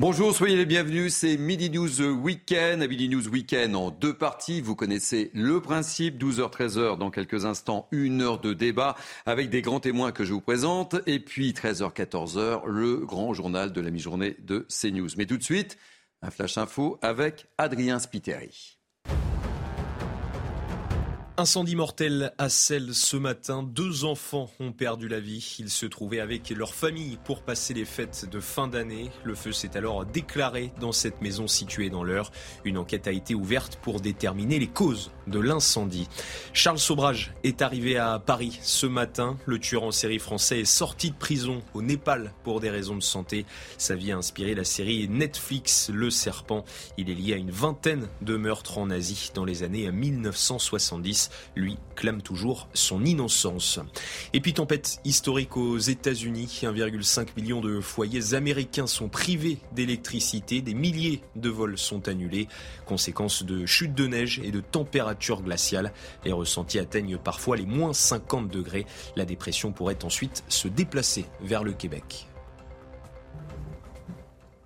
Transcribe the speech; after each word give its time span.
Bonjour, 0.00 0.34
soyez 0.34 0.56
les 0.56 0.64
bienvenus. 0.64 1.12
C'est 1.12 1.36
Midi 1.36 1.68
News 1.68 2.00
Weekend. 2.00 2.88
Midi 2.88 3.10
News 3.10 3.28
Weekend 3.28 3.76
en 3.76 3.90
deux 3.90 4.14
parties. 4.14 4.62
Vous 4.62 4.74
connaissez 4.74 5.30
le 5.34 5.60
principe. 5.60 6.18
12h, 6.18 6.50
13h 6.50 6.96
dans 6.96 7.10
quelques 7.10 7.44
instants. 7.44 7.86
Une 7.90 8.22
heure 8.22 8.40
de 8.40 8.54
débat 8.54 8.96
avec 9.26 9.50
des 9.50 9.60
grands 9.60 9.78
témoins 9.78 10.10
que 10.10 10.24
je 10.24 10.32
vous 10.32 10.40
présente. 10.40 10.96
Et 11.06 11.20
puis 11.20 11.52
13h, 11.52 11.92
14h, 11.92 12.66
le 12.66 12.96
grand 12.96 13.34
journal 13.34 13.74
de 13.74 13.80
la 13.82 13.90
mi-journée 13.90 14.38
de 14.38 14.66
CNews. 14.70 15.10
Mais 15.18 15.26
tout 15.26 15.36
de 15.36 15.42
suite, 15.42 15.76
un 16.22 16.30
flash 16.30 16.56
info 16.56 16.98
avec 17.02 17.48
Adrien 17.58 17.98
Spiteri. 17.98 18.79
Incendie 21.40 21.74
mortel 21.74 22.34
à 22.36 22.50
Celle 22.50 22.92
ce 22.92 23.16
matin. 23.16 23.62
Deux 23.62 24.04
enfants 24.04 24.50
ont 24.60 24.72
perdu 24.72 25.08
la 25.08 25.20
vie. 25.20 25.56
Ils 25.58 25.70
se 25.70 25.86
trouvaient 25.86 26.20
avec 26.20 26.50
leur 26.50 26.74
famille 26.74 27.18
pour 27.24 27.40
passer 27.40 27.72
les 27.72 27.86
fêtes 27.86 28.28
de 28.30 28.40
fin 28.40 28.68
d'année. 28.68 29.10
Le 29.24 29.34
feu 29.34 29.50
s'est 29.50 29.74
alors 29.74 30.04
déclaré 30.04 30.70
dans 30.80 30.92
cette 30.92 31.22
maison 31.22 31.46
située 31.46 31.88
dans 31.88 32.04
l'heure. 32.04 32.30
Une 32.66 32.76
enquête 32.76 33.06
a 33.06 33.12
été 33.12 33.34
ouverte 33.34 33.76
pour 33.76 34.02
déterminer 34.02 34.58
les 34.58 34.66
causes 34.66 35.12
de 35.28 35.38
l'incendie. 35.38 36.08
Charles 36.52 36.78
Sobrage 36.78 37.32
est 37.42 37.62
arrivé 37.62 37.96
à 37.96 38.18
Paris 38.18 38.58
ce 38.62 38.84
matin. 38.84 39.38
Le 39.46 39.58
tueur 39.58 39.84
en 39.84 39.92
série 39.92 40.18
français 40.18 40.60
est 40.60 40.64
sorti 40.66 41.10
de 41.10 41.16
prison 41.16 41.62
au 41.72 41.80
Népal 41.80 42.34
pour 42.44 42.60
des 42.60 42.68
raisons 42.68 42.96
de 42.96 43.02
santé. 43.02 43.46
Sa 43.78 43.94
vie 43.94 44.12
a 44.12 44.18
inspiré 44.18 44.54
la 44.54 44.64
série 44.64 45.08
Netflix 45.08 45.88
Le 45.90 46.10
Serpent. 46.10 46.66
Il 46.98 47.08
est 47.08 47.14
lié 47.14 47.32
à 47.32 47.36
une 47.36 47.50
vingtaine 47.50 48.08
de 48.20 48.36
meurtres 48.36 48.76
en 48.76 48.90
Asie 48.90 49.30
dans 49.34 49.46
les 49.46 49.62
années 49.62 49.90
1970 49.90 51.29
lui, 51.56 51.78
clame 51.96 52.22
toujours 52.22 52.68
son 52.74 53.04
innocence. 53.04 53.80
Et 54.32 54.40
puis 54.40 54.54
tempête 54.54 55.00
historique 55.04 55.56
aux 55.56 55.78
États-Unis. 55.78 56.60
1,5 56.62 57.28
million 57.36 57.60
de 57.60 57.80
foyers 57.80 58.34
américains 58.34 58.86
sont 58.86 59.08
privés 59.08 59.58
d'électricité. 59.72 60.60
Des 60.60 60.74
milliers 60.74 61.22
de 61.36 61.48
vols 61.48 61.78
sont 61.78 62.08
annulés. 62.08 62.48
Conséquence 62.86 63.42
de 63.42 63.66
chutes 63.66 63.94
de 63.94 64.06
neige 64.06 64.40
et 64.44 64.50
de 64.50 64.60
températures 64.60 65.42
glaciales. 65.42 65.92
Les 66.24 66.32
ressentis 66.32 66.78
atteignent 66.78 67.18
parfois 67.18 67.56
les 67.56 67.66
moins 67.66 67.92
50 67.92 68.48
degrés. 68.48 68.86
La 69.16 69.24
dépression 69.24 69.72
pourrait 69.72 70.04
ensuite 70.04 70.44
se 70.48 70.68
déplacer 70.68 71.26
vers 71.40 71.64
le 71.64 71.72
Québec. 71.72 72.26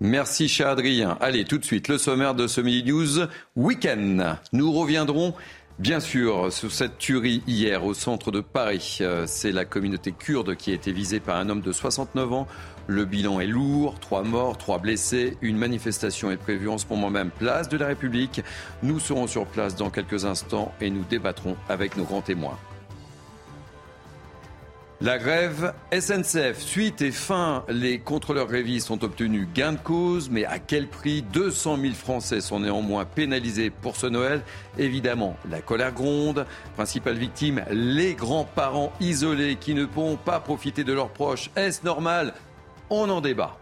Merci, 0.01 0.49
cher 0.49 0.69
Adrien. 0.69 1.17
Allez, 1.21 1.45
tout 1.45 1.57
de 1.57 1.65
suite, 1.65 1.89
le 1.89 1.99
sommaire 1.99 2.35
de 2.35 2.47
ce 2.47 2.61
Midi 2.61 2.91
News 2.91 3.27
Week-end. 3.57 4.37
Nous 4.53 4.73
reviendrons 4.73 5.35
Bien 5.81 5.99
sûr, 5.99 6.53
sur 6.53 6.71
cette 6.71 6.99
tuerie 6.99 7.43
hier 7.49 7.85
au 7.85 7.95
centre 7.95 8.31
de 8.31 8.41
Paris, 8.41 8.99
euh, 9.01 9.25
c'est 9.27 9.51
la 9.51 9.65
communauté 9.65 10.13
kurde 10.13 10.55
qui 10.55 10.71
a 10.71 10.75
été 10.75 10.93
visée 10.93 11.19
par 11.19 11.37
un 11.37 11.49
homme 11.49 11.63
de 11.63 11.73
69 11.73 12.33
ans. 12.33 12.47
Le 12.87 13.05
bilan 13.05 13.41
est 13.41 13.49
lourd, 13.49 13.99
trois 13.99 14.23
morts, 14.23 14.57
trois 14.57 14.79
blessés. 14.79 15.37
Une 15.43 15.59
manifestation 15.59 16.31
est 16.31 16.37
prévue 16.37 16.69
en 16.69 16.79
ce 16.79 16.87
moment 16.89 17.11
même, 17.11 17.31
place 17.31 17.69
de 17.69 17.77
la 17.77 17.89
République. 17.89 18.43
Nous 18.85 19.01
serons 19.01 19.27
sur 19.27 19.47
place 19.47 19.75
dans 19.75 19.91
quelques 19.91 20.25
instants 20.25 20.73
et 20.81 20.91
nous 20.91 21.05
débattrons 21.11 21.57
avec 21.69 21.97
nos 21.97 22.05
grands 22.05 22.23
témoins. 22.23 22.57
La 25.05 25.19
grève 25.19 25.75
SNCF, 25.93 26.59
suite 26.59 27.03
et 27.03 27.11
fin, 27.11 27.63
les 27.69 27.99
contrôleurs 27.99 28.47
grévistes 28.47 28.91
ont 28.91 28.99
obtenu 29.03 29.47
gain 29.55 29.75
de 29.75 29.79
cause, 29.79 30.31
mais 30.31 30.47
à 30.47 30.59
quel 30.59 30.89
prix? 30.89 31.21
200 31.21 31.77
000 31.77 31.93
Français 31.93 32.41
sont 32.41 32.61
néanmoins 32.61 33.05
pénalisés 33.05 33.69
pour 33.69 33.97
ce 33.97 34.07
Noël. 34.07 34.41
Évidemment, 34.79 35.37
la 35.51 35.61
colère 35.61 35.93
gronde. 35.93 36.47
Principale 36.75 37.19
victime, 37.19 37.63
les 37.71 38.15
grands-parents 38.15 38.95
isolés 38.99 39.57
qui 39.57 39.75
ne 39.75 39.85
pourront 39.85 40.17
pas 40.17 40.41
profiter 40.41 40.85
de 40.85 40.95
leurs 40.95 41.11
proches. 41.11 41.51
Est-ce 41.55 41.85
normal? 41.85 42.33
On 42.89 43.11
en 43.11 43.21
débat. 43.21 43.59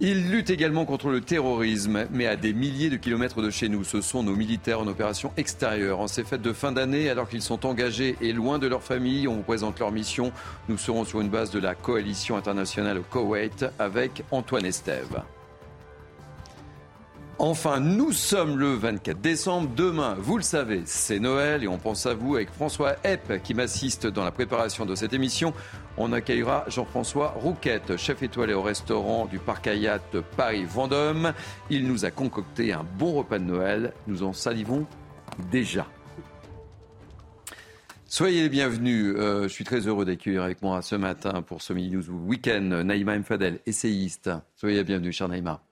Il 0.00 0.30
lutte 0.30 0.50
également 0.50 0.84
contre 0.84 1.08
le 1.08 1.20
terrorisme, 1.20 2.06
mais 2.12 2.28
à 2.28 2.36
des 2.36 2.52
milliers 2.52 2.88
de 2.88 2.96
kilomètres 2.96 3.42
de 3.42 3.50
chez 3.50 3.68
nous. 3.68 3.82
Ce 3.82 4.00
sont 4.00 4.22
nos 4.22 4.36
militaires 4.36 4.78
en 4.78 4.86
opération 4.86 5.32
extérieure. 5.36 5.98
En 5.98 6.06
ces 6.06 6.22
fêtes 6.22 6.40
de 6.40 6.52
fin 6.52 6.70
d'année, 6.70 7.10
alors 7.10 7.28
qu'ils 7.28 7.42
sont 7.42 7.66
engagés 7.66 8.16
et 8.20 8.32
loin 8.32 8.60
de 8.60 8.68
leur 8.68 8.84
famille, 8.84 9.26
on 9.26 9.34
vous 9.34 9.42
présente 9.42 9.80
leur 9.80 9.90
mission. 9.90 10.30
Nous 10.68 10.78
serons 10.78 11.04
sur 11.04 11.20
une 11.20 11.30
base 11.30 11.50
de 11.50 11.58
la 11.58 11.74
coalition 11.74 12.36
internationale 12.36 12.98
au 12.98 13.02
Koweït 13.02 13.66
avec 13.80 14.22
Antoine 14.30 14.66
Estève. 14.66 15.20
Enfin, 17.40 17.78
nous 17.78 18.10
sommes 18.10 18.58
le 18.58 18.74
24 18.74 19.20
décembre. 19.20 19.70
Demain, 19.76 20.16
vous 20.18 20.38
le 20.38 20.42
savez, 20.42 20.82
c'est 20.86 21.20
Noël 21.20 21.62
et 21.62 21.68
on 21.68 21.78
pense 21.78 22.04
à 22.06 22.12
vous 22.12 22.34
avec 22.34 22.50
François 22.50 22.96
Epp 23.04 23.40
qui 23.44 23.54
m'assiste 23.54 24.08
dans 24.08 24.24
la 24.24 24.32
préparation 24.32 24.84
de 24.84 24.96
cette 24.96 25.12
émission. 25.12 25.54
On 25.96 26.12
accueillera 26.12 26.64
Jean-François 26.66 27.28
Rouquette, 27.36 27.96
chef 27.96 28.24
étoilé 28.24 28.54
au 28.54 28.62
restaurant 28.62 29.26
du 29.26 29.38
Parc 29.38 29.68
Hayat 29.68 30.00
Paris-Vendôme. 30.36 31.32
Il 31.70 31.86
nous 31.86 32.04
a 32.04 32.10
concocté 32.10 32.72
un 32.72 32.84
bon 32.98 33.12
repas 33.12 33.38
de 33.38 33.44
Noël. 33.44 33.92
Nous 34.08 34.24
en 34.24 34.32
salivons 34.32 34.84
déjà. 35.52 35.86
Soyez 38.06 38.42
les 38.42 38.48
bienvenus. 38.48 39.14
Euh, 39.16 39.44
je 39.44 39.48
suis 39.48 39.64
très 39.64 39.86
heureux 39.86 40.04
d'accueillir 40.04 40.42
avec 40.42 40.60
moi 40.60 40.82
ce 40.82 40.96
matin 40.96 41.42
pour 41.42 41.62
ce 41.62 41.72
Mini 41.72 41.90
News 41.90 42.10
Weekend 42.26 42.72
Naïma 42.72 43.16
Mfadel, 43.16 43.60
essayiste. 43.64 44.28
Soyez 44.56 44.78
les 44.78 44.84
bienvenus, 44.84 45.14
cher 45.14 45.28
Naïma. 45.28 45.62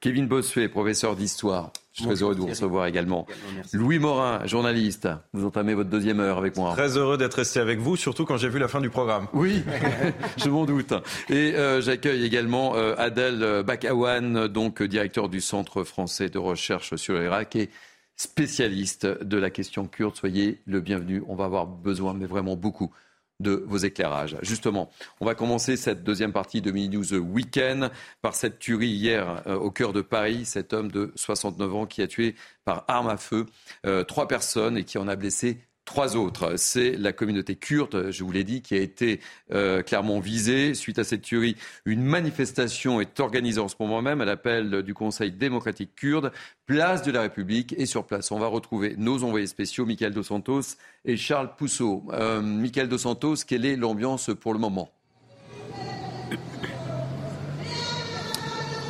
Kevin 0.00 0.26
Bossuet, 0.26 0.68
professeur 0.68 1.16
d'histoire. 1.16 1.72
Je 1.92 2.02
suis 2.02 2.06
très 2.06 2.22
heureux 2.22 2.34
de 2.34 2.40
vous 2.40 2.48
recevoir 2.48 2.86
également. 2.86 3.26
Louis 3.72 3.98
Morin, 3.98 4.44
journaliste. 4.46 5.08
Vous 5.32 5.46
entamez 5.46 5.72
votre 5.72 5.88
deuxième 5.88 6.20
heure 6.20 6.36
avec 6.36 6.56
moi. 6.56 6.72
Très 6.74 6.98
heureux 6.98 7.16
d'être 7.16 7.34
resté 7.34 7.58
avec 7.58 7.78
vous, 7.78 7.96
surtout 7.96 8.26
quand 8.26 8.36
j'ai 8.36 8.50
vu 8.50 8.58
la 8.58 8.68
fin 8.68 8.82
du 8.82 8.90
programme. 8.90 9.28
Oui, 9.32 9.62
je 10.36 10.50
m'en 10.50 10.66
doute. 10.66 10.92
Et 11.30 11.54
euh, 11.54 11.80
j'accueille 11.80 12.24
également 12.24 12.76
euh, 12.76 12.94
Adèle 12.98 13.62
Bakawan, 13.66 14.46
donc 14.46 14.82
directeur 14.82 15.30
du 15.30 15.40
Centre 15.40 15.84
français 15.84 16.28
de 16.28 16.38
recherche 16.38 16.96
sur 16.96 17.18
l'Irak 17.18 17.56
et 17.56 17.70
spécialiste 18.16 19.06
de 19.06 19.38
la 19.38 19.48
question 19.48 19.86
kurde. 19.86 20.16
Soyez 20.16 20.60
le 20.66 20.80
bienvenu. 20.80 21.22
On 21.28 21.34
va 21.34 21.46
avoir 21.46 21.66
besoin, 21.66 22.12
mais 22.12 22.26
vraiment 22.26 22.56
beaucoup, 22.56 22.92
de 23.40 23.64
vos 23.66 23.78
éclairages. 23.78 24.36
Justement, 24.42 24.90
on 25.20 25.26
va 25.26 25.34
commencer 25.34 25.76
cette 25.76 26.04
deuxième 26.04 26.32
partie 26.32 26.62
de 26.62 26.70
Mini 26.70 26.96
News 26.96 27.14
Weekend 27.14 27.90
par 28.22 28.34
cette 28.34 28.58
tuerie 28.58 28.88
hier 28.88 29.42
euh, 29.46 29.56
au 29.56 29.70
cœur 29.70 29.92
de 29.92 30.00
Paris, 30.00 30.44
cet 30.44 30.72
homme 30.72 30.90
de 30.90 31.12
69 31.16 31.74
ans 31.74 31.86
qui 31.86 32.02
a 32.02 32.06
tué 32.06 32.34
par 32.64 32.84
arme 32.88 33.08
à 33.08 33.16
feu 33.16 33.46
euh, 33.84 34.04
trois 34.04 34.28
personnes 34.28 34.76
et 34.78 34.84
qui 34.84 34.98
en 34.98 35.08
a 35.08 35.16
blessé 35.16 35.58
Trois 35.86 36.16
autres, 36.16 36.56
c'est 36.56 36.96
la 36.96 37.12
communauté 37.12 37.54
kurde, 37.54 38.10
je 38.10 38.24
vous 38.24 38.32
l'ai 38.32 38.42
dit, 38.42 38.60
qui 38.60 38.74
a 38.74 38.80
été 38.80 39.20
euh, 39.52 39.82
clairement 39.82 40.18
visée. 40.18 40.74
Suite 40.74 40.98
à 40.98 41.04
cette 41.04 41.22
tuerie, 41.22 41.54
une 41.84 42.02
manifestation 42.02 43.00
est 43.00 43.20
organisée 43.20 43.60
en 43.60 43.68
ce 43.68 43.76
moment 43.78 44.02
même 44.02 44.20
à 44.20 44.24
l'appel 44.24 44.82
du 44.82 44.94
Conseil 44.94 45.30
démocratique 45.30 45.94
kurde, 45.94 46.32
place 46.66 47.02
de 47.02 47.12
la 47.12 47.22
République. 47.22 47.72
Et 47.78 47.86
sur 47.86 48.04
place, 48.04 48.32
on 48.32 48.38
va 48.40 48.48
retrouver 48.48 48.96
nos 48.98 49.22
envoyés 49.22 49.46
spéciaux, 49.46 49.86
Michael 49.86 50.12
Dos 50.12 50.24
Santos 50.24 50.74
et 51.04 51.16
Charles 51.16 51.54
Pousseau. 51.56 52.02
Euh, 52.12 52.42
Michael 52.42 52.88
Dos 52.88 52.98
Santos, 52.98 53.36
quelle 53.46 53.64
est 53.64 53.76
l'ambiance 53.76 54.30
pour 54.40 54.54
le 54.54 54.58
moment? 54.58 54.90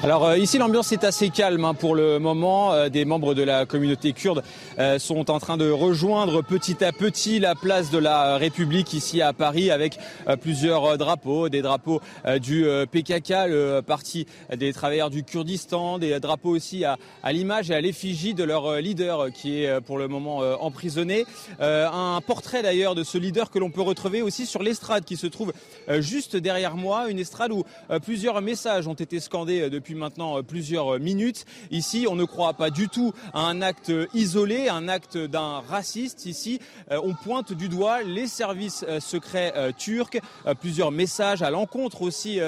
Alors 0.03 0.27
euh, 0.27 0.39
ici 0.39 0.59
l'ambiance 0.59 0.93
est 0.93 1.05
assez 1.05 1.31
calme 1.31 1.65
hein, 1.65 1.73
pour 1.73 1.95
le 1.95 2.19
moment. 2.19 2.73
Euh, 2.75 2.91
des 2.91 3.07
membres 3.07 3.33
de 3.33 3.43
la 3.43 3.65
communauté 3.65 4.13
kurde 4.13 4.43
euh, 4.79 4.99
sont 4.99 5.31
en 5.31 5.41
train 5.41 5.57
de 5.57 5.71
rejoindre 5.71 6.43
petit 6.43 6.85
à 6.85 6.93
petit 6.93 7.41
la 7.41 7.55
place 7.55 7.91
de 7.91 7.97
la 7.97 8.37
République 8.37 8.93
ici 8.93 9.23
à 9.23 9.33
Paris 9.33 9.71
avec 9.71 9.99
plusieurs 10.43 10.99
drapeaux, 10.99 11.49
des 11.49 11.63
drapeaux 11.63 12.01
du 12.41 12.67
PKK, 12.91 13.49
le 13.49 13.81
parti 13.81 14.27
des 14.55 14.73
travailleurs 14.73 15.11
du 15.11 15.25
Kurdistan, 15.25 15.99
des 15.99 16.21
drapeaux 16.21 16.51
aussi 16.51 16.85
à, 16.85 16.99
à 17.23 17.33
l'image 17.33 17.71
et 17.71 17.75
à 17.75 17.81
l'effigie 17.81 18.35
de 18.35 18.45
leur 18.45 18.77
leader 18.77 19.33
qui 19.33 19.63
est 19.63 19.81
pour 19.81 19.99
le 19.99 20.09
moment 20.09 20.39
emprisonné. 20.61 21.25
un 21.61 22.21
portrait 22.27 22.63
d'ailleurs 22.63 22.95
de 22.95 23.05
ce 23.05 23.19
leader 23.19 23.51
que 23.51 23.59
l'on 23.59 23.71
peut 23.71 23.83
retrouver 23.83 24.23
aussi 24.23 24.47
sur 24.47 24.63
l'estrade 24.63 25.05
qui 25.05 25.17
se 25.17 25.27
trouve 25.27 25.53
juste 25.99 26.37
derrière 26.37 26.77
moi, 26.77 27.09
une 27.09 27.19
estrade 27.19 27.53
où 27.53 27.65
plusieurs 28.05 28.41
messages 28.43 28.87
ont 28.87 28.95
été 28.95 29.21
scandés 29.21 29.71
depuis 29.71 29.86
maintenant 29.95 30.43
plusieurs 30.43 30.99
minutes. 30.99 31.45
Ici, 31.71 32.07
on 32.09 32.17
ne 32.17 32.25
croit 32.25 32.55
pas 32.55 32.71
du 32.71 32.89
tout 32.89 33.13
à 33.33 33.41
un 33.41 33.63
acte 33.63 33.93
isolé, 34.15 34.69
un 34.69 34.89
acte 34.89 35.17
d'un 35.17 35.61
raciste. 35.61 36.27
Ici, 36.27 36.61
on 36.91 37.15
pointe 37.15 37.53
du 37.53 37.69
doigt 37.69 38.03
les 38.03 38.27
services 38.27 38.85
secrets 39.01 39.53
turcs. 39.79 40.19
Plusieurs 40.61 40.91
messages 40.91 41.43
à 41.43 41.51
l'encontre 41.51 42.03
aussi 42.03 42.41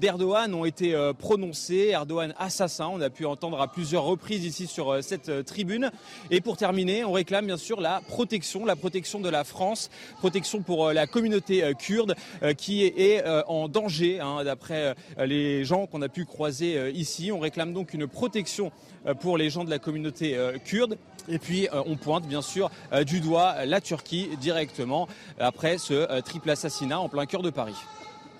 d'Erdogan 0.00 0.54
ont 0.54 0.64
été 0.64 0.94
prononcés. 1.18 1.90
Erdogan 1.92 2.34
assassin, 2.38 2.88
on 2.92 3.00
a 3.00 3.10
pu 3.10 3.26
entendre 3.26 3.60
à 3.60 3.68
plusieurs 3.68 4.04
reprises 4.04 4.44
ici 4.44 4.66
sur 4.66 5.02
cette 5.02 5.44
tribune. 5.44 5.90
Et 6.30 6.40
pour 6.40 6.56
terminer, 6.56 7.04
on 7.04 7.12
réclame 7.12 7.46
bien 7.46 7.56
sûr 7.56 7.80
la 7.80 8.00
protection, 8.08 8.64
la 8.64 8.76
protection 8.76 9.20
de 9.20 9.28
la 9.28 9.44
France, 9.44 9.90
protection 10.18 10.62
pour 10.62 10.92
la 10.92 11.06
communauté 11.06 11.72
kurde 11.78 12.14
qui 12.56 12.84
est 12.84 13.22
en 13.46 13.68
danger, 13.68 14.20
hein, 14.20 14.44
d'après 14.44 14.94
les 15.18 15.64
gens 15.64 15.86
qu'on 15.86 16.02
a 16.02 16.08
pu 16.08 16.24
croiser 16.24 16.69
ici. 16.92 17.32
On 17.32 17.38
réclame 17.38 17.72
donc 17.72 17.94
une 17.94 18.06
protection 18.06 18.72
pour 19.20 19.38
les 19.38 19.50
gens 19.50 19.64
de 19.64 19.70
la 19.70 19.78
communauté 19.78 20.36
kurde. 20.64 20.98
Et 21.28 21.38
puis 21.38 21.68
on 21.86 21.96
pointe 21.96 22.26
bien 22.26 22.42
sûr 22.42 22.70
du 23.06 23.20
doigt 23.20 23.64
la 23.64 23.80
Turquie 23.80 24.28
directement 24.40 25.08
après 25.38 25.78
ce 25.78 26.20
triple 26.20 26.50
assassinat 26.50 27.00
en 27.00 27.08
plein 27.08 27.26
cœur 27.26 27.42
de 27.42 27.50
Paris. 27.50 27.76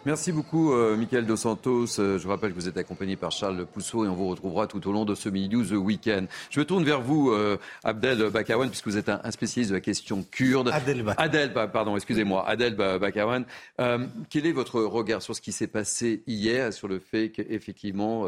Merci 0.06 0.32
beaucoup, 0.32 0.72
euh, 0.72 0.96
Michael 0.96 1.26
Dos 1.26 1.36
Santos. 1.36 2.00
Euh, 2.00 2.16
je 2.16 2.24
vous 2.24 2.30
rappelle 2.30 2.52
que 2.52 2.54
vous 2.54 2.68
êtes 2.68 2.78
accompagné 2.78 3.16
par 3.16 3.32
Charles 3.32 3.66
Pousseau 3.66 4.06
et 4.06 4.08
on 4.08 4.14
vous 4.14 4.28
retrouvera 4.28 4.66
tout 4.66 4.88
au 4.88 4.92
long 4.92 5.04
de 5.04 5.14
ce 5.14 5.28
Midi 5.28 5.54
News 5.54 5.74
Weekend. 5.74 6.26
Je 6.48 6.58
me 6.58 6.64
tourne 6.64 6.84
vers 6.84 7.02
vous, 7.02 7.30
euh, 7.30 7.58
Abdel 7.84 8.30
Bakawan, 8.30 8.70
puisque 8.70 8.86
vous 8.86 8.96
êtes 8.96 9.10
un, 9.10 9.30
spécialiste 9.30 9.72
de 9.72 9.76
la 9.76 9.82
question 9.82 10.22
kurde. 10.22 10.70
Adel, 10.72 11.04
Adel 11.18 11.52
pardon, 11.52 11.96
excusez-moi. 11.96 12.48
Adel 12.48 12.76
Bakawan. 12.76 13.44
quel 13.76 14.46
est 14.46 14.52
votre 14.52 14.80
regard 14.80 15.20
sur 15.20 15.36
ce 15.36 15.42
qui 15.42 15.52
s'est 15.52 15.66
passé 15.66 16.22
hier, 16.26 16.72
sur 16.72 16.88
le 16.88 16.98
fait 16.98 17.28
qu'effectivement, 17.30 18.26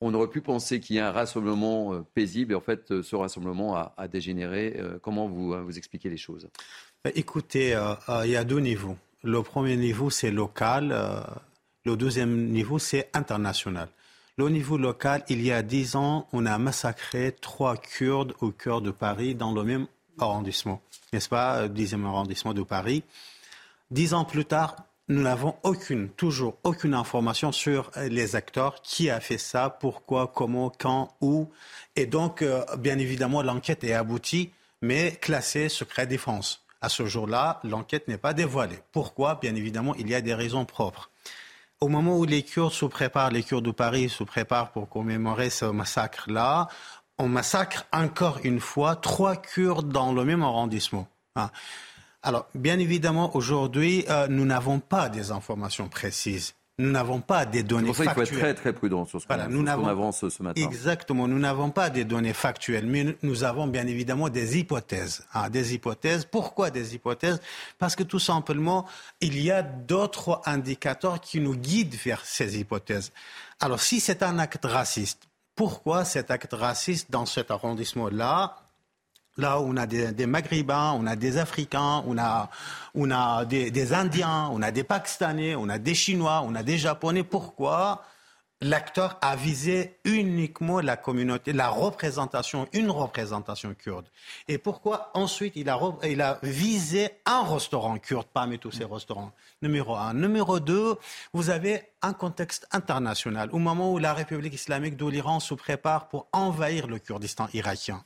on 0.00 0.14
aurait 0.14 0.28
pu 0.28 0.40
penser 0.40 0.78
qu'il 0.78 0.96
y 0.96 0.98
a 1.00 1.08
un 1.08 1.12
rassemblement 1.12 2.00
paisible 2.14 2.52
et 2.52 2.54
en 2.56 2.60
fait, 2.60 3.02
ce 3.02 3.16
rassemblement 3.16 3.74
a, 3.74 4.06
dégénéré. 4.06 4.80
comment 5.02 5.26
vous, 5.26 5.52
vous 5.64 5.78
expliquez 5.78 6.10
les 6.10 6.16
choses? 6.16 6.48
Écoutez, 7.16 7.76
il 8.24 8.30
y 8.30 8.36
a 8.36 8.44
deux 8.44 8.60
niveaux. 8.60 8.96
Le 9.22 9.42
premier 9.42 9.76
niveau, 9.76 10.10
c'est 10.10 10.30
local. 10.30 10.90
Euh, 10.92 11.20
le 11.84 11.96
deuxième 11.96 12.48
niveau, 12.48 12.78
c'est 12.78 13.08
international. 13.12 13.88
Le 14.36 14.48
niveau 14.48 14.78
local, 14.78 15.22
il 15.28 15.42
y 15.42 15.52
a 15.52 15.62
dix 15.62 15.94
ans, 15.94 16.26
on 16.32 16.46
a 16.46 16.56
massacré 16.58 17.36
trois 17.40 17.76
Kurdes 17.76 18.34
au 18.40 18.50
cœur 18.50 18.80
de 18.80 18.90
Paris 18.90 19.34
dans 19.34 19.52
le 19.52 19.62
même 19.62 19.86
arrondissement, 20.18 20.80
n'est-ce 21.12 21.28
pas, 21.28 21.68
dixième 21.68 22.06
arrondissement 22.06 22.54
de 22.54 22.62
Paris. 22.62 23.02
Dix 23.90 24.14
ans 24.14 24.24
plus 24.24 24.46
tard, 24.46 24.76
nous 25.08 25.22
n'avons 25.22 25.56
aucune, 25.64 26.08
toujours 26.08 26.56
aucune 26.64 26.94
information 26.94 27.52
sur 27.52 27.90
les 27.96 28.34
acteurs, 28.34 28.80
qui 28.82 29.10
a 29.10 29.20
fait 29.20 29.38
ça, 29.38 29.68
pourquoi, 29.68 30.32
comment, 30.34 30.70
quand, 30.70 31.14
où. 31.20 31.50
Et 31.96 32.06
donc, 32.06 32.40
euh, 32.40 32.64
bien 32.78 32.98
évidemment, 32.98 33.42
l'enquête 33.42 33.84
est 33.84 33.92
aboutie, 33.92 34.50
mais 34.80 35.12
classée 35.20 35.68
secret 35.68 36.06
défense. 36.06 36.61
À 36.82 36.88
ce 36.88 37.06
jour-là, 37.06 37.60
l'enquête 37.62 38.08
n'est 38.08 38.18
pas 38.18 38.34
dévoilée. 38.34 38.80
Pourquoi? 38.90 39.36
Bien 39.40 39.54
évidemment, 39.54 39.94
il 39.94 40.10
y 40.10 40.14
a 40.14 40.20
des 40.20 40.34
raisons 40.34 40.64
propres. 40.64 41.10
Au 41.80 41.88
moment 41.88 42.18
où 42.18 42.24
les 42.24 42.42
Kurdes 42.42 42.72
se 42.72 42.84
préparent, 42.84 43.30
les 43.30 43.44
Kurdes 43.44 43.64
de 43.64 43.70
Paris 43.70 44.08
se 44.08 44.24
préparent 44.24 44.72
pour 44.72 44.88
commémorer 44.88 45.48
ce 45.48 45.64
massacre-là, 45.64 46.68
on 47.18 47.28
massacre 47.28 47.86
encore 47.92 48.40
une 48.42 48.60
fois 48.60 48.96
trois 48.96 49.36
Kurdes 49.36 49.90
dans 49.90 50.12
le 50.12 50.24
même 50.24 50.42
arrondissement. 50.42 51.06
Hein. 51.36 51.50
Alors, 52.22 52.46
bien 52.54 52.78
évidemment, 52.78 53.34
aujourd'hui, 53.36 54.04
euh, 54.08 54.26
nous 54.28 54.44
n'avons 54.44 54.80
pas 54.80 55.08
des 55.08 55.30
informations 55.30 55.88
précises. 55.88 56.54
Nous 56.82 56.90
n'avons 56.90 57.20
pas 57.20 57.46
des 57.46 57.62
données 57.62 57.92
factuelles. 57.94 58.14
Pour 58.14 58.24
ça 58.24 58.30
qu'il 58.30 58.38
faut 58.38 58.46
être 58.46 58.54
très 58.54 58.54
très 58.54 58.72
prudent 58.72 59.04
sur 59.04 59.20
ce 59.20 59.26
qu'on 59.26 59.66
avance 59.66 60.28
ce 60.28 60.42
matin. 60.42 60.60
Exactement, 60.60 61.28
nous 61.28 61.38
n'avons 61.38 61.70
pas 61.70 61.90
des 61.90 62.04
données 62.04 62.32
factuelles, 62.32 62.86
mais 62.86 63.16
nous 63.22 63.44
avons 63.44 63.66
bien 63.66 63.86
évidemment 63.86 64.28
des 64.28 64.58
hypothèses. 64.58 65.24
Hein, 65.32 65.48
des 65.48 65.74
hypothèses. 65.74 66.24
Pourquoi 66.24 66.70
des 66.70 66.94
hypothèses? 66.94 67.40
Parce 67.78 67.94
que 67.94 68.02
tout 68.02 68.18
simplement, 68.18 68.86
il 69.20 69.40
y 69.40 69.50
a 69.50 69.62
d'autres 69.62 70.40
indicateurs 70.44 71.20
qui 71.20 71.40
nous 71.40 71.54
guident 71.54 71.94
vers 71.94 72.24
ces 72.24 72.58
hypothèses. 72.58 73.12
Alors, 73.60 73.80
si 73.80 74.00
c'est 74.00 74.22
un 74.22 74.38
acte 74.38 74.64
raciste, 74.64 75.28
pourquoi 75.54 76.04
cet 76.04 76.30
acte 76.30 76.52
raciste 76.52 77.10
dans 77.10 77.26
cet 77.26 77.50
arrondissement-là 77.50 78.61
Là 79.38 79.60
on 79.60 79.76
a 79.76 79.86
des, 79.86 80.26
Maghrébins, 80.26 80.92
on 80.92 81.06
a 81.06 81.16
des 81.16 81.38
Africains, 81.38 82.04
on 82.06 82.18
a, 82.18 82.50
on 82.94 83.10
a 83.10 83.46
des, 83.46 83.92
Indiens, 83.94 84.50
on 84.52 84.60
a 84.60 84.70
des 84.70 84.84
Pakistanais, 84.84 85.54
on 85.54 85.68
a 85.70 85.78
des 85.78 85.94
Chinois, 85.94 86.42
on 86.44 86.54
a 86.54 86.62
des 86.62 86.76
Japonais. 86.76 87.24
Pourquoi 87.24 88.04
l'acteur 88.60 89.18
a 89.22 89.34
visé 89.34 89.98
uniquement 90.04 90.80
la 90.80 90.98
communauté, 90.98 91.54
la 91.54 91.70
représentation, 91.70 92.68
une 92.74 92.90
représentation 92.90 93.72
kurde? 93.72 94.04
Et 94.48 94.58
pourquoi 94.58 95.10
ensuite 95.14 95.54
il 95.56 95.70
a, 95.70 95.80
il 96.04 96.20
a 96.20 96.38
visé 96.42 97.08
un 97.24 97.42
restaurant 97.42 97.96
kurde 97.96 98.26
parmi 98.34 98.58
tous 98.58 98.72
ces 98.72 98.84
restaurants? 98.84 99.32
Numéro 99.62 99.96
un. 99.96 100.12
Numéro 100.12 100.60
deux, 100.60 100.96
vous 101.32 101.48
avez 101.48 101.84
un 102.02 102.12
contexte 102.12 102.68
international. 102.70 103.48
Au 103.52 103.58
moment 103.58 103.94
où 103.94 103.98
la 103.98 104.12
République 104.12 104.52
islamique 104.52 104.98
de 104.98 105.06
l'Iran 105.06 105.40
se 105.40 105.54
prépare 105.54 106.08
pour 106.08 106.28
envahir 106.32 106.86
le 106.86 106.98
Kurdistan 106.98 107.48
irakien 107.54 108.04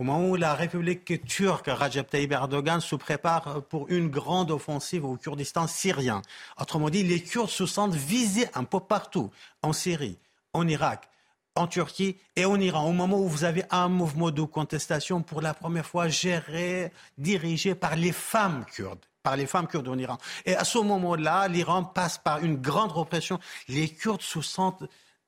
au 0.00 0.02
moment 0.02 0.30
où 0.30 0.36
la 0.36 0.54
République 0.54 1.26
turque, 1.26 1.66
Rajab 1.66 2.06
Tayyip 2.06 2.32
Erdogan, 2.32 2.80
se 2.80 2.96
prépare 2.96 3.62
pour 3.64 3.86
une 3.90 4.08
grande 4.08 4.50
offensive 4.50 5.04
au 5.04 5.16
Kurdistan 5.16 5.66
syrien. 5.66 6.22
Autrement 6.58 6.88
dit, 6.88 7.02
les 7.02 7.22
Kurdes 7.22 7.50
se 7.50 7.66
sentent 7.66 7.94
visés 7.94 8.48
un 8.54 8.64
peu 8.64 8.80
partout, 8.80 9.30
en 9.60 9.74
Syrie, 9.74 10.16
en 10.54 10.66
Irak, 10.66 11.10
en 11.54 11.66
Turquie 11.66 12.16
et 12.34 12.46
en 12.46 12.58
Iran, 12.58 12.88
au 12.88 12.92
moment 12.92 13.18
où 13.18 13.28
vous 13.28 13.44
avez 13.44 13.64
un 13.70 13.88
mouvement 13.88 14.30
de 14.30 14.40
contestation 14.42 15.20
pour 15.20 15.42
la 15.42 15.52
première 15.52 15.84
fois 15.84 16.08
géré, 16.08 16.92
dirigé 17.18 17.74
par 17.74 17.94
les 17.94 18.12
femmes 18.12 18.64
kurdes 18.72 19.04
par 19.22 19.36
les 19.36 19.46
femmes 19.46 19.66
kurdes 19.66 19.88
en 19.88 19.98
Iran. 19.98 20.16
Et 20.46 20.56
à 20.56 20.64
ce 20.64 20.78
moment-là, 20.78 21.46
l'Iran 21.48 21.84
passe 21.84 22.16
par 22.16 22.42
une 22.42 22.56
grande 22.56 22.92
répression. 22.92 23.38
Les 23.68 23.90
Kurdes 23.90 24.22
se 24.22 24.40
sentent 24.40 24.84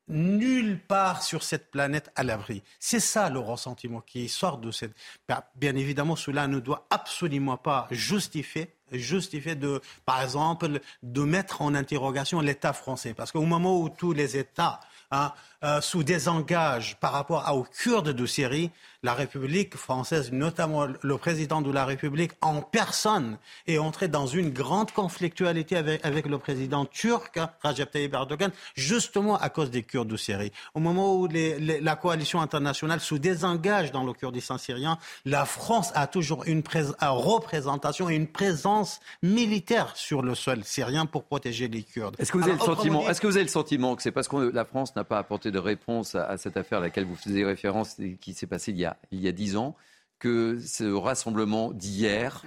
nulle 0.09 0.79
part 0.81 1.23
sur 1.23 1.43
cette 1.43 1.71
planète 1.71 2.11
à 2.17 2.23
l'abri. 2.23 2.63
C'est 2.79 3.01
ça 3.01 3.31
le 3.31 3.39
ressentiment 3.39 4.01
qui 4.01 4.29
sort 4.29 4.59
de 4.59 4.71
cette. 4.71 4.93
Bah, 5.29 5.51
bien 5.55 5.75
évidemment, 5.77 6.17
cela 6.17 6.47
ne 6.49 6.61
doit 6.61 6.87
absolument 6.91 7.57
pas 7.57 7.87
justifier 7.91 8.75
justifier 8.93 9.55
de, 9.55 9.81
par 10.05 10.23
exemple, 10.23 10.81
de 11.03 11.23
mettre 11.23 11.63
en 11.63 11.75
interrogation 11.75 12.41
l'État 12.41 12.73
français. 12.73 13.15
Parce 13.15 13.33
qu'au 13.33 13.43
moment 13.43 13.81
où 13.81 13.89
tous 13.89 14.13
les 14.13 14.37
États 14.37 14.81
hein, 15.11 15.33
euh, 15.65 15.81
sous 15.81 16.03
désengage 16.03 16.97
par 17.01 17.13
rapport 17.13 17.51
aux 17.53 17.65
Kurdes 17.65 18.11
de 18.11 18.27
Syrie, 18.27 18.71
la 19.05 19.15
République 19.15 19.77
française, 19.77 20.31
notamment 20.33 20.87
le 21.01 21.19
président 21.19 21.61
de 21.61 21.73
la 21.73 21.85
République 21.85 22.33
en 22.41 22.63
personne, 22.63 23.37
est 23.67 23.79
entré 23.79 24.07
dans 24.07 24.27
une 24.27 24.51
grande 24.51 24.93
conflictualité 24.93 25.77
avec, 25.77 26.05
avec 26.05 26.27
le 26.27 26.39
président 26.39 26.85
turc, 26.85 27.39
Rajab 27.63 27.91
Tayyip 27.91 28.15
Erdogan, 28.15 28.53
justement 28.75 29.37
à 29.39 29.49
cause 29.49 29.71
des 29.71 29.83
Kurdes 29.83 30.09
de 30.09 30.17
Syrie. 30.17 30.53
Au 30.75 30.81
moment 30.81 31.17
où 31.17 31.27
les, 31.27 31.81
la 31.81 31.97
coalition 31.97 32.41
internationale 32.41 33.01
se 33.01 33.17
désengage 33.17 33.91
dans 33.91 34.05
le 34.05 34.13
Kurdistan 34.13 34.57
syrien, 34.57 34.99
la 35.25 35.45
France 35.47 35.91
a 35.95 36.07
toujours 36.07 36.45
une, 36.47 36.63
une 36.75 36.93
représentation 37.01 38.09
et 38.09 38.15
une 38.15 38.29
présence 38.29 39.01
militaire 39.23 39.97
sur 39.97 40.23
le 40.23 40.35
sol 40.35 40.63
syrien 40.65 41.07
pour 41.07 41.25
protéger 41.25 41.69
les 41.69 41.83
Kurdes. 41.83 42.15
Est-ce 42.19 42.31
que 42.31 42.39
vous 42.39 42.45
avez 42.45 42.53
le 42.53 42.59
sentiment, 42.61 43.09
est-ce 43.09 43.21
que 43.21 43.27
vous 43.27 43.37
avez 43.37 43.45
le 43.45 43.51
sentiment 43.51 43.97
que 43.97 44.03
c'est 44.03 44.13
parce 44.13 44.29
que 44.29 44.37
la 44.37 44.65
France 44.65 44.95
n'a 44.95 45.05
pas 45.05 45.19
apporté 45.19 45.51
de 45.53 45.59
réponse 45.59 46.17
à, 46.17 46.37
cette 46.37 46.57
affaire 46.57 46.79
à 46.79 46.81
laquelle 46.81 47.05
vous 47.05 47.17
faisiez 47.17 47.45
référence, 47.45 47.97
qui 48.21 48.35
s'est 48.35 48.47
passée 48.47 48.73
il 48.73 48.79
y 48.79 48.85
a 48.85 48.97
il 49.11 49.21
y 49.21 49.29
a 49.29 49.33
dix 49.33 49.57
ans, 49.57 49.77
que 50.19 50.59
ce 50.59 50.85
rassemblement 50.85 51.73
d'hier 51.73 52.45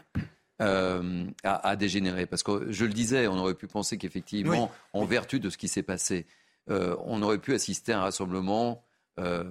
euh, 0.62 1.26
a, 1.44 1.76
dégénéré. 1.76 2.26
Parce 2.26 2.44
que 2.44 2.72
je 2.72 2.86
le 2.86 2.94
disais, 2.94 3.28
on 3.28 3.38
aurait 3.38 3.56
pu 3.56 3.68
penser 3.68 3.98
qu'effectivement, 3.98 4.72
en 4.94 5.06
vertu 5.06 5.40
de 5.40 5.50
ce 5.50 5.58
qui 5.58 5.68
s'est 5.68 5.84
passé, 5.84 6.26
euh, 6.70 6.96
on 7.04 7.22
aurait 7.22 7.40
pu 7.40 7.54
assister 7.54 7.92
à 7.92 8.00
un 8.00 8.02
rassemblement 8.04 8.86
euh, 9.20 9.44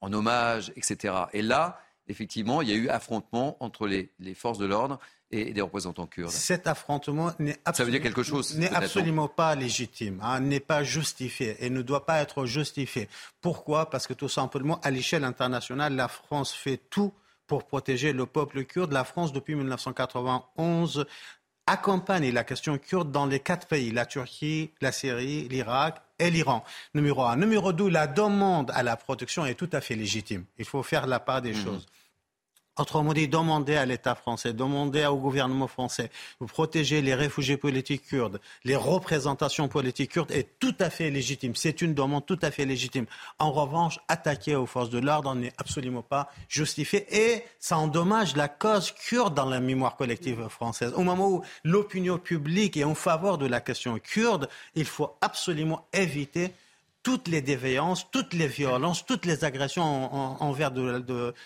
en 0.00 0.12
hommage, 0.12 0.72
etc. 0.76 1.14
Et 1.32 1.42
là, 1.42 1.80
effectivement, 2.08 2.62
il 2.62 2.68
y 2.68 2.72
a 2.72 2.74
eu 2.74 2.88
affrontement 2.88 3.56
entre 3.60 3.86
les, 3.86 4.10
forces 4.34 4.58
de 4.58 4.66
l'ordre 4.66 4.98
et 5.30 5.52
des 5.52 5.60
représentants 5.60 6.06
kurdes. 6.06 6.30
Cet 6.30 6.66
affrontement 6.66 7.32
n'est 7.38 7.58
absolument, 7.64 9.28
pas 9.28 9.54
légitime, 9.54 10.20
hein, 10.22 10.40
n'est 10.40 10.60
pas 10.60 10.82
justifié 10.82 11.56
et 11.60 11.70
ne 11.70 11.82
doit 11.82 12.06
pas 12.06 12.20
être 12.20 12.46
justifié. 12.46 13.08
Pourquoi? 13.40 13.90
Parce 13.90 14.06
que 14.06 14.14
tout 14.14 14.28
simplement, 14.28 14.80
à 14.82 14.90
l'échelle 14.90 15.24
internationale, 15.24 15.94
la 15.94 16.08
France 16.08 16.52
fait 16.52 16.80
tout 16.90 17.12
pour 17.46 17.64
protéger 17.66 18.12
le 18.12 18.26
peuple 18.26 18.64
kurde. 18.64 18.92
La 18.92 19.04
France, 19.04 19.32
depuis 19.32 19.54
1991, 19.54 21.06
accompagne 21.66 22.30
la 22.32 22.44
question 22.44 22.78
kurde 22.78 23.10
dans 23.10 23.26
les 23.26 23.40
quatre 23.40 23.66
pays, 23.66 23.90
la 23.90 24.06
Turquie, 24.06 24.70
la 24.80 24.92
Syrie, 24.92 25.48
l'Irak 25.48 26.00
et 26.18 26.30
l'Iran. 26.30 26.64
Numéro 26.94 27.22
un. 27.24 27.36
Numéro 27.36 27.72
deux, 27.72 27.88
la 27.88 28.06
demande 28.06 28.70
à 28.74 28.82
la 28.82 28.96
protection 28.96 29.44
est 29.44 29.54
tout 29.54 29.68
à 29.72 29.80
fait 29.80 29.94
légitime. 29.94 30.44
Il 30.58 30.64
faut 30.64 30.82
faire 30.82 31.06
la 31.06 31.20
part 31.20 31.42
des 31.42 31.52
mhm. 31.52 31.64
choses. 31.64 31.86
Autrement 32.78 33.12
dit, 33.12 33.26
demander 33.26 33.76
à 33.76 33.84
l'État 33.84 34.14
français, 34.14 34.52
demander 34.52 35.04
au 35.06 35.16
gouvernement 35.16 35.66
français 35.66 36.10
de 36.40 36.46
protéger 36.46 37.02
les 37.02 37.14
réfugiés 37.14 37.56
politiques 37.56 38.06
kurdes, 38.06 38.40
les 38.64 38.76
représentations 38.76 39.66
politiques 39.66 40.12
kurdes 40.12 40.30
est 40.30 40.58
tout 40.60 40.74
à 40.78 40.88
fait 40.88 41.10
légitime. 41.10 41.56
C'est 41.56 41.82
une 41.82 41.92
demande 41.92 42.24
tout 42.24 42.38
à 42.40 42.52
fait 42.52 42.64
légitime. 42.64 43.06
En 43.40 43.50
revanche, 43.50 43.98
attaquer 44.06 44.54
aux 44.54 44.66
forces 44.66 44.90
de 44.90 44.98
l'ordre 44.98 45.34
n'est 45.34 45.52
absolument 45.58 46.02
pas 46.02 46.30
justifié 46.48 47.06
et 47.10 47.42
ça 47.58 47.78
endommage 47.78 48.36
la 48.36 48.46
cause 48.46 48.92
kurde 48.92 49.34
dans 49.34 49.46
la 49.46 49.58
mémoire 49.58 49.96
collective 49.96 50.46
française. 50.48 50.92
Au 50.94 51.02
moment 51.02 51.28
où 51.30 51.42
l'opinion 51.64 52.18
publique 52.18 52.76
est 52.76 52.84
en 52.84 52.94
faveur 52.94 53.38
de 53.38 53.46
la 53.46 53.60
question 53.60 53.98
kurde, 53.98 54.48
il 54.76 54.84
faut 54.84 55.16
absolument 55.20 55.84
éviter 55.92 56.52
toutes 57.08 57.28
les 57.28 57.40
déviances, 57.40 58.10
toutes 58.10 58.34
les 58.34 58.48
violences, 58.48 59.06
toutes 59.06 59.24
les 59.24 59.42
agressions 59.42 60.12
envers 60.42 60.70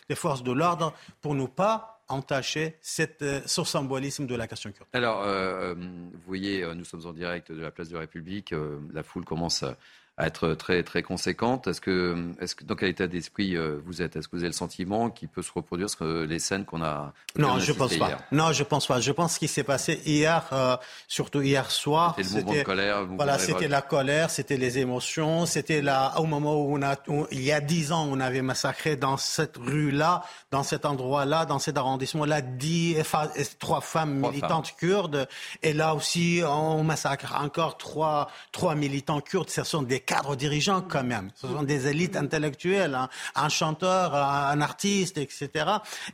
les 0.08 0.16
forces 0.16 0.42
de 0.42 0.50
l'ordre 0.50 0.92
pour 1.20 1.36
ne 1.36 1.46
pas 1.46 2.00
entacher 2.08 2.78
cette, 2.80 3.22
euh, 3.22 3.40
ce 3.46 3.62
symbolisme 3.62 4.26
de 4.26 4.34
la 4.34 4.48
question 4.48 4.72
kurde. 4.72 4.88
Alors, 4.92 5.22
euh, 5.22 5.74
vous 5.74 6.20
voyez, 6.26 6.64
euh, 6.64 6.74
nous 6.74 6.84
sommes 6.84 7.06
en 7.06 7.12
direct 7.12 7.52
de 7.52 7.60
la 7.60 7.70
place 7.70 7.88
de 7.90 7.94
la 7.94 8.00
République. 8.00 8.52
la 8.92 9.04
foule 9.04 9.24
commence 9.24 9.62
à 9.62 9.76
à 10.18 10.26
être 10.26 10.52
très 10.54 10.82
très 10.82 11.02
conséquente. 11.02 11.66
Est-ce 11.66 11.80
que, 11.80 12.32
est-ce 12.38 12.54
que 12.54 12.64
dans 12.64 12.74
quel 12.74 12.90
état 12.90 13.06
d'esprit 13.06 13.56
euh, 13.56 13.78
vous 13.86 14.02
êtes? 14.02 14.14
Est-ce 14.16 14.28
que 14.28 14.36
vous 14.36 14.42
avez 14.42 14.48
le 14.48 14.52
sentiment 14.52 15.08
qu'il 15.08 15.28
peut 15.28 15.40
se 15.40 15.50
reproduire 15.52 15.88
ce 15.88 16.24
les 16.24 16.38
scènes 16.38 16.66
qu'on 16.66 16.82
a 16.82 17.14
Non, 17.36 17.58
je 17.58 17.72
pense 17.72 17.96
pas. 17.96 18.18
Non, 18.30 18.52
je 18.52 18.62
pense 18.62 18.86
pas. 18.86 19.00
Je 19.00 19.10
pense 19.10 19.38
qu'il 19.38 19.48
s'est 19.48 19.64
passé 19.64 20.02
hier, 20.04 20.44
euh, 20.52 20.76
surtout 21.08 21.40
hier 21.40 21.70
soir. 21.70 22.14
C'était 22.18 22.28
le 22.28 22.44
mouvement 22.44 22.58
de 22.58 22.64
colère. 22.64 23.06
Voilà, 23.06 23.38
c'était 23.38 23.68
la 23.68 23.80
colère, 23.80 24.28
c'était 24.30 24.58
les 24.58 24.78
émotions, 24.78 25.46
c'était 25.46 25.80
là 25.80 26.12
au 26.18 26.26
moment 26.26 26.56
où 26.56 26.76
on 26.76 26.82
a, 26.82 26.96
il 27.30 27.42
y 27.42 27.52
a 27.52 27.60
dix 27.60 27.92
ans, 27.92 28.06
on 28.10 28.20
avait 28.20 28.42
massacré 28.42 28.96
dans 28.96 29.16
cette 29.16 29.56
rue-là, 29.56 30.24
dans 30.50 30.62
cet 30.62 30.84
endroit-là, 30.84 31.46
dans 31.46 31.58
cet 31.58 31.78
arrondissement-là, 31.78 32.42
dix, 32.42 32.96
trois 33.58 33.80
femmes 33.80 34.20
militantes 34.20 34.74
kurdes, 34.76 35.26
et 35.62 35.72
là 35.72 35.94
aussi 35.94 36.42
on 36.46 36.84
massacre 36.84 37.34
encore 37.40 37.78
trois, 37.78 38.30
trois 38.52 38.74
militants 38.74 39.20
kurdes. 39.20 39.48
Ce 39.48 39.64
sont 39.64 39.82
des 39.82 40.01
cadres 40.04 40.36
dirigeants 40.36 40.82
quand 40.82 41.04
même. 41.04 41.30
Ce 41.34 41.46
sont 41.46 41.62
des 41.62 41.88
élites 41.88 42.16
intellectuelles, 42.16 42.94
hein. 42.94 43.08
un 43.34 43.48
chanteur, 43.48 44.14
un 44.14 44.60
artiste, 44.60 45.18
etc. 45.18 45.50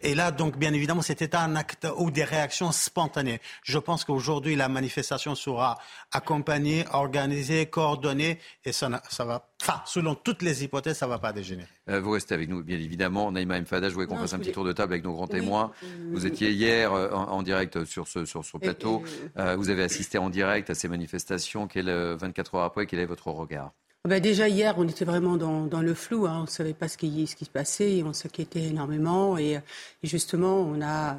Et 0.02 0.14
là, 0.14 0.30
donc, 0.30 0.57
bien 0.57 0.73
évidemment, 0.73 1.02
c'était 1.02 1.35
un 1.37 1.57
acte 1.57 1.87
ou 1.97 2.11
des 2.11 2.25
réactions 2.25 2.73
spontanées. 2.73 3.40
Je 3.62 3.78
pense 3.78 4.04
qu'aujourd'hui, 4.04 4.57
la 4.57 4.68
manifestation 4.68 5.35
sera 5.35 5.78
accompagnée, 6.12 6.85
organisée, 6.92 7.66
coordonnée, 7.66 8.38
et 8.64 8.73
ça, 8.73 8.88
ça 9.09 9.25
va 9.25 9.49
Enfin, 9.60 9.82
selon 9.86 10.14
toutes 10.14 10.42
les 10.42 10.62
hypothèses, 10.62 10.98
ça 10.98 11.06
ne 11.06 11.10
va 11.10 11.18
pas 11.18 11.32
dégénérer. 11.32 11.68
Euh, 11.90 12.00
vous 12.00 12.12
restez 12.12 12.34
avec 12.34 12.48
nous, 12.48 12.62
bien 12.62 12.78
évidemment. 12.78 13.32
Naïma 13.32 13.60
Mfada, 13.60 13.88
je 13.88 13.94
voulais 13.94 14.06
qu'on 14.06 14.16
fasse 14.16 14.32
un 14.32 14.38
petit 14.38 14.52
tour 14.52 14.64
de 14.64 14.72
table 14.72 14.92
avec 14.92 15.04
nos 15.04 15.12
grands 15.12 15.26
témoins. 15.26 15.72
Vous 16.12 16.26
étiez 16.26 16.52
hier 16.52 16.92
euh, 16.92 17.10
en, 17.10 17.42
direct 17.42 17.84
sur 17.84 18.06
ce, 18.06 18.24
sur 18.24 18.44
ce 18.44 18.56
plateau. 18.56 19.02
Euh, 19.36 19.56
vous 19.56 19.68
avez 19.70 19.82
assisté 19.82 20.16
en 20.18 20.30
direct 20.30 20.70
à 20.70 20.74
ces 20.74 20.88
manifestations. 20.88 21.66
Quel, 21.66 21.90
24 21.90 22.54
heures 22.54 22.62
après, 22.62 22.86
quel 22.86 23.00
est 23.00 23.06
votre 23.06 23.28
regard? 23.28 23.72
Ah 24.04 24.08
ben 24.08 24.22
déjà 24.22 24.48
hier, 24.48 24.74
on 24.78 24.86
était 24.86 25.04
vraiment 25.04 25.36
dans, 25.36 25.66
dans 25.66 25.82
le 25.82 25.92
flou. 25.92 26.26
Hein. 26.26 26.36
On 26.38 26.42
ne 26.42 26.46
savait 26.46 26.72
pas 26.72 26.86
ce 26.86 26.96
qui, 26.96 27.26
ce 27.26 27.34
qui 27.34 27.44
se 27.44 27.50
passait. 27.50 28.04
On 28.04 28.12
s'inquiétait 28.12 28.62
énormément. 28.62 29.38
Et, 29.38 29.54
et, 29.54 29.60
justement, 30.04 30.60
on 30.60 30.80
a 30.80 31.16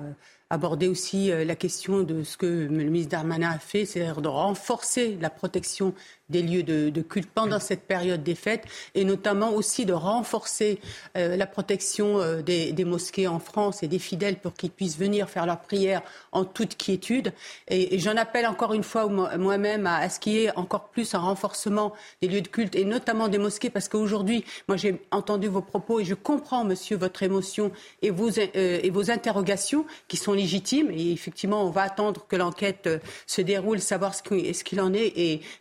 abordé 0.49 0.87
aussi 0.87 1.29
la 1.29 1.55
question 1.55 2.03
de 2.03 2.23
ce 2.23 2.37
que 2.37 2.45
le 2.45 2.69
ministre 2.69 3.11
Darmanin 3.11 3.51
a 3.51 3.59
fait, 3.59 3.85
c'est-à-dire 3.85 4.21
de 4.21 4.29
renforcer 4.29 5.17
la 5.21 5.29
protection 5.29 5.93
des 6.29 6.41
lieux 6.41 6.63
de, 6.63 7.01
culte 7.01 7.29
pendant 7.33 7.59
cette 7.59 7.83
période 7.83 8.23
des 8.23 8.35
fêtes 8.35 8.65
et 8.93 9.03
notamment 9.03 9.53
aussi 9.53 9.85
de 9.85 9.93
renforcer 9.93 10.79
euh, 11.17 11.35
la 11.35 11.47
protection 11.47 12.19
euh, 12.19 12.41
des, 12.41 12.85
mosquées 12.85 13.27
en 13.27 13.39
France 13.39 13.83
et 13.83 13.87
des 13.87 13.99
fidèles 13.99 14.37
pour 14.37 14.53
qu'ils 14.53 14.71
puissent 14.71 14.97
venir 14.97 15.29
faire 15.29 15.45
leurs 15.45 15.61
prières 15.61 16.01
en 16.31 16.43
toute 16.45 16.77
quiétude. 16.77 17.33
Et, 17.67 17.99
j'en 17.99 18.17
appelle 18.17 18.47
encore 18.47 18.73
une 18.73 18.83
fois 18.83 19.07
moi-même 19.07 19.87
à, 19.87 20.09
ce 20.09 20.19
qu'il 20.19 20.33
y 20.33 20.43
ait 20.45 20.55
encore 20.55 20.89
plus 20.89 21.13
un 21.13 21.19
renforcement 21.19 21.93
des 22.21 22.27
lieux 22.27 22.41
de 22.41 22.47
culte 22.47 22.75
et 22.75 22.85
notamment 22.85 23.27
des 23.27 23.37
mosquées 23.37 23.69
parce 23.69 23.87
qu'aujourd'hui, 23.87 24.45
moi 24.67 24.77
j'ai 24.77 25.01
entendu 25.11 25.47
vos 25.47 25.61
propos 25.61 25.99
et 25.99 26.05
je 26.05 26.13
comprends, 26.13 26.63
monsieur, 26.63 26.97
votre 26.97 27.23
émotion 27.23 27.71
et 28.01 28.09
vos, 28.09 28.29
euh, 28.29 28.79
et 28.81 28.89
vos 28.89 29.11
interrogations 29.11 29.85
qui 30.07 30.17
sont 30.17 30.33
légitimes 30.33 30.89
et 30.91 31.11
effectivement, 31.11 31.63
on 31.63 31.69
va 31.69 31.83
attendre 31.83 32.25
que 32.27 32.35
l'enquête 32.35 32.89
se 33.27 33.41
déroule, 33.41 33.79
savoir 33.79 34.15
ce 34.15 34.63
qu'il 34.63 34.81
en 34.81 34.93
est 34.93 35.13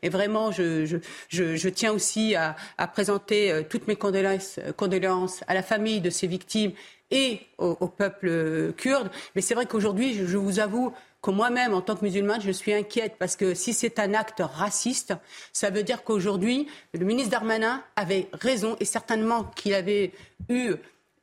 et, 0.03 0.09
vraiment, 0.09 0.51
je, 0.59 1.69
tiens 1.69 1.93
aussi 1.93 2.35
à, 2.35 2.57
présenter 2.93 3.51
euh, 3.51 3.63
toutes 3.69 3.89
mes 3.89 3.97
condoléances, 3.97 5.41
à 5.47 5.55
la 5.55 5.63
famille 5.63 6.01
de 6.01 6.11
ces 6.11 6.27
victimes 6.27 6.73
et 7.11 7.41
au, 7.59 7.89
peuple 7.89 8.73
kurde. 8.77 9.11
Mais 9.35 9.41
c'est 9.41 9.55
vrai 9.55 9.67
qu'aujourd'hui, 9.67 10.15
je, 10.15 10.37
vous 10.37 10.61
avoue 10.61 10.93
que 11.23 11.31
moi-même, 11.31 11.75
en 11.75 11.81
tant 11.81 11.97
que 11.97 12.05
musulmane, 12.05 12.41
je 12.41 12.51
suis 12.51 12.73
inquiète 12.73 13.17
parce 13.19 13.35
que 13.35 13.55
si 13.55 13.73
c'est 13.73 13.99
un 13.99 14.15
acte 14.15 14.43
raciste, 14.45 15.15
ça 15.53 15.71
veut 15.71 15.83
dire 15.83 16.05
qu'aujourd'hui, 16.05 16.69
le 16.93 17.05
ministre 17.05 17.31
Darmanin 17.31 17.83
avait 17.97 18.29
raison 18.33 18.77
et 18.81 18.85
certainement 18.85 19.45
qu'il 19.45 19.75
avait 19.75 20.13
eu 20.49 20.75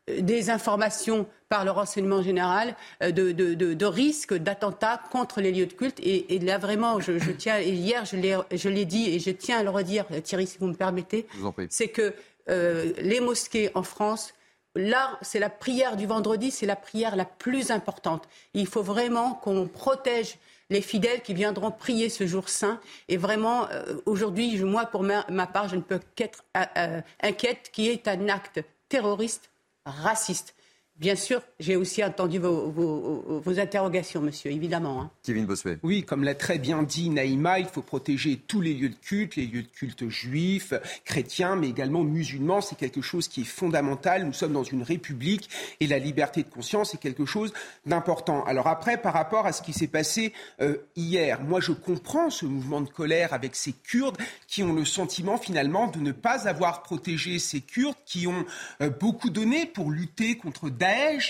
des 0.08 0.50
informations 0.50 1.28
par 1.50 1.66
le 1.66 1.72
renseignement 1.72 2.22
général 2.22 2.76
euh, 3.02 3.12
de, 3.12 3.32
de, 3.32 3.54
de, 3.54 3.86
risques 3.86 4.34
d'attentats 4.34 5.02
contre 5.12 5.42
les 5.42 5.52
lieux 5.52 5.66
de 5.66 5.74
culte. 5.74 6.00
Et, 6.04 6.40
là, 6.40 6.58
vraiment, 6.58 7.00
je, 7.00 7.14
tiens, 7.32 7.60
et 7.60 7.70
hier, 7.70 8.06
je 8.06 8.70
l'ai 8.70 8.86
dit 8.86 9.10
et 9.10 9.20
je 9.20 9.32
tiens 9.32 9.60
à 9.60 9.64
le 9.64 9.70
redire, 9.70 10.06
Thierry, 10.24 10.48
si 10.48 10.58
vous 10.60 10.68
me 10.68 10.74
permettez, 10.74 11.28
c'est 11.70 11.88
que 11.88 12.14
euh, 12.50 12.94
les 13.00 13.20
mosquées 13.20 13.72
en 13.74 13.84
France, 13.84 14.34
là, 14.76 15.18
c'est 15.22 15.40
la 15.40 15.50
prière 15.50 15.96
du 15.96 16.06
vendredi, 16.06 16.52
c'est 16.52 16.66
la 16.66 16.76
prière 16.76 17.16
la 17.16 17.26
plus 17.26 17.72
importante. 17.72 18.28
Il 18.54 18.68
faut 18.68 18.84
vraiment 18.84 19.34
qu'on 19.34 19.68
protège 19.68 20.38
les 20.70 20.82
fidèles 20.82 21.22
qui 21.22 21.34
viendront 21.34 21.72
prier 21.72 22.10
ce 22.10 22.26
jour 22.26 22.50
saint. 22.50 22.80
Et 23.08 23.18
vraiment, 23.18 23.70
euh, 23.70 23.84
aujourd'hui, 24.06 24.60
moi, 24.62 24.86
pour 24.86 25.04
ma, 25.04 25.48
part, 25.48 25.70
je 25.70 25.76
ne 25.76 25.82
peux 25.82 26.00
qu'être 26.16 26.44
inquiète 27.22 27.70
qu'il 27.72 27.86
y 27.86 27.90
ait 27.90 28.08
un 28.08 28.30
acte 28.30 28.62
terroriste 28.90 29.50
raciste. 29.86 30.54
Bien 30.98 31.16
sûr, 31.18 31.42
j'ai 31.60 31.76
aussi 31.76 32.02
entendu 32.02 32.40
vos, 32.40 33.44
interrogations, 33.60 34.22
monsieur, 34.22 34.52
évidemment. 34.52 35.02
Hein. 35.02 35.12
Kevin 35.24 35.46
Bossuet. 35.46 35.78
Oui, 35.84 36.04
comme 36.04 36.24
l'a 36.24 36.36
très 36.36 36.58
bien 36.58 36.84
dit 36.84 37.10
Naïma, 37.10 37.60
il 37.60 37.66
faut 37.66 37.82
protéger 37.82 38.40
tous 38.48 38.62
les 38.62 38.74
lieux 38.74 38.88
de 38.88 38.96
culte, 38.96 39.36
les 39.36 39.46
lieux 39.46 39.64
de 39.64 39.68
culte 39.68 40.08
juifs, 40.08 40.74
chrétiens, 41.04 41.58
mais 41.58 41.68
également 41.68 42.06
musulmans. 42.06 42.62
C'est 42.62 42.78
quelque 42.78 43.02
chose 43.02 43.28
qui 43.28 43.42
est 43.42 43.46
fondamental. 43.46 44.24
Nous 44.24 44.32
sommes 44.32 44.54
dans 44.54 44.64
une 44.64 44.84
république 44.84 45.50
et 45.82 45.88
la 45.88 46.00
liberté 46.00 46.44
de 46.44 46.50
conscience 46.50 46.94
est 46.94 47.00
quelque 47.00 47.26
chose 47.26 47.52
d'important. 47.86 48.46
Alors 48.46 48.68
après, 48.68 48.96
par 48.96 49.14
rapport 49.14 49.46
à 49.46 49.52
ce 49.52 49.62
qui 49.62 49.74
s'est 49.74 49.88
passé 49.88 50.32
euh, 50.62 50.78
hier, 50.96 51.42
moi 51.42 51.60
je 51.60 51.74
comprends 51.74 52.30
ce 52.30 52.46
mouvement 52.46 52.80
de 52.80 52.90
colère 52.90 53.34
avec 53.34 53.58
ces 53.58 53.74
Kurdes 53.74 54.18
qui 54.48 54.64
ont 54.64 54.72
le 54.72 54.86
sentiment 54.86 55.38
finalement 55.38 55.88
de 55.88 56.00
ne 56.00 56.14
pas 56.14 56.48
avoir 56.48 56.84
protégé 56.84 57.38
ces 57.38 57.60
Kurdes 57.60 57.98
qui 58.06 58.28
ont 58.28 58.46
euh, 58.82 58.90
beaucoup 58.90 59.30
donné 59.30 59.66
pour 59.66 59.92
lutter 59.92 60.38
contre 60.38 60.70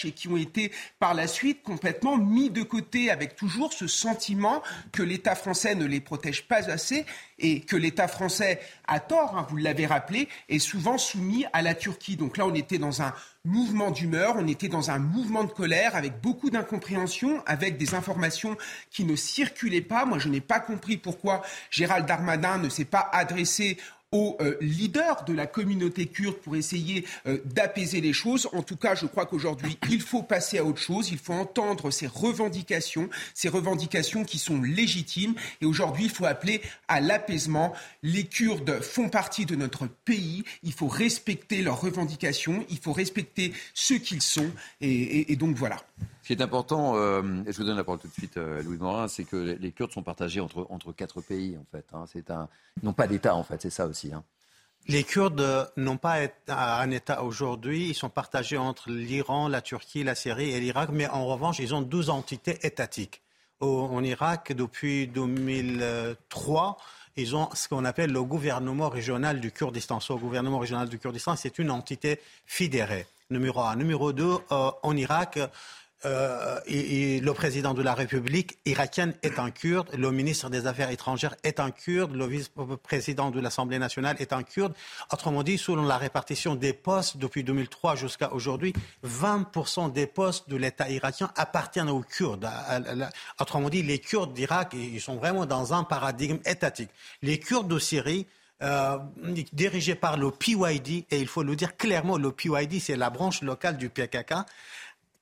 Et 0.03 0.11
qui 0.11 0.27
ont 0.27 0.37
été 0.37 0.71
par 0.99 1.13
la 1.13 1.27
suite 1.27 1.63
complètement 1.63 2.17
mis 2.17 2.49
de 2.49 2.63
côté 2.63 3.09
avec 3.09 3.35
toujours 3.35 3.73
ce 3.73 3.87
sentiment 3.87 4.61
que 4.91 5.03
l'État 5.03 5.35
français 5.35 5.75
ne 5.75 5.85
les 5.85 6.01
protège 6.01 6.47
pas 6.47 6.69
assez 6.69 7.05
et 7.39 7.61
que 7.61 7.75
l'État 7.75 8.07
français, 8.07 8.59
a 8.87 8.99
tort, 8.99 9.37
hein, 9.37 9.45
vous 9.49 9.57
l'avez 9.57 9.85
rappelé, 9.85 10.29
est 10.47 10.59
souvent 10.59 10.97
soumis 10.97 11.45
à 11.53 11.61
la 11.61 11.73
Turquie. 11.75 12.15
Donc 12.15 12.37
là, 12.37 12.45
on 12.45 12.53
était 12.53 12.77
dans 12.77 13.01
un 13.01 13.13
mouvement 13.43 13.91
d'humeur, 13.91 14.35
on 14.37 14.47
était 14.47 14.69
dans 14.69 14.89
un 14.89 14.99
mouvement 14.99 15.43
de 15.43 15.51
colère 15.51 15.95
avec 15.95 16.21
beaucoup 16.21 16.49
d'incompréhension, 16.49 17.43
avec 17.45 17.77
des 17.77 17.93
informations 17.93 18.57
qui 18.89 19.03
ne 19.03 19.15
circulaient 19.15 19.81
pas. 19.81 20.05
Moi, 20.05 20.17
je 20.17 20.29
n'ai 20.29 20.41
pas 20.41 20.59
compris 20.59 20.97
pourquoi 20.97 21.41
Gérald 21.69 22.05
Darmanin 22.05 22.57
ne 22.57 22.69
s'est 22.69 22.85
pas 22.85 23.09
adressé 23.11 23.77
aux 24.15 24.37
euh, 24.39 24.55
leaders 24.61 25.25
de 25.25 25.33
la 25.33 25.45
communauté 25.45 26.05
kurde 26.05 26.37
pour 26.37 26.55
essayer 26.55 27.05
euh, 27.27 27.39
d'apaiser 27.43 27.99
les 27.99 28.13
choses. 28.13 28.47
En 28.53 28.63
tout 28.63 28.77
cas, 28.77 28.95
je 28.95 29.05
crois 29.07 29.25
qu'aujourd'hui, 29.25 29.77
il 29.89 30.01
faut 30.01 30.23
passer 30.23 30.57
à 30.57 30.63
autre 30.63 30.79
chose. 30.79 31.11
Il 31.11 31.17
faut 31.17 31.33
entendre 31.33 31.91
ces 31.91 32.07
revendications, 32.07 33.09
ces 33.33 33.49
revendications 33.49 34.23
qui 34.23 34.39
sont 34.39 34.61
légitimes. 34.61 35.35
Et 35.59 35.65
aujourd'hui, 35.65 36.05
il 36.05 36.09
faut 36.09 36.25
appeler 36.25 36.61
à 36.87 37.01
l'apaisement. 37.01 37.73
Les 38.03 38.23
Kurdes 38.23 38.81
font 38.81 39.09
partie 39.09 39.45
de 39.45 39.57
notre 39.57 39.87
pays. 39.87 40.45
Il 40.63 40.71
faut 40.71 40.87
respecter 40.87 41.61
leurs 41.61 41.81
revendications. 41.81 42.65
Il 42.69 42.77
faut 42.77 42.93
respecter 42.93 43.51
ce 43.73 43.95
qu'ils 43.95 44.21
sont. 44.21 44.49
et 44.79 45.35
donc 45.35 45.57
voilà. 45.57 45.77
Ce 46.25 46.33
qui 46.33 46.41
est 46.41 46.41
important, 46.41 46.95
euh, 46.95 47.21
et 47.45 47.53
je 47.53 47.57
vous 47.59 47.65
donne 47.65 47.77
la 47.77 47.83
parole 47.83 47.99
tout 47.99 48.07
de 48.07 48.13
suite, 48.13 48.37
euh, 48.37 48.63
Louis 48.63 48.77
Morin, 48.77 49.07
c'est 49.07 49.25
que 49.25 49.35
les 49.35 49.71
Kurdes 49.71 49.91
sont 49.91 50.01
partagés 50.01 50.39
entre, 50.39 50.65
entre 50.71 50.91
quatre 50.91 51.21
pays, 51.21 51.55
en 51.55 51.65
fait. 51.71 51.85
Hein. 51.93 52.05
C'est 52.11 52.31
un, 52.31 52.49
ils 52.81 52.85
n'ont 52.85 52.93
pas 52.93 53.05
d'État, 53.05 53.35
en 53.35 53.43
fait, 53.43 53.61
c'est 53.61 53.69
ça 53.69 53.85
aussi. 53.85 54.11
Hein. 54.11 54.23
Les 54.87 55.03
Kurdes 55.03 55.71
n'ont 55.77 55.97
pas 55.97 56.15
un 56.47 56.89
État 56.89 57.21
aujourd'hui. 57.21 57.89
Ils 57.89 57.93
sont 57.93 58.09
partagés 58.09 58.57
entre 58.57 58.89
l'Iran, 58.89 59.47
la 59.47 59.61
Turquie, 59.61 60.03
la 60.03 60.15
Syrie 60.15 60.49
et 60.49 60.59
l'Irak. 60.59 60.89
Mais 60.91 61.07
en 61.07 61.27
revanche, 61.27 61.59
ils 61.59 61.75
ont 61.75 61.83
12 61.83 62.09
entités 62.09 62.57
étatiques. 62.63 63.21
en 63.59 64.03
Irak, 64.03 64.51
depuis 64.51 65.05
2003, 65.05 66.77
ils 67.17 67.35
ont 67.35 67.49
ce 67.53 67.67
qu'on 67.67 67.85
appelle 67.85 68.11
le 68.11 68.23
gouvernement 68.23 68.89
régional 68.89 69.39
du 69.39 69.51
Kurdistan. 69.51 69.99
Ce 69.99 70.13
gouvernement 70.13 70.57
régional 70.57 70.89
du 70.89 70.97
Kurdistan, 70.97 71.35
c'est 71.35 71.59
une 71.59 71.69
entité 71.69 72.19
fédérée. 72.47 73.05
Numéro 73.29 73.61
un. 73.61 73.75
Numéro 73.75 74.11
deux, 74.11 74.37
en 74.49 74.95
Irak, 74.95 75.39
euh, 76.05 76.59
le 76.67 77.31
président 77.31 77.73
de 77.73 77.81
la 77.81 77.95
République 77.95 78.59
irakienne 78.65 79.15
est 79.23 79.39
un 79.39 79.49
kurde, 79.49 79.89
le 79.97 80.11
ministre 80.11 80.49
des 80.49 80.67
Affaires 80.67 80.91
étrangères 80.91 81.35
est 81.43 81.59
un 81.59 81.71
kurde, 81.71 82.13
le 82.13 82.25
vice-président 82.27 83.31
de 83.31 83.39
l'Assemblée 83.39 83.79
nationale 83.79 84.15
est 84.19 84.31
un 84.31 84.43
kurde. 84.43 84.73
Autrement 85.11 85.41
dit, 85.41 85.57
selon 85.57 85.83
la 85.83 85.97
répartition 85.97 86.53
des 86.53 86.73
postes 86.73 87.17
depuis 87.17 87.43
2003 87.43 87.95
jusqu'à 87.95 88.31
aujourd'hui, 88.33 88.73
20% 89.03 89.91
des 89.91 90.05
postes 90.05 90.47
de 90.47 90.57
l'État 90.57 90.89
irakien 90.89 91.31
appartiennent 91.35 91.89
aux 91.89 92.01
Kurdes. 92.01 92.47
Autrement 93.39 93.69
dit, 93.69 93.81
les 93.81 93.99
Kurdes 93.99 94.33
d'Irak, 94.33 94.73
ils 94.73 95.01
sont 95.01 95.15
vraiment 95.15 95.45
dans 95.45 95.73
un 95.73 95.83
paradigme 95.83 96.37
étatique. 96.45 96.89
Les 97.23 97.39
Kurdes 97.39 97.67
de 97.67 97.79
Syrie, 97.79 98.27
euh, 98.61 98.97
dirigés 99.51 99.95
par 99.95 100.17
le 100.17 100.31
PYD, 100.31 101.05
et 101.11 101.19
il 101.19 101.27
faut 101.27 101.43
le 101.43 101.55
dire 101.55 101.75
clairement, 101.75 102.17
le 102.17 102.31
PYD, 102.31 102.79
c'est 102.79 102.95
la 102.95 103.09
branche 103.09 103.41
locale 103.41 103.77
du 103.77 103.89
PKK 103.89 104.33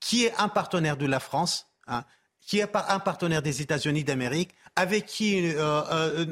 qui 0.04 0.26
est 0.26 0.34
un 0.38 0.50
partenaire 0.50 0.98
de 0.98 1.06
la 1.06 1.22
France, 1.22 1.70
hein, 1.88 2.04
qui 2.42 2.60
est 2.60 2.76
un 2.76 3.00
partenaire 3.00 3.42
des 3.42 3.62
États-Unis 3.62 4.04
d'Amérique, 4.04 4.54
avec 4.76 5.06
qui 5.06 5.54
euh, 5.56 5.82
euh, 5.92 6.26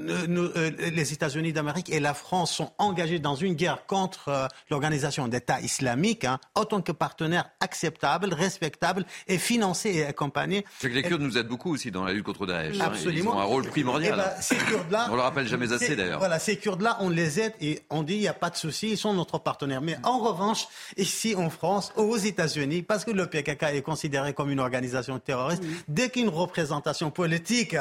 euh, 0.55 0.71
les 0.91 1.13
États-Unis 1.13 1.53
d'Amérique 1.53 1.91
et 1.91 2.00
la 2.00 2.13
France 2.13 2.51
sont 2.51 2.71
engagés 2.79 3.19
dans 3.19 3.36
une 3.36 3.53
guerre 3.53 3.86
contre 3.86 4.48
l'organisation 4.69 5.27
d'État 5.27 5.62
islamique, 5.62 6.25
hein, 6.25 6.39
en 6.55 6.65
tant 6.65 6.81
que 6.81 6.91
partenaire 6.91 7.50
acceptable, 7.60 8.33
respectable 8.33 9.05
et 9.27 9.38
financé 9.38 9.91
et 9.91 10.05
accompagné. 10.05 10.65
C'est 10.79 10.89
que 10.89 10.95
les 10.95 11.03
Kurdes 11.03 11.21
nous 11.21 11.38
aident 11.38 11.48
beaucoup 11.48 11.74
aussi 11.74 11.91
dans 11.91 12.03
la 12.03 12.13
lutte 12.13 12.25
contre 12.25 12.48
Daesh. 12.48 12.79
Hein. 12.79 12.86
Absolument. 12.86 13.33
Ils 13.33 13.38
ont 13.38 13.39
un 13.39 13.43
rôle 13.43 13.67
primordial. 13.67 14.13
Eh 14.15 14.21
ben, 14.21 14.41
ces 14.41 14.55
Kurdes-là, 14.55 15.07
on 15.12 15.15
le 15.15 15.21
rappelle 15.21 15.48
jamais 15.48 15.71
assez 15.71 15.95
d'ailleurs. 15.95 16.19
Voilà, 16.19 16.39
ces 16.39 16.57
Kurdes-là, 16.57 16.98
on 17.01 17.10
les 17.10 17.39
aide 17.39 17.53
et 17.62 17.81
on 17.91 18.01
dit 18.01 18.15
il 18.15 18.21
n'y 18.21 18.27
a 18.27 18.33
pas 18.33 18.50
de 18.50 18.55
souci, 18.55 18.89
ils 18.91 18.98
sont 18.98 19.13
notre 19.13 19.38
partenaire. 19.38 19.81
Mais 19.81 19.98
en 20.03 20.17
revanche, 20.17 20.67
ici 20.98 21.36
en 21.36 21.51
France, 21.51 21.93
aux 21.95 22.17
États-Unis, 22.17 22.81
parce 22.81 23.05
que 23.05 23.12
le 23.12 23.27
PKK 23.27 23.63
est 23.74 23.81
considéré 23.83 24.33
comme 24.33 24.50
une 24.50 24.60
organisation 24.60 25.19
terroriste, 25.19 25.63
dès 25.88 26.10
qu'une 26.10 26.29
représentation 26.29 27.12
politique 27.12 27.75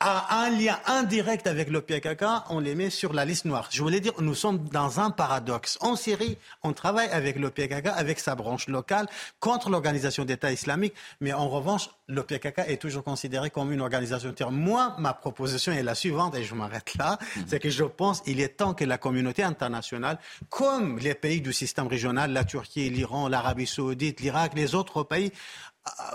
a 0.00 0.42
un 0.42 0.50
lien 0.50 0.78
indirect 0.86 1.46
avec 1.46 1.70
le 1.70 1.80
PKK, 1.80 2.24
on 2.50 2.60
les 2.60 2.74
met 2.74 2.90
sur 2.90 3.12
la 3.12 3.24
liste 3.24 3.44
noire. 3.44 3.68
Je 3.70 3.82
voulais 3.82 4.00
dire, 4.00 4.12
nous 4.18 4.34
sommes 4.34 4.68
dans 4.68 5.00
un 5.00 5.10
paradoxe. 5.10 5.78
En 5.80 5.96
Syrie, 5.96 6.36
on 6.62 6.72
travaille 6.72 7.08
avec 7.08 7.38
le 7.38 7.50
PKK, 7.50 7.88
avec 7.94 8.20
sa 8.20 8.34
branche 8.34 8.68
locale, 8.68 9.06
contre 9.40 9.70
l'organisation 9.70 10.24
d'État 10.24 10.52
islamique, 10.52 10.94
mais 11.20 11.32
en 11.32 11.48
revanche, 11.48 11.90
le 12.06 12.22
PKK 12.22 12.64
est 12.68 12.80
toujours 12.80 13.02
considéré 13.02 13.50
comme 13.50 13.72
une 13.72 13.80
organisation 13.80 14.32
terroriste. 14.32 14.60
Moi, 14.60 14.94
ma 14.98 15.14
proposition 15.14 15.72
est 15.72 15.82
la 15.82 15.94
suivante, 15.94 16.34
et 16.34 16.44
je 16.44 16.54
m'arrête 16.54 16.94
là, 16.96 17.18
c'est 17.46 17.58
que 17.58 17.70
je 17.70 17.84
pense 17.84 18.20
qu'il 18.20 18.40
est 18.40 18.56
temps 18.56 18.74
que 18.74 18.84
la 18.84 18.98
communauté 18.98 19.42
internationale, 19.42 20.18
comme 20.50 20.98
les 20.98 21.14
pays 21.14 21.40
du 21.40 21.52
système 21.52 21.86
régional, 21.86 22.32
la 22.32 22.44
Turquie, 22.44 22.90
l'Iran, 22.90 23.28
l'Arabie 23.28 23.66
saoudite, 23.66 24.20
l'Irak, 24.20 24.52
les 24.54 24.74
autres 24.74 25.02
pays, 25.02 25.32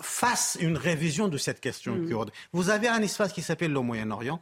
fasse 0.02 0.58
une 0.60 0.78
révision 0.78 1.28
de 1.28 1.38
cette 1.38 1.62
question 1.62 1.96
mm. 1.96 2.08
kurde. 2.08 2.32
Vous 2.54 2.70
avez 2.70 2.88
un 2.88 3.02
espace 3.02 3.34
qui 3.34 3.42
s'appelle 3.42 3.72
le 3.72 3.82
Moyen-Orient. 3.82 4.40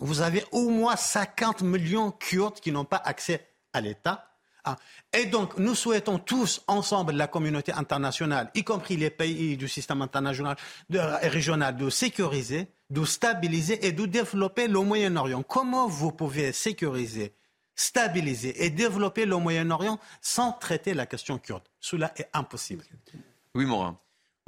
Vous 0.00 0.20
avez 0.20 0.44
au 0.52 0.70
moins 0.70 0.96
50 0.96 1.62
millions 1.62 2.12
Kurdes 2.12 2.60
qui 2.60 2.72
n'ont 2.72 2.84
pas 2.84 3.02
accès 3.04 3.46
à 3.72 3.80
l'État. 3.80 4.24
Ah. 4.64 4.76
Et 5.12 5.26
donc, 5.26 5.58
nous 5.58 5.74
souhaitons 5.74 6.18
tous 6.18 6.62
ensemble, 6.66 7.12
la 7.12 7.26
communauté 7.26 7.72
internationale, 7.72 8.50
y 8.54 8.64
compris 8.64 8.96
les 8.96 9.10
pays 9.10 9.56
du 9.56 9.68
système 9.68 10.02
international 10.02 10.56
de, 10.90 10.98
régional, 10.98 11.76
de 11.76 11.90
sécuriser, 11.90 12.68
de 12.90 13.04
stabiliser 13.04 13.86
et 13.86 13.92
de 13.92 14.06
développer 14.06 14.68
le 14.68 14.80
Moyen-Orient. 14.80 15.42
Comment 15.42 15.88
vous 15.88 16.12
pouvez 16.12 16.52
sécuriser, 16.52 17.34
stabiliser 17.74 18.64
et 18.64 18.70
développer 18.70 19.26
le 19.26 19.36
Moyen-Orient 19.36 19.98
sans 20.20 20.52
traiter 20.52 20.94
la 20.94 21.06
question 21.06 21.38
kurde? 21.38 21.62
Cela 21.80 22.12
est 22.16 22.28
impossible. 22.34 22.84
Oui, 23.54 23.64
Morin. 23.64 23.98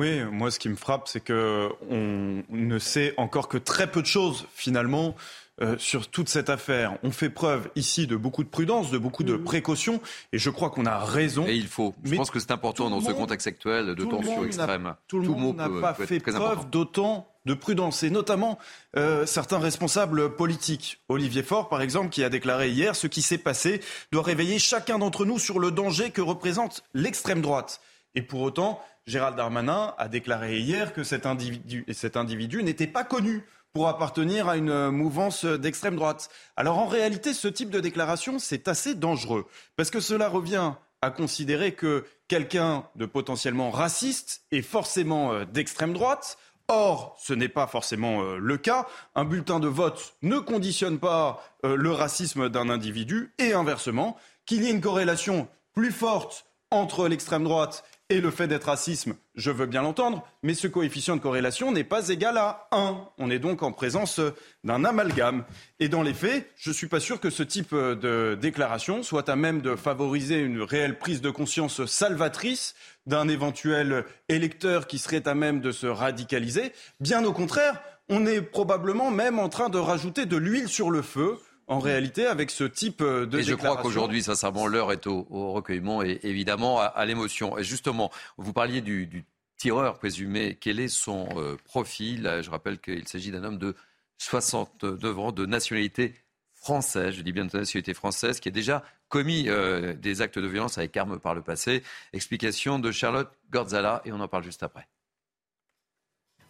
Oui, 0.01 0.23
moi 0.33 0.51
ce 0.51 0.59
qui 0.59 0.71
me 0.71 0.77
frappe, 0.77 1.09
c'est 1.09 1.21
que 1.21 1.69
on 1.91 2.43
ne 2.49 2.79
sait 2.79 3.13
encore 3.19 3.49
que 3.49 3.59
très 3.59 3.87
peu 3.87 4.01
de 4.01 4.07
choses 4.07 4.47
finalement 4.55 5.15
euh, 5.61 5.77
sur 5.77 6.09
toute 6.09 6.31
cette 6.31 6.49
affaire. 6.49 6.97
On 7.03 7.11
fait 7.11 7.29
preuve 7.29 7.69
ici 7.77 8.07
de 8.07 8.17
beaucoup 8.17 8.43
de 8.43 8.49
prudence, 8.49 8.91
de 8.91 8.97
beaucoup 8.97 9.25
de 9.25 9.35
mm. 9.35 9.45
précaution, 9.45 10.01
et 10.33 10.39
je 10.39 10.49
crois 10.49 10.71
qu'on 10.71 10.87
a 10.87 11.01
raison. 11.01 11.47
Et 11.47 11.55
il 11.55 11.67
faut. 11.67 11.95
Je 12.03 12.15
pense 12.15 12.31
que 12.31 12.41
c'est 12.41 12.51
important 12.51 12.89
dans 12.89 13.03
ce 13.03 13.13
contexte 13.13 13.47
actuel 13.47 13.95
de 13.95 14.05
tension 14.07 14.43
extrême. 14.43 14.95
Tout 15.07 15.19
le 15.19 15.29
monde 15.29 15.59
n'a 15.59 15.69
pas 15.69 15.93
fait 15.93 16.19
preuve 16.19 16.71
d'autant 16.71 17.27
de 17.45 17.53
prudence, 17.53 18.03
et 18.03 18.09
notamment 18.09 18.59
euh, 18.97 19.27
certains 19.27 19.59
responsables 19.59 20.35
politiques. 20.35 20.99
Olivier 21.11 21.43
Faure, 21.43 21.69
par 21.69 21.83
exemple, 21.83 22.09
qui 22.09 22.25
a 22.25 22.31
déclaré 22.31 22.71
hier 22.71 22.97
ce 22.97 23.07
qui 23.07 23.21
s'est 23.21 23.37
passé 23.37 23.83
doit 24.13 24.23
réveiller 24.23 24.59
chacun 24.59 24.99
d'entre 24.99 25.27
nous 25.27 25.39
sur 25.39 25.59
le 25.59 25.71
danger 25.71 26.11
que 26.11 26.23
représente 26.23 26.85
l'extrême 26.95 27.43
droite. 27.43 27.83
Et 28.15 28.23
pour 28.23 28.41
autant, 28.41 28.83
Gérald 29.11 29.37
Darmanin 29.37 29.93
a 29.99 30.09
déclaré 30.09 30.61
hier 30.61 30.93
que 30.93 31.03
cet 31.03 31.27
individu, 31.27 31.85
cet 31.93 32.17
individu 32.17 32.63
n'était 32.63 32.87
pas 32.87 33.03
connu 33.03 33.45
pour 33.73 33.89
appartenir 33.89 34.49
à 34.49 34.57
une 34.57 34.91
mouvance 34.91 35.45
d'extrême 35.45 35.97
droite. 35.97 36.31
Alors 36.57 36.79
en 36.79 36.87
réalité, 36.87 37.35
ce 37.35 37.49
type 37.49 37.71
de 37.71 37.81
déclaration, 37.81 38.39
c'est 38.39 38.69
assez 38.69 38.95
dangereux, 38.95 39.47
parce 39.77 39.91
que 39.91 40.01
cela 40.01 40.29
revient 40.29 40.75
à 41.03 41.11
considérer 41.11 41.73
que 41.73 42.05
quelqu'un 42.29 42.85
de 42.95 43.05
potentiellement 43.05 43.71
raciste 43.71 44.43
est 44.53 44.63
forcément 44.63 45.33
euh, 45.33 45.45
d'extrême 45.45 45.93
droite. 45.93 46.39
Or, 46.69 47.17
ce 47.21 47.33
n'est 47.33 47.49
pas 47.49 47.67
forcément 47.67 48.23
euh, 48.23 48.37
le 48.37 48.59
cas. 48.59 48.87
Un 49.15 49.25
bulletin 49.25 49.61
de 49.61 49.67
vote 49.67 50.15
ne 50.23 50.39
conditionne 50.39 50.99
pas 50.99 51.43
euh, 51.65 51.75
le 51.75 51.91
racisme 51.91 52.49
d'un 52.49 52.69
individu 52.69 53.33
et 53.39 53.55
inversement, 53.55 54.17
qu'il 54.47 54.63
y 54.63 54.69
ait 54.69 54.73
une 54.73 54.81
corrélation 54.81 55.49
plus 55.73 55.91
forte 55.91 56.45
entre 56.71 57.09
l'extrême 57.09 57.45
droite 57.45 57.83
et 58.11 58.21
le 58.21 58.31
fait 58.33 58.49
d'être 58.49 58.65
racisme, 58.65 59.15
je 59.37 59.53
veux 59.53 59.67
bien 59.67 59.83
l'entendre, 59.83 60.27
mais 60.43 60.55
ce 60.55 60.67
coefficient 60.67 61.17
de 61.17 61.23
corrélation 61.23 61.71
n'est 61.71 61.85
pas 61.85 62.09
égal 62.09 62.37
à 62.37 62.69
1. 62.73 63.09
On 63.19 63.31
est 63.31 63.39
donc 63.39 63.63
en 63.63 63.71
présence 63.71 64.21
d'un 64.65 64.85
amalgame. 64.85 65.45
Et 65.79 65.89
dans 65.89 66.03
les 66.03 66.13
faits, 66.13 66.51
je 66.57 66.71
ne 66.71 66.75
suis 66.75 66.89
pas 66.89 66.99
sûr 66.99 67.21
que 67.21 67.31
ce 67.31 67.45
type 67.45 67.73
de 67.73 68.37
déclaration 68.39 69.05
soit 69.05 69.29
à 69.29 69.37
même 69.37 69.63
de 69.63 69.77
favoriser 69.77 70.41
une 70.41 70.61
réelle 70.61 70.99
prise 70.99 71.21
de 71.21 71.31
conscience 71.31 71.87
salvatrice 71.87 72.75
d'un 73.07 73.29
éventuel 73.29 74.05
électeur 74.29 74.89
qui 74.89 74.99
serait 74.99 75.27
à 75.29 75.35
même 75.35 75.61
de 75.61 75.71
se 75.71 75.87
radicaliser. 75.87 76.73
Bien 76.99 77.25
au 77.25 77.33
contraire, 77.33 77.81
on 78.09 78.27
est 78.27 78.43
probablement 78.43 79.13
même 79.13 79.39
en 79.39 79.49
train 79.49 79.69
de 79.69 79.79
rajouter 79.79 80.27
de 80.27 80.37
l'huile 80.37 80.69
sur 80.69 80.91
le 80.91 81.01
feu 81.01 81.39
en 81.71 81.79
réalité 81.79 82.27
avec 82.27 82.51
ce 82.51 82.65
type 82.65 83.01
euh, 83.01 83.27
de 83.27 83.39
Et 83.39 83.43
je 83.45 83.55
crois 83.55 83.77
qu'aujourd'hui, 83.77 84.23
sincèrement, 84.25 84.67
l'heure 84.67 84.91
est 84.93 85.07
au, 85.07 85.25
recueillement 85.53 86.03
et 86.03 86.19
évidemment 86.25 86.81
à, 86.81 87.05
l'émotion. 87.07 87.57
Et 87.57 87.65
justement, 87.65 88.11
vous 88.37 88.53
parliez 88.53 88.81
du, 88.81 89.25
tireur 89.57 89.99
présumé. 89.99 90.59
Quel 90.61 90.81
est 90.81 90.89
son 90.89 91.29
euh, 91.37 91.57
profil? 91.65 92.41
Je 92.43 92.51
rappelle 92.51 92.79
qu'il 92.81 93.07
s'agit 93.07 93.31
d'un 93.31 93.45
homme 93.45 93.59
de 93.59 93.77
69 94.19 95.19
ans, 95.19 95.33
de 95.33 95.47
nationalité 95.47 96.15
française, 96.55 97.15
je 97.15 97.23
dis 97.23 97.33
bien 97.33 97.47
de 97.47 97.57
nationalité 97.57 97.95
française, 97.95 98.41
qui 98.41 98.49
a 98.49 98.53
déjà 98.53 98.83
commis 99.09 99.49
euh, 99.49 99.95
des 99.95 100.21
actes 100.21 100.39
de 100.39 100.47
violence 100.47 100.77
avec 100.77 100.95
armes 100.97 101.19
par 101.19 101.35
le 101.35 101.41
passé. 101.41 101.83
Explication 102.13 102.79
de 102.79 102.91
Charlotte 102.91 103.31
Gordzala 103.51 104.03
et 104.05 104.13
on 104.13 104.21
en 104.21 104.29
parle 104.29 104.45
juste 104.45 104.63
après. 104.63 104.87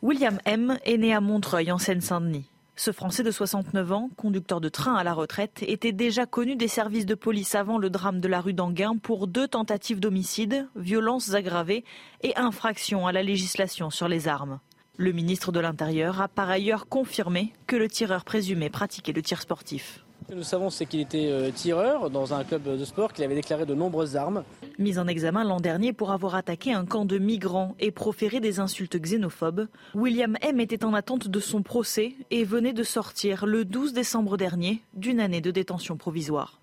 William 0.02 0.40
M. 0.46 0.78
est 0.85 0.96
né 0.96 1.14
à 1.14 1.20
Montreuil 1.20 1.70
en 1.70 1.78
Seine-Saint-Denis. 1.78 2.49
Ce 2.76 2.92
Français 2.92 3.22
de 3.22 3.30
69 3.30 3.92
ans, 3.92 4.11
conducteur 4.16 4.61
de 4.61 4.68
train 4.68 4.94
à 4.94 5.04
la 5.04 5.12
retraite, 5.12 5.62
était 5.66 5.92
déjà 5.92 6.24
connu 6.24 6.56
des 6.56 6.68
services 6.68 7.06
de 7.06 7.14
police 7.14 7.54
avant 7.54 7.78
le 7.78 7.90
drame 7.90 8.20
de 8.20 8.28
la 8.28 8.40
rue 8.40 8.54
d'Anguin 8.54 8.96
pour 8.96 9.26
deux 9.26 9.48
tentatives 9.48 10.00
d'homicide, 10.00 10.68
violences 10.76 11.35
aggravées 11.35 11.85
et 12.22 12.37
infractions 12.37 13.06
à 13.06 13.12
la 13.12 13.22
législation 13.22 13.90
sur 13.90 14.09
les 14.09 14.28
armes. 14.28 14.61
Le 14.96 15.12
ministre 15.12 15.52
de 15.52 15.61
l'Intérieur 15.61 16.20
a 16.20 16.28
par 16.28 16.50
ailleurs 16.50 16.88
confirmé 16.88 17.52
que 17.66 17.76
le 17.76 17.88
tireur 17.88 18.24
présumé 18.24 18.70
pratiquait 18.70 19.12
le 19.12 19.22
tir 19.22 19.40
sportif. 19.40 20.04
Ce 20.22 20.33
que 20.33 20.35
nous 20.35 20.42
savons, 20.42 20.70
c'est 20.70 20.87
qu'il 20.87 21.00
était 21.00 21.28
euh, 21.30 21.50
tireur 21.50 22.11
dans 22.11 22.35
un 22.35 22.44
club 22.44 22.62
de 22.62 22.85
sport, 22.85 23.12
qu'il 23.12 23.24
avait 23.24 23.35
déclaré 23.35 23.66
de 23.66 23.74
nombreuses 23.74 24.16
armes. 24.16 24.44
Mis 24.78 24.98
en 24.98 25.09
examen 25.09 25.44
l'an 25.44 25.61
dernier 25.61 25.92
pour 25.92 26.12
avoir 26.12 26.35
attaqué 26.35 26.72
un 26.72 26.85
camp 26.85 27.04
de 27.04 27.18
migrants 27.18 27.74
et 27.80 27.90
proféré 27.90 28.40
des 28.40 28.61
insultes 28.61 28.96
xénophobes, 28.96 29.66
William 29.94 30.37
M. 30.42 30.61
était 30.61 30.85
en 30.85 30.94
attente 30.94 31.28
de 31.28 31.40
son 31.40 31.62
procès 31.62 32.14
et 32.30 32.44
venait 32.44 32.72
de 32.72 32.83
sortir 32.83 33.46
le 33.46 33.64
12 33.64 33.92
décembre 33.92 34.37
dernier 34.37 34.83
d'une 34.94 35.20
année 35.20 35.40
de 35.40 35.50
détention 35.50 35.96
provisoire. 35.96 36.61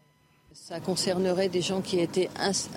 Ça 0.53 0.79
concernerait 0.79 1.49
des 1.49 1.61
gens 1.61 1.81
qui 1.81 1.99
étaient 1.99 2.29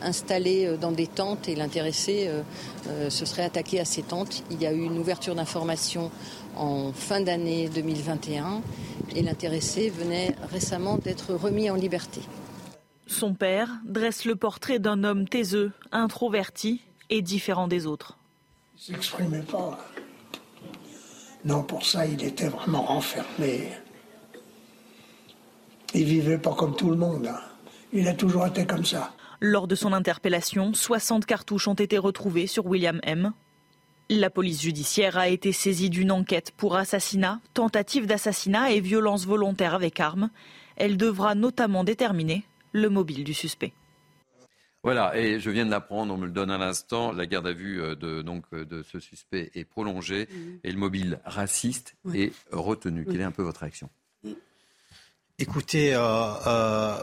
installés 0.02 0.66
euh, 0.66 0.76
dans 0.76 0.92
des 0.92 1.06
tentes 1.06 1.48
et 1.48 1.54
l'intéressé 1.54 2.28
euh, 2.28 3.08
se 3.08 3.24
serait 3.24 3.44
attaqué 3.44 3.80
à 3.80 3.84
ces 3.84 4.02
tentes. 4.02 4.44
Il 4.50 4.60
y 4.60 4.66
a 4.66 4.72
eu 4.72 4.82
une 4.82 4.98
ouverture 4.98 5.34
d'information 5.34 6.10
en 6.56 6.92
fin 6.92 7.20
d'année 7.20 7.68
2021 7.68 8.62
et 9.14 9.22
l'intéressé 9.22 9.90
venait 9.90 10.34
récemment 10.50 10.98
d'être 10.98 11.34
remis 11.34 11.70
en 11.70 11.74
liberté. 11.74 12.20
Son 13.06 13.34
père 13.34 13.68
dresse 13.84 14.24
le 14.24 14.36
portrait 14.36 14.78
d'un 14.78 15.02
homme 15.02 15.28
taiseux, 15.28 15.72
introverti 15.90 16.80
et 17.10 17.22
différent 17.22 17.66
des 17.66 17.86
autres. 17.86 18.18
Il 18.76 18.94
s'exprimait 18.94 19.42
pas. 19.42 19.78
Non, 21.44 21.62
pour 21.62 21.84
ça, 21.84 22.06
il 22.06 22.22
était 22.22 22.48
vraiment 22.48 22.82
renfermé. 22.82 23.68
Il 25.94 26.04
vivait 26.04 26.38
pas 26.38 26.54
comme 26.54 26.76
tout 26.76 26.90
le 26.90 26.96
monde. 26.96 27.26
Hein. 27.26 27.40
Il 27.92 28.06
a 28.06 28.14
toujours 28.14 28.46
été 28.46 28.66
comme 28.66 28.84
ça. 28.84 29.12
Lors 29.40 29.66
de 29.66 29.74
son 29.74 29.92
interpellation, 29.92 30.72
60 30.74 31.26
cartouches 31.26 31.66
ont 31.66 31.74
été 31.74 31.98
retrouvées 31.98 32.46
sur 32.46 32.66
William 32.66 33.00
M. 33.02 33.32
La 34.12 34.28
police 34.28 34.60
judiciaire 34.60 35.16
a 35.18 35.28
été 35.28 35.52
saisie 35.52 35.88
d'une 35.88 36.10
enquête 36.10 36.50
pour 36.56 36.74
assassinat, 36.74 37.40
tentative 37.54 38.06
d'assassinat 38.08 38.72
et 38.72 38.80
violence 38.80 39.24
volontaire 39.24 39.72
avec 39.72 40.00
arme. 40.00 40.30
Elle 40.74 40.96
devra 40.96 41.36
notamment 41.36 41.84
déterminer 41.84 42.42
le 42.72 42.88
mobile 42.88 43.22
du 43.22 43.34
suspect. 43.34 43.72
Voilà, 44.82 45.16
et 45.16 45.38
je 45.38 45.48
viens 45.50 45.64
de 45.64 45.70
l'apprendre, 45.70 46.12
on 46.12 46.16
me 46.16 46.26
le 46.26 46.32
donne 46.32 46.50
à 46.50 46.58
l'instant, 46.58 47.12
la 47.12 47.26
garde 47.26 47.46
à 47.46 47.52
vue 47.52 47.80
euh, 47.80 47.94
de, 47.94 48.20
donc, 48.22 48.46
euh, 48.52 48.64
de 48.64 48.82
ce 48.82 48.98
suspect 48.98 49.52
est 49.54 49.64
prolongée 49.64 50.28
mhm. 50.28 50.58
et 50.64 50.72
le 50.72 50.78
mobile 50.78 51.20
raciste 51.24 51.94
est 52.12 52.32
retenu. 52.50 53.04
Quelle 53.04 53.20
est 53.20 53.24
un 53.24 53.30
peu 53.30 53.44
votre 53.44 53.60
réaction? 53.60 53.90
Écoutez, 55.38 55.92
euh, 55.94 56.96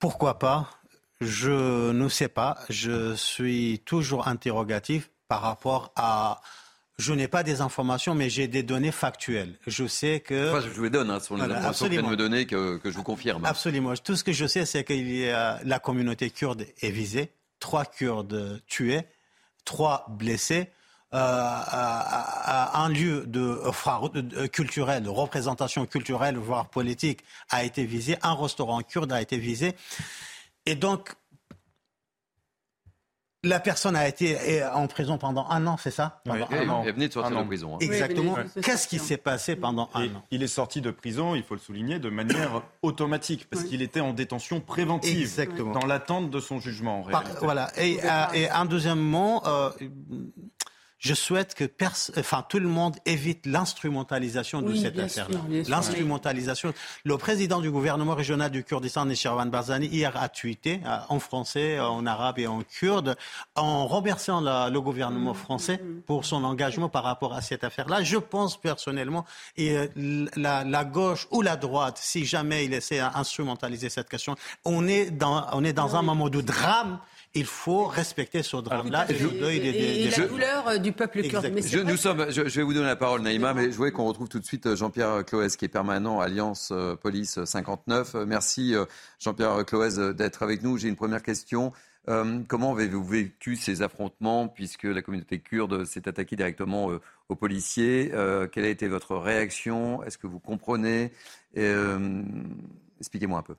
pourquoi 0.00 0.40
pas? 0.40 0.70
Je 1.20 1.92
ne 1.92 2.08
sais 2.08 2.28
pas. 2.28 2.58
Je 2.68 3.14
suis 3.14 3.80
toujours 3.84 4.26
interrogatif 4.26 5.09
par 5.30 5.42
rapport 5.42 5.92
à 5.94 6.40
je 6.98 7.12
n'ai 7.12 7.28
pas 7.28 7.44
des 7.44 7.60
informations, 7.60 8.16
mais 8.16 8.28
j'ai 8.28 8.48
des 8.48 8.64
données 8.64 8.90
factuelles. 8.90 9.54
Je 9.68 9.86
sais 9.86 10.18
que. 10.18 10.60
je 10.60 10.68
vous 10.70 10.82
les 10.82 10.90
donne, 10.90 11.08
hein, 11.08 11.20
ce 11.20 11.28
sont 11.28 11.36
les 11.36 11.44
informations 11.44 11.88
que 11.88 12.00
me 12.00 12.16
donner 12.16 12.46
que, 12.46 12.78
que, 12.78 12.90
je 12.90 12.96
vous 12.96 13.04
confirme. 13.04 13.44
Absolument. 13.44 13.94
Tout 13.94 14.16
ce 14.16 14.24
que 14.24 14.32
je 14.32 14.46
sais, 14.46 14.66
c'est 14.66 14.82
que 14.82 14.92
la 15.64 15.78
communauté 15.78 16.30
kurde 16.30 16.66
est 16.82 16.90
visée, 16.90 17.30
trois 17.60 17.84
Kurdes 17.84 18.60
tués, 18.66 19.02
trois 19.64 20.04
blessés. 20.10 20.68
Euh, 21.14 21.18
un 22.74 22.88
lieu 22.88 23.24
de, 23.26 23.60
de, 24.20 24.46
culturel, 24.48 25.04
de 25.04 25.08
représentation 25.08 25.86
culturelle, 25.86 26.36
voire 26.36 26.68
politique, 26.68 27.20
a 27.50 27.62
été 27.62 27.84
visé. 27.84 28.16
Un 28.22 28.34
restaurant 28.34 28.82
kurde 28.82 29.12
a 29.12 29.22
été 29.22 29.38
visé. 29.38 29.74
Et 30.66 30.74
donc, 30.74 31.14
la 33.42 33.60
personne 33.60 33.96
a 33.96 34.06
été 34.06 34.64
en 34.74 34.86
prison 34.86 35.16
pendant 35.16 35.46
un 35.48 35.66
an, 35.66 35.76
c'est 35.78 35.90
ça 35.90 36.20
pendant 36.24 36.46
un 36.50 36.68
an. 36.68 36.82
Elle 36.84 36.94
venait 36.94 37.08
de 37.08 37.12
sortir 37.12 37.38
de 37.38 37.46
prison. 37.46 37.74
Hein. 37.74 37.78
Exactement. 37.80 38.36
Qu'est-ce 38.62 38.86
qui 38.86 38.98
s'est 38.98 39.16
passé 39.16 39.56
pendant 39.56 39.88
un 39.94 40.06
an 40.06 40.22
Il 40.30 40.42
est 40.42 40.48
sorti 40.48 40.80
de 40.80 40.90
prison, 40.90 41.34
il 41.34 41.42
faut 41.42 41.54
le 41.54 41.60
souligner, 41.60 41.98
de 41.98 42.10
manière 42.10 42.62
automatique, 42.82 43.46
parce 43.50 43.64
qu'il 43.64 43.82
était 43.82 44.00
en 44.00 44.12
détention 44.12 44.60
préventive, 44.60 45.20
Exactement. 45.20 45.72
dans 45.72 45.86
l'attente 45.86 46.30
de 46.30 46.40
son 46.40 46.60
jugement. 46.60 47.00
En 47.00 47.22
voilà. 47.40 47.70
Et, 47.78 47.98
euh, 48.04 48.26
et, 48.34 48.50
un 48.50 48.64
deuxième 48.64 49.00
mot, 49.00 49.42
euh, 49.46 49.70
je 51.00 51.14
souhaite 51.14 51.54
que 51.54 51.64
enfin, 52.18 52.44
tout 52.46 52.58
le 52.58 52.68
monde 52.68 52.96
évite 53.06 53.46
l'instrumentalisation 53.46 54.60
de 54.60 54.74
cette 54.74 54.98
affaire-là. 54.98 55.40
L'instrumentalisation. 55.66 56.74
Le 57.04 57.16
président 57.16 57.60
du 57.60 57.70
gouvernement 57.70 58.14
régional 58.14 58.50
du 58.50 58.62
Kurdistan, 58.64 59.06
Nishirvan 59.06 59.46
Barzani, 59.46 59.86
hier 59.86 60.14
a 60.16 60.28
tweeté 60.28 60.80
euh, 60.84 60.98
en 61.08 61.18
français, 61.18 61.80
en 61.80 62.04
arabe 62.04 62.38
et 62.38 62.46
en 62.46 62.60
kurde, 62.62 63.16
en 63.56 63.86
remerciant 63.86 64.42
le 64.42 64.78
gouvernement 64.78 65.32
français 65.32 65.80
pour 66.06 66.26
son 66.26 66.44
engagement 66.44 66.90
par 66.90 67.04
rapport 67.04 67.32
à 67.32 67.40
cette 67.40 67.64
affaire-là. 67.64 68.02
Je 68.02 68.18
pense 68.18 68.60
personnellement, 68.60 69.24
et 69.56 69.78
euh, 69.78 70.26
la, 70.36 70.64
la, 70.64 70.84
gauche 70.84 71.26
ou 71.30 71.40
la 71.40 71.56
droite, 71.56 71.98
si 71.98 72.26
jamais 72.26 72.66
il 72.66 72.74
essaie 72.74 72.98
d'instrumentaliser 72.98 73.88
cette 73.88 74.10
question, 74.10 74.36
on 74.66 74.86
est 74.86 75.10
dans, 75.10 75.46
on 75.54 75.64
est 75.64 75.72
dans 75.72 75.96
un 75.96 76.02
moment 76.02 76.28
de 76.28 76.42
drame 76.42 76.98
il 77.34 77.44
faut 77.44 77.84
respecter 77.84 78.42
ce 78.42 78.56
drame-là 78.56 79.06
et, 79.08 80.10
la 80.10 80.26
douleur 80.26 80.68
euh, 80.68 80.78
du 80.78 80.92
peuple 80.92 81.22
kurde. 81.22 81.46
Je, 81.64 81.78
nous 81.78 81.96
sommes, 81.96 82.26
je, 82.30 82.42
vais 82.42 82.62
vous 82.62 82.74
donner 82.74 82.86
la 82.86 82.96
parole, 82.96 83.22
Naïma, 83.22 83.54
mais 83.54 83.70
je 83.70 83.76
voulais 83.76 83.92
qu'on 83.92 84.06
retrouve 84.06 84.28
tout 84.28 84.40
de 84.40 84.44
suite 84.44 84.66
euh, 84.66 84.76
Jean-Pierre 84.76 85.24
Cloès, 85.24 85.56
qui 85.56 85.64
est 85.64 85.68
permanent 85.68 86.20
Alliance 86.20 86.70
euh, 86.72 86.96
Police 86.96 87.44
59. 87.44 88.14
Merci 88.26 88.74
Jean-Pierre 89.20 89.64
Cloès 89.64 89.96
d'être 89.96 90.42
avec 90.42 90.62
nous. 90.62 90.76
J'ai 90.76 90.88
une 90.88 90.96
première 90.96 91.22
question. 91.22 91.72
comment 92.48 92.72
avez-vous 92.72 93.04
vécu 93.04 93.56
ces 93.56 93.82
affrontements 93.82 94.48
puisque 94.48 94.84
la 94.84 95.02
communauté 95.02 95.38
kurde 95.38 95.84
s'est 95.84 96.08
attaquée 96.08 96.34
directement 96.34 96.90
aux 97.28 97.36
policiers? 97.36 98.10
Quelle 98.52 98.64
a 98.64 98.68
été 98.68 98.88
votre 98.88 99.16
réaction? 99.16 100.02
Est-ce 100.02 100.18
que 100.18 100.26
vous 100.26 100.40
comprenez? 100.40 101.12
Expliquez-moi 101.54 103.38
un 103.38 103.42
peu 103.42 103.56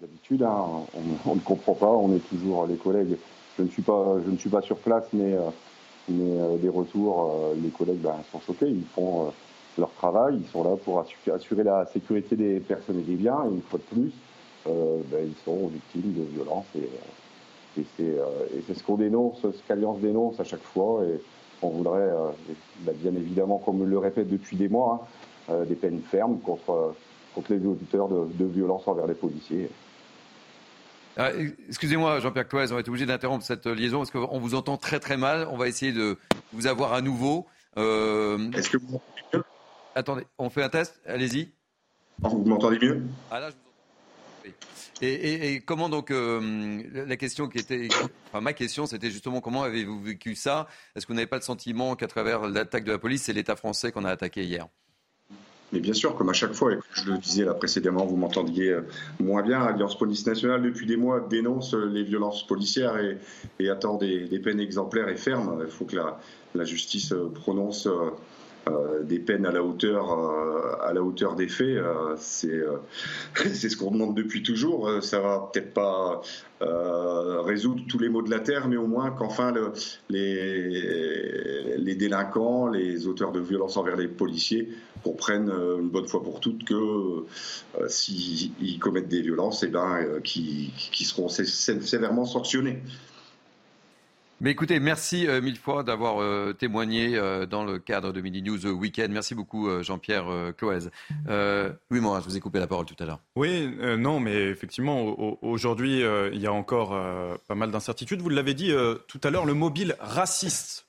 d'habitude, 0.00 0.42
hein, 0.42 0.64
on, 1.26 1.34
ne 1.34 1.40
comprend 1.40 1.74
pas, 1.74 1.90
on 1.90 2.14
est 2.14 2.28
toujours 2.28 2.66
les 2.66 2.76
collègues. 2.76 3.16
Je 3.58 3.62
ne 3.64 3.68
suis 3.68 3.82
pas, 3.82 4.62
sur 4.62 4.76
place, 4.76 5.04
mais, 5.12 5.34
euh, 5.34 5.40
euh, 6.10 6.56
des 6.56 6.70
retours, 6.70 7.50
euh, 7.52 7.54
les 7.62 7.68
collègues 7.68 8.00
ben, 8.00 8.14
sont 8.32 8.40
choqués, 8.40 8.70
ils 8.70 8.86
font 8.94 9.30
leur 9.76 9.90
travail, 9.92 10.40
ils 10.42 10.50
sont 10.50 10.64
là 10.64 10.76
pour 10.76 11.00
assurer, 11.00 11.64
la 11.64 11.84
sécurité 11.86 12.36
des 12.36 12.60
personnes 12.60 12.98
et 13.00 13.02
des 13.02 13.16
biens, 13.16 13.44
et 13.44 13.54
une 13.54 13.62
fois 13.62 13.78
de 13.78 13.94
plus, 13.94 14.12
ben, 14.64 15.20
ils 15.22 15.36
sont 15.44 15.68
victimes 15.68 16.14
de 16.14 16.22
violences. 16.34 16.66
Et, 16.76 16.88
c'est 17.96 18.74
ce 18.74 18.82
qu'on 18.82 18.96
dénonce, 18.96 19.40
ce 19.42 19.62
qu'Alliance 19.68 20.00
dénonce 20.00 20.40
à 20.40 20.44
chaque 20.44 20.62
fois. 20.62 21.02
Et 21.04 21.20
on 21.62 21.68
voudrait, 21.68 22.10
ben, 22.80 22.94
bien 22.96 23.14
évidemment, 23.14 23.58
comme 23.58 23.84
le 23.84 23.98
répète 23.98 24.28
depuis 24.28 24.56
des 24.56 24.68
mois, 24.68 25.06
hein, 25.48 25.64
des 25.68 25.76
peines 25.76 26.00
fermes 26.00 26.38
contre, 26.40 26.94
les 27.48 27.64
auditeurs 27.64 28.08
de, 28.08 28.26
de 28.34 28.44
violences 28.44 28.88
envers 28.88 29.06
les 29.06 29.14
policiers. 29.14 29.70
Ah, 31.16 31.30
excusez-moi, 31.68 32.20
Jean-Pierre 32.20 32.48
Cloès, 32.48 32.70
on 32.70 32.74
va 32.74 32.80
être 32.80 32.88
obligé 32.88 33.06
d'interrompre 33.06 33.44
cette 33.44 33.66
liaison 33.66 33.98
parce 33.98 34.10
qu'on 34.10 34.38
vous 34.38 34.54
entend 34.54 34.76
très 34.76 35.00
très 35.00 35.16
mal. 35.16 35.46
On 35.50 35.56
va 35.56 35.68
essayer 35.68 35.92
de 35.92 36.18
vous 36.52 36.66
avoir 36.66 36.92
à 36.92 37.02
nouveau. 37.02 37.46
Euh, 37.76 38.50
Est-ce 38.52 38.70
que 38.70 38.78
vous 38.78 39.00
mieux? 39.32 39.44
Attendez, 39.94 40.24
on 40.38 40.50
fait 40.50 40.62
un 40.62 40.68
test? 40.68 41.00
Allez-y. 41.06 41.52
Vous 42.20 42.44
m'entendez 42.44 42.78
mieux? 42.80 43.02
Ah 43.30 43.40
là, 43.40 43.50
je 43.50 43.54
vous 43.54 43.60
entends. 43.60 43.70
Et, 45.02 45.62
comment 45.64 45.88
donc 45.88 46.10
euh, 46.10 46.82
la 46.92 47.16
question 47.16 47.48
qui 47.48 47.58
était, 47.58 47.88
enfin 48.28 48.42
ma 48.42 48.52
question, 48.52 48.84
c'était 48.84 49.10
justement 49.10 49.40
comment 49.40 49.62
avez-vous 49.62 50.00
vécu 50.00 50.34
ça? 50.34 50.68
Est-ce 50.94 51.06
que 51.06 51.12
vous 51.12 51.16
n'avez 51.16 51.26
pas 51.26 51.36
le 51.36 51.42
sentiment 51.42 51.96
qu'à 51.96 52.06
travers 52.06 52.46
l'attaque 52.48 52.84
de 52.84 52.92
la 52.92 52.98
police, 52.98 53.22
c'est 53.22 53.32
l'État 53.32 53.56
français 53.56 53.92
qu'on 53.92 54.04
a 54.04 54.10
attaqué 54.10 54.44
hier? 54.44 54.68
Mais 55.72 55.80
bien 55.80 55.92
sûr, 55.92 56.16
comme 56.16 56.30
à 56.30 56.32
chaque 56.32 56.54
fois, 56.54 56.72
et 56.72 56.78
je 56.92 57.10
le 57.10 57.18
disais 57.18 57.44
là 57.44 57.54
précédemment, 57.54 58.04
vous 58.04 58.16
m'entendiez 58.16 58.70
euh, 58.70 58.80
moins 59.20 59.42
bien, 59.42 59.60
Alliance 59.60 59.96
Police 59.96 60.26
Nationale, 60.26 60.62
depuis 60.62 60.86
des 60.86 60.96
mois, 60.96 61.20
dénonce 61.20 61.74
les 61.74 62.02
violences 62.02 62.46
policières 62.46 62.96
et, 63.58 63.68
attend 63.68 63.96
des, 63.96 64.26
peines 64.42 64.60
exemplaires 64.60 65.08
et 65.08 65.16
fermes. 65.16 65.62
Il 65.64 65.70
faut 65.70 65.84
que 65.84 65.96
la, 65.96 66.64
justice 66.64 67.12
euh, 67.12 67.30
prononce 67.32 67.86
euh, 67.86 69.02
des 69.04 69.20
peines 69.20 69.46
à 69.46 69.52
la 69.52 69.62
hauteur, 69.62 70.10
à 70.82 70.92
la 70.92 71.02
hauteur 71.02 71.36
des 71.36 71.48
faits. 71.48 71.78
c'est 72.18 73.68
ce 73.68 73.76
qu'on 73.76 73.92
demande 73.92 74.16
depuis 74.16 74.42
toujours. 74.42 75.02
Ça 75.02 75.20
va 75.20 75.50
peut-être 75.52 75.72
pas 75.72 76.20
résoudre 76.60 77.82
tous 77.88 77.98
les 77.98 78.08
maux 78.08 78.22
de 78.22 78.30
la 78.30 78.40
terre, 78.40 78.68
mais 78.68 78.76
au 78.76 78.86
moins 78.86 79.10
qu'enfin 79.10 79.52
les, 80.10 81.78
les 81.78 81.94
délinquants, 81.94 82.68
les 82.68 83.06
auteurs 83.06 83.32
de 83.32 83.40
violences 83.40 83.76
envers 83.76 83.96
les 83.96 84.08
policiers 84.08 84.68
comprennent 85.02 85.50
euh, 85.50 85.78
une 85.80 85.88
bonne 85.88 86.06
fois 86.06 86.22
pour 86.22 86.40
toutes 86.40 86.64
que 86.64 86.74
euh, 86.74 87.88
s'ils 87.88 88.78
commettent 88.78 89.08
des 89.08 89.22
violences, 89.22 89.62
et 89.62 89.66
eh 89.66 89.70
ben, 89.70 90.02
euh, 90.02 90.20
qui, 90.20 90.72
seront 91.04 91.28
sévèrement 91.28 92.24
sanctionnés. 92.24 92.82
Mais 94.42 94.52
écoutez, 94.52 94.80
merci 94.80 95.26
mille 95.42 95.58
fois 95.58 95.82
d'avoir 95.82 96.54
témoigné 96.54 97.18
dans 97.50 97.62
le 97.62 97.78
cadre 97.78 98.12
de 98.12 98.22
Mini 98.22 98.40
News 98.40 98.66
Weekend. 98.68 99.12
Merci 99.12 99.34
beaucoup, 99.34 99.68
Jean-Pierre 99.82 100.54
Cloez. 100.56 100.88
oui, 101.90 102.00
moi, 102.00 102.20
je 102.20 102.24
vous 102.24 102.36
ai 102.38 102.40
coupé 102.40 102.58
la 102.58 102.66
parole 102.66 102.86
tout 102.86 102.96
à 103.00 103.04
l'heure. 103.04 103.20
Oui, 103.36 103.70
non, 103.98 104.18
mais 104.18 104.44
effectivement, 104.48 105.14
aujourd'hui, 105.42 106.02
il 106.32 106.40
y 106.40 106.46
a 106.46 106.52
encore 106.54 106.98
pas 107.48 107.54
mal 107.54 107.70
d'incertitudes. 107.70 108.22
Vous 108.22 108.30
l'avez 108.30 108.54
dit 108.54 108.72
tout 109.08 109.20
à 109.22 109.28
l'heure, 109.28 109.44
le 109.44 109.52
mobile 109.52 109.94
raciste 110.00 110.86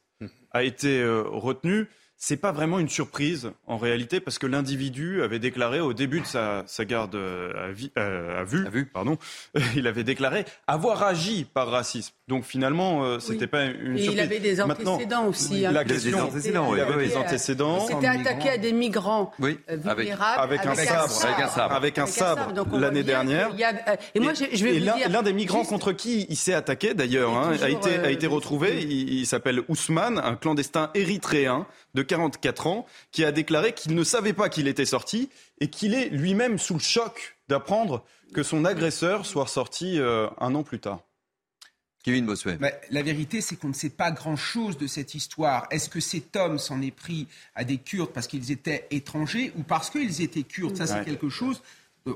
a 0.52 0.64
été 0.64 1.04
retenu 1.04 1.90
c'est 2.24 2.38
pas 2.38 2.52
vraiment 2.52 2.78
une 2.78 2.88
surprise 2.88 3.52
en 3.66 3.78
réalité 3.80 4.20
parce 4.20 4.38
que 4.38 4.46
l'individu 4.46 5.24
avait 5.24 5.40
déclaré 5.40 5.80
au 5.80 5.92
début 5.94 6.22
de 6.22 6.26
sa, 6.28 6.64
garde 6.82 7.16
à, 7.16 7.18
euh, 7.98 8.46
vue, 8.46 8.86
pardon, 8.86 9.18
il 9.76 9.88
avait 9.88 10.04
déclaré 10.04 10.46
avoir 10.68 11.02
agi 11.02 11.48
par 11.52 11.72
racisme. 11.72 12.14
Donc 12.32 12.46
finalement, 12.46 13.04
euh, 13.04 13.20
c'était 13.20 13.46
pas 13.46 13.66
une 13.66 13.98
surprise. 13.98 14.14
il 14.14 14.20
avait 14.22 14.40
des 14.40 14.62
antécédents 14.62 15.28
aussi. 15.28 15.66
Hein. 15.66 15.74
La 15.74 15.84
question, 15.84 16.30
il 16.74 16.80
avait 16.80 17.08
des 17.08 17.18
antécédents. 17.18 17.86
C'était 17.86 18.08
attaqué 18.08 18.52
à 18.52 18.58
des 18.58 18.72
migrants 18.72 19.34
euh, 19.44 19.54
vulnérables 19.68 20.42
avec, 20.42 20.66
un, 20.66 20.74
sabre, 20.74 21.74
avec 21.74 21.98
un 21.98 22.06
sabre, 22.06 22.54
l'année 22.80 23.04
dernière. 23.04 23.50
et 24.16 24.22
moi, 24.22 24.32
je, 24.34 24.64
vais 24.64 24.80
vous 24.80 24.86
L'un 25.10 25.24
des 25.24 25.34
migrants 25.34 25.66
contre 25.66 25.92
qui 25.92 26.26
il 26.30 26.38
s'est 26.38 26.54
attaqué 26.54 26.94
d'ailleurs 26.94 27.34
hein, 27.34 27.52
a 27.62 27.70
été 27.70 28.00
a 28.00 28.10
été 28.10 28.28
retrouvé. 28.28 28.82
Il, 28.82 29.26
s'appelle 29.26 29.60
Ousmane, 29.68 30.18
un 30.24 30.38
clandestin 30.38 30.90
érythréen 30.96 31.68
de 31.96 32.02
44 32.02 32.68
ans, 32.68 32.86
qui 33.12 33.26
a 33.26 33.34
déclaré 33.34 33.74
qu'il 33.74 33.94
ne 33.94 34.06
savait 34.06 34.32
pas 34.32 34.48
qu'il 34.48 34.70
était 34.70 34.86
sorti 34.86 35.30
et 35.60 35.68
qu'il 35.68 35.94
est 35.94 36.08
lui-même 36.08 36.58
sous 36.60 36.76
le 36.76 36.80
choc 36.80 37.36
d'apprendre 37.50 38.06
que 38.34 38.42
son 38.42 38.64
agresseur 38.64 39.26
soit 39.26 39.48
sorti 39.48 40.00
euh, 40.00 40.30
un 40.40 40.56
an 40.56 40.64
plus 40.64 40.80
tard. 40.80 41.02
Kevin 42.04 42.26
Bossuet. 42.26 42.58
la 42.90 43.04
vérité, 43.04 43.42
c'est 43.42 43.56
qu'on 43.56 43.70
ne 43.70 43.74
sait 43.74 43.90
pas 43.90 44.12
grand-chose 44.12 44.78
de 44.78 44.88
cette 44.88 45.14
histoire. 45.14 45.68
Est-ce 45.70 45.90
que 45.90 46.00
cet 46.00 46.36
homme 46.36 46.58
s'en 46.58 46.82
est 46.82 46.92
pris 46.92 47.28
à 47.56 47.64
des 47.64 47.78
Kurdes 47.78 48.12
parce 48.12 48.28
qu'ils 48.28 48.52
étaient 48.52 48.88
étrangers 48.90 49.54
ou 49.58 49.64
parce 49.64 49.90
qu'ils 49.90 50.22
étaient 50.22 50.44
Kurdes? 50.44 50.78
Ça, 50.78 50.88
c'est 50.88 51.06
quelque 51.06 51.30
chose 51.30 51.62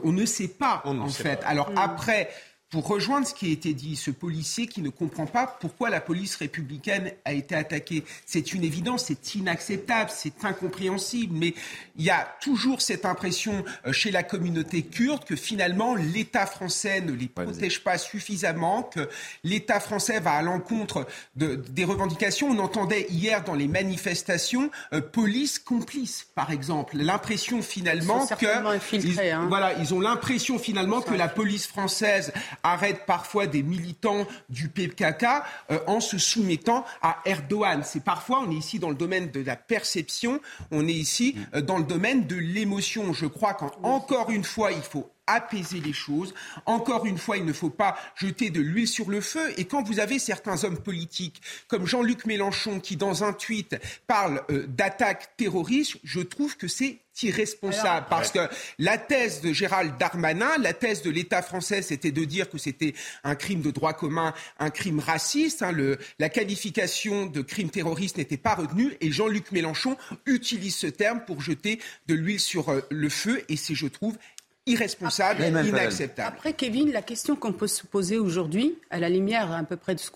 on 0.04 0.12
ne 0.12 0.26
sait 0.26 0.48
pas, 0.48 0.82
en 0.86 1.08
fait. 1.10 1.42
Alors 1.46 1.72
après, 1.76 2.30
pour 2.76 2.90
rejoindre 2.90 3.26
ce 3.26 3.34
qui 3.34 3.48
a 3.48 3.52
été 3.54 3.74
dit, 3.74 3.96
ce 3.96 4.12
policier 4.12 4.68
qui 4.68 4.82
ne 4.82 4.90
comprend 4.90 5.28
pas 5.28 5.48
pourquoi 5.48 5.90
la 5.90 6.02
police 6.02 6.36
républicaine 6.36 7.14
a 7.24 7.32
été 7.32 7.56
attaquée. 7.56 8.04
C'est 8.26 8.52
une 8.52 8.66
évidence, 8.66 9.06
c'est 9.06 9.36
inacceptable, 9.36 10.12
c'est 10.14 10.44
incompréhensible, 10.44 11.34
mais 11.38 11.54
il 11.96 12.04
y 12.04 12.10
a 12.10 12.28
toujours 12.42 12.82
cette 12.82 13.06
impression 13.06 13.64
euh, 13.88 13.94
chez 13.94 14.12
la 14.12 14.24
communauté 14.24 14.82
kurde 14.82 15.24
que 15.24 15.38
finalement 15.38 15.96
l'État 15.96 16.46
français 16.46 17.00
ne 17.00 17.14
les 17.14 17.30
protège 17.30 17.82
pas 17.82 17.98
suffisamment, 17.98 18.84
que 18.84 19.08
l'État 19.46 19.80
français 19.80 20.20
va 20.20 20.34
à 20.34 20.42
l'encontre 20.42 21.08
de, 21.38 21.56
des 21.56 21.86
revendications. 21.86 22.50
On 22.50 22.60
entendait 22.60 23.08
hier 23.10 23.42
dans 23.46 23.56
les 23.56 23.70
manifestations 23.70 24.70
euh, 24.92 25.00
police 25.00 25.60
complice, 25.60 26.28
par 26.36 26.52
exemple. 26.52 26.98
L'impression 26.98 27.62
finalement 27.62 28.28
que 28.28 28.98
ils, 28.98 29.22
hein. 29.22 29.46
voilà, 29.48 29.80
ils 29.80 29.94
ont 29.94 30.02
l'impression 30.02 30.60
finalement 30.60 31.00
que 31.00 31.14
la 31.14 31.30
police 31.30 31.68
française 31.68 32.34
arrête 32.72 33.06
parfois 33.06 33.48
des 33.48 33.64
militants 33.64 34.26
du 34.50 34.70
PKK 34.70 35.26
euh, 35.72 35.80
en 35.88 36.00
se 36.00 36.18
soumettant 36.18 36.86
à 37.02 37.18
Erdogan. 37.26 37.82
C'est 37.84 38.04
parfois, 38.04 38.44
on 38.46 38.52
est 38.52 38.56
ici 38.56 38.80
dans 38.80 38.90
le 38.90 38.96
domaine 38.96 39.32
de 39.32 39.42
la 39.42 39.56
perception, 39.56 40.40
on 40.72 40.88
est 40.88 40.94
ici 40.94 41.36
euh, 41.54 41.62
dans 41.62 41.78
le 41.78 41.86
domaine 41.86 42.28
de 42.28 42.36
l'émotion. 42.36 43.14
Je 43.14 43.26
crois 43.26 43.54
qu'encore 43.54 44.30
une 44.30 44.44
fois, 44.44 44.72
il 44.72 44.82
faut 44.82 45.10
apaiser 45.28 45.80
les 45.80 45.94
choses. 45.94 46.34
Encore 46.66 47.06
une 47.06 47.18
fois, 47.18 47.38
il 47.38 47.46
ne 47.46 47.54
faut 47.54 47.70
pas 47.70 47.98
jeter 48.16 48.50
de 48.50 48.62
l'huile 48.62 48.88
sur 48.88 49.10
le 49.10 49.22
feu. 49.22 49.54
Et 49.58 49.66
quand 49.66 49.84
vous 49.84 50.00
avez 50.00 50.20
certains 50.20 50.64
hommes 50.64 50.80
politiques 50.80 51.42
comme 51.68 51.86
Jean-Luc 51.86 52.26
Mélenchon 52.26 52.80
qui, 52.80 52.96
dans 52.96 53.24
un 53.24 53.34
tweet, 53.34 53.78
parle 54.08 54.44
euh, 54.50 54.66
d'attaque 54.68 55.36
terroriste, 55.38 55.98
je 56.04 56.22
trouve 56.22 56.58
que 56.58 56.68
c'est 56.68 57.00
irresponsable 57.24 58.08
parce 58.10 58.32
que 58.32 58.40
la 58.80 58.98
thèse 58.98 59.42
de 59.42 59.54
Gérald 59.54 59.98
Darmanin, 59.98 60.58
la 60.60 60.74
thèse 60.74 61.02
de 61.02 61.10
l'État 61.10 61.42
français, 61.42 61.82
c'était 61.82 62.12
de 62.12 62.26
dire 62.26 62.50
que 62.50 62.58
c'était 62.58 62.94
un 63.24 63.36
crime 63.36 63.62
de 63.62 63.72
droit 63.72 63.94
commun, 63.94 64.34
un 64.60 64.70
crime 64.70 65.00
raciste. 65.00 65.64
Hein, 65.64 65.72
le, 65.72 65.98
la 66.20 66.30
qualification 66.30 67.26
de 67.26 67.42
crime 67.42 67.70
terroriste 67.70 68.18
n'était 68.18 68.38
pas 68.38 68.56
retenue 68.56 68.98
et 69.02 69.12
Jean-Luc 69.12 69.52
Mélenchon 69.52 69.98
utilise 70.26 70.76
ce 70.76 70.88
terme 70.88 71.22
pour 71.26 71.42
jeter 71.42 71.80
de 72.08 72.16
l'huile 72.16 72.40
sur 72.40 72.70
euh, 72.70 72.82
le 72.90 73.10
feu 73.10 73.44
et 73.50 73.56
c'est, 73.56 73.76
je 73.76 73.88
trouve, 73.88 74.18
irresponsable, 74.66 75.44
et 75.44 75.48
inacceptable. 75.48 76.28
Après, 76.28 76.54
Kevin, 76.54 76.92
la 76.92 77.02
question 77.02 77.36
qu'on 77.36 77.54
peut 77.54 77.68
se 77.68 77.86
poser 77.86 78.18
aujourd'hui, 78.18 78.78
à 78.90 79.00
la 79.00 79.10
lumière 79.10 79.52
à 79.52 79.64
peu 79.64 79.78
près 79.78 79.96
de 79.96 80.00
ce 80.00 80.10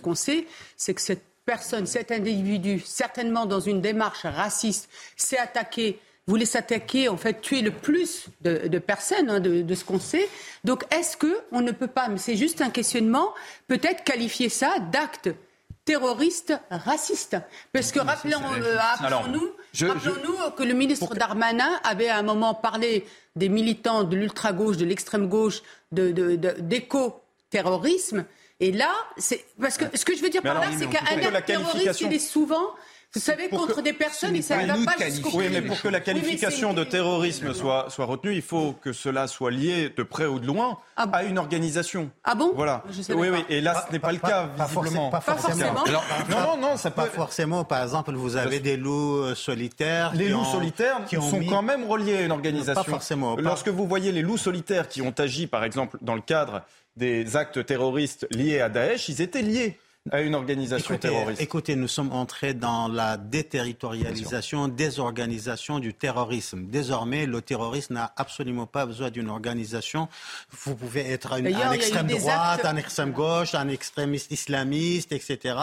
qu'on 0.00 0.14
sait, 0.14 0.46
c'est 0.76 0.94
que 0.94 1.00
cette 1.00 1.24
personne, 1.44 1.86
cet 1.86 2.12
individu, 2.12 2.80
certainement 2.84 3.46
dans 3.46 3.60
une 3.60 3.80
démarche 3.80 4.24
raciste, 4.24 4.88
s'est 5.16 5.38
attaqué 5.38 5.98
voulait 6.26 6.44
s'attaquer, 6.44 7.08
en 7.08 7.16
fait, 7.16 7.40
tuer 7.40 7.62
le 7.62 7.72
plus 7.72 8.26
de, 8.42 8.78
personnes, 8.78 9.28
hein, 9.28 9.40
de, 9.40 9.62
de, 9.62 9.74
ce 9.74 9.84
qu'on 9.84 9.98
sait. 9.98 10.28
Donc, 10.62 10.84
est-ce 10.94 11.16
qu'on 11.16 11.60
ne 11.60 11.72
peut 11.72 11.88
pas, 11.88 12.08
mais 12.08 12.18
c'est 12.18 12.36
juste 12.36 12.60
un 12.60 12.70
questionnement, 12.70 13.34
peut-être 13.66 14.04
qualifier 14.04 14.48
ça 14.48 14.78
d'acte 14.92 15.30
terroriste 15.84 16.54
raciste. 16.70 17.36
Parce 17.72 17.92
que 17.92 18.00
rappelons-nous 18.00 18.62
euh, 18.62 18.76
rappelons 18.76 19.22
que 20.56 20.62
le 20.62 20.72
ministre 20.74 21.14
Darmanin 21.14 21.80
avait 21.84 22.08
à 22.08 22.16
un 22.18 22.22
moment 22.22 22.54
parlé 22.54 23.06
des 23.36 23.48
militants 23.48 24.02
de 24.04 24.16
l'ultra-gauche, 24.16 24.76
de 24.76 24.84
l'extrême-gauche, 24.84 25.62
d'éco-terrorisme. 25.90 28.24
Et 28.60 28.70
là, 28.70 28.92
c'est 29.16 29.44
parce 29.60 29.76
que 29.76 29.84
ce 29.96 30.04
que 30.04 30.14
je 30.14 30.22
veux 30.22 30.30
dire 30.30 30.42
par 30.42 30.60
là, 30.60 30.68
c'est 30.78 30.86
qu'un 30.86 31.40
terroriste, 31.40 32.00
il 32.00 32.12
est 32.12 32.18
souvent 32.18 32.74
vous 33.14 33.20
savez, 33.20 33.48
contre 33.48 33.82
des 33.82 33.92
personnes, 33.92 34.34
et 34.36 34.42
ça 34.42 34.62
ne 34.62 34.66
va 34.68 34.92
pas 34.92 35.04
jusqu'au 35.04 35.30
Oui, 35.34 35.46
mais 35.52 35.60
pour 35.60 35.80
que 35.80 35.88
la 35.88 36.00
qualification 36.00 36.72
de 36.72 36.82
terrorisme 36.82 37.52
soit, 37.52 37.86
soit 37.90 38.06
retenue, 38.06 38.34
il 38.34 38.42
faut 38.42 38.72
que 38.72 38.92
cela 38.92 39.26
soit 39.26 39.50
lié 39.50 39.92
de 39.94 40.02
près 40.02 40.24
ou 40.24 40.38
de 40.38 40.46
loin 40.46 40.78
ah 40.96 41.06
à 41.12 41.24
une 41.24 41.38
organisation. 41.38 42.10
Ah 42.24 42.34
bon 42.34 42.52
Voilà. 42.54 42.82
oui, 43.10 43.28
oui. 43.30 43.44
Et 43.50 43.60
là, 43.60 43.84
ce 43.86 43.92
n'est 43.92 43.98
pas, 43.98 44.12
le 44.12 44.18
cas, 44.18 44.48
visiblement. 44.58 45.10
Pas, 45.10 45.20
forcément. 45.20 45.74
non, 45.74 46.00
non, 46.30 46.56
non, 46.56 46.76
ça 46.76 46.90
pas 46.90 47.06
forcément. 47.06 47.64
Par 47.64 47.82
exemple, 47.82 48.12
vous 48.14 48.36
avez 48.36 48.60
des 48.60 48.76
loups 48.76 49.18
euh, 49.18 49.34
solitaires. 49.34 50.12
Les 50.14 50.28
loups 50.28 50.44
solitaires 50.44 51.04
qui 51.06 51.16
sont 51.16 51.42
quand 51.46 51.62
même 51.62 51.84
reliés 51.84 52.16
à 52.16 52.22
une 52.22 52.32
organisation. 52.32 52.82
Pas 52.82 52.90
forcément. 52.90 53.36
Lorsque 53.36 53.68
vous 53.68 53.86
voyez 53.86 54.12
les 54.12 54.22
loups 54.22 54.38
solitaires 54.38 54.88
qui 54.88 55.02
ont 55.02 55.14
agi, 55.18 55.46
par 55.46 55.64
exemple, 55.64 55.98
dans 56.00 56.14
le 56.14 56.22
cadre 56.22 56.62
des 56.96 57.36
actes 57.36 57.64
terroristes 57.64 58.26
liés 58.30 58.60
à 58.60 58.68
Daesh, 58.68 59.08
ils 59.08 59.20
étaient 59.20 59.42
liés 59.42 59.78
à 60.10 60.20
une 60.20 60.34
organisation 60.34 60.98
terroriste. 60.98 61.40
Écoutez, 61.40 61.76
nous 61.76 61.86
sommes 61.86 62.12
entrés 62.12 62.54
dans 62.54 62.88
la 62.88 63.16
déterritorialisation, 63.16 64.66
désorganisation 64.66 65.78
du 65.78 65.94
terrorisme. 65.94 66.66
Désormais, 66.66 67.26
le 67.26 67.40
terrorisme 67.40 67.94
n'a 67.94 68.12
absolument 68.16 68.66
pas 68.66 68.84
besoin 68.84 69.10
d'une 69.10 69.28
organisation. 69.28 70.08
Vous 70.50 70.74
pouvez 70.74 71.08
être 71.08 71.38
une, 71.38 71.54
un 71.54 71.70
extrême 71.70 72.08
droite, 72.08 72.64
un 72.64 72.76
extrême 72.76 73.12
gauche, 73.12 73.54
un 73.54 73.68
extrémiste 73.68 74.32
islamiste, 74.32 75.12
etc. 75.12 75.56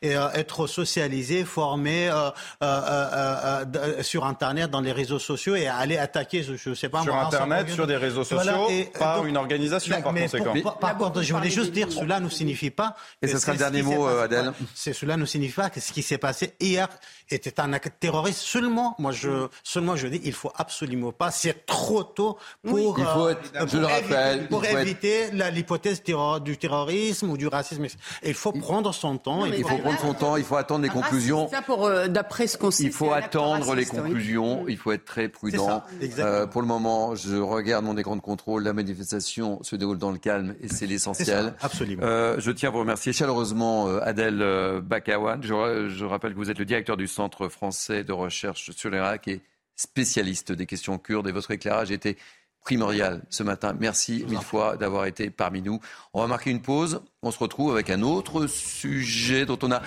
Et 0.00 0.16
euh, 0.16 0.30
être 0.32 0.66
socialisé, 0.66 1.44
formé 1.44 2.08
euh, 2.08 2.30
euh, 2.62 3.64
euh, 3.76 4.02
sur 4.02 4.24
Internet, 4.24 4.70
dans 4.70 4.80
les 4.80 4.92
réseaux 4.92 5.18
sociaux 5.18 5.54
et 5.54 5.66
aller 5.66 5.98
attaquer, 5.98 6.42
je 6.42 6.70
ne 6.70 6.74
sais 6.74 6.88
pas 6.88 7.02
Sur 7.02 7.14
Internet, 7.14 7.68
sur 7.68 7.86
des 7.86 7.96
réseaux 7.96 8.24
sociaux, 8.24 8.68
et, 8.70 8.84
par 8.98 9.26
une 9.26 9.36
organisation, 9.36 10.00
par 10.00 10.14
conséquent. 10.14 10.54
par 10.80 10.96
contre, 10.96 11.20
je 11.20 11.34
voulais 11.34 11.50
juste 11.50 11.72
dire, 11.72 11.92
cela 11.92 12.20
ne 12.20 12.30
signifie 12.30 12.70
pas... 12.70 12.96
Et 13.20 13.28
ce 13.28 13.38
sera 13.38 13.52
le 13.52 13.58
dernier 13.58 13.81
euh, 13.90 14.24
Adèle. 14.24 14.52
Cela 14.74 15.16
ne 15.16 15.24
signifie 15.24 15.54
pas 15.54 15.70
que 15.70 15.80
ce 15.80 15.92
qui 15.92 16.02
s'est 16.02 16.18
passé 16.18 16.54
hier 16.60 16.88
était 17.30 17.60
un 17.60 17.72
acte 17.72 17.92
terroriste 18.00 18.40
seulement. 18.40 18.94
Moi, 18.98 19.12
je, 19.12 19.48
seulement, 19.62 19.96
je 19.96 20.06
dis, 20.08 20.20
il 20.24 20.32
faut 20.32 20.52
absolument 20.56 21.12
pas. 21.12 21.30
C'est 21.30 21.66
trop 21.66 22.02
tôt 22.02 22.38
pour, 22.66 22.98
il 22.98 23.04
faut 23.04 23.30
je 23.66 23.78
le 23.78 23.86
rappelle, 23.86 24.48
pour 24.48 24.64
éviter 24.64 25.30
l'hypothèse 25.32 26.02
du 26.42 26.56
terrorisme 26.56 27.30
ou 27.30 27.36
du 27.36 27.46
racisme. 27.46 27.86
Il 28.22 28.34
faut 28.34 28.52
prendre 28.52 28.92
son 28.92 29.16
temps. 29.18 29.44
il 29.46 29.62
faut 29.64 29.78
prendre 29.78 30.00
son 30.00 30.14
temps. 30.14 30.36
Il 30.36 30.44
faut 30.44 30.56
attendre 30.56 30.82
les 30.82 30.88
conclusions. 30.88 31.48
Ça 31.48 31.62
pour 31.62 31.86
euh, 31.86 32.08
d'après 32.08 32.46
ce 32.46 32.58
qu'on 32.58 32.70
sait. 32.70 32.84
Il 32.84 32.92
faut 32.92 33.12
attendre 33.12 33.74
les 33.74 33.86
conclusions. 33.86 34.64
Il 34.68 34.76
faut 34.76 34.92
être 34.92 35.04
très 35.04 35.28
prudent. 35.28 35.82
Euh, 36.18 36.46
pour 36.46 36.60
le 36.60 36.68
moment, 36.68 37.14
je 37.14 37.36
regarde 37.36 37.84
mon 37.84 37.96
écran 37.96 38.16
de 38.16 38.20
contrôle. 38.20 38.62
La 38.64 38.72
manifestation 38.72 39.62
se 39.62 39.76
déroule 39.76 39.98
dans 39.98 40.12
le 40.12 40.18
calme 40.18 40.54
et 40.60 40.68
c'est 40.68 40.86
l'essentiel. 40.86 41.54
Absolument. 41.60 42.02
je 42.38 42.50
tiens 42.50 42.68
à 42.68 42.72
vous 42.72 42.80
remercier 42.80 43.12
chaleureusement, 43.12 43.86
Adèle 43.98 44.80
Bakawan. 44.82 45.42
Je, 45.42 45.88
je 45.88 46.04
rappelle 46.04 46.32
que 46.32 46.38
vous 46.38 46.50
êtes 46.50 46.58
le 46.58 46.64
directeur 46.64 46.96
du 46.96 47.06
centre 47.12 47.48
français 47.48 48.04
de 48.04 48.12
recherche 48.12 48.70
sur 48.72 48.90
l'Irak 48.90 49.28
et 49.28 49.40
spécialiste 49.76 50.52
des 50.52 50.66
questions 50.66 50.98
kurdes. 50.98 51.28
Et 51.28 51.32
votre 51.32 51.50
éclairage 51.50 51.90
était 51.90 52.16
primordial 52.60 53.22
ce 53.28 53.42
matin. 53.42 53.76
Merci 53.78 54.24
mille 54.28 54.40
fois 54.40 54.76
d'avoir 54.76 55.06
été 55.06 55.30
parmi 55.30 55.62
nous. 55.62 55.80
On 56.14 56.20
va 56.20 56.26
marquer 56.26 56.50
une 56.50 56.62
pause. 56.62 57.02
On 57.22 57.30
se 57.30 57.38
retrouve 57.38 57.72
avec 57.72 57.90
un 57.90 58.02
autre 58.02 58.46
sujet 58.46 59.46
dont 59.46 59.58
on 59.62 59.72
a 59.72 59.82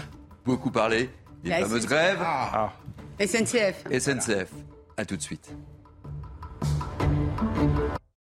beaucoup 0.45 0.71
parlé, 0.71 1.09
les 1.43 1.51
fameuses 1.51 1.85
grèves. 1.85 2.19
Ah. 2.21 2.73
SNCF. 3.19 3.83
SNCF. 3.91 4.49
À 4.97 5.05
tout 5.05 5.17
de 5.17 5.21
suite. 5.21 5.51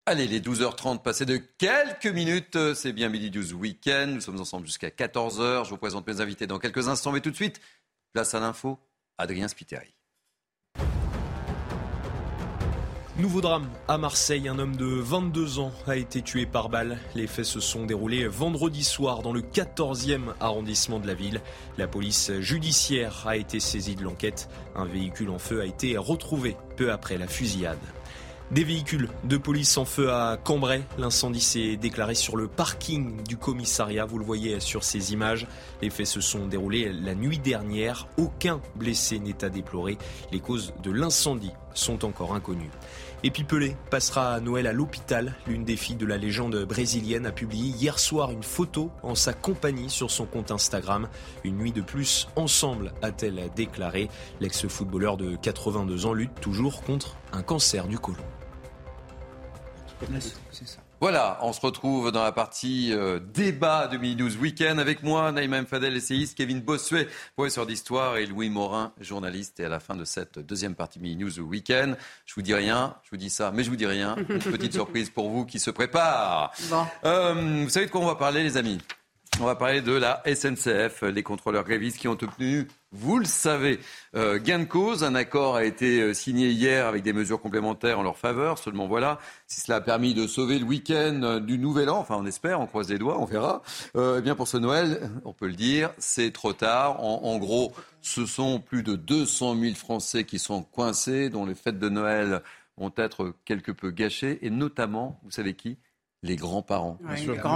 Allez, 0.07 0.27
les 0.27 0.41
12h30 0.41 1.01
passées 1.01 1.25
de 1.25 1.39
quelques 1.39 2.07
minutes, 2.07 2.59
c'est 2.75 2.93
bien 2.93 3.09
midi 3.09 3.31
12 3.31 3.55
week-end. 3.55 4.09
Nous 4.15 4.21
sommes 4.21 4.39
ensemble 4.39 4.67
jusqu'à 4.67 4.91
14h. 4.91 5.65
Je 5.65 5.71
vous 5.71 5.79
présente 5.79 6.07
mes 6.07 6.21
invités 6.21 6.47
dans 6.47 6.59
quelques 6.59 6.89
instants, 6.89 7.11
mais 7.11 7.21
tout 7.21 7.31
de 7.31 7.37
suite, 7.37 7.61
place 8.15 8.33
à 8.33 8.39
l'info 8.39 8.79
Adrien 9.19 9.49
Spiteri. 9.49 9.93
Nouveau 13.17 13.41
drame 13.41 13.69
à 13.89 13.99
Marseille, 13.99 14.49
un 14.49 14.61
homme 14.61 14.77
de 14.77 14.87
22 14.87 15.59
ans 15.59 15.73
a 15.89 15.97
été 15.97 16.23
tué 16.23 16.47
par 16.47 16.69
balle. 16.69 16.99
Les 17.17 17.27
faits 17.27 17.45
se 17.45 17.59
sont 17.59 17.87
déroulés 17.87 18.29
vendredi 18.29 18.85
soir 18.85 19.23
dans 19.23 19.33
le 19.33 19.41
14e 19.41 20.33
arrondissement 20.39 21.01
de 21.01 21.09
la 21.09 21.15
ville. 21.15 21.41
La 21.77 21.89
police 21.89 22.31
judiciaire 22.39 23.27
a 23.27 23.37
été 23.37 23.59
saisie 23.59 23.97
de 23.97 24.05
l'enquête. 24.05 24.49
Un 24.77 24.85
véhicule 24.85 25.31
en 25.31 25.41
feu 25.41 25.61
a 25.61 25.65
été 25.65 25.97
retrouvé 25.97 26.57
peu 26.77 26.93
après 26.93 27.19
la 27.19 27.27
fusillade. 27.27 27.79
Des 28.51 28.63
véhicules 28.63 29.09
de 29.25 29.37
police 29.39 29.79
en 29.79 29.85
feu 29.85 30.13
à 30.13 30.37
Cambrai. 30.37 30.83
L'incendie 30.99 31.41
s'est 31.41 31.77
déclaré 31.77 32.15
sur 32.15 32.37
le 32.37 32.47
parking 32.47 33.23
du 33.25 33.37
commissariat. 33.37 34.05
Vous 34.05 34.19
le 34.19 34.25
voyez 34.25 34.61
sur 34.61 34.85
ces 34.85 35.13
images. 35.13 35.47
Les 35.81 35.91
faits 35.91 36.07
se 36.07 36.21
sont 36.21 36.47
déroulés 36.47 36.93
la 36.93 37.15
nuit 37.15 37.39
dernière. 37.39 38.07
Aucun 38.19 38.61
blessé 38.77 39.19
n'est 39.19 39.43
à 39.45 39.49
déplorer. 39.49 39.97
Les 40.31 40.41
causes 40.41 40.75
de 40.83 40.93
l'incendie 40.93 41.53
sont 41.73 42.05
encore 42.05 42.35
inconnues. 42.35 42.71
Et 43.25 43.31
Pelé 43.31 43.75
passera 43.91 44.39
Noël 44.41 44.67
à 44.67 44.75
l'hôpital. 44.75 45.35
L'une 45.47 45.65
des 45.65 45.77
filles 45.77 45.97
de 45.97 46.05
la 46.05 46.19
légende 46.19 46.65
brésilienne 46.65 47.25
a 47.25 47.33
publié 47.33 47.71
hier 47.71 47.99
soir 47.99 48.31
une 48.31 48.43
photo 48.43 48.91
en 49.03 49.15
sa 49.15 49.33
compagnie 49.33 49.89
sur 49.89 50.11
son 50.11 50.27
compte 50.27 50.51
Instagram. 50.51 51.09
Une 51.43 51.57
nuit 51.57 51.73
de 51.73 51.81
plus 51.81 52.29
ensemble, 52.37 52.93
a-t-elle 53.01 53.51
déclaré. 53.57 54.11
L'ex-footballeur 54.41 55.17
de 55.17 55.37
82 55.37 56.05
ans 56.05 56.13
lutte 56.13 56.39
toujours 56.43 56.83
contre 56.83 57.17
un 57.33 57.43
cancer 57.43 57.89
du 57.89 57.99
côlon. 57.99 58.23
Ça. 60.53 60.81
Voilà, 61.01 61.39
on 61.43 61.53
se 61.53 61.61
retrouve 61.61 62.13
dans 62.13 62.23
la 62.23 62.33
partie 62.33 62.93
euh, 62.93 63.19
débat 63.19 63.89
de 63.89 63.99
Mini 63.99 64.17
News 64.17 64.37
Weekend 64.37 64.79
avec 64.79 65.03
moi, 65.03 65.33
Naïma 65.33 65.61
Mfadel, 65.61 65.97
essayiste, 65.97 66.37
Kevin 66.37 66.61
Bossuet, 66.61 67.09
professeur 67.37 67.67
d'histoire, 67.67 68.17
et 68.17 68.27
Louis 68.27 68.49
Morin, 68.49 68.93
journaliste. 69.01 69.61
Et 69.61 69.65
à 69.65 69.69
la 69.69 69.81
fin 69.81 69.97
de 69.97 70.05
cette 70.05 70.39
deuxième 70.39 70.75
partie 70.75 71.01
Mini 71.01 71.25
News 71.25 71.41
Weekend, 71.41 71.97
je 72.25 72.35
vous 72.35 72.43
dis 72.43 72.55
rien, 72.55 72.97
je 73.03 73.11
vous 73.11 73.17
dis 73.17 73.31
ça, 73.31 73.51
mais 73.53 73.65
je 73.65 73.71
vous 73.71 73.77
dis 73.77 73.87
rien. 73.87 74.17
Une 74.29 74.39
petite 74.39 74.73
surprise 74.73 75.11
pour 75.11 75.29
vous 75.29 75.45
qui 75.45 75.59
se 75.59 75.71
prépare. 75.71 76.53
Euh, 77.05 77.63
vous 77.65 77.69
savez 77.69 77.87
de 77.87 77.91
quoi 77.91 78.01
on 78.01 78.07
va 78.07 78.15
parler, 78.15 78.43
les 78.43 78.57
amis? 78.57 78.79
On 79.41 79.45
va 79.45 79.57
parler 79.57 79.83
de 79.83 79.93
la 79.93 80.23
SNCF, 80.25 81.03
les 81.03 81.23
contrôleurs 81.25 81.65
grévistes 81.65 81.99
qui 81.99 82.07
ont 82.07 82.13
obtenu 82.13 82.69
vous 82.95 83.19
le 83.19 83.25
savez, 83.25 83.81
euh, 84.15 84.39
gain 84.39 84.61
de 84.61 84.65
cause. 84.65 85.03
Un 85.03 85.17
accord 85.17 85.57
a 85.57 85.65
été 85.65 86.01
euh, 86.01 86.15
signé 86.15 86.51
hier 86.51 86.87
avec 86.87 87.03
des 87.03 87.13
mesures 87.13 87.41
complémentaires 87.41 87.99
en 87.99 88.05
leur 88.05 88.17
faveur. 88.17 88.57
Seulement 88.57 88.87
voilà, 88.87 89.19
si 89.49 89.61
cela 89.61 89.79
a 89.79 89.81
permis 89.81 90.15
de 90.15 90.29
sauver 90.29 90.61
le 90.61 90.65
week-end 90.65 91.21
euh, 91.25 91.41
du 91.41 91.59
Nouvel 91.59 91.91
An, 91.91 91.99
enfin 91.99 92.17
on 92.17 92.25
espère, 92.25 92.61
on 92.61 92.67
croise 92.67 92.89
les 92.89 92.99
doigts, 92.99 93.19
on 93.19 93.25
verra. 93.25 93.63
eh 93.97 94.21
bien 94.21 94.37
pour 94.37 94.47
ce 94.47 94.57
Noël, 94.57 95.11
on 95.25 95.33
peut 95.33 95.49
le 95.49 95.55
dire, 95.55 95.91
c'est 95.99 96.33
trop 96.33 96.53
tard. 96.53 97.03
En, 97.03 97.37
gros, 97.39 97.73
ce 98.01 98.27
sont 98.27 98.61
plus 98.61 98.85
de 98.85 98.95
200 98.95 99.57
000 99.59 99.75
Français 99.75 100.25
qui 100.25 100.39
sont 100.39 100.63
coincés, 100.63 101.31
dont 101.31 101.47
les 101.47 101.57
fêtes 101.57 101.81
de 101.81 101.89
Noël 101.89 102.43
vont 102.77 102.93
être 102.97 103.35
quelque 103.45 103.73
peu 103.73 103.91
gâchées, 103.91 104.39
et 104.43 104.51
notamment, 104.51 105.21
vous 105.25 105.33
savez 105.33 105.55
qui? 105.55 105.79
Les 106.23 106.37
grands-parents, 106.37 106.99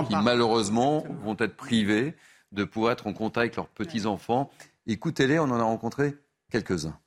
qui 0.09 0.17
malheureusement 0.17 1.05
vont 1.25 1.37
être 1.39 1.57
privés 1.57 2.15
de 2.53 2.65
pouvoir 2.65 2.93
être 2.93 3.07
en 3.07 3.13
contact 3.13 3.39
avec 3.39 3.57
leurs 3.57 3.69
petits-enfants. 3.69 4.51
Écoutez-les, 4.91 5.39
on 5.39 5.45
en 5.45 5.61
a 5.61 5.65
rencontré 5.65 6.15
quelques-uns. 6.51 6.99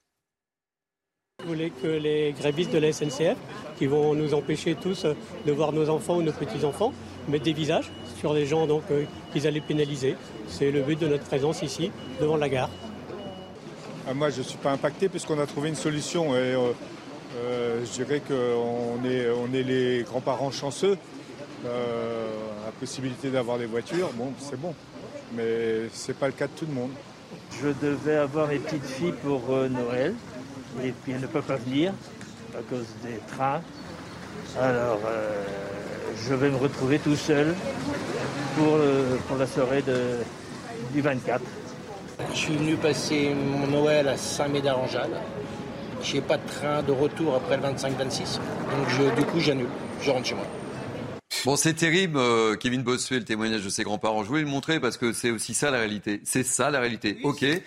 Vous 1.39 1.48
voulez 1.48 1.72
que 1.72 1.88
les 1.88 2.32
grévistes 2.32 2.72
de 2.72 2.78
la 2.78 2.94
SNCF, 2.94 3.38
qui 3.80 3.88
vont 3.88 4.13
nous 4.13 4.36
empêcher 4.36 4.76
tous 4.76 5.08
de 5.48 5.52
voir 5.52 5.72
nos 5.72 5.89
enfants 5.89 6.17
ou 6.17 6.22
nos 6.22 6.32
petits-enfants, 6.32 6.94
mettent 7.28 7.41
des 7.41 7.54
visages 7.54 7.91
sur 8.20 8.36
les 8.36 8.46
gens 8.46 8.67
donc 8.67 8.84
euh, 8.91 9.06
qu'ils 9.34 9.48
allaient 9.48 9.62
pénaliser. 9.62 10.15
C'est 10.48 10.70
le 10.70 10.84
but 10.84 11.00
de 11.00 11.08
notre 11.08 11.24
présence 11.24 11.63
ici, 11.63 11.91
devant 12.20 12.38
la 12.38 12.50
gare. 12.50 12.70
Ah, 14.08 14.13
moi, 14.13 14.30
je 14.30 14.38
ne 14.38 14.44
suis 14.44 14.60
pas 14.60 14.72
impacté 14.72 15.10
puisqu'on 15.10 15.39
a 15.39 15.48
trouvé 15.48 15.70
une 15.70 15.76
solution. 15.76 16.36
Et, 16.36 16.54
euh, 16.54 16.74
euh, 17.38 17.84
je 17.84 17.91
dirais 17.94 18.22
qu'on 18.22 19.04
est, 19.04 19.28
on 19.32 19.52
est 19.56 19.63
les 19.63 20.04
grands-parents 20.04 20.52
chanceux. 20.52 21.00
la 21.63 22.72
possibilité 22.80 23.32
d'avoir 23.32 23.58
des 23.58 23.65
voitures, 23.65 24.12
bon, 24.13 24.34
c'est 24.38 24.60
bon. 24.60 24.76
Mais 25.34 25.89
ce 25.91 26.10
n'est 26.10 26.17
pas 26.17 26.28
le 26.28 26.34
cas 26.34 26.46
de 26.46 26.52
tout 26.52 26.67
le 26.67 26.74
monde. 26.74 26.91
Je 27.62 27.67
devais 27.82 28.15
avoir 28.15 28.48
mes 28.48 28.58
petites 28.58 28.86
filles 28.86 29.13
pour 29.24 29.41
euh, 29.50 29.70
Noël, 29.70 30.15
et 30.84 30.91
puis 30.91 31.12
elles 31.13 31.22
ne 31.22 31.28
peuvent 31.28 31.46
pas 31.46 31.58
venir 31.58 31.94
à 32.58 32.62
cause 32.70 32.88
des 33.04 33.20
trains. 33.28 33.62
Alors, 34.60 35.00
euh, 35.06 35.44
je 36.28 36.34
vais 36.34 36.50
me 36.50 36.58
retrouver 36.58 37.00
tout 37.00 37.15
seul 37.15 37.54
pour, 38.58 38.76
euh, 38.76 39.17
pour 39.28 39.38
la 39.38 39.48
soirée 39.48 39.84
du 40.91 41.02
24. 41.02 41.41
Je 42.34 42.38
suis 42.38 42.56
venu 42.56 42.76
passer 42.76 43.34
mon 43.34 43.67
Noël 43.67 44.08
à 44.08 44.17
Saint-Médard-en-Jalles. 44.17 45.17
Je 46.04 46.15
n'ai 46.15 46.22
pas 46.22 46.38
de 46.38 46.48
train 46.48 46.82
de 46.82 46.91
retour 46.91 47.36
après 47.36 47.58
le 47.58 47.63
25-26. 47.63 48.39
Donc 48.72 49.15
du 49.15 49.26
coup, 49.26 49.39
j'annule. 49.39 49.70
Je 50.02 50.10
rentre 50.10 50.26
chez 50.26 50.36
moi. 50.36 50.46
Bon, 51.43 51.56
c'est 51.56 51.73
terrible, 51.73 52.19
euh, 52.19 52.56
Kevin 52.56 52.84
Bossuet, 52.84 53.17
le 53.17 53.25
témoignage 53.25 53.63
de 53.63 53.69
ses 53.69 53.84
grands-parents. 53.84 54.23
Je 54.23 54.27
voulais 54.27 54.41
le 54.41 54.47
montrer 54.47 54.80
parce 54.80 54.97
que 54.97 55.12
c'est 55.12 55.32
aussi 55.32 55.56
ça 55.56 55.71
la 55.71 55.80
réalité. 55.80 56.21
C'est 56.23 56.43
ça 56.43 56.69
la 56.69 56.80
réalité. 56.80 57.17
ok, 57.23 57.41
il 57.41 57.63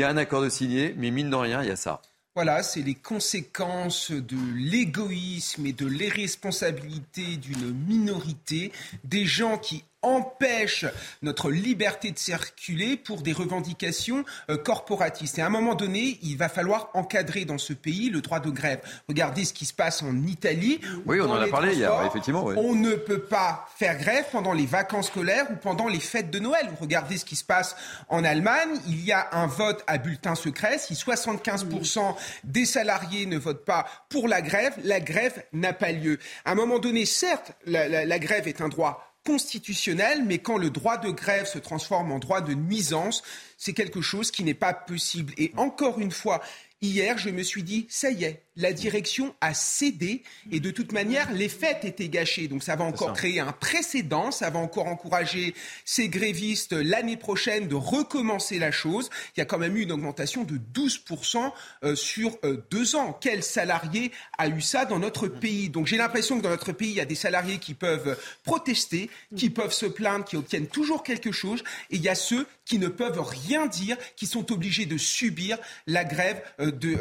y 0.00 0.04
a 0.04 0.10
un 0.10 0.16
accord 0.18 0.42
de 0.42 0.50
signé, 0.50 0.94
mais 0.98 1.10
mine 1.10 1.30
de 1.30 1.36
rien, 1.36 1.62
il 1.62 1.68
y 1.68 1.72
a 1.72 1.76
ça. 1.76 2.02
Voilà, 2.34 2.62
c'est 2.62 2.82
les 2.82 2.94
conséquences 2.94 4.10
de 4.12 4.36
l'égoïsme 4.54 5.66
et 5.66 5.72
de 5.72 5.86
l'irresponsabilité 5.86 7.36
d'une 7.36 7.72
minorité, 7.72 8.72
des 9.04 9.24
gens 9.24 9.58
qui 9.58 9.84
empêche 10.02 10.84
notre 11.22 11.50
liberté 11.50 12.12
de 12.12 12.18
circuler 12.18 12.96
pour 12.96 13.22
des 13.22 13.32
revendications 13.32 14.24
euh, 14.48 14.56
corporatistes. 14.56 15.38
Et 15.38 15.42
à 15.42 15.46
un 15.46 15.50
moment 15.50 15.74
donné, 15.74 16.18
il 16.22 16.36
va 16.36 16.48
falloir 16.48 16.90
encadrer 16.94 17.44
dans 17.44 17.58
ce 17.58 17.72
pays 17.72 18.08
le 18.10 18.20
droit 18.20 18.38
de 18.38 18.50
grève. 18.50 18.80
Regardez 19.08 19.44
ce 19.44 19.52
qui 19.52 19.66
se 19.66 19.72
passe 19.72 20.02
en 20.02 20.22
Italie. 20.22 20.80
Oui, 21.04 21.20
on 21.20 21.30
en 21.30 21.40
a 21.40 21.48
parlé 21.48 21.74
hier, 21.74 21.92
effectivement. 22.06 22.44
On 22.56 22.74
ne 22.74 22.94
peut 22.94 23.22
pas 23.22 23.66
faire 23.76 23.98
grève 23.98 24.26
pendant 24.30 24.52
les 24.52 24.66
vacances 24.66 25.08
scolaires 25.08 25.46
ou 25.50 25.56
pendant 25.56 25.88
les 25.88 26.00
fêtes 26.00 26.30
de 26.30 26.38
Noël. 26.38 26.68
Regardez 26.80 27.18
ce 27.18 27.24
qui 27.24 27.36
se 27.36 27.44
passe 27.44 27.76
en 28.08 28.22
Allemagne. 28.22 28.78
Il 28.86 29.04
y 29.04 29.12
a 29.12 29.28
un 29.32 29.46
vote 29.46 29.82
à 29.88 29.98
bulletin 29.98 30.36
secret. 30.36 30.78
Si 30.78 30.94
75% 30.94 32.14
des 32.44 32.64
salariés 32.64 33.26
ne 33.26 33.38
votent 33.38 33.64
pas 33.64 33.86
pour 34.08 34.28
la 34.28 34.42
grève, 34.42 34.74
la 34.84 35.00
grève 35.00 35.42
n'a 35.52 35.72
pas 35.72 35.90
lieu. 35.90 36.18
À 36.44 36.52
un 36.52 36.54
moment 36.54 36.78
donné, 36.78 37.04
certes, 37.04 37.52
la, 37.66 37.88
la 38.04 38.18
grève 38.18 38.46
est 38.46 38.60
un 38.60 38.68
droit 38.68 39.07
constitutionnel, 39.28 40.24
mais 40.24 40.38
quand 40.38 40.56
le 40.56 40.70
droit 40.70 40.96
de 40.96 41.10
grève 41.10 41.44
se 41.44 41.58
transforme 41.58 42.12
en 42.12 42.18
droit 42.18 42.40
de 42.40 42.54
nuisance, 42.54 43.22
c'est 43.58 43.74
quelque 43.74 44.00
chose 44.00 44.30
qui 44.30 44.42
n'est 44.42 44.54
pas 44.54 44.72
possible. 44.72 45.34
Et 45.36 45.52
encore 45.58 45.98
une 45.98 46.10
fois, 46.10 46.40
hier, 46.80 47.18
je 47.18 47.28
me 47.28 47.42
suis 47.42 47.62
dit, 47.62 47.86
ça 47.90 48.10
y 48.10 48.24
est, 48.24 48.42
la 48.58 48.72
direction 48.72 49.34
a 49.40 49.54
cédé 49.54 50.22
et 50.50 50.60
de 50.60 50.70
toute 50.70 50.92
manière, 50.92 51.32
les 51.32 51.48
fêtes 51.48 51.84
étaient 51.84 52.08
gâchées. 52.08 52.48
Donc 52.48 52.62
ça 52.62 52.76
va 52.76 52.84
encore 52.84 53.12
créer 53.12 53.40
un 53.40 53.52
précédent, 53.52 54.30
ça 54.30 54.50
va 54.50 54.58
encore 54.58 54.88
encourager 54.88 55.54
ces 55.84 56.08
grévistes 56.08 56.72
l'année 56.72 57.16
prochaine 57.16 57.68
de 57.68 57.76
recommencer 57.76 58.58
la 58.58 58.72
chose. 58.72 59.10
Il 59.36 59.40
y 59.40 59.42
a 59.42 59.46
quand 59.46 59.58
même 59.58 59.76
eu 59.76 59.82
une 59.82 59.92
augmentation 59.92 60.44
de 60.44 60.58
12% 60.74 61.52
euh, 61.84 61.94
sur 61.94 62.36
euh, 62.44 62.64
deux 62.70 62.96
ans. 62.96 63.16
Quel 63.20 63.42
salarié 63.42 64.10
a 64.36 64.48
eu 64.48 64.60
ça 64.60 64.84
dans 64.84 64.98
notre 64.98 65.28
pays? 65.28 65.68
Donc 65.68 65.86
j'ai 65.86 65.96
l'impression 65.96 66.38
que 66.38 66.42
dans 66.42 66.50
notre 66.50 66.72
pays, 66.72 66.90
il 66.90 66.96
y 66.96 67.00
a 67.00 67.04
des 67.04 67.14
salariés 67.14 67.58
qui 67.58 67.74
peuvent 67.74 68.18
protester, 68.42 69.08
qui 69.36 69.50
peuvent 69.50 69.72
se 69.72 69.86
plaindre, 69.86 70.24
qui 70.24 70.36
obtiennent 70.36 70.66
toujours 70.66 71.04
quelque 71.04 71.30
chose, 71.30 71.62
et 71.90 71.96
il 71.96 72.02
y 72.02 72.08
a 72.08 72.16
ceux 72.16 72.46
qui 72.64 72.78
ne 72.78 72.88
peuvent 72.88 73.20
rien 73.20 73.66
dire, 73.66 73.96
qui 74.16 74.26
sont 74.26 74.52
obligés 74.52 74.84
de 74.84 74.98
subir 74.98 75.58
la 75.86 76.04
grève 76.04 76.42
euh, 76.60 76.70
de, 76.70 76.94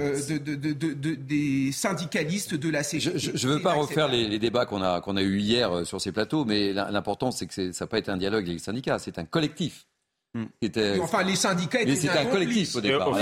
des 1.47 1.71
syndicalistes 1.71 2.55
de 2.55 2.69
la 2.69 2.83
CGT. 2.83 3.17
Je 3.17 3.47
ne 3.47 3.53
veux 3.53 3.61
pas 3.61 3.73
refaire 3.73 4.07
les, 4.07 4.39
débats 4.39 4.65
qu'on 4.65 4.81
a, 4.81 5.01
qu'on 5.01 5.17
a 5.17 5.21
eus 5.21 5.39
hier 5.39 5.71
euh, 5.71 5.85
sur 5.85 6.01
ces 6.01 6.11
plateaux, 6.11 6.45
mais 6.45 6.73
l'important, 6.73 7.31
c'est 7.31 7.47
que 7.47 7.71
ça 7.71 7.85
n'a 7.85 7.87
pas 7.87 7.99
été 7.99 8.11
un 8.11 8.17
dialogue 8.17 8.43
avec 8.43 8.53
les 8.53 8.63
syndicats, 8.63 8.99
c'est 8.99 9.19
un 9.19 9.25
collectif. 9.25 9.85
Hmm. 10.33 10.45
Était... 10.61 10.99
Enfin, 10.99 11.23
les 11.23 11.35
syndicats 11.35 11.81
étaient 11.81 11.95
C'était 11.95 12.19
un 12.19 12.25
collectif 12.25 12.75
au 12.75 12.81
départ. 12.81 13.09
Au, 13.09 13.15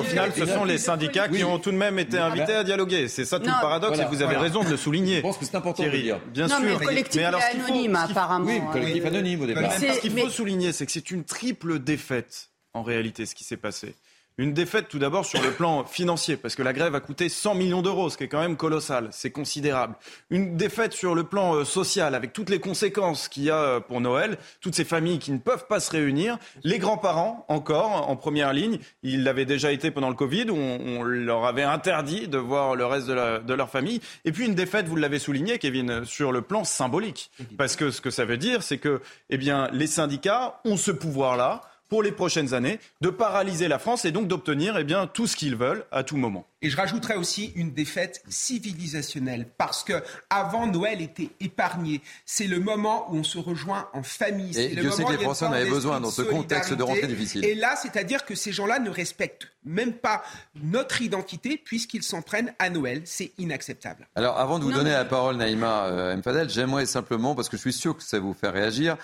final, 0.00 0.32
ce 0.34 0.46
sont 0.46 0.64
les 0.64 0.78
syndicats 0.78 1.28
qui 1.28 1.44
ont 1.44 1.58
tout 1.58 1.70
de 1.70 1.76
même 1.76 1.98
été 1.98 2.18
invités 2.18 2.54
à 2.54 2.64
dialoguer. 2.64 3.06
C'est 3.08 3.24
ça 3.24 3.38
tout 3.38 3.46
le 3.46 3.60
paradoxe 3.60 3.98
et 3.98 4.04
vous 4.04 4.22
avez 4.22 4.36
raison 4.36 4.64
de 4.64 4.70
le 4.70 4.76
souligner. 4.76 5.16
Je 5.16 5.22
pense 5.22 5.38
que 5.38 5.44
c'est 5.44 5.56
important 5.56 5.84
de 5.84 5.90
dire. 5.90 6.20
Bien 6.32 6.48
sûr. 6.48 6.58
Mais 6.60 6.72
le 6.72 6.78
collectif 6.78 7.20
mais 7.20 7.24
alors, 7.24 7.42
anonyme, 7.42 7.96
apparemment. 7.96 8.46
Oui, 8.46 8.60
le 8.60 8.72
collectif 8.72 9.04
anonyme 9.04 9.42
au 9.42 9.46
départ. 9.46 9.72
Ce 9.72 10.00
qu'il 10.00 10.18
faut 10.18 10.30
souligner, 10.30 10.72
c'est 10.72 10.86
que 10.86 10.92
c'est 10.92 11.10
une 11.10 11.24
triple 11.24 11.78
défaite, 11.78 12.50
en 12.72 12.82
réalité, 12.82 13.26
ce 13.26 13.34
qui 13.34 13.44
s'est 13.44 13.56
passé. 13.56 13.94
Une 14.38 14.54
défaite 14.54 14.88
tout 14.88 14.98
d'abord 14.98 15.26
sur 15.26 15.42
le 15.42 15.50
plan 15.50 15.84
financier, 15.84 16.38
parce 16.38 16.54
que 16.54 16.62
la 16.62 16.72
grève 16.72 16.94
a 16.94 17.00
coûté 17.00 17.28
100 17.28 17.54
millions 17.54 17.82
d'euros, 17.82 18.08
ce 18.08 18.16
qui 18.16 18.24
est 18.24 18.28
quand 18.28 18.40
même 18.40 18.56
colossal, 18.56 19.08
c'est 19.10 19.30
considérable. 19.30 19.94
Une 20.30 20.56
défaite 20.56 20.94
sur 20.94 21.14
le 21.14 21.24
plan 21.24 21.54
euh, 21.54 21.64
social, 21.64 22.14
avec 22.14 22.32
toutes 22.32 22.48
les 22.48 22.58
conséquences 22.58 23.28
qu'il 23.28 23.44
y 23.44 23.50
a 23.50 23.56
euh, 23.56 23.80
pour 23.80 24.00
Noël, 24.00 24.38
toutes 24.62 24.74
ces 24.74 24.84
familles 24.84 25.18
qui 25.18 25.32
ne 25.32 25.38
peuvent 25.38 25.66
pas 25.66 25.80
se 25.80 25.90
réunir, 25.90 26.38
les 26.64 26.78
grands-parents 26.78 27.44
encore 27.48 28.08
en 28.08 28.16
première 28.16 28.54
ligne, 28.54 28.78
ils 29.02 29.22
l'avaient 29.22 29.44
déjà 29.44 29.70
été 29.70 29.90
pendant 29.90 30.08
le 30.08 30.14
Covid, 30.14 30.48
où 30.48 30.56
on, 30.56 31.02
leur 31.02 31.44
avait 31.44 31.62
interdit 31.62 32.26
de 32.26 32.38
voir 32.38 32.74
le 32.74 32.86
reste 32.86 33.08
de, 33.08 33.42
de 33.42 33.54
leur 33.54 33.68
famille. 33.68 34.00
Et 34.24 34.32
puis 34.32 34.46
une 34.46 34.54
défaite, 34.54 34.86
vous 34.86 34.96
l'avez 34.96 35.18
souligné, 35.18 35.58
Kevin, 35.58 36.04
sur 36.04 36.32
le 36.32 36.40
plan 36.40 36.64
symbolique, 36.64 37.30
parce 37.58 37.76
que 37.76 37.90
ce 37.90 38.00
que 38.00 38.10
ça 38.10 38.24
veut 38.24 38.38
dire, 38.38 38.62
c'est 38.62 38.78
que 38.78 39.02
eh 39.28 39.36
bien, 39.36 39.68
les 39.72 39.86
syndicats 39.86 40.60
ont 40.64 40.76
ce 40.76 40.90
pouvoir-là 40.90 41.60
pour 41.92 42.02
les 42.02 42.10
prochaines 42.10 42.54
années, 42.54 42.80
de 43.02 43.10
paralyser 43.10 43.68
la 43.68 43.78
France 43.78 44.06
et 44.06 44.12
donc 44.12 44.26
d'obtenir 44.26 44.78
eh 44.78 44.84
bien, 44.84 45.06
tout 45.06 45.26
ce 45.26 45.36
qu'ils 45.36 45.56
veulent 45.56 45.84
à 45.92 46.02
tout 46.02 46.16
moment. 46.16 46.46
Et 46.62 46.70
je 46.70 46.76
rajouterais 46.78 47.16
aussi 47.16 47.52
une 47.54 47.72
défaite 47.74 48.22
civilisationnelle, 48.30 49.46
parce 49.58 49.84
que 49.84 50.02
avant 50.30 50.66
Noël 50.66 51.02
était 51.02 51.28
épargné. 51.40 52.00
C'est 52.24 52.46
le 52.46 52.60
moment 52.60 53.12
où 53.12 53.16
on 53.16 53.24
se 53.24 53.36
rejoint 53.36 53.90
en 53.92 54.02
famille. 54.02 54.58
Et 54.58 54.74
Dieu 54.74 54.90
sait 54.90 55.04
que 55.04 55.12
les 55.12 55.18
Français 55.18 55.44
en 55.44 55.52
avaient 55.52 55.68
besoin 55.68 56.00
dans 56.00 56.10
ce 56.10 56.22
contexte 56.22 56.72
de 56.72 56.82
rentrée 56.82 57.08
difficile. 57.08 57.44
Et 57.44 57.54
là, 57.54 57.76
c'est-à-dire 57.76 58.24
que 58.24 58.34
ces 58.34 58.52
gens-là 58.52 58.78
ne 58.78 58.88
respectent 58.88 59.48
même 59.62 59.92
pas 59.92 60.22
notre 60.62 61.02
identité, 61.02 61.60
puisqu'ils 61.62 62.02
s'en 62.02 62.22
prennent 62.22 62.54
à 62.58 62.70
Noël. 62.70 63.02
C'est 63.04 63.32
inacceptable. 63.36 64.08
Alors, 64.14 64.38
avant 64.38 64.58
de 64.58 64.64
vous 64.64 64.72
donner 64.72 64.92
la 64.92 65.04
parole, 65.04 65.36
Naïma 65.36 65.88
euh, 65.88 66.16
Mfadel, 66.16 66.48
j'aimerais 66.48 66.86
simplement, 66.86 67.34
parce 67.34 67.50
que 67.50 67.58
je 67.58 67.62
suis 67.62 67.72
sûr 67.74 67.94
que 67.94 68.02
ça 68.02 68.18
vous 68.18 68.32
fait 68.32 68.48
réagir, 68.48 68.96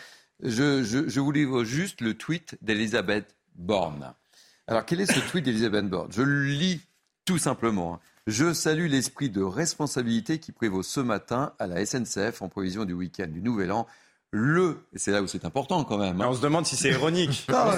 je, 0.42 1.20
vous 1.20 1.33
livre 1.33 1.64
juste 1.64 2.01
le 2.01 2.14
tweet 2.14 2.57
d'Elisabeth 2.62 3.37
Borne. 3.55 4.14
Alors, 4.66 4.85
quel 4.85 5.01
est 5.01 5.12
ce 5.12 5.20
tweet 5.31 5.44
d'Elisabeth 5.44 5.88
Borne? 5.88 6.12
Je 6.12 6.22
le 6.22 6.44
lis 6.44 6.81
tout 7.24 7.38
simplement. 7.38 7.94
Hein. 7.94 8.01
Je 8.27 8.53
salue 8.53 8.88
l'esprit 8.88 9.31
de 9.31 9.42
responsabilité 9.42 10.38
qui 10.38 10.53
prévaut 10.53 10.83
ce 10.83 11.01
matin 11.01 11.53
à 11.59 11.66
la 11.66 11.85
SNCF 11.85 12.42
en 12.42 12.48
prévision 12.48 12.85
du 12.85 12.92
week-end 12.92 13.27
du 13.27 13.40
Nouvel 13.40 13.72
An. 13.72 13.87
Le, 14.31 14.85
et 14.92 14.98
c'est 14.98 15.11
là 15.11 15.22
où 15.22 15.27
c'est 15.27 15.46
important 15.46 15.85
quand 15.85 15.96
même. 15.96 16.20
Hein. 16.20 16.27
On 16.29 16.35
se 16.35 16.42
demande 16.42 16.66
si 16.66 16.77
c'est 16.77 16.90
ironique. 16.90 17.46
non, 17.48 17.73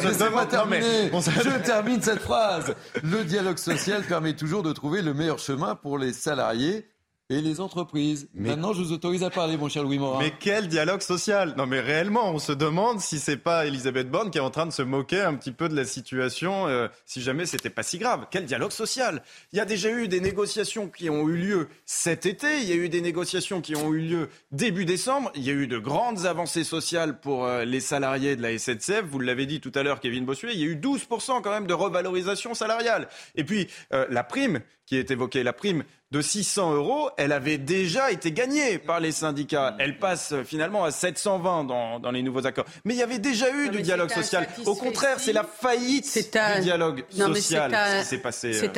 je 1.20 1.62
termine 1.62 2.02
cette 2.02 2.18
phrase. 2.18 2.74
Le 3.04 3.22
dialogue 3.22 3.58
social 3.58 4.02
permet 4.02 4.34
toujours 4.34 4.64
de 4.64 4.72
trouver 4.72 5.02
le 5.02 5.14
meilleur 5.14 5.38
chemin 5.38 5.76
pour 5.76 5.96
les 5.96 6.12
salariés 6.12 6.89
et 7.30 7.40
les 7.40 7.60
entreprises. 7.60 8.28
Maintenant, 8.34 8.72
je 8.72 8.82
vous 8.82 8.92
autorise 8.92 9.22
à 9.22 9.30
parler, 9.30 9.56
mon 9.56 9.68
cher 9.68 9.84
Louis 9.84 9.98
Morin. 9.98 10.18
Mais 10.18 10.32
quel 10.38 10.66
dialogue 10.66 11.00
social? 11.00 11.54
Non, 11.56 11.64
mais 11.64 11.78
réellement, 11.78 12.32
on 12.32 12.40
se 12.40 12.50
demande 12.50 13.00
si 13.00 13.20
c'est 13.20 13.36
pas 13.36 13.66
Elisabeth 13.66 14.10
Borne 14.10 14.32
qui 14.32 14.38
est 14.38 14.42
en 14.42 14.50
train 14.50 14.66
de 14.66 14.72
se 14.72 14.82
moquer 14.82 15.20
un 15.20 15.34
petit 15.34 15.52
peu 15.52 15.68
de 15.68 15.76
la 15.76 15.84
situation, 15.84 16.66
euh, 16.66 16.88
si 17.06 17.22
jamais 17.22 17.46
c'était 17.46 17.70
pas 17.70 17.84
si 17.84 17.98
grave. 17.98 18.26
Quel 18.32 18.46
dialogue 18.46 18.72
social? 18.72 19.22
Il 19.52 19.58
y 19.58 19.60
a 19.60 19.64
déjà 19.64 19.90
eu 19.90 20.08
des 20.08 20.20
négociations 20.20 20.88
qui 20.88 21.08
ont 21.08 21.28
eu 21.28 21.36
lieu 21.36 21.68
cet 21.86 22.26
été, 22.26 22.62
il 22.62 22.68
y 22.68 22.72
a 22.72 22.76
eu 22.76 22.88
des 22.88 23.00
négociations 23.00 23.60
qui 23.60 23.76
ont 23.76 23.94
eu 23.94 24.00
lieu 24.00 24.28
début 24.50 24.84
décembre, 24.84 25.30
il 25.36 25.44
y 25.44 25.50
a 25.50 25.54
eu 25.54 25.68
de 25.68 25.78
grandes 25.78 26.26
avancées 26.26 26.64
sociales 26.64 27.20
pour 27.20 27.44
euh, 27.44 27.64
les 27.64 27.80
salariés 27.80 28.34
de 28.34 28.42
la 28.42 28.58
SNCF, 28.58 29.04
vous 29.08 29.20
l'avez 29.20 29.46
dit 29.46 29.60
tout 29.60 29.72
à 29.76 29.84
l'heure, 29.84 30.00
Kevin 30.00 30.24
Bossuet, 30.24 30.50
il 30.52 30.60
y 30.60 30.64
a 30.64 30.66
eu 30.66 30.76
12% 30.76 31.42
quand 31.42 31.50
même 31.50 31.68
de 31.68 31.74
revalorisation 31.74 32.54
salariale. 32.54 33.08
Et 33.36 33.44
puis, 33.44 33.68
euh, 33.92 34.06
la 34.10 34.24
prime 34.24 34.60
qui 34.90 34.96
est 34.96 35.12
évoquée, 35.12 35.44
la 35.44 35.52
prime 35.52 35.84
de 36.10 36.20
600 36.20 36.74
euros, 36.74 37.10
elle 37.16 37.30
avait 37.30 37.58
déjà 37.58 38.10
été 38.10 38.32
gagnée 38.32 38.78
par 38.78 38.98
les 38.98 39.12
syndicats. 39.12 39.76
Elle 39.78 39.98
passe 39.98 40.32
euh, 40.32 40.42
finalement 40.42 40.84
à 40.84 40.90
720 40.90 41.64
dans, 41.64 42.00
dans 42.00 42.10
les 42.10 42.22
nouveaux 42.22 42.46
accords. 42.46 42.64
Mais 42.84 42.94
il 42.94 42.98
y 42.98 43.02
avait 43.02 43.20
déjà 43.20 43.50
eu 43.54 43.68
du 43.68 43.80
dialogue 43.80 44.10
social. 44.10 44.48
Au 44.66 44.74
contraire, 44.74 45.20
c'est 45.20 45.32
la 45.32 45.44
faillite 45.44 46.12
du 46.56 46.60
dialogue 46.62 47.04
social 47.10 47.70
qui 48.00 48.06
s'est 48.06 48.18
passé 48.18 48.48
euh, 48.48 48.68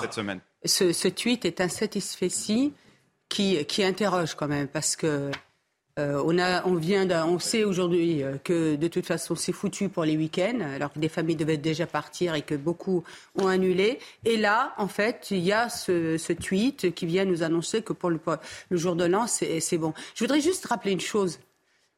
cette 0.00 0.12
semaine. 0.12 0.40
Ce, 0.64 0.92
ce, 0.92 1.08
tweet 1.08 1.44
est 1.44 1.60
insatisfait 1.60 2.28
qui, 3.28 3.64
qui 3.64 3.84
interroge 3.84 4.34
quand 4.34 4.48
même, 4.48 4.68
parce 4.68 4.96
que 4.96 5.30
euh, 5.98 6.22
on, 6.24 6.38
a, 6.38 6.66
on, 6.66 6.74
vient 6.74 7.06
on 7.26 7.38
sait 7.38 7.64
aujourd'hui 7.64 8.22
euh, 8.22 8.38
que 8.42 8.76
de 8.76 8.88
toute 8.88 9.04
façon 9.04 9.34
c'est 9.34 9.52
foutu 9.52 9.90
pour 9.90 10.04
les 10.04 10.16
week-ends, 10.16 10.60
alors 10.74 10.92
que 10.92 10.98
des 10.98 11.10
familles 11.10 11.36
devaient 11.36 11.58
déjà 11.58 11.86
partir 11.86 12.34
et 12.34 12.42
que 12.42 12.54
beaucoup 12.54 13.04
ont 13.34 13.46
annulé. 13.46 13.98
Et 14.24 14.38
là, 14.38 14.72
en 14.78 14.88
fait, 14.88 15.28
il 15.30 15.40
y 15.40 15.52
a 15.52 15.68
ce, 15.68 16.16
ce 16.16 16.32
tweet 16.32 16.94
qui 16.94 17.04
vient 17.04 17.26
nous 17.26 17.42
annoncer 17.42 17.82
que 17.82 17.92
pour 17.92 18.08
le, 18.08 18.18
le 18.70 18.76
jour 18.76 18.96
de 18.96 19.04
l'an, 19.04 19.26
c'est 19.26 19.78
bon. 19.78 19.92
Je 20.14 20.24
voudrais 20.24 20.40
juste 20.40 20.64
rappeler 20.66 20.92
une 20.92 21.00
chose. 21.00 21.38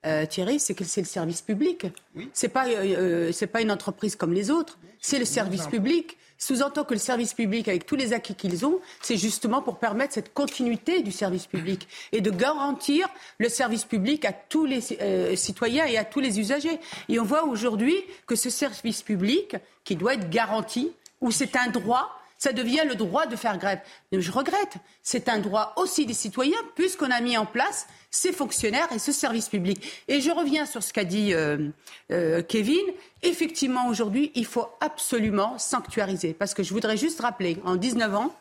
Euh, 0.07 0.27
Thierry, 0.27 0.61
c'est 0.61 0.75
que 0.75 0.85
c'est 0.85 1.01
le 1.01 1.07
service 1.07 1.41
public. 1.41 1.87
Oui. 2.15 2.29
C'est 2.35 2.49
pas, 2.49 2.67
euh, 2.69 3.33
c'est 3.33 3.47
pas 3.47 3.63
une 3.63 3.71
entreprise 3.71 4.17
comme 4.17 4.33
les 4.35 4.51
autres. 4.51 4.79
C'est 5.01 5.19
le 5.19 5.25
service 5.25 5.67
public 5.67 6.17
sous-entend 6.39 6.85
que 6.85 6.95
le 6.95 7.01
service 7.01 7.35
public, 7.35 7.69
avec 7.69 7.87
tous 7.87 7.97
les 7.97 8.13
acquis 8.13 8.35
qu'ils 8.35 8.67
ont, 8.67 8.81
c'est 9.01 9.17
justement 9.17 9.63
pour 9.63 9.79
permettre 9.79 10.15
cette 10.15 10.35
continuité 10.35 11.03
du 11.03 11.13
service 11.13 11.47
public 11.47 11.89
et 12.13 12.21
de 12.21 12.31
garantir 12.31 13.09
le 13.39 13.49
service 13.49 13.85
public 13.85 14.25
à 14.25 14.33
tous 14.33 14.65
les 14.65 14.81
euh, 15.01 15.37
citoyens 15.37 15.87
et 15.87 15.97
à 15.97 16.05
tous 16.05 16.21
les 16.21 16.41
usagers. 16.41 16.81
Et 17.09 17.19
on 17.19 17.25
voit 17.25 17.45
aujourd'hui 17.45 17.97
que 18.27 18.37
ce 18.37 18.51
service 18.51 19.03
public, 19.03 19.57
qui 19.85 19.97
doit 19.97 20.15
être 20.15 20.31
garanti, 20.31 20.93
où 21.21 21.31
c'est 21.31 21.57
un 21.57 21.69
droit, 21.69 22.11
ça 22.45 22.53
devient 22.53 22.83
le 22.87 22.95
droit 22.95 23.25
de 23.25 23.37
faire 23.37 23.57
grève. 23.57 23.81
Je 24.13 24.31
regrette. 24.31 24.75
C'est 25.03 25.31
un 25.31 25.39
droit 25.39 25.73
aussi 25.77 26.05
des 26.05 26.13
citoyens, 26.13 26.59
puisqu'on 26.75 27.11
a 27.11 27.23
mis 27.23 27.39
en 27.39 27.47
place 27.47 27.87
ces 28.11 28.33
fonctionnaires 28.33 28.93
et 28.93 28.99
ce 28.99 29.13
service 29.13 29.49
public. 29.49 30.05
Et 30.09 30.21
je 30.21 30.31
reviens 30.31 30.67
sur 30.67 30.83
ce 30.83 30.93
qu'a 30.93 31.05
dit 31.05 31.33
euh, 31.33 31.71
euh, 32.13 32.43
Kevin. 32.43 32.85
Effectivement, 33.23 33.89
aujourd'hui, 33.89 34.31
il 34.35 34.45
faut 34.45 34.69
absolument 34.83 35.57
sanctuariser. 35.57 36.35
Parce 36.35 36.53
que 36.53 36.63
je 36.63 36.75
voudrais 36.75 36.99
juste 36.99 37.23
rappeler, 37.23 37.57
en 37.65 37.77
19 37.77 38.15
ans, 38.15 38.35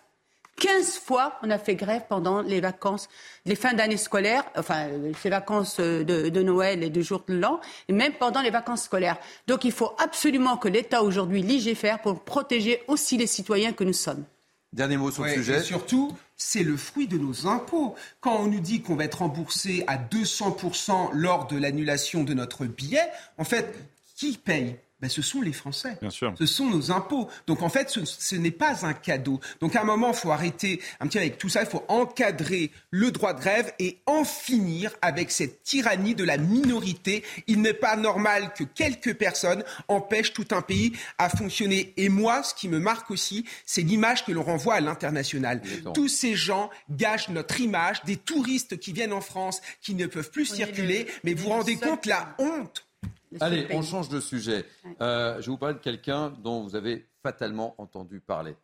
15 0.59 0.99
fois, 0.99 1.39
on 1.41 1.49
a 1.49 1.57
fait 1.57 1.75
grève 1.75 2.03
pendant 2.07 2.41
les 2.41 2.61
vacances, 2.61 3.09
les 3.45 3.55
fins 3.55 3.73
d'année 3.73 3.97
scolaires, 3.97 4.45
enfin, 4.55 4.87
les 4.87 5.29
vacances 5.29 5.79
de, 5.79 6.29
de, 6.29 6.41
Noël 6.41 6.83
et 6.83 6.89
de 6.89 7.01
jour 7.01 7.23
de 7.27 7.33
l'an, 7.33 7.59
et 7.89 7.93
même 7.93 8.13
pendant 8.13 8.41
les 8.41 8.51
vacances 8.51 8.83
scolaires. 8.83 9.17
Donc, 9.47 9.65
il 9.65 9.71
faut 9.71 9.93
absolument 9.97 10.57
que 10.57 10.67
l'État 10.67 11.03
aujourd'hui 11.03 11.41
légifère 11.41 12.01
pour 12.01 12.23
protéger 12.23 12.83
aussi 12.87 13.17
les 13.17 13.27
citoyens 13.27 13.73
que 13.73 13.83
nous 13.83 13.93
sommes. 13.93 14.23
Dernier 14.73 14.97
mot 14.97 15.11
sur 15.11 15.23
le 15.23 15.31
sujet. 15.31 15.57
Et 15.57 15.63
surtout, 15.63 16.11
c'est 16.35 16.63
le 16.63 16.77
fruit 16.77 17.07
de 17.07 17.17
nos 17.17 17.47
impôts. 17.47 17.95
Quand 18.21 18.37
on 18.39 18.47
nous 18.47 18.59
dit 18.59 18.81
qu'on 18.81 18.95
va 18.95 19.05
être 19.05 19.19
remboursé 19.19 19.83
à 19.87 19.97
200% 19.97 21.11
lors 21.13 21.47
de 21.47 21.57
l'annulation 21.57 22.23
de 22.23 22.33
notre 22.33 22.65
billet, 22.65 23.07
en 23.37 23.43
fait, 23.43 23.75
qui 24.15 24.37
paye? 24.37 24.77
Ben, 25.03 25.09
ce 25.09 25.21
sont 25.21 25.41
les 25.41 25.51
Français. 25.51 25.97
Bien 25.99 26.09
sûr. 26.09 26.33
Ce 26.39 26.45
sont 26.45 26.65
nos 26.65 26.89
impôts. 26.89 27.29
Donc 27.45 27.61
en 27.61 27.67
fait, 27.67 27.89
ce, 27.89 28.35
n'est 28.37 28.51
pas 28.51 28.85
un 28.85 28.93
cadeau. 28.93 29.41
Donc 29.59 29.75
à 29.75 29.81
un 29.81 29.83
moment, 29.83 30.11
il 30.11 30.15
faut 30.15 30.31
arrêter 30.31 30.79
un 31.01 31.07
petit 31.07 31.17
avec 31.17 31.37
tout 31.37 31.49
ça. 31.49 31.59
Il 31.63 31.67
faut 31.67 31.83
encadrer 31.89 32.71
le 32.89 33.11
droit 33.11 33.33
de 33.33 33.41
grève 33.41 33.73
et 33.79 33.97
en 34.05 34.23
finir 34.23 34.93
avec 35.01 35.29
cette 35.31 35.61
tyrannie 35.63 36.15
de 36.15 36.23
la 36.23 36.37
minorité. 36.37 37.25
Il 37.47 37.59
n'est 37.59 37.73
pas 37.73 37.97
normal 37.97 38.53
que 38.53 38.63
quelques 38.63 39.15
personnes 39.15 39.65
empêchent 39.89 40.31
tout 40.31 40.47
un 40.51 40.61
pays 40.61 40.93
à 41.17 41.27
fonctionner. 41.27 41.93
Et 41.97 42.07
moi, 42.07 42.41
ce 42.41 42.53
qui 42.53 42.69
me 42.69 42.79
marque 42.79 43.11
aussi, 43.11 43.43
c'est 43.65 43.81
l'image 43.81 44.23
que 44.23 44.31
l'on 44.31 44.43
renvoie 44.43 44.75
à 44.75 44.79
l'international. 44.79 45.61
Tous 45.93 46.07
ces 46.07 46.35
gens 46.35 46.69
gâchent 46.89 47.27
notre 47.27 47.59
image, 47.59 48.01
des 48.05 48.15
touristes 48.15 48.79
qui 48.79 48.93
viennent 48.93 49.11
en 49.11 49.19
France, 49.19 49.61
qui 49.81 49.95
ne 49.95 50.05
peuvent 50.05 50.31
plus 50.31 50.45
circuler. 50.45 51.07
Mais 51.25 51.33
vous 51.33 51.43
vous 51.43 51.49
rendez 51.49 51.75
compte 51.75 52.05
la 52.05 52.37
honte 52.39 52.85
Allez, 53.39 53.67
on 53.71 53.81
change 53.81 54.09
de 54.09 54.19
sujet. 54.19 54.65
Euh, 55.01 55.35
je 55.35 55.45
vais 55.45 55.51
vous 55.51 55.57
parler 55.57 55.75
de 55.75 55.79
quelqu'un 55.79 56.33
dont 56.43 56.61
vous 56.63 56.75
avez 56.75 57.07
fatalement 57.21 57.75
entendu 57.77 58.19
parler. 58.19 58.55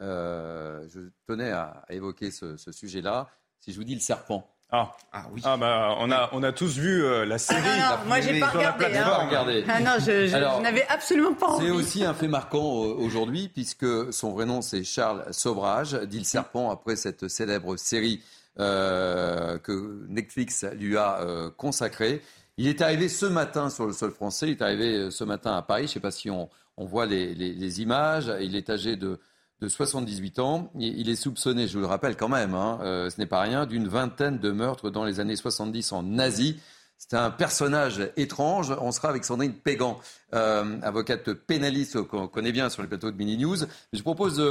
Euh, 0.00 0.86
je 0.92 1.00
tenais 1.26 1.50
à, 1.50 1.84
évoquer 1.90 2.30
ce, 2.30 2.56
sujet-là. 2.70 3.28
Si 3.60 3.72
je 3.72 3.76
vous 3.76 3.84
dis 3.84 3.94
le 3.94 4.00
serpent. 4.00 4.48
Ah, 4.70 4.94
ah 5.12 5.24
oui. 5.32 5.40
Ah 5.44 5.56
bah, 5.56 5.96
on 5.98 6.10
a 6.10 6.28
on 6.32 6.42
a 6.42 6.52
tous 6.52 6.76
vu 6.76 7.02
euh, 7.02 7.24
la 7.24 7.38
série. 7.38 7.62
Ah 7.64 7.96
non, 7.96 8.06
moi 8.06 8.20
j'ai 8.20 8.38
pas 8.38 8.48
regardé. 8.48 9.64
Hein. 9.66 9.66
Ah 9.66 9.80
non, 9.80 9.92
je, 9.98 10.26
je 10.26 10.62
n'avais 10.62 10.86
absolument 10.88 11.32
pas 11.32 11.46
envie. 11.46 11.64
C'est 11.64 11.72
aussi 11.72 12.04
un 12.04 12.12
fait 12.12 12.28
marquant 12.28 12.60
aujourd'hui 12.60 13.48
puisque 13.48 14.12
son 14.12 14.32
vrai 14.32 14.44
nom 14.44 14.60
c'est 14.60 14.84
Charles 14.84 15.24
Sauvrage, 15.30 15.94
dit 15.94 16.18
le 16.18 16.24
serpent 16.24 16.70
après 16.70 16.96
cette 16.96 17.28
célèbre 17.28 17.78
série 17.78 18.22
que 18.58 20.06
Netflix 20.08 20.66
lui 20.76 20.98
a 20.98 21.50
consacrée. 21.56 22.20
Il 22.60 22.66
est 22.66 22.82
arrivé 22.82 23.08
ce 23.08 23.24
matin 23.24 23.70
sur 23.70 23.86
le 23.86 23.92
sol 23.92 24.10
français, 24.10 24.48
il 24.48 24.50
est 24.50 24.62
arrivé 24.62 24.96
euh, 24.96 25.10
ce 25.12 25.22
matin 25.22 25.56
à 25.56 25.62
Paris, 25.62 25.82
je 25.82 25.90
ne 25.90 25.94
sais 25.94 26.00
pas 26.00 26.10
si 26.10 26.28
on, 26.28 26.50
voit 26.76 27.06
les, 27.06 27.80
images, 27.80 28.32
il 28.40 28.56
est 28.56 28.68
âgé 28.68 28.96
de, 28.96 29.20
78 29.64 30.40
ans, 30.40 30.70
il 30.76 31.08
est 31.08 31.16
soupçonné, 31.16 31.68
je 31.68 31.74
vous 31.74 31.80
le 31.80 31.86
rappelle 31.86 32.16
quand 32.16 32.28
même, 32.28 32.54
hein, 32.54 32.80
euh, 32.82 33.10
ce 33.10 33.20
n'est 33.20 33.26
pas 33.26 33.40
rien, 33.40 33.64
d'une 33.64 33.86
vingtaine 33.86 34.38
de 34.38 34.50
meurtres 34.50 34.90
dans 34.90 35.04
les 35.04 35.20
années 35.20 35.36
70 35.36 35.92
en 35.92 36.18
Asie. 36.18 36.58
C'est 37.00 37.14
un 37.14 37.30
personnage 37.30 38.10
étrange. 38.16 38.74
On 38.80 38.90
sera 38.90 39.08
avec 39.08 39.24
Sandrine 39.24 39.54
Pégan, 39.54 40.00
euh, 40.34 40.80
avocate 40.82 41.32
pénaliste 41.32 42.02
qu'on 42.02 42.26
connaît 42.26 42.50
bien 42.50 42.70
sur 42.70 42.82
le 42.82 42.88
plateau 42.88 43.12
de 43.12 43.16
Mini 43.16 43.36
News. 43.36 43.58
Je 43.92 44.02
propose 44.02 44.42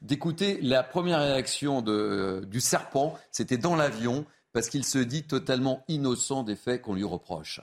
d'écouter 0.00 0.58
la 0.62 0.82
première 0.82 1.20
réaction 1.20 1.82
du 1.82 2.60
serpent. 2.60 3.18
C'était 3.30 3.58
dans 3.58 3.76
l'avion 3.76 4.24
parce 4.52 4.68
qu'il 4.68 4.84
se 4.84 4.98
dit 4.98 5.22
totalement 5.22 5.84
innocent 5.88 6.42
des 6.42 6.56
faits 6.56 6.82
qu'on 6.82 6.94
lui 6.94 7.04
reproche. 7.04 7.60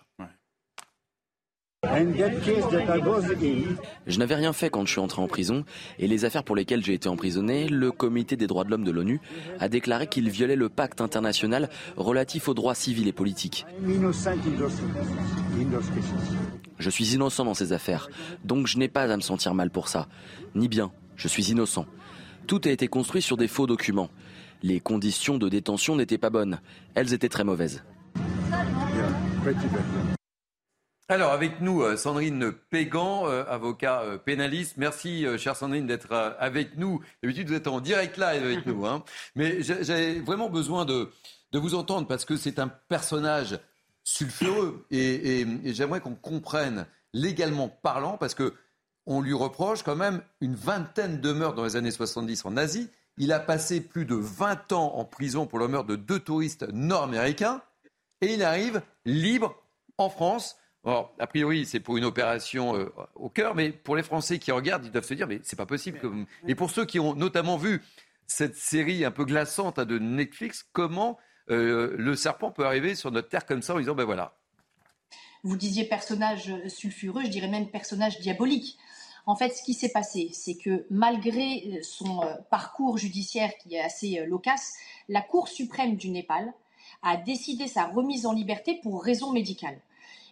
Je 4.07 4.19
n'avais 4.19 4.35
rien 4.35 4.51
fait 4.51 4.69
quand 4.71 4.85
je 4.85 4.91
suis 4.91 4.99
entré 4.99 5.21
en 5.21 5.27
prison 5.27 5.63
et 5.99 6.07
les 6.07 6.25
affaires 6.25 6.43
pour 6.43 6.55
lesquelles 6.55 6.83
j'ai 6.83 6.95
été 6.95 7.07
emprisonné, 7.07 7.67
le 7.67 7.91
comité 7.91 8.35
des 8.35 8.47
droits 8.47 8.63
de 8.63 8.71
l'homme 8.71 8.83
de 8.83 8.89
l'ONU 8.91 9.21
a 9.59 9.69
déclaré 9.69 10.07
qu'il 10.07 10.27
violait 10.29 10.55
le 10.55 10.69
pacte 10.69 11.01
international 11.01 11.69
relatif 11.95 12.49
aux 12.49 12.55
droits 12.55 12.73
civils 12.73 13.07
et 13.07 13.13
politiques. 13.13 13.65
Je 16.79 16.89
suis 16.89 17.13
innocent 17.13 17.45
dans 17.45 17.53
ces 17.53 17.73
affaires, 17.73 18.09
donc 18.43 18.65
je 18.65 18.79
n'ai 18.79 18.87
pas 18.87 19.03
à 19.03 19.15
me 19.15 19.21
sentir 19.21 19.53
mal 19.53 19.69
pour 19.69 19.87
ça. 19.87 20.07
Ni 20.55 20.67
bien, 20.67 20.91
je 21.15 21.27
suis 21.27 21.51
innocent. 21.51 21.85
Tout 22.47 22.61
a 22.65 22.69
été 22.69 22.87
construit 22.87 23.21
sur 23.21 23.37
des 23.37 23.47
faux 23.47 23.67
documents. 23.67 24.09
Les 24.63 24.79
conditions 24.79 25.37
de 25.37 25.49
détention 25.49 25.95
n'étaient 25.95 26.17
pas 26.17 26.29
bonnes. 26.29 26.59
Elles 26.95 27.13
étaient 27.13 27.29
très 27.29 27.43
mauvaises. 27.43 27.83
Alors 31.09 31.31
avec 31.31 31.61
nous, 31.61 31.83
euh, 31.83 31.95
Sandrine 31.95 32.51
Pégan, 32.51 33.27
euh, 33.27 33.45
avocat 33.47 34.01
euh, 34.01 34.17
pénaliste. 34.17 34.75
Merci, 34.75 35.25
chère 35.37 35.55
Sandrine, 35.55 35.87
d'être 35.87 36.11
avec 36.37 36.77
nous. 36.77 37.01
D'habitude, 37.23 37.47
vous 37.47 37.53
êtes 37.53 37.67
en 37.67 37.79
direct 37.79 38.17
live 38.17 38.43
avec 38.43 38.65
nous. 38.65 38.85
Hein. 38.85 39.03
Mais 39.35 39.61
j'ai 39.61 40.19
vraiment 40.19 40.49
besoin 40.49 40.83
de, 40.83 41.09
vous 41.53 41.75
entendre 41.75 42.07
parce 42.07 42.25
que 42.25 42.35
c'est 42.35 42.59
un 42.59 42.67
personnage 42.67 43.57
sulfureux. 44.03 44.85
Et, 44.91 45.41
et 45.41 45.73
j'aimerais 45.73 46.01
qu'on 46.01 46.15
comprenne 46.15 46.85
légalement 47.13 47.69
parlant, 47.69 48.17
parce 48.17 48.33
que 48.33 48.53
on 49.05 49.21
lui 49.21 49.33
reproche 49.33 49.83
quand 49.83 49.95
même 49.95 50.21
une 50.41 50.55
vingtaine 50.55 51.21
de 51.21 51.31
meurtres 51.31 51.55
dans 51.55 51.63
les 51.63 51.77
années 51.77 51.91
70 51.91 52.45
en 52.45 52.57
Asie. 52.57 52.89
Il 53.17 53.31
a 53.31 53.39
passé 53.39 53.81
plus 53.81 54.05
de 54.05 54.15
20 54.15 54.71
ans 54.73 54.95
en 54.95 55.05
prison 55.05 55.47
pour 55.47 55.59
le 55.59 55.67
meurtre 55.67 55.87
de 55.87 55.95
deux 55.95 56.19
touristes 56.19 56.67
nord-américains 56.71 57.61
et 58.21 58.33
il 58.33 58.43
arrive 58.43 58.81
libre 59.05 59.55
en 59.97 60.09
France. 60.09 60.57
A 60.85 61.27
priori, 61.27 61.65
c'est 61.65 61.81
pour 61.81 61.97
une 61.97 62.05
opération 62.05 62.77
euh, 62.77 62.93
au 63.15 63.29
cœur, 63.29 63.55
mais 63.55 63.71
pour 63.71 63.97
les 63.97 64.03
Français 64.03 64.39
qui 64.39 64.53
regardent, 64.53 64.85
ils 64.85 64.91
doivent 64.91 65.03
se 65.03 65.15
dire, 65.15 65.27
mais 65.27 65.41
c'est 65.43 65.57
pas 65.57 65.65
possible. 65.65 65.99
Et 66.47 66.55
pour 66.55 66.71
ceux 66.71 66.85
qui 66.85 66.97
ont 66.97 67.13
notamment 67.13 67.57
vu 67.57 67.81
cette 68.25 68.55
série 68.55 69.03
un 69.03 69.11
peu 69.11 69.25
glaçante 69.25 69.79
hein, 69.79 69.85
de 69.85 69.99
Netflix, 69.99 70.65
comment 70.71 71.17
euh, 71.49 71.93
le 71.97 72.15
serpent 72.15 72.51
peut 72.51 72.65
arriver 72.65 72.95
sur 72.95 73.11
notre 73.11 73.27
terre 73.27 73.45
comme 73.45 73.61
ça 73.61 73.75
en 73.75 73.79
disant, 73.79 73.95
ben 73.95 74.05
voilà. 74.05 74.37
Vous 75.43 75.57
disiez 75.57 75.83
personnage 75.83 76.53
sulfureux, 76.67 77.23
je 77.25 77.29
dirais 77.29 77.49
même 77.49 77.69
personnage 77.69 78.19
diabolique. 78.21 78.77
En 79.27 79.35
fait, 79.35 79.49
ce 79.49 79.61
qui 79.61 79.73
s'est 79.73 79.89
passé, 79.89 80.29
c'est 80.31 80.55
que 80.55 80.85
malgré 80.89 81.81
son 81.83 82.21
parcours 82.49 82.97
judiciaire 82.97 83.51
qui 83.57 83.75
est 83.75 83.81
assez 83.81 84.25
loquace, 84.25 84.75
la 85.09 85.21
Cour 85.21 85.49
suprême 85.49 85.97
du 85.97 86.09
Népal 86.09 86.53
a 87.03 87.17
décidé 87.17 87.67
sa 87.67 87.85
remise 87.85 88.25
en 88.25 88.31
liberté 88.31 88.79
pour 88.81 89.03
raison 89.03 89.33
médicale. 89.33 89.79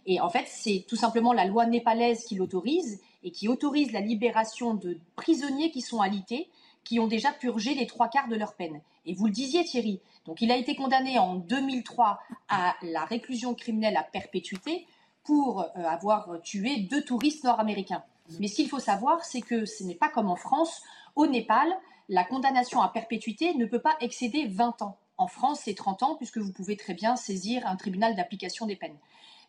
Et 0.06 0.22
en 0.22 0.30
fait, 0.30 0.46
c'est 0.48 0.86
tout 0.88 0.96
simplement 0.96 1.34
la 1.34 1.46
loi 1.46 1.66
népalaise 1.66 2.24
qui 2.24 2.36
l'autorise 2.36 3.02
et 3.24 3.32
qui 3.32 3.50
autorise 3.50 3.92
la 3.92 4.00
libération 4.00 4.76
de 4.76 4.98
prisonniers 5.18 5.72
qui 5.72 5.82
sont 5.82 6.00
alités, 6.00 6.50
qui 6.86 7.00
ont 7.00 7.08
déjà 7.08 7.34
purgé 7.34 7.74
les 7.74 7.88
trois 7.88 8.08
quarts 8.08 8.30
de 8.30 8.36
leur 8.36 8.56
peine. 8.56 8.80
Et 9.06 9.14
vous 9.14 9.26
le 9.26 9.32
disiez, 9.32 9.66
Thierry, 9.66 10.00
donc 10.26 10.42
il 10.42 10.52
a 10.52 10.58
été 10.58 10.76
condamné 10.76 11.20
en 11.20 11.36
2003 11.36 12.20
à 12.48 12.76
la 12.82 13.04
réclusion 13.04 13.56
criminelle 13.56 13.98
à 13.98 14.04
perpétuité 14.04 14.88
pour 15.24 15.62
euh, 15.62 15.84
avoir 15.84 16.40
tué 16.44 16.78
deux 16.78 17.04
touristes 17.04 17.44
nord-américains. 17.44 18.04
Mais 18.40 18.48
ce 18.48 18.56
qu'il 18.56 18.70
faut 18.70 18.80
savoir, 18.80 19.24
c'est 19.24 19.42
que 19.42 19.66
ce 19.66 19.84
n'est 19.84 19.96
pas 19.96 20.10
comme 20.10 20.30
en 20.30 20.36
France. 20.36 20.82
Au 21.16 21.28
Népal, 21.28 21.68
la 22.10 22.24
condamnation 22.24 22.82
à 22.82 22.90
perpétuité 22.90 23.54
ne 23.56 23.66
peut 23.66 23.80
pas 23.80 23.96
excéder 24.02 24.48
20 24.48 24.82
ans. 24.82 24.98
En 25.18 25.28
France, 25.28 25.62
c'est 25.64 25.76
30 25.76 26.04
ans, 26.04 26.16
puisque 26.16 26.38
vous 26.38 26.52
pouvez 26.52 26.76
très 26.76 26.94
bien 26.94 27.16
saisir 27.16 27.66
un 27.68 27.76
tribunal 27.76 28.16
d'application 28.16 28.66
des 28.66 28.76
peines. 28.76 28.98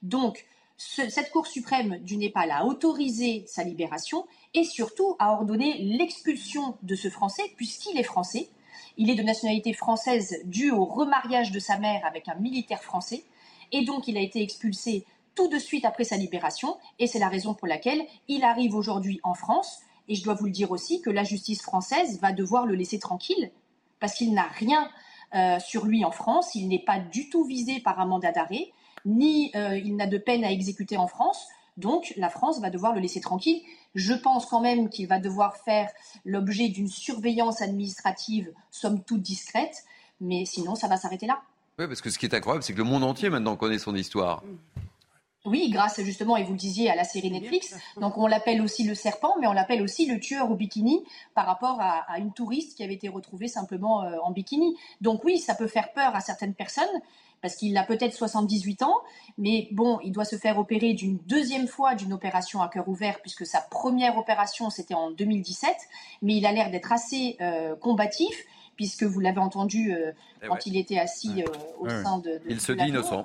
Donc, 0.02 0.46
cette 0.76 1.30
Cour 1.30 1.46
suprême 1.46 1.98
du 1.98 2.18
Népal 2.18 2.50
a 2.50 2.66
autorisé 2.66 3.44
sa 3.46 3.64
libération 3.64 4.26
et 4.54 4.62
surtout 4.62 5.16
a 5.18 5.32
ordonné 5.32 5.78
l'expulsion 5.78 6.76
de 6.82 6.94
ce 6.94 7.08
Français, 7.08 7.42
puisqu'il 7.56 7.98
est 7.98 8.04
français. 8.04 8.48
Il 8.98 9.10
est 9.10 9.14
de 9.14 9.22
nationalité 9.22 9.72
française 9.72 10.38
dû 10.44 10.70
au 10.70 10.84
remariage 10.84 11.50
de 11.50 11.58
sa 11.58 11.78
mère 11.78 12.04
avec 12.04 12.28
un 12.28 12.34
militaire 12.34 12.82
français. 12.82 13.24
Et 13.72 13.84
donc, 13.84 14.06
il 14.06 14.16
a 14.16 14.20
été 14.20 14.42
expulsé 14.42 15.04
tout 15.36 15.48
de 15.48 15.58
suite 15.58 15.84
après 15.84 16.04
sa 16.04 16.16
libération. 16.16 16.76
Et 16.98 17.06
c'est 17.06 17.20
la 17.20 17.28
raison 17.28 17.54
pour 17.54 17.68
laquelle 17.68 18.02
il 18.26 18.42
arrive 18.42 18.74
aujourd'hui 18.74 19.20
en 19.22 19.34
France. 19.34 19.80
Et 20.08 20.16
je 20.16 20.24
dois 20.24 20.34
vous 20.34 20.46
le 20.46 20.52
dire 20.52 20.72
aussi 20.72 21.00
que 21.00 21.10
la 21.10 21.22
justice 21.22 21.62
française 21.62 22.18
va 22.20 22.32
devoir 22.32 22.66
le 22.66 22.74
laisser 22.74 22.98
tranquille, 22.98 23.50
parce 24.00 24.14
qu'il 24.14 24.34
n'a 24.34 24.48
rien 24.48 24.88
euh, 25.34 25.58
sur 25.60 25.84
lui 25.84 26.04
en 26.04 26.10
France. 26.10 26.54
Il 26.54 26.66
n'est 26.66 26.82
pas 26.84 26.98
du 26.98 27.28
tout 27.28 27.44
visé 27.44 27.78
par 27.80 28.00
un 28.00 28.06
mandat 28.06 28.32
d'arrêt 28.32 28.72
ni 29.06 29.52
euh, 29.54 29.78
il 29.78 29.96
n'a 29.96 30.06
de 30.06 30.18
peine 30.18 30.44
à 30.44 30.50
exécuter 30.50 30.98
en 30.98 31.06
France. 31.06 31.46
Donc 31.76 32.12
la 32.16 32.28
France 32.28 32.60
va 32.60 32.70
devoir 32.70 32.94
le 32.94 33.00
laisser 33.00 33.20
tranquille. 33.20 33.62
Je 33.94 34.12
pense 34.12 34.46
quand 34.46 34.60
même 34.60 34.88
qu'il 34.88 35.06
va 35.06 35.18
devoir 35.18 35.56
faire 35.56 35.88
l'objet 36.24 36.68
d'une 36.68 36.88
surveillance 36.88 37.62
administrative, 37.62 38.52
somme 38.70 39.02
toute 39.02 39.22
discrète, 39.22 39.84
mais 40.20 40.44
sinon 40.44 40.74
ça 40.74 40.88
va 40.88 40.96
s'arrêter 40.96 41.26
là. 41.26 41.40
Oui, 41.78 41.86
parce 41.86 42.00
que 42.00 42.10
ce 42.10 42.18
qui 42.18 42.26
est 42.26 42.34
incroyable, 42.34 42.64
c'est 42.64 42.72
que 42.72 42.78
le 42.78 42.84
monde 42.84 43.04
entier 43.04 43.30
maintenant 43.30 43.56
connaît 43.56 43.78
son 43.78 43.94
histoire. 43.94 44.42
Oui, 45.46 45.70
grâce 45.70 46.00
justement, 46.02 46.36
et 46.36 46.44
vous 46.44 46.52
le 46.52 46.58
disiez, 46.58 46.90
à 46.90 46.94
la 46.94 47.04
série 47.04 47.30
Netflix. 47.30 47.74
Donc 48.00 48.18
on 48.18 48.26
l'appelle 48.26 48.60
aussi 48.60 48.84
le 48.84 48.94
serpent, 48.94 49.34
mais 49.40 49.46
on 49.46 49.52
l'appelle 49.52 49.82
aussi 49.82 50.06
le 50.06 50.20
tueur 50.20 50.50
au 50.50 50.54
bikini 50.54 51.04
par 51.34 51.46
rapport 51.46 51.78
à, 51.80 52.18
une 52.18 52.32
touriste 52.32 52.76
qui 52.76 52.82
avait 52.82 52.94
été 52.94 53.08
retrouvée 53.08 53.48
simplement 53.48 54.02
euh, 54.02 54.16
en 54.22 54.30
bikini. 54.30 54.76
Donc 55.00 55.24
oui, 55.24 55.38
ça 55.38 55.54
peut 55.54 55.66
faire 55.66 55.92
peur 55.92 56.14
à 56.14 56.20
certaines 56.20 56.54
personnes, 56.54 56.84
parce 57.40 57.56
qu'il 57.56 57.76
a 57.76 57.84
peut-être 57.84 58.14
78 58.14 58.82
ans, 58.82 58.96
mais 59.38 59.68
bon, 59.72 59.98
il 60.02 60.12
doit 60.12 60.24
se 60.24 60.36
faire 60.36 60.58
opérer 60.58 60.94
d'une 60.94 61.18
deuxième 61.26 61.68
fois 61.68 61.94
d'une 61.94 62.12
opération 62.12 62.62
à 62.62 62.68
cœur 62.68 62.88
ouvert, 62.88 63.20
puisque 63.20 63.46
sa 63.46 63.60
première 63.60 64.18
opération, 64.18 64.70
c'était 64.70 64.94
en 64.94 65.10
2017, 65.10 65.74
mais 66.22 66.36
il 66.36 66.46
a 66.46 66.52
l'air 66.52 66.70
d'être 66.70 66.92
assez 66.92 67.36
euh, 67.40 67.76
combatif, 67.76 68.44
puisque 68.76 69.04
vous 69.04 69.20
l'avez 69.20 69.38
entendu 69.38 69.94
euh, 69.94 70.12
eh 70.42 70.48
quand 70.48 70.66
il 70.66 70.76
était 70.76 70.98
assis 70.98 71.42
euh, 71.42 71.46
au 71.78 71.88
sein 71.88 72.18
de, 72.18 72.30
de... 72.30 72.42
Il 72.48 72.60
se 72.60 72.72
dit 72.72 72.88
innocent 72.88 73.24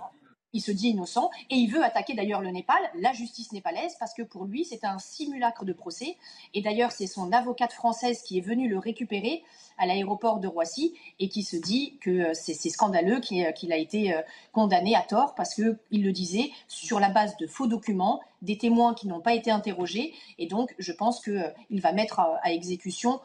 il 0.54 0.62
se 0.62 0.72
dit 0.72 0.90
innocent 0.90 1.30
et 1.50 1.56
il 1.56 1.68
veut 1.68 1.84
attaquer 1.84 2.14
d'ailleurs 2.14 2.42
le 2.42 2.50
Népal, 2.50 2.82
la 2.96 3.14
justice 3.14 3.52
népalaise, 3.52 3.96
parce 4.00 4.14
que 4.14 4.22
pour 4.22 4.46
lui 4.46 4.66
c'est 4.66 4.84
un 4.84 5.00
simulacre 5.00 5.66
de 5.66 5.74
procès. 5.74 6.18
Et 6.54 6.62
d'ailleurs 6.62 6.92
c'est 6.92 7.08
son 7.08 7.32
avocate 7.32 7.74
française 7.74 8.22
qui 8.22 8.38
est 8.38 8.42
venue 8.42 8.70
le 8.70 8.78
récupérer 8.78 9.44
à 9.78 9.86
l'aéroport 9.86 10.40
de 10.40 10.48
Roissy 10.48 10.94
et 11.20 11.28
qui 11.28 11.44
se 11.44 11.58
dit 11.58 11.98
que 12.02 12.10
euh, 12.10 12.32
c'est 12.34 12.54
scandaleux 12.70 13.20
euh, 13.32 13.52
qu'il 13.52 13.74
a 13.74 13.78
été 13.78 14.14
euh, 14.14 14.22
condamné 14.52 14.96
à 14.96 15.02
tort 15.02 15.34
parce 15.36 15.56
que 15.56 15.78
il 15.90 16.04
le 16.04 16.12
disait 16.12 16.52
sur 16.68 17.00
la 17.00 17.10
base 17.10 17.36
de 17.38 17.48
faux 17.48 17.68
documents, 17.68 18.22
des 18.42 18.58
témoins 18.58 18.94
qui 18.94 19.08
n'ont 19.08 19.22
pas 19.22 19.34
été 19.34 19.50
interrogés 19.50 20.14
et 20.38 20.48
donc 20.48 20.76
je 20.78 20.92
pense 20.92 21.22
qu'il 21.22 21.82
va 21.82 21.92
mettre 21.94 22.20
à, 22.20 22.52
exécution 22.52 23.22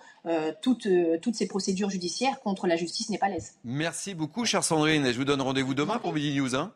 toutes, 0.60 0.88
toutes 1.22 1.34
ces 1.34 1.46
procédures 1.46 1.88
judiciaires 1.88 2.40
contre 2.40 2.66
la 2.66 2.76
justice 2.76 3.08
népalaise. 3.08 3.54
Merci 3.64 4.14
beaucoup, 4.14 4.44
chère 4.44 4.64
Sandrine. 4.64 5.06
Et 5.06 5.12
je 5.12 5.18
vous 5.18 5.24
donne 5.24 5.40
rendez-vous 5.40 5.74
demain 5.74 5.98
pour 5.98 6.12
Midi 6.12 6.36
News. 6.38 6.54
Hein 6.54 6.74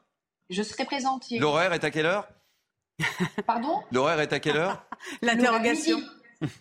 je 0.50 0.62
serai 0.62 0.84
présente. 0.84 1.26
L'horaire 1.30 1.72
est 1.72 1.84
à 1.84 1.90
quelle 1.90 2.06
heure? 2.06 2.28
Pardon? 3.46 3.80
L'horaire 3.92 4.20
est 4.20 4.32
à 4.32 4.40
quelle 4.40 4.56
heure? 4.56 4.84
L'interrogation. 5.22 5.98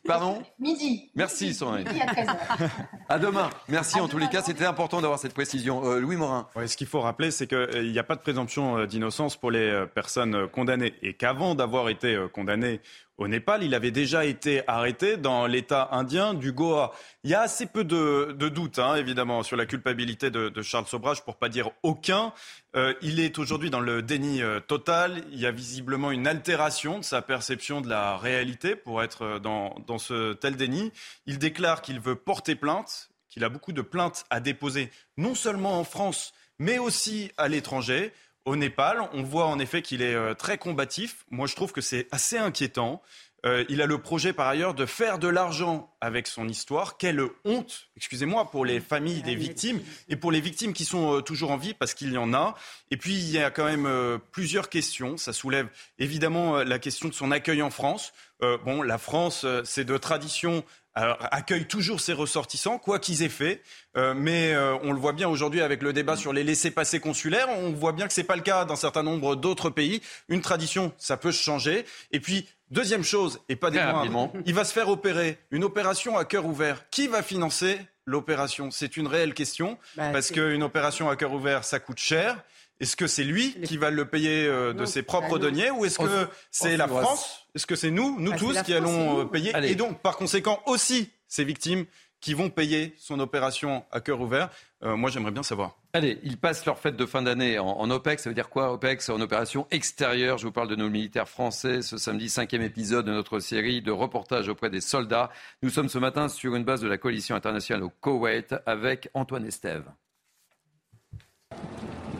Pardon? 0.06 0.44
Midi. 0.60 1.10
Merci 1.16 1.54
Sandrine. 1.54 1.88
Midi 1.88 2.02
à 2.02 2.06
13h. 2.08 2.70
À 3.08 3.18
demain. 3.18 3.50
Merci 3.70 4.00
en 4.00 4.10
tous 4.10 4.18
les 4.18 4.28
cas. 4.28 4.42
C'était 4.42 4.66
important 4.66 5.00
d'avoir 5.00 5.20
cette 5.20 5.34
précision. 5.34 5.86
Euh, 5.86 6.00
Louis 6.00 6.18
Morin. 6.18 6.48
ce 6.66 6.76
qu'il 6.76 6.88
faut 6.88 7.00
rappeler, 7.00 7.32
c'est 7.32 7.48
qu'il 7.48 7.58
euh, 7.58 7.90
n'y 7.90 7.98
a 7.98 8.04
pas 8.04 8.16
de 8.16 8.22
présomption 8.22 8.78
euh, 8.78 8.86
d'innocence 8.86 9.38
pour 9.38 9.52
les 9.52 9.86
personnes 9.96 10.48
condamnées. 10.50 10.94
Et 11.02 11.14
qu'avant 11.14 11.56
d'avoir 11.56 11.88
été 11.90 12.18
condamné 12.34 12.82
au 13.20 13.28
Népal. 13.28 13.64
Il 13.64 13.76
avait 13.76 13.92
déjà 13.92 14.26
été 14.26 14.64
arrêté 14.68 15.18
dans 15.18 15.46
l'État 15.46 15.90
indien 15.92 16.34
du 16.34 16.52
Goa. 16.52 16.92
Il 17.24 17.30
y 17.30 17.36
a 17.36 17.42
assez 17.42 17.66
peu 17.66 17.84
de, 17.84 18.32
doutes, 18.50 18.80
hein, 18.80 18.96
évidemment, 18.96 19.44
sur 19.44 19.58
la 19.58 19.66
culpabilité 19.66 20.32
de, 20.32 20.62
Charles 20.62 20.88
Sobrage, 20.88 21.24
pour 21.24 21.36
pas 21.36 21.50
dire 21.50 21.70
aucun. 21.84 22.34
Euh, 22.76 22.94
il 23.02 23.20
est 23.20 23.38
aujourd'hui 23.38 23.70
dans 23.70 23.80
le 23.80 24.02
déni 24.02 24.42
euh, 24.42 24.60
total. 24.60 25.24
Il 25.32 25.40
y 25.40 25.46
a 25.46 25.52
visiblement 25.52 26.12
une 26.12 26.28
altération 26.28 27.00
de 27.00 27.04
sa 27.04 27.22
perception 27.22 27.82
de 27.82 27.90
la 27.90 28.18
réalité 28.18 28.76
pour 28.76 29.04
être 29.04 29.24
euh, 29.24 29.40
dans, 29.40 29.76
dans 29.88 29.98
ce 29.98 30.34
tel 30.34 30.56
déni. 30.56 30.92
Il 31.26 31.40
déclare 31.40 31.82
qu'il 31.82 32.00
veut 32.00 32.16
porter 32.16 32.56
plainte, 32.56 33.10
qu'il 33.28 33.44
a 33.44 33.50
beaucoup 33.50 33.74
de 33.74 33.82
plaintes 33.82 34.26
à 34.30 34.40
déposer, 34.40 34.92
non 35.18 35.36
seulement 35.36 35.80
en 35.80 35.84
France, 35.84 36.34
mais 36.60 36.78
aussi 36.78 37.32
à 37.38 37.48
l'étranger 37.48 38.14
au 38.46 38.56
Népal. 38.56 39.02
On 39.14 39.24
voit 39.24 39.46
en 39.46 39.60
effet 39.60 39.82
qu'il 39.82 40.02
est 40.02 40.16
euh, 40.16 40.34
très 40.34 40.58
combatif. 40.58 41.26
Moi, 41.30 41.48
je 41.48 41.56
trouve 41.56 41.72
que 41.72 41.82
c'est 41.82 42.08
assez 42.12 42.38
inquiétant. 42.38 43.02
Euh, 43.46 43.64
il 43.70 43.82
a 43.82 43.86
le 43.86 43.98
projet 44.00 44.34
par 44.34 44.48
ailleurs 44.50 44.74
de 44.74 44.86
faire 44.86 45.18
de 45.18 45.30
l'argent 45.30 45.96
avec 46.02 46.28
son 46.28 46.50
histoire. 46.50 46.98
Quelle 46.98 47.22
honte, 47.46 47.88
excusez-moi, 47.96 48.52
pour 48.52 48.66
les 48.66 48.82
familles 48.82 49.22
des 49.22 49.36
victimes 49.36 49.80
et 50.10 50.18
pour 50.18 50.32
les 50.32 50.42
victimes 50.42 50.74
qui 50.74 50.84
sont 50.84 51.16
euh, 51.16 51.22
toujours 51.22 51.52
en 51.52 51.58
vie, 51.58 51.74
parce 51.74 51.94
qu'il 51.94 52.12
y 52.12 52.18
en 52.18 52.34
a. 52.34 52.56
Et 52.92 52.98
puis, 52.98 53.14
il 53.14 53.32
y 53.32 53.40
a 53.40 53.50
quand 53.50 53.66
même 53.66 54.20
plusieurs 54.32 54.68
questions. 54.68 55.16
Ça 55.16 55.32
soulève 55.32 55.70
évidemment 56.00 56.58
la 56.64 56.80
question 56.80 57.08
de 57.08 57.14
son 57.14 57.32
accueil 57.32 57.62
en 57.62 57.70
France. 57.70 58.14
bon, 58.42 58.82
la 58.82 58.98
France, 58.98 59.46
c'est 59.64 59.86
de 59.86 59.98
tradition 59.98 60.66
accueille 60.96 61.66
toujours 61.66 62.02
ses 62.02 62.14
ressortissants, 62.14 62.78
quoi 62.78 63.00
qu'ils 63.00 63.24
aient 63.24 63.30
fait. 63.30 63.62
Euh, 63.98 64.14
mais 64.16 64.54
euh, 64.54 64.76
on 64.84 64.92
le 64.92 65.00
voit 65.00 65.14
bien 65.14 65.30
aujourd'hui 65.30 65.62
avec 65.62 65.82
le 65.82 65.94
débat 65.94 66.16
sur 66.16 66.34
les 66.34 66.44
laissés-passer 66.44 67.00
consulaires. 67.00 67.48
On 67.50 67.72
voit 67.72 67.92
bien 67.92 68.08
que 68.08 68.14
ce 68.14 68.22
n'est 68.22 68.28
pas 68.28 68.36
le 68.36 68.42
cas 68.42 68.66
dans 68.66 68.74
un 68.74 68.78
certain 68.78 69.04
nombre 69.04 69.36
d'autres 69.36 69.70
pays. 69.70 70.02
Une 70.28 70.42
tradition, 70.42 70.92
ça 70.98 71.18
peut 71.18 71.32
se 71.32 71.42
changer. 71.42 71.86
Et 72.12 72.20
puis, 72.20 72.48
deuxième 72.72 73.04
chose, 73.04 73.40
et 73.50 73.56
pas 73.56 73.72
des 73.72 73.80
moindres, 73.80 74.32
il 74.46 74.54
va 74.54 74.64
se 74.64 74.74
faire 74.74 74.90
opérer 74.90 75.38
une 75.52 75.64
opération 75.64 76.18
à 76.18 76.26
cœur 76.26 76.46
ouvert. 76.46 76.90
Qui 76.90 77.08
va 77.08 77.24
financer 77.24 77.80
l'opération? 78.06 78.72
C'est 78.72 78.98
une 78.98 79.08
réelle 79.08 79.34
question. 79.34 79.78
Bah, 79.96 80.10
parce 80.12 80.32
qu'une 80.32 80.64
opération 80.64 81.10
à 81.10 81.16
cœur 81.16 81.34
ouvert, 81.34 81.64
ça 81.64 81.80
coûte 81.80 82.00
cher. 82.00 82.44
Est-ce 82.80 82.96
que 82.96 83.08
c'est 83.08 83.26
lui 83.26 83.56
qui 83.64 83.78
va 83.78 83.90
le 83.90 84.06
payer 84.06 84.46
euh, 84.46 84.74
de 84.74 84.86
ses 84.86 85.04
propres 85.04 85.38
deniers 85.38 85.70
ou 85.70 85.86
est-ce 85.86 86.00
que 86.00 86.28
c'est 86.50 86.78
la 86.78 86.88
France 86.88 87.48
Est-ce 87.54 87.68
que 87.68 87.76
c'est 87.76 87.92
nous, 87.92 88.20
nous 88.20 88.32
bah, 88.32 88.38
tous, 88.38 88.62
qui 88.64 88.74
allons 88.74 89.22
euh, 89.22 89.26
payer 89.26 89.52
Et 89.64 89.76
donc, 89.76 90.02
par 90.02 90.16
conséquent, 90.16 90.62
aussi 90.66 91.10
ces 91.28 91.44
victimes 91.44 91.86
qui 92.22 92.34
vont 92.34 92.50
payer 92.50 92.94
son 92.98 93.20
opération 93.20 93.86
à 93.92 94.02
cœur 94.02 94.20
ouvert 94.22 94.50
euh, 94.84 94.96
Moi, 94.96 95.10
j'aimerais 95.10 95.32
bien 95.32 95.44
savoir. 95.44 95.78
Allez, 95.94 96.20
ils 96.24 96.38
passent 96.38 96.66
leur 96.66 96.80
fête 96.80 96.96
de 96.96 97.06
fin 97.06 97.22
d'année 97.22 97.60
en, 97.60 97.90
OPEX. 97.90 98.24
Ça 98.24 98.30
veut 98.30 98.34
dire 98.34 98.50
quoi 98.50 98.72
OPEX? 98.74 99.10
En 99.10 99.20
opération 99.22 99.68
extérieure. 99.72 100.38
Je 100.38 100.46
vous 100.46 100.52
parle 100.52 100.68
de 100.68 100.76
nos 100.76 100.90
militaires 100.90 101.30
français. 101.30 101.82
Ce 101.82 101.98
samedi, 101.98 102.30
cinquième 102.30 102.62
épisode 102.62 103.06
de 103.06 103.12
notre 103.12 103.40
série 103.40 103.82
de 103.82 103.92
reportages 103.92 104.50
auprès 104.50 104.70
des 104.70 104.82
soldats. 104.82 105.30
Nous 105.64 105.70
sommes 105.70 105.90
ce 105.90 105.98
matin 105.98 106.30
sur 106.30 106.56
une 106.56 106.64
base 106.64 106.82
de 106.82 106.88
la 106.88 106.98
coalition 106.98 107.36
internationale 107.36 107.84
au 107.84 107.90
Koweït 107.90 108.56
avec 108.66 109.10
Antoine 109.14 109.46
Estève. 109.46 109.86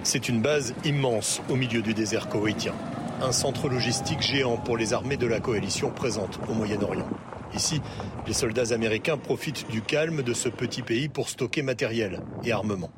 C'est 0.04 0.30
une 0.30 0.42
base 0.42 0.74
immense 0.86 1.42
au 1.50 1.56
milieu 1.56 1.82
du 1.82 1.94
désert 1.94 2.30
koweïtien. 2.30 2.74
Un 3.22 3.34
centre 3.34 3.68
logistique 3.68 4.22
géant 4.22 4.58
pour 4.58 4.78
les 4.78 4.94
armées 4.94 5.18
de 5.18 5.28
la 5.28 5.42
coalition 5.42 5.92
présentes 5.92 6.40
au 6.48 6.54
Moyen-Orient. 6.54 7.08
Ici, 7.54 7.82
les 8.26 8.34
soldats 8.34 8.74
américains 8.74 9.18
profitent 9.18 9.70
du 9.70 9.82
calme 9.82 10.24
de 10.24 10.34
ce 10.34 10.48
petit 10.48 10.84
pays 10.84 11.10
pour 11.10 11.28
stocker 11.28 11.64
matériel 11.64 12.22
et 12.46 12.52
armement. 12.54 12.92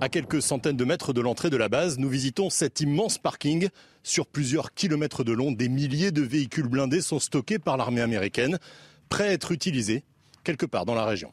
À 0.00 0.08
quelques 0.08 0.42
centaines 0.42 0.76
de 0.76 0.84
mètres 0.84 1.12
de 1.12 1.20
l'entrée 1.20 1.50
de 1.50 1.56
la 1.56 1.68
base, 1.68 1.98
nous 1.98 2.08
visitons 2.08 2.50
cet 2.50 2.80
immense 2.80 3.18
parking. 3.18 3.68
Sur 4.02 4.26
plusieurs 4.26 4.74
kilomètres 4.74 5.22
de 5.22 5.32
long, 5.32 5.52
des 5.52 5.68
milliers 5.68 6.10
de 6.10 6.22
véhicules 6.22 6.68
blindés 6.68 7.02
sont 7.02 7.20
stockés 7.20 7.58
par 7.58 7.76
l'armée 7.76 8.00
américaine, 8.00 8.58
prêts 9.10 9.28
à 9.28 9.32
être 9.32 9.52
utilisés 9.52 10.02
quelque 10.42 10.66
part 10.66 10.86
dans 10.86 10.94
la 10.94 11.04
région. 11.04 11.32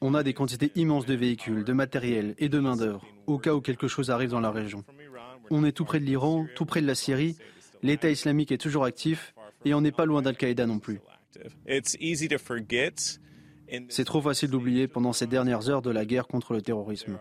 On 0.00 0.14
a 0.14 0.22
des 0.22 0.32
quantités 0.32 0.72
immenses 0.74 1.06
de 1.06 1.14
véhicules, 1.14 1.64
de 1.64 1.72
matériel 1.72 2.34
et 2.38 2.48
de 2.48 2.58
main-d'œuvre, 2.58 3.04
au 3.26 3.38
cas 3.38 3.54
où 3.54 3.60
quelque 3.60 3.88
chose 3.88 4.10
arrive 4.10 4.30
dans 4.30 4.40
la 4.40 4.50
région. 4.50 4.84
On 5.50 5.64
est 5.64 5.72
tout 5.72 5.84
près 5.84 6.00
de 6.00 6.04
l'Iran, 6.04 6.46
tout 6.54 6.64
près 6.64 6.80
de 6.80 6.86
la 6.86 6.94
Syrie. 6.94 7.36
L'État 7.82 8.10
islamique 8.10 8.50
est 8.50 8.58
toujours 8.58 8.84
actif 8.84 9.34
et 9.64 9.74
on 9.74 9.80
n'est 9.80 9.92
pas 9.92 10.06
loin 10.06 10.22
d'Al-Qaïda 10.22 10.66
non 10.66 10.78
plus. 10.78 11.00
C'est 13.88 14.04
trop 14.04 14.22
facile 14.22 14.50
d'oublier 14.50 14.88
pendant 14.88 15.12
ces 15.12 15.26
dernières 15.26 15.68
heures 15.68 15.82
de 15.82 15.90
la 15.90 16.04
guerre 16.04 16.26
contre 16.26 16.54
le 16.54 16.62
terrorisme. 16.62 17.18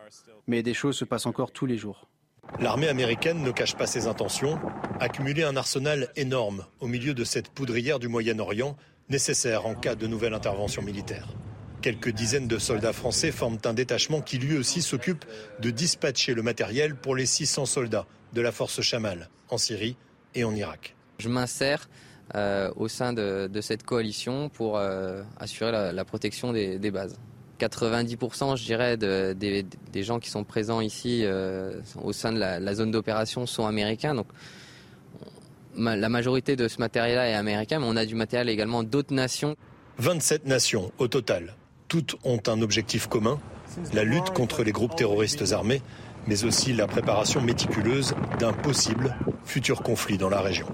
Mais 0.47 0.63
des 0.63 0.73
choses 0.73 0.95
se 0.95 1.05
passent 1.05 1.25
encore 1.25 1.51
tous 1.51 1.65
les 1.65 1.77
jours. 1.77 2.07
L'armée 2.59 2.87
américaine 2.87 3.43
ne 3.43 3.51
cache 3.51 3.75
pas 3.75 3.87
ses 3.87 4.07
intentions, 4.07 4.59
accumuler 4.99 5.43
un 5.43 5.55
arsenal 5.55 6.09
énorme 6.15 6.65
au 6.79 6.87
milieu 6.87 7.13
de 7.13 7.23
cette 7.23 7.49
poudrière 7.49 7.99
du 7.99 8.07
Moyen-Orient, 8.07 8.77
nécessaire 9.09 9.65
en 9.65 9.75
cas 9.75 9.95
de 9.95 10.07
nouvelle 10.07 10.33
intervention 10.33 10.81
militaire. 10.81 11.27
Quelques 11.81 12.09
dizaines 12.09 12.47
de 12.47 12.57
soldats 12.57 12.93
français 12.93 13.31
forment 13.31 13.59
un 13.65 13.73
détachement 13.73 14.21
qui 14.21 14.37
lui 14.37 14.57
aussi 14.57 14.81
s'occupe 14.81 15.25
de 15.59 15.69
dispatcher 15.69 16.33
le 16.33 16.41
matériel 16.41 16.95
pour 16.95 17.15
les 17.15 17.25
600 17.25 17.65
soldats 17.65 18.07
de 18.33 18.41
la 18.41 18.51
force 18.51 18.81
Chamal 18.81 19.29
en 19.49 19.57
Syrie 19.57 19.97
et 20.33 20.43
en 20.43 20.55
Irak. 20.55 20.95
Je 21.19 21.29
m'insère 21.29 21.87
euh, 22.33 22.71
au 22.75 22.87
sein 22.87 23.13
de, 23.13 23.49
cette 23.61 23.83
coalition 23.83 24.49
pour 24.49 24.77
euh, 24.77 25.21
assurer 25.37 25.71
la, 25.71 26.05
protection 26.05 26.53
des, 26.53 26.91
bases. 26.91 27.19
90% 27.59 28.57
je 28.57 28.63
dirais 28.63 28.97
des, 28.97 30.03
gens 30.03 30.19
qui 30.19 30.29
sont 30.29 30.43
présents 30.43 30.81
ici 30.81 31.21
euh, 31.23 31.79
au 32.01 32.13
sein 32.13 32.31
de 32.31 32.39
la, 32.39 32.75
zone 32.75 32.91
d'opération 32.91 33.45
sont 33.45 33.65
américains. 33.65 34.15
Donc 34.15 34.27
la 35.77 36.09
majorité 36.09 36.55
de 36.55 36.67
ce 36.67 36.79
matériel-là 36.79 37.29
est 37.29 37.33
américain, 37.33 37.79
mais 37.79 37.87
on 37.87 37.95
a 37.95 38.05
du 38.05 38.15
matériel 38.15 38.49
également 38.49 38.83
d'autres 38.83 39.13
nations. 39.13 39.55
27 39.97 40.45
nations 40.45 40.91
au 40.97 41.07
total. 41.07 41.55
Toutes 41.87 42.15
ont 42.23 42.41
un 42.47 42.61
objectif 42.61 43.07
commun, 43.07 43.39
la 43.93 44.03
lutte 44.03 44.31
contre 44.31 44.63
les 44.63 44.71
groupes 44.71 44.95
terroristes 44.95 45.51
armés, 45.51 45.81
mais 46.27 46.43
aussi 46.43 46.73
la 46.73 46.87
préparation 46.87 47.41
méticuleuse 47.41 48.15
d'un 48.39 48.53
possible 48.53 49.15
futur 49.45 49.83
conflit 49.83 50.17
dans 50.17 50.29
la 50.29 50.41
région. 50.41 50.67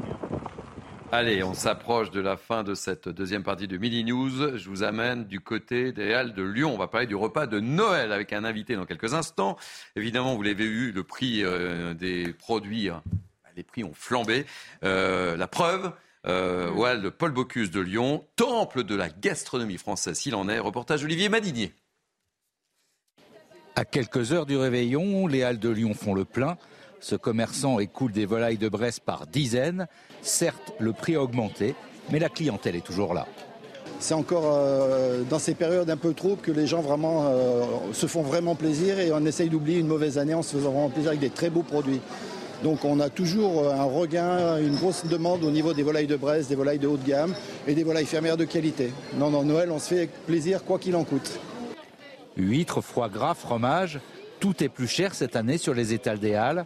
Allez, 1.13 1.43
on 1.43 1.53
s'approche 1.53 2.09
de 2.09 2.21
la 2.21 2.37
fin 2.37 2.63
de 2.63 2.73
cette 2.73 3.09
deuxième 3.09 3.43
partie 3.43 3.67
de 3.67 3.75
Midi 3.75 4.05
News. 4.05 4.57
Je 4.57 4.69
vous 4.69 4.81
amène 4.83 5.25
du 5.25 5.41
côté 5.41 5.91
des 5.91 6.13
Halles 6.13 6.33
de 6.33 6.41
Lyon. 6.41 6.73
On 6.73 6.77
va 6.77 6.87
parler 6.87 7.05
du 7.05 7.15
repas 7.15 7.47
de 7.47 7.59
Noël 7.59 8.13
avec 8.13 8.31
un 8.31 8.45
invité 8.45 8.77
dans 8.77 8.85
quelques 8.85 9.13
instants. 9.13 9.57
Évidemment, 9.97 10.37
vous 10.37 10.41
l'avez 10.41 10.65
vu, 10.65 10.93
le 10.93 11.03
prix 11.03 11.43
euh, 11.43 11.93
des 11.93 12.31
produits, 12.31 12.87
hein, 12.87 13.03
les 13.57 13.63
prix 13.63 13.83
ont 13.83 13.93
flambé. 13.93 14.45
Euh, 14.85 15.35
la 15.35 15.47
preuve, 15.47 15.91
euh, 16.27 16.71
mm. 16.71 17.11
Paul 17.11 17.31
Bocuse 17.31 17.71
de 17.71 17.81
Lyon, 17.81 18.25
temple 18.37 18.85
de 18.85 18.95
la 18.95 19.09
gastronomie 19.09 19.77
française, 19.77 20.17
s'il 20.17 20.33
en 20.33 20.47
est. 20.47 20.59
Reportage 20.59 21.03
Olivier 21.03 21.27
Madinier. 21.27 21.73
À 23.75 23.83
quelques 23.83 24.31
heures 24.31 24.45
du 24.45 24.55
réveillon, 24.55 25.27
les 25.27 25.43
Halles 25.43 25.59
de 25.59 25.69
Lyon 25.69 25.93
font 25.93 26.13
le 26.13 26.23
plein. 26.23 26.57
Ce 27.01 27.15
commerçant 27.15 27.79
écoule 27.79 28.13
des 28.13 28.25
volailles 28.25 28.59
de 28.59 28.69
Bresse 28.69 29.01
par 29.01 29.27
dizaines. 29.27 29.87
Certes, 30.21 30.73
le 30.79 30.93
prix 30.93 31.15
a 31.15 31.21
augmenté, 31.21 31.75
mais 32.11 32.19
la 32.19 32.29
clientèle 32.29 32.75
est 32.75 32.85
toujours 32.85 33.13
là. 33.13 33.25
C'est 33.99 34.13
encore 34.13 34.51
euh, 34.55 35.21
dans 35.29 35.37
ces 35.37 35.53
périodes 35.53 35.89
un 35.89 35.97
peu 35.97 36.13
troubles 36.13 36.41
que 36.41 36.51
les 36.51 36.65
gens 36.65 36.81
vraiment 36.81 37.27
euh, 37.27 37.63
se 37.93 38.07
font 38.07 38.23
vraiment 38.23 38.55
plaisir 38.55 38.99
et 38.99 39.11
on 39.11 39.23
essaye 39.25 39.49
d'oublier 39.49 39.79
une 39.79 39.87
mauvaise 39.87 40.17
année 40.17 40.33
en 40.33 40.41
se 40.41 40.55
faisant 40.55 40.71
vraiment 40.71 40.89
plaisir 40.89 41.09
avec 41.09 41.21
des 41.21 41.29
très 41.29 41.51
beaux 41.51 41.61
produits. 41.61 42.01
Donc 42.63 42.83
on 42.83 42.99
a 42.99 43.09
toujours 43.09 43.63
euh, 43.63 43.73
un 43.73 43.83
regain, 43.83 44.57
une 44.57 44.75
grosse 44.75 45.05
demande 45.05 45.43
au 45.43 45.51
niveau 45.51 45.73
des 45.73 45.83
volailles 45.83 46.07
de 46.07 46.15
Bresse, 46.15 46.47
des 46.47 46.55
volailles 46.55 46.79
de 46.79 46.87
haut 46.87 46.97
de 46.97 47.07
gamme 47.07 47.35
et 47.67 47.75
des 47.75 47.83
volailles 47.83 48.05
fermières 48.05 48.37
de 48.37 48.45
qualité. 48.45 48.91
Non, 49.17 49.29
non, 49.29 49.43
Noël, 49.43 49.71
on 49.71 49.79
se 49.79 49.87
fait 49.93 50.09
plaisir 50.25 50.63
quoi 50.63 50.79
qu'il 50.79 50.95
en 50.95 51.03
coûte. 51.03 51.39
Huîtres, 52.37 52.81
foie 52.81 53.09
gras, 53.09 53.35
fromage, 53.35 53.99
tout 54.39 54.63
est 54.63 54.69
plus 54.69 54.87
cher 54.87 55.13
cette 55.13 55.35
année 55.35 55.59
sur 55.59 55.75
les 55.75 55.93
étals 55.93 56.19
des 56.19 56.33
Halles. 56.33 56.65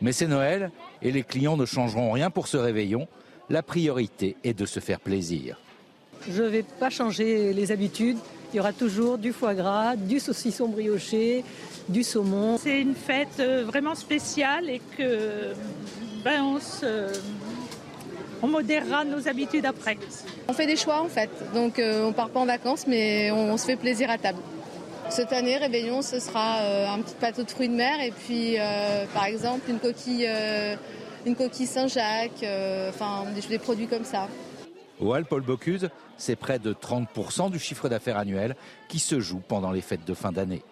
Mais 0.00 0.12
c'est 0.12 0.26
Noël 0.26 0.70
et 1.02 1.12
les 1.12 1.22
clients 1.22 1.56
ne 1.56 1.66
changeront 1.66 2.12
rien 2.12 2.30
pour 2.30 2.48
ce 2.48 2.56
réveillon. 2.56 3.06
La 3.48 3.62
priorité 3.62 4.36
est 4.44 4.54
de 4.54 4.64
se 4.64 4.80
faire 4.80 5.00
plaisir. 5.00 5.58
Je 6.28 6.42
ne 6.42 6.48
vais 6.48 6.62
pas 6.62 6.90
changer 6.90 7.52
les 7.52 7.72
habitudes. 7.72 8.18
Il 8.52 8.56
y 8.56 8.60
aura 8.60 8.72
toujours 8.72 9.18
du 9.18 9.32
foie 9.32 9.54
gras, 9.54 9.96
du 9.96 10.18
saucisson 10.20 10.68
brioché, 10.68 11.44
du 11.88 12.02
saumon. 12.02 12.58
C'est 12.58 12.80
une 12.80 12.94
fête 12.94 13.38
euh, 13.38 13.64
vraiment 13.64 13.94
spéciale 13.94 14.68
et 14.68 14.80
que 14.96 15.52
ben, 16.24 16.42
on, 16.42 16.58
on 18.42 18.48
modérera 18.48 19.04
nos 19.04 19.28
habitudes 19.28 19.66
après. 19.66 19.98
On 20.48 20.52
fait 20.52 20.66
des 20.66 20.76
choix 20.76 21.00
en 21.00 21.08
fait, 21.08 21.30
donc 21.54 21.78
euh, 21.78 22.04
on 22.04 22.08
ne 22.08 22.12
part 22.12 22.30
pas 22.30 22.40
en 22.40 22.46
vacances 22.46 22.86
mais 22.86 23.30
on 23.30 23.56
se 23.56 23.66
fait 23.66 23.76
plaisir 23.76 24.10
à 24.10 24.18
table. 24.18 24.38
Cette 25.10 25.32
année, 25.32 25.56
réveillon, 25.56 26.02
ce 26.02 26.20
sera 26.20 26.58
euh, 26.60 26.86
un 26.86 27.00
petit 27.00 27.16
plateau 27.16 27.42
de 27.42 27.50
fruits 27.50 27.68
de 27.68 27.74
mer 27.74 28.00
et 28.00 28.12
puis, 28.12 28.54
euh, 28.58 29.06
par 29.12 29.24
exemple, 29.24 29.68
une 29.68 29.80
coquille, 29.80 30.24
euh, 30.28 30.76
une 31.26 31.34
coquille 31.34 31.66
Saint-Jacques, 31.66 32.44
enfin 32.88 33.24
des, 33.48 33.58
produits 33.58 33.88
comme 33.88 34.04
ça. 34.04 34.28
Au 35.00 35.12
Paul 35.28 35.42
Bocuse, 35.42 35.88
c'est 36.16 36.36
près 36.36 36.60
de 36.60 36.72
30% 36.72 37.50
du 37.50 37.58
chiffre 37.58 37.88
d'affaires 37.88 38.18
annuel 38.18 38.54
qui 38.88 39.00
se 39.00 39.18
joue 39.18 39.40
pendant 39.40 39.72
les 39.72 39.80
fêtes 39.80 40.06
de 40.06 40.14
fin 40.14 40.30
d'année. 40.30 40.62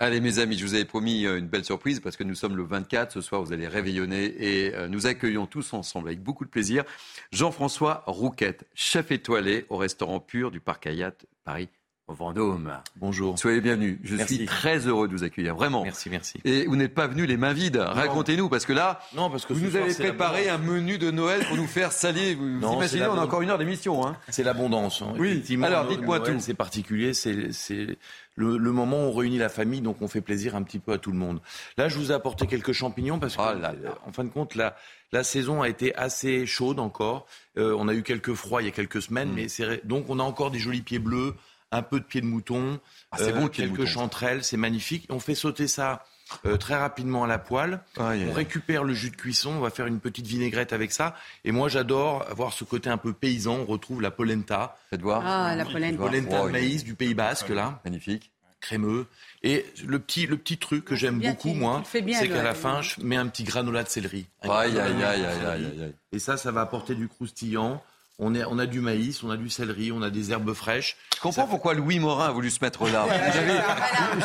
Allez 0.00 0.20
mes 0.20 0.38
amis, 0.38 0.56
je 0.56 0.64
vous 0.64 0.74
avais 0.74 0.84
promis 0.84 1.26
une 1.26 1.48
belle 1.48 1.64
surprise 1.64 1.98
parce 1.98 2.16
que 2.16 2.22
nous 2.22 2.36
sommes 2.36 2.56
le 2.56 2.62
24, 2.62 3.10
ce 3.10 3.20
soir 3.20 3.42
vous 3.42 3.52
allez 3.52 3.66
réveillonner 3.66 4.26
et 4.38 4.88
nous 4.88 5.06
accueillons 5.06 5.46
tous 5.46 5.72
ensemble 5.72 6.06
avec 6.06 6.22
beaucoup 6.22 6.44
de 6.44 6.50
plaisir 6.50 6.84
Jean-François 7.32 8.04
Rouquette, 8.06 8.64
chef 8.74 9.10
étoilé 9.10 9.66
au 9.70 9.76
restaurant 9.76 10.20
Pur 10.20 10.52
du 10.52 10.60
Parc 10.60 10.86
Hayat 10.86 11.14
Paris 11.42 11.68
Vendôme. 12.08 12.72
Bonjour. 12.96 13.38
Soyez 13.38 13.60
bienvenus. 13.60 13.98
Je 14.02 14.16
suis 14.16 14.46
très 14.46 14.86
heureux 14.86 15.08
de 15.08 15.12
vous 15.12 15.24
accueillir, 15.24 15.54
vraiment. 15.54 15.84
Merci, 15.84 16.08
merci. 16.08 16.40
Et 16.44 16.66
vous 16.66 16.74
n'êtes 16.74 16.94
pas 16.94 17.06
venu 17.06 17.26
les 17.26 17.36
mains 17.36 17.52
vides. 17.52 17.76
Racontez-nous, 17.76 18.48
parce 18.48 18.64
que 18.64 18.72
là, 18.72 19.00
non, 19.14 19.28
parce 19.28 19.44
que 19.44 19.52
vous 19.52 19.60
nous 19.60 19.76
avez 19.76 19.92
préparé 19.92 20.48
un 20.48 20.56
menu 20.56 20.96
de 20.96 21.10
Noël 21.10 21.44
pour 21.46 21.56
nous 21.58 21.66
faire 21.66 21.92
salir. 21.92 22.38
Vous, 22.38 22.46
non, 22.46 22.76
imaginez, 22.76 23.06
on 23.06 23.18
a 23.18 23.24
encore 23.24 23.42
une 23.42 23.50
heure 23.50 23.58
d'émission. 23.58 24.06
Hein. 24.06 24.16
C'est 24.30 24.42
l'abondance. 24.42 25.02
Hein. 25.02 25.12
Oui. 25.18 25.44
Alors, 25.62 25.86
dites-moi 25.86 26.20
tout. 26.20 26.40
C'est 26.40 26.54
particulier. 26.54 27.12
C'est 27.12 27.98
le, 28.36 28.56
le, 28.56 28.72
moment 28.72 28.96
où 28.96 29.08
on 29.08 29.12
réunit 29.12 29.38
la 29.38 29.48
famille, 29.48 29.80
donc 29.80 30.00
on 30.00 30.08
fait 30.08 30.20
plaisir 30.20 30.54
un 30.54 30.62
petit 30.62 30.78
peu 30.78 30.92
à 30.92 30.98
tout 30.98 31.10
le 31.10 31.18
monde. 31.18 31.40
Là, 31.76 31.88
je 31.88 31.98
vous 31.98 32.12
ai 32.12 32.14
apporté 32.14 32.46
quelques 32.46 32.72
champignons 32.72 33.18
parce 33.18 33.36
que, 33.36 33.42
oh 33.42 33.88
en 34.06 34.12
fin 34.12 34.24
de 34.24 34.30
compte, 34.30 34.54
la, 34.54 34.76
la 35.12 35.24
saison 35.24 35.60
a 35.62 35.68
été 35.68 35.94
assez 35.96 36.46
chaude 36.46 36.78
encore. 36.78 37.26
Euh, 37.56 37.74
on 37.78 37.88
a 37.88 37.94
eu 37.94 38.02
quelques 38.02 38.34
froids 38.34 38.62
il 38.62 38.66
y 38.66 38.68
a 38.68 38.72
quelques 38.72 39.02
semaines, 39.02 39.30
mm. 39.30 39.34
mais 39.34 39.48
c'est 39.48 39.86
donc 39.86 40.06
on 40.08 40.18
a 40.20 40.22
encore 40.22 40.50
des 40.50 40.58
jolis 40.58 40.82
pieds 40.82 40.98
bleus, 40.98 41.34
un 41.70 41.82
peu 41.82 42.00
de 42.00 42.04
pieds 42.04 42.20
de 42.20 42.26
mouton, 42.26 42.80
ah, 43.10 43.20
euh, 43.20 43.48
quelques 43.48 43.84
chanterelles, 43.84 44.44
c'est 44.44 44.56
magnifique. 44.56 45.06
On 45.10 45.20
fait 45.20 45.34
sauter 45.34 45.68
ça 45.68 46.04
euh, 46.44 46.56
très 46.56 46.76
rapidement 46.76 47.24
à 47.24 47.26
la 47.26 47.38
poêle. 47.38 47.80
on 47.96 48.32
récupère 48.32 48.84
le 48.84 48.94
jus 48.94 49.10
de 49.10 49.16
cuisson, 49.16 49.50
on 49.50 49.60
va 49.60 49.70
faire 49.70 49.86
une 49.86 50.00
petite 50.00 50.26
vinaigrette 50.26 50.72
avec 50.72 50.92
ça. 50.92 51.16
Et 51.44 51.52
moi, 51.52 51.68
j'adore 51.68 52.26
avoir 52.30 52.52
ce 52.52 52.64
côté 52.64 52.90
un 52.90 52.98
peu 52.98 53.12
paysan. 53.12 53.58
On 53.60 53.64
retrouve 53.64 54.02
la 54.02 54.10
polenta. 54.10 54.76
Faites 54.90 55.00
voir. 55.00 55.22
Ah, 55.24 55.56
la 55.56 55.64
polenta. 55.64 55.98
Polenta 55.98 56.44
de 56.44 56.50
maïs 56.50 56.84
du 56.84 56.94
Pays 56.94 57.14
Basque, 57.14 57.48
là. 57.48 57.80
Magnifique 57.84 58.30
crémeux. 58.60 59.06
Et 59.42 59.64
le 59.86 59.98
petit, 59.98 60.26
le 60.26 60.36
petit 60.36 60.58
truc 60.58 60.84
que 60.84 60.96
j'aime 60.96 61.20
beaucoup, 61.20 61.54
moi, 61.54 61.82
c'est 61.84 62.28
qu'à 62.28 62.42
la 62.42 62.54
fin, 62.54 62.82
je 62.82 63.00
mets 63.00 63.16
un 63.16 63.28
petit 63.28 63.44
granola 63.44 63.84
de 63.84 63.88
céleri. 63.88 64.26
Aïe, 64.42 64.78
aïe, 64.78 65.02
aïe, 65.02 65.24
aïe, 65.24 65.46
aïe, 65.46 65.94
Et 66.12 66.18
ça, 66.18 66.36
ça 66.36 66.50
va 66.50 66.62
apporter 66.62 66.94
du 66.94 67.08
croustillant. 67.08 67.82
On, 68.20 68.34
est, 68.34 68.44
on 68.44 68.58
a 68.58 68.66
du 68.66 68.80
maïs, 68.80 69.22
on 69.22 69.30
a 69.30 69.36
du 69.36 69.48
céleri, 69.48 69.92
on 69.92 70.02
a 70.02 70.10
des 70.10 70.32
herbes 70.32 70.52
fraîches. 70.52 70.96
Je 71.14 71.20
comprends 71.20 71.46
pourquoi 71.46 71.74
Louis 71.74 72.00
Morin 72.00 72.26
a 72.26 72.32
voulu 72.32 72.50
se 72.50 72.58
mettre 72.60 72.88
là. 72.88 73.06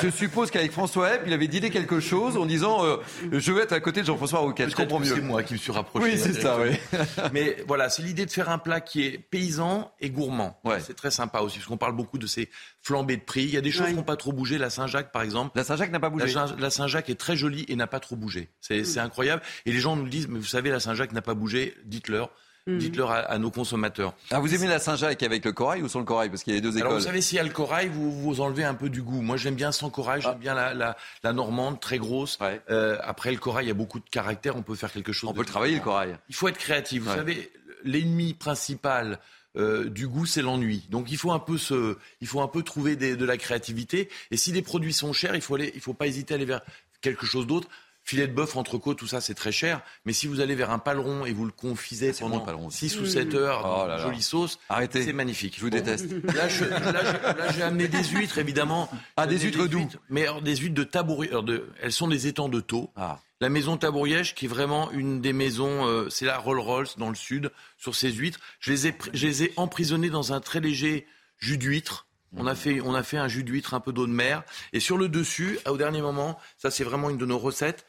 je 0.01 0.09
suppose 0.09 0.49
qu'avec 0.49 0.71
François 0.71 1.13
Hepp, 1.13 1.23
il 1.27 1.33
avait 1.33 1.47
dit 1.47 1.61
quelque 1.69 1.99
chose 1.99 2.35
en 2.35 2.47
disant 2.47 2.83
euh, 2.83 2.97
Je 3.31 3.51
vais 3.51 3.61
être 3.61 3.71
à 3.73 3.79
côté 3.79 4.01
de 4.01 4.07
Jean-François 4.07 4.39
Rouquet. 4.39 4.67
Je 4.67 4.75
comprends 4.75 4.99
mieux. 4.99 5.13
C'est 5.13 5.21
moi 5.21 5.43
qui 5.43 5.53
me 5.53 5.59
suis 5.59 5.71
rapproché. 5.71 6.05
Oui, 6.05 6.17
c'est 6.17 6.33
ça, 6.33 6.57
oui. 6.59 6.75
Mais 7.33 7.63
voilà, 7.67 7.89
c'est 7.89 8.01
l'idée 8.01 8.25
de 8.25 8.31
faire 8.31 8.49
un 8.49 8.57
plat 8.57 8.81
qui 8.81 9.03
est 9.03 9.19
paysan 9.19 9.91
et 9.99 10.09
gourmand. 10.09 10.59
Ouais. 10.63 10.79
C'est 10.79 10.95
très 10.95 11.11
sympa 11.11 11.41
aussi, 11.41 11.59
parce 11.59 11.67
qu'on 11.67 11.77
parle 11.77 11.95
beaucoup 11.95 12.17
de 12.17 12.25
ces 12.25 12.49
flambées 12.81 13.17
de 13.17 13.21
prix. 13.21 13.43
Il 13.43 13.53
y 13.53 13.57
a 13.57 13.61
des 13.61 13.71
choses 13.71 13.87
qui 13.87 13.93
n'ont 13.93 14.01
pas 14.01 14.17
trop 14.17 14.33
bougé. 14.33 14.57
La 14.57 14.71
Saint-Jacques, 14.71 15.11
par 15.11 15.21
exemple. 15.21 15.51
La 15.55 15.63
Saint-Jacques 15.63 15.91
n'a 15.91 15.99
pas 15.99 16.09
bougé. 16.09 16.33
La, 16.57 16.69
Saint-Jacques 16.71 17.11
est 17.11 17.19
très 17.19 17.35
jolie 17.35 17.65
et 17.67 17.75
n'a 17.75 17.87
pas 17.87 17.99
trop 17.99 18.15
bougé. 18.15 18.49
Hmm. 18.69 18.83
C'est 18.83 18.99
incroyable. 18.99 19.43
Et 19.67 19.71
les 19.71 19.79
gens 19.79 19.95
nous 19.95 20.09
disent 20.09 20.27
Mais 20.27 20.39
vous 20.39 20.45
savez, 20.45 20.71
la 20.71 20.79
Saint-Jacques 20.79 21.11
n'a 21.11 21.21
pas 21.21 21.35
bougé. 21.35 21.75
Dites-leur. 21.85 22.31
Dites-leur 22.65 23.11
à, 23.11 23.37
nos 23.39 23.51
consommateurs. 23.51 24.13
Ah, 24.31 24.39
vous 24.39 24.55
aimez 24.55 24.67
la 24.67 24.79
Saint-Jacques 24.79 25.21
avec 25.21 25.43
le 25.43 25.51
corail 25.51 25.81
ou 25.81 25.89
sans 25.89 25.99
le 25.99 26.05
corail? 26.05 26.29
Parce 26.29 26.43
qu'il 26.43 26.53
y 26.53 26.55
a 26.55 26.57
les 26.57 26.61
deux 26.61 26.77
écoles. 26.77 26.87
Alors, 26.87 26.97
vous 26.97 27.05
savez, 27.05 27.19
s'il 27.19 27.35
y 27.35 27.39
a 27.39 27.43
le 27.43 27.49
corail, 27.49 27.89
vous, 27.89 28.09
vous 28.09 28.39
enlevez 28.39 28.63
un 28.63 28.73
peu 28.73 28.89
du 28.89 29.01
goût. 29.01 29.21
Moi, 29.21 29.35
j'aime 29.35 29.55
bien 29.55 29.73
sans 29.73 29.89
corail, 29.89 30.21
j'aime 30.21 30.31
ah. 30.35 30.39
bien 30.39 30.53
la, 30.53 30.95
la, 31.23 31.33
normande, 31.33 31.81
très 31.81 31.97
grosse. 31.97 32.39
Euh, 32.69 32.97
après, 33.01 33.31
le 33.31 33.37
corail, 33.37 33.65
il 33.65 33.67
y 33.67 33.71
a 33.71 33.75
beaucoup 33.75 33.99
de 33.99 34.09
caractère, 34.09 34.55
on 34.55 34.61
peut 34.61 34.75
faire 34.75 34.93
quelque 34.93 35.11
chose. 35.11 35.29
On 35.29 35.33
peut 35.33 35.41
le 35.41 35.45
travailler, 35.45 35.75
le 35.75 35.81
corail. 35.81 36.17
Il 36.29 36.35
faut 36.35 36.47
être 36.47 36.57
créatif. 36.57 37.03
Vous 37.03 37.13
savez, 37.13 37.51
l'ennemi 37.83 38.33
principal 38.33 39.19
euh, 39.57 39.89
du 39.89 40.07
goût, 40.07 40.25
c'est 40.25 40.41
l'ennui. 40.41 40.87
Donc 40.89 41.11
il 41.11 41.17
faut 41.17 41.31
un 41.31 41.39
peu 41.39 41.57
se, 41.57 41.97
il 42.21 42.27
faut 42.27 42.41
un 42.41 42.47
peu 42.47 42.63
trouver 42.63 42.95
de 42.95 43.25
la 43.25 43.37
créativité. 43.37 44.09
Et 44.31 44.37
si 44.37 44.53
les 44.53 44.61
produits 44.61 44.93
sont 44.93 45.11
chers, 45.11 45.35
il 45.35 45.41
faut 45.41 45.55
aller, 45.55 45.71
il 45.75 45.81
faut 45.81 45.93
pas 45.93 46.07
hésiter 46.07 46.33
à 46.33 46.37
aller 46.37 46.45
vers 46.45 46.61
quelque 47.01 47.25
chose 47.25 47.45
d'autre 47.45 47.67
Filet 48.05 48.27
de 48.27 48.33
bœuf, 48.33 48.57
entrecôte, 48.57 48.97
tout 48.97 49.07
ça, 49.07 49.21
c'est 49.21 49.33
très 49.33 49.53
cher. 49.53 49.81
Mais 50.05 50.11
si 50.11 50.27
vous 50.27 50.41
allez 50.41 50.55
vers 50.55 50.71
un 50.71 50.79
paleron 50.79 51.25
et 51.25 51.31
vous 51.31 51.45
le 51.45 51.51
confisez 51.51 52.11
pendant 52.19 52.69
6 52.69 52.99
ou 52.99 53.05
7 53.05 53.33
heures, 53.33 53.61
Oh 53.63 53.77
là 53.77 53.83
une 53.83 53.89
là. 53.91 53.97
jolie 53.99 54.21
sauce, 54.21 54.59
Arrêtez. 54.67 55.03
c'est 55.03 55.13
magnifique. 55.13 55.55
Je 55.55 55.61
vous 55.61 55.69
déteste. 55.69 56.11
Là, 56.35 56.49
je- 56.49 56.65
là, 56.65 56.79
je- 56.91 57.37
là, 57.39 57.51
j'ai 57.55 57.61
amené 57.61 57.87
des 57.87 58.03
huîtres, 58.03 58.37
évidemment. 58.39 58.89
Ah, 59.15 59.25
des 59.25 59.39
huîtres 59.39 59.67
d'où 59.67 59.87
Mais 60.09 60.23
alors, 60.23 60.41
des 60.41 60.55
huîtres 60.57 60.75
de 60.75 61.41
de- 61.41 61.69
Elles 61.81 61.91
sont 61.93 62.07
des 62.09 62.27
étangs 62.27 62.49
de 62.49 62.59
taux. 62.59 62.91
Ah. 62.97 63.19
La 63.39 63.49
maison 63.49 63.77
Tabouriège, 63.77 64.35
qui 64.35 64.45
est 64.45 64.49
vraiment 64.49 64.91
une 64.91 65.21
des 65.21 65.33
maisons, 65.33 65.87
euh, 65.87 66.09
c'est 66.09 66.25
la 66.25 66.37
Rolls-Royce 66.37 66.97
dans 66.97 67.09
le 67.09 67.15
sud, 67.15 67.51
sur 67.77 67.95
ces 67.95 68.11
huîtres. 68.11 68.39
Je 68.59 68.71
les 68.71 68.87
ai, 68.87 68.95
je 69.13 69.27
les 69.27 69.43
ai 69.43 69.53
emprisonnées 69.57 70.09
dans 70.09 70.33
un 70.33 70.39
très 70.41 70.59
léger 70.59 71.07
jus 71.39 71.57
d'huître. 71.57 72.05
On 72.35 72.47
a, 72.47 72.55
fait, 72.55 72.81
on 72.81 72.95
a 72.95 73.03
fait 73.03 73.17
un 73.17 73.27
jus 73.27 73.43
d'huître, 73.43 73.73
un 73.75 73.79
peu 73.79 73.93
d'eau 73.93 74.07
de 74.07 74.11
mer. 74.11 74.43
Et 74.73 74.79
sur 74.79 74.97
le 74.97 75.07
dessus, 75.07 75.59
au 75.69 75.77
dernier 75.77 76.01
moment, 76.01 76.39
ça 76.57 76.71
c'est 76.71 76.83
vraiment 76.83 77.09
une 77.11 77.17
de 77.17 77.25
nos 77.27 77.37
recettes, 77.37 77.85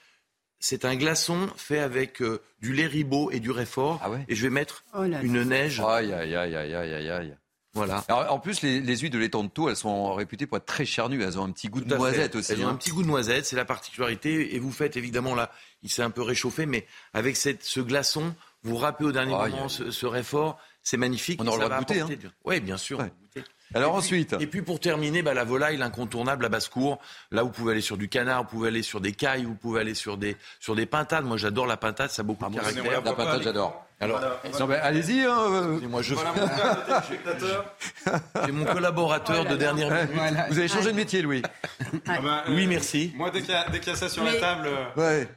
c'est 0.61 0.85
un 0.85 0.97
glaçon 0.97 1.49
fait 1.57 1.79
avec 1.79 2.23
euh, 2.23 2.41
du 2.61 2.73
lait 2.73 2.87
ribot 2.87 3.31
et 3.31 3.41
du 3.41 3.51
réfort. 3.51 4.01
et 4.29 4.35
je 4.35 4.43
vais 4.43 4.51
mettre 4.51 4.85
Oh 4.97 5.05
là 5.05 5.21
une 5.23 5.43
neige. 5.45 5.81
Aïe, 5.81 6.13
aïe, 6.13 6.35
aïe, 6.35 6.55
aïe, 6.57 6.75
aïe, 6.75 7.11
aïe. 7.11 7.37
Voilà. 7.75 8.05
Alors, 8.07 8.33
en 8.33 8.39
plus, 8.39 8.63
les, 8.63 8.81
les 8.81 8.97
huîtres 8.99 9.15
de 9.15 9.19
l'étang 9.19 9.43
de 9.43 9.49
Thau, 9.49 9.69
elles 9.69 9.75
sont 9.77 10.15
réputées 10.15 10.47
pour 10.47 10.57
être 10.59 10.65
très 10.65 10.85
charnues. 10.85 11.23
Elles 11.25 11.41
ont 11.41 11.45
un 11.45 11.51
petit 11.51 11.69
goût 11.69 11.81
de 11.81 11.89
fait. 11.91 11.97
noisette 11.97 12.37
aussi. 12.37 12.53
Elles 12.53 12.65
ont 12.65 12.69
hein. 12.69 12.71
un 12.71 12.77
petit 12.77 12.91
goût 12.91 13.03
de 13.03 13.09
noisette, 13.09 13.47
c'est 13.47 13.57
la 13.57 13.65
particularité. 13.65 14.55
Et 14.55 14.61
vous 14.61 14.71
faites 14.71 14.97
évidemment 14.97 15.35
là, 15.35 15.51
il 15.83 15.91
s'est 15.91 16.03
un 16.03 16.11
peu 16.11 16.23
réchauffé, 16.23 16.67
mais 16.67 16.87
avec 17.15 17.37
cette, 17.37 17.65
ce 17.65 17.81
glaçon, 17.81 18.33
vous 18.63 18.77
râpez 18.77 19.05
au 19.05 19.11
dernier 19.11 19.35
Aïe, 19.35 19.51
moment 19.51 19.65
aïe. 19.65 19.71
ce, 19.71 19.91
ce 19.91 20.07
réfort, 20.07 20.57
c'est 20.85 20.97
magnifique. 20.97 21.41
On 21.43 21.47
aura 21.49 21.57
le 21.59 21.65
droit 21.65 21.81
de 21.81 21.85
goûter, 21.85 22.01
hein. 22.01 22.07
du- 22.07 22.29
Oui, 22.45 22.61
bien 22.61 22.77
sûr. 22.77 23.01
Ouais. 23.01 23.11
Alors 23.75 23.91
Et 23.91 23.93
puis- 23.93 23.99
ensuite 23.99 24.37
Et 24.41 24.47
puis 24.47 24.63
pour 24.63 24.81
terminer, 24.81 25.23
bah, 25.23 25.35
la 25.35 25.45
volaille, 25.45 25.77
l'incontournable, 25.77 26.43
la 26.45 26.49
basse-cour. 26.49 26.99
Là, 27.33 27.43
vous 27.43 27.51
pouvez 27.51 27.73
aller 27.73 27.81
sur 27.81 27.97
du 27.97 28.09
canard, 28.09 28.45
vous 28.45 28.49
pouvez 28.49 28.69
aller 28.69 28.83
sur 28.83 29.01
des 29.01 29.13
cailles, 29.13 29.45
vous 29.45 29.55
pouvez 29.55 29.81
aller 29.81 29.95
sur 29.95 30.17
des, 30.17 30.37
sur 30.61 30.75
des 30.75 30.87
pintades. 30.87 31.25
Moi, 31.25 31.37
j'adore 31.37 31.67
la 31.67 31.77
pintade, 31.77 32.11
ça 32.11 32.21
a 32.21 32.25
beaucoup 32.25 32.49
de 32.49 32.55
caractère. 32.57 32.85
La 33.05 33.13
pintade, 33.13 33.43
j'adore. 33.43 33.85
Alors, 34.01 34.21
Non, 34.61 34.67
mais 34.67 34.75
Allez-y. 34.77 35.25
hein, 35.25 35.39
euh. 35.51 35.81
moi, 35.89 36.03
je 36.03 36.15
J'ai 38.47 38.53
mon 38.53 38.65
collaborateur 38.65 39.45
de 39.45 39.57
dernière 39.57 39.91
minute. 39.91 40.37
Vous 40.51 40.59
avez 40.59 40.69
changé 40.69 40.91
de 40.93 40.97
métier, 40.97 41.23
Louis. 41.23 41.43
Ah 42.07 42.21
bah, 42.21 42.45
euh, 42.49 42.55
Oui, 42.55 42.67
merci. 42.67 43.13
Moi, 43.17 43.31
dès 43.31 43.41
qu'il 43.43 43.51
y, 43.51 43.55
a- 43.55 43.69
dès 43.71 43.81
qu'il 43.81 43.93
y 43.93 43.95
a 43.95 43.99
ça 43.99 44.09
sur 44.09 44.25
la 44.25 44.35
table. 44.35 44.69
euh, 44.69 45.01
Ouais. 45.21 45.29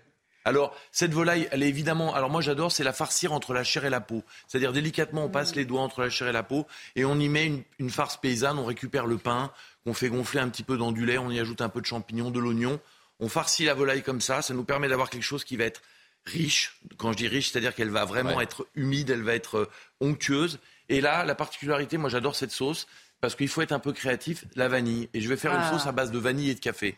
Alors, 0.47 0.75
cette 0.91 1.13
volaille, 1.13 1.47
elle 1.51 1.61
est 1.61 1.67
évidemment. 1.67 2.15
Alors, 2.15 2.29
moi, 2.29 2.41
j'adore, 2.41 2.71
c'est 2.71 2.83
la 2.83 2.93
farcir 2.93 3.33
entre 3.33 3.53
la 3.53 3.63
chair 3.63 3.83
et 3.85 3.89
la 3.89 3.99
peau. 4.01 4.23
C'est-à-dire, 4.47 4.71
délicatement, 4.71 5.25
on 5.25 5.29
passe 5.29 5.55
les 5.55 5.65
doigts 5.65 5.81
entre 5.81 6.01
la 6.01 6.09
chair 6.09 6.27
et 6.27 6.31
la 6.31 6.43
peau 6.43 6.65
et 6.95 7.03
on 7.05 7.19
y 7.19 7.27
met 7.29 7.45
une, 7.45 7.63
une 7.79 7.89
farce 7.89 8.15
paysanne. 8.17 8.57
On 8.57 8.65
récupère 8.65 9.05
le 9.07 9.17
pain, 9.17 9.51
qu'on 9.83 9.93
fait 9.93 10.09
gonfler 10.09 10.39
un 10.39 10.49
petit 10.49 10.63
peu 10.63 10.77
dans 10.77 10.91
du 10.91 11.05
lait. 11.05 11.17
On 11.17 11.29
y 11.29 11.39
ajoute 11.39 11.61
un 11.61 11.69
peu 11.69 11.81
de 11.81 11.85
champignons, 11.85 12.31
de 12.31 12.39
l'oignon. 12.39 12.79
On 13.19 13.27
farcit 13.29 13.65
la 13.65 13.73
volaille 13.73 14.03
comme 14.03 14.21
ça. 14.21 14.41
Ça 14.41 14.53
nous 14.53 14.63
permet 14.63 14.87
d'avoir 14.87 15.09
quelque 15.09 15.23
chose 15.23 15.43
qui 15.43 15.57
va 15.57 15.65
être 15.65 15.81
riche. 16.25 16.79
Quand 16.97 17.11
je 17.11 17.17
dis 17.17 17.27
riche, 17.27 17.51
c'est-à-dire 17.51 17.75
qu'elle 17.75 17.89
va 17.89 18.05
vraiment 18.05 18.35
Ouais. 18.37 18.43
être 18.43 18.67
humide, 18.75 19.09
elle 19.09 19.23
va 19.23 19.33
être 19.35 19.57
euh, 19.57 19.69
onctueuse. 20.01 20.59
Et 20.89 21.01
là, 21.01 21.25
la 21.25 21.35
particularité, 21.35 21.97
moi, 21.97 22.09
j'adore 22.09 22.35
cette 22.35 22.51
sauce 22.51 22.87
parce 23.19 23.35
qu'il 23.35 23.47
faut 23.49 23.61
être 23.61 23.71
un 23.71 23.79
peu 23.79 23.91
créatif. 23.93 24.45
La 24.55 24.67
vanille. 24.69 25.09
Et 25.13 25.21
je 25.21 25.27
vais 25.27 25.37
faire 25.37 25.51
Ah. 25.53 25.65
une 25.65 25.73
sauce 25.77 25.87
à 25.87 25.91
base 25.91 26.11
de 26.11 26.19
vanille 26.19 26.49
et 26.51 26.55
de 26.55 26.59
café. 26.59 26.97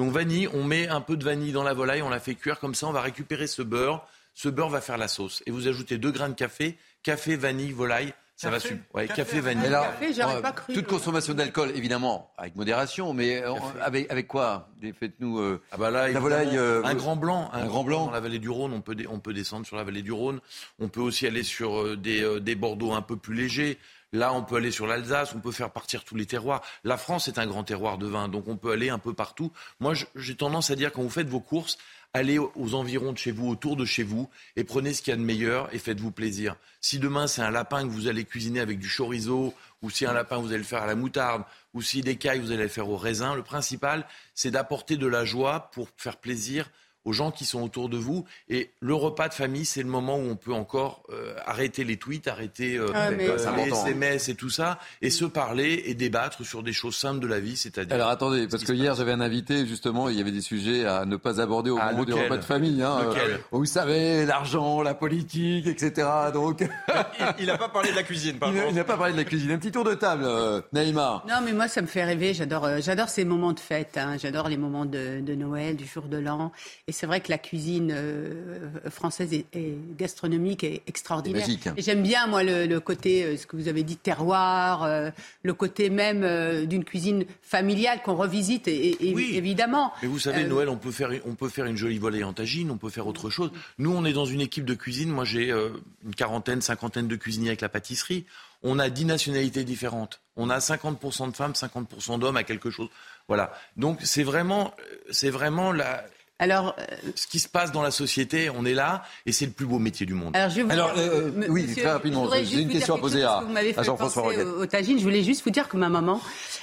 Donc 0.00 0.12
vanille, 0.12 0.48
on 0.54 0.64
met 0.64 0.88
un 0.88 1.02
peu 1.02 1.14
de 1.18 1.24
vanille 1.24 1.52
dans 1.52 1.62
la 1.62 1.74
volaille, 1.74 2.00
on 2.00 2.08
la 2.08 2.20
fait 2.20 2.34
cuire 2.34 2.58
comme 2.58 2.74
ça, 2.74 2.86
on 2.86 2.92
va 2.92 3.02
récupérer 3.02 3.46
ce 3.46 3.60
beurre. 3.60 4.06
Ce 4.32 4.48
beurre 4.48 4.70
va 4.70 4.80
faire 4.80 4.96
la 4.96 5.08
sauce. 5.08 5.42
Et 5.44 5.50
vous 5.50 5.68
ajoutez 5.68 5.98
deux 5.98 6.10
grains 6.10 6.30
de 6.30 6.34
café, 6.34 6.78
café, 7.02 7.36
vanille, 7.36 7.72
volaille, 7.72 8.14
ça 8.34 8.48
va 8.48 8.60
super. 8.60 8.78
Ouais, 8.94 9.06
Café, 9.06 9.22
café, 9.22 9.40
vanille. 9.40 9.66
Alors, 9.66 9.84
café, 10.00 10.22
euh, 10.22 10.40
pas 10.40 10.52
cru. 10.52 10.72
Toute 10.72 10.86
consommation 10.86 11.34
d'alcool, 11.34 11.72
évidemment, 11.74 12.32
avec 12.38 12.56
modération, 12.56 13.12
mais 13.12 13.42
euh, 13.44 13.52
avec, 13.82 14.10
avec 14.10 14.26
quoi? 14.26 14.70
Faites-nous. 14.98 15.38
euh, 15.38 15.60
Ah 15.70 15.76
bah 15.76 15.90
La 15.90 16.18
volaille, 16.18 16.56
euh, 16.56 16.80
un 16.82 16.94
grand 16.94 17.16
blanc, 17.16 17.50
un 17.52 17.66
grand 17.66 17.84
blanc. 17.84 18.06
dans 18.06 18.12
la 18.12 18.20
vallée 18.20 18.38
du 18.38 18.48
Rhône. 18.48 18.72
On 18.72 18.80
peut, 18.80 18.96
on 19.10 19.18
peut 19.18 19.34
descendre 19.34 19.66
sur 19.66 19.76
la 19.76 19.84
vallée 19.84 20.00
du 20.00 20.12
Rhône. 20.12 20.40
On 20.78 20.88
peut 20.88 21.02
aussi 21.02 21.26
aller 21.26 21.42
sur 21.42 21.98
des, 21.98 22.40
des 22.40 22.54
Bordeaux 22.54 22.92
un 22.92 23.02
peu 23.02 23.16
plus 23.18 23.34
légers. 23.34 23.76
Là, 24.12 24.32
on 24.32 24.42
peut 24.42 24.56
aller 24.56 24.72
sur 24.72 24.86
l'Alsace. 24.86 25.34
On 25.34 25.40
peut 25.40 25.52
faire 25.52 25.70
partir 25.70 26.04
tous 26.04 26.16
les 26.16 26.26
terroirs. 26.26 26.62
La 26.84 26.96
France 26.96 27.28
est 27.28 27.38
un 27.38 27.46
grand 27.46 27.64
terroir 27.64 27.98
de 27.98 28.06
vin, 28.06 28.28
donc 28.28 28.48
on 28.48 28.56
peut 28.56 28.72
aller 28.72 28.90
un 28.90 28.98
peu 28.98 29.14
partout. 29.14 29.52
Moi, 29.78 29.94
j'ai 30.16 30.34
tendance 30.34 30.70
à 30.70 30.76
dire 30.76 30.92
quand 30.92 31.02
vous 31.02 31.10
faites 31.10 31.28
vos 31.28 31.40
courses, 31.40 31.78
allez 32.12 32.38
aux 32.38 32.52
aux 32.56 32.74
environs 32.74 33.12
de 33.12 33.18
chez 33.18 33.30
vous, 33.30 33.48
autour 33.48 33.76
de 33.76 33.84
chez 33.84 34.02
vous, 34.02 34.28
et 34.56 34.64
prenez 34.64 34.92
ce 34.94 35.02
qu'il 35.02 35.12
y 35.12 35.14
a 35.14 35.16
de 35.16 35.22
meilleur 35.22 35.72
et 35.72 35.78
faites-vous 35.78 36.10
plaisir. 36.10 36.56
Si 36.80 36.98
demain 36.98 37.26
c'est 37.26 37.42
un 37.42 37.50
lapin 37.50 37.82
que 37.82 37.92
vous 37.92 38.08
allez 38.08 38.24
cuisiner 38.24 38.60
avec 38.60 38.78
du 38.78 38.88
chorizo, 38.88 39.54
ou 39.82 39.90
si 39.90 40.06
un 40.06 40.12
lapin 40.12 40.38
vous 40.38 40.48
allez 40.48 40.58
le 40.58 40.64
faire 40.64 40.82
à 40.82 40.86
la 40.86 40.96
moutarde, 40.96 41.44
ou 41.72 41.82
si 41.82 42.00
des 42.00 42.16
cailles 42.16 42.40
vous 42.40 42.50
allez 42.50 42.64
le 42.64 42.68
faire 42.68 42.88
au 42.88 42.96
raisin, 42.96 43.34
le 43.36 43.42
principal 43.42 44.06
c'est 44.34 44.50
d'apporter 44.50 44.96
de 44.96 45.06
la 45.06 45.24
joie 45.24 45.70
pour 45.72 45.88
faire 45.96 46.16
plaisir 46.16 46.68
aux 47.04 47.12
gens 47.12 47.30
qui 47.30 47.44
sont 47.44 47.62
autour 47.62 47.88
de 47.88 47.96
vous. 47.96 48.24
Et 48.48 48.70
le 48.80 48.94
repas 48.94 49.28
de 49.28 49.34
famille, 49.34 49.64
c'est 49.64 49.82
le 49.82 49.88
moment 49.88 50.16
où 50.16 50.28
on 50.30 50.36
peut 50.36 50.52
encore 50.52 51.02
euh, 51.10 51.34
arrêter 51.46 51.84
les 51.84 51.96
tweets, 51.96 52.28
arrêter 52.28 52.76
euh, 52.76 52.88
Ah, 52.94 53.10
mais- 53.10 53.28
euh, 53.28 53.36
les 53.36 53.46
important, 53.46 53.62
hein. 53.82 53.86
SMS 53.86 54.28
et 54.28 54.34
tout 54.34 54.50
ça, 54.50 54.78
et 55.02 55.10
se 55.10 55.24
parler 55.24 55.82
et 55.86 55.94
débattre 55.94 56.44
sur 56.44 56.62
des 56.62 56.72
choses 56.72 56.96
simples 56.96 57.20
de 57.20 57.26
la 57.26 57.40
vie, 57.40 57.56
c'est-à-dire... 57.56 57.94
Alors 57.94 58.08
attendez, 58.08 58.46
parce 58.48 58.64
que 58.64 58.72
hier 58.72 58.94
j'avais 58.94 59.12
un 59.12 59.20
invité 59.20 59.66
justement, 59.66 60.08
il 60.08 60.16
y 60.16 60.20
avait 60.20 60.30
des 60.32 60.40
sujets 60.40 60.84
à 60.86 61.04
ne 61.06 61.16
pas 61.16 61.40
aborder 61.40 61.70
au 61.70 61.78
Ah, 61.80 61.92
moment 61.92 62.04
lequel 62.04 62.24
repas 62.24 62.36
de 62.36 62.44
famille. 62.44 62.82
Hein, 62.82 62.98
euh, 63.16 63.38
vous 63.50 63.64
savez, 63.64 64.26
l'argent, 64.26 64.82
la 64.82 64.94
politique, 64.94 65.66
etc. 65.66 66.06
Donc 66.32 66.62
il 67.38 67.46
n'a 67.46 67.58
pas 67.58 67.68
parlé 67.68 67.90
de 67.90 67.96
la 67.96 68.02
cuisine, 68.02 68.38
par 68.38 68.48
il 68.50 68.54
n'a- 68.54 68.60
il 68.60 68.64
contre. 68.64 68.76
n'a 68.76 68.84
pas 68.84 68.96
parlé 68.96 69.12
de 69.12 69.18
la 69.18 69.24
cuisine. 69.24 69.50
Un 69.52 69.58
petit 69.58 69.72
tour 69.72 69.84
de 69.84 69.94
table, 69.94 70.24
euh, 70.26 70.60
Naïma. 70.72 71.24
Non, 71.28 71.36
mais 71.44 71.52
moi, 71.52 71.68
ça 71.68 71.82
me 71.82 71.86
fait 71.86 72.04
rêver. 72.04 72.34
J'adore, 72.34 72.64
euh, 72.64 72.78
j'adore 72.80 73.08
ces 73.08 73.24
moments 73.24 73.52
de 73.52 73.60
fête. 73.60 73.96
hein. 73.96 74.16
J'adore 74.18 74.48
les 74.48 74.56
moments 74.56 74.84
de, 74.84 75.20
de 75.20 75.34
Noël, 75.34 75.76
du 75.76 75.86
jour 75.86 76.04
de 76.04 76.18
l'an. 76.18 76.52
Et 76.90 76.92
c'est 76.92 77.06
vrai 77.06 77.20
que 77.20 77.30
la 77.30 77.38
cuisine 77.38 77.92
euh, 77.94 78.68
française 78.90 79.32
et, 79.32 79.46
et 79.52 79.76
gastronomique 79.96 80.64
est 80.64 80.82
extraordinaire. 80.88 81.46
Et 81.76 81.82
j'aime 81.82 82.02
bien, 82.02 82.26
moi, 82.26 82.42
le, 82.42 82.66
le 82.66 82.80
côté, 82.80 83.22
euh, 83.22 83.36
ce 83.36 83.46
que 83.46 83.54
vous 83.54 83.68
avez 83.68 83.84
dit, 83.84 83.96
terroir, 83.96 84.82
euh, 84.82 85.10
le 85.44 85.54
côté 85.54 85.88
même 85.88 86.66
d'une 86.66 86.82
cuisine 86.82 87.26
familiale 87.42 88.02
qu'on 88.02 88.16
revisite, 88.16 88.66
et, 88.66 89.08
et- 89.08 89.14
Oui. 89.14 89.30
évidemment. 89.34 89.92
Mais 90.02 90.08
vous 90.08 90.18
savez, 90.18 90.42
Euh, 90.42 90.48
Noël, 90.48 90.68
on 90.68 90.78
peut, 90.78 90.90
faire, 90.90 91.12
on 91.26 91.36
peut 91.36 91.48
faire 91.48 91.66
une 91.66 91.76
jolie 91.76 91.98
volaille 91.98 92.24
en 92.24 92.32
tagine, 92.32 92.72
on 92.72 92.76
peut 92.76 92.90
faire 92.90 93.06
autre 93.06 93.30
chose. 93.30 93.52
Nous, 93.78 93.92
on 93.94 94.04
est 94.04 94.12
dans 94.12 94.26
une 94.26 94.40
équipe 94.40 94.64
de 94.64 94.74
cuisine. 94.74 95.10
Moi, 95.10 95.24
j'ai 95.24 95.50
une 95.52 96.14
quarantaine, 96.16 96.60
cinquantaine 96.60 97.06
de 97.06 97.14
cuisiniers 97.14 97.50
avec 97.50 97.60
la 97.60 97.68
pâtisserie. 97.68 98.24
On 98.64 98.80
a 98.80 98.90
dix 98.90 99.04
nationalités 99.04 99.62
différentes. 99.62 100.20
On 100.34 100.50
a 100.50 100.58
50% 100.58 101.30
de 101.30 101.36
femmes, 101.36 101.52
50% 101.52 102.18
d'hommes 102.18 102.36
à 102.36 102.42
quelque 102.42 102.68
chose. 102.70 102.88
Voilà. 103.28 103.52
Donc, 103.76 104.00
c'est 104.02 104.24
vraiment, 104.24 104.74
c'est 105.12 105.30
vraiment 105.30 105.70
la, 105.70 106.04
Alors, 106.40 106.74
euh, 106.80 106.84
ce 107.14 107.26
qui 107.28 107.38
se 107.38 107.48
passe 107.48 107.70
dans 107.70 107.82
la 107.82 107.90
société. 107.92 108.50
On 108.50 108.64
est 108.64 108.74
là 108.74 109.04
et 109.26 109.32
c'est 109.32 109.44
le 109.46 109.52
plus 109.52 109.66
beau 109.66 109.78
métier 109.78 110.06
du 110.06 110.14
monde. 110.14 110.34
Alors, 110.34 110.50
je 110.50 110.56
vais 110.56 110.62
vous 110.62 110.70
Alors, 110.72 110.92
dire, 110.94 111.02
euh, 111.04 111.28
m- 111.28 111.46
oui, 111.50 111.62
monsieur, 111.66 111.82
très 111.82 111.92
rapidement, 111.92 112.28
j'ai 112.42 112.62
une 112.62 112.68
question 112.70 112.96
à 112.96 112.98
poser 112.98 113.22
à- 113.22 113.44
Jean-François 113.82 114.22
Roquette. 114.22 114.46
au, 114.46 114.62
au 114.62 114.66
tagine. 114.66 114.98
Je 114.98 115.04
voulais 115.04 115.22
juste 115.22 115.44
vous 115.44 115.50
dire 115.50 115.68
que 115.68 115.76
ma 115.76 115.88
maman, 115.88 116.20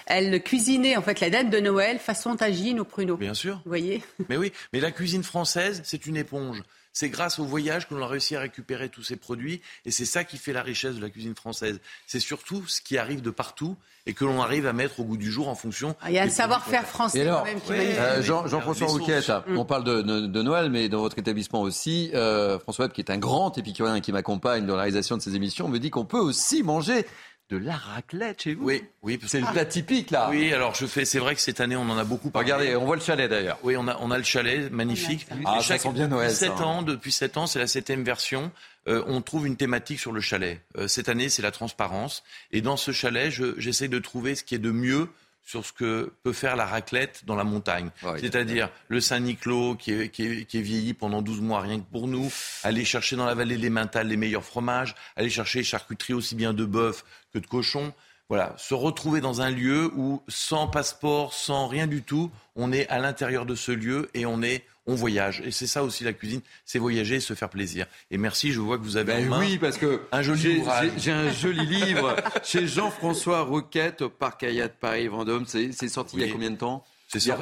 elle 0.08 0.42
cuisinait 0.44 0.98
en 0.98 1.02
fait 1.02 1.20
la 1.20 1.30
date 1.30 1.50
de 1.50 1.60
Noël 1.60 2.00
façon 2.00 2.36
tagine 2.36 2.80
au 2.80 2.86
pruneau. 2.86 3.18
Bien 3.18 3.34
sûr. 3.36 3.56
Vous 3.64 3.70
voyez? 3.70 4.02
Mais 4.30 4.36
oui, 4.38 4.52
mais 4.74 4.80
la 4.80 4.92
cuisine 4.92 5.24
française, 5.24 5.82
c'est 5.86 6.06
une 6.08 6.18
éponge. 6.18 6.62
C'est 7.00 7.10
grâce 7.10 7.38
au 7.38 7.44
voyage 7.46 7.88
que 7.88 7.94
l'on 7.94 8.02
a 8.04 8.08
réussi 8.08 8.36
à 8.36 8.40
récupérer 8.40 8.90
tous 8.90 9.04
ces 9.04 9.18
produits 9.18 9.62
et 9.86 9.92
c'est 9.92 10.06
ça 10.06 10.24
qui 10.24 10.38
fait 10.38 10.52
la 10.52 10.64
richesse 10.64 10.96
de 10.96 11.02
la 11.02 11.12
cuisine 11.12 11.36
française. 11.36 11.80
C'est 12.08 12.20
surtout 12.20 12.66
ce 12.66 12.82
qui 12.82 12.98
arrive 12.98 13.22
de 13.22 13.30
partout 13.30 13.76
et 14.08 14.14
que 14.16 14.26
l'on 14.26 14.42
arrive 14.42 14.66
à 14.66 14.74
mettre 14.74 15.00
au 15.00 15.04
goût 15.04 15.16
du 15.18 15.32
jour 15.32 15.48
en 15.48 15.54
fonction. 15.54 15.96
Ah, 16.02 16.10
Il 16.10 16.16
y 16.16 16.18
a 16.18 16.24
un 16.24 16.26
des 16.26 16.32
savoir-faire 16.32 16.88
français 16.88 17.20
Et 17.20 17.22
alors, 17.22 17.42
quand 17.42 17.46
même 17.46 17.62
qui 17.62 17.72
est 17.74 17.78
ouais. 17.78 18.00
Euh. 18.00 18.24
Jean- 18.24 18.48
Jean-François 18.48 18.88
Rouquette, 18.88 19.24
sauces. 19.26 19.44
on 19.50 19.64
parle 19.64 19.84
de, 19.84 20.02
de- 20.02 20.26
de 20.26 20.42
Noël, 20.42 20.72
mais 20.72 20.90
dans 20.90 21.02
votre 21.02 21.20
établissement 21.20 21.62
aussi, 21.62 22.10
euh, 22.16 22.58
François 22.58 22.86
Webb, 22.86 22.94
qui 22.94 23.02
est 23.02 23.12
un 23.12 23.20
grand 23.20 23.56
épicurien 23.60 24.00
qui 24.00 24.12
m'accompagne 24.12 24.66
dans 24.66 24.76
la 24.76 24.82
réalisation 24.82 25.18
de 25.18 25.22
ces 25.22 25.36
émissions, 25.36 25.68
me 25.68 25.78
dit 25.78 25.92
qu'on 25.92 26.06
peut 26.06 26.18
aussi 26.18 26.64
manger 26.64 27.06
de 27.50 27.58
la 27.58 27.76
raclette 27.78 28.42
chez 28.44 28.54
vous. 28.56 28.66
Oui, 28.66 28.84
oui, 29.04 29.18
parce 29.18 29.32
C'est 29.32 29.40
le 29.40 29.48
plat 29.48 29.64
typique 29.66 30.12
là. 30.12 30.28
Oui, 30.30 30.54
alors 30.54 30.76
je 30.76 30.86
fais. 30.86 31.06
C'est 31.06 31.20
vrai 31.20 31.34
que 31.34 31.40
cette 31.42 31.62
année 31.62 31.76
on 31.78 31.90
en 31.90 31.98
a 31.98 32.04
beaucoup 32.04 32.30
parlé. 32.30 32.52
Regardez, 32.52 32.76
on 32.76 32.86
voit 32.86 32.96
le 32.98 33.02
chalet 33.02 33.30
d'ailleurs. 33.30 33.58
Oui, 33.64 33.76
on 33.78 33.88
a, 33.88 33.98
on 34.02 34.12
a 34.12 34.18
le 34.18 34.24
chalet 34.26 34.70
magnifique. 34.72 35.26
Ah, 35.46 35.62
ça 35.62 35.78
sent 35.78 35.92
bien 35.94 36.08
Noël, 36.10 36.28
Depuis 36.30 36.40
ça, 36.40 36.46
7 36.48 36.52
hein. 36.60 36.64
ans, 36.66 36.82
depuis 36.82 37.12
7 37.12 37.38
ans, 37.38 37.48
c'est 37.48 37.60
la 37.60 37.68
septième 37.68 38.04
version. 38.04 38.52
euh, 38.90 39.04
on 39.08 39.22
trouve 39.22 39.46
une 39.48 39.56
thématique 39.58 40.00
sur 40.00 40.12
le 40.14 40.22
chalet. 40.22 40.62
Euh, 40.78 40.88
cette 40.88 41.10
année, 41.10 41.28
c'est 41.30 41.42
la 41.42 41.52
transparence. 41.52 42.24
Et 42.52 42.62
dans 42.62 42.78
ce 42.78 42.92
chalet, 42.92 43.30
je- 43.30 43.54
j'essaie 43.60 43.88
de 43.90 44.00
trouver 44.00 44.36
ce 44.36 44.44
qui 44.44 44.56
est 44.56 44.60
de 44.60 44.72
mieux 44.72 45.10
sur 45.48 45.66
ce 45.66 45.72
que 45.72 46.12
peut 46.24 46.34
faire 46.34 46.58
la 46.58 46.66
raclette 46.66 47.24
dans 47.26 47.36
la 47.36 47.46
montagne. 47.46 47.90
Ouais, 48.04 48.20
C'est-à-dire 48.20 48.70
le 48.90 49.00
Saint-Niclot 49.00 49.76
qui 49.76 49.94
est, 49.94 50.10
qui, 50.10 50.26
est, 50.26 50.46
qui 50.46 50.58
est 50.58 50.62
vieilli 50.62 50.94
pendant 50.94 51.22
12 51.22 51.40
mois 51.40 51.62
rien 51.62 51.80
que 51.80 51.86
pour 51.90 52.10
nous, 52.10 52.30
aller 52.64 52.84
chercher 52.84 53.16
dans 53.16 53.26
la 53.26 53.34
vallée 53.34 53.56
des 53.56 53.70
Mentales 53.70 54.10
les 54.10 54.18
meilleurs 54.18 54.44
fromages, 54.44 54.94
aller 55.16 55.30
chercher 55.30 55.64
charcuterie 55.64 56.14
aussi 56.14 56.36
bien 56.36 56.54
de 56.54 56.66
bœuf 56.66 57.06
que 57.34 57.40
de 57.40 57.48
cochon. 57.48 57.94
Voilà, 58.28 58.56
se 58.58 58.74
retrouver 58.74 59.22
dans 59.22 59.40
un 59.40 59.50
lieu 59.50 59.90
où 59.96 60.22
sans 60.28 60.68
passeport, 60.68 61.34
sans 61.34 61.68
rien 61.68 61.88
du 61.88 62.04
tout, 62.04 62.30
on 62.58 62.74
est 62.74 62.86
à 62.90 63.00
l'intérieur 63.00 63.46
de 63.46 63.56
ce 63.56 63.72
lieu 63.72 64.10
et 64.14 64.26
on 64.26 64.42
est, 64.42 64.66
on 64.88 64.96
voyage. 64.96 65.42
Et 65.46 65.52
c'est 65.52 65.68
ça 65.68 65.84
aussi 65.84 66.04
la 66.04 66.14
cuisine, 66.14 66.42
c'est 66.66 66.80
voyager 66.80 67.16
et 67.16 67.20
se 67.20 67.34
faire 67.34 67.50
plaisir. 67.50 67.86
Et 68.10 68.18
merci, 68.18 68.52
je 68.52 68.60
vois 68.60 68.78
que 68.78 68.84
vous 68.84 68.98
avez 68.98 69.14
Ben 69.14 69.28
en 69.28 69.38
main 69.38 69.40
oui, 69.40 69.58
parce 69.58 69.78
que 69.78 70.02
un 70.12 70.22
joli 70.22 70.62
j'ai- 70.98 71.12
un 71.12 71.32
joli 71.32 71.66
livre 71.66 72.16
chez 72.44 72.68
Jean-François 72.68 73.42
Roquette 73.42 74.02
au 74.02 74.10
Parc 74.10 74.44
Hayat 74.44 74.70
Paris 74.70 75.08
Vendôme. 75.08 75.46
C'est 75.46 75.72
sorti 75.90 76.16
il 76.18 76.26
y 76.26 76.30
a 76.30 76.32
combien 76.32 76.52
de 76.52 76.56
temps? 76.58 76.84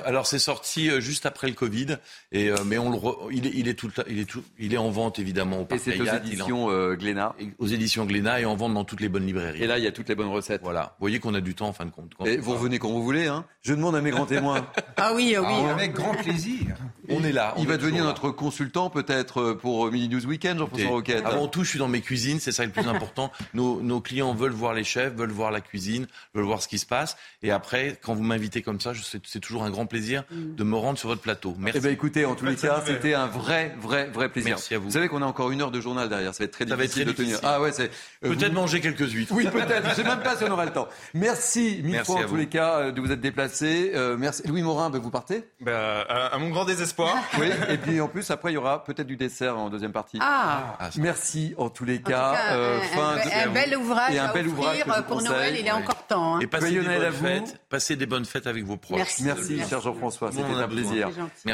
Alors 0.06 0.28
c'est 0.28 0.40
sorti 0.40 0.90
euh, 0.90 1.00
juste 1.00 1.26
après 1.26 1.48
le 1.48 1.54
Covid, 1.54 1.98
et, 2.32 2.50
euh, 2.50 2.58
mais 2.66 2.78
on 2.78 2.92
le 2.92 2.98
il, 3.32 3.48
est, 3.48 3.52
il, 3.56 3.68
est 3.68 3.74
tout, 3.74 3.92
il, 4.08 4.20
est 4.20 4.26
tout, 4.26 4.44
il 4.60 4.74
est 4.74 4.78
en 4.78 4.92
vente 4.92 5.18
évidemment 5.18 5.62
au 5.62 5.74
Et 5.74 5.80
c'est 5.80 6.00
aux 6.00 6.06
éditions 6.06 6.70
euh, 6.70 6.96
Glénat. 6.96 7.36
Aux 7.58 7.68
éditions 7.68 8.06
Glénat 8.06 8.42
et 8.42 8.46
en 8.46 8.56
vente 8.56 8.74
dans 8.76 8.86
toutes 8.86 9.02
les 9.02 9.10
bonnes 9.10 9.26
librairies. 9.26 9.64
Et 9.64 9.68
là, 9.68 9.80
il 9.80 9.84
y 9.84 9.88
a 9.88 9.92
toutes 9.92 10.10
les 10.10 10.16
bonnes 10.16 10.30
recettes. 10.30 10.62
Voilà. 10.64 10.96
Vous 11.00 11.04
voyez 11.04 11.20
qu'on 11.20 11.34
a 11.34 11.42
du 11.42 11.56
temps 11.56 11.68
en 11.68 11.74
fin 11.74 11.86
de 11.86 11.90
compte. 11.90 12.12
et 12.26 12.38
vous 12.38 12.54
revenez 12.54 12.78
quand 12.78 12.90
vous 12.90 13.04
voulez. 13.04 13.26
Hein. 13.26 13.46
Je 13.62 13.74
demande 13.74 13.96
à 13.96 14.02
mes 14.02 14.12
grands 14.12 14.28
témoins. 14.28 14.68
ah 14.98 15.14
oui, 15.16 15.36
ah 15.36 15.42
oui. 15.42 15.48
Ah, 15.68 15.72
avec 15.72 15.94
grand 15.94 16.14
plaisir. 16.14 16.76
On 17.10 17.24
est 17.24 17.32
là. 17.32 17.54
il 17.58 17.68
va 17.68 17.78
devenir 17.78 18.04
notre 18.04 18.32
consultant 18.32 18.90
peut-être 18.90 19.54
pour 19.54 19.92
Mini 19.92 20.10
News 20.10 20.26
Weekend, 20.26 20.58
Jean-François 20.58 20.90
Roquette. 20.90 21.26
Avant 21.26 21.48
tout, 21.48 21.64
je 21.64 21.70
suis 21.70 21.80
dans 21.80 21.88
mes 21.88 22.02
cuisines, 22.02 22.40
c'est 22.40 22.52
ça 22.52 22.66
le 22.66 22.72
plus 22.72 22.88
important. 22.88 23.32
nos, 23.54 23.82
nos 23.82 24.02
clients 24.02 24.34
veulent 24.34 24.52
voir 24.52 24.74
les 24.74 24.84
chefs, 24.84 25.14
veulent 25.14 25.32
voir 25.32 25.52
la 25.52 25.62
cuisine, 25.62 26.08
veulent 26.34 26.46
voir 26.46 26.62
ce 26.62 26.68
qui 26.68 26.80
se 26.80 26.86
passe. 26.86 27.16
Et 27.44 27.52
après, 27.52 28.00
quand 28.02 28.16
vous 28.16 28.24
m'invitez 28.24 28.62
comme 28.62 28.80
ça, 28.80 28.94
c'est 29.24 29.40
toujours 29.40 29.65
un 29.66 29.72
grand 29.72 29.86
plaisir 29.86 30.24
de 30.32 30.64
me 30.64 30.76
rendre 30.76 30.98
sur 30.98 31.10
votre 31.10 31.22
plateau. 31.22 31.56
Merci. 31.58 31.80
Eh 31.80 31.82
bien, 31.82 31.92
écoutez, 31.92 32.26
en 32.26 32.36
tous 32.36 32.46
les 32.46 32.56
cas, 32.56 32.84
c'était 32.86 33.14
un 33.14 33.28
vrai, 33.28 33.76
vrai, 33.80 34.08
vrai 34.08 34.30
plaisir. 34.30 34.52
Merci 34.52 34.76
à 34.76 34.80
vous. 34.80 34.86
Vous 34.86 34.92
savez 34.92 35.08
qu'on 35.08 35.22
a 35.22 35.26
encore 35.26 35.52
une 35.52 35.62
heure 35.62 35.72
de 35.72 35.82
journal 35.82 36.10
derrière. 36.10 36.34
Ça 36.34 36.44
va 36.44 36.46
être 36.46 36.52
très 36.52 36.66
difficile 36.66 37.06
de 37.06 37.12
tenir. 37.12 37.40
Ah 37.44 37.62
ouais, 37.62 37.72
c'est 37.72 37.92
euh, 38.24 38.36
peut-être 38.36 38.54
manger 38.54 38.82
quelques 38.82 39.10
huîtres. 39.10 39.34
Oui, 39.36 39.48
peut-être. 39.48 39.90
Je 39.90 39.96
sais 39.96 40.04
même 40.04 40.22
pas 40.22 40.36
si 40.36 40.44
on 40.44 40.52
aura 40.52 40.66
le 40.66 40.72
temps. 40.72 40.88
Merci 41.14 41.82
mille 41.84 42.04
fois 42.04 42.22
en 42.22 42.28
tous 42.28 42.36
les 42.36 42.48
cas 42.48 42.80
euh, 42.80 42.92
de 42.92 43.02
vous 43.02 43.12
être 43.12 43.22
déplacé. 43.22 43.92
Euh, 43.96 44.16
merci. 44.18 44.44
Louis 44.48 44.62
Morin, 44.62 44.90
ben, 44.90 45.00
vous 45.00 45.12
partez? 45.12 45.48
Ben, 45.62 46.04
à, 46.08 46.38
mon 46.38 46.50
grand 46.50 46.66
désespoir. 46.66 47.16
oui. 47.40 47.50
Et 47.70 47.78
puis 47.78 48.00
en 48.02 48.08
plus, 48.08 48.30
après, 48.32 48.52
il 48.52 48.56
y 48.56 48.58
aura 48.58 48.84
peut-être 48.84 49.08
du 49.08 49.18
dessert 49.18 49.58
en 49.58 49.70
deuxième 49.70 49.92
partie. 49.92 50.18
Ah. 50.22 50.78
ah 50.80 50.90
merci 50.98 51.54
en 51.58 51.70
tous 51.70 51.86
les 51.86 52.02
cas. 52.02 52.36
un, 52.54 53.50
bel 53.50 53.76
ouvrage 53.78 54.14
et 54.14 54.20
un 54.20 54.34
bel 54.34 54.48
ouvrage 54.48 54.84
pour 55.08 55.22
Noël. 55.22 55.56
Il 55.60 55.68
est 55.68 55.72
encore 55.72 56.06
temps. 56.08 56.36
Hein. 56.36 56.40
Et 56.40 56.48
passez 56.48 56.72
des 56.72 56.82
bonnes 56.82 57.12
fêtes. 57.12 57.60
Passez 57.70 57.96
des 57.96 58.06
bonnes 58.06 58.26
fêtes 58.26 58.48
avec 58.48 58.64
vos 58.64 58.78
proches. 58.78 58.98
Merci, 58.98 59.24
merci 59.24 59.45
cher 59.68 59.82
Jean-François. 59.82 60.32
C'était 60.32 60.44
un 60.44 60.68
plaisir. 60.68 61.10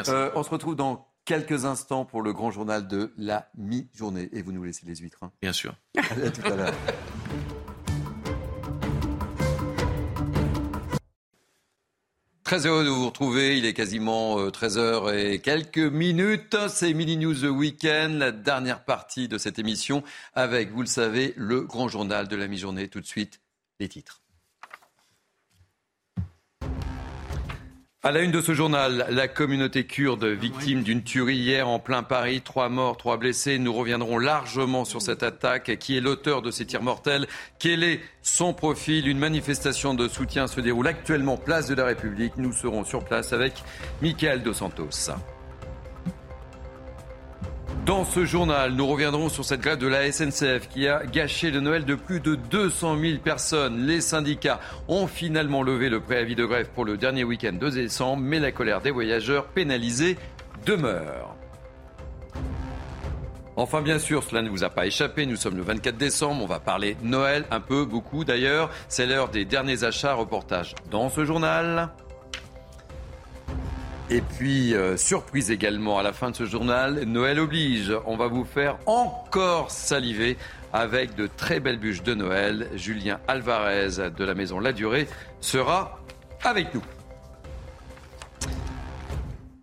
Euh, 0.08 0.30
on 0.34 0.42
se 0.42 0.50
retrouve 0.50 0.76
dans 0.76 1.08
quelques 1.24 1.64
instants 1.64 2.04
pour 2.04 2.22
le 2.22 2.32
grand 2.32 2.50
journal 2.50 2.88
de 2.88 3.12
la 3.16 3.48
mi-journée. 3.56 4.28
Et 4.32 4.42
vous 4.42 4.52
nous 4.52 4.64
laissez 4.64 4.86
les 4.86 4.96
huîtres. 4.96 5.22
Hein. 5.22 5.32
Bien 5.40 5.52
sûr. 5.52 5.74
à 5.98 6.30
tout 6.30 6.46
à 6.46 6.56
l'heure. 6.56 6.74
Très 12.44 12.66
heureux 12.66 12.84
de 12.84 12.90
vous 12.90 13.06
retrouver. 13.06 13.56
Il 13.56 13.64
est 13.64 13.72
quasiment 13.72 14.48
13h 14.48 14.78
euh, 14.78 15.32
et 15.32 15.38
quelques 15.38 15.78
minutes. 15.78 16.56
C'est 16.68 16.92
Mini 16.92 17.16
News 17.16 17.46
Weekend, 17.46 18.18
la 18.18 18.30
dernière 18.30 18.84
partie 18.84 19.28
de 19.28 19.38
cette 19.38 19.58
émission 19.58 20.02
avec, 20.34 20.70
vous 20.70 20.82
le 20.82 20.86
savez, 20.86 21.32
le 21.36 21.62
grand 21.62 21.88
journal 21.88 22.28
de 22.28 22.36
la 22.36 22.48
mi-journée. 22.48 22.88
Tout 22.88 23.00
de 23.00 23.06
suite, 23.06 23.40
les 23.80 23.88
titres. 23.88 24.21
À 28.04 28.10
la 28.10 28.22
une 28.22 28.32
de 28.32 28.40
ce 28.40 28.52
journal, 28.52 29.06
la 29.10 29.28
communauté 29.28 29.86
kurde 29.86 30.24
victime 30.24 30.82
d'une 30.82 31.04
tuerie 31.04 31.36
hier 31.36 31.68
en 31.68 31.78
plein 31.78 32.02
Paris, 32.02 32.40
trois 32.40 32.68
morts, 32.68 32.96
trois 32.96 33.16
blessés. 33.16 33.60
Nous 33.60 33.72
reviendrons 33.72 34.18
largement 34.18 34.84
sur 34.84 35.00
cette 35.00 35.22
attaque. 35.22 35.78
Qui 35.78 35.96
est 35.96 36.00
l'auteur 36.00 36.42
de 36.42 36.50
ces 36.50 36.66
tirs 36.66 36.82
mortels? 36.82 37.28
Quel 37.60 37.84
est 37.84 38.00
son 38.20 38.54
profil? 38.54 39.06
Une 39.06 39.20
manifestation 39.20 39.94
de 39.94 40.08
soutien 40.08 40.48
se 40.48 40.60
déroule 40.60 40.88
actuellement 40.88 41.36
place 41.36 41.68
de 41.68 41.76
la 41.76 41.84
République. 41.84 42.36
Nous 42.38 42.52
serons 42.52 42.84
sur 42.84 43.04
place 43.04 43.32
avec 43.32 43.62
Michael 44.02 44.42
Dos 44.42 44.54
Santos. 44.54 45.12
Dans 47.84 48.04
ce 48.04 48.24
journal, 48.24 48.74
nous 48.74 48.86
reviendrons 48.86 49.28
sur 49.28 49.44
cette 49.44 49.60
grève 49.60 49.78
de 49.78 49.88
la 49.88 50.12
SNCF 50.12 50.68
qui 50.68 50.86
a 50.86 51.04
gâché 51.04 51.50
le 51.50 51.58
Noël 51.58 51.84
de 51.84 51.96
plus 51.96 52.20
de 52.20 52.36
200 52.36 52.96
000 52.96 53.18
personnes. 53.18 53.86
Les 53.86 54.00
syndicats 54.00 54.60
ont 54.86 55.08
finalement 55.08 55.64
levé 55.64 55.88
le 55.88 55.98
préavis 55.98 56.36
de 56.36 56.44
grève 56.44 56.68
pour 56.76 56.84
le 56.84 56.96
dernier 56.96 57.24
week-end 57.24 57.54
de 57.54 57.70
décembre, 57.70 58.22
mais 58.22 58.38
la 58.38 58.52
colère 58.52 58.82
des 58.82 58.92
voyageurs 58.92 59.46
pénalisés 59.46 60.16
demeure. 60.64 61.34
Enfin, 63.56 63.82
bien 63.82 63.98
sûr, 63.98 64.22
cela 64.22 64.42
ne 64.42 64.48
vous 64.48 64.62
a 64.62 64.70
pas 64.70 64.86
échappé. 64.86 65.26
Nous 65.26 65.34
sommes 65.34 65.56
le 65.56 65.62
24 65.62 65.96
décembre. 65.96 66.40
On 66.44 66.46
va 66.46 66.60
parler 66.60 66.96
Noël, 67.02 67.46
un 67.50 67.60
peu, 67.60 67.84
beaucoup 67.84 68.24
d'ailleurs. 68.24 68.70
C'est 68.86 69.06
l'heure 69.06 69.28
des 69.28 69.44
derniers 69.44 69.82
achats. 69.82 70.14
Reportage 70.14 70.76
dans 70.92 71.10
ce 71.10 71.24
journal. 71.24 71.90
Et 74.14 74.20
puis, 74.20 74.74
euh, 74.74 74.98
surprise 74.98 75.50
également 75.50 75.98
à 75.98 76.02
la 76.02 76.12
fin 76.12 76.30
de 76.30 76.36
ce 76.36 76.44
journal, 76.44 77.04
Noël 77.04 77.40
oblige. 77.40 77.94
On 78.04 78.14
va 78.14 78.26
vous 78.26 78.44
faire 78.44 78.76
encore 78.84 79.70
saliver 79.70 80.36
avec 80.70 81.14
de 81.14 81.26
très 81.26 81.60
belles 81.60 81.78
bûches 81.78 82.02
de 82.02 82.12
Noël. 82.12 82.68
Julien 82.74 83.20
Alvarez 83.26 84.10
de 84.14 84.24
la 84.24 84.34
maison 84.34 84.60
La 84.60 84.74
Durée 84.74 85.08
sera 85.40 85.98
avec 86.44 86.74
nous. 86.74 86.82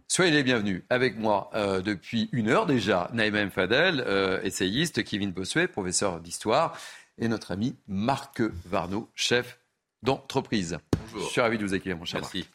Soyez 0.08 0.32
les 0.32 0.42
bienvenus 0.42 0.82
avec 0.90 1.20
moi 1.20 1.52
euh, 1.54 1.82
depuis 1.82 2.28
une 2.32 2.50
heure 2.50 2.66
déjà. 2.66 3.08
Naïma. 3.14 3.48
Fadel, 3.52 4.04
euh, 4.08 4.42
essayiste, 4.42 5.04
Kevin 5.04 5.32
Bossuet, 5.32 5.68
professeur 5.68 6.22
d'histoire, 6.22 6.76
et 7.20 7.28
notre 7.28 7.52
ami 7.52 7.76
Marc 7.88 8.42
Varno, 8.66 9.12
chef 9.14 9.59
d'entreprise. 10.04 10.78
Je 11.18 11.24
suis 11.24 11.42
ravi 11.42 11.58
de 11.58 11.66
vous 11.66 11.74
accueillir, 11.74 11.98
mon 11.98 12.06
cher. 12.06 12.22
Merci. 12.22 12.48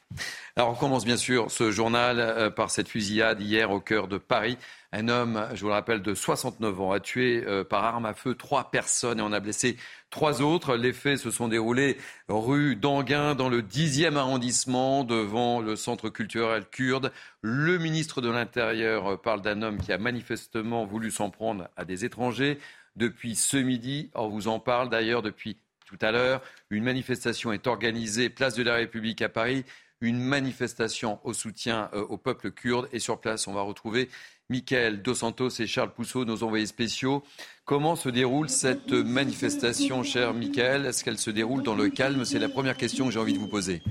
Alors, 0.57 0.71
on 0.71 0.75
commence 0.75 1.05
bien 1.05 1.17
sûr 1.17 1.51
ce 1.51 1.71
journal 1.71 2.21
euh, 2.21 2.51
par 2.51 2.71
cette 2.71 2.89
fusillade 2.89 3.41
hier 3.41 3.71
au 3.71 3.81
cœur 3.81 4.07
de 4.07 4.19
Paris. 4.19 4.57
Un 4.93 5.09
homme, 5.09 5.49
je 5.55 5.61
vous 5.61 5.67
le 5.67 5.73
rappelle, 5.73 6.03
de 6.03 6.15
69 6.15 6.81
ans 6.81 6.93
a 6.93 7.01
tué 7.01 7.43
euh, 7.47 7.65
par 7.65 7.85
arme 7.85 8.07
à 8.07 8.15
feu 8.15 8.37
trois 8.37 8.71
personnes 8.71 9.19
et 9.19 9.23
en 9.23 9.33
a 9.33 9.41
blessé 9.41 9.77
trois 10.11 10.41
autres. 10.41 10.77
Les 10.77 10.93
faits 10.93 11.19
se 11.19 11.33
sont 11.33 11.49
déroulés 11.49 11.99
rue 12.29 12.77
d'Anguin 12.77 13.35
dans 13.35 13.49
le 13.49 13.61
10e 13.61 14.17
arrondissement 14.17 15.03
devant 15.03 15.61
le 15.61 15.75
centre 15.75 16.11
culturel 16.11 16.65
kurde. 16.71 17.11
Le 17.43 17.79
ministre 17.79 18.21
de 18.21 18.31
l'Intérieur 18.31 19.15
euh, 19.15 19.17
parle 19.17 19.43
d'un 19.43 19.63
homme 19.63 19.79
qui 19.79 19.93
a 19.93 19.99
manifestement 19.99 20.85
voulu 20.85 21.11
s'en 21.11 21.31
prendre 21.31 21.69
à 21.77 21.85
des 21.85 22.05
étrangers. 22.05 22.59
Depuis 22.95 23.35
ce 23.35 23.57
midi, 23.57 24.11
on 24.15 24.29
vous 24.29 24.47
en 24.47 24.61
parle 24.61 24.89
d'ailleurs 24.89 25.23
depuis 25.23 25.57
tout 25.95 26.05
à 26.05 26.11
l'heure. 26.11 26.43
Une 26.71 26.85
manifestation 26.85 27.53
est 27.53 27.67
organisée 27.67 28.29
place 28.29 28.55
de 28.55 28.63
la 28.63 28.75
République 28.75 29.23
à 29.23 29.29
Paris. 29.29 29.65
Une 30.01 30.19
manifestation 30.19 31.21
au 31.25 31.33
soutien 31.33 31.89
euh, 31.95 32.03
au 32.03 32.19
peuple 32.19 32.51
kurde. 32.51 32.89
Et 32.93 32.99
sur 32.99 33.21
place, 33.21 33.47
on 33.47 33.53
va 33.53 33.63
retrouver 33.63 34.09
Michael 34.51 35.03
Dos 35.03 35.15
Santos 35.15 35.51
et 35.61 35.67
Charles 35.67 35.93
Pousseau, 35.93 36.25
nos 36.25 36.43
envoyés 36.43 36.67
spéciaux. 36.67 37.23
Comment 37.65 37.97
se 37.97 38.09
déroule 38.09 38.49
cette 38.51 38.93
manifestation, 38.93 40.03
cher 40.03 40.35
Michael? 40.35 40.85
Est-ce 40.85 41.05
qu'elle 41.05 41.19
se 41.19 41.31
déroule 41.31 41.63
dans 41.63 41.75
le 41.75 41.89
calme? 41.89 42.25
C'est 42.25 42.39
la 42.39 42.49
première 42.49 42.77
question 42.77 43.07
que 43.07 43.13
j'ai 43.13 43.21
envie 43.21 43.33
de 43.33 43.39
vous 43.39 43.49
poser. 43.49 43.83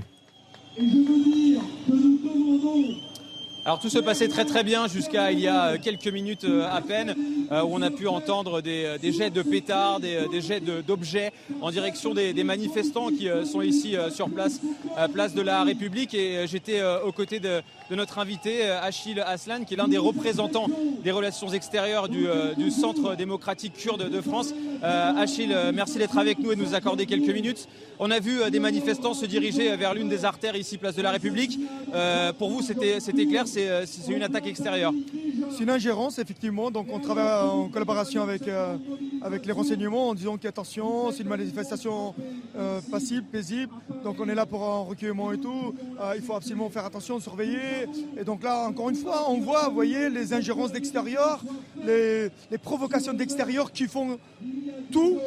Alors 3.66 3.78
tout 3.78 3.88
se 3.88 3.98
passait 3.98 4.28
très 4.28 4.44
très 4.44 4.62
bien 4.62 4.88
jusqu'à 4.88 5.32
il 5.32 5.40
y 5.40 5.48
a 5.48 5.78
quelques 5.78 6.08
minutes 6.08 6.44
euh, 6.44 6.68
à 6.70 6.82
peine 6.82 7.14
euh, 7.50 7.62
où 7.62 7.68
on 7.72 7.80
a 7.80 7.90
pu 7.90 8.06
entendre 8.06 8.60
des, 8.60 8.84
euh, 8.84 9.12
jets 9.12 9.30
de 9.30 9.40
pétards, 9.40 10.00
des, 10.00 10.42
jets 10.42 10.60
d'objets 10.60 11.32
en 11.62 11.70
direction 11.70 12.12
des, 12.12 12.44
manifestants 12.44 13.08
qui 13.08 13.26
sont 13.46 13.62
ici 13.62 13.96
sur 14.10 14.28
place, 14.28 14.60
place 15.14 15.32
de 15.32 15.40
la 15.40 15.62
République. 15.62 16.12
Et 16.12 16.46
j'étais 16.46 16.82
aux 17.06 17.12
côtés 17.12 17.40
de, 17.40 17.62
notre 17.90 18.18
invité 18.18 18.68
Achille 18.68 19.20
Aslan 19.20 19.64
qui 19.64 19.74
est 19.74 19.76
l'un 19.76 19.88
des 19.88 19.98
représentants 19.98 20.66
des 21.02 21.12
relations 21.12 21.48
extérieures 21.48 22.08
du, 22.08 22.26
Centre 22.70 23.14
démocratique 23.14 23.74
kurde 23.74 24.10
de 24.10 24.20
France. 24.20 24.54
Achille, 24.82 25.56
merci 25.74 25.98
d'être 25.98 26.18
avec 26.18 26.38
nous 26.38 26.52
et 26.52 26.56
de 26.56 26.62
nous 26.62 26.74
accorder 26.74 27.06
quelques 27.06 27.32
minutes. 27.32 27.68
On 27.98 28.10
a 28.10 28.18
vu 28.18 28.50
des 28.50 28.58
manifestants 28.58 29.14
se 29.14 29.26
diriger 29.26 29.76
vers 29.76 29.94
l'une 29.94 30.08
des 30.08 30.24
artères 30.24 30.56
ici, 30.56 30.78
place 30.78 30.96
de 30.96 31.02
la 31.02 31.10
République. 31.10 31.58
pour 32.38 32.50
vous, 32.50 32.62
c'était 32.62 32.98
clair 33.26 33.44
euh, 33.56 33.84
c'est 33.86 34.12
une 34.12 34.22
attaque 34.22 34.46
extérieure. 34.46 34.92
C'est 35.50 35.62
une 35.62 35.70
ingérence, 35.70 36.18
effectivement. 36.18 36.70
Donc 36.70 36.86
on 36.90 36.98
travaille 36.98 37.48
en 37.48 37.68
collaboration 37.68 38.22
avec, 38.22 38.46
euh, 38.48 38.76
avec 39.22 39.46
les 39.46 39.52
renseignements 39.52 40.10
en 40.10 40.14
disant 40.14 40.36
qu'attention, 40.36 41.10
c'est 41.12 41.22
une 41.22 41.28
manifestation 41.28 42.14
euh, 42.56 42.80
passible, 42.90 43.24
paisible. 43.24 43.72
Donc 44.04 44.16
on 44.20 44.28
est 44.28 44.34
là 44.34 44.46
pour 44.46 44.62
un 44.64 44.80
recueillement 44.82 45.32
et 45.32 45.38
tout. 45.38 45.74
il 46.16 46.22
faut 46.22 46.34
absolument 46.34 46.70
faire 46.70 46.84
attention, 46.84 47.20
surveiller. 47.20 47.58
Et 48.16 48.24
donc 48.24 48.42
là, 48.42 48.66
encore 48.68 48.90
une 48.90 48.96
fois, 48.96 49.30
on 49.30 49.38
voit, 49.38 49.68
vous 49.68 49.74
voyez, 49.74 50.08
les 50.10 50.32
ingérences 50.32 50.72
d'extérieur, 50.72 51.42
les, 51.84 52.28
les 52.50 52.58
provocations 52.58 53.12
d'extérieur 53.12 53.72
qui 53.72 53.86
font 53.86 54.18
tout. 54.92 55.18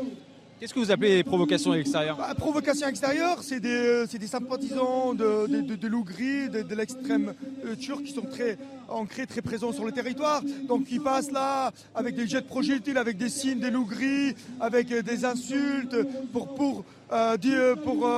Qu'est-ce 0.60 0.74
que 0.74 0.80
vous 0.80 0.89
appelez 0.91 1.24
provocation 1.24 1.74
extérieure 1.76 2.18
bah, 2.18 2.34
Provocation 2.36 2.88
extérieure, 2.88 3.43
c'est 3.43 3.60
des, 3.60 4.06
des, 4.12 4.28
sympathisants 4.28 5.14
de, 5.14 5.45
de, 5.48 5.62
de, 5.62 5.76
de 5.76 5.88
l'Ougrie, 5.88 6.50
de, 6.50 6.76
l'extrême 6.76 7.36
euh, 7.64 7.76
turc 7.76 8.04
qui 8.04 8.14
sont 8.14 8.22
très 8.24 8.58
ancrés, 8.90 9.28
très 9.28 9.42
présents 9.42 9.72
sur 9.72 9.86
le 9.86 9.92
territoire. 9.92 10.42
Donc 10.68 10.86
qui 10.86 11.00
passent 11.00 11.32
là 11.32 11.72
avec 11.96 12.16
des 12.16 12.28
jets 12.28 12.42
de 12.42 12.48
projectiles, 12.48 12.98
avec 12.98 13.18
des 13.18 13.30
signes 13.30 13.60
des 13.60 13.72
Lougris, 13.72 14.36
avec 14.60 14.92
euh, 14.92 15.02
des 15.02 15.26
insultes 15.26 15.96
pour, 16.32 16.56
pour, 16.56 16.84
euh, 17.12 17.76
pour 17.76 18.10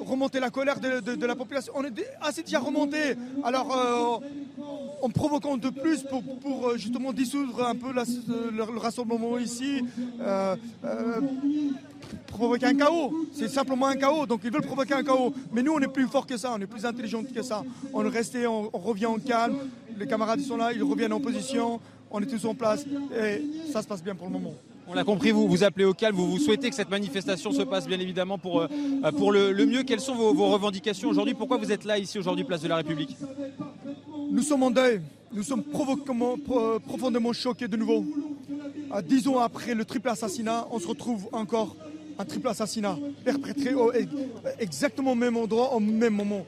remonter 0.00 0.40
la 0.40 0.50
colère 0.50 0.80
de, 0.80 1.26
la 1.26 1.36
population. 1.36 1.72
On 1.76 1.84
est 1.84 1.92
assez 2.20 2.42
déjà 2.42 2.58
remonté. 2.58 3.16
Alors 3.42 4.22
en 5.02 5.10
provoquant 5.10 5.56
de 5.56 5.68
plus 5.70 6.02
pour, 6.02 6.22
pour 6.22 6.76
justement 6.76 7.12
dissoudre 7.12 7.66
un 7.66 7.74
peu 7.74 7.92
le, 7.92 8.78
rassemblement 8.78 9.38
ici 9.38 9.82
provoquer 12.26 12.66
un 12.66 12.74
chaos. 12.74 13.12
C'est 13.32 13.48
simplement 13.48 13.86
un 13.86 13.96
chaos. 13.96 14.26
Donc 14.26 14.40
ils 14.44 14.50
veulent 14.50 14.62
provoquer 14.62 14.94
un 14.94 15.04
chaos. 15.04 15.32
Mais 15.52 15.62
nous, 15.62 15.72
on 15.72 15.80
est 15.80 15.88
plus 15.88 16.06
fort 16.06 16.26
que 16.26 16.36
ça, 16.36 16.52
on 16.56 16.60
est 16.60 16.66
plus 16.66 16.84
intelligent 16.84 17.22
que 17.22 17.42
ça. 17.42 17.64
On 17.92 18.04
est 18.04 18.08
resté, 18.08 18.46
on, 18.46 18.70
revient 18.70 19.06
en 19.06 19.18
calme. 19.18 19.56
Les 19.96 20.06
camarades 20.06 20.40
sont 20.40 20.56
là, 20.56 20.72
ils 20.72 20.82
reviennent 20.82 21.12
en 21.12 21.20
position. 21.20 21.80
On 22.10 22.20
est 22.20 22.26
tous 22.26 22.44
en 22.44 22.54
place 22.54 22.84
et 23.16 23.42
ça 23.72 23.82
se 23.82 23.88
passe 23.88 24.02
bien 24.02 24.14
pour 24.14 24.26
le 24.26 24.32
moment. 24.32 24.54
On 24.86 24.92
l'a 24.92 25.04
compris, 25.04 25.30
vous 25.30 25.48
vous 25.48 25.64
appelez 25.64 25.86
au 25.86 25.94
calme, 25.94 26.14
vous, 26.14 26.30
vous 26.30 26.38
souhaitez 26.38 26.68
que 26.68 26.76
cette 26.76 26.90
manifestation 26.90 27.52
se 27.52 27.62
passe 27.62 27.86
bien 27.86 27.98
évidemment 27.98 28.36
pour, 28.36 28.60
euh, 28.60 28.68
pour 29.16 29.32
le, 29.32 29.54
mieux. 29.64 29.82
Quelles 29.82 30.00
sont 30.00 30.14
vos, 30.14 30.48
revendications 30.50 31.08
aujourd'hui? 31.08 31.34
Pourquoi 31.34 31.56
vous 31.56 31.72
êtes 31.72 31.84
là 31.84 31.98
ici 31.98 32.18
aujourd'hui, 32.18 32.44
place 32.44 32.60
de 32.60 32.68
la 32.68 32.76
République? 32.76 33.16
Nous 34.30 34.42
sommes 34.42 34.62
en 34.62 34.70
deuil, 34.70 35.00
nous 35.32 35.42
sommes 35.42 35.62
profondément 35.62 37.32
choqués 37.32 37.66
de 37.66 37.76
nouveau. 37.76 38.04
À 38.90 39.00
dix 39.00 39.26
ans 39.26 39.38
après 39.38 39.74
le 39.74 39.84
triple 39.84 40.08
assassinat, 40.08 40.66
on 40.70 40.78
se 40.78 40.86
retrouve 40.86 41.28
encore 41.32 41.76
un 42.18 42.24
triple 42.24 42.48
assassinat 42.48 42.96
perpétré 43.24 43.74
exactement 44.58 45.12
au 45.12 45.16
même 45.16 45.36
endroit, 45.36 45.74
au 45.74 45.80
même 45.80 46.14
moment. 46.14 46.46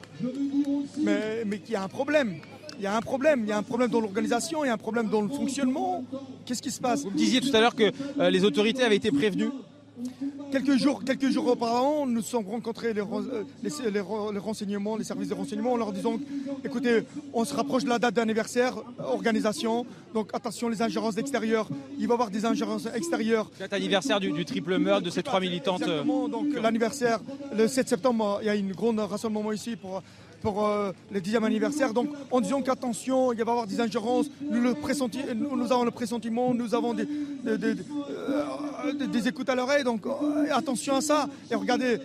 Mais, 0.97 1.43
mais 1.45 1.61
il 1.65 1.71
y 1.71 1.75
a 1.75 1.83
un 1.83 1.87
problème. 1.87 2.35
Il 2.79 2.83
y 2.83 2.87
a 2.87 2.95
un 2.95 3.01
problème. 3.01 3.41
Il 3.43 3.49
y 3.49 3.51
a 3.51 3.57
un 3.57 3.63
problème 3.63 3.89
dans 3.89 3.99
l'organisation, 3.99 4.63
il 4.63 4.67
y 4.67 4.69
a 4.69 4.73
un 4.73 4.77
problème 4.77 5.09
dans 5.09 5.21
le 5.21 5.29
fonctionnement. 5.29 6.03
Qu'est-ce 6.45 6.61
qui 6.61 6.71
se 6.71 6.79
passe? 6.79 7.03
Vous 7.03 7.11
disiez 7.11 7.41
tout 7.41 7.55
à 7.55 7.59
l'heure 7.59 7.75
que 7.75 7.91
euh, 8.19 8.29
les 8.29 8.43
autorités 8.43 8.83
avaient 8.83 8.97
été 8.97 9.11
prévenues 9.11 9.49
Quelques 10.51 10.77
jours, 10.77 11.03
quelques 11.03 11.29
jours 11.29 11.47
auparavant, 11.47 12.05
nous 12.05 12.21
sommes 12.21 12.47
rencontrés 12.47 12.93
les, 12.93 13.01
les, 13.91 13.99
renseignements, 14.39 14.95
les 14.95 15.03
services 15.03 15.29
de 15.29 15.33
renseignement, 15.33 15.73
en 15.73 15.77
leur 15.77 15.91
disant 15.91 16.19
écoutez, 16.63 17.03
on 17.33 17.43
se 17.43 17.53
rapproche 17.53 17.83
de 17.83 17.89
la 17.89 17.99
date 17.99 18.13
d'anniversaire, 18.13 18.75
organisation, 18.99 19.85
donc 20.13 20.29
attention 20.33 20.69
les 20.69 20.81
ingérences 20.81 21.17
extérieures. 21.17 21.67
Il 21.99 22.07
va 22.07 22.13
y 22.13 22.15
avoir 22.15 22.29
des 22.29 22.45
ingérences 22.45 22.87
extérieures. 22.93 23.49
Date 23.59 23.73
anniversaire 23.73 24.19
du, 24.19 24.45
triple 24.45 24.77
meurtre 24.77 25.03
de 25.03 25.09
ces 25.09 25.23
trois 25.23 25.39
militantes. 25.39 25.81
Euh, 25.81 25.85
Exactement, 25.85 26.29
donc 26.29 26.47
l'anniversaire, 26.53 27.19
le 27.55 27.67
7 27.67 27.89
septembre, 27.89 28.39
il 28.41 28.47
y 28.47 28.49
a 28.49 28.55
une 28.55 28.71
grande 28.71 28.99
rassemblement 28.99 29.51
ici 29.51 29.75
pour 29.75 30.01
pour 30.41 30.65
euh, 30.65 30.91
le 31.11 31.19
10e 31.19 31.43
anniversaire. 31.43 31.93
Donc 31.93 32.09
en 32.31 32.41
disant 32.41 32.61
qu'attention, 32.61 33.31
il 33.31 33.37
va 33.37 33.39
y 33.39 33.49
avoir 33.49 33.67
des 33.67 33.79
ingérences, 33.79 34.27
nous, 34.41 34.61
le 34.61 34.75
nous 35.35 35.71
avons 35.71 35.83
le 35.83 35.91
pressentiment, 35.91 36.53
nous 36.53 36.73
avons 36.75 36.93
des, 36.93 37.05
des, 37.05 37.75
euh, 37.99 39.21
écoutes 39.25 39.49
à 39.49 39.55
l'oreille, 39.55 39.83
donc 39.83 40.05
euh, 40.05 40.45
attention 40.51 40.95
à 40.95 41.01
ça. 41.01 41.27
Et 41.51 41.55
regardez, 41.55 41.99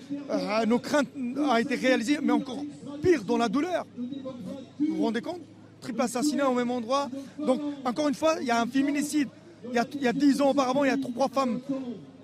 nos 0.66 0.78
craintes 0.78 1.08
ont 1.16 1.56
été 1.56 1.74
réalisées, 1.74 2.18
mais 2.22 2.32
encore 2.32 2.64
pire 3.02 3.24
dans 3.24 3.38
la 3.38 3.48
douleur. 3.48 3.86
Vous 3.98 4.96
vous 4.96 5.02
rendez 5.04 5.20
compte? 5.20 5.40
Triple 5.80 6.00
assassinat 6.00 6.48
au 6.48 6.54
même 6.54 6.70
endroit. 6.70 7.08
Donc 7.38 7.60
encore 7.84 8.08
une 8.08 8.14
fois, 8.14 8.36
il 8.40 8.46
y 8.46 8.50
a 8.50 8.60
un 8.60 8.66
féminicide. 8.66 9.28
Il 9.68 9.74
y 9.74 9.78
a, 9.78 9.86
il 9.94 10.02
y 10.02 10.08
a 10.08 10.12
10 10.12 10.40
ans 10.40 10.50
auparavant, 10.50 10.82
il 10.84 10.88
y 10.88 10.90
a 10.90 10.96
trois 10.96 11.28
femmes 11.28 11.60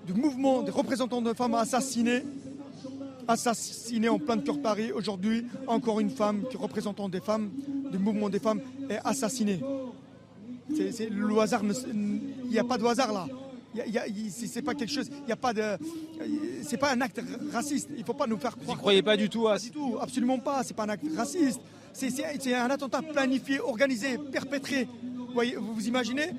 du 0.06 0.12
mouvement, 0.12 0.62
des 0.62 0.72
représentants 0.72 1.22
de 1.22 1.32
femmes 1.34 1.54
assassinées 1.54 2.22
assassinée 3.28 4.08
en 4.08 4.18
plein 4.18 4.38
cœur 4.38 4.56
de 4.56 4.62
Paris. 4.62 4.90
Aujourd'hui, 4.92 5.46
encore 5.66 6.00
une 6.00 6.10
femme 6.10 6.44
qui 6.50 6.56
représentant 6.56 7.08
des 7.08 7.20
femmes, 7.20 7.50
du 7.92 7.98
mouvement 7.98 8.28
des 8.28 8.38
femmes, 8.38 8.60
est 8.88 8.98
assassinée. 9.04 9.60
C'est, 10.74 11.08
le 11.10 11.38
hasard, 11.38 11.62
il 11.64 12.50
n'y 12.50 12.58
a 12.58 12.64
pas 12.64 12.78
de 12.78 12.84
hasard 12.84 13.12
là. 13.12 13.26
C'est 14.30 14.62
pas 14.62 14.74
quelque 14.74 14.92
chose, 14.92 15.08
il 15.10 15.26
n'y 15.26 15.32
a 15.32 15.36
pas 15.36 15.52
de, 15.52 15.62
c'est 16.62 16.78
pas 16.78 16.92
un 16.92 17.00
acte 17.00 17.20
raciste. 17.52 17.88
Il 17.96 18.04
faut 18.04 18.14
pas 18.14 18.26
nous 18.26 18.38
faire 18.38 18.52
croire. 18.52 18.66
Vous 18.66 18.72
ne 18.74 18.78
croyez 18.78 19.02
pas 19.02 19.16
du 19.16 19.28
tout 19.28 19.46
à 19.46 19.58
du 19.58 19.70
tout, 19.70 19.96
absolument 20.00 20.38
pas. 20.38 20.64
C'est 20.64 20.74
pas 20.74 20.84
un 20.84 20.90
acte 20.90 21.04
raciste. 21.16 21.60
C'est 21.92 22.54
un 22.54 22.70
attentat 22.70 23.02
planifié, 23.02 23.60
organisé, 23.60 24.18
perpétré. 24.18 24.88
Vous, 25.28 25.34
voyez, 25.34 25.56
vous, 25.56 25.74
vous 25.74 25.88
imaginez 25.88 26.30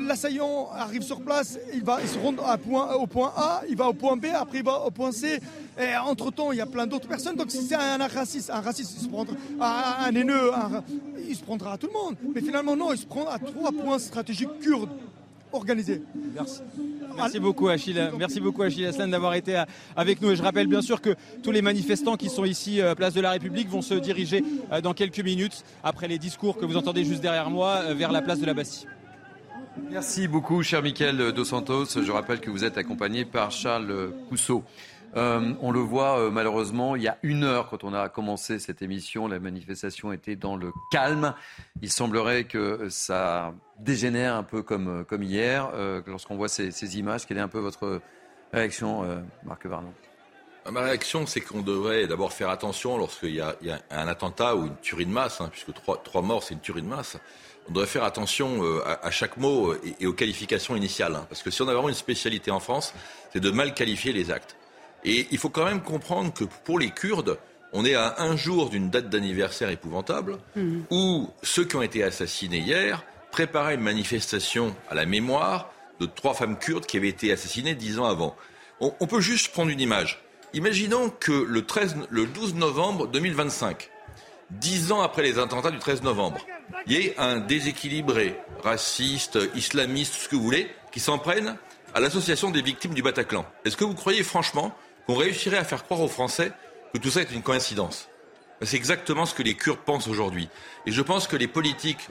l'assaillant 0.00 0.70
arrive 0.74 1.02
sur 1.02 1.20
place, 1.20 1.58
il 1.74 1.84
va, 1.84 2.00
il 2.00 2.08
se 2.08 2.18
rend 2.18 2.34
à 2.44 2.58
point, 2.58 2.94
au 2.94 3.06
point 3.06 3.32
A, 3.36 3.62
il 3.68 3.76
va 3.76 3.88
au 3.88 3.92
point 3.92 4.16
B, 4.16 4.26
après 4.34 4.58
il 4.58 4.64
va 4.64 4.80
au 4.80 4.90
point 4.90 5.12
C. 5.12 5.40
Et 5.80 5.96
entre-temps, 5.96 6.52
il 6.52 6.58
y 6.58 6.60
a 6.60 6.66
plein 6.66 6.86
d'autres 6.86 7.08
personnes. 7.08 7.36
Donc 7.36 7.50
si 7.50 7.62
c'est 7.62 7.74
un 7.74 8.06
raciste, 8.06 8.50
un 8.50 8.60
raciste, 8.60 8.94
il 8.96 9.04
se 9.04 9.08
prendra, 9.08 9.34
un, 9.60 10.14
haineux, 10.14 10.50
il 11.28 11.36
se 11.36 11.42
prendra 11.42 11.72
à 11.72 11.78
tout 11.78 11.86
le 11.86 11.92
monde. 11.92 12.16
Mais 12.34 12.40
finalement, 12.40 12.76
non, 12.76 12.92
il 12.92 12.98
se 12.98 13.06
prend 13.06 13.26
à 13.26 13.38
trois 13.38 13.72
points 13.72 13.98
stratégiques 13.98 14.60
kurdes 14.60 14.90
organisés. 15.52 16.02
Merci. 16.34 16.60
Merci 17.16 17.40
beaucoup 17.40 17.68
Achille, 17.68 18.10
merci 18.18 18.40
beaucoup 18.40 18.62
Achille 18.62 18.86
Aslan 18.86 19.08
d'avoir 19.08 19.34
été 19.34 19.62
avec 19.96 20.20
nous 20.22 20.30
et 20.30 20.36
je 20.36 20.42
rappelle 20.42 20.66
bien 20.66 20.82
sûr 20.82 21.00
que 21.00 21.14
tous 21.42 21.50
les 21.50 21.62
manifestants 21.62 22.16
qui 22.16 22.30
sont 22.30 22.44
ici 22.44 22.80
euh, 22.80 22.94
place 22.94 23.12
de 23.14 23.20
la 23.20 23.32
République 23.32 23.68
vont 23.68 23.82
se 23.82 23.94
diriger 23.94 24.42
euh, 24.72 24.80
dans 24.80 24.94
quelques 24.94 25.20
minutes 25.20 25.62
après 25.84 26.08
les 26.08 26.18
discours 26.18 26.56
que 26.56 26.64
vous 26.64 26.76
entendez 26.76 27.04
juste 27.04 27.20
derrière 27.20 27.50
moi 27.50 27.82
euh, 27.82 27.94
vers 27.94 28.12
la 28.12 28.22
place 28.22 28.40
de 28.40 28.46
la 28.46 28.54
Bastille. 28.54 28.88
Merci 29.76 30.28
beaucoup, 30.28 30.62
cher 30.62 30.82
Michael 30.82 31.32
Dos 31.32 31.44
Santos. 31.44 31.86
Je 32.02 32.12
rappelle 32.12 32.40
que 32.40 32.50
vous 32.50 32.64
êtes 32.64 32.76
accompagné 32.76 33.24
par 33.24 33.50
Charles 33.50 34.12
Cousseau. 34.28 34.64
Euh, 35.16 35.52
on 35.60 35.70
le 35.70 35.80
voit 35.80 36.18
euh, 36.18 36.30
malheureusement, 36.30 36.96
il 36.96 37.02
y 37.02 37.08
a 37.08 37.18
une 37.22 37.44
heure 37.44 37.68
quand 37.68 37.84
on 37.84 37.92
a 37.92 38.08
commencé 38.08 38.58
cette 38.58 38.80
émission, 38.80 39.28
la 39.28 39.38
manifestation 39.38 40.12
était 40.12 40.36
dans 40.36 40.56
le 40.56 40.72
calme. 40.90 41.34
Il 41.82 41.90
semblerait 41.90 42.44
que 42.44 42.88
ça 42.88 43.52
dégénère 43.78 44.36
un 44.36 44.42
peu 44.42 44.62
comme, 44.62 45.04
comme 45.04 45.22
hier. 45.22 45.70
Euh, 45.74 46.00
lorsqu'on 46.06 46.36
voit 46.36 46.48
ces, 46.48 46.98
images, 46.98 47.26
quelle 47.26 47.38
est 47.38 47.42
un 47.42 47.48
peu 47.48 47.60
votre 47.60 48.00
réaction, 48.52 49.04
Marc 49.44 49.66
Varnon? 49.66 49.92
Ma 50.70 50.80
réaction, 50.80 51.26
c'est 51.26 51.40
qu'on 51.40 51.60
devrait 51.60 52.06
d'abord 52.06 52.32
faire 52.32 52.48
attention 52.48 52.96
lorsqu'il 52.96 53.34
y, 53.34 53.40
a 53.40 53.56
un 53.90 54.08
attentat 54.08 54.54
ou 54.54 54.66
une 54.66 54.76
tuerie 54.76 55.06
de 55.06 55.10
masse, 55.10 55.40
hein, 55.40 55.48
puisque 55.50 55.72
trois 56.04 56.22
morts, 56.22 56.42
c'est 56.42 56.54
une 56.54 56.60
tuerie 56.60 56.82
de 56.82 56.86
masse 56.86 57.18
on 57.68 57.72
devrait 57.72 57.86
faire 57.86 58.04
attention 58.04 58.64
euh, 58.64 58.82
à, 58.84 59.10
chaque 59.10 59.36
mot 59.36 59.72
euh, 59.72 59.80
et, 60.00 60.06
aux 60.06 60.12
qualifications 60.12 60.76
initiales. 60.76 61.14
Hein. 61.14 61.26
parce 61.28 61.42
que 61.42 61.50
si 61.50 61.62
on 61.62 61.68
a 61.68 61.72
vraiment 61.72 61.88
une 61.88 61.94
spécialité 61.94 62.50
en 62.50 62.60
France, 62.60 62.94
c'est 63.32 63.40
de 63.40 63.50
mal 63.50 63.74
qualifier 63.74 64.12
les 64.12 64.30
actes. 64.30 64.56
Et 65.04 65.26
il 65.30 65.38
faut 65.38 65.48
quand 65.48 65.64
même 65.64 65.82
comprendre 65.82 66.32
que 66.32 66.44
pour 66.64 66.78
les 66.78 66.90
Kurdes, 66.90 67.38
on 67.72 67.84
est 67.84 67.94
à 67.94 68.16
un 68.18 68.36
jour 68.36 68.68
d'une 68.68 68.90
date 68.90 69.08
d'anniversaire 69.08 69.70
épouvantable, 69.70 70.38
mmh. 70.56 70.80
où 70.90 71.30
ceux 71.42 71.64
qui 71.64 71.76
ont 71.76 71.82
été 71.82 72.04
assassinés 72.04 72.58
hier 72.58 73.02
préparaient 73.30 73.74
une 73.74 73.80
manifestation 73.80 74.76
à 74.90 74.94
la 74.94 75.06
mémoire 75.06 75.72
de 75.98 76.06
trois 76.06 76.34
femmes 76.34 76.58
kurdes 76.58 76.84
qui 76.84 76.98
avaient 76.98 77.08
été 77.08 77.32
assassinées 77.32 77.74
dix 77.74 77.98
ans 77.98 78.04
avant. 78.04 78.36
On, 78.80 78.92
on 79.00 79.06
peut 79.06 79.20
juste 79.20 79.52
prendre 79.52 79.70
une 79.70 79.80
image. 79.80 80.22
Imaginons 80.54 81.08
que 81.08 81.32
le, 81.32 81.64
13, 81.64 81.96
le 82.10 82.26
12 82.26 82.56
novembre 82.56 83.08
2025, 83.08 83.88
dix 84.60 84.92
ans 84.92 85.00
après 85.00 85.22
les 85.22 85.38
attentats 85.38 85.70
du 85.70 85.78
13 85.78 86.02
novembre, 86.02 86.46
il 86.86 86.92
y 86.92 87.06
ait 87.06 87.14
un 87.18 87.38
déséquilibré, 87.38 88.36
raciste, 88.62 89.38
islamiste, 89.54 90.14
ce 90.14 90.28
que 90.28 90.36
vous 90.36 90.42
voulez, 90.42 90.70
qui 90.90 91.00
s'en 91.00 91.18
prenne 91.18 91.56
à 91.94 92.00
l'association 92.00 92.50
des 92.50 92.62
victimes 92.62 92.94
du 92.94 93.02
Bataclan. 93.02 93.44
Est-ce 93.64 93.76
que 93.76 93.84
vous 93.84 93.94
croyez 93.94 94.22
franchement 94.22 94.74
qu'on 95.06 95.14
réussirait 95.14 95.58
à 95.58 95.64
faire 95.64 95.84
croire 95.84 96.00
aux 96.00 96.08
Français 96.08 96.52
que 96.92 96.98
tout 96.98 97.10
ça 97.10 97.20
est 97.22 97.32
une 97.32 97.42
coïncidence? 97.42 98.08
C'est 98.62 98.76
exactement 98.76 99.26
ce 99.26 99.34
que 99.34 99.42
les 99.42 99.54
Kurdes 99.54 99.80
pensent 99.84 100.06
aujourd'hui. 100.06 100.48
Et 100.86 100.92
je 100.92 101.02
pense 101.02 101.26
que 101.26 101.36
les 101.36 101.48
politiques 101.48 102.08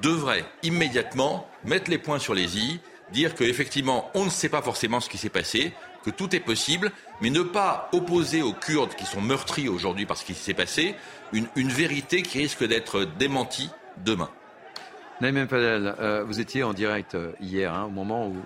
devraient 0.00 0.44
immédiatement 0.62 1.48
mettre 1.64 1.90
les 1.90 1.98
points 1.98 2.18
sur 2.18 2.34
les 2.34 2.58
i, 2.58 2.80
dire 3.12 3.34
qu'effectivement, 3.34 4.10
on 4.14 4.24
ne 4.24 4.30
sait 4.30 4.48
pas 4.48 4.62
forcément 4.62 4.98
ce 5.00 5.08
qui 5.08 5.18
s'est 5.18 5.28
passé, 5.28 5.72
que 6.04 6.10
tout 6.10 6.34
est 6.36 6.40
possible, 6.40 6.92
mais 7.20 7.30
ne 7.30 7.42
pas 7.42 7.88
opposer 7.92 8.42
aux 8.42 8.52
Kurdes 8.52 8.94
qui 8.94 9.06
sont 9.06 9.20
meurtris 9.20 9.68
aujourd'hui 9.68 10.06
par 10.06 10.16
ce 10.16 10.24
qui 10.24 10.34
s'est 10.34 10.54
passé 10.54 10.94
une, 11.32 11.68
vérité 11.68 12.22
qui 12.22 12.38
risque 12.38 12.64
d'être 12.64 13.04
démentie 13.18 13.70
demain. 14.04 14.30
Naïm 15.20 15.48
Fadel, 15.48 15.94
euh, 15.98 16.24
vous 16.24 16.40
étiez 16.40 16.62
en 16.62 16.72
direct 16.72 17.14
euh, 17.14 17.32
hier, 17.40 17.72
hein, 17.72 17.84
au 17.84 17.90
moment 17.90 18.28
où 18.28 18.36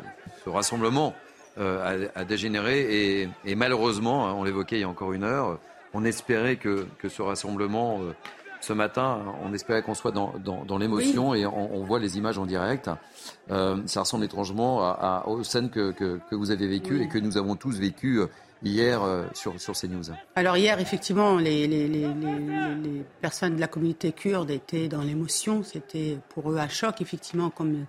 ce 0.45 0.51
rassemblement 0.51 1.15
euh, 1.59 2.09
a, 2.15 2.25
dégénéré 2.25 3.29
et, 3.45 3.55
malheureusement, 3.55 4.29
hein, 4.29 4.35
on 4.35 4.45
l'évoquait 4.45 4.77
il 4.77 4.81
y 4.81 4.85
a 4.85 4.89
encore 4.89 5.13
une 5.13 5.25
heure, 5.25 5.59
on 5.93 6.05
espérait 6.05 6.57
que, 6.57 6.87
ce 7.09 7.23
rassemblement 7.23 8.01
ce 8.61 8.73
matin, 8.73 9.23
on 9.45 9.53
espérait 9.53 9.83
qu'on 9.83 9.95
soit 9.95 10.13
dans, 10.13 10.79
l'émotion 10.79 11.35
et 11.35 11.47
on, 11.47 11.85
voit 11.85 11.99
les 11.99 12.19
images 12.19 12.39
en 12.39 12.47
direct. 12.47 12.91
ça 13.49 14.01
ressemble 14.01 14.25
étrangement 14.25 14.83
à, 14.83 15.25
aux 15.27 15.43
scènes 15.45 15.71
que, 15.71 16.21
vous 16.31 16.51
avez 16.51 16.67
vécues 16.67 17.03
et 17.03 17.09
que 17.09 17.19
nous 17.19 17.37
avons 17.37 17.57
tous 17.57 17.79
vécues 17.79 18.21
hier 18.63 19.03
euh, 19.03 19.25
sur, 19.35 19.61
sur 19.61 19.75
CNews. 19.75 20.05
Alors 20.35 20.57
hier, 20.57 20.81
effectivement, 20.81 21.37
les, 21.37 21.67
les, 21.67 21.89
les, 21.89 22.07
les, 22.09 23.05
personnes 23.21 23.57
de 23.57 23.61
la 23.61 23.69
communauté 23.69 24.13
kurde 24.13 24.51
étaient 24.51 24.89
dans 24.89 25.03
l'émotion. 25.03 25.63
C'était 25.63 26.19
pour 26.31 26.51
eux 26.51 26.59
un 26.59 26.69
choc, 26.69 27.01
effectivement, 27.01 27.51
comme 27.51 27.87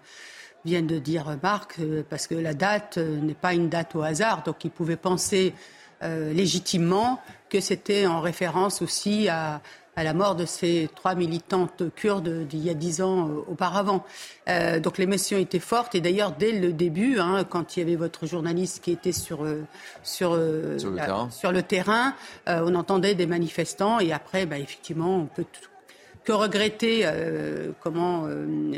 vient 0.66 0.82
de 0.82 1.00
dire 1.00 1.38
Marc, 1.42 1.80
euh, 1.80 2.04
parce 2.08 2.28
que 2.28 2.36
la 2.36 2.54
date 2.54 2.98
euh, 2.98 3.20
n'est 3.20 3.34
pas 3.34 3.54
une 3.54 3.70
date 3.70 3.96
au 3.96 4.02
hasard. 4.02 4.44
Donc 4.44 4.64
ils 4.66 4.72
pouvaient 4.72 4.98
penser 4.98 5.54
légitimement 6.02 7.20
que 7.50 7.60
c'était 7.60 8.08
en 8.08 8.22
référence 8.22 8.82
aussi 8.82 9.28
à, 9.28 9.62
à 10.00 10.04
la 10.06 10.14
mort 10.14 10.38
de 10.38 10.46
ces 10.46 10.90
trois 10.96 11.14
militantes 11.14 11.84
kurdes 11.94 12.48
d'il 12.48 12.64
y 12.64 12.70
a 12.70 12.74
dix 12.74 13.02
ans 13.02 13.28
euh, 13.28 13.44
auparavant. 13.50 14.06
Euh, 14.48 14.80
donc 14.80 14.98
l'émotion 14.98 15.38
était 15.38 15.60
forte 15.60 15.94
et 15.94 16.00
d'ailleurs 16.00 16.32
dès 16.32 16.54
le 16.54 16.72
début, 16.72 17.20
hein, 17.20 17.44
quand 17.44 17.76
il 17.76 17.82
y 17.82 17.84
avait 17.84 17.98
votre 17.98 18.26
journaliste 18.26 18.82
qui 18.82 18.92
était 18.92 19.12
sur 19.12 19.44
euh, 19.44 19.66
sur, 20.02 20.40
sur, 20.80 21.52
le, 21.52 21.62
terrain. 21.64 22.16
on 22.48 22.76
entendait 22.76 23.14
des 23.14 23.28
manifestants 23.28 24.00
et 24.00 24.14
après, 24.14 24.46
bah, 24.46 24.58
effectivement, 24.58 25.18
on 25.18 25.26
peut 25.26 25.46
que 26.24 26.32
regretter 26.32 27.06
comment 27.82 28.28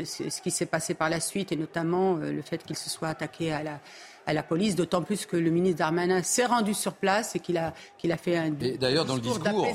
ce 0.04 0.40
qui 0.40 0.50
s'est 0.50 0.66
passé 0.66 0.94
par 0.94 1.10
la 1.10 1.20
suite 1.20 1.52
et 1.52 1.56
notamment 1.56 2.16
le 2.16 2.42
fait 2.42 2.64
qu'il 2.64 2.76
se 2.76 2.90
soit 2.90 3.08
attaqué 3.08 3.52
à 3.52 3.62
la 3.62 3.80
à 4.26 4.32
la 4.32 4.42
police, 4.42 4.76
d'autant 4.76 5.02
plus 5.02 5.26
que 5.26 5.36
le 5.36 5.50
ministre 5.50 5.78
Darmanin 5.78 6.22
s'est 6.22 6.46
rendu 6.46 6.74
sur 6.74 6.94
place 6.94 7.36
et 7.36 7.40
qu'il 7.40 7.58
a, 7.58 7.72
qu'il 7.98 8.12
a 8.12 8.16
fait 8.16 8.36
un 8.36 8.50
D'ailleurs, 8.50 9.04
dans 9.04 9.14
le 9.14 9.20
discours, 9.20 9.66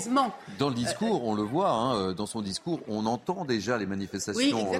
dans 0.59 0.69
le 0.69 0.75
discours, 0.75 1.25
on 1.25 1.35
le 1.35 1.43
voit, 1.43 1.71
hein, 1.71 2.13
dans 2.13 2.25
son 2.25 2.41
discours, 2.41 2.79
on 2.87 3.05
entend 3.05 3.45
déjà 3.45 3.77
les 3.77 3.85
manifestations 3.85 4.71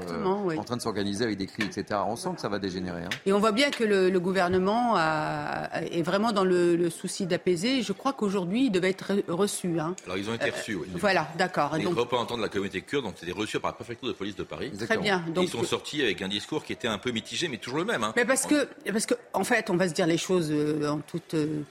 en 0.58 0.64
train 0.64 0.78
de 0.78 0.82
s'organiser 0.82 1.24
avec 1.24 1.38
des 1.38 1.48
cris, 1.48 1.64
etc. 1.64 2.00
On 2.08 2.16
sent 2.16 2.30
que 2.36 2.42
ça 2.42 2.50
va 2.50 2.60
dégénérer. 2.60 3.04
Hein. 3.04 3.10
Et 3.26 3.34
on 3.34 3.40
voit 3.40 3.52
bien 3.52 3.70
que 3.70 3.84
le, 3.84 4.18
gouvernement 4.20 4.98
est 4.98 6.02
vraiment 6.02 6.32
dans 6.32 6.44
le, 6.44 6.90
souci 6.90 7.26
d'apaiser. 7.26 7.82
Je 7.82 7.94
crois 7.94 8.14
qu'aujourd'hui, 8.14 8.66
il 8.66 8.72
devait 8.72 8.90
être 8.90 9.12
reçu. 9.28 9.80
Hein. 9.80 9.96
Alors, 10.06 10.18
ils 10.18 10.30
ont 10.30 10.34
été 10.34 10.50
reçus, 10.50 10.76
oui. 10.76 10.88
Voilà, 10.96 11.28
d'accord. 11.38 11.76
Les 11.78 11.84
donc... 11.84 11.98
représentants 11.98 12.38
de 12.38 12.42
la 12.42 12.50
communauté 12.50 12.82
kurde 12.82 13.06
ont 13.06 13.12
été 13.12 13.32
reçus 13.32 13.60
par 13.60 13.72
la 13.72 13.76
préfecture 13.76 14.08
de 14.08 14.14
police 14.14 14.36
de 14.36 14.44
Paris. 14.44 14.72
Très 14.72 14.98
bien. 14.98 15.24
Donc... 15.34 15.46
Ils 15.46 15.50
sont 15.50 15.64
sortis 15.64 16.02
avec 16.02 16.22
un 16.22 16.28
discours 16.28 16.64
qui 16.64 16.74
était 16.74 16.88
un 16.88 16.98
peu 16.98 17.12
mitigé, 17.12 17.48
mais 17.48 17.58
toujours 17.58 17.80
le 17.80 17.86
même. 17.86 18.04
Hein. 18.04 18.14
Mais 18.16 18.26
parce 18.26 18.46
que, 18.46 18.68
parce 18.92 19.06
que, 19.06 19.16
en 19.34 19.44
fait, 19.44 19.57
on 19.70 19.76
va 19.76 19.88
se 19.88 19.94
dire 19.94 20.08
les 20.08 20.18
choses 20.18 20.50
euh, 20.52 20.88
en 20.88 21.00
toute 21.00 21.34
euh, 21.34 21.62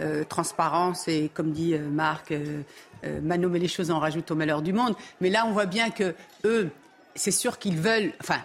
euh, 0.00 0.24
transparence 0.24 1.08
et, 1.08 1.30
comme 1.32 1.52
dit 1.52 1.74
Marc, 1.74 2.32
m'a 3.22 3.36
nommé 3.36 3.58
les 3.58 3.68
choses 3.68 3.90
en 3.90 3.98
rajoute 3.98 4.30
au 4.30 4.34
malheur 4.34 4.62
du 4.62 4.72
monde. 4.72 4.96
Mais 5.20 5.28
là, 5.28 5.44
on 5.46 5.52
voit 5.52 5.66
bien 5.66 5.90
que 5.90 6.14
eux, 6.44 6.70
c'est 7.14 7.30
sûr 7.30 7.58
qu'ils 7.58 7.76
veulent, 7.76 8.12
enfin, 8.20 8.40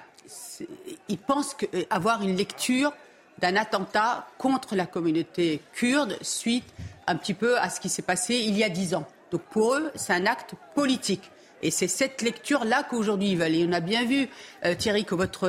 ils 1.07 1.17
pensent 1.17 1.55
avoir 1.89 2.21
une 2.21 2.35
lecture 2.35 2.91
d'un 3.39 3.55
attentat 3.55 4.27
contre 4.37 4.75
la 4.75 4.85
communauté 4.85 5.61
kurde 5.71 6.17
suite 6.21 6.65
un 7.07 7.15
petit 7.15 7.33
peu 7.33 7.57
à 7.57 7.69
ce 7.69 7.79
qui 7.79 7.87
s'est 7.87 8.01
passé 8.01 8.35
il 8.35 8.57
y 8.57 8.63
a 8.65 8.69
dix 8.69 8.93
ans. 8.93 9.07
Donc 9.31 9.43
pour 9.43 9.75
eux, 9.75 9.91
c'est 9.95 10.13
un 10.13 10.25
acte 10.25 10.55
politique. 10.75 11.31
Et 11.61 11.71
c'est 11.71 11.87
cette 11.87 12.21
lecture-là 12.21 12.83
qu'aujourd'hui 12.89 13.31
ils 13.31 13.37
veulent. 13.37 13.55
Et 13.55 13.65
on 13.67 13.73
a 13.73 13.79
bien 13.79 14.05
vu, 14.05 14.29
euh, 14.65 14.75
Thierry, 14.75 15.05
que 15.05 15.15
votre 15.15 15.47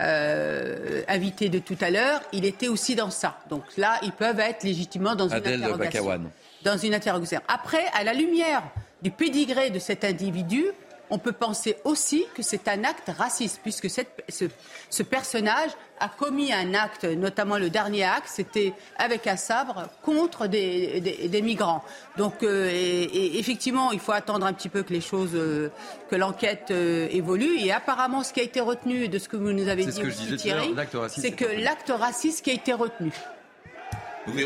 euh, 0.00 1.02
invité 1.08 1.48
de 1.48 1.58
tout 1.58 1.76
à 1.80 1.90
l'heure, 1.90 2.20
il 2.32 2.44
était 2.44 2.68
aussi 2.68 2.94
dans 2.94 3.10
ça. 3.10 3.38
Donc 3.48 3.62
là, 3.76 3.98
ils 4.02 4.12
peuvent 4.12 4.40
être 4.40 4.64
légitimement 4.64 5.14
dans 5.14 5.28
une 5.28 5.46
interrogation. 5.46 6.30
Dans 6.64 6.76
une 6.76 6.94
interrogation. 6.94 7.40
Après, 7.48 7.84
à 7.94 8.04
la 8.04 8.12
lumière 8.12 8.62
du 9.02 9.10
pédigré 9.10 9.70
de 9.70 9.78
cet 9.78 10.04
individu, 10.04 10.66
on 11.10 11.18
peut 11.18 11.32
penser 11.32 11.76
aussi 11.84 12.24
que 12.34 12.42
c'est 12.42 12.68
un 12.68 12.84
acte 12.84 13.10
raciste, 13.16 13.60
puisque 13.62 13.90
cette, 13.90 14.24
ce, 14.28 15.02
personnage 15.02 15.70
a 15.98 16.08
commis 16.08 16.52
un 16.52 16.74
acte, 16.74 17.04
notamment 17.04 17.58
le 17.58 17.68
dernier 17.68 18.04
acte, 18.04 18.28
c'était 18.28 18.72
avec 18.96 19.26
un 19.26 19.36
sabre 19.36 19.88
contre 20.02 20.46
des, 20.46 21.40
migrants. 21.42 21.84
Donc, 22.16 22.42
euh, 22.42 22.70
et, 22.72 23.38
effectivement, 23.38 23.92
il 23.92 24.00
faut 24.00 24.12
attendre 24.12 24.46
un 24.46 24.52
petit 24.52 24.68
peu 24.68 24.82
que 24.82 24.92
les 24.92 25.00
choses, 25.00 25.34
euh, 25.34 25.70
que 26.08 26.16
l'enquête 26.16 26.68
euh, 26.70 27.08
évolue. 27.10 27.58
Et 27.58 27.72
apparemment, 27.72 28.22
ce 28.22 28.32
qui 28.32 28.40
a 28.40 28.44
été 28.44 28.60
retenu 28.60 29.08
de 29.08 29.18
ce 29.18 29.28
que 29.28 29.36
vous 29.36 29.52
nous 29.52 29.68
avez 29.68 29.84
dit, 29.84 30.36
Thierry, 30.36 30.74
c'est 31.08 31.32
que 31.32 31.44
l'acte 31.44 31.92
raciste 31.94 32.44
qui 32.44 32.50
a 32.50 32.54
été 32.54 32.72
retenu. 32.72 33.12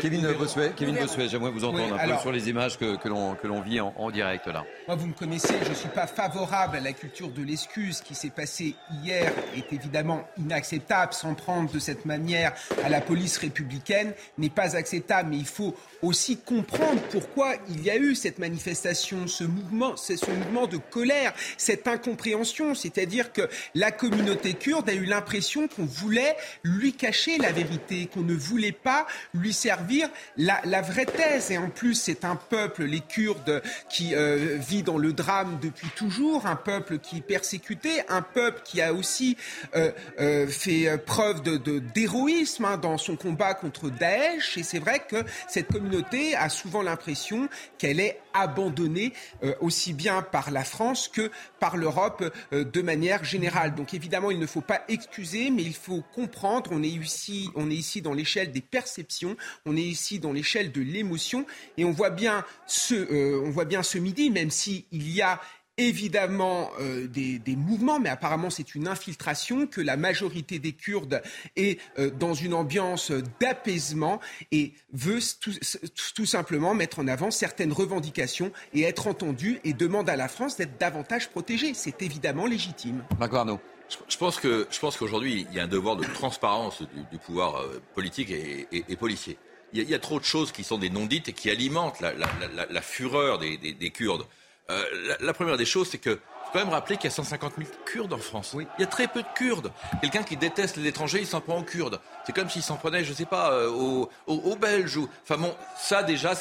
Kevin 0.01 0.33
Bossuet, 0.33 0.71
Kevin 0.75 0.95
Bossuet, 0.95 1.29
j'aimerais 1.29 1.51
vous 1.51 1.63
entendre 1.63 1.95
un 1.99 2.07
peu 2.07 2.17
sur 2.19 2.31
les 2.31 2.49
images 2.49 2.77
que, 2.77 2.95
que 2.95 3.47
l'on 3.47 3.61
vit 3.61 3.79
en, 3.79 4.11
direct 4.11 4.47
là. 4.47 4.63
Moi, 4.87 4.95
vous 4.95 5.07
me 5.07 5.13
connaissez, 5.13 5.55
je 5.63 5.69
ne 5.69 5.75
suis 5.75 5.89
pas 5.89 6.07
favorable 6.07 6.77
à 6.77 6.79
la 6.79 6.93
culture 6.93 7.29
de 7.29 7.43
l'excuse. 7.43 8.01
qui 8.01 8.15
s'est 8.15 8.29
passé 8.29 8.75
hier 9.03 9.31
est 9.55 9.73
évidemment 9.73 10.27
inacceptable. 10.37 11.13
S'en 11.13 11.33
prendre 11.33 11.71
de 11.71 11.79
cette 11.79 12.05
manière 12.05 12.53
à 12.83 12.89
la 12.89 13.01
police 13.01 13.37
républicaine 13.37 14.13
n'est 14.37 14.49
pas 14.49 14.75
acceptable. 14.75 15.29
Mais 15.29 15.37
il 15.37 15.45
faut 15.45 15.75
aussi 16.01 16.37
comprendre 16.37 17.01
pourquoi 17.11 17.53
il 17.69 17.83
y 17.83 17.89
a 17.89 17.97
eu 17.97 18.15
cette 18.15 18.39
manifestation, 18.39 19.27
ce 19.27 19.43
mouvement, 19.43 19.97
ce 19.97 20.13
mouvement 20.29 20.67
de 20.67 20.77
colère, 20.77 21.33
cette 21.57 21.87
incompréhension. 21.87 22.75
C'est-à-dire 22.75 23.33
que 23.33 23.47
la 23.73 23.91
communauté 23.91 24.53
kurde 24.53 24.89
a 24.89 24.93
eu 24.93 25.05
l'impression 25.05 25.67
qu'on 25.67 25.85
voulait 25.85 26.35
lui 26.63 26.93
cacher 26.93 27.37
la 27.37 27.51
vérité, 27.51 28.07
qu'on 28.07 28.21
ne 28.21 28.33
voulait 28.33 28.71
pas 28.71 29.05
lui 29.33 29.53
servir 29.53 29.74
la, 30.37 30.61
la 30.65 30.81
vraie 30.81 31.05
thèse. 31.05 31.51
Et 31.51 31.57
en 31.57 31.69
plus, 31.69 31.95
c'est 31.95 32.25
un 32.25 32.35
peuple, 32.35 32.83
les 32.83 33.01
Kurdes, 33.01 33.61
qui 33.89 34.15
euh, 34.15 34.57
vit 34.59 34.83
dans 34.83 34.97
le 34.97 35.13
drame 35.13 35.59
depuis 35.61 35.89
toujours, 35.95 36.45
un 36.45 36.55
peuple 36.55 36.99
qui 36.99 37.17
est 37.17 37.21
persécuté, 37.21 38.01
un 38.09 38.21
peuple 38.21 38.61
qui 38.63 38.81
a 38.81 38.93
aussi 38.93 39.37
euh, 39.75 39.91
euh, 40.19 40.47
fait 40.47 40.97
preuve 41.05 41.41
de, 41.41 41.79
d'héroïsme 41.79 42.65
hein, 42.65 42.77
dans 42.77 42.97
son 42.97 43.15
combat 43.15 43.53
contre 43.53 43.89
Daesh. 43.89 44.57
Et 44.57 44.63
c'est 44.63 44.79
vrai 44.79 45.03
que 45.07 45.23
cette 45.47 45.71
communauté 45.71 46.35
a 46.35 46.49
souvent 46.49 46.81
l'impression 46.81 47.47
qu'elle 47.77 47.99
est 47.99 48.19
abandonnée 48.33 49.13
aussi 49.61 49.93
bien 49.93 50.21
par 50.21 50.51
la 50.51 50.65
France 50.65 51.07
que 51.07 51.31
par 51.59 51.77
l'Europe 51.77 52.33
de 52.51 52.81
manière 52.81 53.23
générale. 53.23 53.75
Donc 53.75 53.93
évidemment, 53.93 54.29
il 54.29 54.39
ne 54.39 54.45
faut 54.45 54.61
pas 54.61 54.81
excuser, 54.89 55.49
mais 55.51 55.63
il 55.63 55.73
faut 55.73 56.03
comprendre. 56.13 56.71
On 56.73 56.83
est 56.83 56.89
ici, 56.89 57.49
on 57.55 57.69
est 57.69 57.75
ici 57.75 58.01
dans 58.01 58.13
l'échelle 58.13 58.51
des 58.51 58.61
perceptions. 58.61 59.37
On 59.67 59.75
est 59.77 59.81
ici 59.81 60.19
dans 60.19 60.31
l'échelle 60.31 60.71
de 60.71 60.81
l'émotion 60.81 61.43
et 61.77 61.85
on 61.85 61.91
voit 61.91 62.11
bien 62.11 62.45
ce, 62.67 62.93
euh, 62.93 63.41
on 63.43 63.49
voit 63.49 63.65
bien 63.65 63.81
ce 63.81 63.97
midi, 63.97 64.29
même 64.29 64.51
s'il 64.51 64.83
y 64.91 65.23
a 65.23 65.41
évidemment 65.77 66.69
euh, 66.79 67.07
des, 67.07 67.55
mouvements, 67.55 67.99
mais 67.99 68.09
apparemment 68.09 68.51
c'est 68.51 68.75
une 68.75 68.87
infiltration, 68.87 69.65
que 69.65 69.81
la 69.81 69.97
majorité 69.97 70.59
des 70.59 70.73
Kurdes 70.73 71.23
est 71.55 71.81
euh, 71.97 72.11
dans 72.11 72.35
une 72.35 72.53
ambiance 72.53 73.11
d'apaisement 73.39 74.19
et 74.51 74.75
veut 74.93 75.17
tout, 76.13 76.25
simplement 76.27 76.75
mettre 76.75 76.99
en 76.99 77.07
avant 77.07 77.31
certaines 77.31 77.73
revendications 77.73 78.51
et 78.75 78.83
être 78.83 79.07
entendue 79.07 79.59
et 79.63 79.73
demande 79.73 80.11
à 80.11 80.15
la 80.15 80.27
France 80.27 80.57
d'être 80.57 80.77
davantage 80.77 81.29
protégée. 81.29 81.73
C'est 81.73 82.03
évidemment 82.03 82.45
légitime. 82.45 83.03
Marc 83.19 83.33
je 84.09 84.17
pense 84.17 84.39
que 84.39 84.67
je 84.71 84.79
pense 84.79 84.97
qu'aujourd'hui 84.97 85.45
il 85.49 85.55
y 85.55 85.59
a 85.59 85.63
un 85.63 85.67
devoir 85.67 85.95
de 85.95 86.03
transparence 86.03 86.81
du, 87.11 87.17
pouvoir 87.19 87.63
politique 87.93 88.31
et 88.31 88.95
policier 88.95 89.37
il 89.73 89.89
y, 89.89 89.93
a 89.93 89.99
trop 89.99 90.19
de 90.19 90.25
choses 90.25 90.51
qui 90.51 90.63
sont 90.63 90.77
des 90.77 90.89
non-dites 90.89 91.29
et 91.29 91.33
qui 91.33 91.49
alimentent 91.49 91.99
la, 92.01 92.81
fureur 92.81 93.39
des, 93.39 93.91
Kurdes. 93.93 94.25
Euh, 94.69 94.83
la, 95.19 95.33
première 95.33 95.57
des 95.57 95.65
choses, 95.65 95.89
c'est 95.89 95.97
que 95.97 96.11
faut 96.11 96.51
quand 96.53 96.59
même 96.59 96.69
rappeler 96.69 96.95
qu'il 96.95 97.05
y 97.05 97.13
a 97.13 97.15
150 97.15 97.53
000 97.57 97.69
Kurdes 97.85 98.13
en 98.13 98.17
France. 98.17 98.51
Oui. 98.53 98.67
Il 98.77 98.81
y 98.81 98.83
a 98.83 98.87
très 98.87 99.07
peu 99.07 99.21
de 99.21 99.27
Kurdes. 99.35 99.71
Quelqu'un 100.01 100.23
qui 100.23 100.37
déteste 100.37 100.77
les 100.77 100.87
étrangers, 100.87 101.19
il 101.19 101.27
s'en 101.27 101.41
prend 101.41 101.57
aux 101.57 101.63
Kurdes. 101.63 101.99
C'est 102.25 102.33
comme 102.33 102.49
s'il 102.49 102.63
s'en 102.63 102.77
prenait, 102.77 103.03
je 103.03 103.09
ne 103.09 103.15
sais 103.15 103.25
pas, 103.25 103.51
euh, 103.51 103.69
aux, 104.27 104.55
Belges. 104.55 104.99
Enfin 105.23 105.37
bon, 105.37 105.55
ça 105.77 106.03
déjà, 106.03 106.33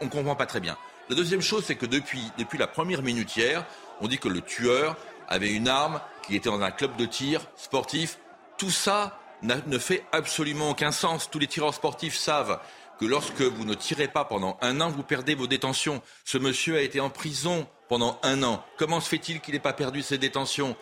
on 0.00 0.04
ne 0.04 0.10
comprend 0.10 0.36
pas 0.36 0.46
très 0.46 0.60
bien. 0.60 0.76
La 1.08 1.16
deuxième 1.16 1.42
chose, 1.42 1.64
c'est 1.66 1.76
que 1.76 1.86
depuis, 1.86 2.22
depuis 2.38 2.58
la 2.58 2.66
première 2.66 3.02
minute 3.02 3.34
hier, 3.36 3.64
on 4.00 4.08
dit 4.08 4.18
que 4.18 4.28
le 4.28 4.40
tueur 4.40 4.96
avait 5.28 5.52
une 5.52 5.68
arme, 5.68 6.00
qui 6.22 6.36
était 6.36 6.48
dans 6.48 6.60
un 6.60 6.70
club 6.70 6.96
de 6.96 7.06
tir 7.06 7.40
sportif. 7.56 8.18
Tout 8.58 8.70
ça, 8.70 9.18
ne 9.42 9.78
fait 9.78 10.04
absolument 10.12 10.70
aucun 10.70 10.92
sens. 10.92 11.30
Tous 11.30 11.38
les 11.38 11.46
tireurs 11.46 11.74
sportifs 11.74 12.16
savent 12.16 12.60
que 12.98 13.04
lorsque 13.04 13.42
vous 13.42 13.64
ne 13.64 13.74
tirez 13.74 14.08
pas 14.08 14.24
pendant 14.24 14.56
un 14.62 14.80
an, 14.80 14.90
vous 14.90 15.02
perdez 15.02 15.34
vos 15.34 15.46
détentions. 15.46 16.02
Ce 16.24 16.38
monsieur 16.38 16.76
a 16.76 16.80
été 16.80 17.00
en 17.00 17.10
prison 17.10 17.66
pendant 17.88 18.18
un 18.22 18.42
an. 18.42 18.64
Comment 18.78 19.00
se 19.00 19.08
fait-il 19.08 19.40
qu'il 19.40 19.54
n'ait 19.54 19.60
pas 19.60 19.72
perdu 19.72 20.02
ses 20.02 20.18
détentions? 20.18 20.76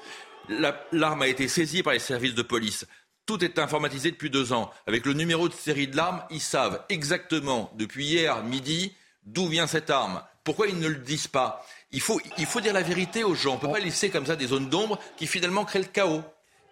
L'arme 0.92 1.22
a 1.22 1.28
été 1.28 1.48
saisie 1.48 1.82
par 1.82 1.92
les 1.92 1.98
services 1.98 2.34
de 2.34 2.42
police. 2.42 2.86
Tout 3.26 3.42
est 3.42 3.58
informatisé 3.58 4.10
depuis 4.10 4.30
deux 4.30 4.52
ans. 4.52 4.70
Avec 4.86 5.06
le 5.06 5.14
numéro 5.14 5.48
de 5.48 5.54
série 5.54 5.88
de 5.88 5.96
l'arme, 5.96 6.22
ils 6.30 6.40
savent 6.40 6.84
exactement, 6.90 7.72
depuis 7.74 8.04
hier 8.04 8.44
midi, 8.44 8.94
d'où 9.24 9.46
vient 9.48 9.66
cette 9.66 9.88
arme. 9.88 10.22
Pourquoi 10.44 10.66
ils 10.66 10.78
ne 10.78 10.88
le 10.88 10.96
disent 10.96 11.26
pas? 11.26 11.64
Il 11.90 12.00
faut, 12.00 12.20
dire 12.60 12.74
la 12.74 12.82
vérité 12.82 13.24
aux 13.24 13.34
gens. 13.34 13.52
On 13.52 13.54
ne 13.54 13.60
peut 13.60 13.70
pas 13.70 13.78
laisser 13.78 14.10
comme 14.10 14.26
ça 14.26 14.36
des 14.36 14.48
zones 14.48 14.68
d'ombre 14.68 14.98
qui 15.16 15.26
finalement 15.26 15.64
créent 15.64 15.78
le 15.78 15.84
chaos. 15.86 16.22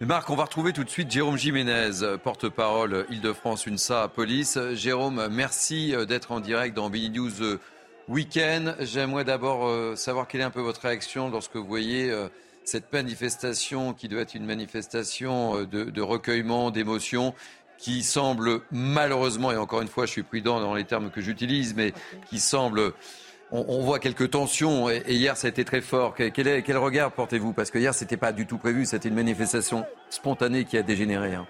Marc, 0.07 0.31
on 0.31 0.35
va 0.35 0.45
retrouver 0.45 0.73
tout 0.73 0.83
de 0.83 0.91
suite 0.91 1.13
Jérôme 1.13 1.37
Jiménez, 1.37 2.19
porte-parole 2.25 3.07
Île-de-France 3.09 3.69
UNSA 3.69 4.09
Police. 4.09 4.59
Jérôme, 4.73 5.29
merci 5.31 5.95
euh, 5.95 6.07
d'être 6.07 6.33
en 6.33 6.41
direct 6.41 6.75
dans 6.75 6.91
Billy 6.91 7.09
News 7.09 7.41
euh, 7.41 7.61
Weekend. 8.09 8.75
J'aimerais 8.81 9.23
d'abord 9.23 9.69
euh, 9.69 9.95
savoir 9.95 10.27
quelle 10.27 10.41
est 10.41 10.45
un 10.45 10.51
peu 10.51 10.61
votre 10.61 10.81
réaction 10.81 11.31
lorsque 11.31 11.55
vous 11.55 11.65
voyez 11.65 12.13
cette 12.65 12.93
manifestation 12.93 13.95
qui 13.95 14.09
doit 14.09 14.23
être 14.23 14.35
une 14.35 14.45
manifestation 14.45 15.63
de, 15.65 16.01
recueillement, 16.01 16.73
d'émotions 16.73 17.33
qui 17.79 18.03
semble 18.03 18.63
malheureusement, 18.73 19.53
et 19.53 19.57
encore 19.57 19.83
une 19.83 19.89
fois 19.89 20.07
je 20.07 20.11
suis 20.11 20.23
prudent 20.25 20.61
dans 20.61 20.75
les 20.75 20.85
termes 20.85 21.11
que 21.11 21.21
j'utilise, 21.21 21.75
mais 21.77 21.93
qui 22.29 22.41
semble 22.41 22.93
on, 23.53 23.83
voit 23.83 23.99
quelques 23.99 24.31
tensions 24.31 24.89
et, 24.89 25.03
hier 25.09 25.37
ça 25.37 25.47
a 25.47 25.51
été 25.51 25.65
très 25.65 25.81
fort. 25.81 26.15
Quel, 26.15 26.63
quel 26.63 26.77
regard 26.79 27.13
portez-vous? 27.13 27.53
Parce 27.53 27.71
que 27.71 27.79
hier 27.79 27.95
c'était 27.95 28.17
pas 28.17 28.33
du 28.33 28.47
tout 28.47 28.59
prévu, 28.59 28.87
c'était 28.87 29.09
une 29.09 29.15
manifestation 29.15 29.85
spontanée 30.11 30.65
qui 30.65 30.79
a 30.79 30.83
dégénéré. 30.83 31.35
Hein. 31.35 31.47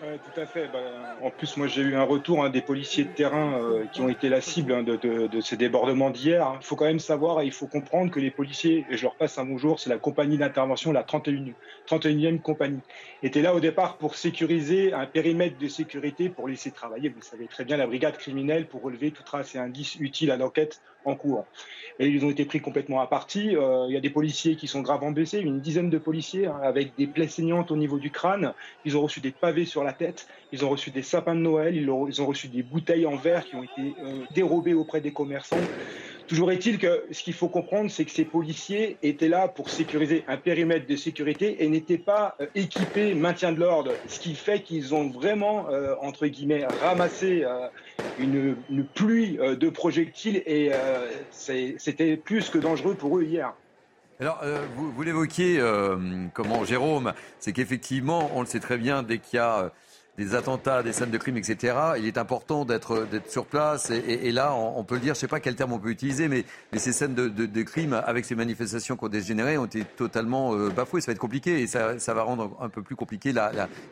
Tout 0.00 0.40
à 0.40 0.46
fait. 0.46 0.66
Bah, 0.68 0.78
en 1.20 1.30
plus, 1.30 1.58
moi, 1.58 1.66
j'ai 1.66 1.82
eu 1.82 1.94
un 1.94 2.04
retour 2.04 2.42
hein, 2.42 2.48
des 2.48 2.62
policiers 2.62 3.04
de 3.04 3.12
terrain 3.12 3.60
euh, 3.60 3.86
qui 3.92 4.00
ont 4.00 4.08
été 4.08 4.30
la 4.30 4.40
cible 4.40 4.72
hein, 4.72 4.82
de, 4.82 5.40
ces 5.42 5.58
débordements 5.58 6.08
d'hier. 6.08 6.56
Il 6.58 6.64
faut 6.64 6.74
quand 6.74 6.86
même 6.86 6.98
savoir 6.98 7.42
et 7.42 7.44
il 7.44 7.52
faut 7.52 7.66
comprendre 7.66 8.10
que 8.10 8.18
les 8.18 8.30
policiers, 8.30 8.86
et 8.88 8.96
je 8.96 9.02
leur 9.02 9.16
passe 9.16 9.36
un 9.36 9.44
bonjour, 9.44 9.78
c'est 9.78 9.90
la 9.90 9.98
compagnie 9.98 10.38
d'intervention, 10.38 10.90
la 10.92 11.02
31, 11.02 11.52
31e 11.86 12.40
compagnie, 12.40 12.80
étaient 13.22 13.42
là 13.42 13.54
au 13.54 13.60
départ 13.60 13.98
pour 13.98 14.14
sécuriser 14.14 14.94
un 14.94 15.04
périmètre 15.04 15.58
de 15.58 15.68
sécurité 15.68 16.30
pour 16.30 16.48
laisser 16.48 16.72
travailler, 16.72 17.10
vous 17.10 17.20
savez 17.20 17.46
très 17.46 17.66
bien, 17.66 17.76
la 17.76 17.86
brigade 17.86 18.16
criminelle 18.16 18.68
pour 18.68 18.80
relever 18.80 19.10
tout 19.10 19.22
trace 19.22 19.54
et 19.54 19.58
indice 19.58 19.96
utile 19.96 20.30
à 20.30 20.38
l'enquête 20.38 20.80
en 21.04 21.14
cours. 21.14 21.46
Et 22.00 22.08
ils 22.08 22.24
ont 22.24 22.30
été 22.30 22.46
pris 22.46 22.60
complètement 22.60 23.02
à 23.02 23.06
partie. 23.06 23.54
Euh, 23.54 23.84
il 23.86 23.92
y 23.92 23.96
a 23.96 24.00
des 24.00 24.08
policiers 24.08 24.56
qui 24.56 24.66
sont 24.66 24.80
gravement 24.80 25.10
blessés, 25.10 25.38
une 25.38 25.60
dizaine 25.60 25.90
de 25.90 25.98
policiers 25.98 26.46
hein, 26.46 26.58
avec 26.62 26.96
des 26.96 27.06
plaies 27.06 27.28
saignantes 27.28 27.70
au 27.70 27.76
niveau 27.76 27.98
du 27.98 28.10
crâne. 28.10 28.54
Ils 28.86 28.96
ont 28.96 29.02
reçu 29.02 29.20
des 29.20 29.32
pavés 29.32 29.66
sur 29.66 29.84
la 29.84 29.92
tête, 29.92 30.26
ils 30.50 30.64
ont 30.64 30.70
reçu 30.70 30.90
des 30.90 31.02
sapins 31.02 31.34
de 31.34 31.40
Noël, 31.40 31.76
ils 31.76 31.90
ont, 31.90 32.26
reçu 32.26 32.48
des 32.48 32.62
bouteilles 32.62 33.04
en 33.04 33.16
verre 33.16 33.44
qui 33.44 33.54
ont 33.54 33.62
été 33.62 33.94
euh, 34.02 34.24
dérobées 34.34 34.72
auprès 34.72 35.02
des 35.02 35.12
commerçants. 35.12 35.58
Toujours 36.30 36.52
est-il 36.52 36.78
que 36.78 37.06
ce 37.10 37.24
qu'il 37.24 37.34
faut 37.34 37.48
comprendre, 37.48 37.90
c'est 37.90 38.04
que 38.04 38.12
ces 38.12 38.24
policiers 38.24 38.98
étaient 39.02 39.28
là 39.28 39.48
pour 39.48 39.68
sécuriser 39.68 40.22
un 40.28 40.36
périmètre 40.36 40.86
de 40.86 40.94
sécurité 40.94 41.64
et 41.64 41.68
n'étaient 41.68 41.98
pas 41.98 42.36
euh, 42.40 42.46
équipés 42.54 43.14
maintien 43.14 43.50
de 43.50 43.58
l'ordre. 43.58 43.90
Ce 44.06 44.20
qui 44.20 44.36
fait 44.36 44.62
qu'ils 44.62 44.94
ont 44.94 45.10
vraiment, 45.10 45.68
euh, 45.70 45.96
entre 46.00 46.28
guillemets, 46.28 46.64
ramassé 46.82 47.42
euh, 47.42 47.66
une, 48.20 48.54
pluie 48.94 49.38
de 49.38 49.70
projectiles 49.70 50.40
et 50.46 50.70
c'était 51.32 52.16
plus 52.16 52.48
que 52.48 52.58
dangereux 52.58 52.94
pour 52.94 53.18
eux 53.18 53.24
hier. 53.24 53.52
Alors, 54.20 54.40
vous, 54.76 54.92
vous 54.92 55.02
l'évoquiez, 55.02 55.60
comment, 56.32 56.64
Jérôme, 56.64 57.12
c'est 57.40 57.52
qu'effectivement, 57.52 58.30
on 58.34 58.40
le 58.40 58.46
sait 58.46 58.60
très 58.60 58.78
bien, 58.78 59.02
dès 59.02 59.18
qu'il 59.18 59.38
y 59.38 59.40
a 59.40 59.72
des 60.20 60.34
attentats, 60.34 60.82
des 60.82 60.92
scènes 60.92 61.10
de 61.10 61.16
crime, 61.16 61.38
etc., 61.38 61.74
il 61.96 62.06
est 62.06 62.18
important 62.18 62.66
d'être 62.66 63.06
sur 63.26 63.46
place. 63.46 63.90
Et, 63.90 64.30
là, 64.32 64.54
on, 64.54 64.84
peut 64.84 64.96
le 64.96 65.00
dire, 65.00 65.14
je 65.14 65.18
ne 65.18 65.20
sais 65.20 65.28
pas 65.28 65.40
quel 65.40 65.56
terme 65.56 65.72
on 65.72 65.78
peut 65.78 65.88
utiliser, 65.88 66.28
mais, 66.28 66.44
ces 66.76 66.92
scènes 66.92 67.14
de, 67.14 67.62
crime 67.62 67.94
avec 67.94 68.24
ces 68.24 68.34
manifestations 68.34 68.96
qui 68.96 69.04
ont 69.04 69.08
dégénéré 69.08 69.56
ont 69.56 69.64
été 69.64 69.84
totalement 69.84 70.54
euh, 70.54 70.68
bafouées. 70.68 71.00
Ça 71.00 71.06
va 71.06 71.12
être 71.12 71.18
compliqué 71.18 71.60
et 71.62 71.66
ça, 71.66 72.14
va 72.14 72.22
rendre 72.22 72.56
un 72.60 72.68
peu 72.68 72.82
plus 72.82 72.96
compliqué 72.96 73.32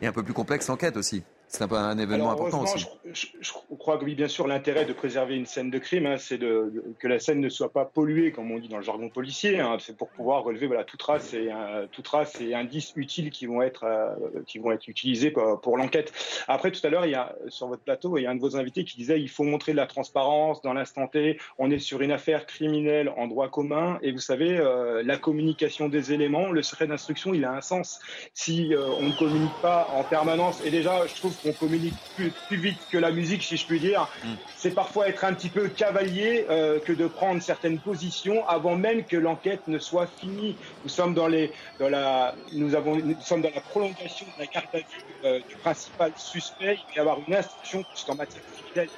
et 0.01 0.07
un 0.07 0.11
peu 0.11 0.23
plus 0.23 0.33
complexe 0.33 0.67
l'enquête 0.67 0.97
aussi. 0.97 1.23
C'est 1.51 1.63
un, 1.63 1.71
un, 1.71 1.97
événement 1.97 2.31
important 2.31 2.61
aussi. 2.61 2.85
Je, 3.11 3.25
je, 3.41 3.51
crois 3.79 3.97
que 3.97 4.05
oui, 4.05 4.13
bien 4.13 4.27
sûr, 4.27 4.45
l'intérêt 4.45 4.85
de 4.85 4.93
préserver 4.93 5.35
une 5.35 5.47
scène 5.47 5.71
de 5.71 5.79
crime, 5.79 6.05
hein, 6.05 6.17
c'est 6.19 6.37
de, 6.37 6.71
que 6.99 7.07
la 7.07 7.19
scène 7.19 7.39
ne 7.39 7.49
soit 7.49 7.73
pas 7.73 7.85
polluée, 7.85 8.31
comme 8.31 8.51
on 8.51 8.59
dit 8.59 8.67
dans 8.67 8.77
le 8.77 8.83
jargon 8.83 9.09
policier. 9.09 9.59
Hein. 9.59 9.77
c'est 9.79 9.97
pour 9.97 10.09
pouvoir 10.09 10.43
relever 10.43 10.67
voilà, 10.67 10.83
toute 10.83 10.99
trace 10.99 11.33
et 11.33 11.49
euh, 11.51 11.87
toute 11.91 12.05
trace 12.05 12.39
et 12.39 12.53
indices 12.53 12.93
utiles 12.95 13.31
qui 13.31 13.47
vont 13.47 13.63
être 13.63 13.83
euh, 13.85 14.13
qui 14.45 14.59
vont 14.59 14.71
être 14.71 14.87
utilisés 14.87 15.31
pour, 15.31 15.59
pour 15.59 15.75
l'enquête. 15.75 16.13
Après, 16.47 16.69
tout 16.69 16.85
à 16.85 16.89
l'heure, 16.89 17.07
il 17.07 17.11
y 17.11 17.15
a 17.15 17.35
sur 17.47 17.67
votre 17.67 17.81
plateau, 17.81 18.19
il 18.19 18.23
y 18.23 18.27
a 18.27 18.29
un 18.29 18.35
de 18.35 18.41
vos 18.41 18.55
invités 18.55 18.83
qui 18.83 18.95
disait 18.95 19.19
il 19.19 19.29
faut 19.29 19.43
montrer 19.43 19.71
de 19.71 19.77
la 19.77 19.87
transparence 19.87 20.61
dans 20.61 20.73
l'instant 20.73 21.07
T. 21.07 21.39
On 21.57 21.71
est 21.71 21.79
sur 21.79 22.01
une 22.01 22.11
affaire 22.11 22.45
criminelle 22.45 23.11
en 23.17 23.25
droit 23.25 23.49
commun, 23.49 23.97
et 24.03 24.11
vous 24.11 24.19
savez, 24.19 24.59
euh, 24.59 25.01
la 25.03 25.17
communication 25.17 25.89
des 25.89 26.13
éléments, 26.13 26.51
le 26.51 26.61
secret 26.61 26.85
d'instruction, 26.85 27.33
il 27.33 27.43
a 27.43 27.53
un 27.53 27.61
sens. 27.61 27.99
Si 28.35 28.71
on 28.77 29.03
ne 29.03 29.17
communique 29.17 29.59
pas 29.63 29.87
en 29.95 30.03
permanence, 30.03 30.63
et 30.63 30.69
déjà, 30.69 31.07
je 31.07 31.15
trouve 31.15 31.38
qu'on 31.41 31.53
communique 31.53 31.95
plus, 32.15 32.57
vite 32.57 32.79
que 32.91 32.97
la 32.97 33.11
musique, 33.11 33.43
si 33.43 33.57
je 33.57 33.65
puis 33.65 33.79
dire. 33.79 34.07
Mm. 34.23 34.27
C'est 34.57 34.71
parfois 34.71 35.07
être 35.07 35.23
un 35.23 35.33
petit 35.33 35.49
peu 35.49 35.67
cavalier 35.69 36.45
euh, 36.49 36.79
que 36.79 36.93
de 36.93 37.07
prendre 37.07 37.41
certaines 37.41 37.79
positions 37.79 38.47
avant 38.47 38.75
même 38.75 39.03
que 39.03 39.17
l'enquête 39.17 39.67
ne 39.67 39.79
soit 39.79 40.07
finie. 40.19 40.55
Nous 40.83 40.89
sommes 40.89 41.13
dans 41.13 41.27
les, 41.27 41.51
dans 41.79 41.89
la, 41.89 42.35
nous 42.53 42.75
avons, 42.75 42.95
nous 42.97 43.15
sommes 43.21 43.41
dans 43.41 43.51
la 43.53 43.61
prolongation 43.61 44.25
de 44.37 44.41
la 44.41 44.47
carte 44.47 44.73
à 44.73 44.79
vue 44.79 44.85
euh, 45.25 45.39
du 45.47 45.55
principal 45.55 46.11
suspect. 46.17 46.79
Il 46.89 46.95
va 46.95 46.95
y 46.95 46.99
avoir 46.99 47.17
une 47.27 47.35
instruction 47.35 47.83
puisqu'en 47.83 48.15
matière 48.15 48.43
criminelle, 48.53 48.89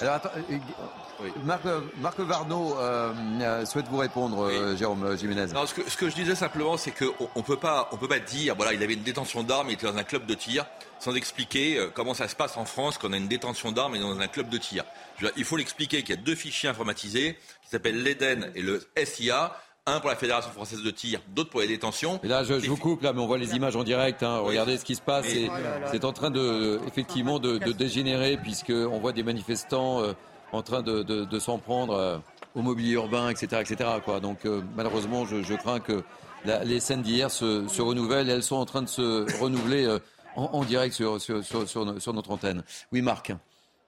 alors, 0.00 0.14
attends, 0.14 0.30
euh, 0.36 0.56
oui. 1.22 1.30
Marc, 1.44 1.62
Marc 1.98 2.18
Varno 2.18 2.76
euh, 2.78 3.64
souhaite 3.64 3.86
vous 3.88 3.98
répondre, 3.98 4.50
Jérôme 4.76 5.16
Jiménez. 5.16 5.46
Non, 5.54 5.66
ce, 5.66 5.74
que, 5.74 5.88
ce 5.88 5.96
que 5.96 6.10
je 6.10 6.16
disais 6.16 6.34
simplement, 6.34 6.76
c'est 6.76 6.90
qu'on 6.90 7.28
ne 7.36 7.42
peut 7.42 7.56
pas, 7.56 7.88
on 7.92 7.96
peut 7.96 8.08
pas 8.08 8.18
dire, 8.18 8.56
voilà, 8.56 8.72
il 8.72 8.82
avait 8.82 8.94
une 8.94 9.04
détention 9.04 9.44
d'armes, 9.44 9.68
il 9.70 9.74
était 9.74 9.86
dans 9.86 9.96
un 9.96 10.02
club 10.02 10.26
de 10.26 10.34
tir 10.34 10.66
sans 11.04 11.14
expliquer 11.14 11.78
euh, 11.78 11.90
comment 11.92 12.14
ça 12.14 12.28
se 12.28 12.34
passe 12.34 12.56
en 12.56 12.64
France 12.64 12.96
quand 12.98 13.08
on 13.10 13.12
a 13.12 13.16
une 13.18 13.28
détention 13.28 13.72
d'armes 13.72 13.94
et 13.94 14.00
dans 14.00 14.18
un 14.18 14.26
club 14.26 14.48
de 14.48 14.56
tir. 14.56 14.84
Il 15.36 15.44
faut 15.44 15.56
l'expliquer 15.56 16.02
qu'il 16.02 16.14
y 16.14 16.18
a 16.18 16.20
deux 16.20 16.34
fichiers 16.34 16.68
informatisés 16.68 17.38
qui 17.62 17.68
s'appellent 17.68 18.02
l'EDEN 18.02 18.50
et 18.54 18.62
le 18.62 18.82
SIA 19.04 19.56
un 19.86 20.00
pour 20.00 20.08
la 20.08 20.16
Fédération 20.16 20.50
française 20.50 20.82
de 20.82 20.90
tir, 20.90 21.20
d'autres 21.28 21.50
pour 21.50 21.60
les 21.60 21.66
détentions. 21.66 22.18
Et 22.22 22.28
là, 22.28 22.42
je, 22.42 22.54
vous 22.54 22.76
coupe, 22.78 23.02
là, 23.02 23.12
mais 23.12 23.20
on 23.20 23.26
voit 23.26 23.36
les 23.36 23.54
images 23.54 23.76
en 23.76 23.84
direct. 23.84 24.22
Hein. 24.22 24.38
Regardez 24.38 24.78
ce 24.78 24.84
qui 24.86 24.94
se 24.94 25.02
passe. 25.02 25.26
C'est 25.90 26.04
en 26.06 26.12
train 26.14 26.30
de, 26.30 26.80
effectivement, 26.86 27.38
de, 27.38 27.58
de 27.58 27.72
dégénérer, 27.72 28.38
puisqu'on 28.38 28.98
voit 28.98 29.12
des 29.12 29.22
manifestants 29.22 30.02
euh, 30.02 30.14
en 30.52 30.62
train 30.62 30.80
de, 30.80 31.38
s'en 31.38 31.58
prendre 31.58 31.92
euh, 31.92 32.16
au 32.54 32.62
mobilier 32.62 32.92
urbain, 32.92 33.28
etc. 33.28 33.60
etc. 33.60 33.90
Quoi. 34.02 34.20
Donc, 34.20 34.46
malheureusement, 34.74 35.26
je, 35.26 35.54
crains 35.54 35.80
que 35.80 36.02
les 36.46 36.80
scènes 36.80 37.02
d'hier 37.02 37.30
se, 37.30 37.68
se, 37.68 37.82
renouvellent. 37.82 38.30
Elles 38.30 38.42
sont 38.42 38.56
en 38.56 38.64
train 38.64 38.80
de 38.80 38.88
se 38.88 39.38
renouveler 39.38 39.98
en, 40.36 40.64
direct 40.64 40.94
sur, 40.94 41.20
sur, 41.20 42.12
notre 42.14 42.30
antenne. 42.30 42.64
Oui, 42.92 43.02
Marc. 43.02 43.32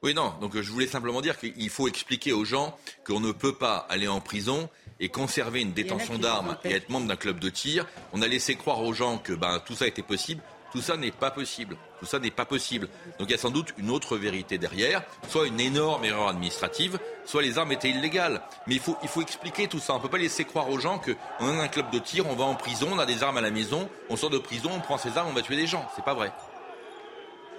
Oui, 0.03 0.15
non. 0.15 0.35
Donc 0.41 0.61
je 0.61 0.71
voulais 0.71 0.87
simplement 0.87 1.21
dire 1.21 1.39
qu'il 1.39 1.71
faut 1.71 1.89
expliquer 1.89 2.33
aux 2.33 2.45
gens 2.45 2.77
qu'on 3.07 3.21
ne 3.21 3.33
peut 3.33 3.55
pas 3.55 3.87
aller 3.89 4.09
en 4.09 4.21
prison 4.21 4.69
et 5.01 5.09
conserver 5.09 5.61
une 5.61 5.73
détention 5.73 6.19
d'armes 6.19 6.57
et 6.65 6.73
être 6.73 6.89
membre 6.89 7.09
d'un 7.09 7.17
club 7.17 7.39
de 7.39 7.51
tir. 7.51 7.87
On 8.13 8.23
a 8.23 8.27
laissé 8.27 8.57
croire 8.57 8.83
aux 8.83 8.93
gens 8.93 9.19
que 9.19 9.33
ben, 9.33 9.61
tout 9.65 9.75
ça 9.75 9.87
était 9.87 10.03
possible. 10.03 10.43
Tout 10.73 10.81
ça 10.81 10.97
n'est 10.97 11.11
pas 11.11 11.31
possible. 11.31 11.77
Tout 12.01 12.07
ça 12.07 12.19
n'est 12.19 12.31
pas 12.31 12.45
possible. 12.45 12.89
Donc 13.19 13.29
il 13.29 13.31
y 13.31 13.35
a 13.35 13.39
sans 13.39 13.51
doute 13.51 13.73
une 13.79 13.91
autre 13.91 14.17
vérité 14.17 14.59
derrière, 14.59 15.03
soit 15.29 15.47
une 15.47 15.61
énorme 15.61 16.05
erreur 16.05 16.29
administrative, 16.29 16.99
soit 17.25 17.43
les 17.43 17.59
armes 17.59 17.73
étaient 17.73 17.91
illégales. 17.91 18.43
Mais 18.67 18.75
il 18.75 18.81
faut, 18.81 19.23
expliquer 19.23 19.69
tout 19.69 19.79
ça. 19.79 19.95
On 19.95 19.97
ne 19.97 20.03
peut 20.03 20.09
pas 20.09 20.19
laisser 20.19 20.45
croire 20.45 20.69
aux 20.71 20.79
gens 20.79 20.99
qu'on 20.99 21.59
a 21.59 21.63
un 21.63 21.69
club 21.69 21.91
de 21.91 21.99
tir, 21.99 22.27
on 22.29 22.35
va 22.35 22.45
en 22.45 22.55
prison, 22.55 22.89
on 22.93 22.99
a 22.99 23.07
des 23.07 23.23
armes 23.23 23.39
à 23.39 23.41
la 23.41 23.51
maison, 23.51 23.89
on 24.11 24.17
sort 24.17 24.31
de 24.31 24.39
prison, 24.39 24.71
on 24.75 24.81
prend 24.81 24.99
ses 24.99 25.17
armes, 25.17 25.29
on 25.31 25.35
va 25.35 25.43
tuer 25.43 25.57
des 25.57 25.67
gens. 25.67 25.87
C'est 25.95 26.05
pas 26.05 26.15
vrai. 26.15 26.33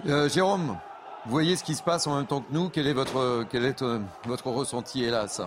Euh, 0.06 0.28
Jérôme, 0.28 0.78
vous 1.24 1.30
voyez 1.30 1.56
ce 1.56 1.64
qui 1.64 1.74
se 1.74 1.82
passe 1.82 2.06
en 2.06 2.16
même 2.16 2.26
temps 2.26 2.40
que 2.40 2.52
nous. 2.52 2.68
Quel 2.68 2.86
est 2.86 2.92
votre, 2.92 3.44
quel 3.50 3.74
euh, 3.82 3.98
votre 4.24 4.46
ressenti, 4.46 5.04
hélas? 5.04 5.40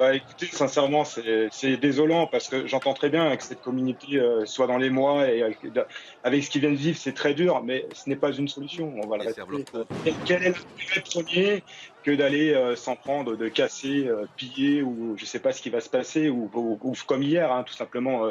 Bah, 0.00 0.14
écoutez, 0.14 0.46
sincèrement, 0.46 1.04
c'est 1.04 1.76
désolant 1.76 2.26
parce 2.26 2.48
que 2.48 2.66
j'entends 2.66 2.94
très 2.94 3.10
bien 3.10 3.36
que 3.36 3.42
cette 3.42 3.60
communauté 3.60 4.16
euh, 4.16 4.46
soit 4.46 4.66
dans 4.66 4.78
les 4.78 4.88
mois 4.88 5.28
et 5.28 5.42
avec 5.42 6.42
ce 6.42 6.48
qu'ils 6.48 6.62
viennent 6.62 6.72
de 6.72 6.78
vivre, 6.78 6.96
c'est 6.98 7.12
très 7.12 7.34
dur, 7.34 7.62
mais 7.62 7.86
ce 7.92 8.08
n'est 8.08 8.16
pas 8.16 8.32
une 8.32 8.48
solution. 8.48 8.94
On 8.96 9.06
va 9.06 9.18
le 9.18 9.24
répéter. 9.24 9.66
Quel 10.24 10.42
est 10.42 10.48
l'intérêt 10.48 11.02
premier 11.02 11.62
que 12.02 12.12
d'aller 12.12 12.54
euh, 12.54 12.76
s'en 12.76 12.96
prendre, 12.96 13.36
de 13.36 13.48
casser, 13.48 14.06
euh, 14.08 14.24
piller 14.38 14.82
ou 14.82 15.16
je 15.18 15.24
ne 15.24 15.26
sais 15.26 15.38
pas 15.38 15.52
ce 15.52 15.60
qui 15.60 15.68
va 15.68 15.82
se 15.82 15.90
passer 15.90 16.30
ou, 16.30 16.48
comme 17.06 17.22
hier, 17.22 17.52
hein, 17.52 17.62
tout 17.62 17.74
simplement, 17.74 18.22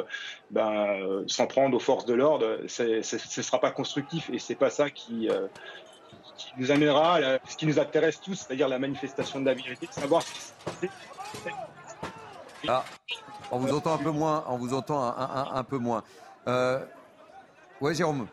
ben, 0.50 1.22
s'en 1.28 1.46
prendre 1.46 1.76
aux 1.76 1.80
forces 1.80 2.04
de 2.04 2.14
l'ordre, 2.14 2.62
ce 2.66 2.82
ne 2.82 3.42
sera 3.44 3.60
pas 3.60 3.70
constructif 3.70 4.28
et 4.32 4.40
c'est 4.40 4.56
pas 4.56 4.70
ça 4.70 4.90
qui 4.90 5.28
qui 6.36 6.52
nous 6.56 6.72
amènera 6.72 7.20
ce 7.46 7.56
qui 7.56 7.66
nous 7.66 7.78
intéresse 7.78 8.20
tous, 8.20 8.34
c'est-à-dire 8.34 8.66
la 8.66 8.78
manifestation 8.78 9.40
de 9.40 9.46
la 9.46 9.54
vérité, 9.54 9.86
savoir 9.90 10.22
ce 10.22 10.32
qui 10.32 10.40
s'est 10.40 10.54
passé 10.64 10.90
ah, 12.68 12.84
on 13.50 13.58
vous 13.58 13.72
entend 13.74 13.94
un 13.94 13.98
peu 13.98 14.10
moins. 14.10 14.44
On 14.48 14.56
vous 14.56 14.74
entend 14.74 15.14
un, 15.16 15.64
peu 15.64 15.78
moins. 15.78 16.02
Euh, 16.46 16.80
Jérôme. 17.92 18.26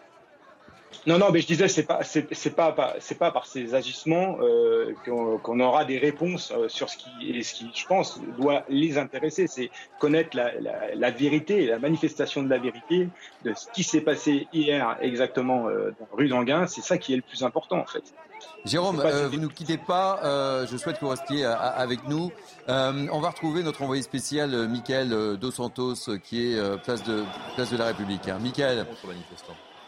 Non, 1.06 1.18
non, 1.18 1.32
mais 1.32 1.40
je 1.40 1.48
disais, 1.48 1.68
c'est 1.68 1.86
pas, 1.86 2.04
c'est 2.04 2.22
pas, 2.56 2.96
c'est 3.00 3.18
pas 3.18 3.32
par 3.32 3.46
ces 3.46 3.76
agissements 3.76 4.38
euh, 4.42 4.94
qu'on 5.06 5.60
aura 5.60 5.86
des 5.86 5.98
réponses 5.98 6.52
euh, 6.52 6.68
sur 6.68 6.90
ce 6.90 6.98
qui, 6.98 7.44
ce 7.44 7.54
qui, 7.54 7.72
je 7.74 7.86
pense, 7.86 8.20
doit 8.38 8.64
les 8.68 8.98
intéresser. 8.98 9.48
C'est 9.48 9.70
connaître 10.00 10.36
la, 10.36 11.12
vérité, 11.12 11.66
la 11.66 11.80
manifestation 11.80 12.44
de 12.44 12.50
la 12.50 12.58
vérité 12.58 13.08
de 13.46 13.54
ce 13.54 13.68
qui 13.72 13.84
s'est 13.84 14.02
passé 14.02 14.48
hier 14.52 14.98
exactement 15.00 15.70
euh, 15.70 15.96
rue 16.12 16.28
d'Anguin. 16.28 16.68
C'est 16.68 16.82
ça 16.82 16.98
qui 16.98 17.14
est 17.14 17.18
le 17.18 17.22
plus 17.22 17.44
important, 17.44 17.78
en 17.80 17.86
fait. 17.86 18.04
Jérôme, 18.68 19.00
euh, 19.00 19.30
vous 19.30 19.38
ne 19.38 19.44
nous 19.44 19.50
quittez 19.50 19.78
pas. 19.78 20.20
Euh, 20.24 20.68
je 20.68 20.76
souhaite 20.78 20.98
que 21.00 21.06
vous 21.06 21.12
restiez 21.12 21.46
euh, 21.46 21.56
avec 21.58 22.08
nous. 22.08 22.32
on 22.68 23.20
va 23.20 23.30
retrouver 23.30 23.64
notre 23.64 23.82
envoyé 23.82 24.02
spécial, 24.02 24.68
Michael 24.68 25.38
Dos 25.38 25.52
Santos, 25.52 25.96
qui 26.24 26.54
est 26.54 26.78
place, 26.84 27.04
de, 27.04 27.24
place 27.56 27.72
de 27.72 27.78
la 27.78 27.86
République. 27.86 28.28
Hein. 28.28 28.40
Michael, 28.42 28.86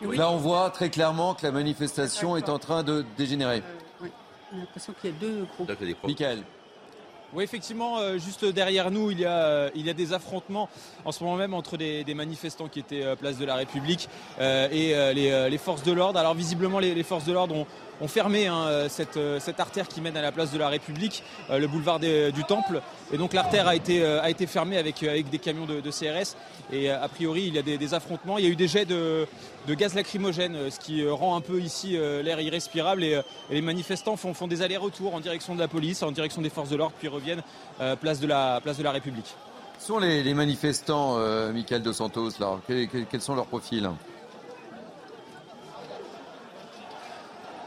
là 0.01 0.31
on 0.31 0.38
voit 0.38 0.69
très 0.69 0.89
clairement 0.89 1.34
que 1.34 1.45
la 1.45 1.51
manifestation 1.51 2.38
est 2.38 2.49
en 2.49 2.60
train 2.60 2.84
de 2.84 3.06
dégénérer. 3.18 3.61
oui, 4.01 4.10
on 4.51 4.57
a 4.57 4.60
l'impression 4.61 4.93
qu'il 4.99 5.11
y 5.11 5.14
a 5.14 5.19
deux 5.19 5.45
groupes. 5.57 5.72
Michael. 6.06 6.43
Oui, 7.31 7.43
effectivement, 7.43 7.99
euh, 7.99 8.18
juste 8.18 8.43
derrière 8.43 8.89
nous, 8.89 9.11
il 9.11 9.19
y, 9.19 9.26
a, 9.26 9.43
euh, 9.43 9.69
il 9.76 9.85
y 9.85 9.89
a 9.91 9.93
des 9.93 10.14
affrontements 10.14 10.68
en 11.06 11.11
ce 11.11 11.23
moment 11.23 11.35
même 11.35 11.53
entre 11.53 11.77
des, 11.77 12.03
manifestants 12.15 12.68
qui 12.68 12.80
étaient 12.80 13.03
euh, 13.03 13.15
place 13.15 13.38
de 13.38 13.45
la 13.45 13.53
République 13.53 14.10
et 14.39 14.95
les, 15.14 15.57
forces 15.60 15.84
de 15.84 15.91
l'ordre. 15.91 16.19
Alors 16.19 16.34
visiblement, 16.34 16.80
les, 16.80 17.03
forces 17.03 17.26
de 17.26 17.34
l'ordre 17.34 17.56
ont, 17.56 17.68
fermé 18.07 18.47
hein, 18.47 18.88
cette, 18.89 19.19
cette, 19.39 19.59
artère 19.59 19.88
qui 19.88 20.01
mène 20.01 20.17
à 20.17 20.21
la 20.21 20.31
place 20.31 20.51
de 20.51 20.57
la 20.57 20.69
République, 20.69 21.23
le 21.49 21.67
boulevard 21.67 21.99
du 21.99 22.43
Temple. 22.47 22.81
Et 23.11 23.17
donc 23.17 23.34
l'artère 23.34 23.67
a 23.67 23.76
été, 23.76 24.47
fermée 24.47 24.77
avec, 24.77 25.03
des 25.30 25.39
camions 25.39 25.65
de, 25.65 25.91
CRS. 25.91 26.35
Et 26.71 26.89
a 26.89 27.07
priori, 27.07 27.45
il 27.47 27.55
y 27.55 27.59
a 27.59 27.61
des, 27.61 27.93
affrontements. 27.93 28.38
Il 28.38 28.45
y 28.45 28.47
a 28.47 28.51
eu 28.51 28.55
des 28.55 28.67
jets 28.67 28.85
de, 28.85 29.27
gaz 29.69 29.95
lacrymogène, 29.95 30.69
ce 30.69 30.80
qui 30.80 31.07
rend 31.07 31.35
un 31.35 31.41
peu 31.41 31.59
ici 31.59 31.97
l'air 32.23 32.39
irrespirable. 32.39 33.03
Et, 33.03 33.19
les 33.49 33.61
manifestants 33.61 34.15
font, 34.15 34.47
des 34.47 34.61
allers-retours 34.61 35.13
en 35.13 35.19
direction 35.19 35.55
de 35.55 35.59
la 35.59 35.67
police, 35.67 36.03
en 36.03 36.11
direction 36.11 36.41
des 36.41 36.49
forces 36.49 36.69
de 36.69 36.76
l'ordre, 36.76 36.95
puis 36.97 37.07
reviennent 37.07 37.43
euh, 37.81 37.95
place, 37.95 38.19
de 38.19 38.27
la, 38.27 38.59
place 38.61 38.77
de 38.77 38.84
la 38.84 38.91
République. 38.91 39.35
Sont 39.80 39.99
les, 39.99 40.34
manifestants, 40.34 41.17
euh, 41.17 41.51
Michael 41.51 41.81
Dos 41.81 41.93
Santos, 41.93 42.31
là, 42.39 42.59
quels, 42.67 43.21
sont 43.21 43.35
leurs 43.35 43.45
profils? 43.45 43.89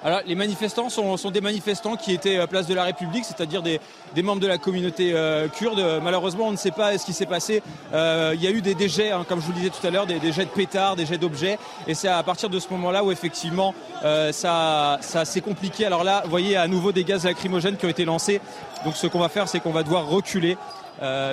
Alors, 0.04 0.20
les 0.26 0.34
manifestants 0.34 0.88
sont, 0.88 1.30
des 1.30 1.40
manifestants 1.40 1.94
qui 1.94 2.12
étaient 2.12 2.38
à 2.38 2.48
place 2.48 2.66
de 2.66 2.74
la 2.74 2.82
République, 2.82 3.24
c'est-à-dire 3.24 3.62
des, 3.62 3.78
membres 4.20 4.40
de 4.40 4.48
la 4.48 4.58
communauté 4.58 5.12
euh, 5.14 5.46
kurde. 5.46 6.00
Malheureusement, 6.02 6.48
on 6.48 6.52
ne 6.52 6.56
sait 6.56 6.72
pas 6.72 6.98
ce 6.98 7.06
qui 7.06 7.12
s'est 7.12 7.26
passé. 7.26 7.62
Euh, 7.92 8.32
il 8.34 8.42
y 8.42 8.48
a 8.48 8.50
eu 8.50 8.62
des, 8.62 8.88
jets, 8.88 9.12
hein, 9.12 9.24
comme 9.28 9.40
je 9.40 9.46
vous 9.46 9.52
le 9.52 9.58
disais 9.58 9.70
tout 9.70 9.86
à 9.86 9.90
l'heure, 9.90 10.06
des, 10.06 10.32
jets 10.32 10.44
de 10.44 10.50
pétards, 10.50 10.96
des 10.96 11.06
jets 11.06 11.18
d'objets. 11.18 11.56
Et 11.86 11.94
c'est 11.94 12.08
à 12.08 12.22
partir 12.24 12.50
de 12.50 12.58
ce 12.58 12.68
moment-là 12.70 13.04
où 13.04 13.12
effectivement 13.12 13.74
euh, 14.04 14.32
ça, 14.32 14.98
ça 15.02 15.24
s'est 15.24 15.40
compliqué. 15.40 15.86
Alors 15.86 16.02
là, 16.02 16.22
vous 16.24 16.30
voyez 16.30 16.56
à 16.56 16.66
nouveau 16.66 16.90
des 16.90 17.04
gaz 17.04 17.24
lacrymogènes 17.24 17.76
qui 17.76 17.86
ont 17.86 17.90
été 17.90 18.04
lancés. 18.04 18.40
Donc 18.84 18.96
ce 18.96 19.06
qu'on 19.06 19.20
va 19.20 19.28
faire, 19.28 19.46
c'est 19.46 19.60
qu'on 19.60 19.70
va 19.70 19.84
devoir 19.84 20.08
reculer, 20.08 20.56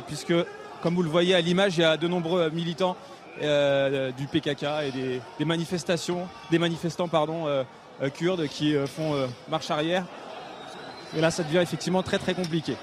puisque 0.06 0.34
comme 0.84 0.94
vous 0.94 1.04
le 1.04 1.10
voyez 1.10 1.34
à 1.34 1.42
l'image, 1.42 1.78
il 1.78 1.82
y 1.82 1.84
a 1.84 1.98
de 1.98 2.08
nombreux 2.08 2.52
militants 2.52 2.96
du 3.42 4.28
PKK 4.28 4.64
et 4.86 4.92
des, 4.92 5.22
des, 5.40 5.46
manifestations, 5.46 6.28
des 6.52 6.60
manifestants 6.60 7.08
pardon, 7.08 7.48
kurdes 8.08 8.48
qui 8.48 8.76
euh, 8.76 8.88
font 8.88 9.16
euh, 9.16 9.28
marche 9.50 9.70
arrière. 9.70 10.06
Et 11.18 11.22
là, 11.22 11.32
ça 11.32 11.44
devient 11.44 11.58
effectivement 11.58 12.04
très 12.04 12.20
très 12.20 12.34
compliqué. 12.34 12.78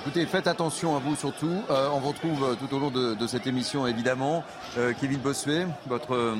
Écoutez, 0.00 0.24
faites 0.24 0.46
attention 0.46 0.96
à 0.96 0.98
vous 1.00 1.16
surtout. 1.16 1.62
on 1.68 1.98
vous 1.98 2.08
retrouve 2.08 2.56
tout 2.56 2.74
au 2.74 2.78
long 2.78 2.90
de 2.90 3.26
cette 3.26 3.46
émission, 3.46 3.86
évidemment. 3.86 4.44
Kevin 5.00 5.18
Bossuet, 5.18 5.66
votre 5.86 6.36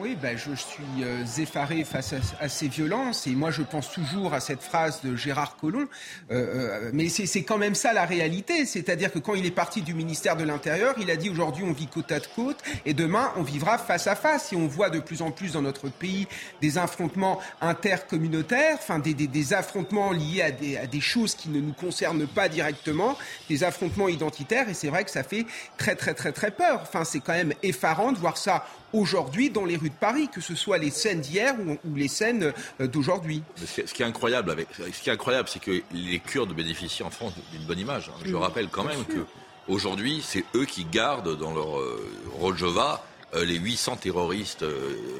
oui, 0.00 0.16
ben, 0.20 0.38
je, 0.38 0.54
suis 0.54 0.84
euh, 1.02 1.24
effaré 1.38 1.82
face 1.84 2.14
à, 2.40 2.48
ces 2.48 2.68
violences 2.68 3.26
et 3.26 3.30
moi 3.30 3.50
je 3.50 3.62
pense 3.62 3.90
toujours 3.90 4.32
à 4.32 4.38
cette 4.38 4.62
phrase 4.62 5.00
de 5.02 5.16
Gérard 5.16 5.56
Collomb. 5.56 5.88
Euh, 6.30 6.34
euh, 6.86 6.90
mais 6.92 7.08
c'est 7.08 7.42
quand 7.42 7.58
même 7.58 7.74
ça 7.74 7.92
la 7.92 8.04
réalité, 8.04 8.64
c'est-à-dire 8.64 9.12
que 9.12 9.18
quand 9.18 9.34
il 9.34 9.44
est 9.44 9.50
parti 9.50 9.82
du 9.82 9.94
ministère 9.94 10.36
de 10.36 10.44
l'Intérieur, 10.44 10.94
il 11.00 11.10
a 11.10 11.16
dit 11.16 11.30
aujourd'hui 11.30 11.64
on 11.64 11.72
vit 11.72 11.88
côte 11.88 12.12
à 12.12 12.20
côte 12.20 12.58
et 12.86 12.94
demain 12.94 13.32
on 13.36 13.42
vivra 13.42 13.76
face 13.76 14.06
à 14.06 14.14
face. 14.14 14.52
Et 14.52 14.56
on 14.56 14.68
voit 14.68 14.88
de 14.88 15.00
plus 15.00 15.20
en 15.20 15.32
plus 15.32 15.54
dans 15.54 15.62
notre 15.62 15.88
pays 15.88 16.28
des 16.60 16.78
affrontements 16.78 17.40
intercommunautaires, 17.60 18.76
enfin 18.78 19.00
des, 19.00 19.14
des, 19.14 19.26
des 19.26 19.52
affrontements 19.52 20.12
liés 20.12 20.42
à 20.42 20.50
des, 20.52 20.76
à 20.76 20.86
des 20.86 21.00
choses 21.00 21.34
qui 21.34 21.48
ne 21.48 21.60
nous 21.60 21.72
concernent 21.72 22.26
pas 22.28 22.48
directement, 22.48 23.18
des 23.48 23.64
affrontements 23.64 24.08
identitaires 24.08 24.68
et 24.68 24.74
c'est 24.74 24.88
vrai 24.88 25.02
que 25.02 25.10
ça 25.10 25.24
fait 25.24 25.44
très 25.76 25.96
très 25.96 26.14
très 26.14 26.30
très 26.30 26.52
peur. 26.52 26.80
Enfin 26.82 27.02
c'est 27.04 27.20
quand 27.20 27.34
même 27.34 27.52
effarant 27.64 28.12
de 28.12 28.18
voir 28.18 28.36
ça 28.36 28.64
aujourd'hui 28.92 29.50
dans 29.50 29.64
les 29.64 29.76
rues 29.76 29.90
de 29.90 29.94
Paris, 29.94 30.28
que 30.32 30.40
ce 30.40 30.54
soit 30.54 30.78
les 30.78 30.90
scènes 30.90 31.20
d'hier 31.20 31.54
ou, 31.84 31.94
les 31.94 32.08
scènes 32.08 32.52
euh, 32.80 32.86
d'aujourd'hui. 32.86 33.42
Ce 33.56 33.82
qui 33.82 34.02
est 34.02 34.06
incroyable, 34.06 34.50
avec, 34.50 34.68
ce 34.74 35.02
qui 35.02 35.10
est 35.10 35.12
incroyable, 35.12 35.48
c'est 35.48 35.62
que 35.62 35.82
les 35.92 36.18
Kurdes 36.20 36.54
bénéficient 36.54 37.02
en 37.02 37.10
France 37.10 37.32
d'une 37.52 37.62
bonne 37.62 37.78
image. 37.78 38.10
Hein. 38.10 38.20
Je 38.24 38.34
rappelle 38.34 38.68
quand 38.68 38.84
même 38.84 39.04
que 39.04 39.24
aujourd'hui, 39.68 40.22
c'est 40.24 40.44
eux 40.54 40.64
qui 40.64 40.84
gardent 40.84 41.36
dans 41.36 41.54
leur 41.54 41.78
euh, 41.78 42.10
Rojava 42.38 43.04
euh, 43.34 43.44
les 43.44 43.56
800 43.56 43.96
terroristes 43.96 44.64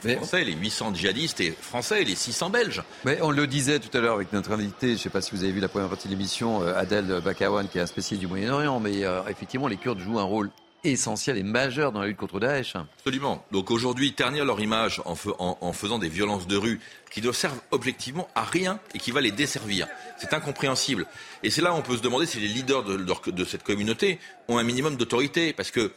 français, 0.01 0.45
les 0.45 0.55
800 0.55 0.95
djihadistes 0.95 1.41
et 1.41 1.51
français 1.51 2.03
et 2.03 2.05
les 2.07 2.15
600 2.15 2.49
belges. 2.49 2.83
Mais 3.05 3.19
on 3.21 3.31
le 3.31 3.47
disait 3.47 3.81
tout 3.81 3.95
à 3.97 4.01
l'heure 4.01 4.15
avec 4.15 4.33
notre 4.33 4.53
invité, 4.53 4.89
je 4.89 4.93
ne 4.93 4.99
sais 4.99 5.11
pas 5.11 5.21
si 5.21 5.33
vous 5.33 5.45
avez 5.45 5.53
vu 5.53 5.61
la 5.61 5.69
première 5.69 5.91
partie 5.91 6.09
de 6.09 6.13
l'émission, 6.15 6.63
Adel 6.63 7.21
Bakawan, 7.23 7.69
qui 7.69 7.77
est 7.77 7.83
un 7.83 7.87
spécialiste 7.87 8.21
du 8.21 8.27
Moyen-Orient, 8.27 8.81
mais 8.81 9.03
effectivement, 9.29 9.69
les 9.69 9.77
Kurdes 9.77 10.01
jouent 10.01 10.19
un 10.19 10.25
rôle 10.25 10.51
essentiel 10.85 11.39
et 11.39 11.43
majeur 11.43 11.93
dans 11.93 12.01
la 12.01 12.07
lutte 12.07 12.17
contre 12.17 12.41
Daesh. 12.41 12.77
Absolument. 12.77 13.45
Donc 13.51 13.71
aujourd'hui, 13.71 14.13
ternir 14.13 14.45
leur 14.45 14.61
image 14.61 15.03
en, 15.05 15.73
faisant 15.73 15.99
des 15.99 16.09
violences 16.09 16.47
de 16.47 16.57
rue 16.57 16.81
qui 17.11 17.23
ne 17.23 17.33
servent 17.33 17.61
objectivement 17.71 18.29
à 18.35 18.45
rien 18.45 18.79
et 18.95 18.99
qui 18.99 19.11
va 19.11 19.21
les 19.21 19.31
desservir. 19.31 19.87
C'est 20.19 20.33
incompréhensible. 20.33 21.07
Et 21.43 21.51
c'est 21.51 21.63
là 21.63 21.73
où 21.73 21.77
on 21.77 21.83
peut 21.83 21.97
se 21.97 22.03
demander 22.03 22.27
si 22.27 22.39
les 22.41 22.49
leaders 22.49 22.85
de, 22.85 23.45
cette 23.45 23.65
communauté 23.65 24.19
ont 24.49 24.59
un 24.59 24.63
minimum 24.63 24.97
d'autorité. 24.97 25.53
Parce 25.53 25.71
que 25.71 25.93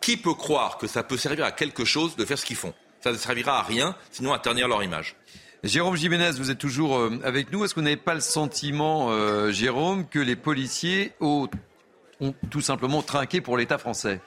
qui 0.00 0.16
peut 0.16 0.34
croire 0.34 0.78
que 0.78 0.86
ça 0.86 1.02
peut 1.02 1.16
servir 1.16 1.44
à 1.44 1.52
quelque 1.52 1.84
chose 1.84 2.16
de 2.16 2.24
faire 2.24 2.38
ce 2.38 2.44
qu'ils 2.44 2.56
font? 2.56 2.74
Ça 3.00 3.12
ne 3.12 3.16
servira 3.16 3.60
à 3.60 3.62
rien, 3.62 3.96
sinon 4.10 4.32
à 4.32 4.38
ternir 4.38 4.68
leur 4.68 4.82
image. 4.82 5.16
Jérôme 5.64 5.96
Jiménez, 5.96 6.30
vous 6.38 6.52
êtes 6.52 6.58
toujours 6.58 6.96
euh, 6.98 7.18
avec 7.24 7.50
nous. 7.50 7.64
Est-ce 7.64 7.74
que 7.74 7.80
vous 7.80 7.84
n'avez 7.84 7.96
pas 7.96 8.14
le 8.14 8.20
sentiment, 8.20 9.10
euh, 9.10 9.50
Jérôme, 9.50 10.06
que 10.06 10.20
les 10.20 10.36
policiers 10.36 11.12
ont 11.20 11.48
ont 12.20 12.34
tout 12.50 12.60
simplement 12.60 13.02
trinqué 13.02 13.40
pour 13.40 13.56
l'État 13.56 13.78
français. 13.78 14.20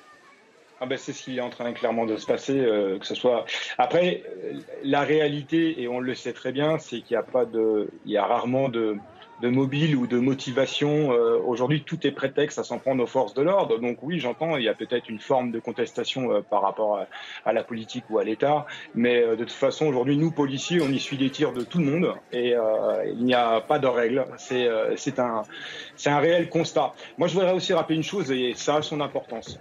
Ah 0.84 0.88
ben 0.88 0.98
c'est 0.98 1.14
ce 1.14 1.22
qui 1.22 1.38
est 1.38 1.42
en 1.42 1.52
train 1.52 1.74
clairement 1.74 2.08
de 2.08 2.18
se 2.18 2.26
passer, 2.26 2.58
euh, 2.58 2.98
que 2.98 3.06
ce 3.06 3.14
soit. 3.14 3.46
Après, 3.78 4.24
la 4.84 5.02
réalité, 5.02 5.80
et 5.80 5.88
on 5.88 6.00
le 6.00 6.16
sait 6.16 6.34
très 6.34 6.52
bien, 6.52 6.80
c'est 6.80 7.02
qu'il 7.02 7.16
n'y 7.16 7.24
a 7.24 7.46
de, 7.46 7.88
a 8.18 8.26
rarement 8.26 8.68
de, 8.68 8.98
mobile 9.44 9.96
ou 9.96 10.08
de 10.08 10.18
motivation. 10.18 11.12
Euh, 11.12 11.38
aujourd'hui, 11.46 11.84
tout 11.84 12.06
est 12.08 12.12
prétexte 12.12 12.58
à 12.58 12.64
s'en 12.64 12.80
prendre 12.80 13.04
aux 13.04 13.08
forces 13.08 13.36
de 13.36 13.44
l'ordre. 13.44 13.78
Donc 13.78 14.00
oui, 14.02 14.20
j'entends, 14.20 14.58
il 14.58 14.64
y 14.64 14.70
a 14.70 14.74
peut-être 14.74 15.08
une 15.08 15.20
forme 15.20 15.52
de 15.52 15.60
contestation 15.60 16.32
euh, 16.32 16.42
par 16.42 16.64
rapport 16.64 17.06
à, 17.46 17.54
la 17.54 17.64
politique 17.64 18.06
ou 18.10 18.18
à 18.18 18.24
l'État, 18.24 18.66
mais 18.96 19.22
de 19.22 19.36
toute 19.36 19.52
façon, 19.52 19.86
aujourd'hui, 19.86 20.18
nous, 20.18 20.32
policiers, 20.32 20.82
on 20.82 20.90
y 20.90 21.00
suit 21.00 21.18
les 21.18 21.30
tirs 21.30 21.54
de 21.54 21.62
tout 21.62 21.78
le 21.78 21.86
monde 21.86 22.16
et 22.32 22.56
il 23.06 23.24
n'y 23.24 23.36
a 23.36 23.62
pas 23.62 23.78
de 23.78 23.88
règles. 23.88 24.26
C'est 24.38 25.20
un, 25.20 25.44
c'est 26.02 26.10
un 26.10 26.20
réel 26.20 26.50
constat. 26.50 26.94
Moi, 27.20 27.28
je 27.28 27.36
voudrais 27.36 27.54
aussi 27.54 27.74
rappeler 27.74 27.96
une 27.96 28.04
chose, 28.04 28.32
et 28.32 28.54
ça 28.56 28.78
a 28.78 28.82
son 28.82 29.02
importance. 29.02 29.60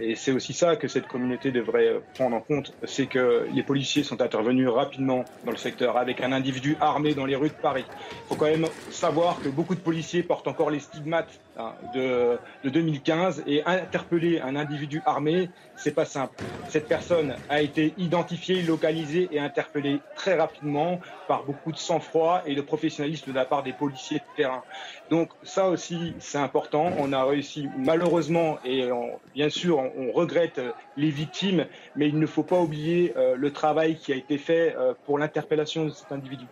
et 0.00 0.16
c'est 0.16 0.32
aussi 0.32 0.52
ça 0.52 0.74
que 0.74 0.88
cette 0.88 1.06
communauté 1.06 1.52
devrait 1.52 2.00
prendre 2.14 2.34
en 2.34 2.40
compte, 2.40 2.72
c'est 2.82 3.06
que 3.06 3.46
les 3.52 3.62
policiers 3.62 4.02
sont 4.02 4.20
intervenus 4.20 4.68
rapidement 4.68 5.24
dans 5.44 5.52
le 5.52 5.56
secteur 5.56 5.96
avec 5.96 6.22
un 6.22 6.32
individu 6.32 6.76
armé 6.80 7.14
dans 7.14 7.24
les 7.24 7.36
rues 7.36 7.50
de 7.50 7.54
Paris. 7.54 7.84
Il 7.88 8.28
faut 8.28 8.34
quand 8.34 8.46
même 8.46 8.66
savoir 8.90 9.40
que 9.40 9.48
beaucoup 9.48 9.76
de 9.76 9.80
policiers 9.80 10.24
portent 10.24 10.48
encore 10.48 10.70
les 10.70 10.80
stigmates 10.80 11.40
hein, 11.56 11.74
de, 11.94 12.40
2015 12.64 13.44
et 13.46 13.64
interpeller 13.64 14.40
un 14.40 14.56
individu 14.56 15.00
armé, 15.06 15.50
c'est 15.80 15.94
pas 15.94 16.04
simple. 16.04 16.42
Cette 16.68 16.86
personne 16.86 17.34
a 17.48 17.62
été 17.62 17.94
identifiée, 17.98 18.62
localisée 18.62 19.28
et 19.32 19.40
interpellée 19.40 20.00
très 20.14 20.36
rapidement 20.38 21.00
par 21.26 21.44
beaucoup 21.44 21.72
de 21.72 21.78
sang-froid 21.78 22.42
et 22.46 22.54
de 22.54 22.60
professionnalisme 22.60 23.30
de 23.30 23.34
la 23.34 23.44
part 23.44 23.62
des 23.62 23.72
policiers 23.72 24.18
de 24.18 24.36
terrain. 24.36 24.62
Donc 25.10 25.30
ça 25.42 25.68
aussi, 25.68 26.14
c'est 26.18 26.38
important. 26.38 26.92
On 26.98 27.12
a 27.12 27.24
réussi 27.24 27.68
malheureusement 27.78 28.58
et 28.64 28.88
bien 29.34 29.48
sûr, 29.48 29.78
on, 29.78 30.12
regrette 30.12 30.60
les 30.96 31.10
victimes, 31.10 31.66
mais 31.96 32.08
il 32.08 32.18
ne 32.18 32.26
faut 32.26 32.42
pas 32.42 32.60
oublier 32.60 33.14
euh, 33.16 33.36
le 33.36 33.52
travail 33.52 33.96
qui 33.96 34.12
a 34.12 34.16
été 34.16 34.38
fait 34.38 34.74
euh, 34.76 34.92
pour 35.06 35.18
l'interpellation 35.18 35.84
de 35.84 35.90
cet 35.90 36.10
individu. 36.10 36.46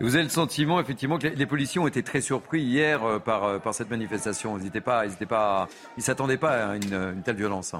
Vous 0.00 0.14
avez 0.14 0.24
le 0.24 0.30
sentiment, 0.30 0.80
effectivement, 0.80 1.18
que 1.18 1.26
les 1.26 1.44
policiers 1.44 1.78
ont 1.78 1.86
été 1.86 2.02
très 2.02 2.22
surpris 2.22 2.62
hier 2.62 3.04
euh, 3.04 3.18
par, 3.18 3.44
euh, 3.44 3.58
cette 3.72 3.90
manifestation. 3.90 4.56
Ils 4.56 4.64
n'étaient 4.64 4.80
pas, 4.80 5.04
s'attendaient 5.98 6.38
pas 6.38 6.70
à 6.70 6.76
une, 6.76 7.22
telle 7.22 7.36
violence. 7.36 7.74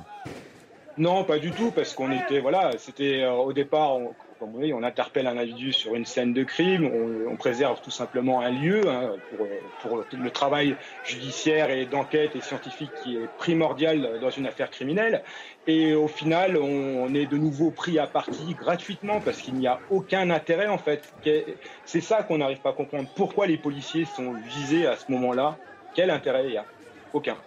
Non, 1.00 1.24
pas 1.24 1.38
du 1.38 1.50
tout, 1.50 1.70
parce 1.70 1.94
qu'on 1.94 2.12
était, 2.12 2.40
voilà, 2.40 2.72
c'était 2.76 3.22
euh, 3.22 3.32
au 3.32 3.54
départ, 3.54 3.96
on 4.42 4.82
interpelle 4.82 5.26
un 5.26 5.38
individu 5.38 5.72
sur 5.72 5.94
une 5.94 6.04
scène 6.04 6.34
de 6.34 6.44
crime, 6.44 6.84
on, 7.26 7.36
préserve 7.36 7.80
tout 7.80 7.90
simplement 7.90 8.42
un 8.42 8.50
lieu 8.50 8.86
hein, 8.86 9.14
pour, 9.80 9.96
le 9.96 10.30
travail 10.30 10.76
judiciaire 11.02 11.70
et 11.70 11.86
d'enquête 11.86 12.36
et 12.36 12.42
scientifique 12.42 12.90
qui 13.02 13.16
est 13.16 13.26
primordial 13.38 14.20
dans 14.20 14.28
une 14.28 14.46
affaire 14.46 14.68
criminelle. 14.68 15.22
Et 15.66 15.94
au 15.94 16.06
final, 16.06 16.58
on, 16.58 17.14
est 17.14 17.24
de 17.24 17.38
nouveau 17.38 17.70
pris 17.70 17.98
à 17.98 18.06
partie 18.06 18.52
gratuitement 18.52 19.22
parce 19.22 19.38
qu'il 19.38 19.54
n'y 19.54 19.66
a 19.66 19.80
aucun 19.88 20.28
intérêt 20.28 20.66
en 20.66 20.76
fait. 20.76 21.14
C'est 21.86 22.02
ça 22.02 22.22
qu'on 22.24 22.36
n'arrive 22.38 22.60
pas 22.60 22.70
à 22.70 22.74
comprendre. 22.74 23.08
Pourquoi 23.16 23.46
les 23.46 23.56
policiers 23.56 24.04
sont 24.04 24.34
visés 24.34 24.86
à 24.86 24.96
ce 24.96 25.10
moment-là? 25.12 25.56
Quel 25.94 26.10
intérêt 26.10 26.44
il 26.48 26.52
y 26.52 26.58
a? 26.58 26.66
Aucun. 27.14 27.38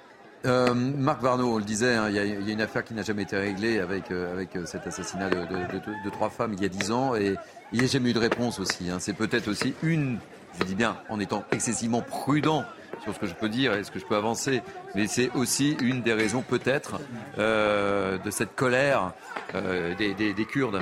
Euh, 0.45 0.73
Marc 0.73 1.21
Varnaud, 1.21 1.53
on 1.53 1.57
le 1.57 1.63
disait, 1.63 1.95
hein, 1.95 2.09
il 2.09 2.15
y, 2.15 2.19
a 2.19 2.53
une 2.53 2.61
affaire 2.61 2.83
qui 2.83 2.93
n'a 2.93 3.03
jamais 3.03 3.23
été 3.23 3.37
réglée 3.37 3.79
avec, 3.79 4.11
euh, 4.11 4.33
avec 4.33 4.55
euh, 4.55 4.65
cet 4.65 4.85
assassinat 4.85 5.29
de, 5.29 6.09
trois 6.11 6.29
femmes 6.29 6.53
il 6.53 6.61
y 6.61 6.65
a 6.65 6.69
dix 6.69 6.91
ans 6.91 7.15
et 7.15 7.35
il 7.71 7.79
n'y 7.79 7.85
a 7.85 7.87
jamais 7.87 8.09
eu 8.09 8.13
de 8.13 8.19
réponse 8.19 8.59
aussi. 8.59 8.89
Hein. 8.89 8.97
C'est 8.99 9.13
peut-être 9.13 9.47
aussi 9.47 9.73
une, 9.83 10.19
je 10.59 10.65
dis 10.65 10.75
bien 10.75 10.97
en 11.07 11.21
étant 11.21 11.45
excessivement 11.53 12.01
prudent 12.01 12.65
sur 13.03 13.13
ce 13.13 13.19
que 13.19 13.25
je 13.25 13.33
peux 13.35 13.47
dire 13.47 13.73
et 13.73 13.85
ce 13.85 13.91
que 13.91 13.99
je 13.99 14.05
peux 14.05 14.17
avancer, 14.17 14.61
mais 14.95 15.07
c'est 15.07 15.31
aussi 15.31 15.77
une 15.81 16.01
des 16.01 16.13
raisons 16.13 16.41
peut-être 16.41 16.99
de 17.37 18.31
cette 18.31 18.55
colère 18.55 19.13
des, 19.53 20.45
Kurdes. 20.47 20.81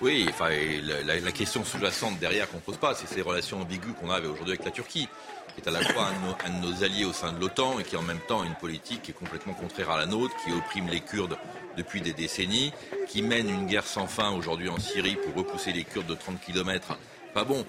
Oui, 0.00 0.26
enfin, 0.28 0.50
la, 0.82 1.18
la, 1.18 1.32
question 1.32 1.64
sous-jacente 1.64 2.18
derrière 2.18 2.48
qu'on 2.50 2.58
ne 2.58 2.62
pose 2.62 2.76
pas, 2.76 2.94
c'est 2.94 3.06
ces 3.06 3.22
relations 3.22 3.62
ambiguës 3.62 3.94
qu'on 3.98 4.10
a 4.10 4.20
aujourd'hui 4.20 4.50
avec 4.50 4.64
la 4.64 4.70
Turquie 4.70 5.08
qui 5.54 5.60
est 5.60 5.68
à 5.68 5.70
la 5.70 5.80
fois 5.80 6.08
un 6.44 6.50
de, 6.50 6.66
nos, 6.66 6.84
alliés 6.84 7.04
au 7.04 7.12
sein 7.12 7.32
de 7.32 7.40
l'OTAN 7.40 7.78
et 7.78 7.84
qui 7.84 7.96
en 7.96 8.02
même 8.02 8.20
temps 8.26 8.42
a 8.42 8.46
une 8.46 8.54
politique 8.54 9.02
qui 9.02 9.10
est 9.12 9.14
complètement 9.14 9.54
contraire 9.54 9.90
à 9.90 9.98
la 9.98 10.06
nôtre, 10.06 10.34
qui 10.44 10.52
opprime 10.52 10.88
les 10.88 11.00
Kurdes 11.00 11.36
depuis 11.76 12.00
des 12.00 12.12
décennies, 12.12 12.72
qui 13.08 13.22
mène 13.22 13.48
une 13.48 13.66
guerre 13.66 13.86
sans 13.86 14.06
fin 14.06 14.30
aujourd'hui 14.32 14.68
en 14.68 14.78
Syrie 14.78 15.16
pour 15.16 15.34
repousser 15.34 15.72
les 15.72 15.84
Kurdes 15.84 16.06
de 16.06 16.14
30 16.14 16.40
km. 16.40 16.98
Enfin 17.34 17.44
bon, 17.44 17.64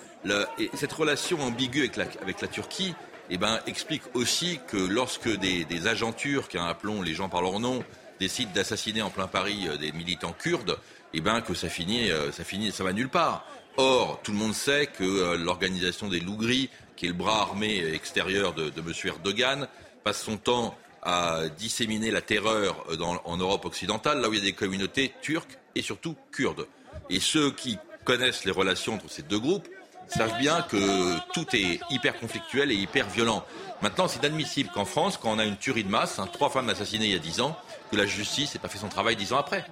et 0.60 0.70
cette 0.74 0.94
relation 0.94 1.42
ambiguë 1.42 1.92
avec 2.22 2.42
la, 2.42 2.48
Turquie 2.48 2.94
eh 3.30 3.38
ben, 3.38 3.60
explique 3.66 4.04
aussi 4.14 4.60
que 4.68 4.78
lorsque 4.78 5.30
des, 5.40 5.88
agents 5.88 6.14
turcs, 6.14 6.56
appelons 6.56 7.02
les 7.02 7.14
gens 7.14 7.30
par 7.30 7.42
leur 7.42 7.60
nom, 7.60 7.84
décident 8.20 8.52
d'assassiner 8.54 9.02
en 9.02 9.10
plein 9.10 9.28
Paris 9.28 9.68
euh, 9.68 9.78
des 9.78 9.92
militants 9.92 10.34
kurdes, 10.38 10.78
eh 11.14 11.22
ben, 11.22 11.42
que 11.42 11.54
ça 11.54 11.68
finit, 11.68 12.12
euh, 12.12 12.32
ça 12.32 12.44
finit, 12.44 12.70
va 12.70 12.94
nulle 12.94 13.10
part. 13.10 13.46
Or, 13.78 14.22
tout 14.24 14.32
le 14.32 14.38
monde 14.38 14.54
sait 14.54 14.88
que 14.88 15.04
euh, 15.04 15.38
l'organisation 15.38 16.08
des 16.08 16.22
loups 16.22 16.38
gris 16.38 16.70
qui 16.96 17.06
est 17.06 17.10
le 17.10 17.16
bras 17.16 17.42
armé 17.42 17.84
extérieur 17.94 18.54
de, 18.54 18.72
M. 18.78 18.94
Erdogan, 19.06 19.68
passe 20.04 20.22
son 20.22 20.38
temps 20.38 20.78
à 21.02 21.44
disséminer 21.58 22.10
la 22.10 22.22
terreur 22.22 22.86
en 23.26 23.38
Europe 23.38 23.66
occidentale, 23.66 24.22
là 24.22 24.30
où 24.30 24.34
il 24.34 24.40
y 24.40 24.42
a 24.42 24.46
des 24.46 24.54
communautés 24.54 25.14
turques 25.22 25.58
et 25.76 25.82
surtout 25.82 26.16
kurdes. 26.32 26.68
Et 27.10 27.20
ceux 27.20 27.52
qui 27.52 27.78
connaissent 28.04 28.46
les 28.46 28.52
relations 28.52 28.96
entre 28.96 29.10
ces 29.10 29.22
deux 29.22 29.40
groupes 29.40 29.68
savent 30.08 30.38
bien 30.40 30.62
que 30.64 31.18
tout 31.34 31.46
est 31.56 31.80
hyper 31.90 32.18
conflictuel 32.20 32.72
et 32.72 32.76
hyper 32.76 33.10
violent. 33.10 33.44
Maintenant, 33.82 34.08
c'est 34.08 34.20
inadmissible 34.20 34.70
qu'en 34.74 34.86
France, 34.86 35.18
quand 35.18 35.32
on 35.32 35.40
a 35.40 35.46
une 35.46 35.58
tuerie 35.58 35.84
de 35.84 35.90
masse, 35.90 36.20
hein, 36.20 36.28
trois 36.32 36.50
femmes 36.50 36.70
assassinées 36.70 37.06
il 37.06 37.12
y 37.12 37.16
a 37.16 37.20
dix 37.20 37.42
ans, 37.42 37.58
que 37.92 37.98
la 37.98 38.06
justice 38.06 38.54
n'ait 38.54 38.60
pas 38.60 38.70
fait 38.70 38.78
son 38.78 38.88
travail 38.88 39.16
dix 39.16 39.34
ans 39.34 39.38
après. 39.38 39.66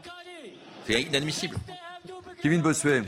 C'est 0.85 1.01
inadmissible. 1.01 1.57
Kevin 2.41 2.61
Bossuet. 2.61 3.03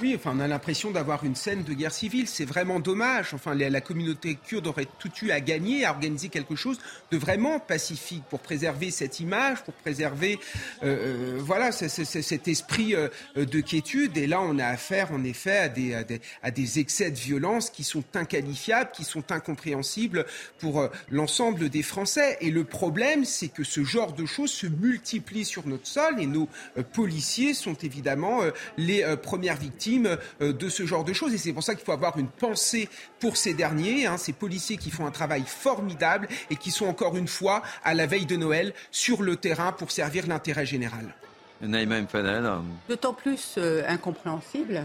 Oui, 0.00 0.14
enfin, 0.16 0.32
on 0.34 0.40
a 0.40 0.48
l'impression 0.48 0.90
d'avoir 0.90 1.24
une 1.24 1.36
scène 1.36 1.62
de 1.62 1.72
guerre 1.72 1.92
civile. 1.92 2.26
C'est 2.26 2.44
vraiment 2.44 2.80
dommage. 2.80 3.32
Enfin, 3.32 3.54
la, 3.54 3.80
communauté 3.80 4.36
kurde 4.42 4.66
aurait 4.66 4.88
tout 4.98 5.10
eu 5.22 5.30
à 5.30 5.40
gagner, 5.40 5.84
à 5.84 5.92
organiser 5.92 6.28
quelque 6.28 6.56
chose 6.56 6.78
de 7.12 7.16
vraiment 7.16 7.60
pacifique 7.60 8.24
pour 8.28 8.40
préserver 8.40 8.90
cette 8.90 9.20
image, 9.20 9.62
pour 9.62 9.74
préserver, 9.74 10.38
euh, 10.82 11.36
euh 11.36 11.38
voilà, 11.38 11.70
cet 11.70 12.48
esprit 12.48 12.94
euh, 12.94 13.08
de 13.36 13.60
quiétude. 13.60 14.16
Et 14.16 14.26
là, 14.26 14.40
on 14.40 14.58
a 14.58 14.66
affaire, 14.66 15.12
en 15.12 15.22
effet, 15.22 15.58
à 15.58 15.68
des, 15.68 15.94
à 16.42 16.50
des, 16.50 16.78
excès 16.78 17.10
de 17.10 17.18
violence 17.18 17.70
qui 17.70 17.84
sont 17.84 18.04
inqualifiables, 18.14 18.90
qui 18.92 19.04
sont 19.04 19.30
incompréhensibles 19.30 20.26
pour 20.58 20.80
euh, 20.80 20.88
l'ensemble 21.10 21.68
des 21.68 21.82
Français. 21.82 22.36
Et 22.40 22.50
le 22.50 22.64
problème, 22.64 23.24
c'est 23.24 23.48
que 23.48 23.62
ce 23.62 23.84
genre 23.84 24.12
de 24.12 24.26
choses 24.26 24.50
se 24.50 24.66
multiplie 24.66 25.44
sur 25.44 25.68
notre 25.68 25.86
sol 25.86 26.20
et 26.20 26.26
nos 26.26 26.48
policiers 26.92 27.54
sont 27.54 27.74
évidemment 27.74 28.40
les 28.76 29.04
premières 29.22 29.56
victimes 29.56 29.83
euh, 30.40 30.52
de 30.52 30.68
ce 30.68 30.86
genre 30.86 31.04
de 31.04 31.12
choses. 31.12 31.34
Et 31.34 31.38
c'est 31.38 31.52
pour 31.52 31.62
ça 31.62 31.74
qu'il 31.74 31.84
faut 31.84 31.92
avoir 31.92 32.18
une 32.18 32.28
pensée 32.28 32.88
pour 33.20 33.36
ces 33.36 33.54
derniers, 33.54 34.06
hein, 34.06 34.16
ces 34.16 34.32
policiers 34.32 34.76
qui 34.76 34.90
font 34.90 35.06
un 35.06 35.10
travail 35.10 35.44
formidable 35.46 36.28
et 36.50 36.56
qui 36.56 36.70
sont 36.70 36.86
encore 36.86 37.16
une 37.16 37.28
fois 37.28 37.62
à 37.84 37.94
la 37.94 38.06
veille 38.06 38.26
de 38.26 38.36
Noël 38.36 38.74
sur 38.90 39.22
le 39.22 39.36
terrain 39.36 39.72
pour 39.72 39.90
servir 39.90 40.26
l'intérêt 40.26 40.66
général. 40.66 41.14
D'autant 42.88 43.14
plus 43.14 43.54
euh, 43.58 43.82
incompréhensible 43.88 44.82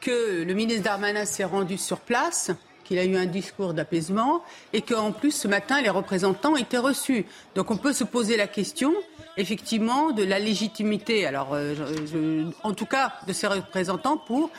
que 0.00 0.42
le 0.42 0.54
ministre 0.54 0.84
Darmanin 0.84 1.24
s'est 1.24 1.44
rendu 1.44 1.76
sur 1.76 2.00
place 2.00 2.50
qu'il 2.84 2.98
a 2.98 3.04
eu 3.04 3.16
un 3.16 3.26
discours 3.26 3.72
d'apaisement 3.72 4.42
et 4.72 4.82
qu'en 4.82 5.12
plus 5.12 5.32
ce 5.32 5.48
matin 5.48 5.80
les 5.80 5.90
représentants 5.90 6.56
étaient 6.56 6.78
reçus. 6.78 7.24
Donc 7.54 7.70
on 7.70 7.76
peut 7.76 7.92
se 7.92 8.04
poser 8.04 8.36
la 8.36 8.46
question 8.46 8.92
effectivement 9.40 10.12
de 10.12 10.22
la 10.22 10.38
légitimité, 10.38 11.26
euh, 11.26 12.44
en 12.62 12.74
tout 12.74 12.86
cas 12.86 13.14
de 13.26 13.32
ces 13.32 13.46
représentants 13.46 14.16
pour 14.16 14.50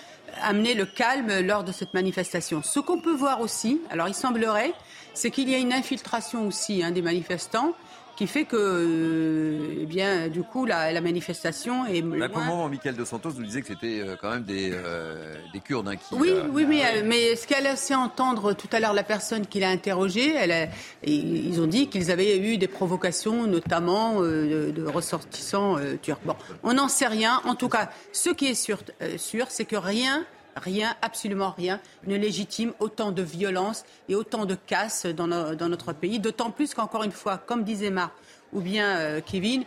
amener 0.41 0.73
le 0.73 0.85
calme 0.85 1.39
lors 1.41 1.63
de 1.63 1.71
cette 1.71 1.93
manifestation. 1.93 2.61
Ce 2.63 2.79
qu'on 2.79 2.99
peut 2.99 3.13
voir 3.13 3.41
aussi, 3.41 3.81
alors 3.89 4.07
il 4.07 4.13
semblerait, 4.13 4.73
c'est 5.13 5.31
qu'il 5.31 5.49
y 5.49 5.55
a 5.55 5.57
une 5.57 5.73
infiltration 5.73 6.47
aussi 6.47 6.83
hein, 6.83 6.91
des 6.91 7.01
manifestants 7.01 7.73
qui 8.22 8.27
fait 8.27 8.45
que, 8.45 8.56
euh, 8.56 9.80
eh 9.81 9.85
bien, 9.88 10.27
du 10.27 10.43
coup, 10.43 10.68
la, 10.68 11.02
manifestation 11.02 11.88
est. 11.88 12.03
Bah, 12.03 12.30
pour 12.30 12.41
le 12.41 12.45
moment, 12.45 12.69
Michael 12.69 12.95
Dos 12.95 13.06
Santos 13.06 13.31
nous 13.35 13.43
disait 13.43 13.61
que 13.61 13.68
c'était 13.68 14.02
euh, 14.02 14.15
quand 14.15 14.30
même 14.30 14.43
des, 14.43 14.69
euh, 14.72 15.34
des 15.53 15.60
Kurdes 15.60 15.88
hein, 15.88 15.95
qui. 15.95 16.14
Oui, 16.14 16.31
oui, 16.53 16.65
mais, 16.68 17.02
mais 17.02 17.35
ce 17.35 17.48
qu'elle 17.48 17.65
a 17.65 17.72
laissé 17.72 17.95
entendre 17.95 18.53
tout 18.53 18.68
à 18.73 18.80
l'heure 18.80 18.93
la 18.93 19.02
personne 19.02 19.48
qui 19.48 19.60
l'a 19.60 19.69
interrogée, 19.69 20.35
elle 20.35 20.69
ils 21.03 21.60
ont 21.60 21.65
dit 21.65 21.88
qu'ils 21.88 22.11
avaient 22.11 22.38
eu 22.38 22.60
des 22.60 22.68
provocations, 22.68 23.48
notamment 23.48 24.22
de, 24.22 24.85
ressortissants 24.85 25.77
turcs. 26.03 26.22
Bon, 26.23 26.35
on 26.61 26.73
n'en 26.73 26.89
sait 26.89 27.07
rien. 27.07 27.41
En 27.45 27.56
tout 27.56 27.69
cas, 27.69 27.89
ce 28.11 28.30
qui 28.30 28.49
est 28.49 28.53
sûr, 28.53 28.84
sûr 29.18 29.48
c'est 29.49 29.65
que 29.65 29.77
rien 29.77 30.27
rien, 30.56 30.95
absolument 31.02 31.53
rien, 31.56 31.80
ne 32.06 32.15
légitime 32.15 32.73
autant 32.80 33.11
de 33.11 33.22
violence 33.22 33.84
et 34.10 34.15
autant 34.15 34.45
de 34.45 34.56
casse 34.56 35.06
dans, 35.06 35.28
notre 35.28 35.94
pays. 35.94 36.19
D'autant 36.19 36.52
plus 36.52 36.73
qu'encore 36.73 37.03
une 37.03 37.11
fois, 37.11 37.38
comme 37.38 37.64
disait 37.64 37.90
Marc 37.90 38.14
ou 38.53 38.61
bien 38.61 38.98
euh, 38.98 39.22
Kevin, 39.26 39.64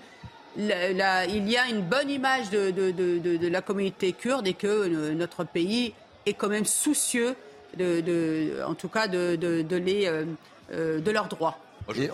il 0.57 0.69
y 0.69 1.57
a 1.57 1.69
une 1.69 1.83
bonne 1.83 2.11
image 2.11 2.51
de, 2.51 3.49
la 3.49 3.63
communauté 3.63 4.13
kurde 4.13 4.47
et 4.47 4.55
que 4.55 4.67
euh, 4.67 5.15
notre 5.15 5.45
pays 5.45 5.95
est 6.27 6.35
quand 6.35 6.49
même 6.49 6.65
soucieux, 6.65 7.35
en 7.77 8.75
tout 8.75 8.89
cas, 8.89 9.09
de, 9.09 9.39
euh, 9.43 11.13
leurs 11.13 11.29
droits. 11.29 11.59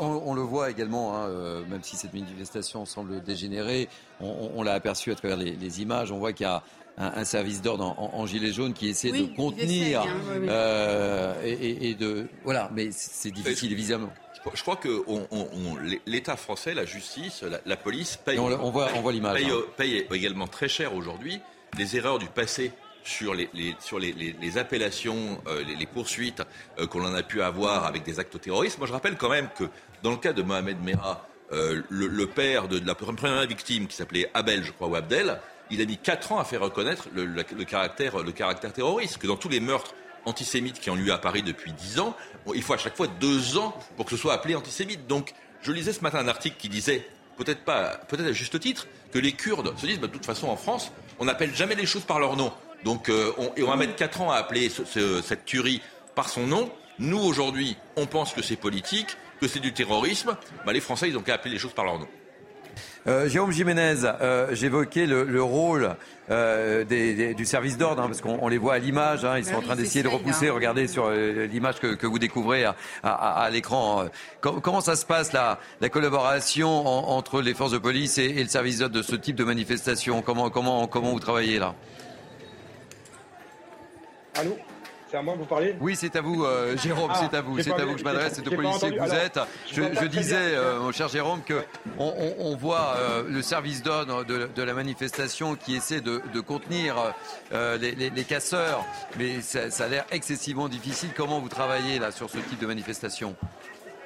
On, 0.00 0.34
le 0.34 0.42
voit 0.42 0.68
également, 0.70 1.16
hein, 1.16 1.28
même 1.68 1.82
si 1.84 1.94
cette 1.94 2.12
manifestation 2.12 2.84
semble 2.86 3.22
dégénérer, 3.22 3.88
on, 4.20 4.62
l'a 4.64 4.72
aperçu 4.72 5.12
à 5.12 5.14
travers 5.14 5.36
les 5.36 5.82
images, 5.82 6.10
on 6.10 6.18
voit 6.18 6.32
qu'il 6.32 6.44
y 6.44 6.48
a 6.48 6.64
un, 7.00 7.24
service 7.24 7.62
d'ordre 7.62 7.94
en, 7.98 8.26
gilet 8.26 8.52
jaune 8.52 8.74
qui 8.74 8.88
essaie 8.88 9.10
de 9.10 9.34
contenir 9.34 10.02
hein, 10.02 10.06
euh, 10.48 11.34
et, 11.44 11.94
de 11.94 12.26
voilà, 12.44 12.70
mais 12.74 12.90
c'est 12.92 13.30
difficile 13.30 13.72
évidemment. 13.72 14.12
Je 14.54 14.62
crois 14.62 14.76
que 14.76 15.02
l'État 16.06 16.36
français, 16.36 16.74
la 16.74 16.84
justice, 16.84 17.44
la, 17.66 17.76
police 17.76 18.16
paye. 18.16 18.38
On, 18.38 18.70
voit, 18.70 18.88
on 18.96 19.00
voit 19.00 19.12
l'image. 19.12 19.42
Paye, 19.76 19.98
hein. 19.98 20.14
également 20.14 20.46
très 20.46 20.68
cher 20.68 20.94
aujourd'hui 20.94 21.40
les 21.78 21.96
erreurs 21.96 22.18
du 22.18 22.26
passé 22.26 22.72
sur 23.04 23.34
les, 23.34 23.48
sur 23.80 23.98
les, 23.98 24.58
appellations, 24.58 25.40
euh, 25.46 25.62
les, 25.78 25.86
poursuites 25.86 26.42
euh, 26.78 26.86
qu'on 26.86 27.04
en 27.04 27.14
a 27.14 27.22
pu 27.22 27.42
avoir 27.42 27.84
avec 27.84 28.02
des 28.02 28.18
actes 28.18 28.40
terroristes. 28.40 28.78
Moi, 28.78 28.86
je 28.86 28.92
rappelle 28.92 29.16
quand 29.16 29.30
même 29.30 29.48
que 29.56 29.64
dans 30.02 30.10
le 30.10 30.16
cas 30.16 30.32
de 30.32 30.42
Mohamed 30.42 30.82
Merah, 30.82 31.26
le, 31.50 32.24
père 32.26 32.68
de, 32.68 32.78
de, 32.78 32.86
la 32.86 32.94
première 32.94 33.46
victime, 33.46 33.86
qui 33.88 33.96
s'appelait 33.96 34.30
Abel, 34.34 34.64
je 34.64 34.72
crois, 34.72 34.88
ou 34.88 34.94
Abdel, 34.94 35.38
il 35.70 35.80
a 35.80 35.84
mis 35.84 35.96
4 35.96 36.32
ans 36.32 36.38
à 36.38 36.44
faire 36.44 36.60
reconnaître 36.60 37.08
le, 37.14 37.64
caractère, 37.64 38.72
terroriste. 38.72 39.18
Que 39.18 39.26
dans 39.26 39.36
tous 39.36 39.48
les 39.48 39.60
meurtres 39.60 39.94
antisémites 40.24 40.80
qui 40.80 40.90
ont 40.90 40.94
lieu 40.94 41.12
à 41.12 41.18
Paris 41.18 41.42
depuis 41.42 41.72
10 41.72 42.00
ans, 42.00 42.16
il 42.54 42.62
faut 42.62 42.74
à 42.74 42.78
chaque 42.78 42.96
fois 42.96 43.06
2 43.06 43.58
ans 43.58 43.76
pour 43.96 44.04
que 44.06 44.10
ce 44.12 44.16
soit 44.16 44.34
appelé 44.34 44.54
antisémite. 44.54 45.06
Donc, 45.06 45.32
je 45.62 45.72
lisais 45.72 45.92
ce 45.92 46.00
matin 46.00 46.18
un 46.18 46.28
article 46.28 46.56
qui 46.58 46.68
disait, 46.68 47.06
peut-être 47.36 47.64
pas, 47.64 48.00
peut-être 48.08 48.28
à 48.28 48.32
juste 48.32 48.58
titre, 48.60 48.86
que 49.12 49.18
les 49.18 49.32
Kurdes 49.32 49.76
se 49.78 49.86
disent, 49.86 49.98
bah, 49.98 50.06
de 50.06 50.12
toute 50.12 50.26
façon, 50.26 50.48
en 50.48 50.56
France, 50.56 50.92
on 51.18 51.24
n'appelle 51.24 51.54
jamais 51.54 51.74
les 51.74 51.86
choses 51.86 52.04
par 52.04 52.18
leur 52.18 52.36
nom. 52.36 52.52
Donc, 52.84 53.08
euh, 53.08 53.32
on, 53.38 53.52
et 53.56 53.62
on 53.62 53.68
va 53.68 53.76
mettre 53.76 53.96
4 53.96 54.22
ans 54.22 54.30
à 54.30 54.36
appeler 54.36 54.70
cette 54.70 55.44
tuerie 55.44 55.82
par 56.14 56.28
son 56.28 56.46
nom. 56.46 56.70
Nous, 56.98 57.18
aujourd'hui, 57.18 57.76
on 57.96 58.06
pense 58.06 58.32
que 58.32 58.42
c'est 58.42 58.56
politique, 58.56 59.16
que 59.40 59.48
c'est 59.48 59.60
du 59.60 59.72
terrorisme. 59.72 60.36
Bah, 60.66 60.72
les 60.72 60.80
Français, 60.80 61.08
ils 61.08 61.16
ont 61.16 61.22
qu'à 61.22 61.34
appeler 61.34 61.54
les 61.54 61.58
choses 61.58 61.72
par 61.72 61.84
leur 61.84 61.98
nom. 61.98 62.08
Euh, 63.06 63.28
Jérôme 63.28 63.50
Jiménez, 63.50 64.04
euh, 64.04 64.48
j'évoquais 64.52 65.06
le, 65.06 65.42
rôle 65.42 65.96
euh, 66.30 66.84
du 67.34 67.46
service 67.46 67.78
d'ordre, 67.78 68.02
hein, 68.02 68.06
parce 68.06 68.20
qu'on 68.20 68.48
les 68.48 68.58
voit 68.58 68.74
à 68.74 68.78
l'image, 68.78 69.24
hein, 69.24 69.38
ils 69.38 69.44
sont 69.44 69.54
en 69.54 69.62
train 69.62 69.76
d'essayer 69.76 70.02
de 70.02 70.08
repousser, 70.08 70.48
hein. 70.48 70.52
regardez 70.54 70.86
sur 70.86 71.10
l'image 71.10 71.80
que, 71.80 72.06
vous 72.06 72.18
découvrez 72.18 72.66
à, 73.02 73.48
l'écran. 73.50 74.04
comment 74.40 74.82
ça 74.82 74.96
se 74.96 75.06
passe 75.06 75.32
la, 75.32 75.58
la 75.80 75.88
collaboration 75.88 76.86
entre 76.86 77.40
les 77.40 77.54
forces 77.54 77.72
de 77.72 77.78
police 77.78 78.18
et, 78.18 78.32
le 78.32 78.48
service 78.48 78.78
d'ordre 78.78 78.94
de 78.94 79.02
ce 79.02 79.16
type 79.16 79.36
de 79.36 79.44
manifestation? 79.44 80.20
Comment, 80.20 80.50
comment, 80.50 80.86
comment 80.86 81.12
vous 81.12 81.20
travaillez 81.20 81.58
là? 81.58 81.74
Allô? 84.34 84.56
C'est 85.10 85.16
à 85.16 85.22
moi 85.22 85.34
que 85.34 85.40
vous 85.40 85.44
parlez 85.46 85.74
Oui, 85.80 85.96
c'est 85.96 86.14
à 86.14 86.20
vous, 86.20 86.44
euh, 86.44 86.76
Jérôme, 86.76 87.10
c'est 87.14 87.36
à 87.36 87.40
vous, 87.40 87.60
c'est 87.60 87.72
à 87.72 87.84
vous 87.84 87.94
que 87.94 87.98
je 87.98 88.04
m'adresse, 88.04 88.34
c'est 88.34 88.46
au 88.46 88.54
policier 88.54 88.90
que 88.90 89.00
vous 89.00 89.14
êtes. 89.14 89.40
Je, 89.72 90.06
disais, 90.06 90.36
euh, 90.36 90.80
mon 90.80 90.92
cher 90.92 91.08
Jérôme, 91.08 91.42
que 91.42 91.62
on, 91.98 92.56
voit 92.56 92.94
euh, 92.96 93.24
le 93.28 93.42
service 93.42 93.82
d'ordre 93.82 94.24
de, 94.24 94.62
la 94.62 94.74
manifestation 94.74 95.56
qui 95.56 95.74
essaie 95.74 96.00
de, 96.00 96.40
contenir 96.40 96.96
les, 97.52 98.24
casseurs, 98.24 98.84
mais 99.18 99.40
ça, 99.40 99.70
ça 99.70 99.84
a 99.84 99.88
l'air 99.88 100.04
excessivement 100.10 100.68
difficile. 100.68 101.10
Comment 101.16 101.40
vous 101.40 101.48
travaillez 101.48 101.98
là 101.98 102.12
sur 102.12 102.30
ce 102.30 102.38
type 102.38 102.60
de 102.60 102.66
manifestation? 102.66 103.34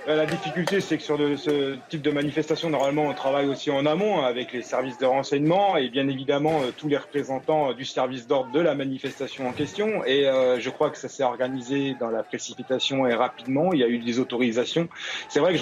La 0.06 0.26
difficulté, 0.26 0.80
c'est 0.80 0.98
que 0.98 1.02
sur 1.02 1.18
ce 1.38 1.76
type 1.88 2.02
de 2.02 2.10
manifestation, 2.10 2.68
normalement, 2.68 3.04
on 3.04 3.14
travaille 3.14 3.46
aussi 3.46 3.70
en 3.70 3.86
amont 3.86 4.22
avec 4.22 4.52
les 4.52 4.62
services 4.62 4.98
de 4.98 5.06
renseignement 5.06 5.76
et 5.76 5.88
bien 5.88 6.08
évidemment 6.08 6.60
euh, 6.62 6.72
tous 6.76 6.88
les 6.88 6.96
représentants 6.96 7.70
euh, 7.70 7.74
du 7.74 7.84
service 7.84 8.26
d'ordre 8.26 8.52
de 8.52 8.60
la 8.60 8.74
manifestation 8.74 9.48
en 9.48 9.52
question. 9.52 10.04
Et 10.04 10.24
je 10.58 10.70
crois 10.70 10.90
que 10.90 10.98
ça 10.98 11.08
s'est 11.08 11.22
organisé 11.22 11.96
dans 11.98 12.10
la 12.10 12.22
précipitation 12.22 13.06
et 13.06 13.14
rapidement. 13.14 13.72
Il 13.72 13.80
y 13.80 13.84
a 13.84 13.88
eu 13.88 13.98
des 13.98 14.18
autorisations. 14.18 14.88
C'est 15.28 15.40
vrai 15.40 15.54
que 15.54 15.58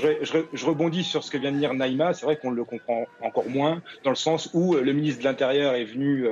je, 0.53 0.67
rebondis 0.67 1.05
sur 1.05 1.23
ce 1.23 1.31
que 1.31 1.39
vient 1.39 1.53
de 1.53 1.59
dire 1.59 1.75
Naïma. 1.75 2.13
C'est 2.15 2.27
vrai 2.27 2.37
qu'on 2.37 2.51
le 2.51 2.65
comprend 2.65 3.07
encore 3.21 3.49
moins 3.49 3.83
dans 4.05 4.11
le 4.11 4.17
sens 4.17 4.51
où 4.55 4.75
le 4.75 4.93
ministre 4.93 5.21
de 5.21 5.25
l'Intérieur 5.25 5.75
est 5.75 5.85
venu 5.85 6.27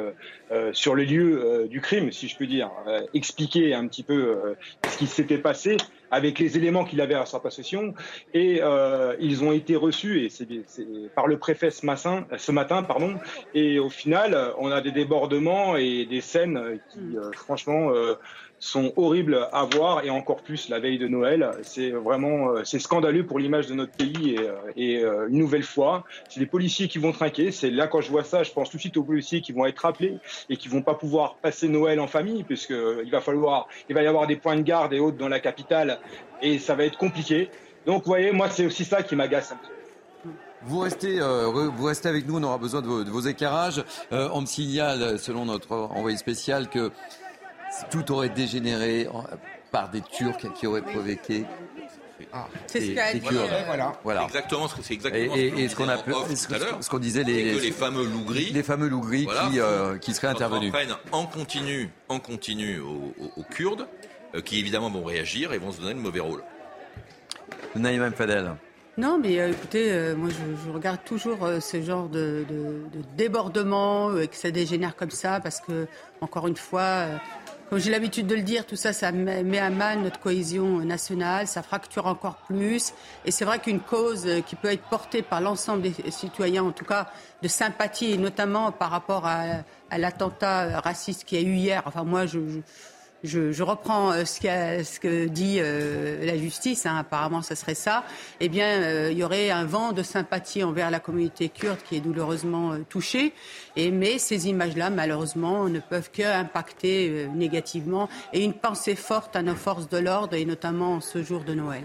sur 0.73 0.95
le 0.95 1.05
lieu 1.05 1.67
du 1.69 1.81
crime, 1.81 2.11
si 2.13 2.29
je 2.29 2.37
peux 2.37 2.47
dire, 2.47 2.71
expliquer 3.15 3.75
un 3.75 3.87
petit 3.87 4.03
peu 4.03 4.57
ce 4.89 4.99
qui 4.99 5.07
s'était 5.07 5.39
passé 5.39 5.77
avec 6.11 6.39
les 6.39 6.57
éléments 6.57 6.85
qu'il 6.85 7.01
avait 7.01 7.15
à 7.15 7.27
sa 7.27 7.41
possession. 7.41 7.95
Et 8.35 8.61
euh, 8.63 9.15
ils 9.21 9.45
ont 9.45 9.53
été 9.53 9.77
reçus 9.77 10.25
et 10.25 10.29
c'est, 10.29 10.47
par 11.15 11.27
le 11.27 11.39
préfet 11.39 11.71
ce 11.71 11.87
matin, 11.87 12.27
ce 12.37 12.53
matin, 12.53 12.83
pardon. 12.83 13.17
Et 13.55 13.79
au 13.79 13.91
final, 13.91 14.53
on 14.59 14.71
a 14.71 14.81
des 14.81 14.93
débordements 14.93 15.77
et 15.77 16.07
des 16.07 16.21
scènes 16.21 16.81
qui, 16.91 17.17
euh, 17.17 17.31
franchement, 17.33 17.91
euh, 17.93 18.15
sont 18.61 18.93
horribles 18.97 19.49
à 19.53 19.65
voir 19.65 20.05
et 20.05 20.11
encore 20.11 20.43
plus 20.43 20.69
la 20.69 20.79
veille 20.79 20.99
de 20.99 21.09
Noël. 21.09 21.51
C'est 21.63 21.91
vraiment 21.91 22.51
euh, 22.51 22.61
c'est 22.65 22.79
scandaleux 22.79 23.25
pour 23.25 23.39
l'image 23.39 23.67
de 23.67 23.75
notre 23.75 23.93
pays 23.93 24.37
et, 24.77 24.99
euh, 24.99 25.11
euh, 25.11 25.29
une 25.29 25.39
nouvelle 25.39 25.63
fois, 25.63 26.05
c'est 26.29 26.41
les 26.41 26.47
policiers 26.47 26.87
qui 26.87 26.99
vont 26.99 27.13
trinquer. 27.13 27.53
C'est 27.53 27.71
là 27.71 27.87
quand 27.87 28.03
je 28.03 28.11
vois 28.11 28.23
ça, 28.23 28.43
je 28.43 28.53
pense 28.53 28.71
tout 28.71 28.77
de 28.77 28.83
suite 28.83 28.99
aux 28.99 29.03
policiers 29.03 29.41
qui 29.41 29.53
vont 29.53 29.65
être 29.65 29.87
appelés 29.87 30.19
et 30.51 30.59
qui 30.59 30.69
vont 30.69 30.83
pas 30.83 30.95
pouvoir 30.95 31.37
passer 31.37 31.69
Noël 31.69 31.99
en 32.01 32.07
famille 32.07 32.45
puisque 32.45 32.75
il 33.05 33.11
va 33.11 33.23
falloir 33.23 33.67
il 33.89 33.95
va 33.95 34.03
y 34.03 34.07
avoir 34.07 34.27
des 34.27 34.37
points 34.37 34.57
de 34.57 34.63
garde 34.63 34.93
et 34.93 35.01
autres 35.01 35.17
dans 35.17 35.29
la 35.29 35.41
capitale 35.41 35.99
et 36.43 36.59
ça 36.59 36.75
va 36.75 36.85
être 36.85 36.99
compliqué. 36.99 37.49
Donc 37.87 38.05
vous 38.05 38.11
voyez, 38.11 38.31
moi 38.31 38.51
c'est 38.51 38.67
aussi 38.67 38.85
ça 38.85 39.03
qui 39.03 39.17
m'agace 39.17 39.53
un 39.53 39.57
peu. 39.57 40.31
Vous 40.63 40.81
restez, 40.81 41.19
vous 41.19 41.85
restez 41.87 42.11
avec 42.11 42.29
nous, 42.29 42.37
on 42.37 42.43
aura 42.43 42.59
besoin 42.59 42.83
de 42.83 42.87
vos, 42.87 43.21
éclairages. 43.21 43.83
on 44.11 44.43
me 44.43 44.47
signale, 44.47 45.19
selon 45.19 45.47
notre 45.47 45.73
envoyé 45.73 46.19
spécial, 46.19 46.69
que 46.69 46.91
tout 47.91 48.13
aurait 48.13 48.29
dégénéré 48.29 49.09
par 49.71 49.91
des 49.91 50.01
Turcs 50.01 50.53
qui 50.55 50.67
auraient 50.67 50.83
provoqué 50.83 51.45
ah, 52.33 52.49
c'est 52.67 52.81
ce 52.81 52.91
qu'a 52.93 53.13
dit. 53.13 53.21
Voilà. 53.67 53.93
voilà. 54.05 54.25
Exactement, 54.25 54.69
c'est 54.69 54.95
exactement 54.95 55.35
et, 55.35 55.69
ce 55.69 55.77
qu'on 55.77 55.89
a 55.89 55.97
ce 56.81 56.89
qu'on 56.89 56.99
disait 56.99 57.25
les, 57.25 57.59
les 57.59 57.73
fameux 57.73 58.05
loups 58.05 58.25
gris, 58.25 58.51
les 58.53 58.63
fameux 58.63 58.89
loups 58.89 59.01
gris 59.01 59.27
qui, 59.27 59.61
euh, 59.61 59.99
qui 59.99 60.15
seraient 60.15 60.29
intervenus. 60.29 60.73
en 61.13 61.27
continu, 61.27 61.91
en 62.09 62.19
continu 62.21 62.81
aux, 62.81 63.45
Kurdes, 63.51 63.87
euh, 64.35 64.41
qui 64.41 64.59
évidemment 64.59 64.91
vont 64.91 65.05
réagir 65.05 65.53
et 65.53 65.59
vont 65.59 65.73
se 65.73 65.81
donner 65.81 65.95
le 65.95 66.01
mauvais 66.01 66.21
rôle. 66.21 66.43
Naïm 67.75 68.13
Fadel. 68.13 68.55
Non, 68.97 69.19
mais 69.19 69.41
euh, 69.41 69.51
écoutez, 69.51 70.15
moi 70.17 70.29
je, 70.31 70.71
regarde 70.71 71.01
toujours 71.05 71.49
ce 71.61 71.83
genre 71.83 72.09
de, 72.09 72.45
de, 72.49 72.99
de 72.99 73.05
débordement, 73.17 74.11
que 74.13 74.37
ça 74.37 74.51
dégénère 74.51 74.95
comme 74.95 75.11
ça, 75.11 75.41
parce 75.41 75.61
que, 75.61 75.87
encore 76.21 76.47
une 76.47 76.57
fois, 76.57 77.07
comme 77.71 77.79
j'ai 77.79 77.93
l'habitude 77.93 78.27
de 78.27 78.35
le 78.35 78.43
dire, 78.43 78.67
tout 78.67 78.75
ça, 78.75 78.93
ça 78.93 79.13
met 79.13 79.59
à 79.59 79.71
mal 79.71 80.01
notre 80.01 80.19
cohésion 80.19 80.81
nationale, 80.81 81.47
ça 81.47 81.63
fracture 81.63 82.07
encore 82.07 82.39
plus. 82.49 82.93
Et 83.25 83.31
c'est 83.31 83.45
vrai 83.45 83.61
qu'une 83.61 83.79
cause 83.79 84.27
qui 84.47 84.57
peut 84.57 84.73
être 84.73 84.83
portée 84.89 85.23
par 85.23 85.41
l'ensemble 85.41 85.83
des 85.83 86.11
citoyens, 86.11 86.65
en 86.65 86.73
tout 86.73 86.85
cas 86.85 87.09
de 87.43 87.47
sympathie, 87.47 88.19
notamment 88.19 88.73
par 88.73 88.91
rapport 88.91 89.25
à, 89.25 89.63
l'attentat 89.97 90.81
raciste 90.81 91.25
qu'il 91.25 91.41
y 91.41 91.45
a 91.45 91.49
eu 91.49 91.55
hier. 91.55 91.83
Enfin, 91.87 92.03
moi, 92.03 92.27
je 92.27 92.41
je, 92.41 92.61
reprends 93.63 94.13
euh, 94.13 94.25
ce, 94.25 95.01
que 95.01 95.27
dit 95.27 95.59
euh, 95.59 96.25
la 96.25 96.37
justice, 96.39 96.87
hein, 96.87 96.97
apparemment 96.97 97.43
ce 97.43 97.55
serait 97.55 97.75
ça, 97.75 98.05
eh 98.41 98.49
bien 98.49 98.67
euh, 98.67 99.09
il 99.13 99.19
y 99.19 99.25
aurait 99.25 99.51
un 99.51 99.65
vent 99.65 99.93
de 99.93 100.03
sympathie 100.03 100.65
envers 100.65 100.91
la 100.91 101.01
communauté 101.01 101.49
kurde 101.49 101.79
qui 101.87 101.97
est 101.97 102.01
douloureusement 102.01 102.77
touchée. 102.89 103.33
Et, 103.77 103.91
mais 103.91 104.19
ces 104.19 104.49
images-là, 104.49 104.91
malheureusement, 104.91 105.69
ne 105.69 105.81
peuvent 105.81 106.11
qu'impacter 106.11 107.29
négativement 107.35 108.09
et 108.33 108.43
une 108.43 108.55
pensée 108.55 108.95
forte 108.95 109.37
à 109.37 109.43
nos 109.43 109.55
forces 109.55 109.89
de 109.89 109.99
l'ordre 109.99 110.35
et 110.35 110.45
notamment 110.45 111.01
ce 111.01 111.23
jour 111.23 111.45
de 111.45 111.55
Noël. 111.55 111.85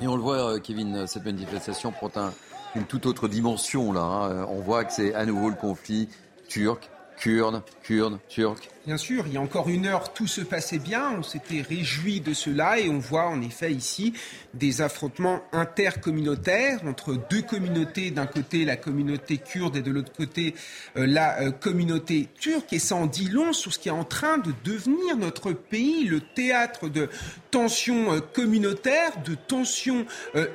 Et 0.00 0.06
on 0.06 0.16
le 0.16 0.22
voit, 0.22 0.60
Kevin, 0.60 1.06
cette 1.06 1.24
manifestation 1.24 1.90
prend 1.90 2.10
une 2.74 2.84
toute 2.84 3.06
autre 3.06 3.28
dimension 3.28 3.92
là. 3.92 4.02
Hein. 4.02 4.46
On 4.50 4.60
voit 4.60 4.84
que 4.84 4.92
c'est 4.92 5.14
à 5.14 5.24
nouveau 5.24 5.48
le 5.48 5.56
conflit 5.56 6.08
turc, 6.48 6.90
kurde, 7.16 7.62
kurde, 7.82 8.18
turc. 8.28 8.68
Bien 8.86 8.98
sûr, 8.98 9.24
il 9.26 9.32
y 9.32 9.36
a 9.36 9.40
encore 9.40 9.68
une 9.68 9.86
heure, 9.86 10.12
tout 10.12 10.28
se 10.28 10.40
passait 10.40 10.78
bien, 10.78 11.10
on 11.18 11.24
s'était 11.24 11.60
réjoui 11.60 12.20
de 12.20 12.32
cela 12.32 12.78
et 12.78 12.88
on 12.88 13.00
voit 13.00 13.26
en 13.26 13.42
effet 13.42 13.72
ici 13.72 14.12
des 14.54 14.80
affrontements 14.80 15.42
intercommunautaires 15.52 16.78
entre 16.86 17.18
deux 17.28 17.42
communautés, 17.42 18.12
d'un 18.12 18.26
côté 18.26 18.64
la 18.64 18.76
communauté 18.76 19.38
kurde 19.38 19.74
et 19.74 19.82
de 19.82 19.90
l'autre 19.90 20.12
côté 20.12 20.54
euh, 20.96 21.04
la 21.04 21.40
euh, 21.40 21.50
communauté 21.50 22.28
turque. 22.38 22.72
Et 22.72 22.78
ça 22.78 22.94
en 22.94 23.06
dit 23.06 23.28
long 23.28 23.52
sur 23.52 23.72
ce 23.72 23.80
qui 23.80 23.88
est 23.88 23.92
en 23.92 24.04
train 24.04 24.38
de 24.38 24.52
devenir 24.62 25.16
notre 25.16 25.50
pays, 25.50 26.04
le 26.04 26.20
théâtre 26.20 26.88
de 26.88 27.08
tensions 27.50 28.12
euh, 28.12 28.20
communautaires, 28.20 29.20
de 29.24 29.34
tensions 29.34 30.06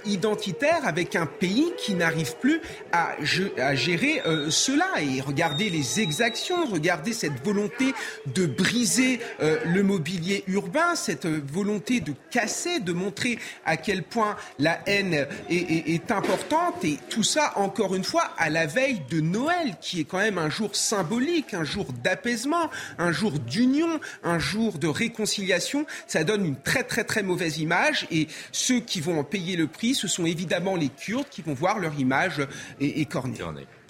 identitaires 0.05 0.85
avec 0.85 1.17
un 1.17 1.25
pays 1.25 1.73
qui 1.77 1.95
n'arrive 1.95 2.37
plus 2.37 2.61
à, 2.93 3.15
à 3.57 3.75
gérer 3.75 4.21
cela. 4.49 4.87
Et 5.01 5.19
regardez 5.19 5.69
les 5.69 5.99
exactions, 5.99 6.65
regardez 6.65 7.13
cette 7.13 7.43
volonté 7.43 7.93
de 8.27 8.45
briser 8.45 9.19
euh, 9.41 9.59
le 9.65 9.83
mobilier 9.83 10.43
urbain, 10.47 10.95
cette 10.95 11.25
volonté 11.25 11.99
de 11.99 12.13
casser, 12.29 12.79
de 12.79 12.93
montrer 12.93 13.39
à 13.65 13.77
quel 13.77 14.03
point 14.03 14.35
la 14.59 14.79
haine 14.87 15.27
est, 15.49 16.11
importante. 16.11 16.83
Et 16.83 16.97
tout 17.09 17.23
ça, 17.23 17.53
encore 17.55 17.95
une 17.95 18.03
fois, 18.03 18.31
à 18.37 18.49
la 18.49 18.65
veille 18.65 19.01
de 19.09 19.21
Noël, 19.21 19.75
qui 19.79 20.01
est 20.01 20.03
quand 20.03 20.17
même 20.17 20.37
un 20.37 20.49
jour 20.49 20.75
symbolique, 20.75 21.53
un 21.53 21.63
jour 21.63 21.87
d'apaisement, 22.03 22.69
un 22.97 23.11
jour 23.11 23.33
d'union, 23.33 23.99
un 24.23 24.39
jour 24.39 24.77
de 24.77 24.87
réconciliation. 24.87 25.85
Ça 26.07 26.23
donne 26.23 26.45
une 26.45 26.59
très 26.59 26.83
très 26.83 27.03
très 27.03 27.23
mauvaise 27.23 27.59
image. 27.59 28.07
Et 28.11 28.27
ceux 28.51 28.79
qui 28.79 28.99
vont 28.99 29.19
en 29.19 29.23
payer 29.23 29.55
le 29.55 29.67
prix, 29.67 29.93
ce 29.93 30.07
sont 30.07 30.25
évidemment 30.25 30.75
les 30.75 30.89
Kurdes 30.89 31.27
qui 31.29 31.41
vont 31.41 31.53
voir 31.53 31.79
leur 31.79 31.97
image 31.99 32.41
écornée. 32.79 33.37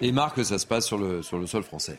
Et 0.00 0.12
Marc, 0.12 0.44
ça 0.44 0.58
se 0.58 0.66
passe 0.66 0.86
sur 0.86 0.98
le, 0.98 1.22
sur 1.22 1.38
le 1.38 1.46
sol 1.46 1.62
français. 1.62 1.98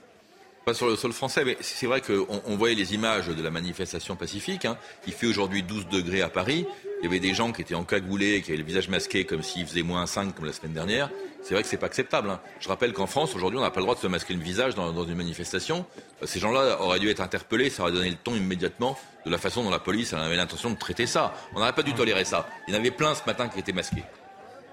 Pas 0.65 0.73
sur 0.73 0.87
le 0.87 0.95
sol 0.95 1.11
français, 1.11 1.43
mais 1.43 1.57
c'est 1.59 1.87
vrai 1.87 1.99
qu'on 1.99 2.41
on 2.45 2.55
voyait 2.55 2.75
les 2.75 2.93
images 2.93 3.27
de 3.27 3.43
la 3.43 3.51
manifestation 3.51 4.15
pacifique. 4.15 4.63
Hein. 4.63 4.77
Il 5.05 5.11
fait 5.11 5.27
aujourd'hui 5.27 5.61
12 5.61 5.87
degrés 5.89 6.21
à 6.21 6.29
Paris. 6.29 6.65
Il 7.01 7.03
y 7.03 7.07
avait 7.07 7.19
des 7.19 7.33
gens 7.33 7.51
qui 7.51 7.61
étaient 7.61 7.75
encagoulés, 7.75 8.41
qui 8.41 8.51
avaient 8.51 8.59
le 8.59 8.63
visage 8.65 8.87
masqué 8.87 9.25
comme 9.25 9.43
s'il 9.43 9.65
faisait 9.65 9.83
moins 9.83 10.07
5 10.07 10.33
comme 10.33 10.45
la 10.45 10.53
semaine 10.53 10.71
dernière. 10.71 11.09
C'est 11.41 11.53
vrai 11.53 11.63
que 11.63 11.69
c'est 11.69 11.75
pas 11.75 11.87
acceptable. 11.87 12.29
Hein. 12.29 12.39
Je 12.61 12.69
rappelle 12.69 12.93
qu'en 12.93 13.07
France, 13.07 13.35
aujourd'hui, 13.35 13.59
on 13.59 13.61
n'a 13.61 13.71
pas 13.71 13.81
le 13.81 13.85
droit 13.85 13.95
de 13.95 13.99
se 13.99 14.07
masquer 14.07 14.33
le 14.33 14.39
visage 14.39 14.73
dans, 14.73 14.93
dans 14.93 15.03
une 15.03 15.15
manifestation. 15.15 15.85
Euh, 16.21 16.25
ces 16.25 16.39
gens-là 16.39 16.81
auraient 16.81 16.99
dû 16.99 17.09
être 17.09 17.19
interpellés, 17.19 17.69
ça 17.69 17.83
aurait 17.83 17.91
donné 17.91 18.09
le 18.11 18.15
ton 18.15 18.33
immédiatement 18.33 18.97
de 19.25 19.31
la 19.31 19.37
façon 19.37 19.63
dont 19.63 19.69
la 19.69 19.79
police 19.79 20.13
avait 20.13 20.37
l'intention 20.37 20.69
de 20.69 20.77
traiter 20.77 21.07
ça. 21.07 21.33
On 21.53 21.59
n'aurait 21.59 21.73
pas 21.73 21.83
dû 21.83 21.93
tolérer 21.93 22.23
ça. 22.23 22.47
Il 22.69 22.73
y 22.73 22.77
en 22.77 22.79
avait 22.79 22.91
plein 22.91 23.13
ce 23.15 23.21
matin 23.27 23.49
qui 23.49 23.59
étaient 23.59 23.73
masqués. 23.73 24.03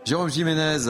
Jérôme 0.05 0.31
Jiménez, 0.31 0.87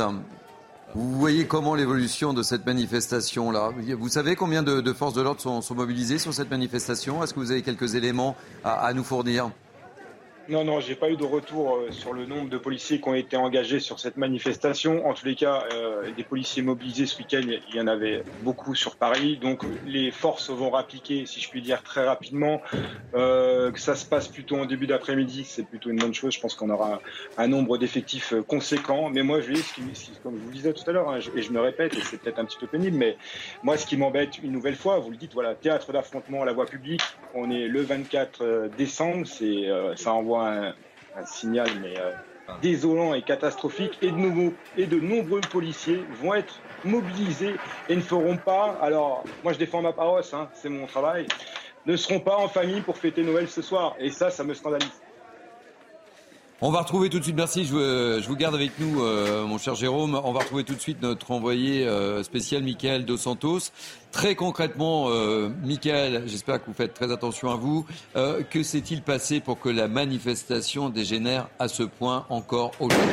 vous 0.95 1.19
voyez 1.19 1.47
comment 1.47 1.77
l'évolution 1.77 2.33
de 2.33 2.43
cette 2.43 2.67
manifestation-là 2.67 3.71
Vous 3.99 4.09
savez 4.09 4.35
combien 4.35 4.63
de, 4.63 4.93
forces 4.93 5.15
de 5.15 5.23
l'ordre 5.23 5.41
sont, 5.41 5.75
mobilisées 5.75 6.19
sur 6.19 6.35
cette 6.35 6.51
manifestation? 6.51 7.23
Est-ce 7.23 7.33
que 7.33 7.41
vous 7.41 7.53
avez 7.53 7.63
quelques 7.63 7.95
éléments 7.95 8.37
à 8.65 8.93
nous 8.93 9.05
fournir? 9.05 9.51
Non, 10.49 10.65
non, 10.65 10.81
j'ai 10.81 10.97
pas 10.97 11.11
eu 11.11 11.17
de 11.17 11.25
retour 11.25 11.77
euh, 11.77 11.93
sur 11.93 12.13
le 12.13 12.27
nombre 12.27 12.49
de 12.49 12.59
policiers 12.59 13.01
qui 13.01 13.09
ont 13.09 13.15
été 13.15 13.37
engagés 13.37 13.79
sur 13.79 14.01
cette 14.01 14.17
manifestation. 14.17 15.07
En 15.07 15.15
tous 15.15 15.27
les 15.27 15.37
cas, 15.37 15.65
euh, 15.73 16.11
des 16.17 16.25
policiers 16.25 16.63
mobilisés 16.63 17.07
ce 17.07 17.19
week-end, 17.19 17.43
il 17.45 17.77
y 17.77 17.81
en 17.81 17.87
avait 17.87 18.25
beaucoup 18.43 18.75
sur 18.75 18.97
Paris. 18.97 19.37
Donc 19.37 19.63
les 19.87 20.11
forces 20.11 20.51
vont 20.51 20.71
rappliquer, 20.71 21.27
si 21.27 21.41
je 21.41 21.49
puis 21.51 21.63
dire, 21.63 21.83
très 21.83 22.05
rapidement. 22.05 22.63
Euh, 23.15 23.71
que 23.71 23.79
ça 23.79 23.95
se 23.95 24.05
passe 24.05 24.29
plutôt 24.29 24.57
en 24.57 24.65
début 24.65 24.87
d'après-midi, 24.87 25.45
c'est 25.45 25.63
plutôt 25.63 25.91
une 25.91 25.99
bonne 25.99 26.15
chose. 26.15 26.35
Je 26.35 26.41
pense 26.41 26.55
qu'on 26.55 26.71
aura 26.71 27.01
un 27.37 27.47
nombre 27.47 27.79
d'effectifs 27.79 28.35
conséquent. 28.49 29.11
Mais 29.11 29.23
moi, 29.23 29.41
je 29.41 29.53
qui, 29.53 29.83
comme 30.23 30.37
je 30.37 30.43
vous 30.43 30.49
le 30.49 30.55
disais 30.55 30.73
tout 30.73 30.89
à 30.89 30.93
l'heure, 30.93 31.11
hein, 31.11 31.19
et 31.37 31.43
je 31.43 31.53
me 31.53 31.61
répète, 31.61 31.95
et 31.95 32.01
c'est 32.01 32.21
peut-être 32.21 32.39
un 32.39 32.45
petit 32.45 32.59
peu 32.59 32.67
pénible, 32.67 32.97
mais 32.97 33.17
moi, 33.63 33.77
ce 33.77 33.85
qui 33.85 33.97
m'embête 33.97 34.39
une 34.43 34.53
nouvelle 34.53 34.77
fois, 34.77 34.99
vous 34.99 35.11
le 35.11 35.17
dites, 35.17 35.35
voilà, 35.35 35.55
théâtre 35.55 35.93
d'affrontement 35.93 36.43
à 36.43 36.45
la 36.45 36.53
voie 36.53 36.67
publique. 36.67 37.03
On 37.35 37.51
est 37.51 37.69
le 37.69 37.83
24 37.83 38.71
décembre, 38.77 39.27
c'est 39.27 39.69
ça 39.97 40.13
envoie 40.13 40.30
un, 40.39 40.75
signal 41.25 41.69
euh, 41.85 42.13
désolant 42.63 43.15
et 43.15 43.23
catastrophique 43.23 43.99
et 44.03 44.11
de, 44.11 44.17
nouveaux, 44.17 44.57
et 44.77 44.87
de 44.87 44.99
nombreux 44.99 45.41
policiers 45.41 46.07
vont 46.11 46.35
être 46.35 46.63
mobilisés 46.83 47.61
et 47.89 47.97
ne 47.97 48.01
feront 48.01 48.39
pas, 48.39 48.79
alors 48.81 49.25
moi 49.43 49.53
je 49.53 49.59
défends 49.59 49.83
ma 49.83 49.93
paroisse, 49.93 50.33
hein, 50.33 50.51
c'est 50.55 50.69
mon 50.69 50.87
travail, 50.87 51.27
ne 51.85 51.97
seront 51.97 52.21
pas 52.21 52.37
en 52.37 52.49
famille 52.49 52.81
pour 52.83 52.99
fêter 52.99 53.23
Noël 53.23 53.49
ce 53.49 53.63
soir. 53.63 53.97
Et 53.99 54.11
ça, 54.11 54.31
ça 54.31 54.45
me 54.45 54.55
scandalise. 54.55 55.03
On 56.63 56.71
va 56.71 56.81
retrouver 56.81 57.09
tout 57.09 57.19
de 57.19 57.25
suite, 57.25 57.37
merci, 57.37 57.65
je, 57.65 58.27
vous 58.29 58.37
garde 58.37 58.55
avec 58.55 58.79
nous, 58.79 59.03
euh, 59.03 59.47
mon 59.47 59.57
cher 59.57 59.75
Jérôme. 59.75 60.21
On 60.23 60.33
va 60.33 60.41
retrouver 60.41 60.63
tout 60.63 60.75
de 60.75 60.81
suite 60.81 61.01
notre 61.01 61.31
envoyé 61.31 61.87
euh, 61.87 62.23
spécial, 62.23 62.63
Michael 62.63 63.07
Dos 63.07 63.17
Santos. 63.17 63.71
Très 64.13 64.35
concrètement, 64.35 65.07
euh, 65.09 65.49
Michael, 65.65 66.25
j'espère 66.27 66.61
que 66.61 66.67
vous 66.67 66.75
faites 66.75 66.93
très 66.93 67.11
attention 67.13 67.51
à 67.51 67.57
vous. 67.57 67.87
que 68.15 68.63
s'est-il 68.63 69.01
passé 69.01 69.41
pour 69.41 69.59
que 69.59 69.71
la 69.71 69.89
manifestation 69.89 70.91
dégénère 70.91 71.49
à 71.59 71.67
ce 71.67 71.83
point 71.83 72.27
encore 72.29 72.73
aujourd'hui? 72.79 73.09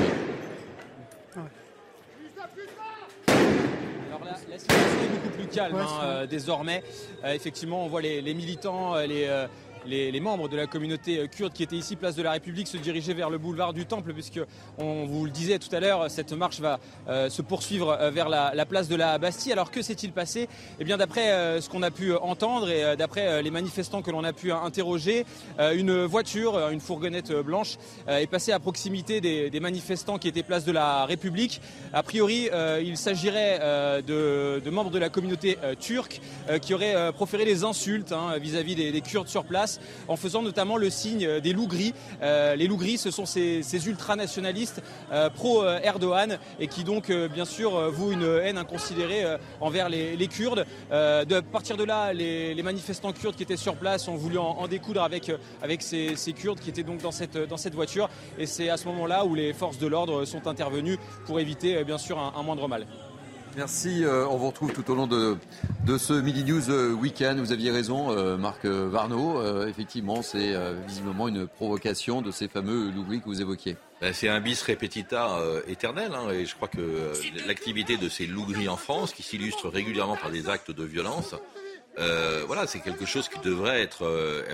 La 4.49 4.59
situation 4.59 4.99
est 5.03 5.15
beaucoup 5.15 5.37
plus 5.37 5.47
calme 5.47 5.77
hein, 5.77 6.25
désormais. 6.25 6.83
effectivement, 7.23 7.85
on 7.85 7.87
voit 7.87 8.01
les 8.01 8.33
militants, 8.33 8.95
les 8.97 9.47
les, 9.87 10.19
membres 10.19 10.49
de 10.49 10.57
la 10.57 10.67
communauté 10.67 11.19
euh, 11.19 11.27
kurde 11.27 11.53
qui 11.53 11.63
étaient 11.63 11.75
ici, 11.75 11.95
place 11.95 12.15
de 12.15 12.23
la 12.23 12.31
République, 12.31 12.67
se 12.67 12.77
dirigeaient 12.77 13.13
vers 13.13 13.29
le 13.29 13.37
boulevard 13.37 13.73
du 13.73 13.85
Temple, 13.85 14.13
puisque 14.13 14.39
on 14.77 15.05
vous 15.05 15.25
le 15.25 15.31
disait 15.31 15.59
tout 15.59 15.73
à 15.73 15.79
l'heure, 15.79 16.09
cette 16.09 16.33
marche 16.33 16.59
va 16.59 16.79
euh, 17.07 17.29
se 17.29 17.41
poursuivre 17.41 17.91
euh, 17.91 18.11
vers 18.11 18.29
la, 18.29 18.65
place 18.65 18.89
de 18.89 18.95
la 18.95 19.17
Bastille. 19.17 19.53
Alors 19.53 19.71
que 19.71 19.81
s'est-il 19.81 20.11
passé? 20.11 20.49
Eh 20.79 20.83
bien, 20.83 20.97
d'après 20.97 21.61
ce 21.61 21.69
qu'on 21.69 21.83
a 21.83 21.91
pu 21.91 22.13
entendre 22.13 22.69
et 22.69 22.97
d'après 22.97 23.41
les 23.41 23.51
manifestants 23.51 24.01
que 24.01 24.11
l'on 24.11 24.25
a 24.25 24.33
pu 24.33 24.51
interroger, 24.51 25.25
une 25.57 26.03
voiture, 26.03 26.69
une 26.69 26.81
fourgonnette 26.81 27.31
blanche, 27.31 27.77
est 28.07 28.27
passée 28.27 28.51
à 28.51 28.59
proximité 28.59 29.21
des, 29.21 29.59
manifestants 29.61 30.17
qui 30.17 30.27
étaient 30.27 30.43
place 30.43 30.65
de 30.65 30.73
la 30.73 31.05
République. 31.05 31.61
A 31.93 32.03
priori, 32.03 32.49
il 32.83 32.97
s'agirait 32.97 33.59
de, 34.05 34.69
membres 34.69 34.91
de 34.91 34.99
la 34.99 35.07
communauté 35.07 35.57
turque 35.79 36.19
qui 36.61 36.73
auraient 36.73 37.13
proféré 37.13 37.45
des 37.45 37.63
insultes 37.63 38.11
hein, 38.11 38.37
vis-à-vis 38.37 38.75
des 38.75 39.01
Kurdes 39.01 39.29
sur 39.29 39.45
place 39.45 39.76
en 40.07 40.15
faisant 40.15 40.41
notamment 40.41 40.77
le 40.77 40.89
signe 40.89 41.39
des 41.39 41.53
loups 41.53 41.67
gris. 41.67 41.93
Euh, 42.21 42.55
les 42.55 42.67
loups 42.67 42.77
gris, 42.77 42.97
ce 42.97 43.11
sont 43.11 43.25
ces, 43.25 43.87
ultranationalistes 43.87 44.81
euh, 45.11 45.29
pro-Erdogan 45.29 46.39
et 46.59 46.67
qui 46.67 46.83
donc, 46.83 47.09
euh, 47.09 47.27
bien 47.27 47.45
sûr, 47.45 47.91
vouent 47.91 48.11
une 48.11 48.39
haine 48.43 48.57
inconsidérée 48.57 49.23
envers 49.61 49.89
les, 49.89 50.27
Kurdes. 50.27 50.65
de 50.91 51.39
partir 51.39 51.77
de 51.77 51.83
là, 51.83 52.13
les, 52.13 52.61
manifestants 52.63 53.13
kurdes 53.13 53.35
qui 53.35 53.43
étaient 53.43 53.55
sur 53.55 53.75
place 53.75 54.07
ont 54.09 54.15
voulu 54.15 54.37
en, 54.37 54.67
découdre 54.67 55.01
avec, 55.01 55.31
ces, 55.81 56.33
Kurdes 56.33 56.59
qui 56.59 56.69
étaient 56.69 56.83
donc 56.83 57.01
dans 57.01 57.11
cette, 57.11 57.37
dans 57.37 57.57
cette 57.57 57.75
voiture. 57.75 58.09
Et 58.37 58.45
c'est 58.45 58.69
à 58.69 58.77
ce 58.77 58.87
moment-là 58.87 59.25
où 59.25 59.35
les 59.35 59.53
forces 59.53 59.77
de 59.77 59.87
l'ordre 59.87 60.25
sont 60.25 60.47
intervenues 60.47 60.97
pour 61.25 61.39
éviter, 61.39 61.83
bien 61.83 61.97
sûr, 61.97 62.19
un 62.19 62.43
moindre 62.43 62.67
mal. 62.67 62.85
Merci. 63.57 64.05
Euh, 64.05 64.27
on 64.27 64.37
vous 64.37 64.49
retrouve 64.49 64.71
tout 64.71 64.91
au 64.91 64.93
long 64.93 65.07
de, 65.07 65.35
de 65.83 65.97
ce 65.97 66.13
Midi 66.13 66.43
News 66.43 66.69
euh, 66.69 66.91
Weekend. 66.93 67.39
Vous 67.39 67.51
aviez 67.51 67.71
raison, 67.71 68.11
euh, 68.11 68.37
Marc 68.37 68.67
Varno. 68.67 69.41
effectivement, 69.65 70.21
c'est 70.21 70.53
visiblement 70.85 71.27
une 71.27 71.47
provocation 71.47 72.21
de 72.21 72.29
ces 72.29 72.47
fameux 72.47 72.91
loubris 72.91 73.19
que 73.19 73.25
vous 73.25 73.41
évoquiez. 73.41 73.75
Ben, 73.99 74.13
c'est 74.13 74.29
un 74.29 74.39
bis 74.41 74.61
repetita 74.61 75.39
éternel. 75.67 76.11
Hein, 76.13 76.29
et 76.29 76.45
je 76.45 76.53
crois 76.53 76.67
que 76.67 77.13
l'activité 77.47 77.97
de 77.97 78.09
ces 78.09 78.27
loubris 78.27 78.69
en 78.69 78.77
France, 78.77 79.11
qui 79.11 79.23
s'illustre 79.23 79.69
régulièrement 79.69 80.17
par 80.17 80.29
des 80.29 80.49
actes 80.49 80.69
de 80.69 80.83
violence, 80.83 81.33
voilà, 81.97 82.67
c'est 82.67 82.79
quelque 82.79 83.07
chose 83.07 83.27
qui 83.27 83.39
devrait 83.39 83.81
être 83.81 84.05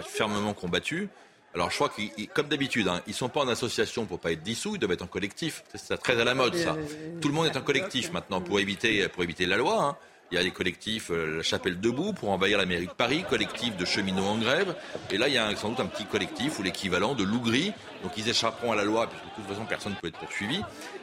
fermement 0.06 0.54
combattu. 0.54 1.10
Alors 1.54 1.70
je 1.70 1.76
crois 1.76 1.90
qu'ils, 1.90 2.28
comme 2.30 2.48
d'habitude, 2.48 2.88
hein, 2.88 3.02
ils 3.06 3.14
sont 3.14 3.30
pas 3.30 3.42
en 3.42 3.48
association 3.48 4.06
pour 4.06 4.20
pas 4.20 4.32
être 4.32 4.42
dissous, 4.42 4.76
ils 4.76 4.80
doivent 4.80 4.94
être 4.94 5.04
en 5.04 5.08
collectif. 5.08 5.64
C'est 5.76 5.98
très 5.98 6.20
à 6.20 6.24
la 6.24 6.34
mode 6.34 6.56
ça. 6.56 6.76
Tout 7.22 7.28
le 7.28 7.34
monde 7.34 7.48
est 7.48 7.58
en 7.58 7.62
collectif 7.62 8.12
maintenant 8.12 8.42
pour 8.42 8.60
éviter 8.60 9.08
pour 9.10 9.24
éviter 9.24 9.46
la 9.46 9.58
loi. 9.58 9.84
Hein. 9.84 9.98
Il 10.32 10.38
y 10.38 10.40
a 10.40 10.44
des 10.44 10.52
collectifs, 10.52 11.12
euh, 11.12 11.38
la 11.38 11.44
Chapelle 11.44 11.80
debout 11.80 12.12
pour 12.12 12.32
envahir 12.32 12.58
la 12.58 12.66
mairie 12.66 12.88
de 12.88 12.92
Paris, 12.92 13.24
collectif 13.30 13.78
de 13.78 13.86
cheminots 13.86 14.26
en 14.26 14.40
grève. 14.40 14.76
Et 15.12 15.20
là, 15.20 15.28
il 15.28 15.36
y 15.36 15.38
a 15.38 15.56
sans 15.56 15.70
doute 15.70 15.82
un 15.82 15.86
petit 15.86 16.06
collectif 16.06 16.58
ou 16.58 16.64
l'équivalent 16.64 17.14
de 17.14 17.24
loup 17.24 17.42
gris. 17.42 17.72
Donc 18.02 18.14
ils 18.18 18.28
échapperont 18.28 18.72
à 18.72 18.76
la 18.76 18.84
loi 18.84 19.08
puisque 19.08 19.26
de 19.26 19.30
toute 19.36 19.46
façon 19.46 19.66
personne 19.66 19.92
ne 19.92 19.98
peut 19.98 20.08
être 20.08 20.18
poursuivi. 20.18 20.62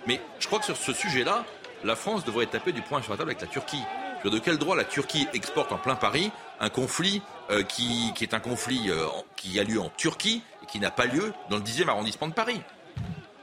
Mais 0.09 0.21
je 0.41 0.49
crois 0.49 0.59
que 0.59 0.65
sur 0.65 0.77
ce 0.77 0.93
sujet-là, 0.93 1.45
la 1.85 1.95
France 1.95 2.25
devrait 2.25 2.47
taper 2.47 2.73
du 2.73 2.83
poing 2.83 3.03
sur 3.03 3.13
la 3.13 3.19
table 3.19 3.31
avec 3.31 3.41
la 3.41 3.47
Turquie. 3.47 3.83
De 4.25 4.39
quel 4.39 4.59
droit 4.59 4.77
la 4.77 4.85
Turquie 4.85 5.27
exporte 5.33 5.73
en 5.73 5.79
plein 5.79 5.97
Paris 5.97 6.31
un 6.61 6.69
conflit 6.69 7.23
euh, 7.51 7.63
qui, 7.63 8.13
est 8.21 8.35
un 8.35 8.41
conflit 8.41 8.91
euh, 8.91 9.07
qui 9.35 9.59
a 9.59 9.65
lieu 9.65 9.81
en 9.81 9.91
Turquie 9.97 10.43
et 10.63 10.67
qui 10.67 10.79
n'a 10.79 10.91
pas 10.91 11.07
lieu 11.07 11.33
dans 11.49 11.57
le 11.57 11.63
10e 11.63 11.89
arrondissement 11.89 12.29
de 12.29 12.35
Paris? 12.35 12.61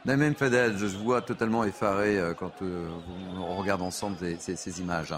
Namen 0.06 0.36
Fadel, 0.36 0.78
je 0.78 0.86
vois 0.86 1.22
totalement 1.22 1.64
effaré 1.64 2.20
euh, 2.20 2.34
quand 2.34 2.52
on 2.62 3.56
regarde 3.56 3.82
ensemble 3.82 4.18
ces, 4.40 4.80
images. 4.80 5.14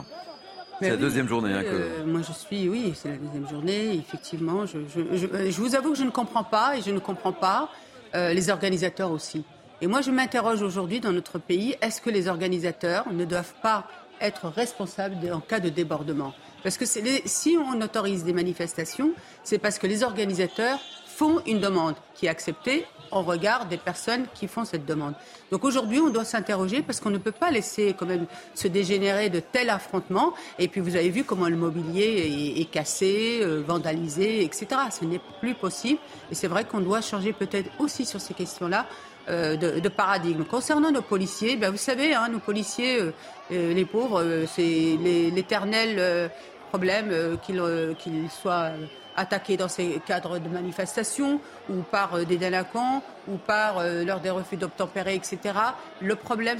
C'est 0.81 0.91
la 0.91 0.97
deuxième 0.97 1.27
journée. 1.27 1.53
Hein, 1.53 1.63
que... 1.63 2.03
moi, 2.03 2.21
je 2.25 2.31
suis, 2.31 2.69
oui, 2.69 2.93
c'est 2.95 3.09
la 3.09 3.17
deuxième 3.17 3.49
journée. 3.49 3.95
Effectivement, 3.95 4.65
je, 4.65 4.79
je, 4.87 5.61
vous 5.61 5.75
avoue 5.75 5.91
que 5.91 5.97
je 5.97 6.05
ne 6.05 6.09
comprends 6.09 6.45
pas 6.45 6.77
et 6.77 6.81
je 6.81 6.91
ne 6.91 6.99
comprends 6.99 7.33
pas 7.33 7.69
les 8.13 8.49
organisateurs 8.49 9.11
aussi. 9.11 9.43
Et 9.81 9.87
moi, 9.87 10.01
je 10.01 10.11
m'interroge 10.11 10.61
aujourd'hui 10.61 10.99
dans 10.99 11.11
notre 11.11 11.37
pays, 11.37 11.75
est-ce 11.81 12.01
que 12.01 12.09
les 12.09 12.27
organisateurs 12.27 13.05
ne 13.13 13.23
doivent 13.23 13.53
pas 13.61 13.85
être 14.21 14.47
responsables 14.47 15.17
en 15.31 15.39
cas 15.39 15.59
de 15.59 15.69
débordement 15.69 16.33
Parce 16.63 16.77
que 16.77 16.85
si 16.85 17.57
on 17.57 17.81
autorise 17.81 18.23
des 18.23 18.33
manifestations, 18.33 19.11
c'est 19.43 19.57
parce 19.59 19.79
que 19.79 19.87
les 19.87 20.03
organisateurs 20.03 20.79
font 21.19 21.41
une 21.45 21.59
demande 21.59 21.95
qui 22.15 22.27
est 22.27 22.29
acceptée 22.29 22.85
en 23.11 23.23
regard 23.23 23.65
des 23.65 23.77
personnes 23.77 24.25
qui 24.33 24.47
font 24.47 24.65
cette 24.65 24.85
demande. 24.85 25.13
Donc 25.51 25.63
aujourd'hui, 25.65 25.99
on 25.99 26.09
doit 26.09 26.23
s'interroger 26.23 26.81
parce 26.81 26.99
qu'on 26.99 27.09
ne 27.09 27.17
peut 27.17 27.31
pas 27.33 27.51
laisser 27.51 27.93
quand 27.97 28.05
même 28.05 28.25
se 28.55 28.67
dégénérer 28.67 29.29
de 29.29 29.39
tels 29.39 29.69
affrontements. 29.69 30.33
Et 30.59 30.67
puis 30.67 30.79
vous 30.79 30.95
avez 30.95 31.09
vu 31.09 31.23
comment 31.23 31.49
le 31.49 31.57
mobilier 31.57 32.55
est, 32.57 32.71
cassé, 32.71 33.39
euh, 33.41 33.61
vandalisé, 33.67 34.43
etc. 34.43 34.67
Ce 34.97 35.05
n'est 35.05 35.19
plus 35.39 35.55
possible. 35.55 35.99
Et 36.31 36.35
c'est 36.35 36.47
vrai 36.47 36.63
qu'on 36.63 36.79
doit 36.79 37.01
changer 37.01 37.33
peut-être 37.33 37.69
aussi 37.79 38.05
sur 38.05 38.21
ces 38.21 38.33
questions-là 38.33 38.85
euh, 39.29 39.55
de, 39.55 39.89
paradigme. 39.89 40.43
Concernant 40.43 40.91
nos 40.91 41.03
policiers, 41.03 41.55
ben 41.55 41.69
vous 41.69 41.77
savez, 41.77 42.15
hein, 42.15 42.29
nos 42.29 42.39
policiers, 42.39 42.99
euh, 42.99 43.13
euh, 43.51 43.73
les 43.73 43.85
pauvres, 43.85 44.23
c'est 44.47 44.97
l'éternel 45.31 46.31
problème 46.69 47.37
qu'ils 47.41 48.29
soient 48.29 48.71
attaqués 49.15 49.55
dans 49.55 49.67
ces 49.67 50.01
cadres 50.05 50.39
de 50.39 50.49
manifestations 50.49 51.39
ou 51.69 51.81
par 51.91 52.25
des 52.25 52.37
délinquants 52.37 53.03
ou 53.27 53.37
par 53.37 53.83
lors 54.05 54.19
des 54.19 54.29
refus 54.29 54.57
d'obtempérer, 54.57 55.15
etc. 55.15 55.39
Le 56.01 56.15
problème 56.15 56.57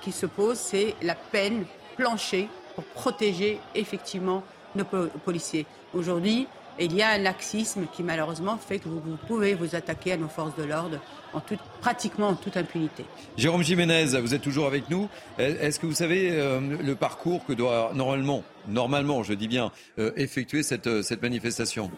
qui 0.00 0.12
se 0.12 0.26
pose, 0.26 0.58
c'est 0.58 0.94
la 1.02 1.14
peine 1.14 1.64
planchée 1.96 2.48
pour 2.74 2.84
protéger 2.84 3.60
effectivement 3.74 4.42
nos 4.74 4.84
policiers. 4.84 5.66
Aujourd'hui, 5.94 6.48
il 6.78 6.94
y 6.94 7.02
a 7.02 7.10
un 7.10 7.18
laxisme 7.18 7.86
qui 7.92 8.02
malheureusement 8.02 8.56
fait 8.56 8.78
que 8.78 8.88
vous, 8.88 9.00
pouvez 9.26 9.54
vous 9.54 9.74
attaquer 9.74 10.12
à 10.12 10.16
nos 10.16 10.28
forces 10.28 10.56
de 10.56 10.64
l'ordre 10.64 10.98
en 11.34 11.40
pratiquement 11.80 12.28
en 12.28 12.34
toute 12.34 12.56
impunité. 12.56 13.04
Jérôme 13.36 13.62
Jiménez, 13.62 14.06
vous 14.20 14.34
êtes 14.34 14.42
toujours 14.42 14.66
avec 14.66 14.90
nous. 14.90 15.08
Est-ce 15.38 15.78
que 15.78 15.86
vous 15.86 15.94
savez 15.94 16.30
euh, 16.32 16.60
le 16.60 16.94
parcours 16.94 17.44
que 17.46 17.52
doit 17.52 17.92
normalement, 17.94 18.42
normalement, 18.68 19.22
je 19.22 19.34
dis 19.34 19.48
bien, 19.48 19.72
euh, 19.98 20.12
effectuer 20.16 20.62
cette, 20.62 20.86
euh, 20.86 21.02
cette 21.02 21.22
manifestation? 21.22 21.90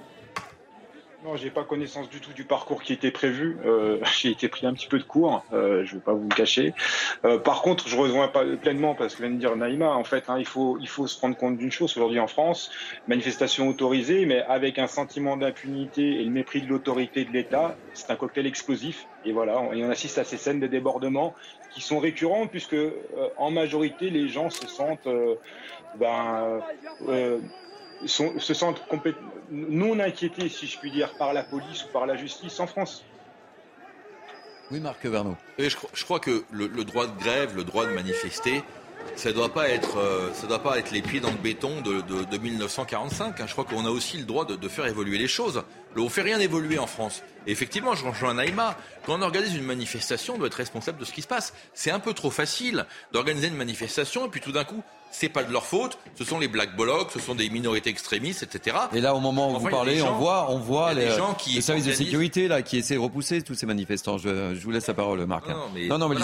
Non, 1.25 1.37
j'ai 1.37 1.49
pas 1.49 1.65
connaissance 1.65 2.11
du 2.11 2.21
tout 2.21 2.35
du 2.35 2.45
parcours 2.45 2.83
qui 2.83 2.93
était 2.93 3.11
prévu. 3.11 3.57
Euh, 3.65 3.99
j'ai 4.19 4.31
été 4.31 4.49
pris 4.49 4.67
un 4.67 4.75
petit 4.75 4.89
peu 4.89 4.99
de 4.99 5.05
cours, 5.05 5.43
euh, 5.55 5.83
je 5.87 5.95
vais 5.95 6.01
pas 6.01 6.13
vous 6.13 6.29
le 6.29 6.35
cacher. 6.35 6.75
Euh, 7.25 7.39
par 7.39 7.63
contre, 7.63 7.89
je 7.89 7.97
rejoins 7.97 8.29
pas 8.29 8.45
pleinement 8.61 8.95
parce 8.95 9.15
que 9.15 9.23
vient 9.23 9.33
de 9.33 9.39
dire 9.39 9.57
Naïma. 9.57 9.91
En 9.91 10.05
fait, 10.05 10.25
hein, 10.29 10.37
il 10.39 10.45
faut 10.45 10.77
il 10.81 10.89
faut 10.89 11.07
se 11.07 11.19
rendre 11.19 11.37
compte 11.37 11.57
d'une 11.57 11.73
chose 11.73 11.97
aujourd'hui 11.97 12.21
en 12.21 12.27
France 12.27 12.71
manifestation 13.09 13.69
autorisée, 13.69 14.27
mais 14.27 14.43
avec 14.43 14.79
un 14.79 14.87
sentiment 14.87 15.39
d'impunité 15.39 16.21
et 16.21 16.25
le 16.25 16.31
mépris 16.31 16.61
de 16.61 16.69
l'autorité 16.69 17.25
de 17.25 17.31
l'État, 17.31 17.75
c'est 17.95 18.11
un 18.11 18.17
cocktail 18.17 18.47
explosif. 18.47 19.07
Et 19.25 19.33
voilà, 19.33 19.59
on, 19.59 19.73
et 19.73 19.83
on 19.83 19.91
assiste 19.91 20.19
à 20.19 20.25
ces 20.25 20.37
scènes 20.37 20.61
de 20.61 20.67
débordement 20.67 21.35
qui 21.71 21.81
sont 21.81 22.01
récurrentes 22.01 22.51
puisque 22.51 22.75
euh, 22.75 22.99
en 23.39 23.51
majorité 23.51 24.11
les 24.11 24.29
gens 24.29 24.51
se 24.51 24.67
sentent 24.67 25.09
ben, 25.97 26.61
se 28.06 28.55
sentent 28.55 28.82
non 29.51 30.01
inquiétés, 30.01 30.48
si 30.48 30.66
je 30.66 30.78
puis 30.78 30.90
dire, 30.90 31.14
par 31.14 31.32
la 31.32 31.43
police 31.43 31.85
ou 31.85 31.89
par 31.93 32.06
la 32.06 32.16
justice 32.16 32.59
en 32.60 32.66
France. 32.66 33.05
Oui, 34.70 34.81
Marc 34.81 35.05
Verneau. 35.05 35.36
Et 35.59 35.68
je, 35.68 36.05
crois 36.05 36.20
que 36.20 36.44
le, 36.51 36.68
droit 36.85 37.06
de 37.06 37.18
grève, 37.18 37.55
le 37.55 37.64
droit 37.64 37.86
de 37.86 37.93
manifester, 37.93 38.62
ça 39.14 39.28
ne 39.28 39.35
doit 39.35 39.52
pas 39.52 39.68
être, 39.68 39.98
euh, 39.98 40.32
ça 40.32 40.47
doit 40.47 40.62
pas 40.62 40.78
être 40.78 40.90
les 40.90 41.02
pieds 41.02 41.20
dans 41.20 41.31
le 41.31 41.36
béton 41.36 41.82
de, 41.82 42.01
de, 42.01 42.39
1945. 42.39 43.40
Hein. 43.40 43.44
Je 43.47 43.52
crois 43.52 43.64
qu'on 43.64 43.85
a 43.85 43.90
aussi 43.90 44.16
le 44.16 44.24
droit 44.24 44.47
de, 44.47 44.56
de, 44.56 44.68
faire 44.68 44.86
évoluer 44.86 45.18
les 45.18 45.28
choses. 45.28 45.62
On 45.97 46.05
ne 46.05 46.09
fait 46.09 46.22
rien 46.22 46.40
évoluer 46.40 46.78
en 46.78 46.86
France. 46.86 47.22
Et 47.47 47.52
effectivement, 47.52 47.94
je 47.94 48.06
rejoins 48.06 48.35
Naïma. 48.35 48.78
Quand 49.05 49.18
on 49.18 49.22
organise 49.22 49.55
une 49.55 49.64
manifestation, 49.64 50.35
on 50.35 50.39
doit 50.39 50.47
être 50.47 50.55
responsable 50.55 50.98
de 50.98 51.05
ce 51.05 51.12
qui 51.12 51.20
se 51.20 51.28
passe. 51.28 51.52
C'est 51.74 51.90
un 51.90 52.01
peu 52.01 52.14
trop 52.14 52.31
facile 52.31 52.86
d'organiser 53.12 53.48
une 53.48 53.56
manifestation 53.56 54.26
et 54.26 54.31
puis 54.31 54.40
tout 54.40 54.52
d'un 54.52 54.64
coup, 54.64 54.82
c'est 55.15 55.28
pas 55.28 55.45
de 55.45 55.53
leur 55.53 55.65
faute. 55.65 55.97
Ce 56.16 56.24
sont 56.24 56.39
les 56.39 56.49
black 56.49 56.77
blocs, 56.77 57.11
ce 57.12 57.20
sont 57.20 57.35
des 57.35 57.49
minorités 57.49 57.91
extrémistes, 57.91 58.43
etc. 58.43 58.77
Et 58.93 59.01
là, 59.01 59.15
au 59.15 59.20
moment 59.20 59.55
où 59.55 59.59
vous 59.59 59.69
parlez, 59.69 60.03
on 60.03 60.15
voit, 60.15 60.51
on 60.51 60.59
voit 60.59 60.93
les, 60.93 61.07
les, 61.07 61.61
services 61.61 61.85
de 61.85 61.93
sécurité 61.93 62.49
là 62.49 62.62
qui 62.62 62.78
essaient 62.78 62.95
de 62.95 63.01
repousser 63.01 63.43
tous 63.43 63.55
ces 63.55 63.66
manifestants. 63.66 64.19
Je, 64.19 64.55
vous 64.55 64.70
laisse 64.70 64.89
la 64.89 64.95
parole, 64.95 65.24
Marc. 65.27 65.49
Non, 65.49 65.70
mais, 65.73 65.86
non, 65.86 66.09
mais 66.09 66.16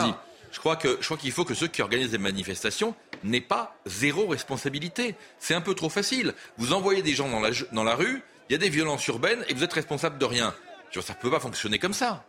Je 0.52 0.58
crois 0.58 0.76
que 0.76 0.98
je 1.00 1.04
crois 1.04 1.16
qu'il 1.16 1.30
faut 1.30 1.44
que 1.44 1.54
ceux 1.54 1.68
qui 1.68 1.82
organisent 1.82 2.10
des 2.10 2.18
manifestations 2.18 2.94
n'aient 3.22 3.40
pas 3.40 3.76
zéro 3.86 4.26
responsabilité. 4.26 5.14
C'est 5.38 5.54
un 5.54 5.60
peu 5.60 5.74
trop 5.74 5.88
facile. 5.88 6.34
Vous 6.58 6.72
envoyez 6.72 7.02
des 7.02 7.14
gens 7.14 7.28
dans 7.28 7.40
la, 7.40 7.50
dans 7.72 7.84
la 7.84 7.94
rue, 7.94 8.22
il 8.48 8.52
y 8.52 8.56
a 8.56 8.58
des 8.58 8.70
violences 8.70 9.06
urbaines 9.06 9.44
et 9.48 9.54
vous 9.54 9.62
êtes 9.62 9.72
responsable 9.72 10.18
de 10.18 10.24
rien. 10.24 10.52
Ça 10.92 11.12
ne 11.12 11.18
peut 11.20 11.30
pas 11.30 11.38
fonctionner 11.38 11.78
comme 11.78 11.92
ça. 11.92 12.24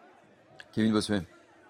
Kevin 0.74 0.92
Bossuet. 0.92 1.24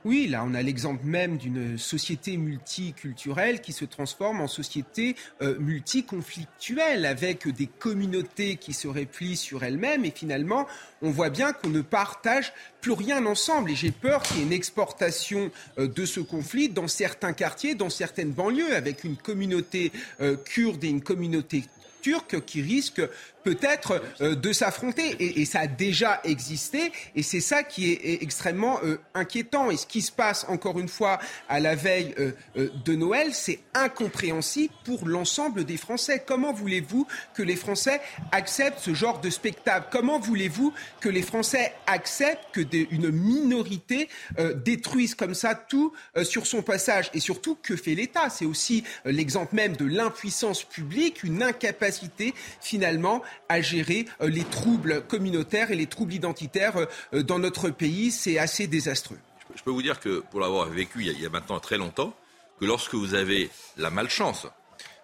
Oui, 0.03 0.28
là, 0.28 0.44
on 0.44 0.56
a 0.56 0.64
l'exemple 0.64 1.06
même 1.06 1.38
d'une 1.38 1.78
société 1.78 2.36
multiculturelle 2.36 3.61
qui 3.61 3.72
se 3.72 3.86
transforme 3.86 4.41
en 4.41 4.48
société 4.48 5.15
euh, 5.44 5.60
multiconflictuelle, 5.60 7.06
avec 7.06 7.48
des 7.48 7.68
communautés 7.68 8.56
qui 8.56 8.73
se 8.73 8.88
replient 8.88 9.38
sur 9.38 9.64
elles-mêmes. 9.64 10.03
Et 10.03 10.11
finalement, 10.11 10.65
on 11.03 11.11
voit 11.11 11.30
bien 11.30 11.53
qu'on 11.53 11.69
ne 11.69 11.82
partage 11.82 12.52
plus 12.82 12.94
rien 12.94 13.23
ensemble. 13.28 13.69
Et 13.69 13.76
j'ai 13.76 13.91
peur 13.91 14.23
qu'il 14.23 14.38
y 14.38 14.40
ait 14.40 14.45
une 14.45 14.53
exportation 14.53 15.52
euh, 15.78 15.88
de 15.88 16.06
ce 16.06 16.19
conflit 16.19 16.69
dans 16.69 16.88
certains 16.88 17.34
quartiers, 17.34 17.76
dans 17.76 17.91
certaines 17.91 18.32
banlieues, 18.32 18.76
avec 18.76 19.03
une 19.03 19.18
communauté 19.18 19.91
euh, 20.19 20.36
kurde 20.36 20.84
et 20.84 20.90
une 20.90 21.03
communauté 21.03 21.64
turque 22.02 22.44
qui 22.45 22.61
risquent 22.61 23.07
peut-être 23.43 24.01
euh, 24.22 24.35
de 24.35 24.53
s'affronter. 24.53 25.15
Et, 25.19 25.45
ça 25.45 25.61
a 25.61 25.68
déjà 25.68 26.22
existé. 26.23 26.91
Et 27.15 27.23
c'est 27.23 27.41
ça 27.41 27.63
qui 27.63 27.91
est, 27.91 28.22
extrêmement 28.22 28.80
euh, 28.84 28.99
inquiétant. 29.13 29.72
Et 29.72 29.77
ce 29.77 29.85
qui 29.85 30.01
se 30.01 30.11
passe, 30.11 30.45
encore 30.47 30.80
une 30.80 30.88
fois, 30.88 31.19
à 31.49 31.59
la 31.59 31.76
veille 31.76 32.13
euh, 32.19 32.31
de 32.55 32.95
Noël, 32.95 33.34
c'est 33.34 33.59
incompréhensible 33.73 34.73
pour 34.84 35.07
l'ensemble 35.07 35.65
des 35.65 35.77
Français. 35.77 36.23
Comment 36.26 36.53
voulez-vous 36.53 37.07
que 37.34 37.43
les 37.43 37.55
Français 37.55 38.01
acceptent 38.31 38.80
ce 38.80 38.93
genre 38.93 39.19
de 39.19 39.30
spectacle? 39.30 39.88
Comment 39.91 40.19
voulez-vous 40.19 40.73
que 40.99 41.09
les 41.09 41.22
Français 41.22 41.73
acceptent 41.88 42.45
que 42.53 42.61
une 42.91 43.11
minorité 43.11 44.07
détruise 44.55 45.15
comme 45.15 45.34
ça 45.34 45.55
tout 45.55 45.93
sur 46.23 46.45
son 46.45 46.61
passage? 46.61 47.09
Et 47.13 47.19
surtout, 47.19 47.55
que 47.55 47.76
fait 47.76 47.95
l'État? 47.95 48.30
C'est 48.30 48.45
aussi 48.45 48.84
l'exemple 49.05 49.55
même 49.55 49.76
de 49.76 49.85
l'impuissance 49.85 50.63
publique, 50.63 51.23
une 51.23 51.43
incapacité 51.43 52.34
finalement 52.61 53.22
à 53.49 53.61
gérer 53.61 54.05
euh, 54.21 54.29
les 54.29 54.43
troubles 54.43 55.01
communautaires 55.07 55.71
et 55.71 55.75
les 55.75 55.87
troubles 55.87 56.13
identitaires 56.13 56.75
euh, 57.13 57.23
dans 57.23 57.39
notre 57.39 57.69
pays. 57.69 58.11
C'est 58.11 58.37
assez 58.37 58.67
désastreux. 58.67 59.19
Je 59.55 59.63
peux 59.63 59.71
vous 59.71 59.81
dire 59.81 59.99
que, 59.99 60.19
pour 60.31 60.39
l'avoir 60.39 60.67
vécu 60.69 61.01
il 61.01 61.19
y, 61.19 61.25
a, 61.25 61.29
maintenant 61.29 61.59
très 61.59 61.77
longtemps, 61.77 62.15
que 62.59 62.65
lorsque 62.65 62.93
vous 62.93 63.13
avez 63.13 63.49
la 63.77 63.89
malchance 63.89 64.47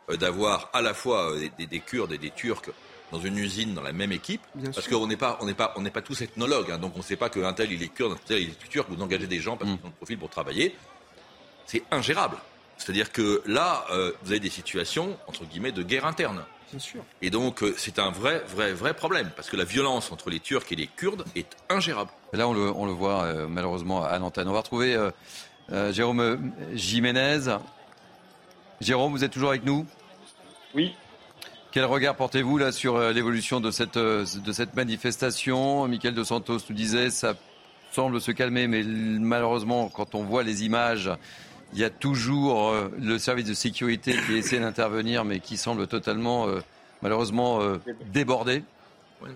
euh, 0.10 0.18
d'avoir 0.18 0.70
à 0.74 0.82
la 0.82 0.94
fois 0.94 1.34
des, 1.58 1.80
Kurdes 1.80 2.14
et 2.14 2.18
des 2.18 2.32
Turcs 2.32 2.70
dans 3.12 3.20
une 3.20 3.38
usine, 3.38 3.74
dans 3.74 3.82
la 3.82 3.94
même 3.94 4.12
équipe, 4.12 4.42
parce 4.74 4.88
qu'on 4.88 5.08
n'est 5.08 5.18
pas, 5.18 5.38
on 5.42 5.46
n'est 5.46 5.54
pas, 5.54 5.74
on 5.78 5.82
n'est 5.82 5.92
pas 5.92 6.02
tous 6.02 6.22
ethnologues, 6.22 6.72
hein, 6.72 6.78
donc 6.78 6.94
on 6.96 7.00
ne 7.00 7.04
sait 7.04 7.16
pas 7.16 7.30
qu'un 7.30 7.54
tel 7.54 7.72
il 7.72 7.82
est 7.82 7.88
kurde, 7.88 8.14
un 8.14 8.20
tel 8.26 8.42
il 8.42 8.50
est 8.50 8.70
turc, 8.70 8.90
vous 8.90 9.02
engagez 9.02 9.28
des 9.28 9.40
gens 9.40 9.56
parce 9.56 9.72
qu'ils 9.72 9.80
ont 9.86 9.88
le 9.88 9.92
profil 9.92 10.18
pour 10.18 10.30
travailler, 10.30 10.76
c'est 11.66 11.84
ingérable. 11.92 12.38
C'est-à-dire 12.78 13.12
que 13.12 13.42
là, 13.46 13.86
euh, 13.92 14.12
vous 14.24 14.32
avez 14.32 14.40
des 14.40 14.50
situations, 14.50 15.18
entre 15.28 15.46
guillemets, 15.46 15.72
de 15.72 15.84
guerre 15.84 16.06
interne. 16.06 16.44
Bien 16.72 16.80
sûr. 16.80 17.04
Et 17.22 17.30
donc, 17.30 17.64
euh, 17.64 17.74
c'est 17.78 18.00
un 18.00 18.12
vrai, 18.12 18.44
vrai, 18.48 18.74
vrai 18.74 18.94
problème, 18.94 19.32
parce 19.36 19.50
que 19.50 19.56
la 19.56 19.64
violence 19.64 20.12
entre 20.12 20.30
les 20.30 20.40
Turcs 20.40 20.66
et 20.72 20.76
les 20.76 20.88
Kurdes 20.88 21.26
est 21.36 21.56
ingérable. 21.70 22.12
Là, 22.34 22.48
on 22.48 22.54
le, 22.54 22.72
on 22.72 22.86
le 22.86 22.92
voit 22.92 23.24
euh, 23.24 23.48
malheureusement 23.48 24.04
à 24.04 24.18
l'antenne. 24.20 24.48
On 24.48 24.54
va 24.54 24.60
retrouver 24.60 24.98
Jérôme 25.92 26.54
Jiménez. 26.74 27.58
Jérôme, 28.82 29.12
vous 29.12 29.24
êtes 29.24 29.32
toujours 29.32 29.50
avec 29.50 29.66
nous? 29.66 29.86
Oui. 30.74 30.96
Quel 31.72 31.86
regard 31.86 32.16
portez-vous 32.16 32.58
là 32.58 32.72
sur 32.72 33.00
l'évolution 33.12 33.60
de 33.60 33.72
cette, 33.72 33.98
de 33.98 34.52
cette 34.52 34.76
manifestation? 34.76 35.88
Michael 35.88 36.16
De 36.16 36.24
Santos 36.24 36.60
nous 36.70 36.76
disait 36.76 37.10
ça 37.10 37.36
semble 37.92 38.22
se 38.22 38.32
calmer, 38.32 38.68
mais 38.68 38.84
malheureusement, 38.84 39.90
quand 39.90 40.14
on 40.14 40.24
voit 40.24 40.44
les 40.44 40.64
images 40.64 41.10
il 41.74 41.80
y 41.80 41.84
a 41.84 41.90
toujours 41.90 42.70
euh, 42.70 42.90
le 43.00 43.18
service 43.18 43.46
de 43.46 43.54
sécurité 43.54 44.16
qui 44.26 44.36
essaie 44.36 44.60
d'intervenir, 44.60 45.26
mais 45.26 45.40
qui 45.40 45.58
semble 45.58 45.88
totalement, 45.88 46.48
euh, 46.48 46.60
malheureusement, 47.02 47.62
euh, 47.62 47.78
débordé. 48.12 48.64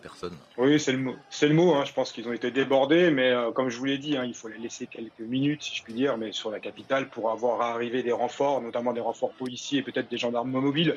personne. 0.02 0.34
Oui, 0.58 0.80
c'est 0.80 0.94
le 0.94 1.00
mot. 1.00 1.16
C'est 1.30 1.48
le 1.48 1.54
mot. 1.54 1.74
Hein. 1.76 1.84
Je 1.86 1.94
pense 1.94 2.12
qu'ils 2.12 2.28
ont 2.28 2.34
été 2.34 2.52
débordés, 2.52 3.12
mais 3.12 3.34
comme 3.54 3.70
je 3.70 3.78
vous 3.78 3.86
l'ai 3.86 3.98
dit, 3.98 4.16
hein, 4.16 4.24
il 4.26 4.34
faut 4.34 4.48
les 4.48 4.58
laisser 4.58 4.88
quelques 4.88 5.20
minutes, 5.20 5.64
si 5.64 5.76
je 5.76 5.84
puis 5.84 5.94
dire, 5.94 6.18
mais 6.18 6.32
sur 6.32 6.52
la 6.52 6.60
capitale 6.60 7.10
pour 7.10 7.32
avoir 7.32 7.62
arrivé 7.62 8.04
des 8.04 8.12
renforts, 8.12 8.62
notamment 8.62 8.94
des 8.94 9.02
renforts 9.02 9.32
policiers 9.32 9.80
et 9.80 9.84
peut-être 9.84 10.10
des 10.10 10.18
gendarmes 10.18 10.52
mobiles 10.52 10.96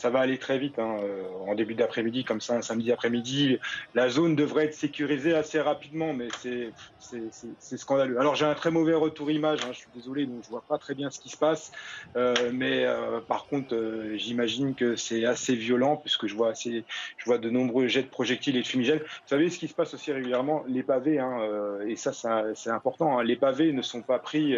ça 0.00 0.08
va 0.08 0.20
aller 0.20 0.38
très 0.38 0.58
vite. 0.58 0.78
Hein. 0.78 0.96
Euh, 1.02 1.22
en 1.46 1.54
début 1.54 1.74
d'après-midi, 1.74 2.24
comme 2.24 2.40
ça, 2.40 2.56
un 2.56 2.62
samedi 2.62 2.90
après-midi, 2.90 3.58
la 3.94 4.08
zone 4.08 4.34
devrait 4.34 4.64
être 4.64 4.74
sécurisée 4.74 5.34
assez 5.34 5.60
rapidement, 5.60 6.14
mais 6.14 6.28
c'est 6.38 7.76
scandaleux. 7.76 8.18
Alors 8.18 8.34
j'ai 8.34 8.46
un 8.46 8.54
très 8.54 8.70
mauvais 8.70 8.94
retour 8.94 9.30
image, 9.30 9.60
hein, 9.62 9.72
je 9.72 9.78
suis 9.80 9.90
désolé, 9.94 10.24
donc 10.24 10.42
je 10.42 10.48
vois 10.48 10.64
pas 10.66 10.78
très 10.78 10.94
bien 10.94 11.10
ce 11.10 11.20
qui 11.20 11.28
se 11.28 11.36
passe, 11.36 11.70
euh, 12.16 12.34
mais 12.50 12.86
euh, 12.86 13.20
par 13.20 13.44
contre, 13.46 13.76
j'imagine 14.14 14.74
que 14.74 14.96
c'est 14.96 15.26
assez 15.26 15.54
violent 15.54 15.98
puisque 15.98 16.26
je 16.26 16.34
vois 16.34 16.48
assez, 16.48 16.84
je 17.18 17.24
vois 17.26 17.36
de 17.36 17.50
nombreux 17.50 17.86
jets 17.86 18.02
de 18.02 18.08
projectiles 18.08 18.56
et 18.56 18.62
de 18.62 18.66
fumigènes. 18.66 19.00
Vous 19.00 19.26
savez 19.26 19.50
ce 19.50 19.58
qui 19.58 19.68
se 19.68 19.74
passe 19.74 19.92
aussi 19.92 20.12
régulièrement, 20.12 20.64
les 20.66 20.82
pavés, 20.82 21.18
hein, 21.18 21.78
et 21.86 21.96
ça, 21.96 22.12
c'est 22.54 22.70
important. 22.70 23.20
les 23.20 23.36
pavés 23.36 23.74
ne 23.74 23.82
sont 23.82 24.00
pas 24.00 24.18
pris, 24.18 24.56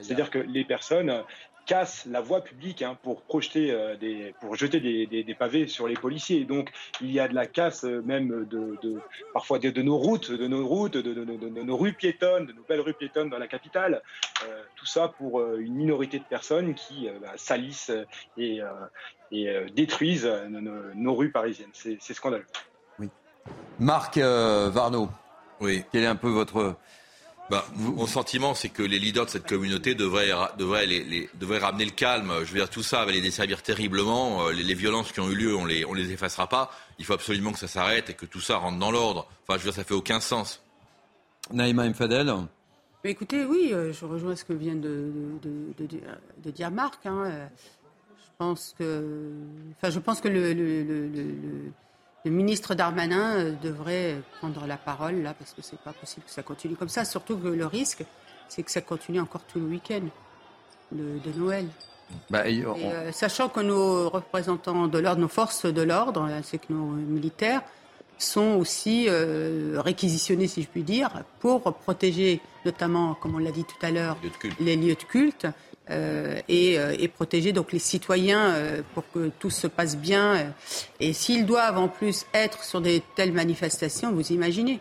c'est-à-dire 0.00 0.30
que 0.30 0.38
les 0.38 0.64
personnes 0.64 1.22
casse 1.66 2.06
la 2.06 2.20
voie 2.20 2.40
publique 2.42 2.82
hein, 2.82 2.96
pour 3.02 3.22
projeter 3.22 3.70
euh, 3.70 3.96
des, 3.96 4.34
pour 4.40 4.56
jeter 4.56 4.80
des, 4.80 5.06
des, 5.06 5.34
pavés 5.34 5.66
sur 5.66 5.88
les 5.88 5.94
policiers. 5.94 6.44
Donc 6.44 6.70
il 7.00 7.10
y 7.10 7.20
a 7.20 7.28
de 7.28 7.34
la 7.34 7.46
casse 7.46 7.84
euh, 7.84 8.02
même 8.02 8.46
de, 8.46 8.78
de 8.82 9.00
parfois 9.32 9.58
de, 9.58 9.82
nos 9.82 9.96
routes, 9.96 10.30
de 10.30 10.46
nos 10.46 10.66
routes, 10.66 10.96
de, 10.96 11.62
nos 11.62 11.76
rues 11.76 11.92
piétonnes, 11.92 12.46
de 12.46 12.52
nos 12.52 12.62
belles 12.62 12.80
rues 12.80 12.94
piétonnes 12.94 13.30
dans 13.30 13.38
la 13.38 13.46
capitale. 13.46 14.02
Euh, 14.44 14.62
tout 14.76 14.86
ça 14.86 15.08
pour 15.08 15.40
une 15.56 15.74
minorité 15.74 16.18
de 16.18 16.24
personnes 16.24 16.74
qui 16.74 17.08
bah, 17.20 17.32
salissent 17.36 17.92
et, 18.36 18.60
et 19.30 19.56
détruisent 19.72 20.28
nos, 20.48 21.14
rues 21.14 21.30
parisiennes. 21.30 21.70
C'est 21.72 22.14
scandaleux. 22.14 22.46
Oui. 22.98 23.08
Marc 23.78 24.18
Varno. 24.18 25.08
Oui. 25.60 25.84
Quel 25.92 26.02
est 26.02 26.06
un 26.06 26.16
peu 26.16 26.28
votre 26.28 26.76
bah, 27.52 27.66
mon 27.76 28.06
sentiment, 28.06 28.54
c'est 28.54 28.70
que 28.70 28.82
les 28.82 28.98
leaders 28.98 29.26
de 29.26 29.30
cette 29.30 29.46
communauté 29.46 29.94
devraient, 29.94 30.30
devraient, 30.56 30.86
les, 30.86 31.28
devraient 31.34 31.58
ramener 31.58 31.84
le 31.84 31.90
calme. 31.90 32.32
Je 32.44 32.50
veux 32.50 32.58
dire, 32.58 32.70
tout 32.70 32.82
ça 32.82 33.04
va 33.04 33.12
les 33.12 33.20
desservir 33.20 33.62
terriblement. 33.62 34.46
Euh, 34.46 34.52
les, 34.52 34.72
violences 34.72 35.12
qui 35.12 35.20
ont 35.20 35.28
eu 35.28 35.34
lieu, 35.34 35.54
on 35.54 35.66
les, 35.66 35.84
on 35.84 35.92
les 35.92 36.12
effacera 36.12 36.48
pas. 36.48 36.70
Il 36.98 37.04
faut 37.04 37.12
absolument 37.12 37.52
que 37.52 37.58
ça 37.58 37.68
s'arrête 37.68 38.08
et 38.08 38.14
que 38.14 38.24
tout 38.24 38.40
ça 38.40 38.56
rentre 38.56 38.78
dans 38.78 38.90
l'ordre. 38.90 39.28
Enfin, 39.42 39.58
je 39.58 39.64
veux 39.64 39.70
dire, 39.70 39.74
ça 39.74 39.84
fait 39.84 39.92
aucun 39.92 40.18
sens. 40.18 40.62
Naïma 41.52 41.86
Mfadel 41.90 42.34
Écoutez, 43.04 43.44
oui, 43.44 43.68
euh, 43.74 43.92
je 43.92 44.06
rejoins 44.06 44.34
ce 44.34 44.46
que 44.46 44.54
vient 44.54 44.76
de, 44.76 45.12
de, 45.42 45.86
de, 46.42 46.50
dire 46.50 46.70
Marc. 46.70 47.04
Hein. 47.04 47.50
Je 48.16 48.30
pense 48.38 48.74
que, 48.78 49.30
enfin, 49.76 49.90
je 49.90 49.98
pense 49.98 50.22
que 50.22 50.28
le, 50.28 50.54
le 50.54 50.82
le 50.84 51.72
ministre 52.30 52.74
Darmanin 52.74 53.36
euh, 53.36 53.52
devrait 53.62 54.16
prendre 54.38 54.66
la 54.66 54.76
parole 54.76 55.22
là 55.22 55.34
parce 55.34 55.52
que 55.52 55.62
c'est 55.62 55.78
pas 55.78 55.92
possible 55.92 56.24
que 56.26 56.32
ça 56.32 56.42
continue 56.42 56.76
comme 56.76 56.88
ça. 56.88 57.04
Surtout 57.04 57.36
que 57.36 57.48
le 57.48 57.66
risque, 57.66 58.04
c'est 58.48 58.62
que 58.62 58.70
ça 58.70 58.80
continue 58.80 59.20
encore 59.20 59.42
tout 59.42 59.58
le 59.58 59.66
week-end 59.66 60.02
de, 60.92 61.32
Noël. 61.36 61.66
Bah, 62.28 62.42
euh, 62.46 63.10
sachant 63.12 63.48
que 63.48 63.60
nos 63.60 64.10
représentants 64.10 64.86
de 64.86 64.98
l'ordre, 64.98 65.20
nos 65.20 65.28
forces 65.28 65.64
de 65.64 65.82
l'ordre, 65.82 66.22
ainsi 66.22 66.58
que 66.58 66.72
nos 66.72 66.84
militaires, 66.84 67.62
sont 68.18 68.56
aussi 68.56 69.06
euh, 69.08 69.80
réquisitionnés, 69.80 70.46
si 70.46 70.62
je 70.62 70.68
puis 70.68 70.82
dire, 70.82 71.24
pour 71.40 71.62
protéger 71.62 72.40
notamment, 72.64 73.14
comme 73.14 73.34
on 73.34 73.38
l'a 73.38 73.50
dit 73.50 73.64
tout 73.64 73.84
à 73.84 73.90
l'heure, 73.90 74.16
les 74.60 74.76
lieux 74.76 74.94
de 74.94 75.02
culte. 75.02 75.46
Euh, 75.90 76.40
euh, 76.48 76.96
et, 76.98 77.08
protéger 77.08 77.52
donc 77.52 77.72
les 77.72 77.80
citoyens 77.80 78.54
euh, 78.54 78.82
pour 78.94 79.04
que 79.12 79.30
tout 79.40 79.50
se 79.50 79.66
passe 79.66 79.96
bien. 79.96 80.54
Et 81.00 81.12
s'ils 81.12 81.44
doivent 81.44 81.78
en 81.78 81.88
plus 81.88 82.24
être 82.34 82.62
sur 82.62 82.80
des 82.80 83.02
telles 83.16 83.32
manifestations, 83.32 84.12
vous 84.12 84.32
imaginez. 84.32 84.80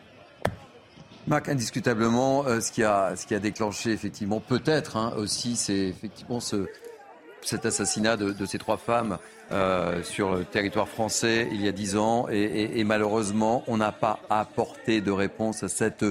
Marc, 1.27 1.49
indiscutablement, 1.49 2.43
ce, 2.61 2.71
qui 2.71 2.83
a, 2.83 3.15
ce 3.15 3.25
qui 3.25 3.35
a 3.35 3.39
déclenché 3.39 3.91
effectivement 3.91 4.39
peut-être 4.39 4.97
hein, 4.97 5.13
aussi, 5.17 5.55
c'est 5.55 5.87
effectivement 5.87 6.39
ce, 6.39 6.67
cet 7.41 7.65
assassinat 7.65 8.17
de, 8.17 8.45
ces 8.45 8.57
trois 8.57 8.77
femmes 8.77 9.17
sur 10.03 10.35
le 10.35 10.45
territoire 10.45 10.87
français 10.87 11.47
il 11.51 11.61
y 11.61 11.67
a 11.67 11.71
dix 11.71 11.95
ans. 11.95 12.27
Et, 12.29 12.83
malheureusement, 12.83 13.63
on 13.67 13.77
n'a 13.77 13.91
pas 13.91 14.19
apporté 14.29 15.01
de 15.01 15.11
réponse 15.11 15.63
à 15.63 15.67
cette 15.67 16.05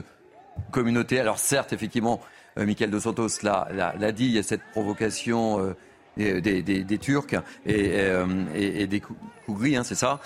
communauté. 0.70 1.18
Alors 1.18 1.38
certes, 1.38 1.72
effectivement, 1.72 2.20
Michael 2.56 2.90
Dos 2.90 3.00
Santos 3.00 3.28
l'a 3.42 4.12
dit, 4.12 4.26
il 4.26 4.32
y 4.32 4.38
a 4.38 4.42
cette 4.42 4.62
provocation 4.72 5.74
euh, 6.18 6.40
des, 6.40 6.98
Turcs 6.98 7.34
et, 7.66 7.92
euh, 7.94 8.86
des 8.86 9.00
coups 9.00 9.18
gris, 9.48 9.76
hein, 9.76 9.84
c'est 9.84 9.94
ça. 9.94 10.20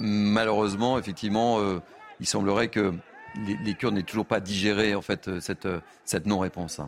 malheureusement, 0.00 0.98
effectivement, 0.98 1.60
il 2.20 2.26
semblerait 2.26 2.68
que 2.68 2.92
les, 3.64 3.74
Kurdes 3.74 3.94
n'aient 3.94 4.02
toujours 4.02 4.26
pas 4.26 4.40
digéré 4.40 4.94
en 4.94 5.02
fait 5.02 5.30
cette, 5.40 6.26
non-réponse. 6.26 6.80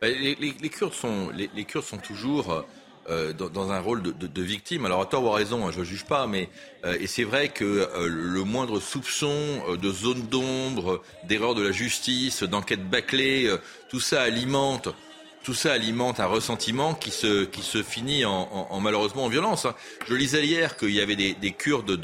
Bah, 0.00 0.08
les, 0.08 0.70
Kurdes 0.70 0.94
sont 0.94 1.98
toujours 1.98 2.64
euh, 3.10 3.32
dans, 3.32 3.72
un 3.72 3.80
rôle 3.80 4.02
de, 4.02 4.42
victime. 4.42 4.86
Alors 4.86 5.00
à 5.00 5.06
tort 5.06 5.24
ou 5.24 5.28
à 5.30 5.34
raison, 5.34 5.66
hein, 5.66 5.72
je 5.74 5.80
ne 5.80 5.84
juge 5.84 6.04
pas, 6.04 6.28
mais 6.28 6.48
euh, 6.84 6.96
et 7.00 7.08
c'est 7.08 7.24
vrai 7.24 7.48
que 7.48 7.64
euh, 7.64 8.06
le 8.08 8.44
moindre 8.44 8.78
soupçon 8.78 9.34
de 9.80 9.90
zone 9.90 10.22
d'ombre, 10.28 11.02
d'erreur 11.24 11.56
de 11.56 11.62
la 11.62 11.72
justice, 11.72 12.44
d'enquête 12.44 12.88
bâclée, 12.88 13.52
tout 13.88 14.00
ça 14.00 14.22
alimente. 14.22 14.88
Tout 15.42 15.54
ça 15.54 15.72
alimente 15.72 16.20
un 16.20 16.26
ressentiment 16.26 16.94
qui 16.94 17.10
se, 17.10 17.44
qui 17.44 17.62
se 17.62 17.82
finit 17.82 18.26
en, 18.26 18.68
en, 18.70 18.78
malheureusement 18.78 19.24
en 19.24 19.28
violence. 19.28 19.64
Hein. 19.64 19.74
Je 20.06 20.14
lisais 20.14 20.44
hier 20.46 20.76
qu'il 20.76 20.90
y 20.90 21.00
avait 21.00 21.16
des, 21.16 21.32
des 21.32 21.52
Kurdes 21.52 21.98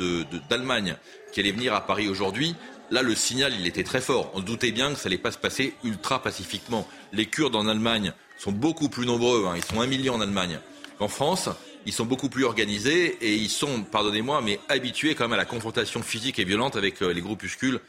d'Allemagne 0.49 0.97
qui 1.33 1.41
allaient 1.41 1.53
venir 1.53 1.75
à 1.75 1.87
Paris 1.87 2.09
aujourd'hui. 2.09 2.57
Là, 2.91 3.03
le 3.03 3.15
signal, 3.15 3.53
il 3.59 3.67
était 3.67 3.85
très 3.85 4.01
fort. 4.01 4.31
On 4.35 4.41
doutait 4.41 4.73
bien 4.73 4.93
que 4.93 4.99
ça 4.99 5.09
allait 5.09 5.19
pas 5.19 5.33
se 5.33 5.39
passer 5.39 5.75
ultra 5.85 6.23
pacifiquement. 6.23 6.89
Les 7.13 7.27
Kurdes 7.27 7.57
en 7.57 7.69
Allemagne 7.69 8.13
sont 8.39 8.53
beaucoup 8.53 8.89
plus 8.89 9.07
nombreux. 9.07 9.47
Hein. 9.47 9.55
Ils 9.57 9.65
sont 9.65 9.81
un 9.81 9.87
million 9.87 10.15
en 10.15 10.21
Allemagne. 10.21 10.59
En 10.99 11.09
France, 11.09 11.51
ils 11.87 11.93
sont 11.93 12.05
beaucoup 12.05 12.29
plus 12.29 12.45
organisés 12.45 13.17
et 13.21 13.35
ils 13.35 13.49
sont, 13.49 13.83
pardonnez-moi, 13.83 14.41
mais 14.43 14.59
habitués 14.69 15.15
quand 15.15 15.25
même 15.25 15.35
à 15.35 15.37
la 15.37 15.45
confrontation 15.45 16.03
physique 16.03 16.39
et 16.39 16.45
violente 16.45 16.77
avec 16.77 17.03
euh, 17.03 17.13
les 17.13 17.21
groupuscules 17.21 17.81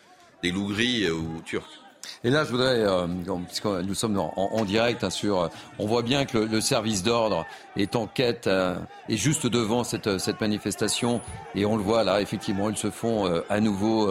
des 0.44 0.52
loups 0.52 0.70
gris 0.70 1.06
euh, 1.06 1.14
ou 1.14 1.42
turcs. 1.44 1.82
Et 2.24 2.30
là, 2.30 2.46
je 2.46 2.52
voudrais, 2.52 2.78
euh, 2.78 3.08
puisque 3.48 3.66
nous 3.66 3.94
sommes 3.94 4.18
en, 4.18 4.66
direct 4.66 5.04
hein, 5.04 5.10
sur, 5.10 5.50
on 5.78 5.86
voit 5.86 6.04
bien 6.04 6.26
que 6.26 6.38
le, 6.38 6.62
service 6.62 7.04
d'ordre 7.04 7.46
est 7.76 7.96
en 7.98 8.08
quête, 8.08 8.48
est 8.48 9.18
juste 9.18 9.46
devant 9.46 9.84
cette, 9.84 10.18
cette, 10.18 10.40
manifestation, 10.40 11.20
et 11.54 11.66
on 11.66 11.76
le 11.76 11.84
voit 11.84 12.06
là, 12.06 12.22
effectivement, 12.22 12.70
ils 12.70 12.78
se 12.78 12.92
font 12.92 13.30
à 13.50 13.60
nouveau 13.60 14.10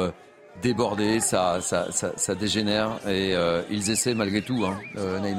déborder, 0.60 1.20
ça, 1.20 1.62
ça, 1.62 1.88
ça, 1.90 2.34
dégénère, 2.34 2.98
et 3.08 3.34
ils 3.70 3.90
essaient 3.90 4.14
malgré 4.14 4.42
tout, 4.42 4.66
hein, 4.66 4.78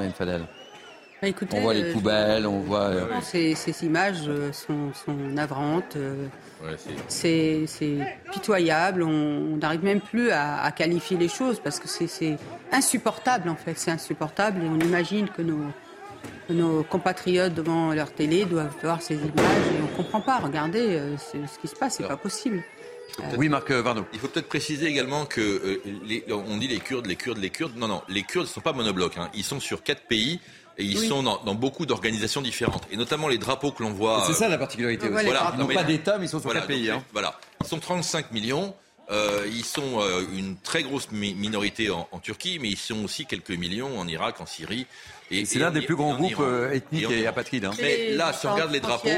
Mfadel. 0.10 0.48
Bah, 1.22 1.30
on 1.54 1.62
voit 1.62 1.74
les 1.74 1.84
euh, 1.84 1.94
poubelles, 1.94 2.46
on 2.46 2.60
voit. 2.60 2.90
Euh, 2.90 3.08
ces, 3.22 3.56
images 3.84 4.28
euh, 4.28 4.52
sont, 4.54 4.92
navrantes. 5.08 5.98
c'est 7.08 7.66
pitoyable. 8.32 9.02
On 9.02 9.58
n'arrive 9.58 9.84
même 9.84 10.02
plus 10.02 10.30
à, 10.32 10.72
qualifier 10.76 11.18
les 11.18 11.28
choses 11.28 11.60
parce 11.60 11.80
que 11.80 11.88
c'est 11.88 12.38
insupportable 12.72 13.50
en 13.50 13.56
fait. 13.56 13.78
C'est 13.78 13.92
insupportable 13.92 14.64
et 14.64 14.68
on 14.68 14.80
imagine 14.80 15.28
que 15.30 15.42
nos, 15.42 15.66
nos 16.52 16.84
compatriotes 16.84 17.54
devant 17.56 17.94
leur 17.94 18.12
télé 18.12 18.46
doivent 18.46 18.76
voir 18.84 19.02
ces 19.02 19.16
images 19.16 19.68
et 19.74 19.82
on 19.82 19.92
ne 19.92 19.98
comprend 19.98 20.22
pas. 20.22 20.38
Regardez 20.38 21.02
ce 21.18 21.60
qui 21.60 21.68
se 21.68 21.76
passe, 21.76 21.96
c'est 21.98 22.08
pas 22.08 22.18
possible. 22.18 22.64
Oui, 23.38 23.50
Marc 23.50 23.72
Varno. 23.72 24.06
Il 24.14 24.20
faut 24.20 24.28
peut-être 24.28 24.50
préciser 24.50 24.86
également 24.86 25.26
que 25.26 25.82
on 26.30 26.58
dit 26.58 26.68
les 26.68 26.78
Kurdes, 26.78 27.08
les 27.08 27.16
Kurdes, 27.16 27.40
les 27.40 27.50
Kurdes. 27.50 27.76
Non, 27.76 27.88
non, 27.88 28.04
les 28.08 28.22
Kurdes 28.22 28.46
ne 28.46 28.52
sont 28.52 28.62
pas 28.62 28.74
monoblocs. 28.74 29.18
Hein. 29.18 29.32
Ils 29.34 29.44
sont 29.44 29.60
sur 29.60 29.82
quatre 29.82 30.04
pays. 30.04 30.40
Et 30.80 30.84
ils 30.84 31.08
sont 31.08 31.24
dans, 31.24 31.56
beaucoup 31.56 31.86
d'organisations 31.86 32.42
différentes. 32.42 32.84
Et 32.92 32.98
notamment 32.98 33.28
les 33.28 33.38
drapeaux 33.38 33.72
que 33.72 33.82
l'on 33.82 33.92
voit. 33.92 34.24
C'est 34.28 34.34
ça 34.34 34.48
la 34.48 34.58
particularité 34.58 35.10
aussi. 35.10 35.26
Voilà, 35.26 35.52
ils 35.54 35.60
n'ont 35.60 35.68
pas 35.68 35.84
d'État, 35.84 36.18
mais 36.18 36.26
ils 36.26 36.30
sont 36.30 36.40
sur 36.40 36.54
quatre 36.54 36.68
pays. 36.68 36.90
Hein. 36.90 37.04
Voilà. 37.14 37.40
Ils 37.62 37.68
sont 37.68 37.80
35 37.80 38.32
millions. 38.32 38.76
Euh, 39.10 39.46
ils 39.48 39.64
sont 39.64 40.02
euh, 40.02 40.26
une 40.34 40.58
très 40.58 40.84
grosse 40.84 41.12
minorité 41.12 41.90
en, 41.90 42.20
Turquie, 42.22 42.60
mais 42.62 42.70
ils 42.70 42.78
sont 42.78 43.06
aussi 43.06 43.26
quelques 43.26 43.52
millions 43.52 43.98
en 43.98 44.08
Irak, 44.08 44.42
en 44.42 44.46
Syrie. 44.46 44.86
Et, 45.32 45.46
c'est 45.46 45.60
l'un 45.60 45.72
des 45.72 45.82
plus 45.82 45.96
grands 45.96 46.16
groupes 46.16 46.40
euh, 46.40 46.72
ethniques 46.72 47.10
et, 47.12 47.28
apatrides. 47.28 47.66
Hein. 47.66 47.72
Mais 47.82 48.12
là, 48.12 48.34
si 48.34 48.48
on 48.48 48.54
regarde 48.54 48.72
les 48.72 48.80
drapeaux, 48.80 49.10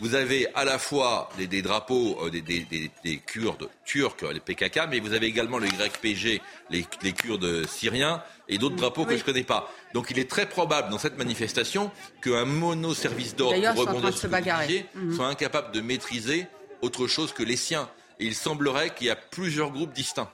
vous 0.00 0.14
avez 0.14 0.48
à 0.54 0.64
la 0.64 0.78
fois 0.78 1.30
des, 1.38 1.62
drapeaux 1.62 2.28
des, 2.30 2.40
des, 2.42 3.16
Kurdes 3.18 3.68
turcs, 3.84 4.22
les 4.32 4.40
PKK, 4.40 4.80
mais 4.90 5.00
vous 5.00 5.12
avez 5.12 5.26
également 5.26 5.58
le 5.58 5.66
YPG, 5.66 6.42
les, 6.70 6.86
les 7.02 7.12
Kurdes 7.12 7.66
syriens, 7.66 8.22
et 8.48 8.58
d'autres 8.58 8.76
drapeaux 8.76 9.04
que 9.04 9.12
je 9.14 9.20
ne 9.20 9.24
connais 9.24 9.44
pas. 9.44 9.70
Donc 9.94 10.10
il 10.10 10.18
est 10.18 10.28
très 10.28 10.46
probable 10.46 10.90
dans 10.90 10.98
cette 10.98 11.16
manifestation 11.16 11.90
qu'un 12.22 12.44
mono-service 12.44 13.36
d'ordre 13.36 13.56
rebondissant 13.74 14.12
sur 14.12 14.30
mhm. 14.30 15.14
soit 15.14 15.26
incapable 15.26 15.72
de 15.72 15.80
maîtriser 15.80 16.46
autre 16.82 17.06
chose 17.06 17.32
que 17.32 17.42
les 17.42 17.56
siens 17.56 17.88
il 18.20 18.34
semblerait 18.34 18.94
qu'il 18.94 19.06
y 19.06 19.10
a 19.10 19.16
plusieurs 19.16 19.70
groupes 19.70 19.92
distincts. 19.92 20.30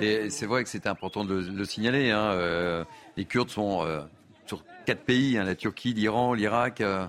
Et 0.00 0.30
c'est 0.30 0.46
vrai 0.46 0.64
que 0.64 0.70
c'est 0.70 0.86
important 0.86 1.24
de 1.24 1.34
le, 1.34 1.64
signaler. 1.64 2.10
Hein. 2.10 2.32
Euh, 2.32 2.84
les 3.16 3.24
Kurdes 3.24 3.50
sont 3.50 3.84
euh, 3.84 4.00
sur 4.46 4.62
quatre 4.86 5.02
pays 5.02 5.36
hein, 5.36 5.44
la 5.44 5.54
Turquie, 5.54 5.92
l'Iran, 5.92 6.32
l'Irak, 6.32 6.80
euh, 6.80 7.06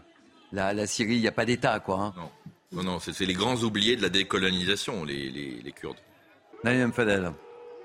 la, 0.52 0.88
Syrie. 0.88 1.16
Il 1.16 1.22
n'y 1.22 1.28
a 1.28 1.32
pas 1.32 1.46
d'État, 1.46 1.80
quoi. 1.80 2.14
Hein. 2.18 2.30
Non, 2.74 2.84
non, 2.84 3.00
c'est 3.00 3.18
les 3.22 3.34
grands 3.34 3.56
oubliés 3.56 3.96
de 3.96 4.02
la 4.02 4.10
décolonisation, 4.10 5.06
les, 5.06 5.30
les, 5.30 5.72
Kurdes. 5.72 5.98
Naïm 6.66 6.92
Fadel. 6.92 7.32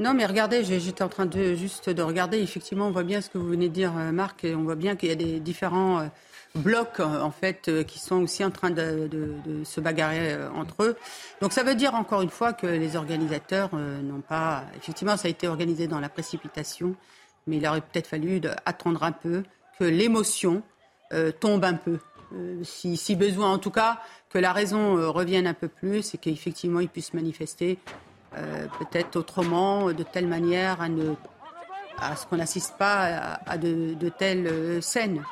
Non, 0.00 0.14
mais 0.14 0.26
regardez, 0.26 0.64
j'étais 0.64 1.04
en 1.04 1.08
train 1.08 1.26
de 1.26 1.54
juste 1.54 1.88
de 1.88 2.02
regarder. 2.02 2.38
Effectivement, 2.38 2.88
on 2.88 2.90
voit 2.90 3.04
bien 3.04 3.20
ce 3.20 3.30
que 3.30 3.38
vous 3.38 3.46
venez 3.46 3.68
de 3.68 3.74
dire, 3.74 3.92
Marc, 3.92 4.42
et 4.42 4.56
on 4.56 4.64
voit 4.64 4.74
bien 4.74 4.96
qu'il 4.96 5.10
y 5.10 5.12
a 5.12 5.16
des 5.16 5.38
différents 5.38 6.10
blocs 6.54 7.00
en 7.00 7.30
fait 7.30 7.68
euh, 7.68 7.82
qui 7.82 7.98
sont 7.98 8.22
aussi 8.22 8.44
en 8.44 8.50
train 8.50 8.70
de, 8.70 9.08
se 9.64 9.80
bagarrer 9.80 10.32
euh, 10.32 10.50
entre 10.50 10.82
eux. 10.84 10.96
Donc 11.40 11.52
ça 11.52 11.62
veut 11.62 11.74
dire 11.74 11.94
encore 11.94 12.22
une 12.22 12.30
fois 12.30 12.52
que 12.52 12.66
les 12.66 12.96
organisateurs 12.96 13.70
euh, 13.74 14.00
n'ont 14.02 14.20
pas. 14.20 14.64
Effectivement, 14.76 15.16
ça 15.16 15.28
a 15.28 15.30
été 15.30 15.48
organisé 15.48 15.86
dans 15.86 16.00
la 16.00 16.08
précipitation, 16.08 16.94
mais 17.46 17.56
il 17.56 17.66
aurait 17.66 17.80
peut-être 17.80 18.06
fallu 18.06 18.40
attendre 18.66 19.02
un 19.02 19.12
peu 19.12 19.42
que 19.78 19.84
l'émotion 19.84 20.62
tombe 21.40 21.64
un 21.64 21.74
peu. 21.74 21.98
Si, 22.62 23.14
besoin, 23.14 23.52
en 23.52 23.58
tout 23.58 23.70
cas, 23.70 24.00
que 24.30 24.38
la 24.38 24.54
raison 24.54 25.12
revienne 25.12 25.46
un 25.46 25.52
peu 25.52 25.68
plus 25.68 26.14
et 26.14 26.18
qu'effectivement 26.18 26.80
ils 26.80 26.88
puissent 26.88 27.12
manifester 27.12 27.78
peut-être 28.30 29.16
autrement, 29.16 29.92
de 29.92 30.02
telle 30.02 30.26
manière 30.26 30.80
à, 30.80 30.88
ne, 30.88 31.12
à 31.98 32.16
ce 32.16 32.24
qu'on 32.26 32.38
n'assiste 32.38 32.78
pas 32.78 33.38
à, 33.44 33.58
de, 33.58 34.08
telles 34.08 34.82
scènes. 34.82 35.22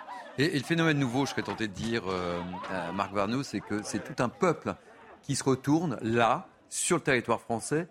Et, 0.41 0.59
le 0.59 0.65
phénomène 0.65 0.99
nouveau, 0.99 1.27
je 1.27 1.33
serais 1.33 1.43
tenté 1.43 1.69
de 1.69 1.73
dire, 1.75 2.03
euh, 2.09 2.41
à 2.71 2.93
Marc 2.93 3.13
Varneau, 3.13 3.43
c'est 3.43 3.61
que 3.61 3.83
c'est 3.85 4.03
tout 4.03 4.23
un 4.23 4.31
peuple 4.31 4.75
qui 5.23 5.37
se 5.37 5.45
retourne 5.45 5.99
là, 6.01 6.49
sur 6.71 6.97
le 6.97 7.03
territoire 7.03 7.43
français, 7.43 7.89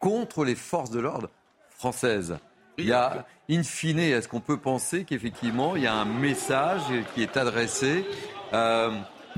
contre 0.00 0.44
les 0.44 0.56
forces 0.56 0.90
de 0.90 0.98
l'ordre 0.98 1.30
françaises. 1.68 2.36
Il 2.78 2.86
y 2.86 2.92
a, 2.92 3.24
in 3.48 3.62
fine, 3.62 4.00
est-ce 4.00 4.26
qu'on 4.26 4.40
peut 4.40 4.56
penser 4.56 5.04
qu'effectivement, 5.04 5.76
il 5.76 5.84
y 5.84 5.86
a 5.86 5.94
un 5.94 6.04
message 6.04 6.82
qui 7.14 7.22
est 7.22 7.36
adressé 7.36 8.04
euh, 8.52 8.90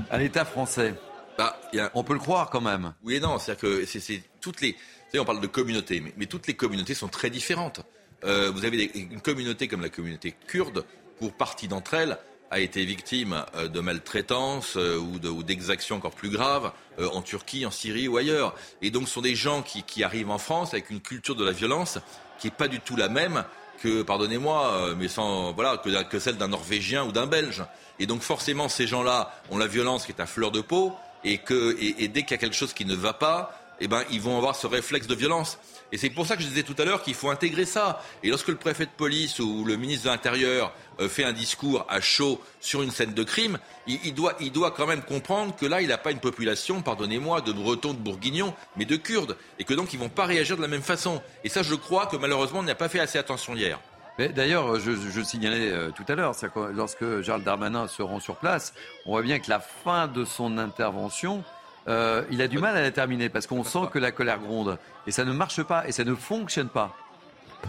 à 0.09 0.17
l'État 0.17 0.43
français? 0.43 0.95
Bah, 1.37 1.61
On 1.93 2.03
peut 2.03 2.13
le 2.13 2.19
croire 2.19 2.49
quand 2.49 2.61
même. 2.61 2.95
Oui 3.03 3.17
et 3.17 3.19
non, 3.19 3.37
c'est-à-dire 3.37 3.61
que 3.61 3.85
c'est 3.85 4.23
toutes 4.41 4.61
les... 4.61 4.75
on 5.15 5.25
parle 5.25 5.41
de 5.41 5.47
communautés, 5.47 6.03
mais, 6.17 6.25
toutes 6.25 6.47
les 6.47 6.55
communautés 6.55 6.95
sont 6.95 7.07
très 7.07 7.29
différentes. 7.29 7.81
Euh, 8.23 8.49
vous 8.49 8.65
avez 8.65 8.85
une 8.95 9.21
communauté 9.21 9.67
comme 9.67 9.81
la 9.81 9.89
communauté 9.89 10.33
kurde, 10.47 10.83
pour 11.19 11.33
partie 11.33 11.67
d'entre 11.67 11.93
elles, 11.93 12.17
a 12.51 12.59
été 12.59 12.85
victime 12.85 13.43
euh, 13.55 13.67
de 13.67 13.79
maltraitance 13.79 14.77
euh, 14.77 14.97
ou 14.97 15.43
d'exactions 15.43 15.97
encore 15.97 16.13
plus 16.13 16.29
graves 16.29 16.71
euh, 16.99 17.09
en 17.09 17.21
Turquie, 17.21 17.65
en 17.65 17.71
Syrie 17.71 18.07
ou 18.07 18.17
ailleurs. 18.17 18.55
Et 18.81 18.91
donc 18.91 19.07
ce 19.07 19.15
sont 19.15 19.21
des 19.21 19.35
gens 19.35 19.61
qui, 19.61 20.03
arrivent 20.03 20.29
en 20.29 20.37
France 20.37 20.73
avec 20.73 20.89
une 20.89 21.01
culture 21.01 21.35
de 21.35 21.43
la 21.43 21.51
violence 21.51 21.99
qui 22.39 22.47
n'est 22.47 22.51
pas 22.51 22.67
du 22.67 22.79
tout 22.79 22.95
la 22.95 23.09
même 23.09 23.43
que, 23.81 24.03
pardonnez-moi, 24.03 24.93
mais 24.97 25.07
sans 25.07 25.53
voilà 25.53 25.77
que, 25.77 26.19
celle 26.19 26.37
d'un 26.37 26.47
Norvégien 26.47 27.03
ou 27.03 27.11
d'un 27.11 27.25
Belge. 27.25 27.63
Et 27.99 28.05
donc 28.05 28.21
forcément 28.21 28.69
ces 28.69 28.87
gens-là 28.87 29.33
ont 29.49 29.57
la 29.57 29.67
violence 29.67 30.05
qui 30.05 30.11
est 30.11 30.21
à 30.21 30.27
fleur 30.27 30.51
de 30.51 30.61
peau 30.61 30.93
et 31.23 31.39
que 31.39 31.75
et, 31.79 32.07
dès 32.07 32.21
qu'il 32.21 32.31
y 32.31 32.33
a 32.35 32.37
quelque 32.37 32.55
chose 32.55 32.73
qui 32.73 32.85
ne 32.85 32.95
va 32.95 33.13
pas, 33.13 33.59
eh 33.79 33.87
ben 33.87 34.03
ils 34.11 34.21
vont 34.21 34.37
avoir 34.37 34.55
ce 34.55 34.67
réflexe 34.67 35.07
de 35.07 35.15
violence. 35.15 35.57
Et 35.91 35.97
c'est 35.97 36.09
pour 36.09 36.25
ça 36.25 36.35
que 36.35 36.43
je 36.43 36.47
disais 36.47 36.63
tout 36.63 36.75
à 36.77 36.85
l'heure 36.85 37.01
qu'il 37.01 37.15
faut 37.15 37.29
intégrer 37.29 37.65
ça. 37.65 38.03
Et 38.23 38.29
lorsque 38.29 38.49
le 38.49 38.55
préfet 38.55 38.85
de 38.85 38.91
police 38.91 39.39
ou 39.39 39.63
le 39.63 39.77
ministre 39.77 40.05
de 40.05 40.09
l'Intérieur 40.09 40.73
fait 41.09 41.23
un 41.23 41.33
discours 41.33 41.85
à 41.89 42.01
chaud 42.01 42.41
sur 42.59 42.81
une 42.81 42.91
scène 42.91 43.13
de 43.13 43.23
crime, 43.23 43.59
il, 43.87 44.13
doit, 44.13 44.33
il 44.39 44.51
doit 44.51 44.71
quand 44.71 44.87
même 44.87 45.01
comprendre 45.01 45.55
que 45.55 45.65
là, 45.65 45.81
il 45.81 45.87
n'a 45.87 45.97
pas 45.97 46.11
une 46.11 46.19
population, 46.19 46.81
pardonnez-moi, 46.81 47.41
de 47.41 47.51
Bretons, 47.51 47.93
de 47.93 47.99
Bourguignons, 47.99 48.53
mais 48.75 48.85
de 48.85 48.95
Kurdes. 48.95 49.37
Et 49.59 49.63
que 49.63 49.73
donc, 49.73 49.93
ils 49.93 49.97
ne 49.97 50.03
vont 50.03 50.09
pas 50.09 50.25
réagir 50.25 50.57
de 50.57 50.61
la 50.61 50.67
même 50.67 50.81
façon. 50.81 51.21
Et 51.43 51.49
ça, 51.49 51.63
je 51.63 51.75
crois 51.75 52.07
que 52.07 52.17
malheureusement, 52.17 52.59
on 52.59 52.63
n'a 52.63 52.75
pas 52.75 52.89
fait 52.89 52.99
assez 52.99 53.17
attention 53.17 53.55
hier. 53.55 53.79
D'ailleurs, 54.17 54.79
je, 54.79 54.93
je, 54.93 55.21
signalais 55.21 55.71
euh, 55.71 55.91
tout 55.91 56.03
à 56.07 56.15
l'heure, 56.15 56.33
lorsque 56.73 57.21
Gérald 57.21 57.43
Darmanin 57.43 57.87
se 57.87 58.01
rend 58.01 58.19
sur 58.19 58.37
place, 58.37 58.73
on 59.05 59.11
voit 59.11 59.21
bien 59.21 59.37
que 59.37 59.47
la 59.47 59.59
fin 59.59 60.07
de 60.07 60.25
son 60.25 60.57
intervention, 60.57 61.43
euh, 61.87 62.23
il 62.31 62.41
a 62.41 62.47
du 62.47 62.57
mal 62.57 62.75
à 62.75 62.81
la 62.81 62.89
terminer 62.91 63.29
parce 63.29 63.45
qu'on 63.45 63.63
sent 63.63 63.89
que 63.91 63.99
la 63.99 64.11
colère 64.11 64.39
gronde. 64.39 64.79
Et 65.05 65.11
ça 65.11 65.23
ne 65.23 65.31
marche 65.31 65.61
pas 65.61 65.87
et 65.87 65.91
ça 65.91 66.03
ne 66.03 66.15
fonctionne 66.15 66.69
pas. 66.69 66.95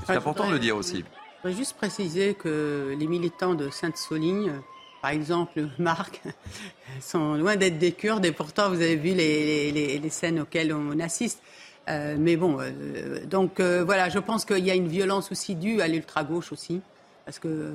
C'est 0.06 0.16
important 0.16 0.46
de 0.46 0.52
le 0.52 0.58
dire 0.58 0.76
aussi. 0.76 1.04
Je 1.38 1.48
voudrais 1.48 1.58
juste 1.58 1.76
préciser 1.76 2.34
que 2.34 2.96
les 2.98 3.06
militants 3.06 3.54
de 3.54 3.70
Sainte-Soligne, 3.70 4.54
par 5.00 5.12
exemple 5.12 5.68
Marc, 5.78 6.20
sont 7.00 7.34
loin 7.34 7.54
d'être 7.54 7.78
des 7.78 7.92
Kurdes 7.92 8.24
et 8.24 8.32
pourtant 8.32 8.70
vous 8.70 8.80
avez 8.80 8.96
vu 8.96 9.14
les, 9.14 10.10
scènes 10.10 10.40
auxquelles 10.40 10.72
on 10.72 10.98
assiste. 10.98 11.40
Euh, 11.88 12.16
mais 12.18 12.36
bon, 12.36 12.58
euh, 12.60 13.24
donc 13.24 13.60
voilà, 13.60 14.08
je 14.08 14.18
pense 14.18 14.44
qu'il 14.44 14.64
y 14.64 14.70
a 14.72 14.74
une 14.74 14.88
violence 14.88 15.30
aussi 15.30 15.54
due 15.54 15.80
à 15.80 15.86
l'ultra-gauche 15.86 16.50
aussi. 16.50 16.80
Parce 17.24 17.38
que 17.38 17.72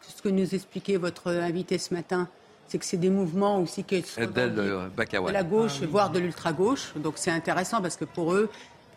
ce 0.00 0.20
que 0.20 0.28
nous 0.28 0.52
expliquait 0.52 0.96
votre 0.96 1.30
invité 1.30 1.78
ce 1.78 1.94
matin, 1.94 2.28
c'est 2.66 2.78
que 2.78 2.84
c'est 2.84 2.96
des 2.96 3.10
mouvements 3.10 3.60
aussi 3.60 3.84
qui 3.84 4.02
sont 4.02 4.22
de 4.22 5.30
la 5.30 5.44
gauche, 5.44 5.74
ah 5.82 5.86
voire 5.86 6.10
de 6.10 6.18
l'ultra-gauche. 6.18 6.92
Donc 6.96 7.14
c'est 7.16 7.30
intéressant 7.30 7.80
parce 7.80 7.94
que 7.94 8.06
pour 8.06 8.34
eux, 8.34 8.50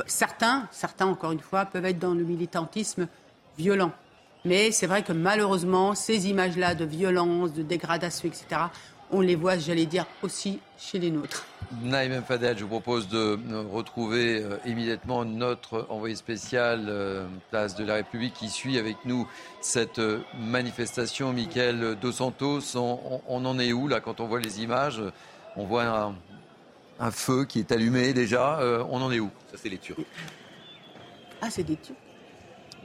certains, 0.08 0.68
certains 0.72 1.06
encore 1.06 1.34
une 1.34 1.40
fois, 1.40 1.66
peuvent 1.66 1.86
être 1.86 2.00
dans 2.00 2.16
le 2.16 2.24
militantisme 2.24 3.08
violent. 3.60 3.92
Mais 4.48 4.72
c'est 4.72 4.88
vrai 4.88 5.04
que 5.04 5.12
malheureusement, 5.12 5.94
ces 5.94 6.30
images-là 6.30 6.74
de 6.74 6.86
violence, 6.86 7.52
de 7.52 7.64
dégradation, 7.64 8.30
etc., 8.30 8.62
on 9.12 9.20
les 9.20 9.36
voit, 9.36 9.58
j'allais 9.58 9.86
dire, 9.86 10.06
aussi 10.22 10.60
chez 10.78 11.00
les 11.00 11.12
nôtres. 11.12 11.46
Naïm 11.82 12.22
Fadel, 12.24 12.58
je 12.58 12.64
vous 12.64 12.70
propose 12.70 13.10
de 13.10 13.38
retrouver 13.72 14.42
euh, 14.42 14.58
immédiatement 14.66 15.26
notre 15.26 15.86
envoyé 15.90 16.16
spécial 16.16 16.86
euh, 16.88 17.26
place 17.52 17.76
de 17.76 17.84
la 17.84 17.96
République 17.96 18.34
qui 18.36 18.50
suit 18.50 18.78
avec 18.78 18.96
nous 19.04 19.28
cette 19.60 20.00
euh, 20.00 20.20
manifestation. 20.40 21.34
Michael 21.34 21.98
Dos 22.02 22.14
Santos, 22.14 22.76
on, 22.76 23.46
en 23.46 23.60
est 23.60 23.74
où 23.74 23.90
là 23.90 24.00
quand 24.00 24.22
on 24.22 24.28
voit 24.28 24.40
les 24.40 24.62
images? 24.62 25.02
On 25.58 25.66
voit 25.66 26.14
un, 27.00 27.12
feu 27.12 27.44
qui 27.46 27.60
est 27.60 27.72
allumé 27.74 28.14
déjà. 28.14 28.60
on 28.90 29.02
en 29.02 29.12
est 29.12 29.20
où? 29.20 29.30
Ça, 29.52 29.58
c'est 29.62 29.70
les 29.70 29.78
Turcs. 29.78 29.98
Ah, 31.42 31.50
c'est 31.50 31.64
des 31.64 31.76
Turcs 31.76 32.07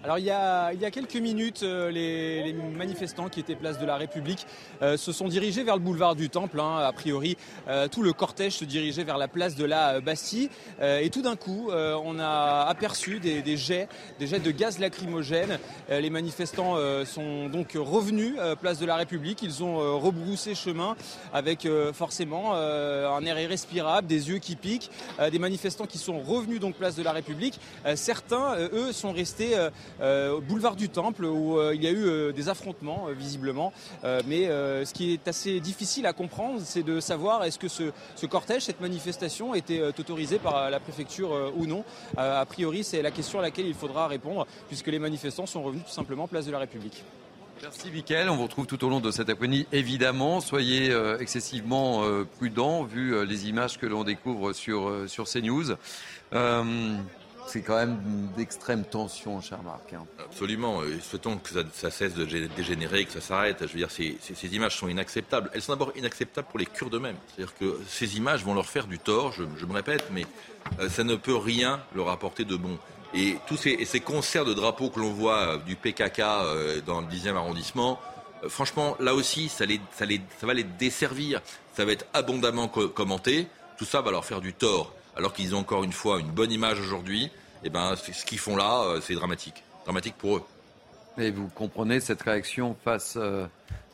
alors 0.04 0.18
il 0.18 0.24
y, 0.24 0.30
a, 0.30 0.72
il 0.72 0.80
y 0.80 0.84
a 0.84 0.90
quelques 0.90 1.14
minutes, 1.14 1.62
euh, 1.62 1.88
les, 1.88 2.52
manifestants 2.52 3.28
qui 3.28 3.38
étaient 3.38 3.54
place 3.54 3.78
de 3.78 3.86
la 3.86 3.96
République 3.96 4.46
euh, 4.82 4.96
se 4.96 5.12
sont 5.12 5.28
dirigés 5.28 5.62
vers 5.62 5.76
le 5.76 5.80
boulevard 5.80 6.16
du 6.16 6.28
Temple. 6.28 6.58
Hein. 6.58 6.78
A 6.78 6.92
priori, 6.92 7.36
euh, 7.68 7.86
tout 7.86 8.02
le 8.02 8.12
cortège 8.12 8.54
se 8.54 8.64
dirigeait 8.64 9.04
vers 9.04 9.16
la 9.16 9.28
place 9.28 9.54
de 9.54 9.64
la 9.64 10.00
Bastille. 10.00 10.50
et 10.80 11.08
tout 11.10 11.22
d'un 11.22 11.36
coup, 11.36 11.70
on 11.70 12.18
a 12.18 12.66
aperçu 12.68 13.20
des, 13.20 13.56
jets, 13.56 13.88
des 14.18 14.26
jets 14.26 14.40
de 14.40 14.50
gaz 14.50 14.78
lacrymogène. 14.78 15.58
les 15.88 16.10
manifestants 16.10 16.76
sont 17.04 17.48
donc 17.48 17.72
revenus 17.74 18.34
place 18.60 18.78
de 18.78 18.86
la 18.86 18.96
République. 18.96 19.42
Ils 19.42 19.62
ont 19.62 20.00
rebroussé 20.00 20.54
chemin 20.54 20.96
avec 21.32 21.68
forcément 21.92 22.54
un 22.54 23.24
air 23.24 23.38
irrespirable, 23.38 24.08
des 24.08 24.30
yeux 24.30 24.38
qui 24.38 24.56
piquent. 24.56 24.90
des 25.30 25.38
manifestants 25.38 25.86
qui 25.86 25.98
sont 25.98 26.20
revenus 26.20 26.60
donc 26.60 26.74
place 26.74 26.96
de 26.96 27.02
la 27.02 27.12
République. 27.12 27.60
certains, 27.94 28.56
eux, 28.72 28.92
sont 28.92 29.12
restés 29.12 29.56
euh, 30.02 30.40
boulevard 30.40 30.76
du 30.76 30.88
Temple 30.88 31.24
où 31.24 31.58
euh, 31.58 31.74
il 31.74 31.82
y 31.82 31.86
a 31.86 31.90
eu 31.90 32.04
euh, 32.04 32.32
des 32.32 32.48
affrontements 32.48 33.06
visiblement. 33.16 33.72
mais 34.26 34.46
ce 34.46 34.92
qui 34.92 35.12
est 35.12 35.28
assez 35.28 35.60
difficile 35.60 36.06
à 36.06 36.12
comprendre, 36.12 36.60
c'est 36.64 36.82
de 36.82 37.00
savoir 37.00 37.44
est-ce 37.44 37.58
que 37.58 37.68
ce, 37.68 38.26
cortège, 38.26 38.62
cette 38.62 38.80
manifestation 38.80 39.54
était 39.54 39.82
autorisée 39.82 40.38
par 40.38 40.70
la 40.70 40.80
préfecture 40.80 41.52
ou 41.56 41.66
non. 41.66 41.84
a 42.16 42.44
priori, 42.46 42.84
c'est 42.84 43.02
la 43.02 43.10
question 43.10 43.38
à 43.38 43.42
laquelle 43.42 43.66
il 43.66 43.74
faudra 43.74 44.08
répondre 44.08 44.46
puisque 44.68 44.88
les 44.88 44.98
manifestants 44.98 45.46
sont 45.46 45.62
revenus 45.62 45.84
tout 45.84 45.92
simplement 45.92 46.26
place 46.26 46.46
de 46.46 46.52
la 46.52 46.58
République. 46.58 47.04
Merci 47.62 47.90
Mickaël, 47.92 48.28
on 48.28 48.36
vous 48.36 48.44
retrouve 48.44 48.66
tout 48.66 48.84
au 48.84 48.88
long 48.88 49.00
de 49.00 49.10
cette 49.10 49.30
après-midi. 49.30 49.66
Évidemment, 49.72 50.40
soyez 50.40 50.92
excessivement 51.20 52.02
prudents 52.38 52.82
vu 52.82 53.24
les 53.26 53.48
images 53.48 53.78
que 53.78 53.86
l'on 53.86 54.04
découvre 54.04 54.52
sur, 54.52 54.92
sur 55.06 55.26
CNews. 55.28 55.76
C'est 57.52 57.60
quand 57.60 57.76
même 57.76 58.00
d'extrême 58.34 58.82
tension, 58.82 59.38
cher 59.42 59.62
Marc. 59.62 59.92
Hein. 59.92 60.06
Absolument. 60.18 60.80
Souhaitons 61.02 61.36
que 61.36 61.50
ça, 61.74 61.90
cesse 61.90 62.14
de 62.14 62.24
dégénérer, 62.56 63.04
que 63.04 63.12
ça 63.12 63.20
s'arrête. 63.20 63.58
Je 63.60 63.72
veux 63.72 63.78
dire, 63.78 63.90
ces, 63.90 64.54
images 64.54 64.78
sont 64.78 64.88
inacceptables. 64.88 65.50
Elles 65.52 65.60
sont 65.60 65.72
d'abord 65.72 65.92
inacceptables 65.94 66.48
pour 66.48 66.58
les 66.58 66.64
Kurdes 66.64 66.94
eux-mêmes. 66.94 67.16
C'est-à-dire 67.28 67.54
que 67.58 67.78
ces 67.86 68.16
images 68.16 68.42
vont 68.42 68.54
leur 68.54 68.64
faire 68.64 68.86
du 68.86 68.98
tort, 68.98 69.32
je, 69.32 69.66
me 69.66 69.72
répète, 69.74 70.06
mais 70.10 70.24
euh, 70.80 70.88
ça 70.88 71.04
ne 71.04 71.14
peut 71.14 71.36
rien 71.36 71.82
leur 71.94 72.08
apporter 72.08 72.46
de 72.46 72.56
bon. 72.56 72.78
Et 73.12 73.36
tous 73.46 73.58
ces, 73.58 74.00
concerts 74.00 74.46
de 74.46 74.54
drapeaux 74.54 74.88
que 74.88 74.98
l'on 74.98 75.12
voit 75.12 75.40
euh, 75.40 75.56
du 75.58 75.76
PKK 75.76 76.20
euh, 76.20 76.80
dans 76.80 77.02
le 77.02 77.06
10e 77.06 77.36
arrondissement, 77.36 78.00
franchement, 78.48 78.96
là 78.98 79.14
aussi, 79.14 79.50
ça, 79.50 79.66
va 79.66 80.54
les 80.54 80.64
desservir. 80.64 81.42
Ça 81.76 81.84
va 81.84 81.92
être 81.92 82.06
abondamment 82.14 82.68
commenté. 82.68 83.46
Tout 83.76 83.84
ça 83.84 84.00
va 84.00 84.10
leur 84.10 84.24
faire 84.24 84.40
du 84.40 84.54
tort 84.54 84.94
alors 85.16 85.32
qu'ils 85.32 85.54
ont 85.54 85.58
encore 85.58 85.84
une 85.84 85.92
fois 85.92 86.20
une 86.20 86.30
bonne 86.30 86.52
image 86.52 86.80
aujourd'hui, 86.80 87.24
et 87.24 87.30
eh 87.64 87.70
ben, 87.70 87.94
ce 87.96 88.24
qu'ils 88.24 88.38
font 88.38 88.56
là, 88.56 88.82
euh, 88.84 89.00
c'est 89.00 89.14
dramatique. 89.14 89.62
Dramatique 89.84 90.14
pour 90.18 90.36
eux. 90.36 90.42
Et 91.18 91.30
vous 91.30 91.48
comprenez 91.48 92.00
cette 92.00 92.22
réaction 92.22 92.76
face, 92.84 93.14
euh, 93.16 93.46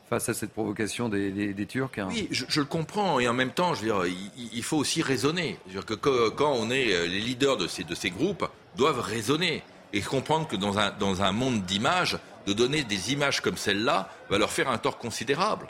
face 0.08 0.28
à 0.28 0.34
cette 0.34 0.52
provocation 0.52 1.08
des, 1.08 1.66
Turcs 1.68 1.90
hein 1.98 2.08
Oui, 2.10 2.28
je, 2.30 2.60
le 2.60 2.66
comprends. 2.66 3.18
Et 3.18 3.28
en 3.28 3.34
même 3.34 3.50
temps, 3.50 3.74
je 3.74 3.82
veux 3.82 3.86
dire, 3.86 4.16
il, 4.52 4.62
faut 4.62 4.76
aussi 4.76 5.02
raisonner. 5.02 5.58
Je 5.66 5.74
veux 5.74 5.84
dire 5.84 6.00
que 6.00 6.28
quand 6.30 6.52
on 6.52 6.70
est 6.70 6.94
euh, 6.94 7.06
les 7.06 7.20
leaders 7.20 7.56
de 7.56 7.66
ces, 7.66 7.84
de 7.84 7.94
ces 7.94 8.10
groupes, 8.10 8.48
doivent 8.76 9.00
raisonner 9.00 9.62
et 9.92 10.00
comprendre 10.00 10.46
que 10.46 10.56
dans 10.56 10.78
un, 10.78 10.90
dans 10.90 11.22
un 11.22 11.32
monde 11.32 11.64
d'images, 11.64 12.18
de 12.46 12.52
donner 12.52 12.84
des 12.84 13.12
images 13.12 13.40
comme 13.40 13.56
celle-là 13.56 14.08
va 14.30 14.38
leur 14.38 14.50
faire 14.50 14.68
un 14.70 14.78
tort 14.78 14.98
considérable. 14.98 15.66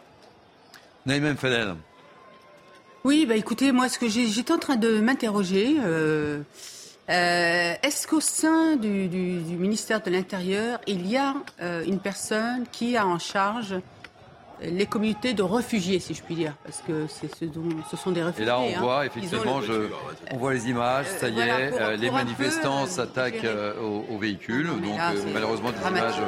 Naïm 1.06 1.36
Fadel. 1.36 1.74
Oui, 3.04 3.26
bah 3.26 3.36
écoutez, 3.36 3.72
moi, 3.72 3.88
ce 3.88 3.98
que 3.98 4.08
j'étais 4.08 4.52
en 4.52 4.58
train 4.58 4.76
de 4.76 5.00
m'interroger, 5.00 5.76
euh, 5.80 6.42
euh, 7.10 7.74
est-ce 7.82 8.06
qu'au 8.06 8.20
sein 8.20 8.76
du, 8.76 9.08
ministère 9.58 10.02
de 10.02 10.10
l'Intérieur, 10.10 10.78
il 10.86 11.06
y 11.06 11.16
a 11.16 11.34
euh, 11.62 11.84
une 11.86 12.00
personne 12.00 12.64
qui 12.70 12.96
a 12.96 13.06
en 13.06 13.18
charge 13.18 13.76
les 14.60 14.86
communautés 14.86 15.34
de 15.34 15.42
réfugiés, 15.42 16.00
si 16.00 16.14
je 16.14 16.22
puis 16.22 16.34
dire, 16.34 16.52
parce 16.64 16.82
que 16.82 17.06
ce, 17.06 17.26
ce 17.90 17.96
sont 17.96 18.10
des 18.10 18.24
réfugiés. 18.24 18.42
Et 18.42 18.46
là, 18.46 18.58
on 18.58 18.68
hein. 18.68 18.80
voit 18.80 19.06
effectivement, 19.06 19.60
on 20.32 20.36
voit 20.36 20.52
les 20.52 20.68
images, 20.68 21.06
ça 21.06 21.28
y 21.28 21.38
est, 21.38 21.96
les 21.96 22.10
manifestants 22.10 22.86
s'attaquent 22.86 23.46
aux, 23.80 24.18
véhicules, 24.18 24.66
donc 24.66 24.98
malheureusement 25.32 25.70
des 25.70 25.88
images 25.88 26.20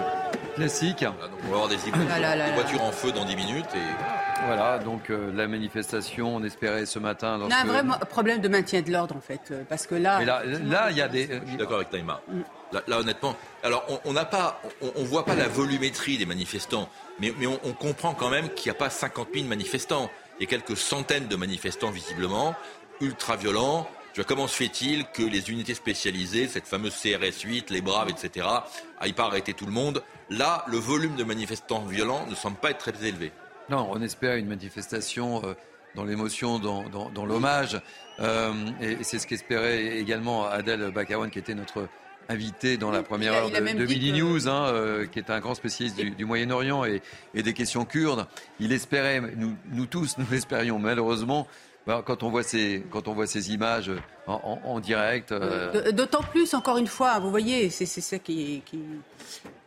classiques. 0.54 1.04
on 1.44 1.50
va 1.50 1.54
avoir 1.54 1.68
des, 1.68 1.76
ah 1.92 2.46
des 2.46 2.52
voitures 2.52 2.82
en 2.84 2.92
feu 2.92 3.10
dans 3.10 3.24
10 3.24 3.34
minutes 3.34 3.74
et 3.74 4.19
voilà, 4.46 4.78
donc 4.78 5.10
euh, 5.10 5.32
la 5.34 5.46
manifestation, 5.46 6.36
on 6.36 6.44
espérait 6.44 6.86
ce 6.86 6.98
matin. 6.98 7.40
On 7.42 7.50
a 7.50 7.56
un 7.56 7.64
vrai 7.64 7.82
problème 8.08 8.40
de 8.40 8.48
maintien 8.48 8.82
de 8.82 8.90
l'ordre, 8.90 9.16
en 9.16 9.20
fait, 9.20 9.40
euh, 9.50 9.62
parce 9.68 9.86
que 9.86 9.94
là. 9.94 10.22
là, 10.22 10.90
il 10.90 10.96
y 10.96 11.02
a 11.02 11.08
des. 11.08 11.26
Je 11.26 11.48
suis 11.48 11.56
d'accord 11.56 11.76
avec 11.76 11.90
Taïma. 11.90 12.20
Mm. 12.28 12.40
Là, 12.86 13.00
honnêtement, 13.00 13.36
alors 13.64 13.84
on 14.04 14.12
n'a 14.12 14.24
pas, 14.24 14.60
on, 14.94 15.02
voit 15.02 15.24
pas 15.24 15.34
la 15.34 15.48
volumétrie 15.48 16.18
des 16.18 16.26
manifestants, 16.26 16.88
mais, 17.18 17.34
mais 17.36 17.48
on, 17.48 17.72
comprend 17.72 18.14
quand 18.14 18.30
même 18.30 18.48
qu'il 18.50 18.70
n'y 18.70 18.76
a 18.76 18.78
pas 18.78 18.90
50 18.90 19.28
000 19.34 19.46
manifestants. 19.46 20.08
Il 20.38 20.44
y 20.44 20.46
a 20.46 20.48
quelques 20.48 20.76
centaines 20.76 21.26
de 21.26 21.34
manifestants 21.34 21.90
visiblement, 21.90 22.54
ultra 23.00 23.34
violents. 23.34 23.88
comment 24.24 24.46
se 24.46 24.54
fait-il 24.54 25.04
que 25.06 25.22
les 25.22 25.50
unités 25.50 25.74
spécialisées, 25.74 26.46
cette 26.46 26.68
fameuse 26.68 26.94
CRS 26.94 27.40
8, 27.42 27.70
les 27.70 27.80
Braves, 27.80 28.08
etc., 28.08 28.46
aillent 29.00 29.14
pas 29.14 29.24
arrêter 29.24 29.52
tout 29.52 29.66
le 29.66 29.72
monde 29.72 30.04
Là, 30.30 30.64
le 30.68 30.78
volume 30.78 31.16
de 31.16 31.24
manifestants 31.24 31.80
violents 31.80 32.24
ne 32.30 32.36
semble 32.36 32.56
pas 32.56 32.70
être 32.70 32.78
très 32.78 33.04
élevé. 33.04 33.32
Non, 33.70 33.88
on 33.92 34.02
espère 34.02 34.36
une 34.36 34.48
manifestation 34.48 35.42
euh, 35.44 35.54
dans 35.94 36.04
l'émotion, 36.04 36.58
dans, 36.58 37.24
l'hommage. 37.24 37.80
Euh, 38.18 38.52
et 38.80 38.98
c'est 39.02 39.18
ce 39.18 39.26
qu'espérait 39.26 39.98
également 39.98 40.46
Adèle 40.46 40.90
Bakawan, 40.90 41.30
qui 41.30 41.38
était 41.38 41.54
notre 41.54 41.88
invité 42.28 42.76
dans 42.76 42.90
la 42.90 43.02
première 43.02 43.32
heure 43.32 43.50
de, 43.50 43.56
de 43.56 44.12
News, 44.12 44.48
hein, 44.48 44.66
euh, 44.66 45.06
qui 45.06 45.18
est 45.18 45.30
un 45.30 45.40
grand 45.40 45.54
spécialiste 45.54 46.00
du, 46.00 46.24
Moyen-Orient 46.24 46.84
et, 46.84 47.00
des 47.34 47.52
questions 47.54 47.84
kurdes. 47.84 48.26
Il 48.58 48.72
espérait, 48.72 49.20
nous, 49.36 49.86
tous, 49.86 50.18
nous 50.18 50.26
l'espérions 50.30 50.78
malheureusement, 50.78 51.46
bah, 51.86 52.02
quand, 52.04 52.22
on 52.22 52.30
voit 52.30 52.42
ces, 52.42 52.84
quand 52.90 53.08
on 53.08 53.14
voit 53.14 53.26
ces 53.26 53.52
images 53.52 53.90
en, 54.26 54.80
direct. 54.80 55.32
D'autant 55.92 56.22
plus, 56.22 56.54
encore 56.54 56.76
une 56.76 56.86
fois, 56.86 57.18
vous 57.20 57.30
voyez, 57.30 57.70
c'est 57.70 57.86
ça 57.86 58.18
qui, 58.18 58.62
qui, 58.64 58.80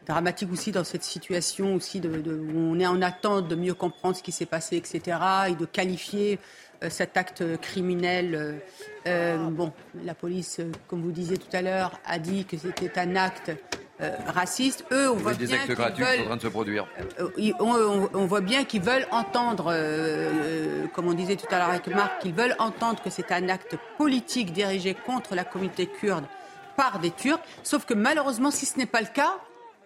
dramatique 0.07 0.51
aussi 0.51 0.71
dans 0.71 0.83
cette 0.83 1.03
situation 1.03 1.75
aussi 1.75 1.99
de, 1.99 2.09
où 2.09 2.57
on 2.57 2.79
est 2.79 2.87
en 2.87 3.01
attente 3.01 3.47
de 3.47 3.55
mieux 3.55 3.73
comprendre 3.73 4.15
ce 4.15 4.23
qui 4.23 4.31
s'est 4.31 4.45
passé, 4.45 4.77
etc., 4.77 5.17
et 5.49 5.55
de 5.55 5.65
qualifier 5.65 6.39
euh, 6.83 6.89
cet 6.89 7.17
acte 7.17 7.43
criminel. 7.61 8.35
Euh, 8.35 8.53
euh, 9.07 9.37
bon, 9.49 9.71
la 10.03 10.13
police, 10.13 10.59
comme 10.87 11.01
vous 11.01 11.11
disiez 11.11 11.37
tout 11.37 11.55
à 11.55 11.61
l'heure, 11.61 11.99
a 12.05 12.19
dit 12.19 12.45
que 12.45 12.57
c'était 12.57 12.99
un 12.99 13.15
acte 13.15 13.51
raciste. 14.27 14.83
Eux, 14.91 15.09
on 15.11 15.15
voit 15.15 15.33
des 15.33 15.53
actes 15.53 15.71
gratuits 15.71 16.03
en 16.03 16.25
train 16.25 16.35
de 16.35 16.41
se 16.41 16.47
produire. 16.47 16.85
On, 17.59 18.25
voit 18.25 18.41
bien 18.41 18.65
qu'ils 18.65 18.81
veulent 18.81 19.07
entendre, 19.11 19.73
comme 20.93 21.07
on 21.07 21.13
disait 21.13 21.37
tout 21.37 21.45
à 21.51 21.59
l'heure 21.59 21.69
avec 21.69 21.87
Marc, 21.87 22.19
qu'ils 22.19 22.33
veulent 22.33 22.55
entendre 22.59 23.01
que 23.01 23.09
c'est 23.09 23.31
un 23.31 23.47
acte 23.47 23.77
politique 23.97 24.51
dirigé 24.51 24.93
contre 24.93 25.35
la 25.35 25.45
communauté 25.45 25.85
kurde 25.85 26.25
par 26.75 26.99
des 26.99 27.11
Turcs. 27.11 27.39
Sauf 27.61 27.85
que 27.85 27.93
malheureusement, 27.93 28.51
si 28.51 28.65
ce 28.65 28.77
n'est 28.77 28.87
pas 28.87 28.99
le 28.99 29.07
cas, 29.07 29.37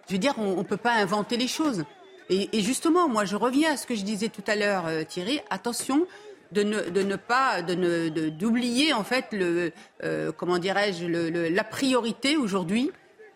je 0.08 0.14
veux 0.14 0.18
dire, 0.18 0.34
on 0.38 0.56
ne 0.56 0.62
peut 0.62 0.76
pas 0.78 0.94
inventer 0.94 1.36
les 1.36 1.48
choses. 1.48 1.84
Et, 2.30 2.60
justement, 2.60 3.08
moi, 3.08 3.24
je 3.24 3.36
reviens 3.36 3.72
à 3.72 3.76
ce 3.76 3.86
que 3.86 3.94
je 3.94 4.02
disais 4.02 4.28
tout 4.28 4.44
à 4.46 4.54
l'heure, 4.54 4.86
euh, 4.86 5.02
Thierry. 5.04 5.40
Attention 5.50 6.06
de 6.52 6.62
ne, 6.62 7.16
pas, 7.16 7.60
d'oublier 7.62 8.94
en 8.94 9.04
fait 9.04 9.26
euh, 9.34 10.32
comment 10.34 10.56
dirais-je, 10.56 11.06
la 11.06 11.64
priorité 11.64 12.38
aujourd'hui, 12.38 12.90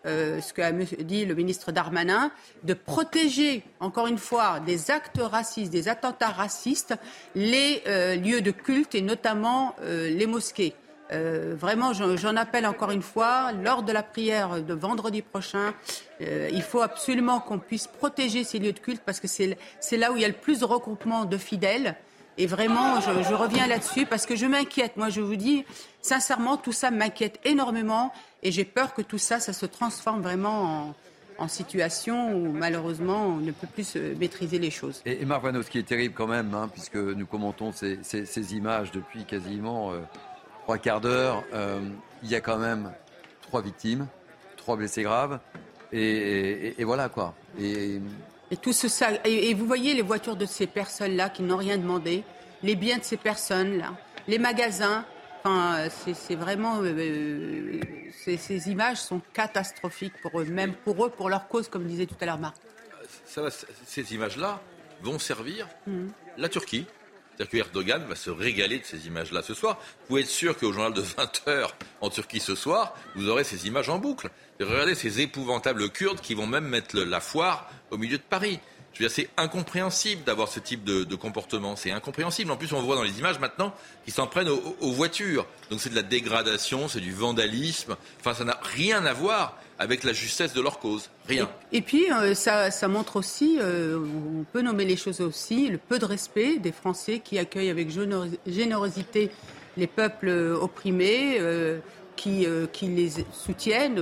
euh, 0.07 0.41
ce 0.41 0.51
qu'a 0.51 0.71
dit 0.71 1.23
le 1.25 1.35
ministre 1.35 1.71
Darmanin, 1.71 2.31
de 2.63 2.73
protéger 2.73 3.63
encore 3.79 4.07
une 4.07 4.17
fois 4.17 4.59
des 4.59 4.89
actes 4.89 5.19
racistes, 5.21 5.71
des 5.71 5.89
attentats 5.89 6.29
racistes, 6.29 6.95
les 7.35 7.83
lieux 8.17 8.41
de 8.41 8.51
culte 8.51 8.95
et 8.95 9.01
notamment 9.01 9.75
les 9.83 10.25
mosquées. 10.25 10.73
Euh, 11.13 11.55
vraiment, 11.57 11.93
j'en 11.93 12.35
appelle 12.35 12.65
encore 12.65 12.91
une 12.91 13.01
fois, 13.01 13.51
lors 13.51 13.83
de 13.83 13.91
la 13.91 14.03
prière 14.03 14.61
de 14.61 14.73
vendredi 14.73 15.21
prochain, 15.21 15.73
euh, 16.21 16.49
il 16.51 16.61
faut 16.61 16.81
absolument 16.81 17.39
qu'on 17.39 17.59
puisse 17.59 17.87
protéger 17.87 18.43
ces 18.43 18.59
lieux 18.59 18.73
de 18.73 18.79
culte 18.79 19.01
parce 19.05 19.19
que 19.19 19.27
c'est 19.27 19.57
là 19.97 20.11
où 20.11 20.15
il 20.15 20.21
y 20.21 20.25
a 20.25 20.27
le 20.27 20.33
plus 20.33 20.59
de 20.59 20.65
regroupement 20.65 21.25
de 21.25 21.37
fidèles. 21.37 21.95
Et 22.39 22.47
vraiment, 22.47 22.99
je, 22.99 23.33
reviens 23.33 23.67
là-dessus 23.67 24.07
parce 24.07 24.25
que 24.25 24.35
je 24.35 24.47
m'inquiète. 24.47 24.97
Moi, 24.97 25.09
je 25.09 25.21
vous 25.21 25.35
dis, 25.35 25.65
sincèrement, 26.01 26.57
tout 26.57 26.71
ça 26.71 26.89
m'inquiète 26.89 27.39
énormément 27.45 28.11
et 28.41 28.51
j'ai 28.51 28.65
peur 28.65 28.95
que 28.95 29.03
tout 29.03 29.19
ça, 29.19 29.39
ça 29.39 29.53
se 29.53 29.67
transforme 29.67 30.21
vraiment 30.21 30.95
en, 31.37 31.47
situation 31.47 32.33
où 32.33 32.53
malheureusement 32.53 33.25
on 33.25 33.35
ne 33.35 33.51
peut 33.51 33.67
plus 33.67 33.97
maîtriser 34.17 34.59
les 34.59 34.71
choses. 34.71 35.01
Et, 35.05 35.21
et 35.21 35.25
Marvano, 35.25 35.61
ce 35.61 35.69
qui 35.69 35.77
est 35.77 35.83
terrible 35.83 36.13
quand 36.13 36.27
même, 36.27 36.53
hein, 36.53 36.69
puisque 36.71 36.95
nous 36.95 37.25
commentons 37.25 37.73
ces, 37.73 38.55
images 38.55 38.91
depuis 38.91 39.25
quasiment 39.25 39.91
euh, 39.91 39.99
trois 40.63 40.77
quarts 40.77 41.01
d'heure, 41.01 41.43
euh, 41.53 41.81
il 42.23 42.29
y 42.29 42.35
a 42.35 42.41
quand 42.41 42.57
même 42.57 42.93
trois 43.41 43.61
victimes, 43.61 44.07
trois 44.55 44.77
blessés 44.77 45.03
graves, 45.03 45.39
et, 45.91 46.83
voilà 46.83 47.09
quoi. 47.09 47.35
Et, 47.59 47.99
tout 48.61 48.71
ce 48.71 48.87
ça, 48.87 49.09
et, 49.25 49.53
vous 49.53 49.65
voyez 49.65 49.93
les 49.93 50.01
voitures 50.01 50.37
de 50.37 50.45
ces 50.45 50.65
personnes-là 50.65 51.29
qui 51.29 51.43
n'ont 51.43 51.57
rien 51.57 51.77
demandé, 51.77 52.23
les 52.63 52.75
biens 52.75 52.97
de 52.97 53.03
ces 53.03 53.17
personnes-là, 53.17 53.93
les 54.27 54.39
magasins. 54.39 55.05
Enfin, 55.43 55.89
c'est 56.13 56.35
vraiment 56.35 56.79
euh, 56.81 57.81
ces, 58.23 58.69
images 58.69 59.01
sont 59.01 59.21
catastrophiques 59.33 60.13
pour 60.21 60.39
eux, 60.39 60.45
même 60.45 60.73
pour 60.73 61.05
eux, 61.05 61.09
pour 61.09 61.29
leur 61.29 61.49
cause, 61.49 61.67
comme 61.67 61.85
disait 61.85 62.05
tout 62.05 62.15
à 62.21 62.25
l'heure 62.25 62.39
Marc. 62.39 62.55
ces 63.85 64.13
images-là 64.13 64.61
vont 65.01 65.19
servir 65.19 65.67
mmh. 65.85 66.05
la 66.37 66.47
Turquie, 66.47 66.87
c'est-à-dire 67.35 67.51
qu'Erdogan 67.51 68.05
va 68.07 68.15
se 68.15 68.29
régaler 68.29 68.79
de 68.79 68.85
ces 68.85 69.07
images-là 69.07 69.41
ce 69.41 69.53
soir. 69.53 69.77
Vous 70.01 70.07
pouvez 70.07 70.21
être 70.21 70.27
sûr 70.27 70.57
qu'au 70.57 70.71
journal 70.71 70.93
de 70.93 71.01
20h 71.01 71.69
en 72.01 72.09
Turquie 72.09 72.39
ce 72.39 72.55
soir, 72.55 72.95
vous 73.15 73.29
aurez 73.29 73.43
ces 73.43 73.67
images 73.67 73.89
en 73.89 73.97
boucle. 73.97 74.29
regardez 74.59 74.95
ces 74.95 75.21
épouvantables 75.21 75.89
Kurdes 75.89 76.21
qui 76.21 76.35
vont 76.35 76.47
même 76.47 76.67
mettre 76.67 76.99
la 76.99 77.19
foire 77.19 77.69
au 77.91 77.97
milieu 77.97 78.17
de 78.17 78.23
Paris. 78.23 78.59
Je 78.93 79.07
c'est 79.07 79.29
incompréhensible 79.37 80.23
d'avoir 80.23 80.47
ce 80.47 80.59
type 80.59 80.83
de, 80.83 81.15
comportement. 81.15 81.75
C'est 81.75 81.91
incompréhensible. 81.91 82.51
En 82.51 82.57
plus, 82.57 82.73
on 82.73 82.81
voit 82.81 82.95
dans 82.95 83.03
les 83.03 83.17
images 83.17 83.39
maintenant 83.39 83.73
qu'ils 84.05 84.13
s'en 84.13 84.27
prennent 84.27 84.49
aux, 84.49 84.91
voitures. 84.91 85.47
Donc 85.71 85.81
c'est 85.81 85.89
de 85.89 85.95
la 85.95 86.03
dégradation, 86.03 86.87
c'est 86.87 86.99
du 86.99 87.11
vandalisme. 87.11 87.95
Enfin, 88.19 88.35
ça 88.35 88.43
n'a 88.43 88.59
rien 88.61 89.03
à 89.05 89.13
voir 89.13 89.57
avec 89.83 90.03
la 90.03 90.13
justesse 90.13 90.53
de 90.53 90.61
leur 90.61 90.79
cause. 90.79 91.09
Rien. 91.27 91.49
Et, 91.71 91.81
puis, 91.81 92.11
euh, 92.11 92.33
ça, 92.33 92.87
montre 92.87 93.17
aussi, 93.17 93.57
euh, 93.59 93.99
on 93.99 94.43
peut 94.45 94.61
nommer 94.61 94.85
les 94.85 94.95
choses 94.95 95.21
aussi, 95.21 95.67
le 95.69 95.77
peu 95.77 95.99
de 95.99 96.05
respect 96.05 96.57
des 96.57 96.71
Français 96.71 97.19
qui 97.19 97.37
accueillent 97.37 97.69
avec 97.69 97.89
générosité 98.47 99.29
les 99.75 99.87
peuples 99.87 100.29
opprimés, 100.29 101.37
euh, 101.39 101.79
qui, 102.15 102.45
qui 102.71 102.87
les 102.87 103.09
soutiennent 103.33 103.99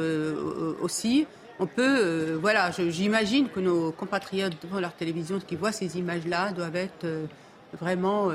aussi. 0.82 1.26
On 1.60 1.66
peut, 1.66 2.34
voilà, 2.34 2.70
j'imagine 2.72 3.48
que 3.48 3.60
nos 3.62 3.92
compatriotes 3.92 4.54
devant 4.62 4.82
leur 4.82 4.94
télévision 4.94 5.40
qui 5.40 5.56
voient 5.56 5.72
ces 5.72 5.98
images-là 5.98 6.52
doivent 6.52 6.76
être 6.76 7.08
vraiment 7.80 8.30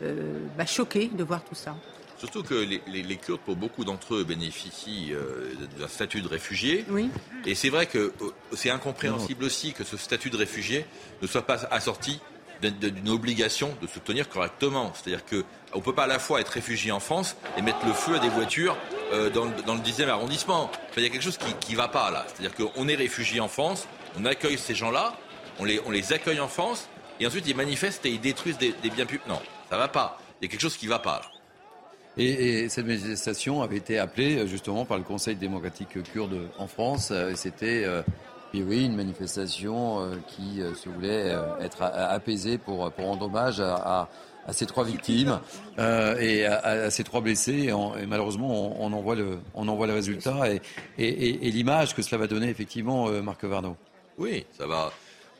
bah, 0.00 0.66
choqués 0.66 1.10
de 1.12 1.24
voir 1.24 1.42
tout 1.42 1.54
ça. 1.54 1.74
Surtout 2.22 2.44
que 2.44 2.54
les, 2.54 3.16
Kurdes, 3.16 3.40
pour 3.40 3.56
beaucoup 3.56 3.84
d'entre 3.84 4.14
eux, 4.14 4.22
bénéficient 4.22 5.12
euh, 5.12 5.54
d'un 5.76 5.88
statut 5.88 6.22
de 6.22 6.28
réfugié. 6.28 6.84
Oui. 6.88 7.10
Et 7.46 7.56
c'est 7.56 7.68
vrai 7.68 7.86
que 7.86 7.98
euh, 7.98 8.30
c'est 8.52 8.70
incompréhensible 8.70 9.42
aussi 9.42 9.72
que 9.72 9.82
ce 9.82 9.96
statut 9.96 10.30
de 10.30 10.36
réfugié 10.36 10.86
ne 11.20 11.26
soit 11.26 11.44
pas 11.44 11.66
assorti 11.72 12.20
d'une 12.60 13.08
obligation 13.08 13.76
de 13.82 13.88
se 13.88 13.98
tenir 13.98 14.28
correctement. 14.28 14.92
C'est-à-dire 14.94 15.24
qu'on 15.24 15.78
ne 15.78 15.82
peut 15.82 15.96
pas 15.96 16.04
à 16.04 16.06
la 16.06 16.20
fois 16.20 16.40
être 16.40 16.50
réfugié 16.50 16.92
en 16.92 17.00
France 17.00 17.34
et 17.56 17.62
mettre 17.62 17.84
le 17.84 17.92
feu 17.92 18.14
à 18.14 18.20
des 18.20 18.28
voitures 18.28 18.76
euh, 19.12 19.28
dans, 19.28 19.46
le, 19.46 19.80
10e 19.80 20.06
arrondissement. 20.06 20.70
il 20.96 21.02
y 21.02 21.06
a 21.06 21.08
quelque 21.08 21.24
chose 21.24 21.38
qui 21.58 21.72
ne 21.72 21.76
va 21.76 21.88
pas 21.88 22.12
là. 22.12 22.24
C'est-à-dire 22.28 22.54
qu'on 22.54 22.86
est 22.86 22.94
réfugié 22.94 23.40
en 23.40 23.48
France, 23.48 23.88
on 24.16 24.24
accueille 24.26 24.58
ces 24.58 24.76
gens-là, 24.76 25.18
on 25.58 25.64
les, 25.64 25.80
on 25.86 25.90
les 25.90 26.12
accueille 26.12 26.38
en 26.38 26.46
France, 26.46 26.88
et 27.18 27.26
ensuite 27.26 27.48
ils 27.48 27.56
manifestent 27.56 28.06
et 28.06 28.10
ils 28.10 28.20
détruisent 28.20 28.58
des, 28.58 28.74
biens 28.94 29.06
publics. 29.06 29.26
Non, 29.26 29.42
ça 29.68 29.74
ne 29.74 29.80
va 29.80 29.88
pas. 29.88 30.20
Il 30.40 30.44
y 30.44 30.46
a 30.46 30.50
quelque 30.52 30.60
chose 30.60 30.76
qui 30.76 30.86
ne 30.86 30.90
va 30.90 31.00
pas 31.00 31.20
là. 31.24 31.31
Et, 32.18 32.68
cette 32.68 32.86
manifestation 32.86 33.62
avait 33.62 33.76
été 33.76 33.98
appelée 33.98 34.46
justement 34.46 34.84
par 34.84 34.98
le 34.98 35.04
Conseil 35.04 35.36
démocratique 35.36 36.02
kurde 36.12 36.48
en 36.58 36.66
France. 36.66 37.10
Euh, 37.10 37.32
c'était 37.34 37.84
euh, 37.84 38.02
oui, 38.54 38.84
une 38.84 38.96
manifestation 38.96 40.00
euh, 40.00 40.16
qui 40.28 40.60
se 40.76 40.88
voulait 40.88 41.34
être 41.60 41.82
apaisée 41.82 42.58
pour, 42.58 42.90
pour 42.92 43.06
rendre 43.06 43.26
hommage 43.26 43.60
à, 43.60 44.08
ces 44.50 44.66
trois 44.66 44.84
victimes 44.84 45.40
et 45.78 46.44
à, 46.44 46.90
ces 46.90 47.04
trois 47.04 47.22
blessés. 47.22 47.70
Et, 47.70 48.06
malheureusement, 48.06 48.82
on, 48.82 48.92
en 48.92 49.00
voit 49.00 49.14
le, 49.14 49.38
on 49.54 49.66
en 49.68 49.76
voit 49.76 49.86
le 49.86 49.94
résultat 49.94 50.52
et, 50.52 50.60
et 50.98 51.50
l'image 51.50 51.94
que 51.94 52.02
cela 52.02 52.18
va 52.18 52.26
donner 52.26 52.48
effectivement, 52.48 53.08
Marc 53.22 53.44
Varno. 53.44 53.76
Oui, 54.18 54.44
ça 54.58 54.66
va. 54.66 54.92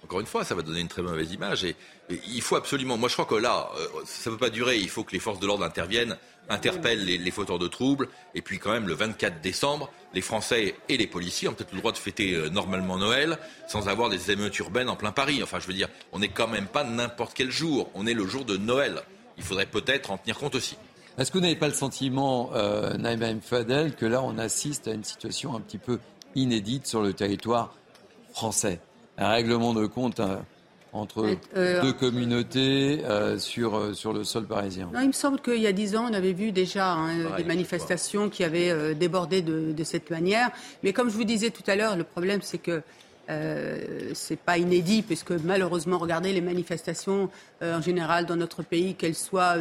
Encore 0.05 0.21
une 0.21 0.27
fois, 0.27 0.45
ça 0.45 0.55
va 0.55 0.63
donner 0.63 0.81
une 0.81 0.89
très 0.89 1.03
mauvaise 1.03 1.33
image. 1.33 1.65
Et, 1.65 1.77
il 2.09 2.43
faut 2.43 2.57
absolument. 2.57 2.97
Moi, 2.97 3.09
je 3.09 3.15
crois 3.15 3.27
que 3.27 3.35
là, 3.35 3.71
ça 4.05 4.31
ne 4.31 4.37
peut 4.37 4.47
pas 4.47 4.51
durer. 4.51 4.79
Il 4.79 4.89
faut 4.89 5.05
que 5.05 5.13
les 5.13 5.19
forces 5.19 5.41
de 5.41 5.47
l'ordre 5.47 5.65
interviennent 5.65 6.17
interpelle 6.49 7.05
les, 7.05 7.31
fauteurs 7.31 7.59
de 7.59 7.69
troubles. 7.69 8.09
Et 8.35 8.43
puis 8.43 8.59
quand 8.59 8.73
même, 8.73 8.89
le 8.89 8.95
24 8.95 9.41
décembre, 9.41 9.91
les 10.15 10.21
Français 10.21 10.75
et 10.89 10.97
les 10.97 11.07
policiers 11.07 11.49
ont 11.49 11.55
peut-être 11.55 11.73
le 11.73 11.79
droit 11.79 11.93
de 11.93 11.99
fêter 11.99 12.35
euh, 12.35 12.49
normalement 12.49 12.99
Noël 12.99 13.39
sans 13.69 13.89
avoir 13.89 14.11
des 14.11 14.31
émeutes 14.31 14.59
urbaines 14.59 14.89
en 14.89 14.97
plein 14.97 15.13
Paris. 15.13 15.43
Enfin, 15.43 15.59
je 15.61 15.67
veux 15.67 15.75
dire, 15.75 15.89
on 16.13 16.19
n'est 16.19 16.29
quand 16.29 16.49
même 16.49 16.67
pas 16.67 16.85
n'importe 16.85 17.33
quel 17.35 17.51
jour. 17.51 17.91
On 17.95 18.07
est 18.07 18.15
le 18.15 18.27
jour 18.27 18.45
de 18.45 18.57
Noël. 18.57 19.03
Il 19.39 19.45
faudrait 19.45 19.67
peut-être 19.67 20.11
en 20.11 20.19
tenir 20.19 20.39
compte 20.39 20.55
aussi. 20.55 20.77
Est-ce 21.19 21.31
que 21.31 21.39
vous 21.39 21.43
n'avez 21.43 21.57
pas 21.57 21.69
le 21.69 21.75
sentiment, 21.75 22.51
euh, 22.55 22.97
Fadel, 23.43 23.95
que 23.95 24.07
là, 24.07 24.23
on 24.23 24.39
assiste 24.39 24.89
à 24.89 24.93
une 24.93 25.05
situation 25.05 25.55
un 25.55 25.61
petit 25.61 25.79
peu 25.79 25.99
inédite 26.35 26.87
sur 26.87 27.03
le 27.03 27.13
territoire 27.13 27.75
français? 28.33 28.81
Un 29.19 29.29
règlement 29.29 29.75
de 29.75 29.87
compte 29.87 30.21
entre 30.93 31.37
euh, 31.57 31.81
deux 31.81 31.93
communautés 31.95 33.03
euh, 33.05 33.39
sur, 33.39 33.77
euh, 33.77 33.95
sur 33.95 34.13
le 34.13 34.25
sol 34.25 34.45
parisien 34.47 34.91
non, 34.93 35.01
Il 35.01 35.09
me 35.09 35.13
semble 35.13 35.41
qu'il 35.41 35.61
y 35.61 35.67
a 35.67 35.73
dix 35.73 35.97
ans, 35.97 36.07
on 36.11 36.15
avait 36.15 36.35
vu 36.35 36.53
déjà 36.53 36.93
hein, 36.93 37.37
des 37.37 37.45
manifestations 37.45 38.29
qui 38.29 38.45
avaient 38.45 38.95
débordé 38.95 39.41
de, 39.41 39.73
de, 39.73 39.85
cette 39.85 40.11
manière. 40.11 40.51
Mais 40.83 40.93
comme 40.93 41.09
je 41.09 41.15
vous 41.15 41.25
disais 41.25 41.51
tout 41.51 41.63
à 41.67 41.77
l'heure, 41.77 41.97
le 41.97 42.05
problème, 42.05 42.41
c'est 42.43 42.59
que 42.59 42.83
euh, 43.31 44.11
c'est 44.15 44.39
pas 44.39 44.59
inédit, 44.59 45.03
puisque 45.03 45.31
malheureusement, 45.31 45.97
regardez 45.97 46.33
les 46.33 46.41
manifestations 46.41 47.31
en 47.63 47.81
général 47.81 48.27
dans 48.27 48.37
notre 48.37 48.63
pays, 48.63 48.95
qu'elles 48.95 49.15
soient 49.15 49.57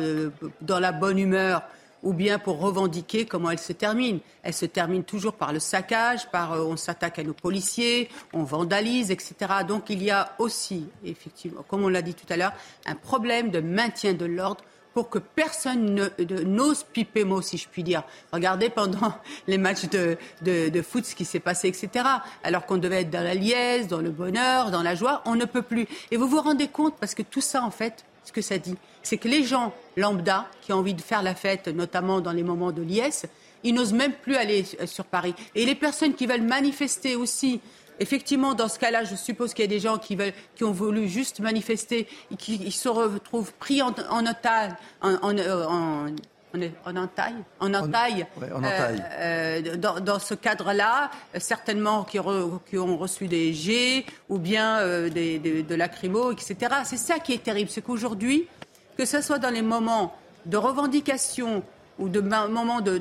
dans 0.62 0.80
la 0.80 0.92
bonne 0.92 1.20
humeur 1.20 1.62
ou 2.04 2.14
bien 2.14 2.40
pour 2.40 2.60
revendiquer 2.60 3.26
comment 3.26 3.52
elle 3.52 3.60
se 3.60 3.74
termine. 3.74 4.20
Elle 4.44 4.54
se 4.54 4.66
termine 4.66 5.04
toujours 5.04 5.34
par 5.34 5.54
le 5.54 5.60
saccage, 5.60 6.30
par 6.32 6.54
euh, 6.54 6.64
on 6.64 6.78
s'attaque 6.78 7.20
à 7.20 7.24
nos 7.24 7.34
policiers, 7.34 8.10
on 8.34 8.44
vandalise, 8.44 9.12
etc. 9.12 9.36
Donc 9.68 9.90
il 9.90 10.04
y 10.04 10.12
a 10.12 10.34
aussi, 10.40 10.88
effectivement, 11.04 11.64
comme 11.68 11.84
on 11.84 11.90
l'a 11.90 12.02
dit 12.02 12.14
tout 12.14 12.32
à 12.32 12.38
l'heure, 12.38 12.54
un 12.86 12.96
problème 12.96 13.52
de 13.52 13.60
maintien 13.60 14.14
de 14.14 14.26
l'ordre 14.26 14.64
pour 14.94 15.10
que 15.10 15.20
personne 15.20 16.12
n'ose 16.46 16.84
piper 16.84 17.24
mot, 17.24 17.42
si 17.42 17.58
je 17.58 17.68
puis 17.70 17.84
dire. 17.84 18.04
Regardez 18.34 18.70
pendant 18.70 19.14
les 19.48 19.58
matchs 19.58 19.90
de, 19.90 20.18
de 20.42 20.82
foot 20.82 21.06
ce 21.06 21.16
qui 21.16 21.26
s'est 21.26 21.40
passé, 21.40 21.70
etc. 21.70 22.06
Alors 22.44 22.66
qu'on 22.66 22.78
devait 22.78 23.02
être 23.02 23.10
dans 23.10 23.24
la 23.24 23.34
liesse, 23.34 23.88
dans 23.88 24.02
le 24.02 24.10
bonheur, 24.10 24.72
dans 24.72 24.84
la 24.84 24.96
joie, 24.96 25.22
on 25.26 25.36
ne 25.36 25.46
peut 25.46 25.62
plus. 25.62 25.88
Et 26.12 26.18
vous 26.18 26.28
vous 26.28 26.42
rendez 26.42 26.68
compte, 26.68 26.96
parce 27.00 27.16
que 27.16 27.24
tout 27.24 27.42
ça, 27.42 27.64
en 27.64 27.72
fait, 27.72 28.04
ce 28.24 28.32
que 28.32 28.42
ça 28.42 28.58
dit, 28.58 28.76
c'est 29.04 29.18
que 29.18 29.28
les 29.28 29.44
gens 29.44 29.74
lambda 29.98 30.48
qui 30.62 30.74
ont 30.74 30.78
envie 30.78 30.94
de 30.94 31.02
faire 31.02 31.24
la 31.24 31.36
fête, 31.36 31.68
notamment 31.68 32.22
dans 32.22 32.32
les 32.32 32.44
moments 32.44 32.72
de 32.72 32.82
liesse, 32.82 33.26
ils 33.64 33.74
n'osent 33.74 33.94
même 33.94 34.14
plus 34.14 34.36
aller 34.36 34.66
euh, 34.80 34.86
sur 34.86 35.06
Paris. 35.06 35.36
Et 35.56 35.66
les 35.66 35.76
personnes 35.76 36.14
qui 36.14 36.26
veulent 36.26 36.42
manifester 36.42 37.16
aussi, 37.16 37.62
effectivement, 38.00 38.54
dans 38.54 38.68
ce 38.68 38.80
cas-là, 38.80 39.04
je 39.04 39.16
suppose 39.16 39.54
qu'il 39.54 39.64
y 39.64 39.68
a 39.68 39.70
des 39.70 39.80
gens 39.80 39.98
qui, 39.98 40.16
veulent, 40.16 40.34
qui 40.56 40.64
ont 40.64 40.72
voulu 40.72 41.08
juste 41.08 41.40
manifester 41.40 42.08
et 42.32 42.36
qui 42.36 42.72
se 42.72 42.90
retrouvent 42.90 43.54
pris 43.54 43.82
en, 43.82 43.92
otage, 43.92 44.72
en, 45.02 45.14
en, 45.22 45.38
en 45.38 46.08
en 46.86 46.96
entaille, 46.96 47.36
en 47.60 47.74
entaille, 47.74 48.26
euh, 49.14 49.76
dans, 49.78 50.20
ce 50.20 50.34
cadre-là, 50.34 51.10
certainement 51.38 52.04
qui, 52.04 52.20
qui, 52.70 52.78
ont 52.78 52.98
reçu 52.98 53.28
des 53.28 53.54
jets 53.54 54.06
ou 54.30 54.38
bien 54.38 54.80
euh, 54.80 55.10
des, 55.10 55.40
de 55.40 55.76
lacrymo, 55.76 56.32
etc. 56.32 56.58
C'est 56.84 56.98
ça 56.98 57.20
qui 57.20 57.34
est 57.34 57.44
terrible, 57.44 57.70
c'est 57.70 57.82
qu'aujourd'hui, 57.82 58.48
que 58.98 59.06
ce 59.06 59.22
soit 59.22 59.40
dans 59.40 59.50
les 59.50 59.62
moments 59.62 60.14
de 60.46 60.58
revendication 60.58 61.64
ou 62.00 62.10
de 62.10 62.20
moments 62.20 62.82
de, 62.82 63.00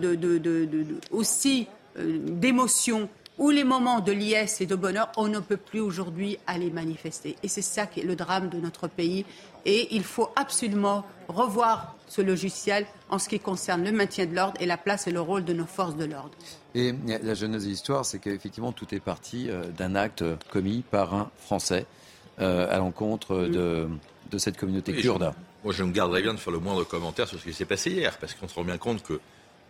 aussi 1.11 1.67
euh, 1.99 2.19
d'émotion 2.21 3.09
ou 3.41 3.49
les 3.49 3.65
moments 3.65 4.01
de 4.01 4.13
liesse 4.13 4.61
et 4.61 4.67
de 4.67 4.77
bonheur, 4.77 5.11
on 5.17 5.27
ne 5.27 5.41
peut 5.41 5.57
plus 5.57 5.81
aujourd'hui 5.81 6.39
aller 6.47 6.71
manifester. 6.71 7.37
Et 7.43 7.49
c'est 7.49 7.63
ça 7.63 7.87
qui 7.87 8.01
est 8.01 8.05
le 8.05 8.15
drame 8.15 8.51
de 8.51 8.59
notre 8.59 8.87
pays. 8.87 9.25
Et 9.65 9.95
il 9.97 10.05
faut 10.05 10.29
absolument 10.37 11.07
revoir 11.27 11.97
ce 12.07 12.21
logiciel 12.21 12.87
en 13.09 13.19
ce 13.19 13.31
qui 13.31 13.41
concerne 13.41 13.83
le 13.83 13.93
maintien 13.93 14.27
de 14.27 14.35
l'ordre 14.35 14.61
et 14.61 14.67
la 14.67 14.77
place 14.77 15.07
et 15.07 15.11
le 15.11 15.23
rôle 15.23 15.45
de 15.45 15.55
nos 15.55 15.65
forces 15.65 15.97
de 15.97 16.05
l'ordre. 16.05 16.33
Et 16.75 16.95
la 17.07 17.35
jeunesse 17.35 17.65
de 17.65 17.69
l'histoire, 17.69 18.05
c'est 18.05 18.19
qu'effectivement, 18.19 18.73
tout 18.73 18.95
est 18.95 19.01
parti 19.01 19.49
euh, 19.49 19.65
d'un 19.77 19.95
acte 19.95 20.23
commis 20.51 20.85
par 20.91 21.15
un 21.15 21.31
Français 21.39 21.87
euh, 22.41 22.67
à 22.71 22.77
l'encontre 22.77 23.37
de, 23.37 23.89
de, 24.31 24.39
cette 24.39 24.59
communauté 24.59 24.95
kurde. 24.95 25.33
Moi, 25.65 25.73
je 25.73 25.83
me 25.83 25.93
garderais 25.93 26.23
bien 26.23 26.35
de 26.35 26.39
faire 26.39 26.53
le 26.53 26.59
moindre 26.59 26.85
commentaire 26.85 27.27
sur 27.27 27.39
ce 27.39 27.45
qui 27.45 27.55
s'est 27.55 27.65
passé 27.65 27.91
hier, 27.91 28.19
parce 28.19 28.35
qu'on 28.35 28.49
se 28.49 28.55
rend 28.55 28.65
bien 28.65 28.79
compte 28.79 29.03
que 29.03 29.19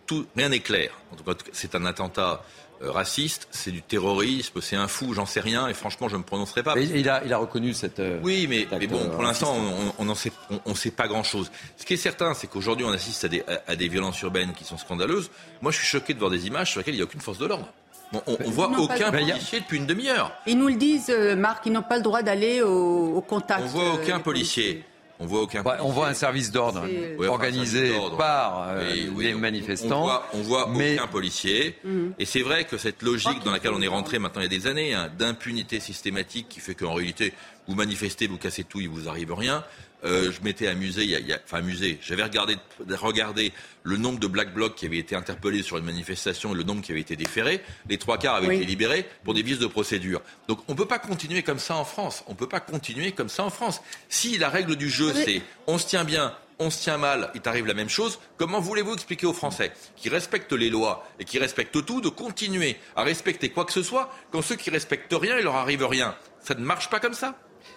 tout, 0.05 0.25
rien 0.35 0.49
n'est 0.49 0.59
clair. 0.59 0.91
En 1.11 1.15
tout 1.15 1.23
cas, 1.23 1.33
c'est 1.53 1.75
un 1.75 1.85
attentat 1.85 2.43
raciste, 2.83 3.47
c'est 3.51 3.71
du 3.71 3.81
terrorisme, 3.81 4.61
c'est 4.61 4.75
un 4.75 4.87
fou, 4.87 5.13
j'en 5.13 5.25
sais 5.25 5.39
rien, 5.39 5.67
et 5.67 5.73
franchement, 5.73 6.09
je 6.09 6.15
ne 6.15 6.19
me 6.19 6.23
prononcerai 6.23 6.63
pas. 6.63 6.75
il, 6.77 7.09
a, 7.09 7.23
il 7.23 7.33
a 7.33 7.37
reconnu 7.37 7.73
cette. 7.73 7.99
Euh, 7.99 8.19
oui, 8.23 8.47
mais, 8.49 8.67
mais 8.79 8.87
bon, 8.87 9.09
pour 9.09 9.23
l'instant, 9.23 9.55
on 9.97 10.05
ne 10.05 10.13
sait, 10.13 10.31
on, 10.65 10.75
sait 10.75 10.91
pas 10.91 11.07
grand-chose. 11.07 11.51
Ce 11.77 11.85
qui 11.85 11.93
est 11.93 11.97
certain, 11.97 12.33
c'est 12.33 12.47
qu'aujourd'hui, 12.47 12.85
on 12.85 12.91
assiste 12.91 13.25
à 13.25 13.27
des, 13.27 13.43
à, 13.67 13.75
des 13.75 13.87
violences 13.87 14.21
urbaines 14.21 14.53
qui 14.53 14.63
sont 14.63 14.77
scandaleuses. 14.77 15.29
Moi, 15.61 15.71
je 15.71 15.77
suis 15.77 15.87
choqué 15.87 16.13
de 16.13 16.19
voir 16.19 16.31
des 16.31 16.47
images 16.47 16.71
sur 16.71 16.79
lesquelles 16.79 16.95
il 16.95 16.97
n'y 16.97 17.03
a 17.03 17.05
aucune 17.05 17.21
force 17.21 17.37
de 17.37 17.45
l'ordre. 17.45 17.67
on, 18.13 18.37
ne 18.39 18.51
voit 18.51 18.71
aucun 18.77 19.11
policier 19.11 19.59
depuis 19.59 19.77
une 19.77 19.85
demi-heure. 19.85 20.31
Ils 20.47 20.57
nous 20.57 20.67
le 20.67 20.75
disent, 20.75 21.09
euh, 21.09 21.35
Marc, 21.35 21.65
ils 21.65 21.71
n'ont 21.71 21.81
pas 21.81 21.97
le 21.97 22.03
droit 22.03 22.23
d'aller 22.23 22.61
au, 22.61 23.15
au, 23.15 23.21
contact. 23.21 23.61
On 23.63 23.67
voit 23.67 23.93
aucun 23.93 24.19
policier. 24.19 24.83
On 25.21 25.27
voit 25.27 25.41
aucun. 25.43 25.63
on 25.81 25.91
voit 25.91 26.07
un 26.07 26.15
service 26.15 26.51
d'ordre 26.51 26.83
organisé 27.27 27.93
par 28.17 28.69
euh, 28.69 28.91
les 29.19 29.35
manifestants. 29.35 30.09
On 30.33 30.41
voit, 30.41 30.67
aucun 30.67 31.07
policier. 31.07 31.77
Mhm. 31.83 32.13
Et 32.17 32.25
c'est 32.25 32.41
vrai 32.41 32.65
que 32.65 32.77
cette 32.77 33.03
logique 33.03 33.43
dans 33.45 33.51
laquelle 33.51 33.73
on 33.73 33.81
est 33.81 33.87
rentré 33.87 34.17
maintenant 34.17 34.41
il 34.41 34.51
y 34.51 34.55
a 34.55 34.59
des 34.59 34.67
années, 34.67 34.93
hein, 34.95 35.11
d'impunité 35.17 35.79
systématique 35.79 36.47
qui 36.49 36.59
fait 36.59 36.73
qu'en 36.73 36.95
réalité, 36.95 37.33
vous 37.67 37.75
manifestez, 37.75 38.25
vous 38.25 38.37
cassez 38.37 38.63
tout, 38.63 38.81
il 38.81 38.89
vous 38.89 39.07
arrive 39.07 39.31
rien. 39.31 39.63
Euh, 40.03 40.31
je 40.31 40.41
m'étais 40.41 40.67
amusé, 40.67 41.03
il 41.03 41.09
y 41.09 41.33
a, 41.33 41.39
enfin 41.43 41.59
amusé, 41.59 41.99
j'avais 42.01 42.23
regardé, 42.23 42.57
regardé 42.89 43.53
le 43.83 43.97
nombre 43.97 44.19
de 44.19 44.27
black 44.27 44.53
blocs 44.53 44.75
qui 44.75 44.85
avaient 44.87 44.97
été 44.97 45.15
interpellés 45.15 45.61
sur 45.61 45.77
une 45.77 45.85
manifestation 45.85 46.53
et 46.53 46.57
le 46.57 46.63
nombre 46.63 46.81
qui 46.81 46.91
avait 46.91 47.01
été 47.01 47.15
déféré. 47.15 47.61
Les 47.87 47.97
trois 47.97 48.17
quarts 48.17 48.35
avaient 48.35 48.55
été 48.55 48.65
libérés 48.65 49.05
pour 49.23 49.33
des 49.33 49.43
vices 49.43 49.59
de 49.59 49.67
procédure. 49.67 50.21
Donc 50.47 50.59
on 50.67 50.73
ne 50.73 50.77
peut 50.77 50.87
pas 50.87 50.99
continuer 50.99 51.43
comme 51.43 51.59
ça 51.59 51.75
en 51.75 51.85
France. 51.85 52.23
On 52.27 52.31
ne 52.31 52.37
peut 52.37 52.49
pas 52.49 52.59
continuer 52.59 53.11
comme 53.11 53.29
ça 53.29 53.43
en 53.43 53.49
France. 53.49 53.81
Si 54.09 54.37
la 54.37 54.49
règle 54.49 54.75
du 54.75 54.89
jeu, 54.89 55.13
c'est 55.13 55.41
on 55.67 55.77
se 55.77 55.87
tient 55.87 56.03
bien, 56.03 56.35
on 56.57 56.69
se 56.69 56.81
tient 56.81 56.97
mal, 56.97 57.31
il 57.35 57.41
t'arrive 57.41 57.65
la 57.65 57.73
même 57.73 57.89
chose, 57.89 58.19
comment 58.37 58.59
voulez-vous 58.59 58.93
expliquer 58.93 59.25
aux 59.25 59.33
Français 59.33 59.71
qui 59.95 60.09
respectent 60.09 60.53
les 60.53 60.69
lois 60.69 61.07
et 61.19 61.25
qui 61.25 61.39
respectent 61.39 61.85
tout 61.85 62.01
de 62.01 62.09
continuer 62.09 62.77
à 62.95 63.03
respecter 63.03 63.49
quoi 63.49 63.65
que 63.65 63.73
ce 63.73 63.83
soit 63.83 64.13
quand 64.31 64.41
ceux 64.41 64.55
qui 64.55 64.69
respectent 64.69 65.13
rien, 65.13 65.37
il 65.37 65.43
leur 65.43 65.55
arrive 65.55 65.85
rien? 65.85 66.15
Ça 66.39 66.55
ne 66.55 66.63
marche 66.63 66.89
pas 66.89 66.99
comme 66.99 67.13
ça? 67.13 67.35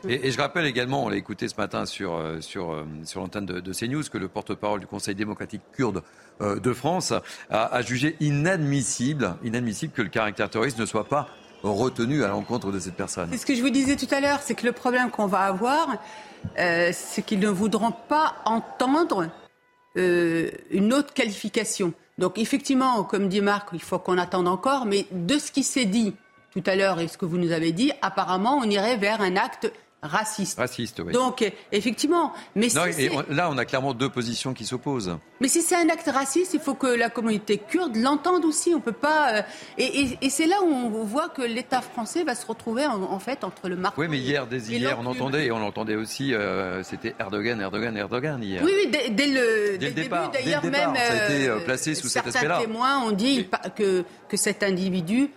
Et, 0.09 0.31
je 0.31 0.41
rappelle 0.41 0.67
également, 0.67 1.05
on 1.05 1.09
l'a 1.09 1.17
écouté 1.17 1.49
ce 1.49 1.57
matin 1.57 1.87
sur, 1.87 2.15
euh, 2.15 2.41
sur, 2.41 2.73
euh, 2.73 2.85
sur 3.05 3.21
l'antenne 3.21 3.47
de, 3.47 3.73
CNews, 3.73 4.03
que 4.11 4.19
le 4.19 4.29
porte-parole 4.29 4.81
du 4.81 4.87
Conseil 4.87 5.15
démocratique 5.15 5.63
kurde 5.73 6.03
euh, 6.41 6.59
de 6.59 6.73
France 6.73 7.13
a, 7.51 7.83
jugé 7.83 8.17
inadmissible, 8.21 9.37
inadmissible 9.43 9.93
que 9.93 10.03
le 10.03 10.09
caractère 10.09 10.51
terroriste 10.51 10.79
ne 10.79 10.87
soit 10.87 11.09
pas 11.09 11.29
retenu 11.63 12.25
à 12.25 12.29
l'encontre 12.29 12.73
de 12.73 12.79
cette 12.79 12.95
personne. 12.95 13.29
C'est 13.31 13.39
ce 13.39 13.47
que 13.47 13.55
je 13.55 13.63
vous 13.63 13.71
disais 13.71 13.97
tout 13.97 14.13
à 14.13 14.21
l'heure, 14.21 14.41
c'est 14.43 14.55
que 14.55 14.67
le 14.67 14.73
problème 14.73 15.11
qu'on 15.11 15.27
va 15.27 15.41
avoir, 15.41 15.97
c'est 16.57 17.23
qu'ils 17.25 17.41
ne 17.41 17.49
voudront 17.49 17.93
pas 17.93 18.35
entendre 18.45 19.31
une 19.97 20.93
autre 20.93 21.15
qualification. 21.15 21.95
Donc 22.19 22.37
effectivement, 22.39 23.03
comme 23.05 23.29
dit 23.29 23.41
Marc, 23.41 23.71
il 23.73 23.81
faut 23.81 23.99
qu'on 23.99 24.19
attende 24.19 24.47
encore, 24.47 24.85
mais 24.85 25.07
de 25.11 25.39
ce 25.39 25.51
qui 25.51 25.63
s'est 25.63 25.87
dit 25.87 26.15
tout 26.53 26.63
à 26.67 26.77
l'heure 26.77 27.01
et 27.01 27.09
ce 27.09 27.17
que 27.17 27.25
vous 27.25 27.39
nous 27.39 27.53
avez 27.53 27.73
dit, 27.73 27.93
apparemment, 28.03 28.59
on 28.59 28.69
irait 28.69 28.97
vers 28.97 29.21
un 29.21 29.37
acte 29.37 29.73
raciste. 30.05 30.59
Raciste, 30.59 31.03
oui. 31.05 31.13
Donc, 31.13 31.45
effectivement. 31.73 32.33
Mais 32.55 32.69
là, 33.31 33.51
on 33.51 33.59
a 33.59 33.65
clairement 33.65 33.95
deux 33.95 34.09
positions 34.09 34.55
qui 34.55 34.65
s'opposent. 34.65 35.17
Mais 35.41 35.49
si 35.49 35.63
c'est 35.63 35.77
un 35.77 35.89
acte 35.89 36.09
raciste, 36.13 36.55
il 36.55 36.61
faut 36.61 36.75
que 36.75 36.87
la 36.87 37.11
communauté 37.11 37.59
kurde 37.59 37.97
l'entende 37.97 38.45
aussi. 38.45 38.75
On 38.75 38.81
peut 38.81 38.93
pas. 38.93 39.39
Euh, 39.39 39.43
et, 39.79 40.31
c'est 40.31 40.47
là 40.47 40.57
où 40.63 40.69
on 40.69 41.05
voit 41.05 41.29
que 41.29 41.43
l'État 41.43 41.81
français 41.81 42.25
va 42.25 42.35
se 42.35 42.47
retrouver 42.47 42.87
en, 42.87 43.19
fait 43.19 43.45
entre 43.45 43.69
le 43.69 43.77
marqueur. 43.77 43.99
Oui, 43.99 44.09
mais 44.09 44.19
hier, 44.19 44.47
dès 44.47 44.59
hier, 44.59 44.99
on 45.01 45.07
entendait 45.07 45.47
et 45.47 45.53
on 45.53 45.63
entendait 45.63 45.97
aussi. 45.97 46.35
Euh, 46.35 46.83
c'était 46.83 47.15
Erdogan, 47.19 47.61
Erdogan, 47.61 47.97
Erdogan 47.97 48.43
hier. 48.43 48.63
Oui, 48.65 48.73
oui, 48.75 48.91
dès, 48.91 49.27
le, 49.27 49.79
dès 49.79 49.89
le 49.89 49.95
départ. 49.95 50.31
D'ailleurs, 50.31 50.65
même. 50.65 50.95
Ça 50.95 51.13
a 51.13 51.29
été 51.29 51.49
euh, 51.49 51.61
placé 51.61 51.95
sous 51.95 52.09
cet 52.09 52.27
aspect-là. 52.27 52.57
Certains 52.57 52.67
témoins 52.67 53.03
ont 53.03 53.13
dit 53.13 53.49
que, 53.77 54.05
que 54.29 54.37
cet 54.37 54.63
individu 54.63 55.31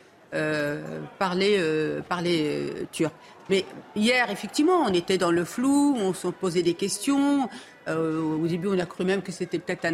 parlait, 1.18 1.60
parlait 2.07 2.88
turc. 2.91 3.14
Mais 3.49 3.65
hier, 3.95 4.29
effectivement, 4.29 4.83
on 4.85 4.93
était 4.93 5.17
dans 5.17 5.31
le 5.31 5.45
flou, 5.45 5.95
on 5.97 6.13
se 6.13 6.27
posait 6.27 6.63
des 6.63 6.73
questions. 6.73 7.47
Euh, 7.87 8.21
au 8.21 8.47
début, 8.47 8.67
on 8.67 8.79
a 8.79 8.85
cru 8.85 9.05
même 9.05 9.21
que 9.21 9.31
c'était 9.31 9.59
peut-être 9.59 9.85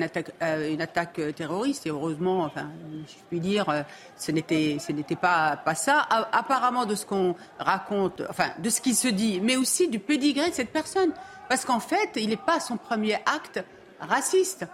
euh, 0.41 0.73
une 0.73 0.81
attaque 0.81 1.19
euh, 1.19 1.31
terroriste. 1.31 1.85
Et 1.85 1.89
heureusement, 1.89 2.41
enfin, 2.41 2.69
je 3.07 3.13
puis 3.29 3.39
dire, 3.39 3.85
ce 4.17 4.31
n'était, 4.31 4.77
pas, 5.19 5.59
ça. 5.75 6.07
apparemment, 6.31 6.85
de 6.85 6.95
ce 6.95 7.05
qu'on 7.05 7.35
raconte, 7.59 8.23
enfin, 8.29 8.49
de 8.57 8.69
ce 8.69 8.81
qui 8.81 8.95
se 8.95 9.07
dit, 9.07 9.39
mais 9.41 9.55
aussi 9.55 9.89
du 9.89 9.99
pédigré 9.99 10.49
de 10.49 10.55
cette 10.55 10.71
personne. 10.71 11.11
Parce 11.49 11.65
qu'en 11.65 11.79
fait, 11.79 12.11
il 12.15 12.29
n'est 12.29 12.37
pas 12.37 12.59
son 12.59 12.77
premier 12.77 13.15
acte 13.15 13.63
raciste. 13.99 14.65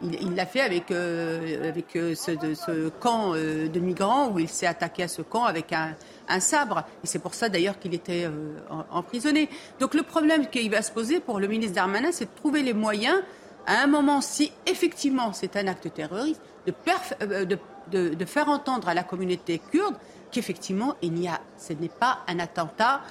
Il 0.00 0.34
l'a 0.34 0.46
fait 0.46 0.60
avec, 0.60 0.86
ce 0.88 2.88
camp 2.88 3.34
de 3.34 3.80
migrants 3.80 4.30
où 4.30 4.38
il 4.38 4.48
s'est 4.48 4.66
attaqué 4.66 5.02
à 5.02 5.08
ce 5.08 5.22
camp 5.22 5.44
avec 5.44 5.72
un, 5.72 5.96
un 6.28 6.40
sabre. 6.40 6.84
Et 7.02 7.06
c'est 7.06 7.18
pour 7.18 7.34
ça 7.34 7.48
d'ailleurs 7.48 7.78
qu'il 7.78 7.94
était 7.94 8.24
euh, 8.24 8.58
emprisonné. 8.90 9.48
Donc 9.80 9.94
le 9.94 10.02
problème 10.02 10.48
qui 10.48 10.68
va 10.68 10.82
se 10.82 10.92
poser 10.92 11.20
pour 11.20 11.40
le 11.40 11.48
ministre 11.48 11.74
Darmanin, 11.74 12.12
c'est 12.12 12.26
de 12.26 12.36
trouver 12.36 12.62
les 12.62 12.74
moyens, 12.74 13.18
à 13.66 13.82
un 13.82 13.86
moment, 13.86 14.20
si 14.20 14.52
effectivement 14.66 15.32
c'est 15.32 15.56
un 15.56 15.66
acte 15.66 15.92
terroriste, 15.92 16.40
de, 16.66 16.74
euh, 17.22 17.44
de, 17.90 18.24
faire 18.24 18.48
entendre 18.48 18.88
à 18.88 18.94
la 18.94 19.02
communauté 19.02 19.60
kurde 19.70 19.94
qu'effectivement, 20.30 20.96
il 21.02 21.12
n'y 21.12 21.28
a, 21.28 21.40
ce 21.58 21.72
n'est 21.72 21.88
pas 21.88 22.20
un 22.26 22.38
attentat 22.38 23.02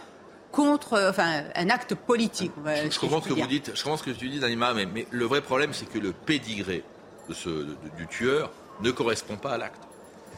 contre, 0.51 0.93
euh, 0.93 1.09
enfin, 1.09 1.43
un 1.55 1.69
acte 1.69 1.95
politique. 1.95 2.51
je, 2.65 2.99
comprends 2.99 3.21
ce 3.21 3.29
que 3.29 3.33
vous 3.33 3.47
dites, 3.47 3.71
je 3.75 3.83
comprends 3.83 3.97
ce 3.97 4.03
que 4.03 4.11
tu 4.11 4.29
dis, 4.29 4.39
Danima, 4.39 4.73
mais, 4.73 4.85
mais 4.85 5.07
le 5.11 5.25
vrai 5.25 5.41
problème, 5.41 5.73
c'est 5.73 5.89
que 5.89 5.99
le 5.99 6.11
pédigré 6.11 6.83
de 7.29 7.33
ce, 7.33 7.49
du 7.97 8.07
tueur 8.07 8.51
ne 8.81 8.91
correspond 8.91 9.35
pas 9.35 9.51
à 9.51 9.57
l'acte. 9.57 9.81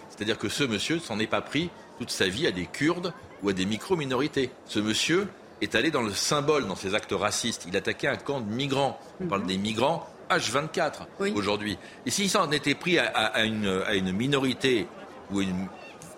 C'est-à-dire 0.10 0.38
que 0.38 0.50
ce 0.50 0.64
monsieur 0.64 1.00
s'en 1.00 1.20
est 1.20 1.28
pas 1.28 1.42
pris 1.42 1.70
toute 2.00 2.12
sa 2.12 2.28
vie 2.28 2.48
à 2.48 2.52
des 2.52 2.66
Kurdes 2.66 3.14
ou 3.44 3.50
à 3.50 3.54
des 3.54 3.66
micro-minorités. 3.66 4.52
Ce 4.66 4.80
monsieur 4.80 5.28
est 5.62 5.76
allé 5.76 5.92
dans 5.92 6.02
le 6.02 6.14
symbole, 6.14 6.66
dans 6.66 6.78
ses 6.78 6.96
actes 6.96 7.12
racistes. 7.12 7.66
Il 7.68 7.76
attaquait 7.76 8.08
un 8.08 8.16
camp 8.16 8.40
de 8.40 8.50
migrants. 8.50 8.98
On 9.22 9.28
parle 9.28 9.42
mhm. 9.42 9.48
des 9.48 9.58
migrants 9.58 10.08
H24 10.30 11.34
aujourd'hui. 11.36 11.78
Et 12.06 12.12
s'il 12.12 12.30
s'en 12.30 12.50
était 12.52 12.76
pris 12.76 12.98
à, 12.98 13.44
une, 13.44 14.12
minorité 14.14 14.88
ou 15.32 15.42
une 15.42 15.68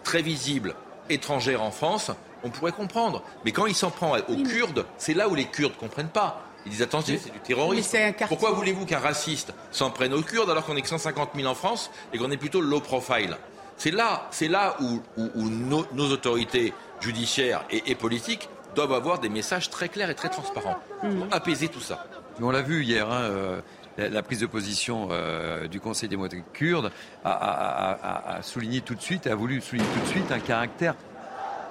très 0.03 0.21
visible 0.21 0.75
étrangère 1.09 1.63
en 1.63 1.71
France, 1.71 2.11
on 2.43 2.49
pourrait 2.49 2.71
comprendre. 2.71 3.23
Mais 3.43 3.51
quand 3.51 3.65
il 3.65 3.75
s'en 3.75 3.89
prend 3.89 4.17
aux 4.17 4.43
Kurdes, 4.43 4.85
c'est 4.97 5.15
là 5.15 5.29
où 5.29 5.35
les 5.35 5.45
Kurdes 5.45 5.73
ne 5.73 5.79
comprennent 5.79 6.09
pas. 6.09 6.43
Ils 6.65 6.71
disent 6.71 6.83
attention, 6.83 7.15
c'est 7.19 7.33
du 7.33 7.39
terrorisme. 7.39 7.97
Pourquoi 8.27 8.51
voulez-vous 8.51 8.85
qu'un 8.85 8.99
raciste 8.99 9.51
s'en 9.71 9.89
prenne 9.89 10.13
aux 10.13 10.21
Kurdes 10.21 10.49
alors 10.49 10.63
qu'on 10.63 10.75
est 10.75 10.81
que 10.81 10.89
150 10.89 11.31
000 11.35 11.47
en 11.47 11.55
France 11.55 11.89
et 12.13 12.19
qu'on 12.19 12.29
est 12.29 12.37
plutôt 12.37 12.61
low 12.61 12.79
profile? 12.81 13.35
C'est 13.81 13.89
là, 13.89 14.27
c'est 14.29 14.47
là 14.47 14.77
où, 14.79 15.01
nos, 15.49 16.11
autorités 16.11 16.71
judiciaires 16.99 17.65
et, 17.71 17.95
politiques 17.95 18.47
doivent 18.75 18.93
avoir 18.93 19.17
des 19.17 19.27
messages 19.27 19.71
très 19.71 19.89
clairs 19.89 20.11
et 20.11 20.13
très 20.13 20.29
transparents 20.29 20.77
pour 20.99 21.09
mhm. 21.09 21.27
apaiser 21.31 21.67
tout 21.67 21.79
ça. 21.79 22.05
on 22.39 22.51
l'a 22.51 22.61
vu 22.61 22.83
hier, 22.83 23.09
hein, 23.09 23.21
euh, 23.21 23.61
la, 23.97 24.21
prise 24.21 24.39
de 24.39 24.45
position 24.45 25.07
euh, 25.09 25.67
du 25.67 25.79
Conseil 25.79 26.09
démocratique 26.09 26.45
kurde 26.53 26.91
a, 27.25 28.37
a, 28.37 28.41
souligné 28.43 28.81
tout 28.81 28.93
de 28.93 29.01
suite, 29.01 29.25
a 29.25 29.33
voulu 29.33 29.59
souligner 29.61 29.87
tout 29.95 30.01
de 30.01 30.11
suite 30.11 30.31
un 30.31 30.39
caractère 30.39 30.93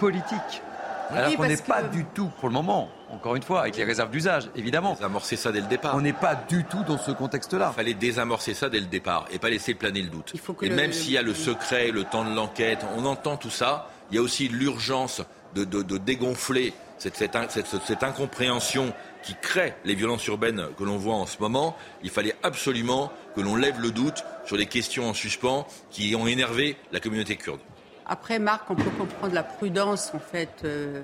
politique 0.01 0.62
alors 1.11 1.37
qu'on 1.37 1.47
n'est 1.47 1.57
pas 1.57 1.82
du 1.85 2.05
tout, 2.07 2.31
pour 2.41 2.49
le 2.49 2.55
moment, 2.55 2.89
encore 3.12 3.37
une 3.37 3.43
fois, 3.43 3.62
avec 3.62 3.77
les 3.77 3.85
réserves 3.85 4.11
d'usage, 4.11 4.51
évidemment. 4.55 4.95
Désamorcer 4.95 5.37
ça 5.37 5.53
dès 5.53 5.61
le 5.61 5.66
départ. 5.66 5.97
On 5.97 6.01
n'est 6.01 6.12
pas 6.12 6.35
du 6.35 6.65
tout 6.65 6.82
dans 6.85 6.99
ce 6.99 7.11
contexte-là. 7.11 7.73
Il 7.73 7.77
fallait 7.77 7.95
désamorcer 7.95 8.55
ça 8.55 8.69
dès 8.69 8.81
le 8.81 8.87
départ 8.87 9.27
et 9.32 9.39
pas 9.39 9.51
laisser 9.51 9.74
planer 9.74 10.03
le 10.03 10.09
doute. 10.09 10.32
et 10.62 10.70
même 10.70 10.93
s'il 10.93 11.12
y 11.12 11.19
a 11.19 11.23
le 11.23 11.35
secret, 11.35 11.91
le 11.91 12.05
temps 12.05 12.24
de 12.24 12.35
l'enquête, 12.35 12.85
on 12.97 13.05
entend 13.05 13.37
tout 13.37 13.51
ça, 13.51 13.89
il 14.11 14.16
y 14.16 14.19
a 14.19 14.23
aussi 14.23 14.49
l'urgence 14.49 15.23
de, 15.55 15.65
dégonfler 15.99 16.73
cette, 16.99 17.16
cette, 17.16 18.03
incompréhension 18.03 18.93
qui 19.23 19.35
crée 19.41 19.74
les 19.85 19.95
violences 19.95 20.27
urbaines 20.27 20.66
que 20.78 20.85
l'on 20.85 20.97
voit 20.97 21.15
en 21.15 21.27
ce 21.27 21.39
moment. 21.41 21.77
Il 22.03 22.11
fallait 22.11 22.37
absolument 22.43 23.12
que 23.35 23.41
l'on 23.41 23.57
lève 23.57 23.81
le 23.81 23.91
doute 23.91 24.24
sur 24.45 24.57
les 24.57 24.66
questions 24.66 25.09
en 25.09 25.15
suspens 25.15 25.66
qui 25.91 26.15
ont 26.15 26.27
énervé 26.27 26.77
la 26.93 27.01
communauté 27.01 27.37
kurde. 27.37 27.61
Après, 28.07 28.39
Marc, 28.39 28.70
on 28.70 28.74
peut 28.74 28.91
comprendre 28.99 29.35
la 29.35 29.45
prudence, 29.45 30.12
en 30.15 30.19
fait, 30.19 30.62
euh, 30.65 31.03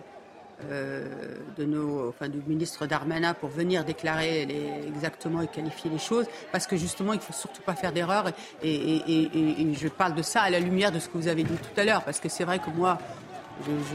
de 0.62 1.64
nos, 1.64 2.08
enfin, 2.08 2.28
du 2.28 2.38
ministre 2.46 2.86
Darmanin 2.86 3.34
pour 3.34 3.50
venir 3.50 3.84
déclarer 3.84 4.46
exactement 4.88 5.42
et 5.42 5.46
qualifier 5.46 5.90
les 5.90 5.98
choses, 5.98 6.26
parce 6.52 6.66
que 6.66 6.76
justement, 6.76 7.12
il 7.12 7.16
ne 7.16 7.22
faut 7.22 7.32
surtout 7.32 7.62
pas 7.62 7.74
faire 7.74 7.92
d'erreur. 7.92 8.30
Et, 8.62 9.66
je 9.74 9.88
parle 9.88 10.14
de 10.14 10.22
ça 10.22 10.42
à 10.42 10.50
la 10.50 10.60
lumière 10.60 10.92
de 10.92 10.98
ce 10.98 11.08
que 11.08 11.18
vous 11.18 11.28
avez 11.28 11.44
dit 11.44 11.54
tout 11.54 11.80
à 11.80 11.84
l'heure, 11.84 12.02
parce 12.02 12.20
que 12.20 12.28
c'est 12.28 12.44
vrai 12.44 12.58
que 12.58 12.70
moi, 12.70 12.98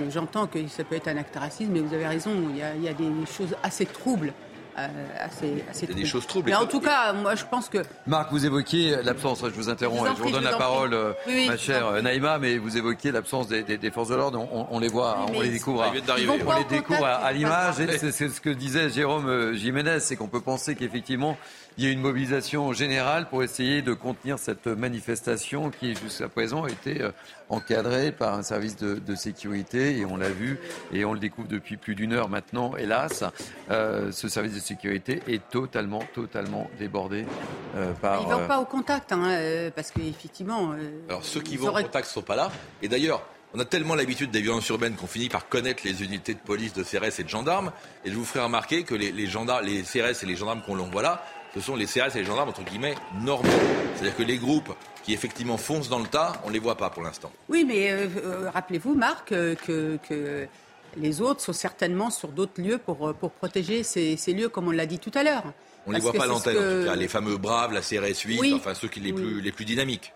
j'entends 0.10 0.48
que 0.48 0.68
ça 0.68 0.84
peut 0.84 0.96
être 0.96 1.08
un 1.08 1.18
acte 1.18 1.36
raciste, 1.36 1.72
mais 1.72 1.80
vous 1.80 1.94
avez 1.94 2.08
raison, 2.08 2.32
il 2.50 2.84
y 2.84 2.88
a 2.88 2.94
des 2.94 3.10
choses 3.26 3.56
assez 3.64 3.86
troubles 3.86 4.34
euh, 4.78 4.88
assez, 5.20 5.64
assez 5.70 5.88
des 5.88 6.06
choses 6.06 6.26
troubles. 6.28 6.50
Mais 6.50 6.56
en 6.56 6.66
tout 6.66 6.80
cas, 6.80 7.14
moi, 7.14 7.36
je 7.36 7.44
pense 7.46 7.70
que. 7.70 7.80
Marc, 8.08 8.32
vous 8.32 8.46
évoquiez 8.46 8.98
l'absence. 9.04 9.44
Je 9.44 9.50
vous 9.50 9.70
interromps. 9.70 10.10
Je, 10.18 10.24
vous 10.24 10.32
donne 10.32 10.44
la 10.44 10.58
parole, 10.58 10.94
euh, 10.94 11.14
ma 11.48 11.58
chère 11.58 12.02
Naïma, 12.02 12.40
mais 12.40 12.58
vous 12.58 12.78
évoquiez 12.78 13.12
l'absence 13.12 13.48
des, 13.48 13.92
forces 13.92 14.10
de 14.10 14.16
l'ordre. 14.16 14.48
On, 14.72 14.80
les 14.80 14.88
voit, 14.88 15.26
on 15.34 15.42
les 15.42 15.50
découvre. 15.50 15.84
À, 15.84 15.92
on 15.92 16.58
les 16.58 16.64
découvre 16.66 17.06
à, 17.06 17.32
l'image. 17.32 17.76
C'est 17.76 18.30
ce 18.30 18.42
que 18.42 18.50
disait 18.50 18.90
Jérôme 18.90 19.28
euh, 19.28 19.54
Jiménez, 19.54 20.00
c'est 20.00 20.16
qu'on 20.16 20.28
peut 20.28 20.42
penser 20.42 20.76
qu'effectivement, 20.76 21.38
il 21.82 21.86
y 21.86 21.88
a 21.88 21.94
une 21.94 22.02
mobilisation 22.02 22.74
générale 22.74 23.28
pour 23.28 23.42
essayer 23.42 23.82
de 23.82 23.96
contenir 23.96 24.38
cette 24.38 24.68
manifestation 24.68 25.72
qui, 25.72 25.96
jusqu'à 25.96 26.30
présent, 26.30 26.66
a 26.66 26.70
été 26.70 27.02
euh, 27.02 27.10
encadrée 27.50 28.12
par 28.12 28.36
un 28.36 28.44
service 28.44 28.76
de, 28.76 29.16
sécurité. 29.16 29.98
Et 29.98 30.06
on 30.06 30.16
l'a 30.16 30.30
vu, 30.30 30.60
et 30.94 31.06
on 31.06 31.14
le 31.14 31.20
découvre 31.20 31.48
depuis 31.48 31.78
plus 31.78 31.96
d'une 31.96 32.14
heure 32.14 32.30
maintenant, 32.30 32.78
hélas. 32.78 33.24
Euh, 33.72 34.12
ce 34.12 34.30
service 34.30 34.54
de 34.54 34.60
sécurité 34.60 35.24
est 35.28 35.42
totalement, 35.50 36.04
totalement 36.14 36.70
débordé 36.78 37.26
euh, 37.76 37.94
par. 37.94 38.22
Ils 38.22 38.30
ne 38.30 38.36
vont 38.36 38.48
pas 38.48 38.60
au 38.60 38.66
contact, 38.66 39.12
hein, 39.12 39.72
parce 39.76 39.90
qu'effectivement. 39.90 40.76
Alors, 41.10 41.26
ceux 41.26 41.42
qui 41.42 41.58
vont 41.58 41.70
au 41.70 41.82
contact 41.82 42.10
ne 42.10 42.14
sont 42.14 42.22
pas 42.22 42.36
là. 42.36 42.52
Et 42.84 42.90
d'ailleurs, 42.90 43.24
on 43.56 43.60
a 43.60 43.66
tellement 43.66 43.96
l'habitude 43.96 44.30
des 44.30 44.42
violences 44.42 44.70
urbaines 44.70 44.96
qu'on 44.96 45.08
finit 45.08 45.30
par 45.30 45.50
connaître 45.50 45.82
les 45.84 46.04
unités 46.04 46.36
de 46.36 46.40
police, 46.40 46.74
de 46.74 46.84
CRS 46.84 47.20
et 47.20 47.24
de 47.24 47.30
gendarmes. 47.30 47.72
Et 48.06 48.12
je 48.12 48.16
vous 48.16 48.24
ferai 48.24 48.44
remarquer 48.44 48.84
que 48.84 48.94
les, 48.94 49.26
gendarmes, 49.26 49.66
les 49.66 49.82
CRS 49.82 50.24
et 50.24 50.26
les 50.28 50.36
gendarmes 50.36 50.62
qu'on 50.62 50.76
voit 50.76 51.02
là 51.02 51.24
ce 51.54 51.60
sont 51.60 51.76
les 51.76 51.86
CRS 51.86 52.16
et 52.16 52.20
les 52.20 52.26
gendarmes, 52.26 52.50
entre 52.50 52.64
guillemets, 52.64 52.96
normaux. 53.22 53.50
C'est-à-dire 53.96 54.16
que 54.16 54.24
les 54.24 54.38
groupes 54.38 54.74
qui 55.04 55.14
effectivement 55.14 55.58
foncent 55.58 55.90
dans 55.90 56.00
le 56.00 56.08
tas, 56.08 56.34
on 56.44 56.50
ne 56.50 56.54
les 56.54 56.60
voit 56.60 56.78
pas 56.78 56.90
pour 56.90 57.04
l'instant. 57.04 57.32
Oui, 57.50 57.66
mais 57.68 57.92
euh, 57.92 58.08
euh, 58.24 58.50
rappelez-vous, 58.50 58.96
Marc, 58.96 59.32
euh, 59.32 59.56
que, 59.56 60.48
les 60.98 61.22
autres 61.22 61.40
sont 61.40 61.54
certainement 61.54 62.10
sur 62.10 62.30
d'autres 62.30 62.62
lieux 62.62 62.78
pour, 62.78 63.14
pour 63.14 63.32
protéger 63.32 63.82
ces, 63.84 64.18
lieux, 64.34 64.50
comme 64.50 64.68
on 64.68 64.72
l'a 64.72 64.86
dit 64.86 65.00
tout 65.00 65.12
à 65.14 65.24
l'heure. 65.24 65.44
On 65.88 65.92
ne 65.92 65.96
les 65.96 66.02
voit 66.02 66.12
pas 66.12 66.26
à 66.26 66.28
l'antenne, 66.28 66.58
en 66.58 66.82
tout 66.82 66.86
cas. 66.86 66.96
Les 66.96 67.08
fameux 67.08 67.38
braves, 67.38 67.72
la 67.74 67.80
CRS 67.80 68.20
8, 68.26 68.54
enfin 68.56 68.74
ceux 68.74 68.90
qui 68.90 69.00
les, 69.00 69.14
plus, 69.14 69.40
les 69.40 69.52
plus 69.54 69.64
dynamiques. 69.64 70.14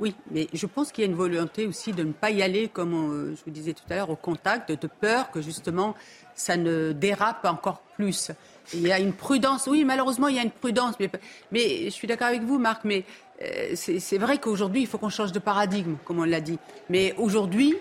Oui, 0.00 0.14
mais 0.30 0.48
je 0.52 0.66
pense 0.66 0.90
qu'il 0.90 1.04
y 1.04 1.06
a 1.06 1.10
une 1.10 1.16
volonté 1.16 1.66
aussi 1.66 1.92
de 1.92 2.02
ne 2.02 2.12
pas 2.12 2.30
y 2.30 2.42
aller, 2.42 2.68
comme 2.68 3.34
je 3.36 3.44
vous 3.44 3.50
disais 3.50 3.74
tout 3.74 3.84
à 3.90 3.96
l'heure, 3.96 4.10
au 4.10 4.16
contact, 4.16 4.72
de 4.72 4.88
peur 4.88 5.30
que 5.30 5.40
justement 5.40 5.94
ça 6.34 6.56
ne 6.56 6.92
dérape 6.92 7.44
encore 7.44 7.80
plus. 7.96 8.32
Il 8.72 8.86
y 8.86 8.92
a 8.92 8.98
une 8.98 9.12
prudence. 9.12 9.66
Oui, 9.66 9.84
malheureusement, 9.84 10.28
il 10.28 10.36
y 10.36 10.38
a 10.38 10.42
une 10.42 10.50
prudence. 10.50 10.94
Mais, 11.52 11.84
je 11.84 11.90
suis 11.90 12.08
d'accord 12.08 12.28
avec 12.28 12.42
vous, 12.42 12.58
Marc. 12.58 12.84
Mais 12.84 13.04
euh, 13.42 13.74
c'est 13.74 14.18
vrai 14.18 14.38
qu'aujourd'hui, 14.38 14.82
il 14.82 14.86
faut 14.86 14.98
qu'on 14.98 15.10
change 15.10 15.32
de 15.32 15.38
paradigme, 15.38 15.96
comme 16.04 16.18
on 16.20 16.24
l'a 16.24 16.40
dit. 16.40 16.58
Mais 16.88 17.14
aujourd'hui, 17.18 17.76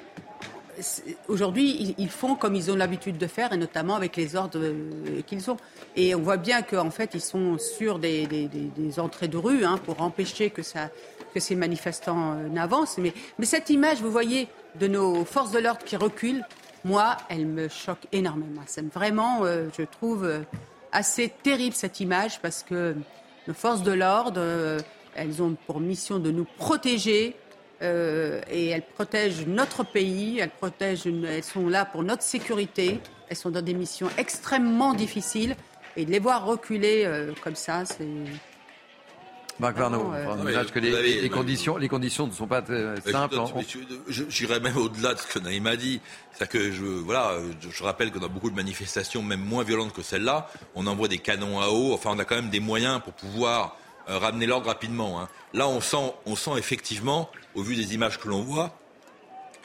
aujourd'hui, 1.28 1.96
ils 1.98 2.10
font 2.10 2.36
comme 2.36 2.56
ils 2.56 2.72
ont 2.72 2.76
l'habitude 2.76 3.18
de 3.18 3.28
faire, 3.28 3.54
et 3.54 3.58
notamment 3.58 3.96
avec 3.96 4.16
les 4.16 4.36
ordres 4.36 4.60
euh, 4.60 5.22
qu'ils 5.26 5.50
ont. 5.50 5.58
Et 5.96 6.16
on 6.16 6.22
voit 6.22 6.38
bien 6.38 6.62
qu'en 6.62 6.92
fait, 6.92 7.12
ils 7.14 7.22
sont 7.22 7.58
sur 7.58 8.00
des, 8.00 8.60
entrées 8.98 9.28
de 9.28 9.38
rue 9.38 9.66
hein, 9.66 9.78
pour 9.86 10.02
empêcher 10.02 10.50
que, 10.50 10.62
ça, 10.62 10.90
que 11.34 11.40
ces 11.40 11.56
manifestants 11.56 12.34
euh, 12.34 12.48
n'avancent. 12.50 12.98
Mais, 12.98 13.14
cette 13.44 13.70
image, 13.70 14.02
vous 14.02 14.12
voyez, 14.12 14.48
de 14.80 14.88
nos 14.88 15.26
forces 15.26 15.52
de 15.52 15.60
l'ordre 15.60 15.84
qui 15.84 15.96
reculent, 15.96 16.46
moi, 16.84 17.18
elle 17.30 17.46
me 17.46 17.70
choque 17.70 18.08
énormément. 18.12 18.62
C'est 18.66 18.86
vraiment, 18.94 19.46
je 19.46 19.84
trouve, 19.84 20.30
assez 20.94 21.30
terrible 21.44 21.76
cette 21.76 22.00
image 22.00 22.40
parce 22.42 22.64
que 22.64 22.96
nos 23.48 23.54
forces 23.54 23.84
de 23.84 23.92
l'ordre, 23.92 24.40
euh, 24.40 24.80
elles 25.16 25.42
ont 25.42 25.56
pour 25.68 25.80
mission 25.80 26.20
de 26.20 26.32
nous 26.32 26.46
protéger 26.58 27.36
et 27.84 28.70
elles 28.70 28.86
protègent 28.96 29.46
notre 29.46 29.84
pays, 29.84 30.40
elles, 30.40 30.50
protègent, 30.50 31.08
elles 31.08 31.44
sont 31.44 31.68
là 31.68 31.86
pour 31.86 32.04
notre 32.04 32.24
sécurité, 32.24 33.02
elles 33.30 33.38
sont 33.38 33.52
dans 33.52 33.62
des 33.62 33.74
missions 33.74 34.10
extrêmement 34.18 34.94
difficiles. 34.94 35.56
Et 35.96 36.06
de 36.06 36.12
les 36.12 36.20
voir 36.20 36.46
reculer 36.46 37.08
comme 37.44 37.56
ça, 37.56 37.84
c'est 37.86 38.08
Marc 39.60 39.78
Varnaud, 39.78 40.12
euh, 40.14 40.64
que 40.66 40.80
les, 40.80 41.30
conditions, 41.30 41.78
les 41.78 41.88
conditions 41.88 42.28
ne 42.28 42.32
sont 42.32 42.48
pas 42.48 42.62
très 42.62 43.00
simples. 43.02 43.36
J'irais 44.08 44.60
même 44.60 44.78
au-delà 44.78 45.14
de 45.14 45.20
ce 45.20 45.28
que 45.28 45.40
Naïm 45.40 45.68
a 45.68 45.76
dit. 45.76 46.02
cest 46.34 46.52
que 46.52 46.72
je, 46.72 46.84
voilà, 46.84 47.38
je 47.62 47.84
rappelle 47.84 48.12
que 48.12 48.20
dans 48.20 48.30
beaucoup 48.30 48.50
de 48.50 48.56
manifestations, 48.56 49.22
même 49.22 49.42
moins 49.42 49.64
violentes 49.64 49.94
que 49.94 50.02
celle-là, 50.02 50.50
on 50.76 50.88
envoie 50.88 51.08
des 51.08 51.20
canons 51.20 51.60
à 51.60 51.70
eau. 51.70 51.94
Enfin, 51.94 52.12
on 52.14 52.20
a 52.20 52.26
quand 52.26 52.36
même 52.36 52.50
des 52.50 52.60
moyens 52.60 53.02
pour 53.04 53.14
pouvoir 53.14 53.78
euh, 54.10 54.18
ramener 54.18 54.46
l'ordre 54.46 54.68
rapidement. 54.68 55.22
Hein. 55.22 55.30
Là, 55.54 55.68
on 55.68 55.82
sent, 55.82 56.14
on 56.26 56.36
sent 56.36 56.52
effectivement, 56.58 57.30
au 57.56 57.64
vu 57.64 57.76
des 57.76 57.94
images 57.94 58.20
que 58.20 58.28
l'on 58.28 58.42
voit, 58.42 58.78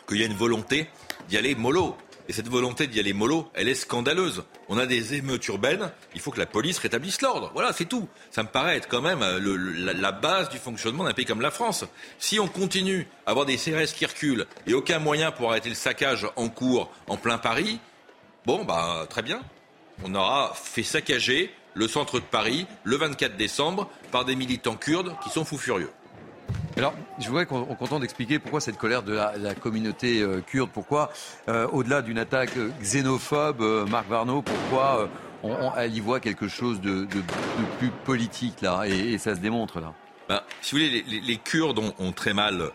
qu'il 0.08 0.18
y 0.18 0.22
a 0.22 0.26
une 0.26 0.34
volonté 0.34 0.88
d'y 1.28 1.36
aller 1.36 1.54
mollo. 1.54 1.96
Et 2.28 2.34
cette 2.34 2.48
volonté 2.48 2.86
d'y 2.86 3.00
aller 3.00 3.14
mollo, 3.14 3.50
elle 3.54 3.68
est 3.68 3.74
scandaleuse. 3.74 4.44
On 4.68 4.76
a 4.76 4.84
des 4.84 5.14
émeutes 5.14 5.46
urbaines, 5.48 5.90
il 6.14 6.20
faut 6.20 6.30
que 6.30 6.38
la 6.38 6.44
police 6.44 6.78
rétablisse 6.78 7.22
l'ordre. 7.22 7.50
Voilà, 7.54 7.72
c'est 7.72 7.86
tout. 7.86 8.06
Ça 8.30 8.42
me 8.42 8.48
paraît 8.48 8.76
être 8.76 8.86
quand 8.86 9.00
même 9.00 9.22
euh, 9.22 9.94
la, 9.94 10.12
base 10.12 10.50
du 10.50 10.58
fonctionnement 10.58 11.04
d'un 11.04 11.14
pays 11.14 11.24
comme 11.24 11.40
la 11.40 11.50
France. 11.50 11.86
Si 12.18 12.38
on 12.38 12.46
continue 12.46 13.08
à 13.24 13.30
avoir 13.30 13.46
des 13.46 13.56
CRS 13.56 13.94
qui 13.96 14.04
reculent 14.04 14.46
et 14.66 14.74
aucun 14.74 14.98
moyen 14.98 15.30
pour 15.30 15.50
arrêter 15.50 15.70
le 15.70 15.74
saccage 15.74 16.26
en 16.36 16.50
cours 16.50 16.90
en 17.06 17.16
plein 17.16 17.38
Paris, 17.38 17.80
bon, 18.44 18.62
bah 18.64 19.06
très 19.08 19.22
bien. 19.22 19.40
On 20.04 20.14
aura 20.14 20.52
fait 20.54 20.82
saccager 20.82 21.50
le 21.72 21.88
centre 21.88 22.20
de 22.20 22.24
Paris 22.24 22.66
le 22.84 22.96
24 22.96 23.36
décembre 23.36 23.88
par 24.10 24.24
des 24.24 24.36
militants 24.36 24.76
kurdes 24.76 25.14
qui 25.22 25.30
sont 25.30 25.44
fous 25.44 25.58
furieux. 25.58 25.90
Alors, 26.76 26.94
je 27.18 27.26
voudrais 27.26 27.44
qu'on 27.44 27.64
contente 27.74 28.02
d'expliquer 28.02 28.38
pourquoi 28.38 28.60
cette 28.60 28.78
colère 28.78 29.02
de 29.02 29.12
la, 29.12 29.54
communauté 29.54 30.20
euh, 30.22 30.40
kurde, 30.40 30.70
pourquoi, 30.72 31.10
euh, 31.48 31.66
au-delà 31.72 32.02
d'une 32.02 32.18
attaque 32.18 32.52
xénophobe, 32.80 33.62
euh, 33.62 33.84
Marc 33.86 34.08
Varnaud, 34.08 34.42
pourquoi 34.42 35.08
on, 35.42 35.72
elle 35.76 35.96
y 35.96 36.00
voit 36.00 36.20
quelque 36.20 36.46
chose 36.46 36.80
de, 36.80 37.08
plus 37.78 37.90
politique 38.04 38.60
là, 38.60 38.84
et, 38.86 39.18
ça 39.18 39.34
se 39.34 39.40
démontre 39.40 39.80
là. 39.80 39.92
Ben, 40.28 40.40
si 40.62 40.74
vous 40.74 40.80
voulez, 40.80 41.20
les, 41.20 41.36
Kurdes 41.36 41.80
ont, 41.98 42.12
très 42.12 42.34
mal, 42.34 42.70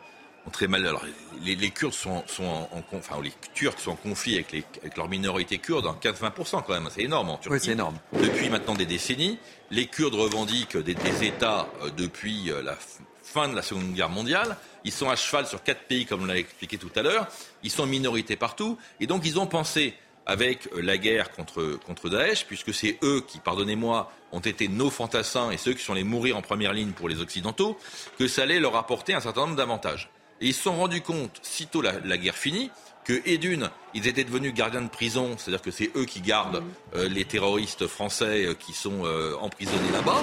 ont 0.45 0.49
très 0.49 0.68
mal. 0.68 0.86
Alors, 0.86 1.06
les, 1.41 1.70
Kurdes 1.70 1.94
sont, 1.94 2.24
en, 2.40 2.84
enfin, 2.94 3.22
les 3.22 3.34
Turcs 3.53 3.80
sont 3.80 3.91
en 3.91 3.95
conflit 3.95 4.36
avec, 4.36 4.65
avec 4.82 4.98
leur 4.98 5.10
minorité 5.10 5.57
kurde, 5.57 5.86
15-20% 6.02 6.64
quand 6.65 6.74
même, 6.74 6.88
c'est 6.90 7.03
énorme 7.03 7.30
en 7.30 7.38
Turquie. 7.38 7.53
Oui, 7.53 7.60
c'est 7.64 7.72
énorme. 7.72 7.98
Depuis 8.14 8.49
maintenant 8.49 8.76
des 8.76 8.86
décennies, 8.86 9.40
les 9.72 9.88
Kurdes 9.88 10.15
revendiquent 10.15 10.78
des, 10.78 10.95
des 10.95 11.26
États 11.26 11.68
depuis 11.98 12.52
la 12.64 12.78
fin 13.22 13.48
de 13.48 13.56
la 13.56 13.61
Seconde 13.61 13.94
Guerre 13.94 14.10
mondiale. 14.10 14.57
Ils 14.84 14.91
sont 14.91 15.10
à 15.10 15.15
cheval 15.15 15.48
sur 15.48 15.64
quatre 15.64 15.84
pays, 15.84 16.06
comme 16.06 16.24
on 16.24 16.26
l'a 16.26 16.38
expliqué 16.38 16.78
tout 16.78 16.91
à 16.95 17.02
l'heure. 17.02 17.28
Ils 17.64 17.72
sont 17.72 17.84
en 17.84 17.88
minorité 17.88 18.36
partout. 18.36 18.78
Et 18.99 19.07
donc, 19.07 19.26
ils 19.26 19.40
ont 19.40 19.48
pensé, 19.48 19.95
avec 20.26 20.68
euh, 20.68 20.82
la 20.82 20.98
guerre 20.98 21.32
contre, 21.32 21.80
contre 21.86 22.10
Daesh, 22.10 22.45
puisque 22.45 22.74
c'est 22.74 22.98
eux 23.03 23.24
qui, 23.28 23.40
pardonnez-moi, 23.40 24.11
ont 24.32 24.40
été 24.40 24.68
nos 24.68 24.90
fantassins 24.90 25.52
et 25.52 25.57
ceux 25.57 25.74
qui 25.74 25.84
sont 25.84 25.94
les 25.94 26.03
mourir 26.03 26.38
en 26.38 26.41
première 26.41 26.74
ligne 26.74 26.91
pour 26.91 27.10
les 27.10 27.22
Occidentaux, 27.22 27.78
que 28.18 28.28
ça 28.28 28.44
allait 28.44 28.60
leur 28.60 28.76
apporter 28.76 29.14
un 29.14 29.20
certain 29.20 29.41
nombre 29.41 29.56
d'avantages. 29.56 30.10
Et 30.44 30.49
ils 30.49 30.53
se 30.53 30.61
sont 30.61 30.76
rendus 30.76 31.02
compte, 31.02 31.40
sitôt 31.41 31.82
la, 31.82 32.18
guerre 32.18 32.38
finie, 32.38 32.70
que, 33.03 33.20
et 33.26 33.40
d'une, 33.40 33.72
ils 33.95 34.07
étaient 34.07 34.24
devenus 34.24 34.53
gardiens 34.53 34.84
de 34.84 34.90
prison, 34.90 35.36
c'est-à-dire 35.38 35.64
que 35.64 35.72
c'est 35.72 35.90
eux 35.95 36.06
qui 36.06 36.22
gardent 36.22 36.61
mmh. 36.61 36.98
euh, 36.98 37.10
les 37.10 37.26
terroristes 37.26 37.88
français 37.88 38.45
euh, 38.45 38.53
qui 38.53 38.74
sont 38.74 39.03
emprisonnés 39.41 39.91
là-bas, 39.91 40.22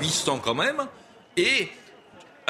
800 0.00 0.40
quand 0.44 0.54
même, 0.54 0.86
et 1.36 1.70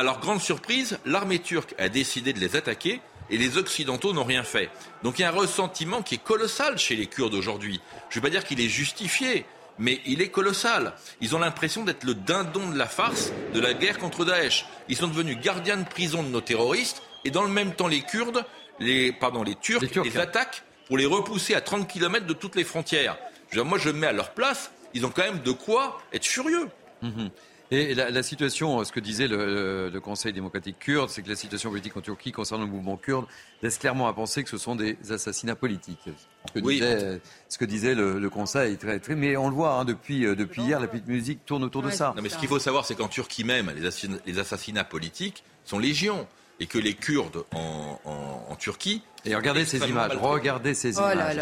alors, 0.01 0.19
grande 0.19 0.41
surprise, 0.41 0.99
l'armée 1.05 1.41
turque 1.41 1.75
a 1.77 1.91
décidé 1.91 2.33
de 2.33 2.41
les 2.41 2.57
attaquer 2.57 3.03
et 3.29 3.37
les 3.37 3.59
Occidentaux 3.59 4.15
n'ont 4.15 4.25
rien 4.25 4.45
fait. 4.45 4.71
Donc 5.03 5.19
il 5.19 5.23
y 5.23 5.25
a 5.27 5.29
un 5.29 5.33
ressentiment 5.33 6.01
qui 6.01 6.15
est 6.15 6.25
colossal 6.25 6.79
chez 6.79 6.97
les 6.97 7.07
Kurdes 7.07 7.35
aujourd'hui. 7.35 7.83
Je 8.09 8.19
ne 8.19 8.23
vais 8.23 8.29
pas 8.29 8.33
dire 8.33 8.45
qu'il 8.45 8.63
est 8.63 8.69
justifié, 8.71 9.45
mais 9.79 10.01
il 10.07 10.23
est 10.23 10.31
colossal. 10.31 10.95
Ils 11.21 11.37
ont 11.37 11.39
l'impression 11.39 11.85
d'être 11.85 12.05
le 12.05 12.15
dindon 12.15 12.71
de 12.71 12.79
la 12.79 12.87
farce 12.87 13.31
de 13.53 13.61
la 13.61 13.75
guerre 13.75 13.99
contre 13.99 14.25
Daesh. 14.25 14.65
Ils 14.89 14.97
sont 14.97 15.07
devenus 15.07 15.39
gardiens 15.39 15.77
de 15.77 15.87
prison 15.87 16.23
de 16.23 16.29
nos 16.29 16.41
terroristes 16.41 17.03
et 17.25 17.31
dans 17.31 17.43
le 17.43 17.49
même 17.49 17.75
temps 17.75 17.89
les 17.89 18.03
Kurdes, 18.03 18.45
les, 18.79 19.13
pardon, 19.13 19.43
les 19.43 19.55
Turcs, 19.55 19.83
les, 19.83 20.19
attaquent 20.19 20.63
pour 20.87 20.97
les 20.97 21.07
repousser 21.07 21.55
à 21.55 21.61
30 21.61 21.89
km 21.89 22.27
de 22.27 22.33
toutes 22.33 22.57
les 22.57 22.65
frontières. 22.65 23.19
moi 23.55 23.79
je 23.79 23.91
me 23.91 23.99
mets 23.99 24.07
à 24.07 24.13
leur 24.13 24.33
place, 24.33 24.73
ils 24.95 25.07
ont 25.07 25.11
quand 25.11 25.23
même 25.23 25.41
de 25.41 25.53
quoi 25.53 26.01
être 26.13 26.27
furieux. 26.27 26.69
Mhm. 27.03 27.31
Et 27.73 27.95
la, 27.95 28.23
situation, 28.25 28.83
ce 28.83 28.91
que 28.91 28.99
disait 28.99 29.29
le, 29.29 29.97
Conseil 30.03 30.33
démocratique 30.33 30.81
kurde, 30.81 31.09
c'est 31.09 31.23
que 31.23 31.29
la 31.29 31.37
situation 31.37 31.71
politique 31.71 31.97
en 31.97 32.01
Turquie 32.01 32.33
concernant 32.33 32.65
le 32.65 32.71
mouvement 32.71 32.97
kurde 32.97 33.27
laisse 33.63 33.79
clairement 33.79 34.09
à 34.09 34.13
penser 34.13 34.43
que 34.43 34.51
ce 34.51 34.59
sont 34.59 34.75
des 34.75 34.97
assassinats 35.11 35.55
politiques. 35.55 36.11
Ce 36.49 36.53
que 36.53 36.59
disait, 36.59 37.21
ce 37.49 37.59
que 37.59 37.65
disait 37.65 37.95
le, 37.95 38.29
Conseil, 38.29 38.77
très, 38.77 38.99
très, 38.99 39.15
mais 39.15 39.37
on 39.37 39.49
le 39.49 39.55
voit 39.55 39.75
hein, 39.75 39.85
depuis, 39.85 40.27
euh, 40.27 40.35
depuis 40.35 40.63
hier, 40.63 40.81
la 40.81 40.89
petite 40.89 41.07
musique 41.07 41.45
tourne 41.47 41.63
autour 41.63 41.83
de 41.83 41.91
ça. 41.91 42.13
Non, 42.17 42.23
mais 42.23 42.29
ce 42.29 42.39
qu'il 42.39 42.49
faut 42.49 42.59
savoir, 42.59 42.85
c'est 42.85 42.97
qu'en 42.97 43.09
Turquie 43.09 43.45
même, 43.45 43.71
les 43.77 43.87
assassinats, 43.87 44.19
les 44.27 44.39
assassinats 44.41 44.85
politiques 44.85 45.45
sont 45.65 45.79
légion 45.79 46.27
et 46.61 46.67
que 46.67 46.79
les 46.79 46.95
Kurdes 46.95 47.45
en, 47.55 47.99
en, 48.05 48.55
Turquie. 48.57 49.03
Et 49.25 49.35
regardez 49.35 49.65
ces 49.65 49.79
images, 49.89 50.13
regardez 50.21 50.75
ces 50.75 50.99
oh 50.99 51.11
images. 51.11 51.41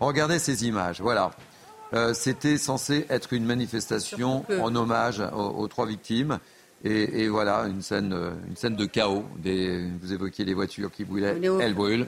Regardez 0.00 0.38
ces 0.38 0.66
images, 0.66 1.00
voilà. 1.00 1.30
Euh, 1.94 2.12
c'était 2.12 2.58
censé 2.58 3.06
être 3.08 3.32
une 3.32 3.46
manifestation 3.46 4.44
en 4.60 4.76
hommage 4.76 5.22
aux, 5.34 5.66
trois 5.68 5.86
victimes. 5.86 6.38
Et, 6.84 7.26
voilà, 7.28 7.62
une 7.62 7.80
scène, 7.82 8.14
une 8.46 8.56
scène 8.56 8.76
de 8.76 8.84
chaos. 8.84 9.24
vous 9.42 10.12
évoquiez 10.12 10.44
les 10.44 10.54
voitures 10.54 10.90
qui 10.90 11.04
brûlaient, 11.04 11.40
elles 11.60 11.74
brûlent. 11.74 12.06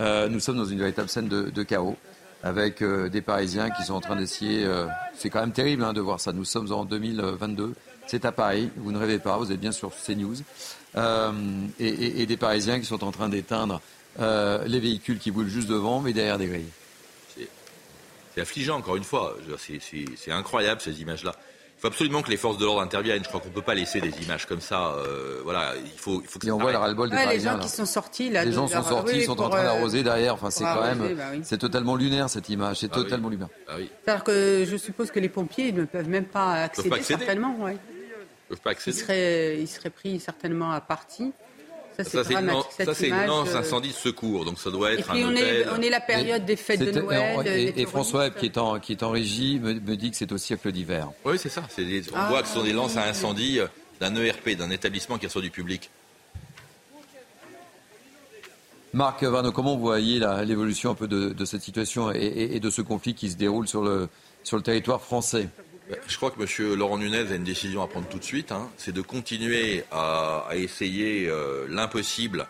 Euh, 0.00 0.28
nous 0.28 0.38
sommes 0.38 0.56
dans 0.56 0.64
une 0.64 0.78
véritable 0.78 1.08
scène 1.08 1.28
de, 1.28 1.62
chaos 1.64 1.96
avec 2.44 2.82
euh, 2.82 3.08
des 3.08 3.20
Parisiens 3.20 3.70
qui 3.70 3.82
sont 3.82 3.94
en 3.94 4.00
train 4.00 4.14
d'essayer. 4.14 4.64
c'est 5.14 5.28
quand 5.28 5.40
même 5.40 5.52
terrible 5.52 5.82
hein, 5.82 5.92
de 5.92 6.00
voir 6.00 6.20
ça. 6.20 6.32
Nous 6.32 6.44
sommes 6.44 6.72
en 6.72 6.84
2022. 6.84 7.74
C'est 8.06 8.24
à 8.24 8.32
Paris. 8.32 8.70
Vous 8.76 8.92
ne 8.92 8.98
rêvez 8.98 9.18
pas. 9.18 9.36
Vous 9.36 9.50
êtes 9.50 9.60
bien 9.60 9.72
sur 9.72 9.90
CNews. 9.90 10.36
Et, 10.96 12.22
et, 12.22 12.26
des 12.26 12.36
Parisiens 12.36 12.80
qui 12.80 12.86
sont 12.86 13.04
en 13.04 13.12
train 13.12 13.28
d'éteindre 13.28 13.80
les 14.18 14.80
véhicules 14.80 15.18
qui 15.18 15.30
brûlent 15.30 15.48
juste 15.48 15.68
devant, 15.68 16.00
mais 16.00 16.12
derrière 16.12 16.38
des 16.38 16.46
grilles 16.46 16.72
c'est 18.38 18.42
affligeant, 18.42 18.76
encore 18.76 18.96
une 18.96 19.04
fois. 19.04 19.36
C'est 19.58 20.30
incroyable, 20.30 20.80
ces 20.80 21.00
images-là. 21.00 21.32
Il 21.76 21.80
faut 21.80 21.88
absolument 21.88 22.22
que 22.22 22.30
les 22.30 22.36
forces 22.36 22.58
de 22.58 22.64
l'ordre 22.64 22.80
interviennent. 22.80 23.22
Je 23.22 23.28
crois 23.28 23.40
qu'on 23.40 23.48
ne 23.48 23.52
peut 23.52 23.62
pas 23.62 23.74
laisser 23.74 24.00
des 24.00 24.10
images 24.22 24.46
comme 24.46 24.60
ça. 24.60 24.94
Euh, 24.94 25.40
voilà, 25.44 25.74
il 25.76 25.98
faut, 25.98 26.20
il 26.22 26.28
faut 26.28 26.38
que 26.38 26.46
Et 26.46 26.50
on 26.50 26.58
voit 26.58 26.72
le 26.72 26.78
ras-le-bol 26.78 27.10
des 27.10 27.16
Les 27.16 27.40
gens 27.40 27.58
qui 27.58 27.68
sont 27.68 27.86
sortis 27.86 28.30
là. 28.30 28.44
Les 28.44 28.52
gens 28.52 28.68
sont 28.68 28.82
sortis, 28.82 29.16
ils 29.16 29.24
sont 29.24 29.40
en 29.40 29.48
train 29.48 29.62
d'arroser 29.62 30.02
derrière. 30.02 30.34
Enfin, 30.34 30.50
c'est 30.50 30.64
quand 30.64 30.82
même, 30.82 31.14
bah 31.16 31.24
c'est 31.42 31.58
totalement 31.58 31.96
lunaire 31.96 32.30
cette 32.30 32.48
image. 32.48 32.78
C'est 32.78 32.90
ah 32.92 32.96
totalement 32.96 33.28
lunaire. 33.28 33.48
Ah 33.68 33.74
C'est-à-dire 34.04 34.24
que 34.24 34.64
je 34.68 34.76
suppose 34.76 35.10
que 35.10 35.20
les 35.20 35.28
pompiers 35.28 35.72
ne 35.72 35.84
peuvent 35.84 36.08
même 36.08 36.26
pas 36.26 36.52
accéder, 36.62 37.02
certainement. 37.02 37.56
Ouais. 37.60 37.76
Ils 38.48 38.54
peuvent 38.54 38.60
pas 38.60 38.70
accéder. 38.70 38.96
Ils 38.96 39.00
seraient, 39.00 39.60
ils 39.60 39.68
seraient 39.68 39.90
pris 39.90 40.20
certainement 40.20 40.72
à 40.72 40.80
partie. 40.80 41.32
Ça, 42.04 42.22
c'est 42.22 42.32
une, 42.32 42.46
lance 43.26 43.48
euh, 43.48 43.58
incendie 43.58 43.88
de 43.88 43.94
secours, 43.94 44.44
donc 44.44 44.60
ça 44.60 44.70
doit 44.70 44.92
être 44.92 45.10
un 45.10 45.16
on 45.16 45.34
Est, 45.34 45.66
on 45.68 45.82
est 45.82 45.90
la 45.90 46.00
période 46.00 46.44
des 46.44 46.54
fêtes 46.54 46.78
de 46.78 46.92
Noël. 46.92 47.72
Et, 47.76 47.86
François, 47.86 48.30
qui 48.30 48.46
est, 48.46 48.56
en, 48.56 48.78
qui 48.78 48.92
est 48.92 49.02
en 49.02 49.10
régie, 49.10 49.58
me, 49.58 49.96
dit 49.96 50.12
que 50.12 50.16
c'est 50.16 50.30
aussi 50.30 50.46
siècle 50.46 50.70
d'hiver. 50.70 51.10
Oui, 51.24 51.38
c'est 51.40 51.48
ça. 51.48 51.62
on 51.76 52.14
ah, 52.14 52.28
voit 52.28 52.42
que 52.42 52.48
ce 52.48 52.54
sont 52.54 52.62
des 52.62 52.72
lances 52.72 52.96
à 52.96 53.02
incendie 53.02 53.58
euh, 53.58 53.66
d'un 53.98 54.14
ERP, 54.14 54.50
d'un 54.50 54.70
établissement 54.70 55.18
qui 55.18 55.26
reçoit 55.26 55.42
du 55.42 55.50
public. 55.50 55.90
Marc 58.92 59.24
Varno, 59.24 59.50
comment 59.50 59.74
vous 59.74 59.82
voyez 59.82 60.20
l'évolution 60.44 60.92
un 60.92 60.94
peu 60.94 61.08
de, 61.08 61.44
cette 61.44 61.62
situation 61.62 62.12
et, 62.12 62.60
de 62.60 62.70
ce 62.70 62.80
conflit 62.80 63.14
qui 63.14 63.28
se 63.28 63.36
déroule 63.36 63.66
sur 63.66 63.82
le, 63.82 64.08
sur 64.44 64.56
le 64.56 64.62
territoire 64.62 65.02
français? 65.02 65.48
Je 66.06 66.16
crois 66.16 66.30
que 66.30 66.40
M. 66.40 66.74
Laurent 66.74 66.98
Nunez 66.98 67.32
a 67.32 67.34
une 67.34 67.44
décision 67.44 67.82
à 67.82 67.88
prendre 67.88 68.08
tout 68.08 68.18
de 68.18 68.24
suite. 68.24 68.52
Hein. 68.52 68.70
C'est 68.76 68.92
de 68.92 69.00
continuer 69.00 69.84
à, 69.90 70.46
essayer 70.54 71.28
euh, 71.28 71.66
l'impossible 71.68 72.46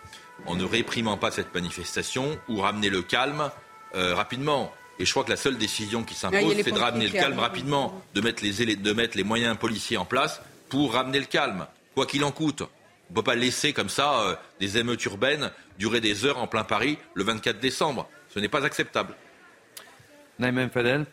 en 0.47 0.55
ne 0.55 0.65
réprimant 0.65 1.16
pas 1.16 1.31
cette 1.31 1.55
manifestation 1.55 2.39
ou 2.48 2.60
ramener 2.60 2.90
le 2.90 3.02
calme 3.02 3.51
euh, 3.94 4.15
rapidement. 4.15 4.73
Et 4.98 5.05
je 5.05 5.10
crois 5.12 5.24
que 5.24 5.31
la 5.31 5.36
seule 5.36 5.59
décision 5.59 6.02
qui 6.02 6.15
s'impose, 6.15 6.56
c'est 6.65 6.73
de 6.73 6.78
ramener 6.78 7.06
le 7.06 7.12
calme 7.12 7.39
rapidement, 7.39 8.02
de 8.15 8.20
mettre, 8.20 8.43
les, 8.43 8.77
de 8.77 8.93
mettre 8.93 9.16
les 9.16 9.24
moyens 9.24 9.56
policiers 9.56 9.97
en 9.97 10.05
place 10.05 10.40
pour 10.69 10.94
ramener 10.94 11.20
le 11.20 11.27
calme, 11.27 11.66
quoi 11.94 12.06
qu'il 12.06 12.24
en 12.24 12.32
coûte. 12.32 12.62
On 12.62 13.12
ne 13.12 13.15
peut 13.15 13.23
pas 13.23 13.36
laisser 13.36 13.73
comme 13.73 13.89
ça 13.89 14.20
euh, 14.20 14.35
des 14.60 14.77
émeutes 14.77 15.05
urbaines 15.05 15.51
durer 15.78 16.01
des 16.01 16.24
heures 16.24 16.39
en 16.39 16.47
plein 16.47 16.65
Paris 16.65 16.98
le 17.15 17.24
24 17.24 17.60
décembre. 17.60 18.09
Ce 18.28 18.40
n'est 18.40 18.48
pas 18.48 18.65
acceptable. 18.65 19.15
Naïm 20.39 20.69
Fadel 20.70 21.06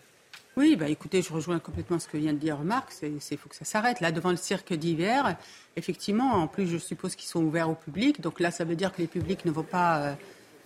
oui, 0.57 0.77
bah 0.77 0.87
écoutez, 0.87 1.21
je 1.21 1.33
rejoins 1.33 1.59
complètement 1.59 1.99
ce 1.99 2.07
que 2.07 2.15
vient 2.15 2.31
de 2.31 2.37
dire 2.37 2.59
Marc. 2.59 2.93
Il 3.01 3.37
faut 3.37 3.49
que 3.49 3.55
ça 3.57 3.65
s'arrête. 3.65 3.99
Là, 3.99 4.13
devant 4.13 4.31
le 4.31 4.37
cirque 4.37 4.73
d'hiver, 4.73 5.35
effectivement, 5.75 6.31
en 6.35 6.47
plus, 6.47 6.65
je 6.65 6.77
suppose 6.77 7.15
qu'ils 7.15 7.27
sont 7.27 7.43
ouverts 7.43 7.69
au 7.69 7.75
public. 7.75 8.21
Donc 8.21 8.39
là, 8.39 8.51
ça 8.51 8.63
veut 8.63 8.77
dire 8.77 8.93
que 8.93 9.01
les 9.01 9.07
publics 9.07 9.43
ne 9.43 9.51
vont 9.51 9.63
pas 9.63 9.97
euh, 9.97 10.13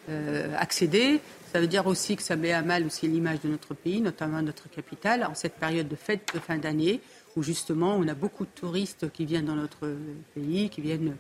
euh, 0.09 0.55
accéder. 0.59 1.21
Ça 1.51 1.59
veut 1.59 1.65
dire 1.65 1.87
aussi 1.87 2.15
que 2.15 2.21
ça 2.21 2.35
met 2.35 2.51
à 2.51 2.61
mal 2.61 2.85
aussi 2.85 3.07
l'image 3.07 3.41
de 3.41 3.47
notre 3.49 3.73
pays, 3.73 3.99
notamment 3.99 4.43
notre 4.43 4.69
capitale, 4.69 5.25
en 5.25 5.33
cette 5.33 5.55
période 5.55 5.87
de 5.87 5.95
fête 5.95 6.29
de 6.35 6.39
fin 6.39 6.59
d'année, 6.59 7.01
où 7.35 7.41
justement, 7.41 7.95
on 7.95 8.07
a 8.07 8.13
beaucoup 8.13 8.45
de 8.45 8.51
touristes 8.51 9.11
qui 9.11 9.25
viennent 9.25 9.45
dans 9.45 9.55
notre 9.55 9.91
pays, 10.35 10.69
qui 10.69 10.81
viennent, 10.81 11.15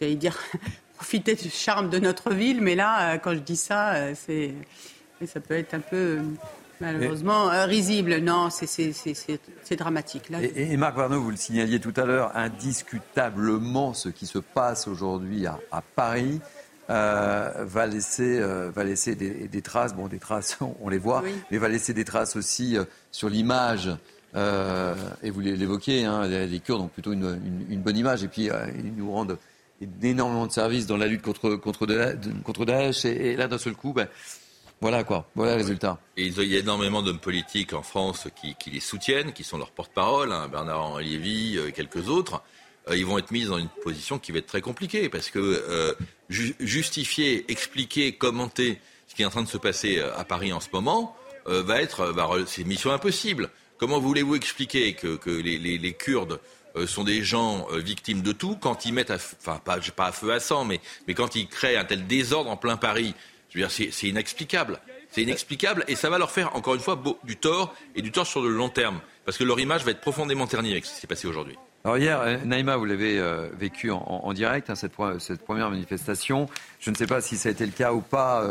j'allais 0.00 0.14
dire, 0.14 0.38
profiter 0.94 1.34
du 1.34 1.50
charme 1.50 1.90
de 1.90 1.98
notre 1.98 2.32
ville, 2.32 2.62
mais 2.62 2.76
là, 2.76 3.18
quand 3.18 3.34
je 3.34 3.40
dis 3.40 3.56
ça, 3.56 4.14
c'est, 4.14 4.54
ça 5.26 5.40
peut 5.40 5.52
être 5.52 5.74
un 5.74 5.80
peu 5.80 6.20
malheureusement 6.80 7.48
risible. 7.64 8.18
Non, 8.18 8.48
c'est 8.50 9.76
dramatique. 9.76 10.30
Là, 10.30 10.38
et, 10.42 10.76
Marc 10.76 10.96
Varnaud, 10.96 11.20
vous 11.20 11.30
le 11.30 11.36
signaliez 11.36 11.80
tout 11.80 11.94
à 11.96 12.04
l'heure, 12.04 12.36
indiscutablement, 12.36 13.94
ce 13.94 14.08
qui 14.08 14.26
se 14.26 14.38
passe 14.38 14.88
aujourd'hui 14.88 15.46
à, 15.46 15.82
Paris. 15.94 16.40
va 16.88 17.86
laisser, 17.86 18.40
va 18.40 18.84
laisser 18.84 19.14
des, 19.14 19.62
traces, 19.62 19.94
bon 19.94 20.08
des 20.08 20.18
traces 20.18 20.58
on 20.80 20.88
les 20.88 20.98
voit, 20.98 21.22
mais 21.50 21.58
va 21.58 21.68
laisser 21.68 21.94
des 21.94 22.04
traces 22.04 22.36
aussi 22.36 22.76
sur 23.10 23.28
l'image 23.28 23.90
euh, 24.36 24.94
et 25.22 25.30
vous 25.30 25.40
l'évoquez, 25.40 26.04
hein, 26.04 26.26
les, 26.26 26.60
Kurdes 26.60 26.82
ont 26.82 26.88
plutôt 26.88 27.12
une, 27.12 27.82
bonne 27.82 27.96
image. 27.96 28.22
Et 28.22 28.28
puis, 28.28 28.50
euh, 28.50 28.66
ils 28.78 28.94
nous 28.94 29.10
rendent 29.10 29.38
énormément 30.02 30.46
de 30.46 30.52
services 30.52 30.86
dans 30.86 30.96
la 30.96 31.06
lutte 31.06 31.22
contre, 31.22 31.56
contre, 31.56 31.86
contre 32.44 32.64
Daesh. 32.64 33.04
Et, 33.04 33.36
là, 33.36 33.48
d'un 33.48 33.58
seul 33.58 33.74
coup, 33.74 33.92
ben, 33.92 34.08
voilà 34.80 35.04
quoi, 35.04 35.28
voilà 35.34 35.52
le 35.52 35.58
résultat. 35.58 35.98
Et 36.16 36.26
il 36.26 36.44
y 36.44 36.56
a 36.56 36.60
énormément 36.60 37.02
d'hommes 37.02 37.18
politiques 37.18 37.72
en 37.72 37.82
France 37.82 38.28
qui, 38.36 38.70
les 38.70 38.80
soutiennent, 38.80 39.32
qui 39.32 39.44
sont 39.44 39.58
leurs 39.58 39.70
porte-parole, 39.70 40.32
hein, 40.32 40.48
Bernard-Henri 40.48 41.10
Lévy, 41.10 41.56
euh, 41.56 41.70
quelques 41.70 42.08
autres. 42.08 42.42
ils 42.94 43.06
vont 43.06 43.18
être 43.18 43.30
mis 43.30 43.44
dans 43.44 43.58
une 43.58 43.70
position 43.82 44.18
qui 44.18 44.32
va 44.32 44.38
être 44.38 44.46
très 44.46 44.60
compliquée 44.60 45.08
parce 45.08 45.30
que 45.30 45.96
justifier, 46.28 47.50
expliquer, 47.50 48.12
commenter 48.12 48.80
ce 49.08 49.14
qui 49.14 49.22
est 49.22 49.26
en 49.26 49.30
train 49.30 49.42
de 49.42 49.48
se 49.48 49.58
passer 49.58 50.00
à 50.00 50.24
Paris 50.24 50.52
en 50.52 50.60
ce 50.60 50.68
moment 50.72 51.16
va 51.46 51.80
être, 51.80 52.14
c'est 52.46 52.62
une 52.62 52.68
mission 52.68 52.92
impossible. 52.92 53.50
Comment 53.78 54.00
voulez-vous 54.00 54.36
expliquer 54.36 54.94
que, 54.94 55.30
les, 55.30 55.92
Kurdes 55.92 56.40
euh, 56.76 56.86
sont 56.86 57.04
des 57.04 57.22
gens 57.22 57.66
euh, 57.72 57.78
victimes 57.78 58.22
de 58.22 58.32
tout 58.32 58.56
quand 58.56 58.86
ils 58.86 58.92
mettent, 58.92 59.10
enfin 59.10 59.60
pas, 59.62 59.78
pas 59.94 60.06
à 60.06 60.12
feu 60.12 60.32
à 60.32 60.40
sang, 60.40 60.64
mais, 60.64 60.80
mais 61.06 61.14
quand 61.14 61.36
ils 61.36 61.46
créent 61.46 61.76
un 61.76 61.84
tel 61.84 62.06
désordre 62.06 62.50
en 62.50 62.56
plein 62.56 62.76
Paris 62.76 63.14
c'est 63.68 64.08
inexplicable. 64.08 64.80
C'est 65.10 65.22
inexplicable 65.22 65.84
et 65.88 65.94
ça 65.94 66.10
va 66.10 66.18
leur 66.18 66.30
faire, 66.30 66.54
encore 66.56 66.74
une 66.74 66.80
fois, 66.80 67.02
du 67.24 67.36
tort 67.36 67.74
et 67.94 68.02
du 68.02 68.12
tort 68.12 68.26
sur 68.26 68.42
le 68.42 68.50
long 68.50 68.68
terme. 68.68 69.00
Parce 69.24 69.38
que 69.38 69.44
leur 69.44 69.58
image 69.58 69.84
va 69.84 69.92
être 69.92 70.00
profondément 70.00 70.46
ternie 70.46 70.72
avec 70.72 70.84
ce 70.84 70.94
qui 70.94 71.00
s'est 71.00 71.06
passé 71.06 71.26
aujourd'hui. 71.26 71.56
Alors 71.84 71.98
hier, 71.98 72.20
euh, 72.20 72.36
Naïma, 72.44 72.76
vous 72.76 72.84
l'avez 72.84 73.20
vécu 73.58 73.92
en, 73.92 74.32
direct, 74.32 74.70
hein, 74.70 74.74
cette, 74.74 74.92
première 75.44 75.70
manifestation. 75.70 76.48
Je 76.80 76.90
ne 76.90 76.96
sais 76.96 77.06
pas 77.06 77.20
si 77.20 77.36
ça 77.36 77.48
a 77.48 77.52
été 77.52 77.64
le 77.64 77.72
cas 77.72 77.92
ou 77.92 78.00
pas 78.00 78.42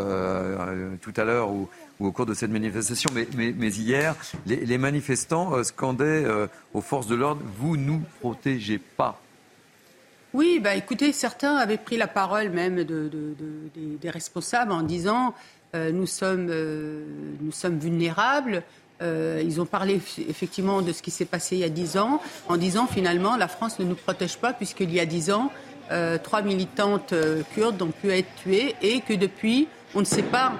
tout 1.02 1.14
à 1.18 1.23
l'heure, 1.23 1.52
ou 1.52 1.69
au 1.99 2.11
cours 2.11 2.26
de 2.26 2.34
cette 2.34 2.52
manifestation, 2.52 3.10
mais, 3.14 3.69
hier, 3.69 4.15
les, 4.45 4.77
manifestants 4.77 5.56
euh, 5.56 5.64
scandaient 5.64 6.03
euh, 6.03 6.48
aux 6.73 6.82
forces 6.82 7.07
de 7.07 7.15
l'ordre 7.15 7.41
Vous 7.57 7.77
nous 7.77 8.02
protégez 8.19 8.80
pas. 8.80 9.19
Oui, 10.35 10.59
bah 10.59 10.75
écoutez, 10.75 11.13
certains 11.13 11.55
avaient 11.55 11.77
pris 11.77 11.95
la 11.95 12.07
parole 12.07 12.49
même 12.49 12.83
de, 12.83 13.09
des, 14.01 14.09
responsables 14.09 14.73
en 14.73 14.81
disant 14.81 15.33
euh, 15.73 15.93
nous, 15.93 16.05
sommes, 16.05 16.51
nous 17.41 17.53
sommes 17.53 17.79
vulnérables. 17.79 18.61
ils 19.01 19.61
ont 19.61 19.65
parlé 19.65 20.01
effectivement 20.27 20.81
de 20.81 20.91
ce 20.91 21.01
qui 21.01 21.09
s'est 21.09 21.23
passé 21.23 21.55
il 21.55 21.59
y 21.59 21.63
a 21.63 21.69
dix 21.69 21.97
ans, 21.97 22.21
en 22.49 22.57
disant 22.57 22.85
finalement 22.85 23.37
la 23.37 23.47
France 23.47 23.79
ne 23.79 23.85
nous 23.85 23.95
protège 23.95 24.37
pas 24.37 24.51
puisqu'il 24.51 24.93
y 24.93 24.99
a 24.99 25.05
dix 25.05 25.31
ans, 25.31 25.53
trois 26.23 26.41
militantes 26.41 27.13
kurdes 27.53 27.81
ont 27.81 27.91
pu 27.91 28.11
être 28.11 28.35
tuées 28.35 28.75
et 28.81 28.99
que 28.99 29.13
depuis, 29.13 29.69
on 29.93 30.01
ne 30.01 30.05
sait 30.05 30.23
pas 30.23 30.51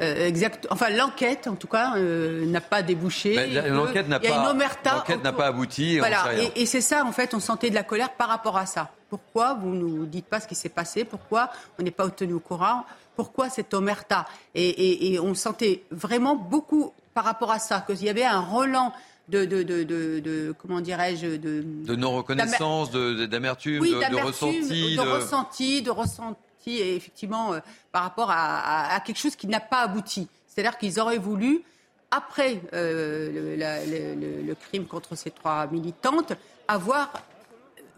euh, 0.00 0.26
exact. 0.26 0.66
Enfin, 0.70 0.90
l'enquête, 0.90 1.46
en 1.46 1.54
tout 1.54 1.66
cas, 1.66 1.94
euh, 1.96 2.46
n'a 2.46 2.60
pas 2.60 2.82
débouché. 2.82 3.34
l'enquête 3.68 4.08
n'a 4.08 4.18
pas, 4.18 5.32
pas 5.32 5.46
abouti. 5.46 5.98
Voilà. 5.98 6.24
Et, 6.56 6.66
c'est 6.66 6.80
ça, 6.80 7.04
en 7.04 7.12
fait, 7.12 7.34
on 7.34 7.40
sentait 7.40 7.70
de 7.70 7.74
la 7.74 7.84
colère 7.84 8.10
par 8.10 8.28
rapport 8.28 8.56
à 8.56 8.66
ça. 8.66 8.90
Pourquoi 9.14 9.54
vous 9.54 9.68
nous 9.68 10.06
dites 10.06 10.26
pas 10.26 10.40
ce 10.40 10.48
qui 10.48 10.56
s'est 10.56 10.68
passé? 10.68 11.04
Pourquoi 11.04 11.48
on 11.78 11.84
n'est 11.84 11.92
pas 11.92 12.10
tenu 12.10 12.32
au 12.32 12.40
courant? 12.40 12.84
Pourquoi 13.14 13.48
cette 13.48 13.72
omerta? 13.72 14.26
Et, 14.56 15.20
on 15.22 15.34
sentait 15.34 15.84
vraiment 15.92 16.34
beaucoup 16.34 16.92
par 17.14 17.22
rapport 17.22 17.52
à 17.52 17.60
ça, 17.60 17.84
qu'il 17.86 18.02
y 18.02 18.08
avait 18.08 18.24
un 18.24 18.40
Roland 18.40 18.92
de, 19.28 19.44
de, 19.44 19.62
de, 19.62 19.84
de, 19.84 20.52
comment 20.58 20.80
dirais-je 20.80 21.36
de, 21.36 21.62
de 21.64 21.94
non 21.94 22.16
reconnaissance, 22.16 22.90
d'amertume, 22.90 23.84
de, 23.84 24.20
ressenti, 24.20 24.96
de, 24.96 25.00
ressenti, 25.00 25.82
de 25.82 25.90
ressenti 25.92 26.36
et 26.66 26.96
effectivement 26.96 27.52
euh, 27.52 27.60
par 27.92 28.02
rapport 28.02 28.32
à, 28.32 29.00
quelque 29.06 29.20
chose 29.20 29.36
qui 29.36 29.46
n'a 29.46 29.60
pas 29.60 29.82
abouti. 29.82 30.26
C'est-à-dire 30.48 30.76
qu'ils 30.76 30.98
auraient 30.98 31.18
voulu, 31.18 31.62
après 32.10 32.60
euh, 32.72 34.44
le, 34.44 34.54
crime 34.54 34.86
contre 34.86 35.14
ces 35.14 35.30
trois 35.30 35.68
militantes, 35.68 36.32
avoir 36.66 37.12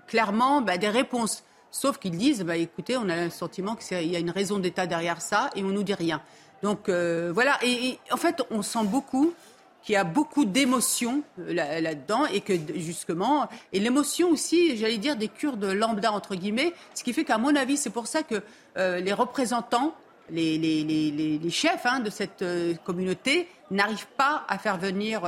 clairement 0.06 0.60
bah, 0.60 0.78
des 0.78 0.88
réponses. 0.88 1.44
Sauf 1.70 1.98
qu'ils 1.98 2.16
disent, 2.16 2.42
bah, 2.42 2.56
écoutez, 2.56 2.96
on 2.96 3.08
a 3.08 3.24
le 3.24 3.30
sentiment 3.30 3.76
qu'il 3.76 4.06
y 4.06 4.16
a 4.16 4.18
une 4.18 4.30
raison 4.30 4.58
d'État 4.58 4.86
derrière 4.86 5.20
ça 5.20 5.50
et 5.54 5.62
on 5.62 5.68
nous 5.68 5.82
dit 5.82 5.94
rien. 5.94 6.22
Donc 6.62 6.88
euh, 6.88 7.30
voilà, 7.34 7.58
et, 7.62 7.98
en 8.10 8.16
fait, 8.16 8.42
on 8.50 8.62
sent 8.62 8.84
beaucoup 8.84 9.34
qu'il 9.82 9.92
y 9.92 9.96
a 9.96 10.04
beaucoup 10.04 10.44
d'émotions 10.44 11.22
euh, 11.38 11.52
là-dedans 11.52 12.26
et 12.26 12.40
que 12.40 12.54
justement, 12.76 13.48
et 13.72 13.78
l'émotion 13.78 14.30
aussi, 14.30 14.76
j'allais 14.76 14.98
dire, 14.98 15.16
des 15.16 15.28
Kurdes 15.28 15.64
lambda, 15.64 16.12
entre 16.12 16.34
guillemets, 16.34 16.72
ce 16.94 17.04
qui 17.04 17.12
fait 17.12 17.24
qu'à 17.24 17.38
mon 17.38 17.54
avis, 17.54 17.76
c'est 17.76 17.90
pour 17.90 18.06
ça 18.06 18.22
que 18.22 18.42
euh, 18.78 19.00
les 19.00 19.12
représentants, 19.12 19.94
les, 20.30 21.38
chefs 21.50 21.86
hein, 21.86 22.00
de 22.00 22.10
cette 22.10 22.44
communauté 22.84 23.48
n'arrivent 23.70 24.08
pas 24.16 24.44
à 24.48 24.58
faire 24.58 24.78
venir, 24.78 25.22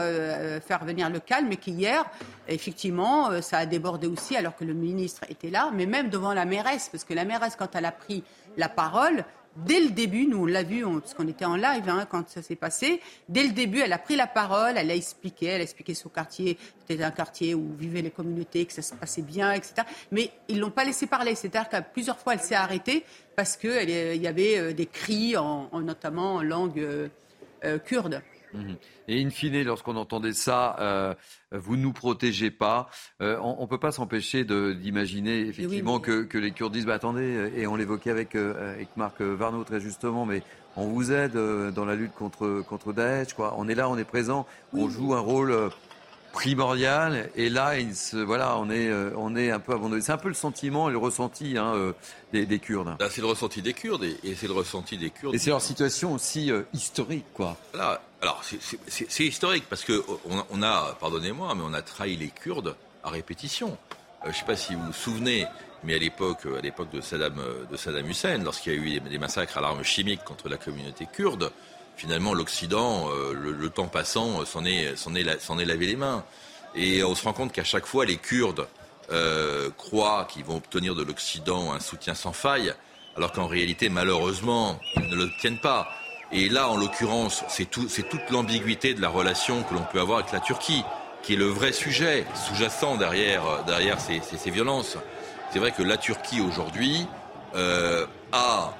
faire 0.66 0.85
venir 0.85 1.10
le 1.10 1.20
calme 1.20 1.51
et 1.52 1.56
qu'hier, 1.56 2.05
effectivement, 2.47 3.43
ça 3.43 3.59
a 3.59 3.66
débordé 3.66 4.06
aussi 4.06 4.36
alors 4.36 4.55
que 4.56 4.65
le 4.65 4.74
ministre 4.74 5.24
était 5.28 5.51
là, 5.51 5.70
mais 5.74 5.86
même 5.86 6.09
devant 6.09 6.35
la 6.35 6.44
mairesse, 6.44 6.89
parce 6.90 7.05
que 7.05 7.15
la 7.15 7.24
mairesse, 7.24 7.56
quand 7.56 7.74
elle 7.74 7.85
a 7.85 7.93
pris 7.93 8.23
la 8.56 8.69
parole, 8.69 9.24
dès 9.65 9.81
le 9.81 9.90
début, 9.90 10.27
nous 10.27 10.43
on 10.43 10.47
l'a 10.47 10.62
vu, 10.62 10.85
parce 10.85 11.15
qu'on 11.15 11.27
était 11.27 11.44
en 11.44 11.56
live 11.56 11.89
hein, 11.89 12.06
quand 12.09 12.28
ça 12.28 12.43
s'est 12.43 12.56
passé, 12.56 13.01
dès 13.28 13.43
le 13.44 13.51
début, 13.51 13.81
elle 13.81 13.93
a 13.93 13.98
pris 13.98 14.16
la 14.16 14.27
parole, 14.27 14.74
elle 14.77 14.90
a 14.90 14.94
expliqué, 14.94 15.47
elle 15.47 15.60
a 15.60 15.65
expliqué 15.65 15.94
son 15.94 16.09
quartier, 16.09 16.59
c'était 16.86 17.02
un 17.02 17.10
quartier 17.10 17.55
où 17.55 17.74
vivaient 17.78 18.02
les 18.02 18.10
communautés, 18.10 18.66
que 18.66 18.73
ça 18.73 18.82
se 18.82 18.94
passait 18.94 19.23
bien, 19.23 19.52
etc. 19.52 19.74
Mais 20.12 20.31
ils 20.48 20.59
l'ont 20.59 20.70
pas 20.70 20.85
laissé 20.85 21.06
parler, 21.06 21.35
c'est-à-dire 21.35 21.69
qu'à 21.69 21.82
plusieurs 21.82 22.19
fois 22.19 22.35
elle 22.35 22.40
s'est 22.40 22.55
arrêtée 22.55 23.05
parce 23.36 23.56
qu'il 23.56 23.90
y 23.90 24.27
avait 24.27 24.59
euh, 24.59 24.73
des 24.73 24.86
cris, 24.86 25.36
en, 25.36 25.69
notamment 25.81 26.36
en 26.36 26.43
langue 26.43 26.78
euh, 26.78 27.09
euh, 27.64 27.78
kurde. 27.78 28.22
Mhm. 28.55 28.76
Et 29.09 29.22
in 29.22 29.30
fine, 29.30 29.62
lorsqu'on 29.62 29.97
entendait 29.97 30.32
ça, 30.32 30.76
euh, 30.80 31.14
vous 31.52 31.76
ne 31.76 31.82
nous 31.82 31.93
protégez 31.93 32.51
pas, 32.51 32.89
euh, 33.20 33.39
on 33.43 33.62
ne 33.62 33.66
peut 33.66 33.78
pas 33.78 33.93
s'empêcher 33.93 34.44
d'imaginer 34.44 35.40
effectivement 35.40 36.01
que, 36.01 36.26
les 36.39 36.52
Kurdes 36.52 36.72
disent 36.72 36.86
bah, 36.86 36.94
attendez, 36.94 37.51
et 37.56 37.66
on 37.66 37.76
l'évoquait 37.76 38.10
avec, 38.10 38.35
euh, 38.35 38.74
avec 38.74 38.89
Marc 38.97 39.20
Varnaud 39.20 39.64
très 39.64 39.80
justement, 39.80 40.26
mais 40.26 40.43
on 40.76 40.86
vous 40.86 41.12
aide 41.12 41.36
dans 41.74 41.85
la 41.85 41.94
lutte 41.94 42.12
contre, 42.12 42.62
contre 42.68 42.93
Daesh. 42.93 43.35
Quoi. 43.35 43.55
On 43.59 43.68
est 43.68 43.74
là, 43.74 43.89
on 43.89 43.98
est 43.98 44.05
présent, 44.05 44.47
on 44.72 44.89
joue 44.89 45.14
un 45.14 45.20
rôle 45.20 45.70
primordial. 46.33 47.31
Et 47.37 47.49
là, 47.49 47.79
il 47.79 47.95
se, 47.95 48.17
voilà, 48.17 48.59
on 48.59 48.71
est, 48.71 48.89
euh, 48.89 49.11
on 49.17 49.37
est 49.37 49.51
un 49.51 49.61
peu 49.61 49.73
abandonné. 49.73 50.01
C'est 50.03 50.13
un 50.13 50.19
peu 50.19 50.29
le 50.29 50.35
sentiment 50.35 50.89
et 50.89 50.93
le 50.93 50.99
ressenti 50.99 51.57
hein, 51.59 51.75
euh, 51.75 51.93
des, 52.33 52.59
Kurdes. 52.59 52.97
c'est 53.11 53.21
le 53.21 53.27
ressenti 53.27 53.63
des 53.63 53.73
Kurdes 53.73 54.05
et, 54.05 54.35
c'est 54.35 54.47
le 54.47 54.53
ressenti 54.53 54.99
des 54.99 55.11
Kurdes. 55.11 55.35
Et 55.35 55.39
c'est 55.39 55.51
leur 55.51 55.63
situation 55.63 56.15
aussi 56.15 56.51
euh, 56.51 56.63
historique, 56.73 57.27
quoi. 57.35 57.57
alors, 57.75 58.43
c'est 58.43 59.25
historique 59.25 59.65
parce 59.69 59.85
que 59.85 60.05
on, 60.51 60.63
a, 60.63 60.97
pardonnez-moi, 61.01 61.55
mais 61.55 61.63
on 61.65 61.75
a 61.75 61.83
trahi 61.83 62.17
les 62.17 62.29
Kurdes 62.29 62.77
à 63.03 63.11
répétition. 63.11 63.77
je 64.25 64.29
ne 64.29 64.35
sais 64.35 64.45
pas 64.45 64.57
si 64.57 64.75
vous 64.75 64.87
vous 64.87 64.93
souvenez, 64.93 65.47
mais 65.85 65.95
à 65.95 65.99
l'époque, 65.99 66.47
à 66.47 66.61
l'époque 66.61 66.91
de 66.91 67.01
Saddam, 67.01 67.41
de 67.71 67.77
Saddam 67.77 68.09
Hussein, 68.09 68.39
lorsqu'il 68.39 68.75
y 68.75 68.77
a 68.77 68.79
eu 68.79 69.01
des 69.01 69.19
massacres 69.19 69.57
à 69.59 69.61
l'arme 69.61 69.83
chimique 69.83 70.25
contre 70.25 70.49
la 70.49 70.57
communauté 70.57 71.07
kurde, 71.13 71.53
finalement, 71.99 72.33
l'Occident, 72.33 73.11
euh, 73.11 73.35
le, 73.35 73.70
temps 73.70 73.89
passant, 73.89 74.41
euh, 74.41 74.45
s'en 74.45 74.65
est, 74.65 75.65
lavé 75.65 75.87
les 75.87 75.97
mains. 75.97 76.25
Et 76.75 77.03
on 77.03 77.15
se 77.15 77.25
rend 77.25 77.33
compte 77.33 77.53
qu'à 77.53 77.65
chaque 77.65 77.87
fois, 77.87 78.07
les 78.07 78.16
Kurdes 78.16 78.69
euh, 79.11 79.69
croient 79.77 80.27
qu'ils 80.31 80.45
vont 80.45 80.57
obtenir 80.57 80.95
de 80.95 81.03
l'Occident 81.03 81.73
un 81.73 81.81
soutien 81.81 82.15
sans 82.15 82.33
faille, 82.33 82.73
alors 83.16 83.33
qu'en 83.33 83.49
réalité, 83.49 83.89
malheureusement, 83.89 84.79
ils 84.97 85.09
ne 85.09 85.16
l'obtiennent 85.16 85.61
pas. 85.61 85.89
Et 86.31 86.49
là, 86.49 86.69
en 86.69 86.77
l'occurrence, 86.77 87.43
c'est, 87.49 87.69
tout, 87.69 87.89
c'est 87.89 88.09
toute 88.09 88.31
l'ambiguïté 88.31 88.95
de 88.95 89.01
la 89.01 89.09
relation 89.09 89.65
que 89.65 89.75
l'on 89.75 89.83
peut 89.83 90.01
avoir 90.01 90.20
avec 90.20 90.31
la 90.31 90.41
Turquie, 90.41 90.85
qui 91.23 91.33
est 91.33 91.37
le 91.37 91.47
vrai 91.47 91.73
sujet 91.73 92.27
sous-jacent 92.47 92.97
derrière, 92.97 93.43
ces, 93.99 94.51
violences. 94.51 94.99
C'est 95.51 95.59
vrai 95.59 95.73
que 95.73 95.83
la 95.83 95.97
Turquie, 95.97 96.41
aujourd'hui, 96.41 97.07
a 98.33 98.75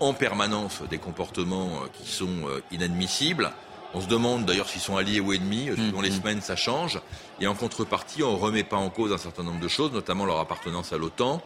en 0.00 0.14
permanence 0.14 0.82
des 0.88 0.98
comportements 0.98 1.68
euh, 1.68 1.88
qui 1.92 2.10
sont 2.10 2.48
euh, 2.48 2.62
inadmissibles. 2.72 3.52
On 3.92 4.00
se 4.00 4.06
demande 4.06 4.46
d'ailleurs 4.46 4.68
s'ils 4.68 4.80
sont 4.80 4.96
alliés 4.96 5.20
ou 5.20 5.32
ennemis. 5.32 5.68
Euh, 5.68 5.76
selon 5.76 6.00
les 6.00 6.10
mhm. 6.10 6.16
semaines, 6.16 6.40
ça 6.40 6.56
change. 6.56 7.00
Et 7.40 7.46
en 7.46 7.54
contrepartie, 7.54 8.22
on 8.22 8.32
ne 8.32 8.38
remet 8.38 8.64
pas 8.64 8.76
en 8.76 8.90
cause 8.90 9.12
un 9.12 9.18
certain 9.18 9.42
nombre 9.42 9.60
de 9.60 9.68
choses, 9.68 9.92
notamment 9.92 10.24
leur 10.24 10.38
appartenance 10.38 10.92
à 10.92 10.98
l'OTAN, 10.98 11.42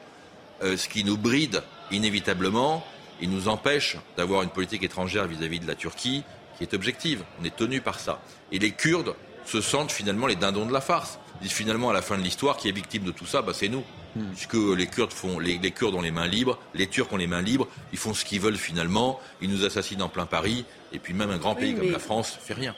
ce 0.63 0.89
qui 0.89 1.05
nous 1.05 1.19
bride 1.19 1.63
inévitablement 1.91 2.85
et 3.21 3.27
nous 3.27 3.49
empêche 3.49 3.97
d'avoir 4.17 4.43
une 4.43 4.49
politique 4.49 4.83
étrangère 4.83 5.27
vis-à-vis 5.27 5.61
de 5.61 5.67
la 5.67 5.75
Turquie 5.75 6.25
qui 6.57 6.63
est 6.63 6.75
objective. 6.75 7.25
On 7.41 7.45
est 7.45 7.55
tenu 7.55 7.81
par 7.81 7.99
ça. 7.99 8.21
Et 8.53 8.59
les 8.59 8.71
Kurdes 8.71 9.15
se 9.45 9.61
sentent 9.61 9.93
finalement 9.93 10.27
les 10.27 10.37
dindons 10.37 10.67
de 10.67 10.73
la 10.73 10.81
farce. 10.81 11.19
Ils 11.41 11.49
disent 11.49 11.57
finalement 11.57 11.91
à 11.91 11.93
la 11.93 12.03
fin 12.03 12.17
de 12.17 12.23
l'histoire, 12.23 12.57
qui 12.57 12.69
est 12.69 12.73
victime 12.73 13.05
de 13.05 13.11
tout 13.11 13.27
ça, 13.27 13.43
bah, 13.43 13.53
c'est 13.55 13.69
nous. 13.69 13.85
Puisque 14.33 14.55
les 14.55 14.87
Kurdes, 14.87 15.13
font, 15.13 15.39
les, 15.39 15.59
Kurdes 15.71 15.95
ont 15.95 16.01
les 16.01 16.11
mains 16.11 16.27
libres, 16.27 16.59
les 16.75 16.87
Turcs 16.87 17.13
ont 17.13 17.17
les 17.17 17.27
mains 17.27 17.43
libres, 17.43 17.67
ils 17.93 17.99
font 17.99 18.15
ce 18.15 18.25
qu'ils 18.25 18.41
veulent 18.41 18.57
finalement, 18.57 19.21
ils 19.41 19.51
nous 19.51 19.65
assassinent 19.65 20.03
en 20.03 20.09
plein 20.09 20.27
Paris, 20.27 20.65
et 20.93 20.99
puis 20.99 21.15
même 21.15 21.31
un 21.31 21.39
grand 21.39 21.55
pays 21.55 21.75
comme 21.75 21.91
la 21.91 21.99
France 21.99 22.39
fait 22.41 22.55
rien. 22.55 22.75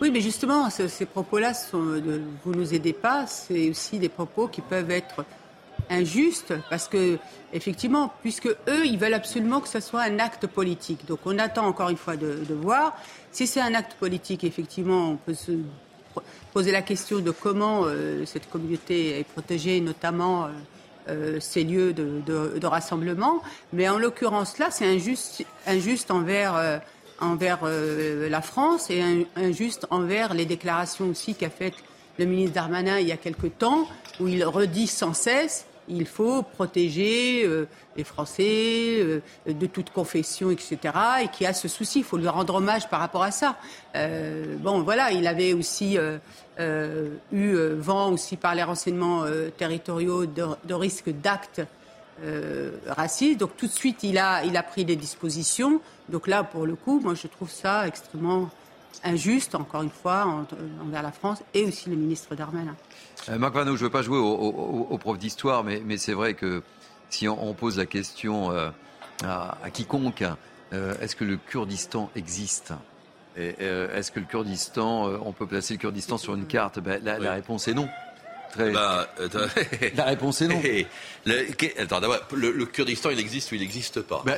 Oui, 0.00 0.10
mais 0.10 0.20
justement, 0.20 0.70
ces 0.70 1.06
propos-là, 1.06 1.52
vous 1.72 2.54
nous 2.54 2.74
aidez 2.74 2.94
pas, 2.94 3.26
c'est 3.26 3.70
aussi 3.70 3.98
des 3.98 4.08
propos 4.08 4.48
qui 4.48 4.62
peuvent 4.62 4.90
être 4.90 5.24
injustes, 5.90 6.54
parce 6.70 6.88
que, 6.88 7.18
effectivement, 7.52 8.12
puisque 8.22 8.46
eux, 8.46 8.86
ils 8.86 8.98
veulent 8.98 9.14
absolument 9.14 9.60
que 9.60 9.68
ce 9.68 9.80
soit 9.80 10.02
un 10.02 10.18
acte 10.18 10.46
politique. 10.46 11.06
Donc 11.06 11.20
on 11.24 11.38
attend 11.38 11.66
encore 11.66 11.90
une 11.90 11.96
fois 11.96 12.16
de, 12.16 12.54
voir. 12.54 12.96
Si 13.32 13.46
c'est 13.46 13.60
un 13.60 13.74
acte 13.74 13.94
politique, 13.94 14.44
effectivement, 14.44 15.10
on 15.10 15.16
peut 15.16 15.34
se 15.34 15.52
poser 16.52 16.72
la 16.72 16.82
question 16.82 17.20
de 17.20 17.30
comment 17.30 17.82
euh, 17.84 18.24
cette 18.24 18.48
communauté 18.48 19.20
est 19.20 19.24
protégée, 19.24 19.80
notamment. 19.80 20.46
Euh, 20.46 20.48
euh, 20.48 20.79
ces 21.40 21.64
lieux 21.64 21.92
de, 21.92 22.66
rassemblement. 22.66 23.42
Mais 23.72 23.88
en 23.88 23.98
l'occurrence, 23.98 24.58
là, 24.58 24.68
c'est 24.70 24.86
injuste, 24.86 25.44
injuste 25.66 26.10
envers, 26.10 26.56
euh, 26.56 26.78
envers 27.20 27.60
euh, 27.64 28.28
la 28.28 28.42
France 28.42 28.90
et 28.90 29.26
injuste 29.36 29.86
envers 29.90 30.34
les 30.34 30.46
déclarations 30.46 31.08
aussi 31.08 31.34
qu'a 31.34 31.50
faites 31.50 31.74
le 32.18 32.26
ministre 32.26 32.54
Darmanin 32.54 32.98
il 32.98 33.08
y 33.08 33.12
a 33.12 33.16
quelque 33.16 33.46
temps, 33.46 33.88
où 34.20 34.28
il 34.28 34.44
redit 34.44 34.86
sans 34.86 35.14
cesse 35.14 35.66
il 35.88 36.06
faut 36.06 36.42
protéger 36.42 37.48
les 37.96 38.04
Français 38.04 39.22
de 39.44 39.66
toute 39.66 39.90
confession, 39.90 40.52
etc. 40.52 40.78
Et 41.24 41.28
qui 41.28 41.44
a 41.44 41.52
ce 41.52 41.66
souci, 41.66 42.00
il 42.00 42.04
faut 42.04 42.16
lui 42.16 42.28
rendre 42.28 42.54
hommage 42.54 42.88
par 42.88 43.00
rapport 43.00 43.24
à 43.24 43.32
ça. 43.32 43.56
bon, 44.60 44.82
voilà, 44.82 45.10
il 45.10 45.26
avait 45.26 45.52
aussi 45.52 45.98
euh, 45.98 46.18
eu 47.32 47.54
euh, 47.54 47.76
vent 47.78 48.12
aussi 48.12 48.36
par 48.36 48.54
les 48.54 48.62
renseignements 48.62 49.24
euh, 49.24 49.50
territoriaux 49.50 50.26
de, 50.26 50.44
de 50.64 50.74
risques 50.74 51.10
d'actes 51.10 51.62
racistes. 52.86 53.40
Donc 53.40 53.56
tout 53.56 53.66
de 53.66 53.72
suite, 53.72 54.02
il 54.02 54.18
a, 54.18 54.44
il 54.44 54.54
a 54.58 54.62
pris 54.62 54.84
des 54.84 54.94
dispositions. 54.94 55.80
Donc 56.10 56.26
là, 56.26 56.44
pour 56.44 56.66
le 56.66 56.74
coup, 56.74 57.00
moi, 57.00 57.14
je 57.14 57.26
trouve 57.28 57.50
ça 57.50 57.86
extrêmement 57.86 58.50
injuste, 59.02 59.54
encore 59.54 59.80
une 59.82 59.90
fois, 59.90 60.44
envers 60.82 61.02
la 61.02 61.12
France 61.12 61.38
et 61.54 61.64
aussi 61.64 61.88
le 61.88 61.96
ministre 61.96 62.34
Darmanin. 62.34 62.76
Marc 63.38 63.54
Vano, 63.54 63.74
je 63.74 63.80
ne 63.80 63.86
veux 63.86 63.90
pas 63.90 64.02
jouer 64.02 64.18
au, 64.18 64.98
prof 64.98 65.18
d'histoire, 65.18 65.64
mais, 65.64 65.80
mais 65.82 65.96
c'est 65.96 66.12
vrai 66.12 66.34
que 66.34 66.62
si 67.08 67.26
on, 67.26 67.54
pose 67.54 67.78
la 67.78 67.86
question 67.86 68.50
à, 69.24 69.70
quiconque, 69.72 70.22
est-ce 70.72 71.16
que 71.16 71.24
le 71.24 71.38
Kurdistan 71.38 72.10
existe? 72.14 72.74
euh, 72.74 72.89
est-ce 73.48 74.10
que 74.10 74.20
le 74.20 74.26
Kurdistan, 74.26 75.08
euh, 75.08 75.18
on 75.24 75.32
peut 75.32 75.46
placer 75.46 75.74
le 75.74 75.78
Kurdistan 75.78 76.18
sur 76.18 76.34
une 76.34 76.46
carte? 76.46 76.78
Ben, 76.80 77.02
la, 77.02 77.32
réponse 77.32 77.68
est 77.68 77.74
non. 77.74 77.88
Bah, 78.56 79.08
la 79.96 80.04
réponse 80.04 80.42
est 80.42 80.48
non. 80.48 80.60
Le, 81.24 82.64
Kurdistan, 82.64 83.10
il 83.10 83.20
existe 83.20 83.52
ou 83.52 83.54
il 83.56 83.60
n'existe 83.60 84.00
pas? 84.02 84.22
Bah, 84.24 84.36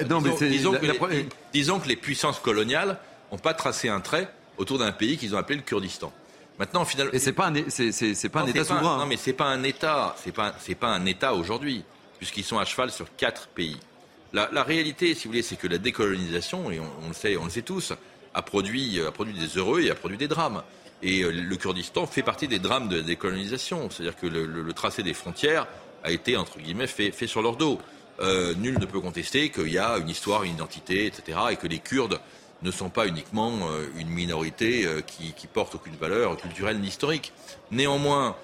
disons, 1.52 1.80
que 1.80 1.88
les, 1.88 1.96
puissances 1.96 2.38
coloniales 2.38 2.98
n'ont 3.30 3.38
pas 3.38 3.54
tracé 3.54 3.88
un 3.88 4.00
trait 4.00 4.28
autour 4.58 4.78
d'un 4.78 4.92
pays 4.92 5.16
qu'ils 5.16 5.34
ont 5.34 5.38
appelé 5.38 5.56
le 5.56 5.62
Kurdistan. 5.62 6.12
Maintenant, 6.58 6.84
finalement, 6.84 7.12
et 7.12 7.18
c'est 7.18 7.32
pas 7.32 7.48
un, 7.48 7.54
c'est, 7.68 8.28
pas 8.28 8.42
un 8.42 8.46
État 8.46 8.64
souverain. 8.64 8.98
non, 8.98 9.06
mais 9.06 9.16
c'est 9.16 9.32
pas 9.32 9.46
un 9.46 9.62
État. 9.62 10.14
C'est 10.22 10.32
pas, 10.32 10.54
c'est 10.60 10.74
pas 10.74 10.88
un 10.88 11.06
État 11.06 11.34
aujourd'hui, 11.34 11.82
puisqu'ils 12.18 12.44
sont 12.44 12.58
à 12.58 12.64
cheval 12.64 12.90
sur 12.90 13.06
quatre 13.16 13.48
pays. 13.48 13.78
La, 14.32 14.62
réalité, 14.62 15.14
si 15.14 15.24
vous 15.24 15.32
voulez, 15.32 15.42
c'est 15.42 15.56
que 15.56 15.68
la 15.68 15.76
décolonisation, 15.76 16.70
et 16.70 16.80
on, 16.80 17.08
le 17.08 17.14
sait, 17.14 17.36
on 17.36 17.44
le 17.44 17.50
sait 17.50 17.62
tous, 17.62 17.92
a 18.34 18.42
produit, 18.42 19.00
a 19.00 19.10
produit 19.10 19.34
des 19.34 19.58
heureux 19.58 19.80
et 19.82 19.90
a 19.90 19.94
produit 19.94 20.18
des 20.18 20.28
drames. 20.28 20.62
Et 21.02 21.22
euh, 21.22 21.30
le 21.30 21.56
Kurdistan 21.56 22.06
fait 22.06 22.22
partie 22.22 22.48
des 22.48 22.58
drames 22.58 22.88
de 22.88 22.96
la 22.96 23.02
décolonisation. 23.02 23.90
C'est-à-dire 23.90 24.16
que 24.16 24.26
le, 24.26 24.72
tracé 24.72 25.02
des 25.02 25.14
frontières 25.14 25.66
a 26.04 26.10
été, 26.10 26.36
entre 26.36 26.58
guillemets, 26.58 26.86
fait, 26.86 27.10
fait 27.10 27.26
sur 27.26 27.42
leur 27.42 27.56
dos. 27.56 27.80
Euh, 28.20 28.54
nul 28.54 28.78
ne 28.78 28.86
peut 28.86 29.00
contester 29.00 29.50
qu'il 29.50 29.72
y 29.72 29.78
a 29.78 29.96
une 29.98 30.08
histoire, 30.08 30.44
une 30.44 30.52
identité, 30.52 31.06
etc. 31.06 31.38
et 31.50 31.56
que 31.56 31.66
les 31.66 31.78
Kurdes 31.78 32.20
ne 32.62 32.70
sont 32.70 32.90
pas 32.90 33.08
uniquement 33.08 33.52
euh, 33.64 33.86
une 33.96 34.08
minorité 34.08 34.86
qui, 35.06 35.32
qui 35.32 35.46
porte 35.48 35.74
aucune 35.74 35.96
valeur 35.96 36.36
culturelle 36.36 36.78
ni 36.78 36.88
historique. 36.88 37.32
Néanmoins, 37.70 38.36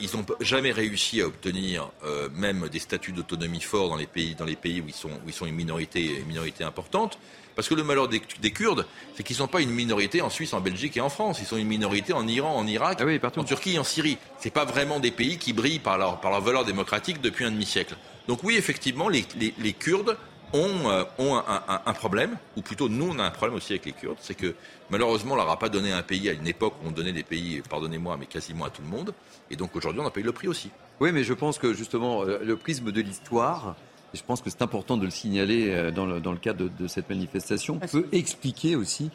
ils 0.00 0.08
n'ont 0.16 0.24
jamais 0.40 0.72
réussi 0.72 1.20
à 1.20 1.26
obtenir 1.26 1.90
même 2.32 2.68
des 2.70 2.78
statuts 2.78 3.12
d'autonomie 3.12 3.60
forts 3.60 3.90
dans 3.90 3.96
les 3.96 4.06
pays, 4.06 4.34
dans 4.34 4.46
les 4.46 4.56
pays 4.56 4.80
où, 4.80 4.84
ils 4.86 4.94
sont, 4.94 5.10
où 5.10 5.26
ils 5.26 5.32
sont 5.34 5.44
une 5.44 5.54
minorité, 5.54 6.20
une 6.20 6.26
minorité 6.26 6.64
importante. 6.64 7.18
Parce 7.58 7.66
que 7.66 7.74
le 7.74 7.82
malheur 7.82 8.06
des, 8.06 8.20
Kurdes, 8.52 8.86
c'est 9.16 9.24
qu'ils 9.24 9.34
ne 9.34 9.38
sont 9.38 9.48
pas 9.48 9.60
une 9.60 9.72
minorité 9.72 10.22
en 10.22 10.30
Suisse, 10.30 10.52
en 10.52 10.60
Belgique 10.60 10.96
et 10.96 11.00
en 11.00 11.08
France. 11.08 11.40
Ils 11.40 11.44
sont 11.44 11.56
une 11.56 11.66
minorité 11.66 12.12
en 12.12 12.24
Iran, 12.28 12.54
en 12.54 12.64
Irak, 12.68 13.00
ah 13.00 13.30
en 13.36 13.42
Turquie 13.42 13.74
et 13.74 13.78
en 13.80 13.82
Syrie. 13.84 14.16
Ce 14.40 14.48
pas 14.48 14.64
vraiment 14.64 15.00
des 15.00 15.10
pays 15.10 15.38
qui 15.38 15.52
brillent 15.52 15.80
par 15.80 15.98
leur, 15.98 16.20
par 16.20 16.30
leur 16.30 16.40
valeur 16.40 16.64
démocratique 16.64 17.20
depuis 17.20 17.44
un 17.44 17.50
demi-siècle. 17.50 17.96
Donc 18.28 18.44
oui, 18.44 18.54
effectivement, 18.56 19.08
les, 19.08 19.24
Kurdes 19.72 20.16
ont, 20.52 20.88
euh, 20.88 21.02
ont 21.18 21.34
un, 21.34 21.92
problème, 21.94 22.36
ou 22.56 22.62
plutôt 22.62 22.88
nous 22.88 23.10
on 23.10 23.18
a 23.18 23.24
un 23.24 23.30
problème 23.32 23.56
aussi 23.56 23.72
avec 23.72 23.86
les 23.86 23.92
Kurdes, 23.92 24.18
c'est 24.20 24.36
que 24.36 24.54
malheureusement 24.88 25.32
on 25.34 25.36
leur 25.36 25.50
a 25.50 25.58
pas 25.58 25.68
donné 25.68 25.90
un 25.90 26.02
pays 26.02 26.28
à 26.28 26.34
une 26.34 26.46
époque 26.46 26.74
où 26.84 26.86
on 26.88 26.92
donnait 26.92 27.12
des 27.12 27.24
pays, 27.24 27.60
pardonnez-moi, 27.68 28.16
mais 28.20 28.26
quasiment 28.26 28.66
à 28.66 28.70
tout 28.70 28.82
le 28.82 28.88
monde, 28.88 29.12
et 29.50 29.56
donc 29.56 29.74
aujourd'hui 29.74 30.00
on 30.00 30.06
a 30.06 30.12
payé 30.12 30.24
le 30.24 30.32
prix 30.32 30.46
aussi. 30.46 30.70
Oui, 31.00 31.10
mais 31.10 31.24
je 31.24 31.34
pense 31.34 31.58
que 31.58 31.74
justement 31.74 32.22
euh, 32.22 32.38
le 32.40 32.56
prisme 32.56 32.92
de 32.92 33.00
l'histoire, 33.00 33.74
je 34.14 34.22
pense 34.22 34.40
que 34.40 34.50
c'est 34.50 34.62
important 34.62 34.96
de 34.96 35.04
le 35.04 35.10
signaler 35.10 35.68
euh, 35.68 35.90
dans 35.90 36.06
le, 36.06 36.20
dans 36.20 36.32
le 36.32 36.38
cadre 36.38 36.68
de, 36.68 36.86
cette 36.86 37.08
manifestation, 37.08 37.78
peut 37.78 38.06
expliquer 38.12 38.76
aussi 38.76 39.10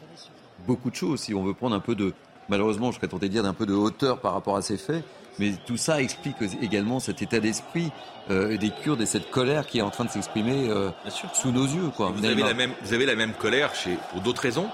beaucoup 0.66 0.90
de 0.90 0.94
choses. 0.94 1.20
Si 1.20 1.34
on 1.34 1.42
veut 1.42 1.54
prendre 1.54 1.74
un 1.74 1.80
peu 1.80 1.94
de, 1.94 2.12
malheureusement, 2.48 2.92
je 2.92 2.96
serais 2.96 3.08
tenté 3.08 3.28
de 3.28 3.32
dire 3.32 3.42
d'un 3.42 3.54
peu 3.54 3.66
de 3.66 3.74
hauteur 3.74 4.20
par 4.20 4.32
rapport 4.32 4.56
à 4.56 4.62
ces 4.62 4.76
faits, 4.76 5.04
mais 5.38 5.52
tout 5.66 5.76
ça 5.76 6.00
explique 6.00 6.36
également 6.62 7.00
cet 7.00 7.22
état 7.22 7.40
d'esprit 7.40 7.90
euh, 8.30 8.56
des 8.56 8.70
Kurdes 8.70 9.00
et 9.00 9.06
cette 9.06 9.30
colère 9.30 9.66
qui 9.66 9.78
est 9.78 9.82
en 9.82 9.90
train 9.90 10.04
de 10.04 10.10
s'exprimer 10.10 10.68
euh, 10.68 10.90
sous 11.32 11.50
nos 11.50 11.66
yeux. 11.66 11.90
Quoi. 11.96 12.12
Vous, 12.14 12.24
avez 12.24 12.42
la 12.42 12.54
même, 12.54 12.72
vous 12.82 12.94
avez 12.94 13.06
la 13.06 13.16
même 13.16 13.32
colère 13.32 13.74
chez, 13.74 13.98
pour 14.12 14.20
d'autres 14.20 14.42
raisons, 14.42 14.68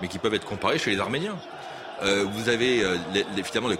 mais 0.00 0.08
qui 0.08 0.18
peuvent 0.18 0.34
être 0.34 0.46
comparées 0.46 0.78
chez 0.78 0.92
les 0.92 1.00
Arméniens. 1.00 1.36
vous 2.02 2.48
avez 2.48 2.84
finalement 3.42 3.74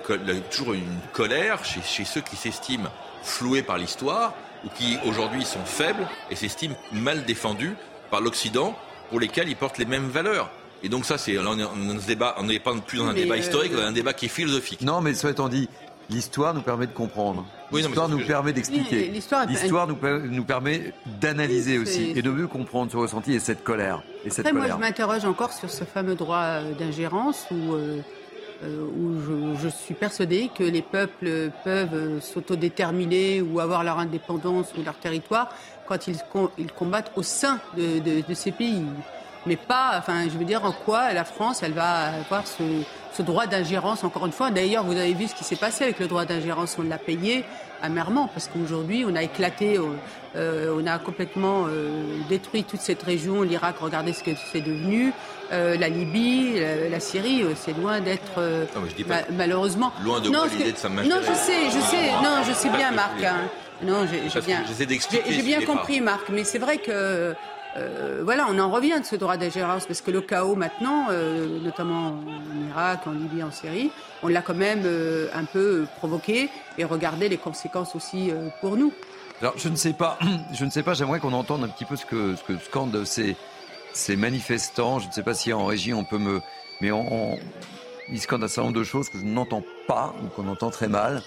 toujours 0.51 0.73
une 0.73 0.99
colère 1.13 1.65
chez, 1.65 1.81
chez 1.83 2.05
ceux 2.05 2.23
qui 2.23 2.35
s'estiment 2.35 2.91
floués 3.23 3.63
par 3.63 3.77
l'histoire 3.77 4.35
ou 4.65 4.69
qui 4.69 4.99
aujourd'hui 5.07 5.45
sont 5.45 5.65
faibles 5.65 6.07
et 6.31 6.37
s'estiment 6.37 6.77
mal 6.93 7.25
défendus 7.25 7.75
par 8.11 8.21
l'Occident 8.21 8.77
pour 9.11 9.21
lesquels 9.21 9.49
ils 9.49 9.57
portent 9.57 9.79
les 9.79 9.85
mêmes 9.85 10.09
valeurs. 10.09 10.51
Et 10.83 10.89
donc 10.89 11.05
ça, 11.05 11.19
c'est 11.19 11.39
on 11.39 12.43
n'est 12.45 12.59
pas 12.59 12.75
plus 12.87 12.99
dans 12.99 13.07
un 13.07 13.15
débat 13.15 13.37
historique, 13.37 13.73
on 13.75 13.81
un 13.81 13.93
débat 13.93 14.13
qui 14.13 14.27
est 14.27 14.29
philosophique. 14.31 14.83
Non, 14.83 15.01
mais 15.01 15.15
soit 15.15 15.31
étant 15.31 15.49
dit, 15.49 15.69
l'histoire 16.11 16.55
nous 16.55 16.63
permet 16.63 16.87
de 16.87 16.93
comprendre. 16.93 17.45
l'histoire 17.73 18.09
nous 18.09 18.25
permet 18.25 18.53
d'expliquer. 18.53 19.09
l'histoire 19.09 19.47
nous, 19.87 19.97
nous, 20.31 20.45
permet 20.45 20.93
d'analyser 21.21 21.79
aussi 21.79 22.13
et 22.15 22.23
de 22.23 22.31
mieux 22.31 22.47
comprendre 22.47 22.91
ce 22.93 22.97
ressenti 22.97 23.33
et 23.33 23.41
cette 23.41 23.65
colère. 23.65 24.03
Et 24.25 24.31
Après, 24.31 24.53
moi, 24.53 24.69
je 24.69 24.75
m'interroge 24.75 25.25
encore 25.25 25.53
sur 25.53 25.71
ce 25.71 25.85
fameux 25.85 26.15
droit 26.15 26.39
euh, 26.39 26.75
d'ingérence 26.75 27.47
où 27.51 27.75
euh, 27.75 27.77
euh, 27.77 28.01
où 28.63 29.57
je, 29.61 29.69
suis 29.69 29.95
persuadée 29.95 30.51
que 30.55 30.65
les 30.65 30.83
peuples 30.83 31.51
peuvent 31.65 32.21
s'autodéterminer 32.21 33.43
ou 33.43 33.61
avoir 33.61 33.85
leur 33.85 33.99
indépendance 33.99 34.73
ou 34.79 34.83
leur 34.83 34.95
territoire 34.95 35.51
quand 35.87 36.07
ils, 36.07 36.19
ils 36.59 36.73
combattent 36.73 37.13
au 37.17 37.23
sein 37.23 37.61
de, 37.77 38.01
de, 38.21 38.35
ces 38.35 38.53
pays. 38.53 38.83
Mais 39.47 39.57
pas, 39.57 39.95
enfin, 39.99 40.25
je 40.25 40.37
veux 40.37 40.45
dire, 40.45 40.65
en 40.65 40.73
quoi 40.73 41.13
la 41.13 41.25
France, 41.25 41.63
elle 41.63 41.73
va 41.73 42.19
avoir 42.21 42.47
ce, 42.47 42.63
ce 43.17 43.23
droit 43.23 43.47
d'ingérence, 43.47 44.05
encore 44.05 44.27
une 44.27 44.33
fois. 44.33 44.51
D'ailleurs, 44.51 44.85
vous 44.85 44.97
avez 44.97 45.15
vu 45.15 45.27
ce 45.27 45.35
qui 45.35 45.45
s'est 45.45 45.57
passé 45.57 45.85
avec 45.85 45.99
le 45.99 46.07
droit 46.07 46.25
d'ingérence, 46.25 46.77
on 46.79 46.83
l'a 46.83 46.99
payé 46.99 47.45
amèrement, 47.83 48.29
parce 48.29 48.49
qu'aujourd'hui, 48.49 49.05
on 49.07 49.15
a 49.15 49.23
éclaté, 49.23 49.79
euh, 50.37 50.77
on 50.77 50.87
a 50.87 50.99
complètement 50.99 51.67
euh, 51.69 52.19
détruit 52.29 52.65
toute 52.65 52.81
cette 52.81 53.03
région, 53.03 53.43
l'Irak, 53.43 53.77
regardez 53.81 54.13
ce 54.13 54.23
que 54.23 54.33
c'est 54.53 54.61
devenu, 54.61 55.13
euh, 55.53 55.77
la 55.77 55.89
Libye, 55.89 56.61
la, 56.91 57.01
Syrie, 57.01 57.45
c'est 57.55 57.77
loin 57.77 58.01
d'être, 58.01 58.41
malheureusement... 59.33 59.93
Loin 60.03 60.21
de 60.21 60.29
non, 60.29 60.45
de 60.45 60.77
sa 60.77 60.89
Non, 60.89 61.21
je 61.23 61.35
sais, 61.35 61.67
je 61.67 61.81
sais, 61.81 62.11
non, 62.23 62.43
je 62.47 62.53
sais 62.53 62.71
bien, 62.71 62.91
Marc. 62.93 63.23
Hein. 63.23 63.49
Non, 63.83 64.07
j'ai 64.07 64.41
bien, 64.41 64.63
j'ai 65.29 65.43
bien 65.43 65.61
compris, 65.63 66.01
Marc, 66.01 66.29
mais 66.31 66.45
c'est 66.45 66.59
vrai 66.59 66.79
que 66.79 67.35
euh, 67.77 68.23
voilà, 68.25 68.47
on 68.49 68.59
en 68.59 68.71
revient 68.71 68.99
de 69.01 69.05
ce 69.05 69.17
droit 69.17 69.37
d'ingérence 69.37 69.87
parce 69.87 70.01
que 70.01 70.11
le 70.11 70.21
chaos 70.21 70.57
maintenant, 70.57 71.09
euh, 71.11 71.61
notamment 71.61 72.09
en 72.09 72.69
Irak, 72.71 73.07
en 73.07 73.11
Libye, 73.11 73.43
en 73.43 73.51
Syrie, 73.51 73.91
on 74.23 74.29
l'a 74.29 74.41
quand 74.41 74.55
même 74.55 74.83
euh, 74.85 75.29
un 75.35 75.45
peu 75.45 75.87
provoqué 75.99 76.49
et 76.79 76.85
regardez 76.85 77.29
les 77.29 77.37
conséquences 77.37 77.95
aussi 77.95 78.33
pour 78.61 78.77
nous. 78.77 78.93
Alors 79.43 79.55
je 79.59 79.69
ne 79.69 79.77
sais 79.77 79.93
pas, 79.93 80.19
je 80.55 80.65
ne 80.65 80.71
sais 80.71 80.83
pas. 80.83 80.95
J'aimerais 80.95 81.21
qu'on 81.21 81.35
entende 81.35 81.65
un 81.65 81.69
petit 81.69 81.85
peu 81.85 81.97
ce 81.97 82.07
que 82.07 82.35
ce 82.37 82.43
que 82.43 82.59
scandent 82.59 83.05
ces 83.05 83.37
ces 83.97 84.17
manifestants. 84.17 84.99
Je 84.99 85.09
ne 85.09 85.13
sais 85.13 85.23
pas 85.23 85.35
si 85.35 85.53
en 85.53 85.65
régie 85.65 85.95
on 85.95 86.05
peut 86.05 86.19
me, 86.19 86.41
mais 86.81 86.93
on, 86.93 87.39
ils 88.11 88.21
scandent 88.21 88.45
un 88.45 88.49
certain 88.49 88.69
nombre 88.69 88.79
de 88.79 88.85
choses 88.85 89.09
que 89.09 89.19
je 89.19 89.25
n'entends 89.25 89.63
pas 89.89 90.15
ou 90.23 90.29
qu'on 90.29 90.49
entend 90.49 90.71
très 90.71 90.89
mal. 90.89 91.23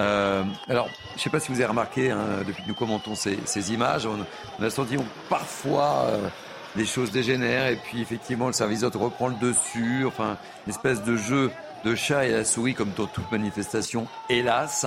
Euh, 0.00 0.42
alors, 0.68 0.88
je 1.10 1.14
ne 1.14 1.20
sais 1.20 1.30
pas 1.30 1.40
si 1.40 1.52
vous 1.52 1.58
avez 1.58 1.66
remarqué, 1.66 2.10
hein, 2.10 2.42
depuis 2.46 2.62
que 2.62 2.68
nous 2.68 2.74
commentons 2.74 3.14
ces, 3.14 3.38
ces 3.44 3.72
images, 3.72 4.06
on, 4.06 4.64
a 4.64 4.70
senti 4.70 4.96
parfois 5.28 6.06
euh, 6.08 6.28
les 6.74 6.86
choses 6.86 7.12
dégénèrent 7.12 7.68
et 7.68 7.76
puis 7.76 8.00
effectivement 8.00 8.48
le 8.48 8.52
service 8.52 8.80
d'autre 8.80 8.98
reprend 8.98 9.28
le 9.28 9.36
dessus, 9.36 10.04
enfin 10.04 10.36
une 10.66 10.72
espèce 10.72 11.04
de 11.04 11.16
jeu 11.16 11.50
de 11.84 11.94
chat 11.94 12.26
et 12.26 12.32
la 12.32 12.44
souris 12.44 12.74
comme 12.74 12.90
dans 12.96 13.06
toute 13.06 13.30
manifestation, 13.30 14.06
hélas. 14.28 14.86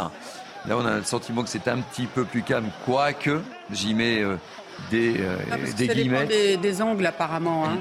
Là, 0.66 0.76
on 0.76 0.86
a 0.86 0.98
le 0.98 1.04
sentiment 1.04 1.44
que 1.44 1.50
c'est 1.50 1.70
un 1.70 1.80
petit 1.80 2.08
peu 2.08 2.26
plus 2.26 2.42
calme, 2.42 2.70
quoique 2.86 3.40
j'y 3.72 3.94
mets 3.94 4.24
des, 4.92 5.16
ah, 5.52 5.58
des 5.58 5.88
guillemets. 5.88 6.26
Des, 6.26 6.58
des, 6.58 6.82
angles 6.82 7.06
apparemment, 7.06 7.66
hein, 7.66 7.78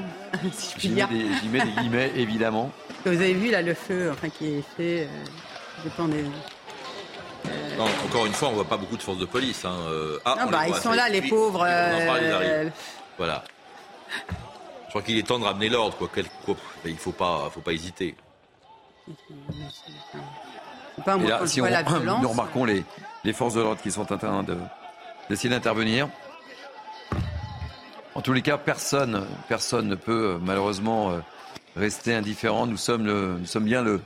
J'y 0.78 0.88
mets, 0.90 1.06
mets, 1.06 1.64
des 1.64 1.80
guillemets, 1.80 2.12
évidemment. 2.16 2.70
Vous 3.04 3.12
avez 3.12 3.34
vu 3.34 3.50
là 3.50 3.62
le 3.62 3.74
feu 3.74 4.10
enfin, 4.12 4.28
qui 4.28 4.58
est 4.58 4.64
fait, 4.76 5.08
dépend 5.84 6.08
des 6.08 6.24
encore 8.04 8.26
une 8.26 8.32
fois, 8.32 8.48
on 8.48 8.52
voit 8.52 8.64
pas 8.64 8.76
beaucoup 8.76 8.96
de 8.96 9.02
forces 9.02 9.18
de 9.18 9.24
police. 9.24 9.64
Hein. 9.64 9.76
Euh, 9.88 10.18
ah, 10.24 10.46
bah, 10.50 10.68
ils 10.68 10.74
sont 10.74 10.92
là, 10.92 11.08
les 11.08 11.22
pauvres. 11.22 11.64
Euh, 11.66 12.68
voilà. 13.16 13.44
Je 14.28 14.88
crois 14.90 15.02
qu'il 15.02 15.18
est 15.18 15.26
temps 15.26 15.38
de 15.38 15.44
ramener 15.44 15.68
l'ordre. 15.68 15.96
Quoi. 15.96 16.08
Il 16.84 16.96
faut 16.96 17.12
pas, 17.12 17.50
faut 17.52 17.60
pas 17.60 17.72
hésiter. 17.72 18.14
Pas 21.04 21.16
Et 21.18 21.26
là, 21.26 21.46
si 21.46 21.60
on, 21.60 21.66
nous 22.20 22.28
remarquons 22.28 22.64
les, 22.64 22.84
les 23.24 23.32
forces 23.32 23.54
de 23.54 23.60
l'ordre 23.60 23.80
qui 23.82 23.90
sont 23.90 24.10
en 24.10 24.16
train 24.16 24.44
d'essayer 25.28 25.50
d'intervenir. 25.50 26.08
En 28.16 28.22
tous 28.22 28.32
les 28.32 28.40
cas, 28.40 28.56
personne, 28.56 29.26
personne 29.46 29.88
ne 29.88 29.94
peut 29.94 30.38
malheureusement 30.40 31.10
euh, 31.10 31.18
rester 31.76 32.14
indifférent. 32.14 32.66
Nous 32.66 32.78
sommes, 32.78 33.04
le, 33.04 33.36
nous 33.38 33.44
sommes 33.44 33.66
bien 33.66 33.82
le, 33.82 34.00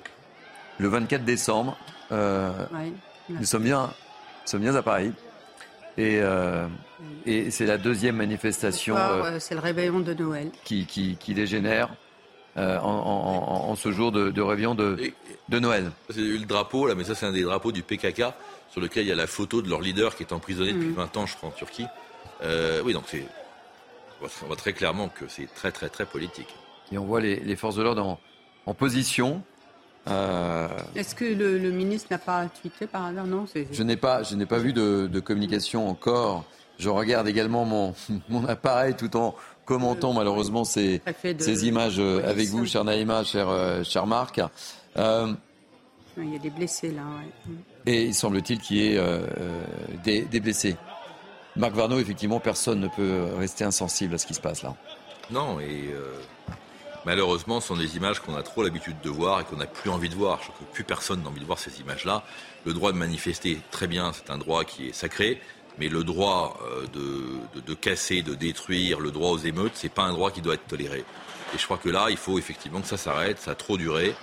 le 0.78 0.88
24 0.88 1.24
décembre. 1.24 1.78
Euh, 2.10 2.50
nous 3.28 3.44
sommes 3.44 3.62
bien, 3.62 3.88
sommes 4.44 4.62
bien 4.62 4.74
à 4.74 4.82
Paris. 4.82 5.12
Et, 5.96 6.18
euh, 6.20 6.66
et 7.24 7.52
c'est 7.52 7.66
la 7.66 7.78
deuxième 7.78 8.16
manifestation. 8.16 8.96
Euh, 8.96 9.38
c'est 9.38 9.54
le 9.54 9.60
réveillon 9.60 10.00
de 10.00 10.12
Noël. 10.12 10.50
Qui, 10.64 10.86
qui, 10.86 11.16
qui 11.16 11.32
dégénère 11.32 11.90
euh, 12.56 12.80
en, 12.80 12.88
en, 12.88 13.70
en, 13.70 13.76
ce 13.76 13.92
jour 13.92 14.10
de, 14.10 14.32
de 14.32 14.42
réveillon 14.42 14.74
de, 14.74 15.12
de 15.48 15.58
Noël. 15.60 15.92
C'est 16.08 16.18
le 16.18 16.46
drapeau, 16.46 16.88
là, 16.88 16.96
mais 16.96 17.04
ça, 17.04 17.14
c'est 17.14 17.26
un 17.26 17.32
des 17.32 17.44
drapeaux 17.44 17.70
du 17.70 17.84
PKK, 17.84 18.24
sur 18.70 18.80
lequel 18.80 19.04
il 19.04 19.08
y 19.08 19.12
a 19.12 19.14
la 19.14 19.28
photo 19.28 19.62
de 19.62 19.70
leur 19.70 19.80
leader 19.80 20.16
qui 20.16 20.24
est 20.24 20.32
emprisonné 20.32 20.72
depuis 20.72 20.90
20 20.94 21.14
mm. 21.14 21.18
ans, 21.20 21.26
je 21.26 21.36
crois, 21.36 21.50
en 21.50 21.52
Turquie. 21.52 21.86
oui, 22.84 22.92
donc 22.92 23.04
c'est. 23.06 23.24
On 24.22 24.46
voit 24.46 24.56
très 24.56 24.72
clairement 24.72 25.08
que 25.08 25.26
c'est 25.28 25.52
très, 25.54 25.72
très, 25.72 25.88
très 25.88 26.06
politique. 26.06 26.48
Et 26.92 26.98
on 26.98 27.04
voit 27.04 27.20
les, 27.20 27.36
les 27.36 27.56
forces 27.56 27.76
de 27.76 27.82
l'ordre 27.82 28.04
en, 28.04 28.20
en 28.66 28.74
position. 28.74 29.42
Euh, 30.08 30.68
Est-ce 30.94 31.14
que 31.14 31.24
le, 31.24 31.70
ministre 31.70 32.08
n'a 32.10 32.18
pas 32.18 32.46
tweeté 32.46 32.86
par 32.86 33.06
hasard? 33.06 33.26
Non. 33.26 33.46
Je 33.70 33.82
n'ai 33.82 33.96
pas, 33.96 34.22
je 34.22 34.34
n'ai 34.34 34.46
pas 34.46 34.58
vu 34.58 34.72
de, 34.72 35.20
communication 35.20 35.88
encore. 35.88 36.44
Je 36.78 36.88
regarde 36.88 37.28
également 37.28 37.64
mon, 37.64 37.94
mon 38.28 38.46
appareil 38.46 38.94
tout 38.94 39.14
en 39.16 39.34
commentant 39.66 40.12
malheureusement 40.12 40.64
ces, 40.64 41.00
ces 41.38 41.68
images 41.68 41.98
euh, 41.98 42.28
avec 42.28 42.48
vous, 42.48 42.66
cher 42.66 42.84
Naïma, 42.84 43.22
cher, 43.24 43.48
euh, 43.48 43.84
cher 43.84 44.06
Marc. 44.06 44.40
il 44.96 46.32
y 46.32 46.36
a 46.36 46.38
des 46.38 46.50
blessés 46.50 46.90
là. 46.90 47.02
Et 47.86 48.04
il 48.06 48.14
semble-t-il 48.14 48.60
qu'il 48.60 48.76
y 48.78 48.96
ait 48.96 49.00
des, 50.04 50.22
des, 50.22 50.40
blessés. 50.40 50.76
Marc 51.56 51.74
Varno, 51.74 51.98
effectivement, 51.98 52.40
personne 52.40 52.80
ne 52.80 52.88
peut 52.88 53.28
rester 53.36 53.64
insensible 53.64 54.14
à 54.14 54.18
ce 54.18 54.26
qui 54.26 54.34
se 54.34 54.40
passe 54.40 54.62
là. 54.62 54.74
Non, 55.30 55.60
et 55.60 55.94
malheureusement, 57.04 57.60
ce 57.60 57.68
sont 57.68 57.76
des 57.76 57.96
images 57.96 58.20
qu'on 58.20 58.36
a 58.36 58.42
trop 58.42 58.62
l'habitude 58.62 59.00
de 59.02 59.10
voir 59.10 59.40
et 59.40 59.44
qu'on 59.44 59.56
n'a 59.56 59.66
plus 59.66 59.90
envie 59.90 60.08
de 60.08 60.14
voir. 60.14 60.38
Je 60.42 60.50
crois 60.50 60.66
que 60.66 60.74
plus 60.74 60.84
personne 60.84 61.22
n'a 61.22 61.28
envie 61.28 61.40
de 61.40 61.44
voir 61.44 61.58
ces 61.58 61.80
images-là. 61.80 62.22
Le 62.64 62.72
droit 62.72 62.92
de 62.92 62.98
manifester, 62.98 63.58
très 63.70 63.86
bien, 63.86 64.12
c'est 64.12 64.30
un 64.30 64.38
droit 64.38 64.64
qui 64.64 64.88
est 64.88 64.92
sacré. 64.92 65.40
Mais 65.78 65.88
le 65.88 66.04
droit 66.04 66.58
euh, 66.62 66.86
de, 66.92 67.60
de, 67.60 67.74
casser, 67.74 68.22
de 68.22 68.34
détruire, 68.34 69.00
le 69.00 69.10
droit 69.10 69.30
aux 69.30 69.38
émeutes, 69.38 69.72
c'est 69.74 69.88
pas 69.88 70.02
un 70.02 70.12
droit 70.12 70.30
qui 70.30 70.42
doit 70.42 70.54
être 70.54 70.66
toléré. 70.66 71.04
Et 71.54 71.58
je 71.58 71.64
crois 71.64 71.78
que 71.78 71.88
là, 71.88 72.08
il 72.10 72.16
faut 72.16 72.38
effectivement 72.38 72.80
que 72.80 72.88
ça 72.88 72.96
s'arrête. 72.96 73.38
Ça 73.38 73.52
a 73.52 73.54
trop 73.54 73.76
duré. 73.76 74.14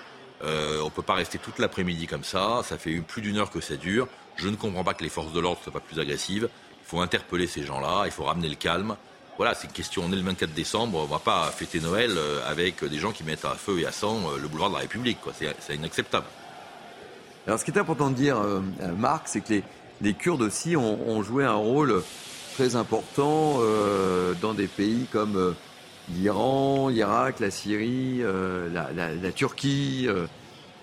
Euh, 0.43 0.81
on 0.81 0.89
peut 0.89 1.01
pas 1.01 1.15
rester 1.15 1.39
toute 1.39 1.57
l'après-midi 1.57 2.05
comme 2.05 2.23
ça. 2.23 2.61
Ça 2.63 2.77
fait 2.77 2.93
plus 3.01 3.21
d'une 3.21 3.37
heure 3.37 3.49
que 3.49 3.61
ça 3.61 3.75
dure. 3.75 4.07
Je 4.35 4.49
ne 4.49 4.55
comprends 4.55 4.83
pas 4.83 4.93
que 4.93 5.03
les 5.03 5.09
forces 5.09 5.33
de 5.33 5.39
l'ordre 5.39 5.59
soient 5.63 5.73
pas 5.73 5.79
plus 5.79 5.99
agressives. 5.99 6.47
Il 6.87 6.89
faut 6.89 7.01
interpeller 7.01 7.47
ces 7.47 7.63
gens-là. 7.63 8.03
Il 8.05 8.11
faut 8.11 8.23
ramener 8.23 8.49
le 8.49 8.55
calme 8.55 8.95
voilà, 9.37 9.53
c'est 9.53 9.67
une 9.67 9.73
question. 9.73 10.03
On 10.05 10.11
est 10.11 10.15
le 10.15 10.23
24 10.23 10.53
décembre, 10.53 10.97
on 10.97 11.05
va 11.05 11.19
pas 11.19 11.51
fêter 11.51 11.79
Noël 11.79 12.11
euh, 12.17 12.39
avec 12.49 12.83
des 12.83 12.97
gens 12.97 13.11
qui 13.11 13.23
mettent 13.23 13.45
à 13.45 13.53
feu 13.53 13.79
et 13.79 13.85
à 13.85 13.91
sang 13.91 14.17
euh, 14.25 14.39
le 14.41 14.47
boulevard 14.47 14.69
de 14.69 14.75
la 14.75 14.81
République. 14.81 15.19
C'est 15.37 15.75
inacceptable. 15.75 16.25
Alors, 17.45 17.59
ce 17.59 17.65
qui 17.65 17.71
est 17.71 17.77
important 17.77 18.09
de 18.09 18.15
dire, 18.15 18.39
euh, 18.39 18.61
Marc, 18.97 19.27
c'est 19.27 19.41
que 19.41 19.61
les, 20.01 20.13
Kurdes 20.15 20.41
aussi 20.41 20.75
ont, 20.75 21.21
joué 21.21 21.45
un 21.45 21.53
rôle 21.53 22.03
très 22.55 22.75
important 22.75 23.59
dans 24.41 24.53
des 24.53 24.67
pays 24.67 25.05
comme 25.11 25.55
l'Iran, 26.09 26.89
l'Irak, 26.89 27.39
la 27.39 27.51
Syrie, 27.51 28.21
la, 28.73 29.31
Turquie. 29.31 30.07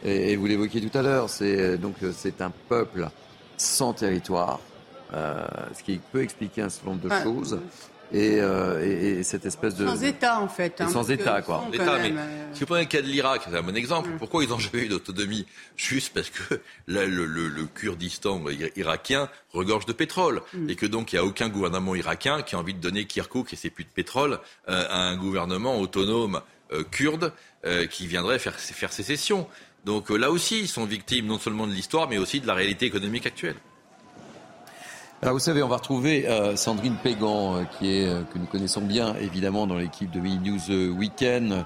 Et, 0.04 0.36
vous 0.36 0.46
l'évoquiez 0.46 0.80
tout 0.80 0.96
à 0.96 1.02
l'heure, 1.02 1.28
c'est 1.28 1.78
donc 1.78 1.96
c'est 2.12 2.40
un 2.40 2.50
peuple 2.68 3.08
sans 3.56 3.92
territoire, 3.92 4.58
ce 5.72 5.82
qui 5.82 6.00
peut 6.12 6.22
expliquer 6.22 6.62
un 6.62 6.68
certain 6.68 6.90
nombre 6.90 7.08
de 7.08 7.22
choses. 7.22 7.58
Euh, 8.14 8.84
et, 8.84 9.18
et, 9.18 9.22
cette 9.22 9.44
espèce 9.44 9.74
de... 9.74 9.86
Sans 9.86 10.02
État, 10.02 10.40
en 10.40 10.48
fait. 10.48 10.80
Hein, 10.80 10.88
sans 10.88 11.10
État, 11.10 11.42
quoi. 11.42 11.64
État, 11.72 11.98
mais 11.98 12.12
euh, 12.16 12.46
si 12.52 12.60
vous 12.60 12.66
prenez 12.66 12.82
le 12.82 12.88
cas 12.88 13.02
de 13.02 13.06
l'Irak, 13.06 13.42
c'est 13.44 13.56
un 13.56 13.62
bon 13.62 13.76
exemple. 13.76 14.10
Mm. 14.10 14.18
Pourquoi 14.18 14.44
ils 14.44 14.50
n'ont 14.50 14.58
jamais 14.58 14.84
eu 14.84 14.88
d'autonomie 14.88 15.46
Juste 15.76 16.14
parce 16.14 16.30
que 16.30 16.60
là, 16.86 17.06
le, 17.06 17.26
le, 17.26 17.48
le, 17.48 17.64
Kurdistan 17.64 18.42
irakien 18.76 19.28
regorge 19.52 19.86
de 19.86 19.92
pétrole. 19.92 20.42
Mm. 20.52 20.70
Et 20.70 20.76
que 20.76 20.86
donc, 20.86 21.12
il 21.12 21.16
n'y 21.16 21.20
a 21.20 21.24
aucun 21.24 21.48
gouvernement 21.48 21.94
irakien 21.94 22.42
qui 22.42 22.54
a 22.54 22.58
envie 22.58 22.74
de 22.74 22.80
donner 22.80 23.06
Kirkuk 23.06 23.52
et 23.52 23.56
ses 23.56 23.70
puits 23.70 23.84
de 23.84 23.90
pétrole 23.90 24.38
euh, 24.68 24.84
à 24.88 24.98
un 24.98 25.16
gouvernement 25.16 25.78
autonome 25.80 26.40
kurde 26.90 27.32
qui 27.90 28.08
viendrait 28.08 28.40
faire, 28.40 28.58
faire 28.58 28.92
sécession. 28.92 29.46
Donc 29.84 30.10
là 30.10 30.32
aussi, 30.32 30.58
ils 30.58 30.66
sont 30.66 30.86
victimes 30.86 31.26
non 31.26 31.38
seulement 31.38 31.68
de 31.68 31.72
l'histoire, 31.72 32.08
mais 32.08 32.18
aussi 32.18 32.40
de 32.40 32.48
la 32.48 32.54
réalité 32.54 32.86
économique 32.86 33.26
actuelle. 33.26 33.54
Alors 35.22 35.34
vous 35.34 35.40
savez, 35.40 35.62
on 35.62 35.68
va 35.68 35.76
retrouver 35.76 36.28
euh, 36.28 36.54
Sandrine 36.54 36.96
Pégan, 37.02 37.56
euh, 37.56 37.64
qui 37.78 37.96
est, 37.96 38.06
euh, 38.06 38.22
que 38.24 38.38
nous 38.38 38.46
connaissons 38.46 38.82
bien 38.82 39.14
évidemment 39.16 39.66
dans 39.66 39.78
l'équipe 39.78 40.10
de 40.10 40.20
Mini 40.20 40.50
News 40.50 40.96
Weekend, 40.98 41.64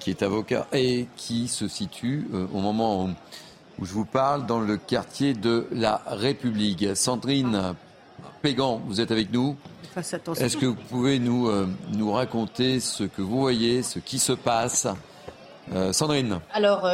qui 0.00 0.08
est 0.08 0.22
avocat 0.22 0.66
et 0.72 1.06
qui 1.16 1.48
se 1.48 1.68
situe 1.68 2.26
au 2.32 2.60
moment 2.60 3.10
où, 3.78 3.84
je 3.84 3.92
vous 3.92 4.06
parle 4.06 4.46
dans 4.46 4.60
le 4.60 4.78
quartier 4.78 5.34
de 5.34 5.66
la 5.70 6.00
République. 6.06 6.96
Sandrine 6.96 7.74
Pégan, 8.40 8.80
vous 8.86 9.02
êtes 9.02 9.10
avec 9.10 9.30
nous? 9.30 9.54
Est-ce 9.94 10.56
que 10.56 10.64
vous 10.64 10.74
pouvez 10.88 11.18
nous, 11.18 11.50
nous 11.92 12.10
raconter 12.10 12.80
ce 12.80 13.04
que 13.04 13.20
vous 13.20 13.38
voyez, 13.38 13.82
ce 13.82 13.98
qui 13.98 14.18
se 14.18 14.32
passe? 14.32 14.86
Sandrine. 15.92 16.40
Alors, 16.54 16.88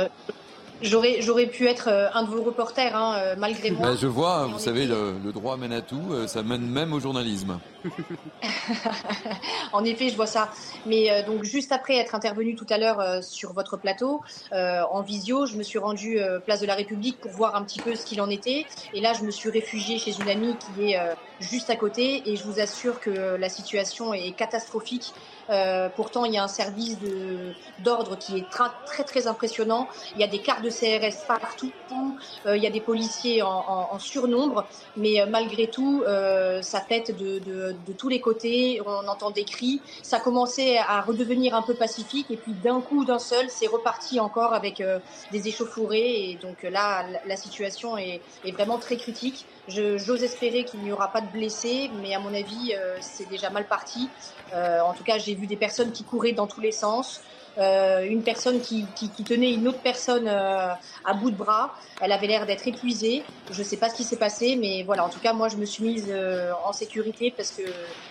J'aurais, 0.82 1.22
j'aurais 1.22 1.46
pu 1.46 1.68
être 1.68 1.88
euh, 1.88 2.08
un 2.12 2.24
de 2.24 2.28
vos 2.28 2.42
reporters, 2.42 2.94
hein, 2.96 3.14
euh, 3.16 3.34
malgré 3.38 3.70
moi. 3.70 3.88
Ben, 3.88 3.96
je 3.96 4.06
vois, 4.08 4.46
vous 4.46 4.58
savez, 4.58 4.86
le, 4.86 5.14
le, 5.24 5.32
droit 5.32 5.56
mène 5.56 5.72
à 5.72 5.80
tout, 5.80 6.02
euh, 6.10 6.26
ça 6.26 6.42
mène 6.42 6.62
même 6.62 6.92
au 6.92 6.98
journalisme. 6.98 7.60
en 9.72 9.84
effet, 9.84 10.08
je 10.08 10.16
vois 10.16 10.26
ça. 10.26 10.50
Mais 10.86 11.24
donc, 11.24 11.44
juste 11.44 11.72
après 11.72 11.96
être 11.96 12.14
intervenu 12.14 12.54
tout 12.54 12.66
à 12.70 12.78
l'heure 12.78 13.22
sur 13.22 13.52
votre 13.52 13.76
plateau, 13.76 14.22
en 14.52 15.02
visio, 15.02 15.46
je 15.46 15.56
me 15.56 15.64
suis 15.64 15.80
rendu 15.80 16.18
place 16.44 16.60
de 16.60 16.66
la 16.66 16.76
République 16.76 17.18
pour 17.20 17.32
voir 17.32 17.56
un 17.56 17.64
petit 17.64 17.80
peu 17.80 17.96
ce 17.96 18.04
qu'il 18.04 18.20
en 18.20 18.30
était. 18.30 18.66
Et 18.94 19.00
là, 19.00 19.14
je 19.14 19.24
me 19.24 19.32
suis 19.32 19.50
réfugiée 19.50 19.98
chez 19.98 20.14
une 20.20 20.28
amie 20.28 20.54
qui 20.56 20.92
est 20.92 21.00
juste 21.40 21.70
à 21.70 21.76
côté. 21.76 22.22
Et 22.30 22.36
je 22.36 22.44
vous 22.44 22.60
assure 22.60 23.00
que 23.00 23.10
la 23.10 23.48
situation 23.48 24.14
est 24.14 24.30
catastrophique. 24.30 25.12
Euh, 25.50 25.88
pourtant, 25.94 26.24
il 26.24 26.32
y 26.32 26.38
a 26.38 26.44
un 26.44 26.48
service 26.48 26.98
d'ordre 27.80 28.16
qui 28.16 28.38
est 28.38 28.46
très, 28.50 29.04
très 29.04 29.26
impressionnant. 29.26 29.88
Il 30.14 30.20
y 30.20 30.24
a 30.24 30.26
des 30.26 30.40
cartes 30.40 30.62
de 30.62 30.70
CRS 30.70 31.26
partout. 31.26 31.72
Euh, 32.46 32.56
il 32.56 32.62
y 32.62 32.66
a 32.66 32.70
des 32.70 32.80
policiers 32.80 33.42
en, 33.42 33.98
surnombre. 33.98 34.66
Mais 34.96 35.20
euh, 35.20 35.26
malgré 35.26 35.68
tout, 35.68 36.02
ça 36.62 36.80
pète 36.80 37.16
de, 37.16 37.38
de, 37.38 37.92
tous 37.96 38.08
les 38.08 38.20
côtés. 38.20 38.80
On 38.84 39.08
entend 39.08 39.30
des 39.30 39.44
cris. 39.44 39.80
Ça 40.02 40.20
commençait 40.20 40.78
à 40.78 41.00
redevenir 41.00 41.54
un 41.54 41.62
peu 41.62 41.74
pacifique. 41.74 42.30
Et 42.30 42.36
puis 42.36 42.52
d'un 42.52 42.80
coup, 42.80 43.04
d'un 43.04 43.18
seul, 43.18 43.46
c'est 43.48 43.66
reparti 43.66 44.20
encore 44.20 44.54
avec 44.54 44.82
des 45.30 45.48
échauffourées. 45.48 46.30
Et 46.30 46.38
donc 46.40 46.62
là, 46.62 47.04
la 47.26 47.36
situation 47.36 47.96
est, 47.98 48.20
est 48.44 48.52
vraiment 48.52 48.78
très 48.78 48.96
critique. 48.96 49.46
J'ose 49.68 50.22
espérer 50.24 50.64
qu'il 50.64 50.80
n'y 50.80 50.90
aura 50.90 51.12
pas 51.12 51.20
de 51.20 51.28
blessés, 51.28 51.90
mais 52.00 52.14
à 52.14 52.18
mon 52.18 52.34
avis, 52.34 52.74
c'est 53.00 53.28
déjà 53.28 53.48
mal 53.50 53.66
parti. 53.68 54.08
Euh, 54.54 54.80
en 54.80 54.92
tout 54.92 55.04
cas, 55.04 55.18
j'ai 55.18 55.34
vu 55.34 55.46
des 55.46 55.56
personnes 55.56 55.92
qui 55.92 56.04
couraient 56.04 56.32
dans 56.32 56.46
tous 56.46 56.60
les 56.60 56.72
sens. 56.72 57.20
Euh, 57.58 58.04
une 58.04 58.22
personne 58.22 58.60
qui, 58.60 58.86
tenait 59.26 59.52
une 59.52 59.68
autre 59.68 59.80
personne 59.82 60.26
euh, 60.26 60.72
à 61.04 61.14
bout 61.14 61.30
de 61.30 61.36
bras. 61.36 61.74
Elle 62.00 62.12
avait 62.12 62.26
l'air 62.26 62.46
d'être 62.46 62.66
épuisée. 62.66 63.22
Je 63.50 63.58
ne 63.58 63.64
sais 63.64 63.76
pas 63.76 63.90
ce 63.90 63.94
qui 63.94 64.04
s'est 64.04 64.16
passé, 64.16 64.56
mais 64.56 64.82
voilà. 64.84 65.04
En 65.04 65.10
tout 65.10 65.20
cas, 65.20 65.34
moi, 65.34 65.48
je 65.48 65.56
me 65.56 65.66
suis 65.66 65.84
mise 65.84 66.14
en 66.64 66.72
sécurité 66.72 67.32
parce 67.36 67.50
que 67.50 67.62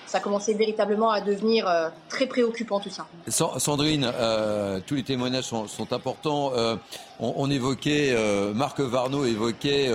ça 0.06 0.20
commençait 0.20 0.54
véritablement 0.54 1.10
à 1.10 1.22
devenir 1.22 1.92
très 2.08 2.28
préoccupant 2.28 2.80
tout 2.80 2.92
ça. 2.92 3.08
Sandrine, 3.58 4.12
tous 4.86 4.96
les 4.96 5.04
témoignages 5.04 5.46
sont, 5.46 5.92
importants. 5.92 6.54
On, 7.20 7.34
on, 7.36 7.50
évoquait, 7.50 8.16
Marc 8.54 8.80
Varno 8.80 9.26
évoquait 9.26 9.90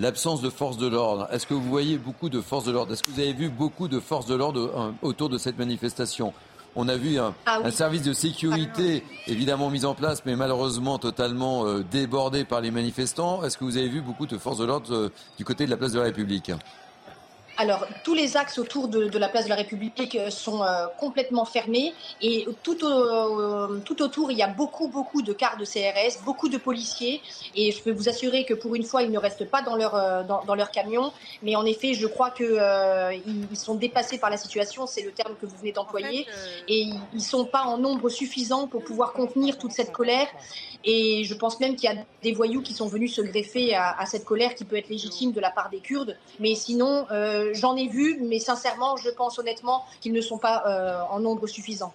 l'absence 0.00 0.40
de 0.40 0.48
forces 0.48 0.78
de 0.78 0.86
l'ordre. 0.86 1.28
Est-ce 1.30 1.46
que 1.46 1.54
vous 1.54 1.68
voyez 1.68 1.98
beaucoup 1.98 2.30
de 2.30 2.40
forces 2.40 2.64
de 2.64 2.72
l'ordre? 2.72 2.94
Est-ce 2.94 3.02
que 3.02 3.10
vous 3.10 3.20
avez 3.20 3.34
vu 3.34 3.50
beaucoup 3.50 3.86
de 3.86 4.00
forces 4.00 4.26
de 4.26 4.34
l'ordre 4.34 4.72
euh, 4.74 4.90
autour 5.02 5.28
de 5.28 5.36
cette 5.36 5.58
manifestation? 5.58 6.32
On 6.74 6.88
a 6.88 6.96
vu 6.96 7.18
un, 7.18 7.34
ah 7.46 7.70
service 7.70 8.02
de 8.02 8.12
sécurité 8.12 9.04
évidemment 9.26 9.70
mis 9.70 9.84
en 9.84 9.94
place, 9.94 10.22
mais 10.24 10.36
malheureusement 10.36 10.98
totalement 10.98 11.66
euh, 11.66 11.84
débordé 11.90 12.44
par 12.44 12.60
les 12.60 12.70
manifestants. 12.70 13.44
Est-ce 13.44 13.58
que 13.58 13.64
vous 13.64 13.76
avez 13.76 13.88
vu 13.88 14.00
beaucoup 14.00 14.26
de 14.26 14.38
forces 14.38 14.58
de 14.58 14.64
l'ordre 14.64 14.94
euh, 14.94 15.12
du 15.36 15.44
côté 15.44 15.66
de 15.66 15.70
la 15.70 15.76
place 15.76 15.92
de 15.92 15.98
la 15.98 16.04
République? 16.04 16.52
Alors, 17.60 17.86
tous 18.04 18.14
les 18.14 18.38
axes 18.38 18.58
autour 18.58 18.88
de, 18.88 19.18
la 19.18 19.28
place 19.28 19.44
de 19.44 19.50
la 19.50 19.54
République 19.54 20.14
euh, 20.14 20.30
sont 20.30 20.62
euh, 20.62 20.86
complètement 20.98 21.44
fermés 21.44 21.92
et 22.22 22.46
tout, 22.62 22.74
tout, 22.74 24.02
autour, 24.02 24.30
il 24.30 24.38
y 24.38 24.42
a 24.42 24.48
beaucoup, 24.48 24.88
beaucoup 24.88 25.20
de 25.20 25.34
cars 25.34 25.58
de 25.58 25.66
CRS, 25.66 26.24
beaucoup 26.24 26.48
de 26.48 26.56
policiers 26.56 27.20
et 27.54 27.70
je 27.70 27.82
peux 27.82 27.90
vous 27.90 28.08
assurer 28.08 28.46
que 28.46 28.54
pour 28.54 28.76
une 28.76 28.82
fois, 28.82 29.02
ils 29.02 29.10
ne 29.10 29.18
restent 29.18 29.44
pas 29.44 29.60
dans 29.60 29.76
leur, 29.76 29.94
euh, 29.94 30.22
dans, 30.22 30.54
leur 30.54 30.70
camion. 30.70 31.12
Mais 31.42 31.54
en 31.54 31.66
effet, 31.66 31.92
je 31.92 32.06
crois 32.06 32.30
qu'ils 32.30 32.62
ils 33.50 33.56
sont 33.58 33.74
dépassés 33.74 34.16
par 34.16 34.30
la 34.30 34.38
situation, 34.38 34.86
c'est 34.86 35.02
le 35.02 35.12
terme 35.12 35.34
que 35.38 35.44
vous 35.44 35.56
venez 35.58 35.72
d'employer, 35.72 36.26
et 36.66 36.80
ils 36.80 37.00
ne 37.12 37.20
sont 37.20 37.44
pas 37.44 37.64
en 37.64 37.76
nombre 37.76 38.08
suffisant 38.08 38.68
pour 38.68 38.82
pouvoir 38.84 39.12
contenir 39.12 39.58
toute 39.58 39.72
cette 39.72 39.92
colère. 39.92 40.28
Et 40.84 41.24
je 41.24 41.34
pense 41.34 41.60
même 41.60 41.76
qu'il 41.76 41.90
y 41.90 41.92
a 41.92 41.96
des 42.22 42.32
voyous 42.32 42.62
qui 42.62 42.72
sont 42.72 42.88
venus 42.88 43.14
se 43.14 43.20
greffer 43.20 43.74
à, 43.74 44.04
cette 44.06 44.24
colère 44.24 44.54
qui 44.54 44.64
peut 44.64 44.76
être 44.76 44.88
légitime 44.88 45.32
de 45.32 45.40
la 45.40 45.50
part 45.50 45.68
des 45.68 45.80
Kurdes. 45.80 46.16
Mais 46.38 46.54
sinon, 46.54 47.06
euh, 47.10 47.49
j'en 47.54 47.76
ai 47.76 47.88
vu, 47.88 48.18
mais 48.22 48.38
sincèrement, 48.38 48.96
je 48.96 49.10
pense 49.10 49.38
honnêtement 49.38 49.84
qu'ils 50.00 50.12
ne 50.12 50.20
sont 50.20 50.38
pas 50.38 50.62
euh, 50.66 51.00
en 51.10 51.20
nombre 51.20 51.46
suffisant. 51.46 51.92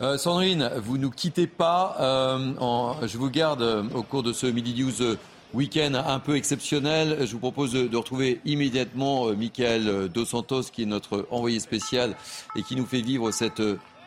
Euh, 0.00 0.18
Sandrine, 0.18 0.70
vous 0.76 0.98
nous 0.98 1.10
quittez 1.10 1.46
pas. 1.46 1.96
je 1.98 3.16
vous 3.16 3.30
garde 3.30 3.86
au 3.94 4.02
cours 4.02 4.22
de 4.22 4.32
ce 4.32 4.46
Midi 4.46 4.82
News 4.82 5.16
week-end 5.52 5.94
un 5.94 6.18
peu 6.18 6.36
exceptionnel. 6.36 7.18
Je 7.20 7.32
vous 7.32 7.38
propose 7.38 7.72
de, 7.72 7.96
retrouver 7.96 8.40
immédiatement 8.44 9.26
Michael 9.26 10.08
Dos 10.08 10.24
Santos, 10.24 10.64
qui 10.72 10.82
est 10.82 10.86
notre 10.86 11.26
envoyé 11.30 11.60
spécial 11.60 12.16
et 12.56 12.62
qui 12.62 12.74
nous 12.74 12.86
fait 12.86 13.02
vivre 13.02 13.30
cette 13.30 13.62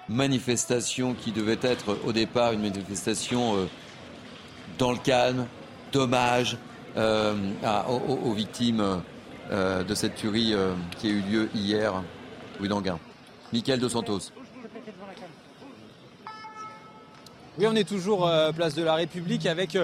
manifestation 0.09 1.13
qui 1.13 1.31
devait 1.31 1.59
être 1.61 1.97
au 2.05 2.11
départ 2.11 2.51
une 2.51 2.61
manifestation 2.61 3.55
dans 4.77 4.91
le 4.91 4.97
calme, 4.97 5.47
dommage 5.91 6.57
euh, 6.97 7.35
aux, 7.87 8.33
victimes 8.33 9.01
euh, 9.51 9.83
de 9.83 9.95
cette 9.95 10.15
tuerie 10.15 10.53
euh, 10.53 10.73
qui 10.97 11.07
a 11.07 11.09
eu 11.11 11.21
lieu 11.21 11.49
hier, 11.55 12.03
rue 12.59 12.67
d'Anguin. 12.67 12.99
Michael 13.53 13.79
Dos 13.79 13.89
Santos. 13.89 14.31
Oui, 17.57 17.65
on 17.67 17.75
est 17.75 17.87
toujours 17.87 18.29
place 18.55 18.75
de 18.75 18.83
la 18.83 18.93
République 18.93 19.47
avec 19.47 19.77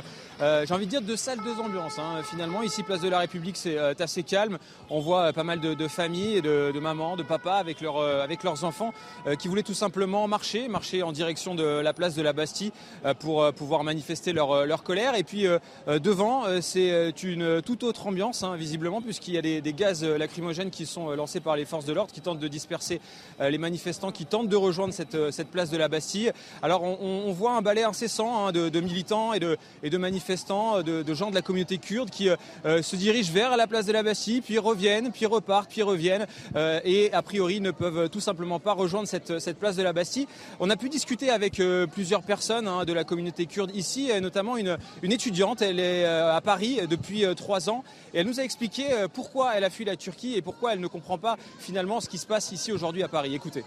euh, 0.43 0.65
j'ai 0.67 0.73
envie 0.73 0.85
de 0.85 0.89
dire 0.89 1.01
de 1.01 1.15
salles, 1.15 1.39
deux 1.41 1.57
ambiances. 1.61 1.99
Hein. 1.99 2.21
Finalement, 2.23 2.63
ici, 2.63 2.83
place 2.83 2.99
de 2.99 3.07
la 3.07 3.19
République, 3.19 3.55
c'est 3.55 3.77
euh, 3.77 3.93
assez 3.97 4.23
calme. 4.23 4.57
On 4.89 4.99
voit 4.99 5.27
euh, 5.27 5.31
pas 5.31 5.45
mal 5.45 5.61
de, 5.61 5.87
familles, 5.87 6.41
de, 6.41 6.77
mamans, 6.81 7.15
de 7.15 7.23
papas 7.23 7.55
avec, 7.55 7.79
leurs 7.79 8.63
enfants 8.65 8.93
qui 9.39 9.47
voulaient 9.47 9.63
tout 9.63 9.73
simplement 9.73 10.27
marcher, 10.27 10.67
marcher 10.67 11.01
en 11.01 11.13
direction 11.13 11.55
de 11.55 11.63
la 11.63 11.93
place 11.93 12.15
de 12.15 12.21
la 12.21 12.33
Bastille 12.33 12.71
pour 13.19 13.51
pouvoir 13.53 13.83
manifester 13.83 14.33
leur, 14.33 14.83
colère. 14.83 15.15
Et 15.15 15.23
puis 15.23 15.45
devant, 15.87 16.43
c'est 16.61 17.23
une 17.23 17.61
toute 17.61 17.83
autre 17.83 18.07
ambiance, 18.07 18.43
hein, 18.43 18.55
visiblement, 18.55 19.01
puisqu'il 19.01 19.33
y 19.33 19.37
a 19.37 19.41
des, 19.41 19.73
gaz 19.73 20.03
lacrymogènes 20.03 20.71
qui 20.71 20.85
sont 20.85 21.11
lancés 21.11 21.39
par 21.39 21.55
les 21.55 21.65
forces 21.65 21.85
de 21.85 21.93
l'ordre, 21.93 22.11
qui 22.11 22.21
tentent 22.21 22.39
de 22.39 22.47
disperser 22.47 22.99
les 23.39 23.57
manifestants, 23.57 24.11
qui 24.11 24.25
tentent 24.25 24.49
de 24.49 24.55
rejoindre 24.55 24.93
cette, 24.93 25.51
place 25.51 25.69
de 25.69 25.77
la 25.77 25.87
Bastille. 25.87 26.31
Alors 26.61 26.83
on, 26.83 27.31
voit 27.31 27.55
un 27.55 27.61
balai 27.61 27.83
incessant 27.83 28.47
hein, 28.47 28.51
de, 28.51 28.79
militants 28.79 29.33
et 29.33 29.39
de 29.39 29.97
manifestants 29.97 30.32
manifestants, 30.33 30.81
de, 30.81 31.13
gens 31.13 31.29
de 31.29 31.35
la 31.35 31.41
communauté 31.41 31.77
kurde 31.77 32.09
qui 32.09 32.29
euh, 32.29 32.35
euh, 32.65 32.81
se 32.81 32.95
dirigent 32.95 33.31
vers 33.31 33.55
la 33.55 33.67
place 33.67 33.85
de 33.85 33.93
la 33.93 34.03
Bastille, 34.03 34.41
puis 34.41 34.57
reviennent, 34.57 35.11
puis 35.11 35.25
repartent, 35.25 35.69
puis 35.69 35.83
reviennent, 35.83 36.25
euh, 36.55 36.79
et 36.83 37.13
a 37.13 37.21
priori 37.21 37.61
ne 37.61 37.71
peuvent 37.71 38.09
tout 38.09 38.19
simplement 38.19 38.59
pas 38.59 38.73
rejoindre 38.73 39.07
cette, 39.07 39.59
place 39.59 39.75
de 39.75 39.83
la 39.83 39.93
Bastille. 39.93 40.27
On 40.59 40.69
a 40.69 40.75
pu 40.75 40.89
discuter 40.89 41.29
avec 41.29 41.61
plusieurs 41.91 42.23
personnes 42.23 42.67
hein, 42.67 42.85
de 42.85 42.93
la 42.93 43.03
communauté 43.03 43.45
kurde 43.45 43.71
ici, 43.75 44.09
notamment 44.21 44.57
une 44.57 44.77
étudiante, 45.03 45.61
elle 45.61 45.79
est 45.79 46.05
à 46.05 46.41
Paris 46.41 46.79
depuis 46.89 47.23
trois 47.35 47.69
ans, 47.69 47.83
et 48.13 48.19
elle 48.19 48.27
nous 48.27 48.39
a 48.39 48.43
expliqué 48.43 48.85
pourquoi 49.13 49.55
elle 49.55 49.63
a 49.63 49.69
fui 49.69 49.85
la 49.85 49.95
Turquie 49.95 50.35
et 50.35 50.41
pourquoi 50.41 50.73
elle 50.73 50.79
ne 50.79 50.87
comprend 50.87 51.17
pas 51.17 51.37
finalement 51.59 52.01
ce 52.01 52.09
qui 52.09 52.17
se 52.17 52.25
passe 52.25 52.51
ici 52.51 52.71
aujourd'hui 52.71 53.03
à 53.03 53.07
Paris. 53.07 53.35
Écoutez. 53.35 53.63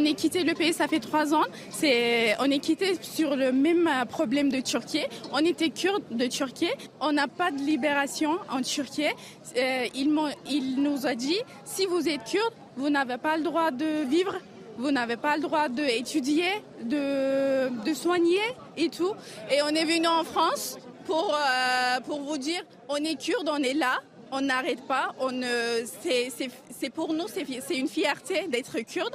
On 0.00 0.04
est 0.04 0.14
quitté 0.14 0.42
le 0.42 0.54
pays, 0.54 0.72
ça 0.72 0.88
fait 0.88 1.00
trois 1.00 1.34
ans. 1.34 1.44
On 2.40 2.50
est 2.50 2.58
quitté 2.58 2.96
sur 3.02 3.36
le 3.36 3.52
même 3.52 3.88
problème 4.08 4.48
de 4.50 4.60
Turquie. 4.60 5.04
On 5.32 5.38
était 5.38 5.68
kurde 5.68 6.02
de 6.10 6.26
Turquie. 6.26 6.72
On 7.00 7.12
n'a 7.12 7.28
pas 7.28 7.50
de 7.50 7.58
libération 7.58 8.38
en 8.50 8.62
Turquie. 8.62 9.04
Euh, 9.56 9.84
il, 9.94 10.82
nous 10.82 11.06
a 11.06 11.14
dit, 11.14 11.38
si 11.64 11.86
vous 11.86 12.08
êtes 12.08 12.24
kurde, 12.24 12.52
vous 12.76 12.90
n'avez 12.90 13.18
pas 13.18 13.36
le 13.36 13.44
droit 13.44 13.70
de 13.70 14.04
vivre 14.08 14.38
vous 14.78 14.90
n'avez 14.90 15.18
pas 15.18 15.36
le 15.36 15.42
droit 15.42 15.68
d'étudier, 15.68 16.48
de, 16.82 17.68
de 17.84 17.94
soigner 17.94 18.40
et 18.78 18.88
tout. 18.88 19.12
Et 19.50 19.60
on 19.62 19.68
est 19.68 19.84
venu 19.84 20.06
en 20.06 20.24
France 20.24 20.78
pour, 21.04 21.34
euh, 21.34 21.98
vous 22.08 22.38
dire, 22.38 22.62
on 22.88 22.96
est 22.96 23.20
kurde, 23.20 23.50
on 23.52 23.62
est 23.62 23.74
là, 23.74 24.00
on 24.32 24.40
n'arrête 24.40 24.80
pas. 24.88 25.14
C'est, 26.00 26.90
pour 26.90 27.12
nous, 27.12 27.26
c'est 27.28 27.76
une 27.76 27.86
fierté 27.86 28.48
d'être 28.48 28.80
kurde. 28.80 29.14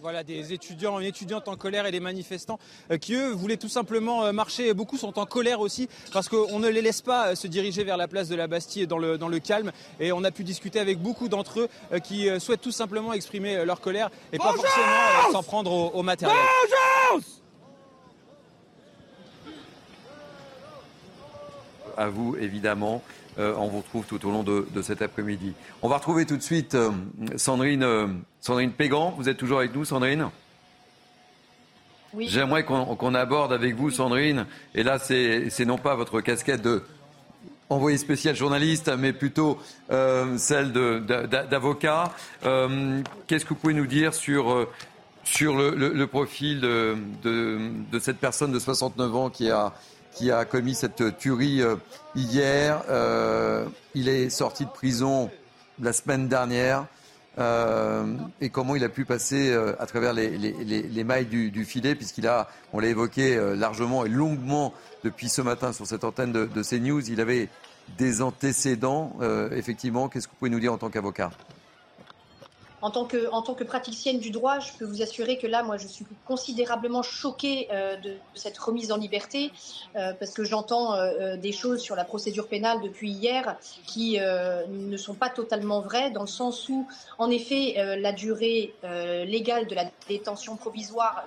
Voilà, 0.00 0.22
des 0.22 0.52
étudiants, 0.52 1.00
une 1.00 1.06
étudiante 1.06 1.48
en 1.48 1.56
colère 1.56 1.84
et 1.86 1.90
des 1.90 1.98
manifestants 1.98 2.58
euh, 2.90 2.98
qui, 2.98 3.14
eux, 3.14 3.30
voulaient 3.30 3.56
tout 3.56 3.68
simplement 3.68 4.24
euh, 4.24 4.32
marcher. 4.32 4.72
Beaucoup 4.72 4.96
sont 4.96 5.18
en 5.18 5.26
colère 5.26 5.60
aussi 5.60 5.88
parce 6.12 6.28
qu'on 6.28 6.60
ne 6.60 6.68
les 6.68 6.82
laisse 6.82 7.02
pas 7.02 7.28
euh, 7.28 7.34
se 7.34 7.48
diriger 7.48 7.82
vers 7.82 7.96
la 7.96 8.06
place 8.06 8.28
de 8.28 8.36
la 8.36 8.46
Bastille 8.46 8.86
dans 8.86 8.98
le, 8.98 9.18
dans 9.18 9.28
le 9.28 9.40
calme. 9.40 9.72
Et 9.98 10.12
on 10.12 10.22
a 10.22 10.30
pu 10.30 10.44
discuter 10.44 10.78
avec 10.78 11.00
beaucoup 11.00 11.28
d'entre 11.28 11.60
eux 11.60 11.98
qui 12.00 12.28
souhaitent 12.38 12.60
tout 12.60 12.70
simplement 12.70 13.12
exprimer 13.12 13.64
leur 13.64 13.80
colère 13.80 14.10
et 14.32 14.38
pas 14.38 14.52
forcément 14.52 15.32
s'en 15.32 15.42
prendre 15.42 15.94
au, 15.94 16.02
matériel. 16.02 16.36
à 21.96 22.08
vous, 22.08 22.36
évidemment. 22.36 23.02
on 23.36 23.68
vous 23.68 23.78
retrouve 23.78 24.06
tout 24.06 24.24
au 24.26 24.30
long 24.30 24.42
de, 24.42 24.82
cet 24.82 25.02
après-midi. 25.02 25.54
On 25.82 25.88
va 25.88 25.96
retrouver 25.96 26.26
tout 26.26 26.36
de 26.36 26.42
suite 26.42 26.76
Sandrine 27.36 28.22
Sandrine 28.40 28.72
Pégan, 28.72 29.14
vous 29.16 29.28
êtes 29.28 29.36
toujours 29.36 29.58
avec 29.58 29.74
nous, 29.74 29.84
Sandrine 29.84 30.30
oui. 32.14 32.26
J'aimerais 32.26 32.64
qu'on 32.64 33.14
aborde 33.14 33.52
avec 33.52 33.74
vous, 33.74 33.90
Sandrine, 33.90 34.46
et 34.74 34.82
là, 34.82 34.98
c'est 34.98 35.64
non 35.66 35.76
pas 35.76 35.94
votre 35.94 36.22
casquette 36.22 36.62
de 36.62 36.82
envoyé 37.70 37.98
spécial 37.98 38.34
journaliste, 38.34 38.90
mais 38.98 39.12
plutôt 39.12 39.58
euh, 39.90 40.38
celle 40.38 40.72
d'avocat. 40.72 42.12
Euh, 42.44 43.02
qu'est-ce 43.26 43.44
que 43.44 43.50
vous 43.50 43.56
pouvez 43.56 43.74
nous 43.74 43.86
dire 43.86 44.14
sur, 44.14 44.50
euh, 44.50 44.68
sur 45.24 45.54
le, 45.56 46.06
profil 46.06 46.60
de, 46.60 46.96
de, 47.22 47.98
cette 47.98 48.18
personne 48.18 48.52
de 48.52 48.58
69 48.58 49.16
ans 49.16 49.30
qui 49.30 49.50
a, 49.50 49.74
qui 50.12 50.30
a 50.30 50.44
commis 50.44 50.74
cette 50.74 51.18
tuerie 51.18 51.60
hier 52.14 52.82
Il 53.94 54.08
est 54.08 54.30
sorti 54.30 54.64
de 54.64 54.70
prison 54.70 55.30
la 55.80 55.92
semaine 55.92 56.28
dernière. 56.28 56.86
Euh, 57.38 58.16
et 58.40 58.48
comment 58.48 58.74
il 58.74 58.82
a 58.82 58.88
pu 58.88 59.04
passer 59.04 59.50
euh, 59.50 59.74
à 59.78 59.86
travers 59.86 60.12
les, 60.12 61.04
mailles 61.04 61.26
du, 61.26 61.64
filet, 61.64 61.94
puisqu'il 61.94 62.26
a, 62.26 62.48
on 62.72 62.80
l'a 62.80 62.88
évoqué 62.88 63.36
euh, 63.36 63.54
largement 63.54 64.04
et 64.04 64.08
longuement 64.08 64.74
depuis 65.04 65.28
ce 65.28 65.40
matin 65.40 65.72
sur 65.72 65.86
cette 65.86 66.04
antenne 66.04 66.32
de, 66.32 66.46
de 66.46 66.62
CNews, 66.62 67.08
il 67.10 67.20
avait 67.20 67.48
des 67.96 68.20
antécédents, 68.20 69.16
effectivement. 69.50 70.10
Qu'est-ce 70.10 70.26
que 70.26 70.32
vous 70.32 70.38
pouvez 70.38 70.50
nous 70.50 70.60
dire 70.60 70.74
en 70.74 70.76
tant 70.76 70.90
qu'avocat? 70.90 71.30
En 72.80 72.90
tant, 72.90 73.04
que, 73.04 73.64
praticienne 73.64 74.18
du 74.18 74.30
droit, 74.30 74.60
je 74.60 74.72
peux 74.78 74.84
vous 74.84 75.02
assurer 75.02 75.38
que 75.38 75.46
là, 75.46 75.62
moi, 75.62 75.76
je 75.76 75.86
suis 75.88 76.06
considérablement 76.26 77.02
choquée 77.02 77.68
euh, 77.72 77.96
de, 77.96 78.14
cette 78.34 78.58
remise 78.58 78.92
en 78.92 78.96
liberté 78.96 79.50
euh, 79.96 80.12
parce 80.18 80.32
que 80.32 80.44
j'entends 80.44 80.94
euh, 80.94 81.36
des 81.36 81.52
choses 81.52 81.80
sur 81.80 81.96
la 81.96 82.04
procédure 82.04 82.48
pénale 82.48 82.80
depuis 82.82 83.10
hier 83.10 83.56
qui 83.86 84.18
ne 84.18 84.96
sont 84.96 85.14
pas 85.14 85.28
totalement 85.28 85.80
vraies 85.80 86.10
dans 86.10 86.22
le 86.22 86.28
sens 86.28 86.68
où, 86.68 86.86
en 87.18 87.30
effet, 87.30 87.96
la 87.98 88.12
durée 88.12 88.74
légale 88.82 89.66
de 89.66 89.74
la 89.74 89.84
détention 90.08 90.56
provisoire 90.56 91.24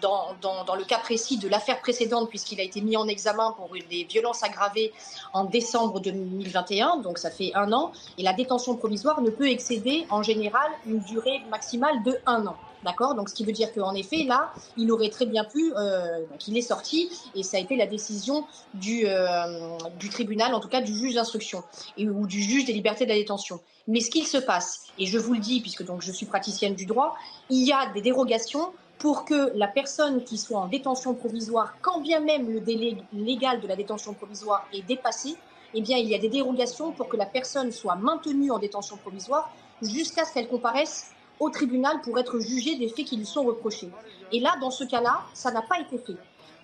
dans, 0.00 0.74
le 0.76 0.84
cas 0.84 0.98
précis 0.98 1.38
de 1.38 1.48
l'affaire 1.48 1.80
précédente, 1.80 2.28
puisqu'il 2.28 2.60
a 2.60 2.62
été 2.62 2.80
mis 2.80 2.96
en 2.96 3.08
examen 3.08 3.52
pour 3.56 3.70
des 3.88 4.04
violences 4.04 4.42
aggravées 4.42 4.92
en 5.32 5.44
décembre 5.44 6.00
2021, 6.00 6.98
donc 6.98 7.18
ça 7.18 7.30
fait 7.30 7.52
un 7.54 7.72
an, 7.72 7.92
et 8.18 8.22
la 8.22 8.32
détention 8.32 8.76
provisoire 8.76 9.20
ne 9.20 9.30
peut 9.30 9.48
excéder 9.48 10.06
en 10.10 10.22
général 10.22 10.70
une 10.86 11.00
durée 11.00 11.40
maximale 11.50 12.02
de 12.02 12.18
un 12.26 12.46
an. 12.46 12.56
D'accord? 12.84 13.14
Donc, 13.14 13.30
ce 13.30 13.34
qui 13.34 13.46
veut 13.46 13.52
dire 13.52 13.72
qu'en 13.72 13.94
effet, 13.94 14.24
là, 14.24 14.52
il 14.76 14.92
aurait 14.92 15.08
très 15.08 15.24
bien 15.24 15.44
pu, 15.44 15.72
euh, 15.74 16.20
qu'il 16.38 16.54
est 16.58 16.62
sorti, 16.62 17.10
et 17.34 17.42
ça 17.42 17.56
a 17.56 17.60
été 17.60 17.76
la 17.76 17.86
décision 17.86 18.44
du, 18.74 19.04
euh, 19.06 19.78
du 19.98 20.10
tribunal, 20.10 20.52
en 20.52 20.60
tout 20.60 20.68
cas 20.68 20.82
du 20.82 20.94
juge 20.94 21.14
d'instruction, 21.14 21.62
ou 21.98 22.26
du 22.26 22.42
juge 22.42 22.66
des 22.66 22.74
libertés 22.74 23.06
de 23.06 23.10
la 23.10 23.16
détention. 23.16 23.60
Mais 23.88 24.00
ce 24.00 24.10
qu'il 24.10 24.26
se 24.26 24.36
passe, 24.36 24.88
et 24.98 25.06
je 25.06 25.18
vous 25.18 25.32
le 25.32 25.40
dis, 25.40 25.62
puisque 25.62 25.84
donc 25.84 26.02
je 26.02 26.12
suis 26.12 26.26
praticienne 26.26 26.74
du 26.74 26.84
droit, 26.84 27.16
il 27.48 27.66
y 27.66 27.72
a 27.72 27.90
des 27.94 28.02
dérogations 28.02 28.72
pour 28.98 29.24
que 29.24 29.52
la 29.56 29.68
personne 29.68 30.24
qui 30.24 30.38
soit 30.38 30.58
en 30.58 30.68
détention 30.68 31.14
provisoire, 31.14 31.74
quand 31.82 32.00
bien 32.00 32.20
même 32.20 32.50
le 32.50 32.60
délai 32.60 32.96
légal 33.12 33.60
de 33.60 33.66
la 33.66 33.76
détention 33.76 34.14
provisoire 34.14 34.66
est 34.72 34.82
dépassé, 34.82 35.36
eh 35.74 35.80
bien, 35.82 35.98
il 35.98 36.08
y 36.08 36.14
a 36.14 36.18
des 36.18 36.28
dérogations 36.28 36.92
pour 36.92 37.08
que 37.08 37.16
la 37.16 37.26
personne 37.26 37.72
soit 37.72 37.96
maintenue 37.96 38.50
en 38.50 38.58
détention 38.58 38.96
provisoire 38.96 39.50
jusqu'à 39.82 40.24
ce 40.24 40.32
qu'elle 40.32 40.48
comparaisse 40.48 41.10
au 41.40 41.50
tribunal 41.50 42.00
pour 42.02 42.18
être 42.18 42.38
jugés 42.38 42.76
des 42.76 42.88
faits 42.88 43.06
qui 43.06 43.16
lui 43.16 43.26
sont 43.26 43.42
reprochés. 43.42 43.90
Et 44.30 44.38
là, 44.38 44.54
dans 44.60 44.70
ce 44.70 44.84
cas-là, 44.84 45.22
ça 45.34 45.50
n'a 45.50 45.62
pas 45.62 45.80
été 45.80 45.98
fait. 45.98 46.16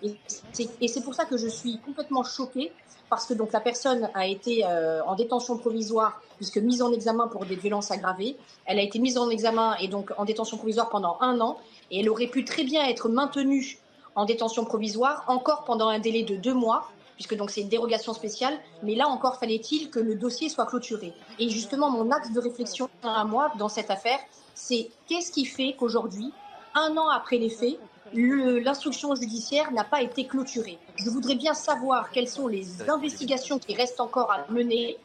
Et 0.03 0.89
c'est 0.89 1.05
pour 1.05 1.15
ça 1.15 1.25
que 1.25 1.37
je 1.37 1.49
suis 1.49 1.79
complètement 1.79 2.23
choquée, 2.23 2.73
parce 3.11 3.27
que 3.27 3.35
donc 3.35 3.53
la 3.53 3.61
personne 3.61 4.09
a 4.15 4.27
été 4.27 4.65
euh, 4.65 5.03
en 5.05 5.17
détention 5.17 5.59
provisoire, 5.59 6.23
puisque 6.37 6.59
mise 6.59 6.81
en 6.81 6.93
examen 6.93 7.27
pour 7.27 7.45
des 7.45 7.57
violences 7.57 7.91
aggravées. 7.91 8.37
Elle 8.65 8.79
a 8.79 8.83
été 8.83 8.99
mise 9.01 9.19
en 9.19 9.29
examen 9.29 9.77
et 9.81 9.89
donc 9.89 10.13
en 10.17 10.25
détention 10.25 10.57
provisoire 10.57 10.89
pendant 10.89 11.19
un 11.21 11.41
an, 11.41 11.59
et 11.91 12.01
elle 12.01 12.09
aurait 12.09 12.27
pu 12.29 12.45
très 12.45 12.65
bien 12.65 12.85
être 12.87 13.09
maintenue 13.09 13.79
en 14.15 14.25
détention 14.25 14.65
provisoire 14.65 15.25
encore 15.29 15.65
pendant 15.65 15.89
un 15.89 15.99
délai 15.99 16.23
de 16.23 16.37
deux 16.37 16.55
mois, 16.55 16.89
puisque 17.15 17.37
donc 17.37 17.51
c'est 17.51 17.61
une 17.61 17.69
dérogation 17.69 18.13
spéciale. 18.13 18.59
Mais 18.83 18.95
là 18.95 19.09
encore, 19.09 19.39
fallait-il 19.39 19.91
que 19.91 19.99
le 19.99 20.15
dossier 20.15 20.49
soit 20.49 20.67
clôturé. 20.67 21.13
Et 21.39 21.49
justement, 21.49 21.91
mon 21.91 22.11
axe 22.11 22.33
de 22.33 22.41
réflexion 22.41 22.89
à 23.03 23.25
moi 23.25 23.53
dans 23.59 23.69
cette 23.69 23.91
affaire, 23.91 24.19
c'est 24.55 24.91
qu'est-ce 25.07 25.33
qui 25.33 25.45
fait 25.45 25.75
qu'aujourd'hui, 25.79 26.33
un 26.75 26.97
an 26.97 27.09
après 27.09 27.39
les 27.39 27.51
faits, 27.51 27.79
l'instruction 28.13 29.15
judiciaire 29.15 29.71
n'a 29.73 29.85
pas 29.85 30.03
été 30.03 30.27
clôturée? 30.27 30.79
Je 30.97 31.11
voudrais 31.11 31.37
bien 31.37 31.55
savoir 31.55 32.11
quelles 32.11 32.29
sont 32.29 32.49
les 32.49 32.89
investigations 32.89 33.59
qui 33.59 33.75
restent 33.75 34.01
encore 34.01 34.31
à 34.33 34.51
mener 34.51 34.97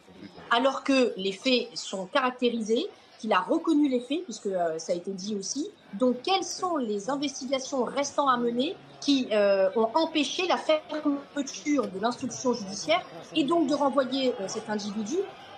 alors 0.51 0.83
que 0.83 1.13
les 1.17 1.31
faits 1.31 1.69
sont 1.73 2.05
caractérisés, 2.07 2.87
qu'il 3.19 3.33
a 3.33 3.39
reconnu 3.39 3.89
les 3.89 3.99
faits, 3.99 4.23
puisque 4.23 4.47
euh, 4.47 4.77
ça 4.77 4.93
a 4.93 4.95
été 4.95 5.11
dit 5.11 5.35
aussi. 5.35 5.69
Donc, 5.99 6.17
quelles 6.23 6.43
sont 6.43 6.77
les 6.77 7.09
investigations 7.09 7.83
restant 7.83 8.27
à 8.27 8.37
mener 8.37 8.75
qui 8.99 9.27
euh, 9.31 9.69
ont 9.75 9.89
empêché 9.93 10.47
la 10.47 10.57
fermeture 10.57 11.87
de 11.87 11.99
l'instruction 12.01 12.53
judiciaire 12.53 13.01
et 13.35 13.43
donc 13.43 13.67
de 13.67 13.75
renvoyer 13.75 14.33
euh, 14.41 14.47
cet 14.47 14.69
individu 14.69 15.15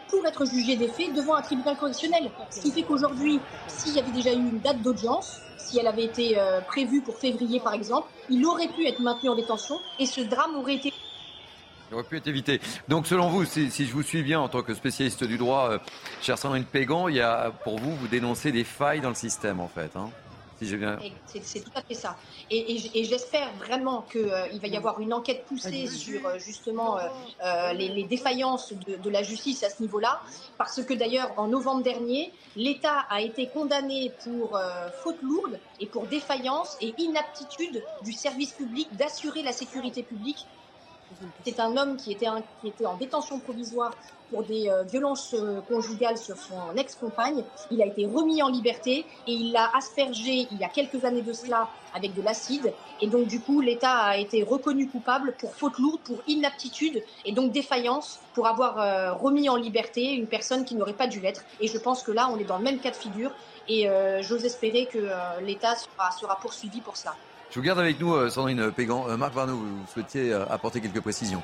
pour 0.09 0.25
être 0.25 0.45
jugé 0.45 0.75
des 0.75 0.87
faits 0.87 1.13
devant 1.13 1.35
un 1.35 1.41
tribunal 1.41 1.75
correctionnel? 1.77 2.29
Ce 2.49 2.61
qui 2.61 2.71
fait 2.71 2.83
qu'aujourd'hui, 2.83 3.39
s'il 3.67 3.95
y 3.95 3.99
avait 3.99 4.11
déjà 4.11 4.31
eu 4.33 4.37
une 4.37 4.59
date 4.59 4.81
d'audience, 4.81 5.41
si 5.57 5.79
elle 5.79 5.87
avait 5.87 6.05
été 6.05 6.37
euh, 6.37 6.61
prévue 6.61 7.01
pour 7.01 7.17
février 7.17 7.59
par 7.59 7.73
exemple, 7.73 8.07
il 8.29 8.45
aurait 8.45 8.69
pu 8.69 8.85
être 8.85 9.01
maintenu 9.01 9.29
en 9.29 9.35
détention 9.35 9.79
et 9.99 10.05
ce 10.05 10.21
drame 10.21 10.55
aurait 10.55 10.75
été 10.75 10.93
il 11.89 11.93
aurait 11.93 12.03
pu 12.03 12.17
être 12.17 12.27
évité. 12.27 12.59
Donc, 12.89 13.07
selon 13.07 13.29
vous, 13.29 13.45
si, 13.45 13.69
je 13.69 13.93
vous 13.93 14.03
suis 14.03 14.21
bien 14.21 14.41
en 14.41 14.49
tant 14.49 14.61
que 14.61 14.73
spécialiste 14.73 15.23
du 15.23 15.37
droit, 15.37 15.69
euh, 15.71 15.79
cher 16.21 16.37
Sandrine 16.37 16.65
Pégan, 16.65 17.07
il 17.07 17.15
y 17.15 17.21
a, 17.21 17.51
pour 17.63 17.79
vous, 17.79 17.95
vous 17.95 18.07
dénoncez 18.09 18.51
des 18.51 18.65
failles 18.65 18.99
dans 18.99 19.09
le 19.09 19.15
système, 19.15 19.61
en 19.61 19.69
fait. 19.69 19.95
Hein? 19.95 20.09
C'est 21.25 21.63
tout 21.63 21.71
à 21.75 21.81
fait 21.81 21.93
ça. 21.93 22.17
Et, 22.49 23.03
j'espère 23.03 23.53
vraiment 23.55 24.01
qu'il 24.03 24.21
euh, 24.21 24.47
va 24.61 24.67
y 24.67 24.77
avoir 24.77 24.99
une 24.99 25.13
enquête 25.13 25.45
poussée 25.45 25.87
sur 25.87 26.25
euh, 26.25 26.39
justement 26.39 26.97
euh, 26.97 27.73
les, 27.73 28.03
défaillances 28.03 28.73
de, 28.73 29.09
la 29.09 29.23
justice 29.23 29.63
à 29.63 29.69
ce 29.69 29.81
niveau-là, 29.81 30.21
parce 30.57 30.83
que 30.83 30.93
d'ailleurs 30.93 31.31
en 31.37 31.47
novembre 31.47 31.83
dernier, 31.83 32.31
l'État 32.55 33.05
a 33.09 33.21
été 33.21 33.47
condamné 33.47 34.11
pour 34.23 34.59
faute 35.03 35.21
lourde 35.21 35.59
et 35.79 35.85
pour 35.85 36.05
défaillance 36.07 36.77
et 36.81 36.93
inaptitude 36.97 37.83
du 38.03 38.13
service 38.13 38.51
public 38.51 38.87
d'assurer 38.95 39.43
la 39.43 39.51
sécurité 39.51 40.03
publique. 40.03 40.45
C'est 41.45 41.59
un 41.59 41.77
homme 41.77 41.95
qui 41.97 42.11
était, 42.11 42.27
en 42.27 42.97
détention 42.97 43.39
provisoire 43.39 43.91
pour 44.29 44.43
des 44.43 44.69
euh, 44.69 44.83
violences 44.83 45.33
euh, 45.33 45.61
conjugales 45.61 46.17
sur 46.17 46.35
son 46.37 46.75
ex-compagne. 46.75 47.43
Il 47.71 47.81
a 47.81 47.85
été 47.85 48.05
remis 48.05 48.41
en 48.41 48.49
liberté 48.49 49.05
et 49.25 49.31
il 49.31 49.53
l'a 49.53 49.71
aspergé 49.73 50.47
il 50.51 50.57
y 50.57 50.65
a 50.65 50.67
quelques 50.67 51.05
années 51.05 51.21
de 51.21 51.31
cela 51.31 51.69
avec 51.93 52.13
de 52.13 52.21
l'acide. 52.21 52.73
Et 52.99 53.07
donc 53.07 53.27
du 53.27 53.39
coup, 53.39 53.61
l'État 53.61 53.95
a 53.95 54.17
été 54.17 54.43
reconnu 54.43 54.89
coupable 54.89 55.33
pour 55.39 55.55
faute 55.55 55.77
lourde, 55.79 56.01
pour 56.03 56.17
inaptitude 56.27 57.01
et 57.23 57.31
donc 57.31 57.53
défaillance 57.53 58.19
pour 58.33 58.47
avoir 58.47 58.79
euh, 58.79 59.13
remis 59.13 59.47
en 59.47 59.55
liberté 59.55 60.11
une 60.11 60.27
personne 60.27 60.65
qui 60.65 60.75
n'aurait 60.75 60.93
pas 60.93 61.07
dû 61.07 61.21
l'être. 61.21 61.45
Et 61.61 61.67
je 61.67 61.77
pense 61.77 62.03
que 62.03 62.11
là, 62.11 62.29
on 62.29 62.37
est 62.37 62.43
dans 62.43 62.57
le 62.57 62.63
même 62.63 62.79
cas 62.79 62.91
de 62.91 62.97
figure 62.97 63.31
et 63.69 63.89
j'ose 64.21 64.45
espérer 64.45 64.85
que 64.85 65.09
l'État 65.41 65.75
sera, 65.75 66.09
sera 66.11 66.39
poursuivi 66.39 66.79
pour 66.79 66.95
cela. 66.95 67.15
Je 67.49 67.59
vous 67.59 67.65
garde 67.65 67.79
avec 67.79 67.99
nous, 67.99 68.29
Sandrine 68.29 68.71
Pégan. 68.71 69.17
Marc 69.17 69.33
Varneau, 69.33 69.55
vous 69.55 69.85
souhaitiez 69.93 70.33
apporter 70.33 70.81
quelques 70.81 71.01
précisions 71.01 71.43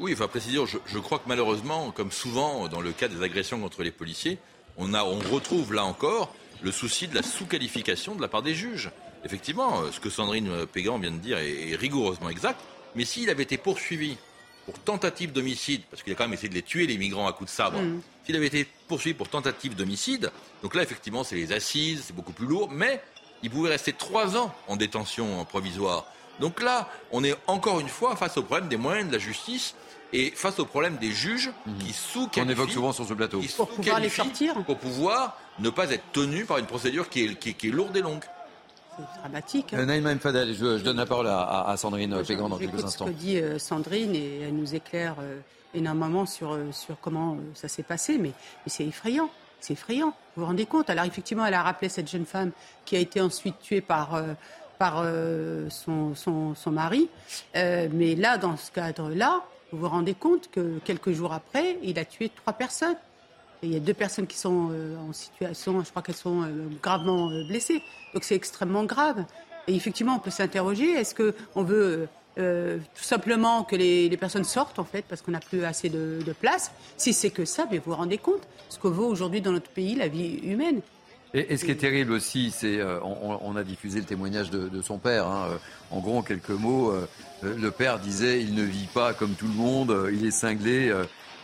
oui, 0.00 0.12
enfin 0.12 0.28
préciser, 0.28 0.58
je, 0.64 0.78
je, 0.86 0.98
crois 1.00 1.18
que 1.18 1.24
malheureusement, 1.26 1.90
comme 1.90 2.12
souvent 2.12 2.68
dans 2.68 2.80
le 2.80 2.92
cas 2.92 3.08
des 3.08 3.20
agressions 3.22 3.58
contre 3.58 3.82
les 3.82 3.90
policiers, 3.90 4.38
on, 4.76 4.94
a, 4.94 5.02
on 5.02 5.18
retrouve 5.18 5.74
là 5.74 5.84
encore 5.84 6.32
le 6.62 6.70
souci 6.70 7.08
de 7.08 7.14
la 7.14 7.22
sous-qualification 7.22 8.14
de 8.14 8.22
la 8.22 8.28
part 8.28 8.42
des 8.42 8.54
juges. 8.54 8.90
Effectivement, 9.24 9.80
euh, 9.80 9.90
ce 9.90 10.00
que 10.00 10.10
Sandrine 10.10 10.66
Pégan 10.72 10.98
vient 10.98 11.10
de 11.10 11.18
dire 11.18 11.38
est, 11.38 11.74
rigoureusement 11.74 12.30
exact, 12.30 12.60
mais 12.94 13.04
s'il 13.04 13.28
avait 13.30 13.42
été 13.42 13.58
poursuivi 13.58 14.16
pour 14.66 14.78
tentative 14.78 15.32
d'homicide, 15.32 15.82
parce 15.90 16.02
qu'il 16.02 16.12
a 16.12 16.16
quand 16.16 16.24
même 16.24 16.34
essayé 16.34 16.48
de 16.48 16.54
les 16.54 16.62
tuer, 16.62 16.86
les 16.86 16.98
migrants, 16.98 17.26
à 17.26 17.32
coups 17.32 17.50
de 17.50 17.54
sabre, 17.54 17.80
mm. 17.80 18.00
s'il 18.24 18.36
avait 18.36 18.46
été 18.46 18.66
poursuivi 18.86 19.14
pour 19.14 19.28
tentative 19.28 19.74
d'homicide, 19.74 20.30
donc 20.62 20.74
là, 20.74 20.82
effectivement, 20.82 21.24
c'est 21.24 21.36
les 21.36 21.52
assises, 21.52 22.04
c'est 22.06 22.14
beaucoup 22.14 22.32
plus 22.32 22.46
lourd, 22.46 22.70
mais 22.70 23.00
il 23.42 23.50
pouvait 23.50 23.70
rester 23.70 23.92
trois 23.92 24.36
ans 24.36 24.54
en 24.66 24.76
détention 24.76 25.44
provisoire. 25.44 26.04
Donc 26.40 26.62
là, 26.62 26.88
on 27.12 27.24
est 27.24 27.36
encore 27.46 27.80
une 27.80 27.88
fois 27.88 28.16
face 28.16 28.36
au 28.36 28.42
problème 28.42 28.68
des 28.68 28.76
moyens 28.76 29.08
de 29.08 29.12
la 29.12 29.18
justice 29.18 29.74
et 30.12 30.30
face 30.30 30.58
au 30.58 30.64
problème 30.64 30.96
des 30.96 31.10
juges 31.10 31.50
mhm. 31.66 31.78
qui 31.78 31.92
sous 31.92 32.28
On 32.36 32.48
évoque 32.48 32.70
souvent 32.70 32.92
sur 32.92 33.06
ce 33.06 33.14
plateau. 33.14 33.40
Pour 33.56 33.68
pouvoir 33.68 34.00
les 34.00 34.08
sortir. 34.08 34.54
Pour 34.64 34.78
pouvoir 34.78 35.38
ne 35.58 35.70
pas 35.70 35.90
être 35.90 36.04
tenus 36.12 36.46
par 36.46 36.58
une 36.58 36.66
procédure 36.66 37.08
qui 37.08 37.24
est, 37.24 37.34
qui, 37.34 37.68
est 37.68 37.70
lourde 37.70 37.96
et 37.96 38.00
longue. 38.00 38.24
C'est 38.96 39.20
dramatique. 39.20 39.74
Hein. 39.74 39.88
Euh, 39.88 40.18
Fadel, 40.18 40.54
je, 40.54 40.82
donne 40.82 40.96
la 40.96 41.06
parole 41.06 41.28
à, 41.28 41.74
Sandrine 41.76 42.22
Pégan 42.26 42.48
dans 42.48 42.58
quelques 42.58 42.84
instants. 42.84 43.06
ce 43.06 43.10
que 43.10 43.16
dit 43.16 43.38
euh, 43.38 43.58
Sandrine 43.58 44.14
et 44.14 44.40
elle 44.40 44.54
nous 44.54 44.74
éclaire 44.74 45.16
euh, 45.20 45.38
énormément 45.74 46.26
sur, 46.26 46.58
sur 46.72 46.98
comment 47.00 47.36
ça 47.54 47.68
s'est 47.68 47.82
passé, 47.82 48.18
mais, 48.18 48.30
mais 48.30 48.68
c'est 48.68 48.86
effrayant. 48.86 49.30
C'est 49.60 49.74
effrayant. 49.74 50.14
Vous 50.36 50.42
vous 50.42 50.46
rendez 50.46 50.66
compte 50.66 50.90
Alors 50.90 51.04
effectivement, 51.04 51.44
elle 51.44 51.54
a 51.54 51.62
rappelé 51.62 51.88
cette 51.88 52.08
jeune 52.08 52.26
femme 52.26 52.52
qui 52.84 52.96
a 52.96 52.98
été 52.98 53.20
ensuite 53.20 53.58
tuée 53.60 53.80
par 53.80 54.20
par 54.78 55.04
son, 55.70 56.14
son, 56.14 56.54
son, 56.54 56.70
mari. 56.70 57.08
mais 57.54 58.14
là, 58.14 58.38
dans 58.38 58.56
ce 58.56 58.70
cadre-là, 58.70 59.42
vous 59.72 59.78
vous 59.78 59.88
rendez 59.88 60.14
compte 60.14 60.50
que 60.50 60.78
quelques 60.84 61.12
jours 61.12 61.32
après, 61.32 61.78
il 61.82 61.98
a 61.98 62.04
tué 62.04 62.30
trois 62.30 62.54
personnes. 62.54 62.96
Il 63.62 63.72
y 63.72 63.76
a 63.76 63.80
deux 63.80 63.94
personnes 63.94 64.26
qui 64.26 64.38
sont 64.38 64.70
euh, 64.70 64.96
en 64.96 65.12
situation, 65.12 65.82
je 65.84 65.90
crois 65.90 66.00
qu'elles 66.00 66.14
sont 66.14 66.42
euh, 66.42 66.68
gravement 66.80 67.28
euh, 67.28 67.46
blessées. 67.48 67.82
Donc 68.14 68.24
c'est 68.24 68.36
extrêmement 68.36 68.84
grave. 68.84 69.24
Et 69.66 69.74
effectivement, 69.74 70.14
on 70.14 70.20
peut 70.20 70.30
s'interroger, 70.30 70.92
est-ce 70.92 71.14
qu'on 71.14 71.62
veut 71.62 72.08
tout 72.38 73.02
simplement 73.02 73.64
que 73.64 73.74
les, 73.74 74.16
personnes 74.16 74.44
sortent, 74.44 74.78
en 74.78 74.84
fait, 74.84 75.04
parce 75.08 75.22
qu'on 75.22 75.32
n'a 75.32 75.40
plus 75.40 75.64
assez 75.64 75.88
de, 75.88 76.22
place 76.40 76.70
Si 76.96 77.12
c'est 77.12 77.30
que 77.30 77.44
ça, 77.44 77.66
vous 77.70 77.78
vous 77.84 77.94
rendez 77.94 78.18
compte 78.18 78.46
ce 78.68 78.78
que 78.78 78.88
vaut 78.88 79.06
aujourd'hui 79.06 79.40
dans 79.40 79.52
notre 79.52 79.70
pays 79.70 79.94
la 79.96 80.08
vie 80.08 80.38
humaine. 80.44 80.80
Et, 81.34 81.58
ce 81.58 81.64
qui 81.64 81.70
est 81.70 81.76
terrible 81.76 82.12
aussi, 82.12 82.50
c'est 82.50 82.78
euh, 82.78 83.00
on, 83.02 83.54
a 83.56 83.62
diffusé 83.62 83.98
le 83.98 84.06
témoignage 84.06 84.50
de, 84.50 84.80
son 84.80 84.98
père. 84.98 85.26
Hein, 85.26 85.48
euh, 85.50 85.56
en 85.90 86.00
gros, 86.00 86.18
en 86.18 86.22
quelques 86.22 86.48
mots, 86.50 86.90
euh, 86.90 87.06
le 87.42 87.70
père 87.70 87.98
disait 87.98 88.40
il 88.40 88.54
ne 88.54 88.62
vit 88.62 88.88
pas 88.92 89.12
comme 89.12 89.34
tout 89.34 89.46
le 89.46 89.54
monde, 89.54 90.08
il 90.12 90.24
est 90.24 90.30
cinglé, 90.30 90.92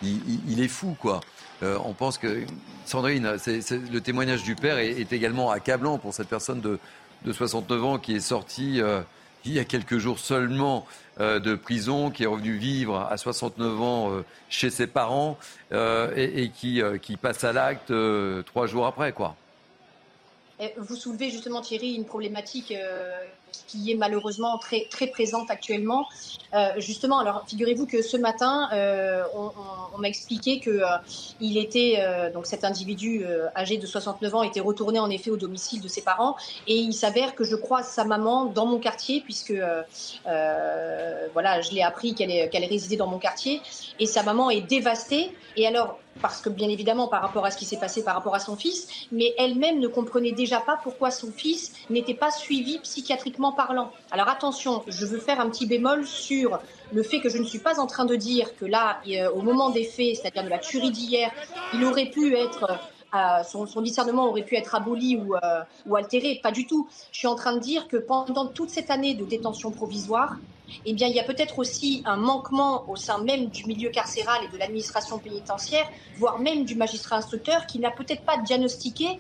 il, 0.03 0.61
est 0.63 0.69
fou, 0.69 0.97
quoi. 0.99 1.21
on 1.63 1.93
pense 1.93 2.19
que 2.19 2.45
Sandrine, 2.87 3.37
le 3.47 3.99
témoignage 4.01 4.43
du 4.43 4.55
père 4.55 4.79
est, 4.79 5.13
également 5.13 5.51
accablant 5.51 5.99
pour 5.99 6.15
cette 6.15 6.29
personne 6.29 6.61
de, 6.61 6.79
69 7.31 7.85
ans 7.85 7.99
qui 7.99 8.15
est 8.15 8.21
sortie 8.21 8.81
il 9.45 9.53
y 9.53 9.59
a 9.59 9.65
quelques 9.65 9.99
jours 9.99 10.19
seulement 10.19 10.87
de 11.19 11.55
prison, 11.55 12.11
qui 12.11 12.25
est 12.25 12.27
revenu 12.27 12.57
vivre 12.57 12.99
à 12.99 13.17
69 13.17 13.83
ans 13.83 14.25
chez 14.49 14.71
ses 14.71 14.87
parents 14.87 15.39
et, 15.73 16.51
qui, 16.55 16.83
qui 17.03 17.17
passe 17.17 17.45
à 17.45 17.53
l'acte 17.53 17.93
trois 18.47 18.67
jours 18.67 18.87
après, 18.87 19.13
quoi. 19.13 19.37
Vous 20.77 20.97
soulevez 20.97 21.31
justement, 21.31 21.61
Thierry, 21.61 21.95
une 21.95 22.05
problématique 22.05 22.73
euh, 22.73 23.13
qui 23.67 23.93
est 23.93 23.95
malheureusement 23.95 24.59
très, 24.59 24.87
très 24.91 25.07
présente 25.07 25.51
actuellement. 25.51 26.07
Euh, 26.55 26.69
justement, 26.79 27.19
alors 27.19 27.45
figurez-vous 27.49 27.87
que 27.87 28.03
ce 28.03 28.17
matin, 28.17 28.69
euh, 28.73 29.25
on, 29.35 29.99
m'a 29.99 30.09
expliqué 30.09 30.61
que 30.61 30.81
il 31.41 31.57
était 31.57 32.03
donc 32.35 32.47
cet 32.47 32.65
individu 32.65 33.25
âgé 33.55 33.79
de 33.79 33.87
69 33.87 34.35
ans 34.35 34.43
était 34.43 34.61
retourné 34.61 34.99
en 34.99 35.09
effet 35.09 35.31
au 35.31 35.37
domicile 35.37 35.81
de 35.81 35.87
ses 35.87 36.03
parents 36.03 36.35
et 36.67 36.75
il 36.75 36.93
s'avère 36.93 37.37
que 37.37 37.45
je 37.45 37.55
croise 37.55 37.87
sa 37.87 38.05
maman 38.05 38.47
dans 38.47 38.67
mon 38.67 38.81
quartier 38.81 39.21
puisque 39.21 39.55
voilà, 40.25 41.61
je 41.61 41.71
l'ai 41.71 41.83
appris 41.83 42.15
qu'elle 42.15 42.51
qu'elle 42.51 42.65
résidait 42.65 42.97
dans 42.97 43.07
mon 43.07 43.19
quartier 43.19 43.63
et 44.01 44.07
sa 44.07 44.25
maman 44.25 44.51
est 44.51 44.63
dévastée. 44.63 45.33
Et 45.57 45.67
alors 45.69 45.99
parce 46.21 46.41
que 46.41 46.49
bien 46.49 46.69
évidemment 46.69 47.09
par 47.09 47.23
rapport 47.23 47.45
à 47.45 47.51
ce 47.51 47.57
qui 47.57 47.65
s'est 47.65 47.79
passé 47.79 48.03
par 48.05 48.15
rapport 48.15 48.35
à 48.35 48.41
son 48.41 48.57
fils, 48.57 49.07
mais 49.13 49.35
elle-même 49.39 49.79
ne 49.79 49.89
comprenait 49.89 50.33
déjà 50.33 50.61
pas 50.61 50.79
pourquoi 50.83 51.11
son 51.11 51.31
fils 51.31 51.73
n'était 51.91 52.15
pas 52.15 52.31
suivi 52.31 52.79
psychiatriquement 52.79 53.53
parlant. 53.53 53.91
Alors 54.11 54.29
attention, 54.29 54.83
je 54.87 55.07
veux 55.07 55.19
faire 55.19 55.41
un 55.41 55.51
petit 55.51 55.67
bémol 55.67 56.07
sur 56.07 56.61
le 56.93 57.03
fait 57.03 57.21
que 57.21 57.29
je 57.29 57.39
ne 57.39 57.45
suis 57.45 57.59
pas 57.59 57.81
en 57.81 57.87
train 57.87 58.05
de 58.05 58.17
dire 58.17 58.57
que 58.57 58.65
là, 58.65 59.01
euh, 59.09 59.31
au 59.31 59.43
moment 59.43 59.71
des 59.71 59.85
faits, 59.85 60.17
c'est-à-dire 60.17 60.45
de 60.45 60.49
la 60.49 60.59
tuerie 60.59 60.91
d'hier, 60.91 61.31
euh, 63.15 63.43
son, 63.45 63.81
discernement 63.81 64.29
aurait 64.29 64.43
pu 64.43 64.57
être 64.57 64.75
aboli 64.75 65.17
euh, 65.17 65.63
ou, 65.87 65.97
altéré. 65.97 66.41
Pas 66.43 66.51
du 66.51 66.67
tout. 66.67 66.89
Je 67.13 67.19
suis 67.19 67.29
en 67.29 67.37
train 67.37 67.55
de 67.55 67.61
dire 67.61 67.87
que 67.87 67.97
pendant 67.97 68.47
toute 68.47 68.71
cette 68.71 68.91
année 68.91 69.15
de 69.15 69.25
détention 69.25 69.71
provisoire, 69.71 70.37
eh 70.87 70.93
bien, 70.93 71.09
il 71.09 71.15
y 71.15 71.21
a 71.21 71.25
peut-être 71.25 71.59
aussi 71.59 72.03
un 72.05 72.17
manquement 72.17 72.85
au 72.89 72.97
sein 72.97 73.19
même 73.19 73.47
du 73.47 73.67
milieu 73.67 73.91
carcéral 73.91 74.41
et 74.45 74.49
de 74.49 74.57
l'administration 74.57 75.19
pénitentiaire, 75.19 75.89
voire 76.19 76.39
même 76.39 76.65
du 76.65 76.75
magistrat 76.75 77.17
instructeur, 77.17 77.67
qui 77.67 77.79
n'a 77.79 77.91
peut-être 77.91 78.23
pas 78.23 78.39
diagnostiqué 78.39 79.19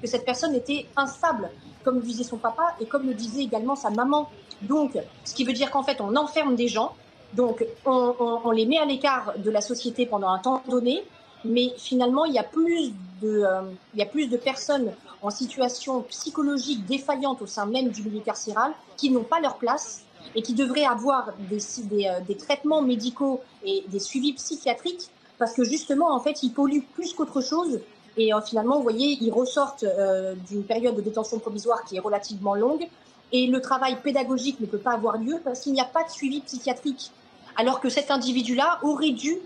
que 0.00 0.06
cette 0.06 0.24
personne 0.24 0.54
était 0.54 0.86
instable, 0.96 1.50
comme 1.84 1.96
le 1.96 2.02
disait 2.02 2.24
son 2.24 2.36
papa 2.36 2.74
et 2.80 2.86
comme 2.86 3.06
le 3.06 3.14
disait 3.14 3.42
également 3.42 3.76
sa 3.76 3.90
maman. 3.90 4.28
Donc, 4.62 4.98
ce 5.24 5.34
qui 5.34 5.44
veut 5.44 5.52
dire 5.52 5.70
qu'en 5.70 5.82
fait, 5.82 6.00
on 6.00 6.16
enferme 6.16 6.56
des 6.56 6.68
gens, 6.68 6.94
donc 7.34 7.64
on, 7.84 8.50
les 8.50 8.66
met 8.66 8.78
à 8.78 8.84
l'écart 8.84 9.34
de 9.38 9.50
la 9.50 9.60
société 9.60 10.06
pendant 10.06 10.28
un 10.28 10.38
temps 10.38 10.62
donné, 10.68 11.04
mais 11.44 11.72
finalement, 11.76 12.24
euh, 12.24 12.28
il 12.28 12.34
y 12.34 14.02
a 14.02 14.06
plus 14.06 14.28
de 14.28 14.36
personnes 14.36 14.92
en 15.22 15.30
situation 15.30 16.02
psychologique 16.02 16.84
défaillante 16.86 17.42
au 17.42 17.46
sein 17.46 17.66
même 17.66 17.88
du 17.88 18.02
milieu 18.02 18.20
carcéral 18.20 18.72
qui 18.96 19.10
n'ont 19.10 19.24
pas 19.24 19.40
leur 19.40 19.56
place 19.56 20.05
et 20.36 20.42
qui 20.42 20.52
devraient 20.52 20.84
avoir 20.84 21.30
euh, 21.30 22.20
des, 22.28 22.36
traitements 22.36 22.82
médicaux 22.82 23.40
et 23.64 23.84
des 23.88 23.98
suivis 23.98 24.34
psychiatriques 24.34 25.08
parce 25.38 25.54
que 25.54 25.64
justement, 25.64 26.14
en 26.14 26.20
fait, 26.20 26.42
ils 26.42 26.52
polluent 26.52 26.86
plus 26.94 27.14
qu'autre 27.14 27.40
chose. 27.40 27.80
Et 28.16 28.32
euh, 28.32 28.40
finalement, 28.42 28.76
vous 28.76 28.82
voyez, 28.82 29.18
ils 29.20 29.32
ressortent 29.32 29.84
euh, 29.84 30.34
d'une 30.48 30.62
période 30.62 30.94
de 30.94 31.00
détention 31.00 31.38
provisoire 31.38 31.84
qui 31.84 31.96
est 31.96 32.00
relativement 32.00 32.54
longue. 32.54 32.86
Et 33.32 33.46
le 33.46 33.60
travail 33.60 33.96
pédagogique 34.02 34.60
ne 34.60 34.66
peut 34.66 34.78
pas 34.78 34.92
avoir 34.92 35.18
lieu 35.18 35.40
parce 35.42 35.60
qu'il 35.60 35.72
n'y 35.72 35.80
a 35.80 35.86
pas 35.86 36.04
de 36.04 36.10
suivi 36.10 36.40
psychiatrique. 36.40 37.10
Alors 37.56 37.80
que 37.80 37.88
cet 37.88 38.10
individu-là 38.10 38.78
aurait 38.82 39.10
dû 39.10 39.38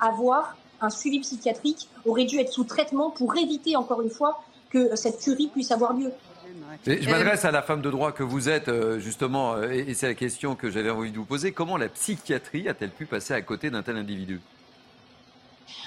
avoir 0.00 0.56
un 0.80 0.90
suivi 0.90 1.20
psychiatrique, 1.20 1.88
aurait 2.04 2.24
dû 2.24 2.38
être 2.40 2.52
sous 2.52 2.64
traitement 2.64 3.10
pour 3.10 3.36
éviter, 3.36 3.76
encore 3.76 4.02
une 4.02 4.10
fois, 4.10 4.42
que 4.70 4.96
cette 4.96 5.20
tuerie 5.20 5.46
puisse 5.46 5.70
avoir 5.70 5.92
lieu. 5.92 6.12
Je 6.86 7.10
m'adresse 7.10 7.44
à 7.44 7.50
la 7.50 7.62
femme 7.62 7.82
de 7.82 7.90
droit 7.90 8.12
que 8.12 8.22
vous 8.22 8.48
êtes, 8.48 8.68
euh, 8.68 8.98
justement, 8.98 9.54
euh, 9.54 9.70
et 9.70 9.94
c'est 9.94 10.06
la 10.06 10.14
question 10.14 10.54
que 10.54 10.70
j'avais 10.70 10.90
envie 10.90 11.10
de 11.10 11.16
vous 11.16 11.24
poser. 11.24 11.52
Comment 11.52 11.76
la 11.76 11.88
psychiatrie 11.88 12.68
a-t-elle 12.68 12.90
pu 12.90 13.06
passer 13.06 13.34
à 13.34 13.42
côté 13.42 13.70
d'un 13.70 13.82
tel 13.82 13.96
individu? 13.96 14.40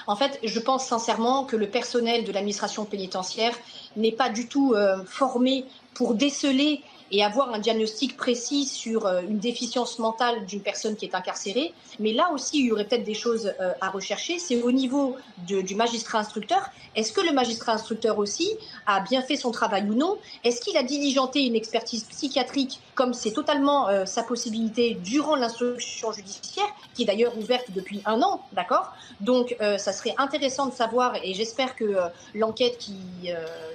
En 0.08 0.16
fait, 0.16 0.40
je 0.44 0.60
pense 0.60 0.86
sincèrement 0.86 1.46
que 1.46 1.56
le 1.56 1.68
personnel 1.68 2.24
de 2.26 2.32
l'administration 2.32 2.86
pénitentiaire 2.86 3.56
n'est 3.96 4.12
pas 4.12 4.30
du 4.30 4.48
tout 4.48 4.74
euh, 4.74 5.04
formé 5.06 5.66
pour 5.94 6.14
déceler 6.14 6.82
et 7.12 7.24
avoir 7.24 7.54
un 7.54 7.60
diagnostic 7.60 8.18
précis 8.18 8.66
sur 8.66 9.06
euh, 9.06 9.22
une 9.22 9.40
déficience 9.40 10.00
mentale 10.00 10.46
d'une 10.46 10.62
personne 10.62 10.96
qui 10.96 11.06
est 11.06 11.16
incarcérée. 11.16 11.74
Mais 12.00 12.14
là 12.14 12.32
aussi, 12.34 12.60
il 12.60 12.66
y 12.66 12.72
aurait 12.72 12.86
peut-être 12.86 13.04
des 13.04 13.14
choses 13.14 13.54
euh, 13.60 13.74
à 13.82 13.90
rechercher. 13.90 14.40
C'est 14.40 14.62
au 14.62 14.72
niveau 14.72 15.16
du 15.48 15.76
magistrat 15.76 16.20
instructeur. 16.20 16.70
Est-ce 16.96 17.14
que 17.14 17.22
le 17.22 17.32
magistrat 17.32 17.74
instructeur 17.74 18.18
aussi 18.18 18.50
a 18.86 19.00
bien 19.02 19.22
fait 19.22 19.36
son 19.36 19.52
travail 19.52 19.84
ou 19.90 19.94
non? 19.94 20.18
Est-ce 20.44 20.62
qu'il 20.62 20.78
a 20.78 20.84
diligenté 20.84 21.46
une 21.46 21.56
expertise 21.56 22.04
psychiatrique 22.06 22.80
comme 22.96 23.14
c'est 23.14 23.32
totalement 23.32 23.88
euh, 23.88 24.06
sa 24.06 24.24
possibilité 24.24 24.96
durant 24.96 25.36
l'instruction 25.36 26.12
judiciaire, 26.12 26.66
qui 26.94 27.04
est 27.04 27.06
d'ailleurs 27.06 27.38
ouverte 27.38 27.68
depuis 27.70 28.02
un 28.06 28.22
an, 28.22 28.42
d'accord? 28.54 28.94
Donc, 29.22 29.56
ça 29.60 29.92
serait 29.92 30.14
intéressant 30.18 30.68
de 30.68 30.74
savoir, 30.74 31.16
et 31.24 31.34
j'espère 31.34 31.76
que 31.76 31.96
l'enquête 32.34 32.78
qui, 32.78 32.96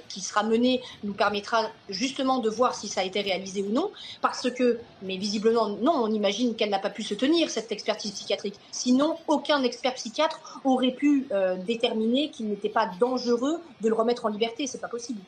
qui 0.07 0.21
sera 0.21 0.43
menée 0.43 0.81
nous 1.03 1.13
permettra 1.13 1.69
justement 1.89 2.39
de 2.39 2.49
voir 2.49 2.75
si 2.75 2.87
ça 2.87 3.01
a 3.01 3.03
été 3.03 3.21
réalisé 3.21 3.61
ou 3.61 3.71
non, 3.71 3.91
parce 4.21 4.49
que, 4.51 4.79
mais 5.01 5.17
visiblement 5.17 5.69
non, 5.69 5.93
on 5.93 6.11
imagine 6.11 6.55
qu'elle 6.55 6.69
n'a 6.69 6.79
pas 6.79 6.89
pu 6.89 7.03
se 7.03 7.13
tenir, 7.13 7.49
cette 7.49 7.71
expertise 7.71 8.11
psychiatrique. 8.11 8.55
Sinon, 8.71 9.17
aucun 9.27 9.63
expert 9.63 9.93
psychiatre 9.95 10.59
aurait 10.63 10.91
pu 10.91 11.27
euh, 11.31 11.55
déterminer 11.55 12.29
qu'il 12.29 12.47
n'était 12.47 12.69
pas 12.69 12.89
dangereux 12.99 13.59
de 13.81 13.89
le 13.89 13.95
remettre 13.95 14.25
en 14.25 14.29
liberté, 14.29 14.67
c'est 14.67 14.81
pas 14.81 14.87
possible. 14.87 15.21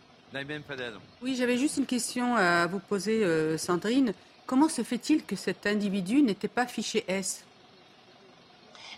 Oui, 1.21 1.35
j'avais 1.35 1.57
juste 1.57 1.77
une 1.77 1.85
question 1.85 2.35
à 2.35 2.65
vous 2.67 2.79
poser, 2.79 3.23
euh, 3.23 3.57
Sandrine. 3.57 4.13
Comment 4.45 4.67
se 4.67 4.83
fait-il 4.83 5.23
que 5.23 5.35
cet 5.35 5.65
individu 5.65 6.21
n'était 6.21 6.47
pas 6.47 6.65
fiché 6.65 7.05
S? 7.07 7.45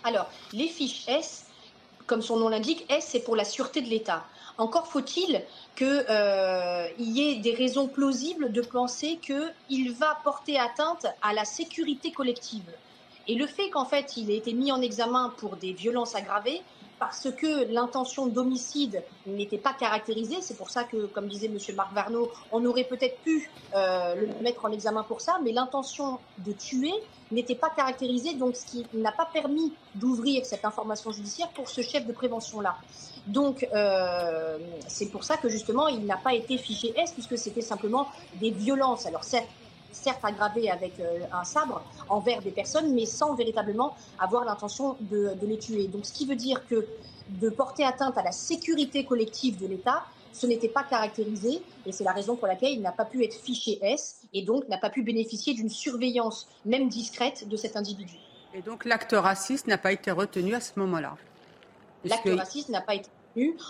Alors, 0.02 0.30
les 0.52 0.68
fiches 0.68 1.04
S, 1.08 1.46
comme 2.06 2.22
son 2.22 2.38
nom 2.38 2.48
l'indique, 2.48 2.86
S, 2.88 3.08
c'est 3.10 3.20
pour 3.20 3.36
la 3.36 3.44
sûreté 3.44 3.80
de 3.80 3.88
l'État. 3.88 4.24
Encore 4.58 4.86
faut-il 4.86 5.42
qu'il 5.76 6.04
euh, 6.08 6.88
y 6.98 7.28
ait 7.28 7.36
des 7.36 7.54
raisons 7.54 7.88
plausibles 7.88 8.52
de 8.52 8.62
penser 8.62 9.18
qu'il 9.20 9.92
va 9.92 10.18
porter 10.24 10.58
atteinte 10.58 11.06
à 11.20 11.34
la 11.34 11.44
sécurité 11.44 12.10
collective. 12.10 12.70
Et 13.28 13.34
le 13.34 13.46
fait 13.46 13.68
qu'en 13.70 13.84
fait 13.84 14.16
il 14.16 14.30
ait 14.30 14.36
été 14.36 14.54
mis 14.54 14.72
en 14.72 14.80
examen 14.80 15.34
pour 15.36 15.56
des 15.56 15.72
violences 15.72 16.14
aggravées, 16.14 16.62
parce 16.98 17.30
que 17.30 17.70
l'intention 17.72 18.26
d'homicide 18.26 19.02
n'était 19.26 19.58
pas 19.58 19.74
caractérisée. 19.74 20.36
C'est 20.40 20.56
pour 20.56 20.70
ça 20.70 20.84
que, 20.84 21.06
comme 21.06 21.28
disait 21.28 21.46
M. 21.46 21.58
Marc 21.76 21.92
Varnaud, 21.92 22.30
on 22.52 22.64
aurait 22.64 22.84
peut-être 22.84 23.18
pu 23.20 23.50
euh, 23.74 24.14
le 24.14 24.42
mettre 24.42 24.64
en 24.64 24.72
examen 24.72 25.02
pour 25.02 25.20
ça, 25.20 25.38
mais 25.44 25.52
l'intention 25.52 26.18
de 26.38 26.52
tuer 26.52 26.92
n'était 27.30 27.54
pas 27.54 27.70
caractérisée, 27.70 28.34
donc 28.34 28.56
ce 28.56 28.64
qui 28.64 28.86
n'a 28.94 29.12
pas 29.12 29.26
permis 29.26 29.72
d'ouvrir 29.94 30.46
cette 30.46 30.64
information 30.64 31.10
judiciaire 31.10 31.48
pour 31.50 31.68
ce 31.68 31.82
chef 31.82 32.06
de 32.06 32.12
prévention-là. 32.12 32.76
Donc, 33.26 33.66
euh, 33.74 34.58
c'est 34.86 35.10
pour 35.10 35.24
ça 35.24 35.36
que 35.36 35.48
justement, 35.48 35.88
il 35.88 36.06
n'a 36.06 36.16
pas 36.16 36.34
été 36.34 36.56
fiché 36.56 36.94
S, 36.96 37.12
puisque 37.12 37.36
c'était 37.36 37.60
simplement 37.60 38.06
des 38.34 38.50
violences. 38.50 39.06
Alors, 39.06 39.24
certes, 39.24 39.48
certes 39.92 40.24
aggravées 40.24 40.70
avec 40.70 40.98
euh, 41.00 41.20
un 41.32 41.44
sabre 41.44 41.82
envers 42.08 42.42
des 42.42 42.50
personnes, 42.50 42.94
mais 42.94 43.06
sans 43.06 43.34
véritablement 43.34 43.96
avoir 44.18 44.44
l'intention 44.44 44.96
de, 45.00 45.34
de 45.40 45.46
les 45.46 45.58
tuer. 45.58 45.88
Donc, 45.88 46.06
ce 46.06 46.12
qui 46.12 46.26
veut 46.26 46.36
dire 46.36 46.66
que 46.68 46.86
de 47.28 47.48
porter 47.48 47.84
atteinte 47.84 48.16
à 48.18 48.22
la 48.22 48.32
sécurité 48.32 49.04
collective 49.04 49.58
de 49.58 49.66
l'État, 49.66 50.04
ce 50.32 50.46
n'était 50.46 50.68
pas 50.68 50.84
caractérisé 50.84 51.62
et 51.86 51.92
c'est 51.92 52.04
la 52.04 52.12
raison 52.12 52.36
pour 52.36 52.46
laquelle 52.46 52.72
il 52.72 52.82
n'a 52.82 52.92
pas 52.92 53.06
pu 53.06 53.24
être 53.24 53.34
fiché 53.34 53.78
S 53.82 54.20
et 54.34 54.42
donc 54.42 54.68
n'a 54.68 54.78
pas 54.78 54.90
pu 54.90 55.02
bénéficier 55.02 55.54
d'une 55.54 55.70
surveillance, 55.70 56.46
même 56.64 56.88
discrète, 56.88 57.48
de 57.48 57.56
cet 57.56 57.76
individu. 57.76 58.18
Et 58.54 58.62
donc 58.62 58.84
l'acte 58.84 59.14
raciste 59.16 59.66
n'a 59.66 59.78
pas 59.78 59.92
été 59.92 60.10
retenu 60.10 60.54
à 60.54 60.60
ce 60.60 60.78
moment-là? 60.78 61.16
L'acte 62.04 62.28
raciste 62.36 62.68
n'a 62.68 62.82
pas 62.82 62.94
été 62.94 63.08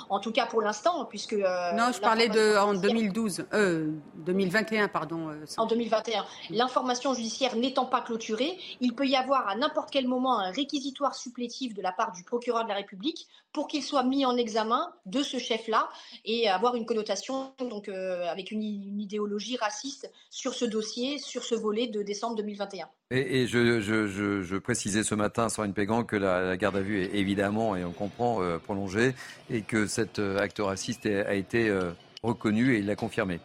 en 0.09 0.21
tout 0.21 0.33
cas 0.33 0.47
pour 0.47 0.63
l'instant, 0.63 1.05
puisque... 1.05 1.35
Euh, 1.35 1.73
non, 1.73 1.93
je 1.93 2.01
parlais 2.01 2.29
de 2.29 2.57
en 2.57 2.75
2012, 2.75 3.47
euh, 3.53 3.91
2021, 4.17 4.89
pardon. 4.89 5.29
Euh, 5.29 5.45
en 5.57 5.67
2021. 5.67 6.25
L'information 6.51 7.15
judiciaire 7.15 7.57
n'étant 7.57 7.87
pas 7.87 8.01
clôturée, 8.01 8.59
il 8.81 8.95
peut 8.95 9.07
y 9.07 9.17
avoir 9.17 9.49
à 9.49 9.57
n'importe 9.57 9.91
quel 9.91 10.07
moment 10.07 10.39
un 10.39 10.51
réquisitoire 10.51 11.15
supplétif 11.15 11.75
de 11.75 11.83
la 11.83 11.93
part 11.93 12.13
du 12.13 12.25
procureur 12.25 12.65
de 12.65 12.69
la 12.69 12.77
République 12.77 13.29
pour 13.57 13.69
qu'il 13.69 13.83
soit 13.83 14.03
mis 14.03 14.27
en 14.27 14.37
examen 14.37 14.93
de 15.07 15.23
ce 15.23 15.39
chef-là 15.39 15.89
et 16.27 16.47
avoir 16.47 16.75
une 16.75 16.85
connotation 16.85 17.55
donc 17.59 17.89
euh, 17.89 18.31
avec 18.31 18.51
une, 18.51 18.63
idéologie 18.63 19.57
raciste 19.57 20.13
sur 20.29 20.53
ce 20.53 20.67
dossier, 20.67 21.17
sur 21.17 21.43
ce 21.43 21.55
volet 21.55 21.87
de 21.87 22.03
décembre 22.03 22.37
2021. 22.37 22.87
Et, 23.13 23.47
je, 23.47 24.59
précisais 24.59 25.05
ce 25.05 25.15
matin, 25.15 25.49
une 25.65 25.73
Pégan, 25.73 26.05
que 26.05 26.17
la, 26.17 26.59
garde 26.59 26.77
à 26.77 26.83
vue 26.83 27.03
est 27.03 27.15
évidemment, 27.15 27.75
et 27.77 27.83
on 27.83 27.93
comprend, 27.93 28.43
prolongée 28.63 29.15
et 29.49 29.63
que 29.63 29.87
cet 29.87 30.19
euh, 30.19 30.39
acte 30.39 30.59
raciste 30.59 31.07
a 31.07 31.33
été 31.35 31.71
euh, 31.71 31.93
reconnu 32.23 32.75
et 32.75 32.81
il 32.81 32.87
l'a 32.87 32.95
confirmé. 32.95 33.41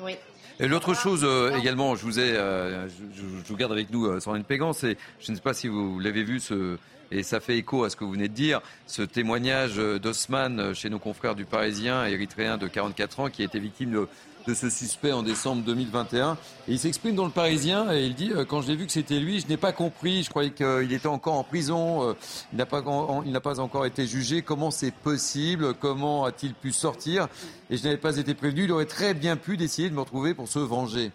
Oui. 0.00 0.12
Et 0.58 0.68
l'autre 0.68 0.94
chose 0.94 1.20
euh, 1.22 1.54
également, 1.54 1.96
je 1.96 2.02
vous 2.06 2.18
ai, 2.18 2.32
je, 2.32 3.22
vous 3.46 3.56
garde 3.56 3.72
avec 3.72 3.90
nous, 3.90 4.18
Sandrine 4.20 4.44
Pégan, 4.44 4.72
c'est, 4.72 4.96
je 5.20 5.32
ne 5.32 5.36
sais 5.36 5.42
pas 5.42 5.52
si 5.52 5.68
vous 5.68 5.98
l'avez 5.98 6.24
vu, 6.24 6.40
ce, 6.40 6.78
et 7.10 7.22
ça 7.22 7.40
fait 7.40 7.56
écho 7.56 7.84
à 7.84 7.90
ce 7.90 7.96
que 7.96 8.04
vous 8.04 8.12
venez 8.12 8.28
de 8.28 8.34
dire, 8.34 8.60
ce 8.86 9.02
témoignage 9.02 9.76
d'Osman 9.76 10.74
chez 10.74 10.90
nos 10.90 10.98
confrères 10.98 11.34
du 11.34 11.44
Parisien, 11.44 12.06
érythréen 12.06 12.58
de 12.58 12.66
44 12.66 13.20
ans, 13.20 13.30
qui 13.30 13.42
a 13.42 13.44
été 13.44 13.58
victime 13.58 13.92
de 13.92 14.08
de 14.46 14.54
ce 14.54 14.70
suspect 14.70 15.12
en 15.12 15.22
décembre 15.22 15.62
2021. 15.62 16.38
Et 16.68 16.72
il 16.72 16.78
s'exprime 16.78 17.14
dans 17.14 17.24
le 17.24 17.30
Parisien 17.30 17.92
et 17.92 18.06
il 18.06 18.14
dit 18.14 18.30
euh, 18.32 18.44
quand 18.44 18.62
je 18.62 18.68
l'ai 18.68 18.76
vu 18.76 18.86
que 18.86 18.92
c'était 18.92 19.18
lui, 19.18 19.40
je 19.40 19.48
n'ai 19.48 19.56
pas 19.56 19.72
compris. 19.72 20.22
Je 20.22 20.30
croyais 20.30 20.50
qu'il 20.50 20.92
était 20.92 21.08
encore 21.08 21.34
en 21.34 21.44
prison. 21.44 22.08
Euh, 22.08 22.14
il 22.52 22.58
n'a 22.58 22.66
pas, 22.66 22.82
il 23.24 23.32
n'a 23.32 23.40
pas 23.40 23.60
encore 23.60 23.86
été 23.86 24.06
jugé. 24.06 24.42
Comment 24.42 24.70
c'est 24.70 24.92
possible? 24.92 25.74
Comment 25.74 26.24
a-t-il 26.24 26.54
pu 26.54 26.72
sortir? 26.72 27.28
Et 27.70 27.76
je 27.76 27.84
n'avais 27.84 27.96
pas 27.96 28.16
été 28.16 28.34
prévenu. 28.34 28.64
Il 28.64 28.72
aurait 28.72 28.86
très 28.86 29.14
bien 29.14 29.36
pu 29.36 29.56
décider 29.56 29.90
de 29.90 29.94
me 29.94 30.00
retrouver 30.00 30.34
pour 30.34 30.48
se 30.48 30.58
venger. 30.58 31.10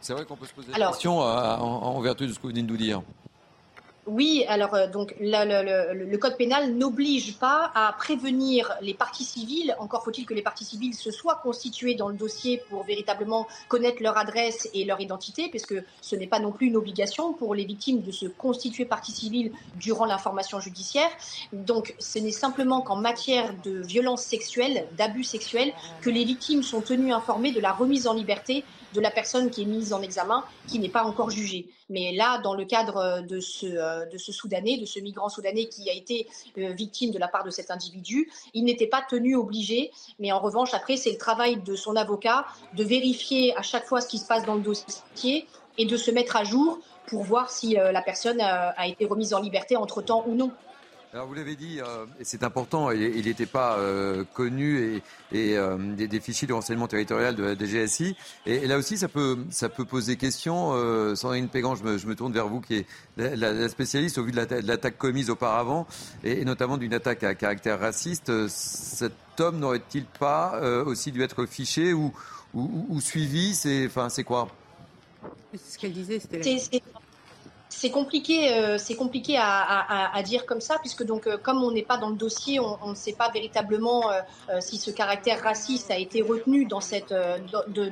C'est 0.00 0.12
vrai 0.12 0.24
qu'on 0.24 0.36
peut 0.36 0.46
se 0.46 0.52
poser 0.52 0.70
la 0.76 0.88
question 0.88 1.20
en, 1.20 1.24
en, 1.24 2.00
vertu 2.00 2.26
de 2.26 2.32
ce 2.32 2.36
que 2.36 2.42
vous 2.42 2.48
venez 2.48 2.62
de 2.62 2.68
nous 2.68 2.76
dire. 2.76 3.02
Oui, 4.06 4.44
alors 4.48 4.74
euh, 4.74 4.86
donc 4.86 5.14
le, 5.18 6.16
code 6.16 6.36
pénal 6.36 6.74
n'oblige 6.74 7.38
pas 7.38 7.70
à 7.74 7.94
prévenir 7.96 8.74
les 8.82 8.92
parties 8.92 9.24
civiles. 9.24 9.74
Encore 9.78 10.04
faut-il 10.04 10.26
que 10.26 10.34
les 10.34 10.42
parties 10.42 10.64
civiles 10.64 10.94
se 10.94 11.10
soient 11.10 11.40
constituées 11.42 11.94
dans 11.94 12.08
le 12.08 12.14
dossier 12.14 12.62
pour 12.68 12.84
véritablement 12.84 13.46
connaître 13.68 14.02
leur 14.02 14.18
adresse 14.18 14.68
et 14.74 14.84
leur 14.84 15.00
identité, 15.00 15.48
puisque 15.48 15.74
ce 16.02 16.16
n'est 16.16 16.26
pas 16.26 16.38
non 16.38 16.52
plus 16.52 16.66
une 16.66 16.76
obligation 16.76 17.32
pour 17.32 17.54
les 17.54 17.64
victimes 17.64 18.02
de 18.02 18.12
se 18.12 18.26
constituer 18.26 18.84
partie 18.84 19.12
civile 19.12 19.52
durant 19.76 20.04
l'information 20.04 20.60
judiciaire. 20.60 21.08
Donc, 21.52 21.94
ce 21.98 22.18
n'est 22.18 22.30
simplement 22.30 22.82
qu'en 22.82 22.96
matière 22.96 23.54
de 23.64 23.80
violence 23.80 24.22
sexuelle, 24.22 24.86
d'abus 24.98 25.24
sexuels, 25.24 25.72
que 26.02 26.10
les 26.10 26.24
victimes 26.24 26.62
sont 26.62 26.82
tenues 26.82 27.12
informées 27.12 27.52
de 27.52 27.60
la 27.60 27.72
remise 27.72 28.06
en 28.06 28.12
liberté 28.12 28.64
de 28.94 29.00
la 29.00 29.10
personne 29.10 29.50
qui 29.50 29.62
est 29.62 29.66
mise 29.66 29.92
en 29.92 30.00
examen, 30.00 30.44
qui 30.68 30.78
n'est 30.78 30.88
pas 30.88 31.04
encore 31.04 31.30
jugée. 31.30 31.68
Mais 31.90 32.12
là, 32.12 32.38
dans 32.38 32.54
le 32.54 32.64
cadre 32.64 33.22
de 33.22 33.40
ce, 33.40 33.66
euh, 33.66 34.06
de 34.06 34.16
ce 34.16 34.32
Soudanais, 34.32 34.78
de 34.78 34.86
ce 34.86 35.00
migrant 35.00 35.28
soudanais 35.28 35.66
qui 35.66 35.90
a 35.90 35.92
été 35.92 36.26
euh, 36.58 36.72
victime 36.72 37.10
de 37.10 37.18
la 37.18 37.28
part 37.28 37.44
de 37.44 37.50
cet 37.50 37.70
individu, 37.70 38.30
il 38.54 38.64
n'était 38.64 38.86
pas 38.86 39.02
tenu 39.08 39.36
obligé. 39.36 39.90
Mais 40.18 40.32
en 40.32 40.38
revanche, 40.38 40.72
après, 40.72 40.96
c'est 40.96 41.10
le 41.10 41.18
travail 41.18 41.60
de 41.62 41.74
son 41.74 41.96
avocat 41.96 42.46
de 42.74 42.84
vérifier 42.84 43.54
à 43.56 43.62
chaque 43.62 43.86
fois 43.86 44.00
ce 44.00 44.08
qui 44.08 44.18
se 44.18 44.26
passe 44.26 44.46
dans 44.46 44.54
le 44.54 44.62
dossier 44.62 45.46
et 45.76 45.86
de 45.86 45.96
se 45.96 46.10
mettre 46.10 46.36
à 46.36 46.44
jour 46.44 46.78
pour 47.06 47.24
voir 47.24 47.50
si 47.50 47.78
euh, 47.78 47.92
la 47.92 48.00
personne 48.00 48.40
a 48.40 48.86
été 48.86 49.04
remise 49.04 49.34
en 49.34 49.40
liberté 49.40 49.76
entre-temps 49.76 50.24
ou 50.26 50.34
non. 50.34 50.52
Alors 51.14 51.28
vous 51.28 51.34
l'avez 51.34 51.54
dit, 51.54 51.78
euh, 51.78 52.06
et 52.18 52.24
c'est 52.24 52.42
important, 52.42 52.90
il 52.90 53.24
n'était 53.24 53.46
pas 53.46 53.78
euh, 53.78 54.24
connu 54.34 55.00
et, 55.30 55.56
euh, 55.56 55.78
des, 55.94 56.18
fichiers 56.18 56.48
de 56.48 56.52
renseignement 56.52 56.88
territorial 56.88 57.36
de 57.36 57.44
la 57.44 57.54
DGSI. 57.54 58.16
Et, 58.46 58.66
là 58.66 58.76
aussi, 58.76 58.98
ça 58.98 59.06
peut, 59.06 59.38
ça 59.48 59.68
peut 59.68 59.84
poser 59.84 60.16
question. 60.16 60.72
Sandrine 61.14 61.48
Pégan, 61.48 61.76
je 61.76 61.84
me, 61.84 61.98
je 61.98 62.08
me, 62.08 62.16
tourne 62.16 62.32
vers 62.32 62.48
vous, 62.48 62.60
qui 62.60 62.78
est 62.78 62.86
la, 63.16 63.68
spécialiste 63.68 64.18
au 64.18 64.24
vu 64.24 64.32
de 64.32 64.66
l'attaque 64.66 64.98
commise 64.98 65.30
auparavant, 65.30 65.86
et, 66.24 66.44
notamment 66.44 66.78
d'une 66.78 66.94
attaque 66.94 67.22
à 67.22 67.36
caractère 67.36 67.78
raciste. 67.78 68.48
Cet 68.48 69.12
homme 69.38 69.60
n'aurait-il 69.60 70.06
pas 70.06 70.60
aussi 70.84 71.12
dû 71.12 71.22
être 71.22 71.46
fiché 71.46 71.92
ou, 71.92 72.12
ou, 72.54 73.00
suivi? 73.00 73.54
C'est 73.54 73.86
enfin, 73.86 74.08
quoi? 74.24 74.48
C'est 75.52 75.74
ce 75.74 75.78
qu'elle 75.78 75.92
disait, 75.92 76.18
c'était 76.18 76.58
c'est 77.76 77.90
compliqué, 77.90 78.54
euh, 78.54 78.78
c'est 78.78 78.94
compliqué 78.94 79.36
à, 79.36 80.22
dire 80.24 80.46
comme 80.46 80.60
ça, 80.60 80.78
puisque 80.78 81.04
donc 81.04 81.26
euh, 81.26 81.36
comme 81.36 81.62
on 81.62 81.72
n'est 81.72 81.82
pas 81.82 81.96
dans 81.96 82.08
le 82.08 82.14
dossier, 82.16 82.60
on, 82.60 82.90
ne 82.90 82.94
sait 82.94 83.12
pas 83.12 83.30
véritablement 83.30 84.10
euh, 84.10 84.20
si 84.60 84.78
ce 84.78 84.90
caractère 84.90 85.42
raciste 85.42 85.90
a 85.90 85.98
été 85.98 86.22
retenu 86.22 86.66
dans 86.66 86.80
cette, 86.80 87.14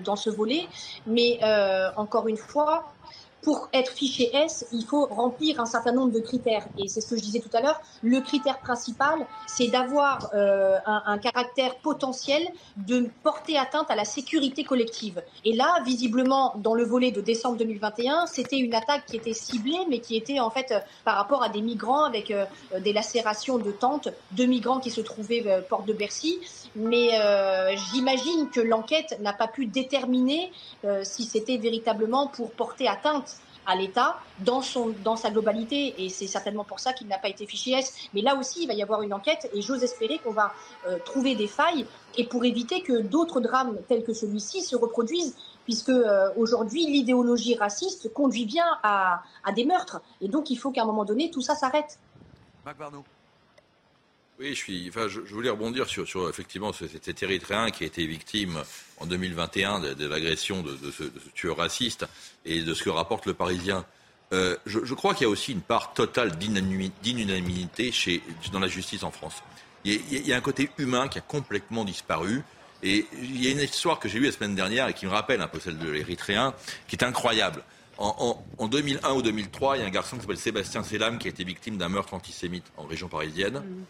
dans 0.04 0.16
ce 0.16 0.30
volet. 0.30 0.68
Mais 1.06 1.40
encore 1.96 2.28
une 2.28 2.36
fois, 2.36 2.92
pour 3.42 3.68
être 3.72 3.90
fiché 3.90 4.30
S, 4.34 4.66
il 4.72 4.84
faut 4.84 5.06
remplir 5.06 5.60
un 5.60 5.66
certain 5.66 5.92
nombre 5.92 6.12
de 6.12 6.20
critères. 6.20 6.66
Et 6.78 6.86
c'est 6.86 7.00
ce 7.00 7.10
que 7.10 7.16
je 7.16 7.22
disais 7.22 7.40
tout 7.40 7.54
à 7.54 7.60
l'heure. 7.60 7.80
Le 8.02 8.20
critère 8.20 8.60
principal, 8.60 9.26
c'est 9.48 9.66
d'avoir 9.66 10.30
euh, 10.34 10.78
un, 10.86 11.18
caractère 11.18 11.74
potentiel 11.76 12.42
de 12.76 13.10
porter 13.24 13.58
atteinte 13.58 13.90
à 13.90 13.96
la 13.96 14.04
sécurité 14.04 14.62
collective. 14.62 15.22
Et 15.44 15.54
là, 15.54 15.82
visiblement, 15.84 16.54
dans 16.56 16.74
le 16.74 16.84
volet 16.84 17.10
de 17.10 17.20
décembre 17.20 17.56
2021, 17.58 18.26
c'était 18.26 18.58
une 18.58 18.74
attaque 18.74 19.06
qui 19.06 19.16
était 19.16 19.34
ciblée, 19.34 19.78
mais 19.88 19.98
qui 19.98 20.16
était 20.16 20.38
en 20.38 20.50
fait 20.50 20.70
euh, 20.70 20.78
par 21.04 21.16
rapport 21.16 21.42
à 21.42 21.48
des 21.48 21.62
migrants 21.62 22.04
avec 22.04 22.30
euh, 22.30 22.44
des 22.78 22.92
lacérations 22.92 23.58
de 23.58 23.72
tentes, 23.72 24.08
de 24.30 24.44
migrants 24.44 24.78
qui 24.78 24.90
se 24.90 25.00
trouvaient 25.00 25.44
porte 25.68 25.86
de 25.86 25.92
Bercy. 25.92 26.38
Mais 26.74 27.10
j'imagine 27.92 28.48
que 28.50 28.60
l'enquête 28.60 29.18
n'a 29.20 29.32
pas 29.32 29.46
pu 29.46 29.66
déterminer 29.66 30.50
si 31.02 31.24
c'était 31.24 31.58
véritablement 31.58 32.28
pour 32.28 32.50
porter 32.52 32.88
atteinte 32.88 33.31
à 33.66 33.76
l'État 33.76 34.18
dans, 34.40 34.62
dans 35.04 35.16
sa 35.16 35.30
globalité. 35.30 35.94
Et 35.98 36.08
c'est 36.08 36.26
certainement 36.26 36.64
pour 36.64 36.80
ça 36.80 36.92
qu'il 36.92 37.06
n'a 37.08 37.18
pas 37.18 37.28
été 37.28 37.46
fiché 37.46 37.72
S. 37.72 37.94
Mais 38.14 38.22
là 38.22 38.36
aussi, 38.36 38.62
il 38.62 38.66
va 38.66 38.74
y 38.74 38.82
avoir 38.82 39.02
une 39.02 39.12
enquête 39.12 39.50
et 39.54 39.62
j'ose 39.62 39.82
espérer 39.82 40.18
qu'on 40.18 40.32
va 40.32 40.52
euh, 40.86 40.98
trouver 41.04 41.34
des 41.34 41.48
failles 41.48 41.86
et 42.16 42.24
pour 42.24 42.44
éviter 42.44 42.82
que 42.82 43.00
d'autres 43.00 43.40
drames 43.40 43.78
tels 43.88 44.04
que 44.04 44.12
celui-ci 44.12 44.62
se 44.62 44.76
reproduisent, 44.76 45.36
puisque 45.64 45.88
euh, 45.88 46.30
aujourd'hui, 46.36 46.86
l'idéologie 46.86 47.56
raciste 47.56 48.12
conduit 48.12 48.44
bien 48.44 48.66
à, 48.82 49.22
à, 49.44 49.52
des 49.52 49.64
meurtres. 49.64 50.00
Et 50.20 50.28
donc, 50.28 50.50
il 50.50 50.56
faut 50.56 50.70
qu'à 50.70 50.82
un 50.82 50.86
moment 50.86 51.04
donné, 51.04 51.30
tout 51.30 51.42
ça 51.42 51.54
s'arrête. 51.54 51.98
Oui, 54.40 54.54
je, 54.54 55.20
voulais 55.32 55.50
rebondir 55.50 55.86
sur, 55.86 56.06
sur 56.08 56.28
effectivement 56.28 56.72
cet 56.72 57.22
Érythréen 57.22 57.70
qui 57.70 57.84
a 57.84 57.86
été 57.86 58.06
victime 58.06 58.62
en 58.98 59.06
2021 59.06 59.94
de, 59.94 60.06
l'agression 60.06 60.62
de, 60.62 60.76
ce, 60.90 61.04
tueur 61.34 61.58
raciste 61.58 62.06
et 62.44 62.62
de 62.62 62.74
ce 62.74 62.82
que 62.82 62.90
rapporte 62.90 63.26
le 63.26 63.34
Parisien. 63.34 63.84
Euh, 64.32 64.56
je, 64.64 64.94
crois 64.94 65.14
qu'il 65.14 65.24
y 65.24 65.26
a 65.26 65.30
aussi 65.30 65.52
une 65.52 65.60
part 65.60 65.92
totale 65.92 66.36
d'inunanimité 66.36 67.92
dans 68.50 68.60
la 68.60 68.68
justice 68.68 69.02
en 69.02 69.10
France. 69.10 69.42
Il 69.84 70.26
y, 70.26 70.32
a, 70.32 70.36
un 70.36 70.40
côté 70.40 70.70
humain 70.78 71.08
qui 71.08 71.18
a 71.18 71.22
complètement 71.22 71.84
disparu. 71.84 72.42
Et 72.82 73.06
il 73.12 73.44
y 73.44 73.48
a 73.48 73.50
une 73.50 73.60
histoire 73.60 74.00
que 74.00 74.08
j'ai 74.08 74.18
eue 74.18 74.24
la 74.24 74.32
semaine 74.32 74.54
dernière 74.54 74.88
et 74.88 74.94
qui 74.94 75.06
me 75.06 75.10
rappelle 75.10 75.40
un 75.40 75.46
peu 75.46 75.60
celle 75.60 75.78
de 75.78 75.88
l'Érythréen, 75.88 76.54
qui 76.88 76.96
est 76.96 77.04
incroyable. 77.04 77.62
En, 77.98 78.66
2001 78.66 79.12
ou 79.12 79.22
2003, 79.22 79.76
il 79.76 79.80
y 79.80 79.82
a 79.84 79.86
un 79.86 79.90
garçon 79.90 80.16
qui 80.16 80.22
s'appelle 80.22 80.38
Sébastien 80.38 80.82
Selam 80.82 81.18
qui 81.18 81.28
a 81.28 81.30
été 81.30 81.44
victime 81.44 81.76
d'un 81.76 81.88
meurtre 81.88 82.14
antisémite 82.14 82.64
en 82.76 82.84
région 82.84 83.06
parisienne. 83.06 83.58
Mmh. 83.60 83.84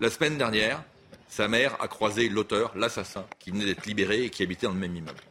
La 0.00 0.10
semaine 0.10 0.38
dernière, 0.38 0.82
sa 1.28 1.48
mère 1.48 1.76
a 1.80 1.88
croisé 1.88 2.28
l'auteur, 2.28 2.72
l'assassin, 2.76 3.24
qui 3.38 3.50
venait 3.50 3.64
d'être 3.64 3.86
libéré 3.86 4.24
et 4.24 4.30
qui 4.30 4.42
habitait 4.42 4.66
dans 4.66 4.74
le 4.74 4.78
même 4.78 4.94
immeuble. 4.94 5.22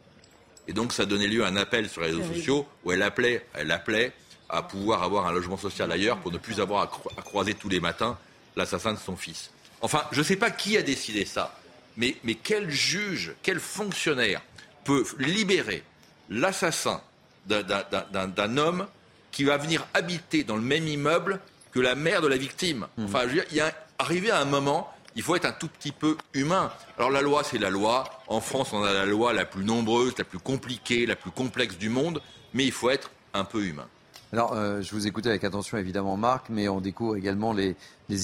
Et 0.66 0.72
donc, 0.72 0.92
ça 0.92 1.06
donnait 1.06 1.26
lieu 1.26 1.44
à 1.44 1.48
un 1.48 1.56
appel 1.56 1.88
sur 1.88 2.02
les 2.02 2.08
réseaux 2.08 2.24
sociaux 2.34 2.66
où 2.84 2.92
elle 2.92 3.02
appelait, 3.02 3.46
elle 3.54 3.70
appelait 3.70 4.12
à 4.48 4.62
pouvoir 4.62 5.02
avoir 5.02 5.26
un 5.26 5.32
logement 5.32 5.56
social 5.56 5.90
ailleurs 5.90 6.18
pour 6.18 6.32
ne 6.32 6.38
plus 6.38 6.60
avoir 6.60 6.82
à, 6.82 7.22
croiser 7.22 7.54
tous 7.54 7.68
les 7.68 7.80
matins 7.80 8.18
l'assassin 8.56 8.92
de 8.92 8.98
son 8.98 9.16
fils. 9.16 9.50
Enfin, 9.80 10.02
je 10.12 10.18
ne 10.18 10.24
sais 10.24 10.36
pas 10.36 10.50
qui 10.50 10.76
a 10.76 10.82
décidé 10.82 11.24
ça, 11.24 11.58
mais, 11.96 12.16
mais 12.22 12.34
quel 12.34 12.70
juge, 12.70 13.34
quel 13.42 13.58
fonctionnaire 13.60 14.42
peut 14.84 15.04
libérer 15.18 15.82
l'assassin 16.28 17.00
d'un 17.46 18.56
homme 18.56 18.86
qui 19.30 19.44
va 19.44 19.56
venir 19.56 19.86
habiter 19.94 20.44
dans 20.44 20.56
le 20.56 20.62
même 20.62 20.86
immeuble 20.86 21.40
que 21.72 21.80
la 21.80 21.94
mère 21.94 22.20
de 22.20 22.28
la 22.28 22.36
victime? 22.36 22.86
Mmh. 22.96 23.04
Enfin, 23.04 23.22
je 23.22 23.26
veux 23.26 23.34
dire, 23.34 23.46
il 23.50 23.56
y 23.56 23.60
a 23.60 23.72
arrivé 24.02 24.32
à 24.32 24.40
un 24.40 24.44
moment, 24.44 24.88
il 25.14 25.22
faut 25.22 25.36
être 25.36 25.44
un 25.44 25.52
tout 25.52 25.68
petit 25.68 25.92
peu 25.92 26.16
humain. 26.34 26.72
Alors 26.98 27.10
la 27.10 27.22
loi, 27.22 27.42
c'est 27.44 27.58
la 27.58 27.70
loi. 27.70 28.04
En 28.26 28.40
France, 28.40 28.72
on 28.72 28.82
a 28.82 28.92
la 28.92 29.06
loi 29.06 29.32
la 29.32 29.44
plus 29.44 29.64
nombreuse, 29.64 30.14
la 30.18 30.24
plus 30.24 30.40
compliquée, 30.40 31.06
la 31.06 31.16
plus 31.16 31.30
complexe 31.30 31.78
du 31.78 31.88
monde, 31.88 32.20
mais 32.52 32.64
il 32.64 32.72
faut 32.72 32.90
être 32.90 33.10
un 33.32 33.44
peu 33.44 33.64
humain. 33.64 33.86
Alors, 34.32 34.54
euh, 34.54 34.80
je 34.80 34.90
vous 34.92 35.06
écoutais 35.06 35.28
avec 35.28 35.44
attention, 35.44 35.78
évidemment, 35.78 36.16
Marc, 36.16 36.46
mais 36.48 36.68
on 36.68 36.80
découvre 36.80 37.16
également 37.16 37.52
les, 37.52 37.76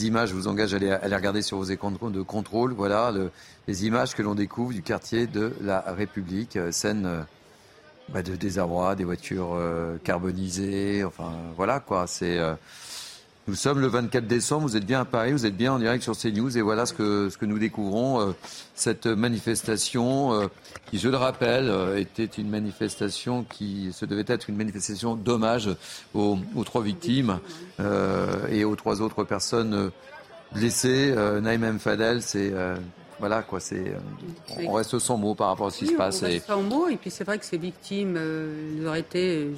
images. 0.07 0.31
Je 0.31 0.35
vous 0.35 0.49
engage 0.49 0.75
à 0.75 0.79
les, 0.79 0.95
regarder 0.95 1.43
sur 1.43 1.59
vos 1.59 1.65
écrans 1.65 1.91
de 1.91 2.23
contrôle. 2.23 2.73
Voilà, 2.73 3.13
les 3.69 3.87
images 3.87 4.15
que 4.15 4.23
l'on 4.23 4.35
découvre 4.35 4.73
du 4.73 4.83
quartier 4.83 5.27
de 5.27 5.55
la 5.61 5.81
République. 5.81 6.57
Euh, 6.57 6.73
scène 6.73 7.07
euh, 7.07 7.23
bah, 8.09 8.23
de 8.23 8.35
désarroi, 8.35 8.97
des 8.97 9.05
voitures 9.05 9.57
carbonisées. 10.03 11.05
Enfin, 11.05 11.31
voilà, 11.57 11.79
quoi. 11.79 12.07
C'est 12.07 12.39
nous 13.49 13.55
sommes 13.55 13.81
le 13.81 13.87
24 13.87 14.27
décembre, 14.27 14.69
vous 14.69 14.77
êtes 14.77 14.85
bien 14.85 15.01
à 15.01 15.05
Paris, 15.07 15.33
vous 15.33 15.47
êtes 15.47 15.57
bien 15.57 15.73
en 15.73 15.79
direct 15.79 16.03
sur 16.03 16.15
CNews 16.15 16.59
et 16.59 16.61
voilà 16.61 16.85
ce 16.85 16.93
que, 16.93 17.31
ce 17.31 17.39
que 17.39 17.47
nous 17.47 17.59
découvrons. 17.59 18.21
Euh, 18.21 18.33
cette 18.75 19.07
manifestation 19.07 20.35
euh, 20.35 20.47
qui, 20.91 20.99
je 20.99 21.09
le 21.09 21.17
rappelle, 21.17 21.71
euh, 21.71 21.97
était 21.97 22.27
une 22.27 22.51
manifestation 22.51 23.45
qui 23.45 23.91
se 23.95 24.05
devait 24.05 24.27
être 24.27 24.51
une 24.51 24.57
manifestation 24.57 25.17
d'hommage 25.17 25.71
aux, 26.13 26.37
trois 26.67 26.83
victimes 26.83 27.41
et 28.51 28.65
aux 28.65 28.77
trois 28.77 29.01
autres 29.01 29.25
personnes 29.25 29.91
blessées. 30.53 31.15
Naïm 31.41 31.65
M. 31.65 31.79
Fadel, 31.79 32.21
c'est 32.21 32.53
voilà 33.19 33.43
quoi, 33.43 33.61
c'est 33.61 33.95
on 34.67 34.73
reste 34.73 34.99
sans 34.99 35.17
mots 35.17 35.35
par 35.35 35.49
rapport 35.49 35.69
à 35.69 35.71
ce 35.71 35.79
qui 35.79 35.87
se 35.87 35.95
passe. 35.95 36.23
On 36.23 36.27
reste 36.27 36.47
sans 36.47 36.63
mots 36.63 36.89
et 36.89 36.97
puis 36.97 37.11
c'est 37.11 37.25
vrai 37.25 37.39
que 37.39 37.47
ces 37.47 37.57
victimes, 37.57 38.19
elles 38.19 38.87
auraient 38.87 39.01
été, 39.01 39.55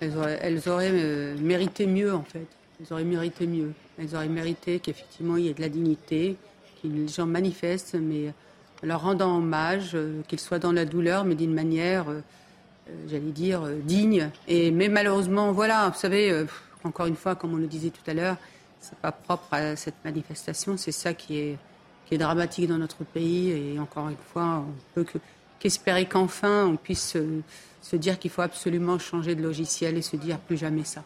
elles 0.00 0.68
auraient 0.68 1.34
mérité 1.40 1.86
mieux 1.86 2.14
en 2.14 2.22
fait. 2.22 2.46
Elles 2.80 2.92
auraient 2.92 3.04
mérité 3.04 3.46
mieux. 3.46 3.72
Elles 3.98 4.14
auraient 4.14 4.28
mérité 4.28 4.78
qu'effectivement 4.78 5.36
il 5.36 5.44
y 5.44 5.48
ait 5.48 5.54
de 5.54 5.60
la 5.60 5.68
dignité, 5.68 6.36
que 6.82 6.88
les 6.88 7.08
gens 7.08 7.26
manifestent, 7.26 7.94
mais 7.94 8.32
leur 8.82 9.02
rendant 9.02 9.36
hommage, 9.36 9.92
euh, 9.94 10.22
qu'ils 10.28 10.40
soient 10.40 10.58
dans 10.58 10.72
la 10.72 10.84
douleur, 10.84 11.24
mais 11.24 11.34
d'une 11.34 11.54
manière, 11.54 12.08
euh, 12.08 12.20
euh, 12.88 12.92
j'allais 13.08 13.32
dire, 13.32 13.62
digne. 13.82 14.30
Et, 14.46 14.70
mais 14.70 14.88
malheureusement, 14.88 15.52
voilà, 15.52 15.88
vous 15.88 15.98
savez, 15.98 16.46
encore 16.84 17.06
une 17.06 17.16
fois, 17.16 17.34
comme 17.34 17.54
on 17.54 17.58
le 17.58 17.66
disait 17.66 17.90
tout 17.90 18.08
à 18.08 18.14
l'heure, 18.14 18.36
c'est 18.80 18.98
pas 18.98 19.12
propre 19.12 19.52
à 19.52 19.76
cette 19.76 19.96
manifestation. 20.04 20.76
C'est 20.76 20.92
ça 20.92 21.14
qui 21.14 21.38
est, 21.38 21.58
dramatique 22.12 22.66
dans 22.68 22.78
notre 22.78 23.04
pays. 23.04 23.50
Et 23.50 23.78
encore 23.78 24.08
une 24.08 24.16
fois, 24.32 24.64
on 24.66 24.72
peut 24.94 25.04
qu'espérer 25.58 26.06
qu'enfin 26.06 26.64
on 26.64 26.76
puisse 26.76 27.18
se 27.82 27.96
dire 27.96 28.18
qu'il 28.18 28.30
faut 28.30 28.40
absolument 28.40 28.98
changer 28.98 29.34
de 29.34 29.42
logiciel 29.42 29.98
et 29.98 30.02
se 30.02 30.16
dire 30.16 30.38
plus 30.38 30.56
jamais 30.56 30.84
ça. 30.84 31.04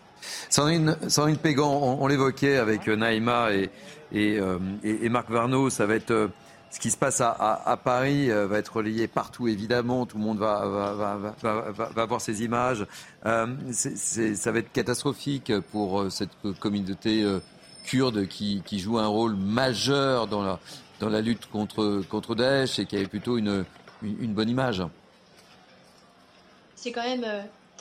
Sandrine, 0.51 0.97
Sandrine 1.09 1.37
Pégan, 1.37 1.99
on, 2.01 2.07
l'évoquait 2.07 2.57
avec 2.57 2.89
euh, 2.89 2.97
Naïma 2.97 3.49
et, 3.53 3.71
euh, 4.15 4.59
Marc 5.11 5.31
Varnaud, 5.31 5.71
ça 5.71 5.87
va 5.87 5.95
être 5.95 6.11
euh, 6.11 6.29
ce 6.71 6.81
qui 6.81 6.91
se 6.91 6.97
passe 6.97 7.21
à, 7.21 7.79
Paris 7.85 8.31
va 8.31 8.57
être 8.57 8.77
relié 8.77 9.07
partout 9.07 9.47
évidemment, 9.47 10.07
tout 10.07 10.17
le 10.17 10.25
monde 10.25 10.39
va, 10.39 12.07
voir 12.07 12.21
ces 12.23 12.45
images. 12.45 12.87
ça 13.23 14.53
va 14.53 14.59
être 14.59 14.73
catastrophique 14.73 15.53
pour 15.71 16.11
cette 16.11 16.31
communauté 16.61 17.27
kurde 17.85 18.27
qui, 18.27 18.79
joue 18.79 18.97
un 18.99 19.07
rôle 19.07 19.37
majeur 19.37 20.29
dans 20.29 20.59
la, 21.03 21.21
lutte 21.21 21.45
contre, 21.51 22.35
Daesh 22.35 22.79
et 22.79 22.87
qui 22.87 22.97
avait 22.97 23.07
plutôt 23.07 23.37
une, 23.37 23.67
une 24.03 24.33
bonne 24.33 24.49
image. 24.49 24.83
C'est 26.75 26.91
quand 26.91 27.05
même 27.05 27.27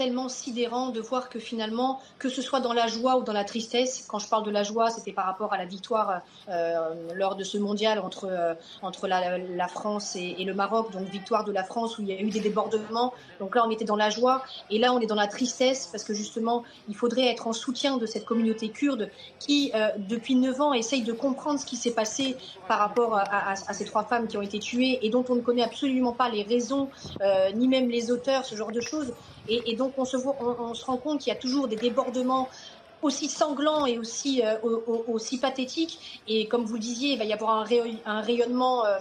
tellement 0.02 0.30
sidérant 0.30 0.90
de 0.90 1.00
voir 1.00 1.30
que 1.30 1.38
finalement, 1.38 2.02
que 2.18 2.28
ce 2.28 2.42
soit 2.42 2.60
dans 2.60 2.74
la 2.74 2.88
joie 2.88 3.18
ou 3.18 3.24
dans 3.24 3.34
la 3.34 3.44
tristesse, 3.44 4.04
quand 4.08 4.18
je 4.18 4.28
parle 4.28 4.44
de 4.44 4.50
la 4.50 4.64
joie, 4.64 4.90
c'était 4.90 5.12
par 5.12 5.28
rapport 5.28 5.54
à 5.54 5.60
la 5.60 5.66
victoire 5.66 6.22
euh, 6.50 6.96
lors 7.14 7.36
de 7.36 7.44
ce 7.44 7.60
mondial 7.60 8.00
entre, 8.00 8.28
euh, 8.28 8.56
entre 8.82 9.08
la, 9.08 9.68
France 9.68 10.16
et, 10.16 10.44
le 10.44 10.56
Maroc, 10.56 10.92
donc 10.92 11.08
victoire 11.10 11.44
de 11.44 11.52
la 11.52 11.64
France 11.64 12.00
où 12.00 12.02
il 12.02 12.08
y 12.08 12.14
a 12.14 12.20
eu 12.20 12.32
des 12.32 12.40
débordements. 12.40 13.14
Donc 13.40 13.56
là, 13.56 13.64
on 13.64 13.70
était 13.70 13.86
dans 13.86 13.96
la 13.96 14.10
joie 14.10 14.42
et 14.72 14.80
là, 14.80 14.92
on 14.92 15.00
est 15.00 15.06
dans 15.06 15.14
la 15.14 15.28
tristesse 15.28 15.86
parce 15.92 16.04
que 16.04 16.16
justement, 16.16 16.64
il 16.90 16.96
faudrait 16.96 17.28
être 17.28 17.46
en 17.46 17.54
soutien 17.54 17.98
de 17.98 18.08
cette 18.08 18.26
communauté 18.26 18.70
kurde 18.70 19.12
qui, 19.38 19.72
euh, 19.76 19.90
depuis 20.00 20.34
9 20.34 20.62
ans, 20.62 20.74
essaye 20.74 21.04
de 21.04 21.14
comprendre 21.14 21.60
ce 21.60 21.66
qui 21.68 21.76
s'est 21.76 21.94
passé 21.94 22.38
par 22.68 22.80
rapport 22.80 23.20
à, 23.20 23.56
ces 23.56 23.86
trois 23.86 24.04
femmes 24.04 24.26
qui 24.28 24.38
ont 24.38 24.42
été 24.42 24.58
tuées 24.58 24.98
et 25.06 25.12
dont 25.12 25.26
on 25.30 25.36
ne 25.36 25.42
connaît 25.42 25.62
absolument 25.62 26.14
pas 26.14 26.28
les 26.30 26.42
raisons, 26.42 26.90
ni 27.54 27.68
même 27.68 27.88
les 27.88 28.10
auteurs, 28.10 28.46
ce 28.46 28.56
genre 28.56 28.72
de 28.72 28.82
choses. 28.82 29.14
Et, 29.48 29.76
donc 29.76 29.94
on 29.98 30.06
se, 30.06 30.18
on, 30.18 30.74
se 30.74 30.86
rend 30.86 30.98
compte 30.98 31.22
qu'il 31.22 31.34
y 31.34 31.36
a 31.36 31.40
toujours 31.40 31.68
des 31.68 31.76
débordements 31.76 32.50
aussi 33.02 33.28
sanglant 33.28 33.86
et 33.86 33.98
aussi, 33.98 34.44
aussi 35.08 35.40
pathétique. 35.40 36.22
Et 36.28 36.48
comme 36.48 36.66
vous 36.66 36.76
le 36.76 36.80
disiez, 36.80 37.14
il 37.14 37.18
va 37.18 37.26
y 37.26 37.34
avoir 37.34 37.66
un, 38.06 38.22
rayonnement 38.22 38.84
ben, 38.84 39.00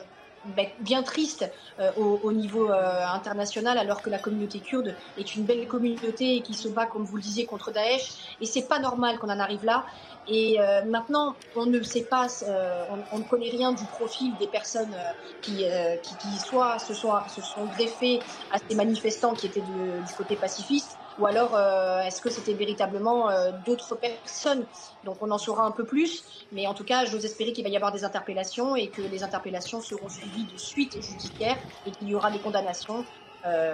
bien 0.81 1.02
triste 1.02 1.51
au, 1.97 2.33
niveau 2.33 2.70
international, 2.70 3.78
alors 3.78 4.02
que 4.02 4.10
la 4.10 4.19
communauté 4.19 4.60
kurde 4.60 4.97
est 5.17 5.35
une 5.35 5.44
belle 5.44 5.67
communauté 5.67 6.36
et 6.36 6.43
qui 6.43 6.55
se 6.55 6.69
bat, 6.69 6.86
comme 6.86 7.05
vous 7.05 7.17
le 7.17 7.23
disiez, 7.23 7.47
contre 7.47 7.73
Daesh. 7.73 8.36
Et 8.41 8.47
c'est 8.47 8.67
pas 8.67 8.78
normal 8.78 9.19
qu'on 9.19 9.28
en 9.28 9.39
arrive 9.39 9.65
là. 9.65 9.85
Et 10.27 10.60
euh, 10.60 10.85
maintenant, 10.85 11.36
on 11.57 11.67
ne 11.67 11.83
sait 11.83 12.05
pas, 12.05 12.28
euh, 12.43 12.85
on, 13.10 13.19
ne 13.19 13.25
connaît 13.25 13.51
rien 13.51 13.73
du 13.73 13.85
profil 13.86 14.36
des 14.36 14.47
personnes 14.47 14.94
euh, 14.94 15.12
qui, 15.41 15.65
qui, 16.02 16.39
soit, 16.39 16.78
se, 16.78 16.94
soit, 16.94 17.27
se 17.28 17.43
sont 17.43 17.67
greffées 17.67 18.20
à 18.51 18.59
ces 18.59 18.77
manifestants 18.77 19.35
qui 19.35 19.47
étaient 19.47 19.60
du 19.60 20.15
côté 20.17 20.36
pacifiste, 20.36 21.00
ou 21.20 21.26
alors 21.26 21.58
est-ce 22.05 22.20
que 22.20 22.31
c'était 22.31 22.55
véritablement 22.55 23.28
d'autres 23.66 23.94
personnes? 23.94 24.65
Donc 25.05 25.16
on 25.20 25.31
en 25.31 25.39
saura 25.39 25.65
un 25.65 25.70
peu 25.70 25.84
plus, 25.84 26.47
mais 26.52 26.66
en 26.66 26.74
tout 26.74 26.84
cas, 26.84 27.05
j'ose 27.05 27.24
espérer 27.24 27.52
qu'il 27.52 27.65
va 27.65 27.70
y 27.70 27.76
avoir 27.76 27.92
des 27.92 28.05
interpellations 28.05 28.74
et 28.74 28.89
que 28.89 29.02
les 29.02 29.23
interpellations 29.23 29.81
seront 29.81 30.08
suivies 30.08 30.47
de 30.52 30.58
suites 30.58 31.00
judiciaires 31.00 31.58
et 31.86 31.90
qu'il 31.90 32.08
y 32.08 32.15
aura 32.15 32.31
des 32.31 32.39
condamnations 32.39 33.05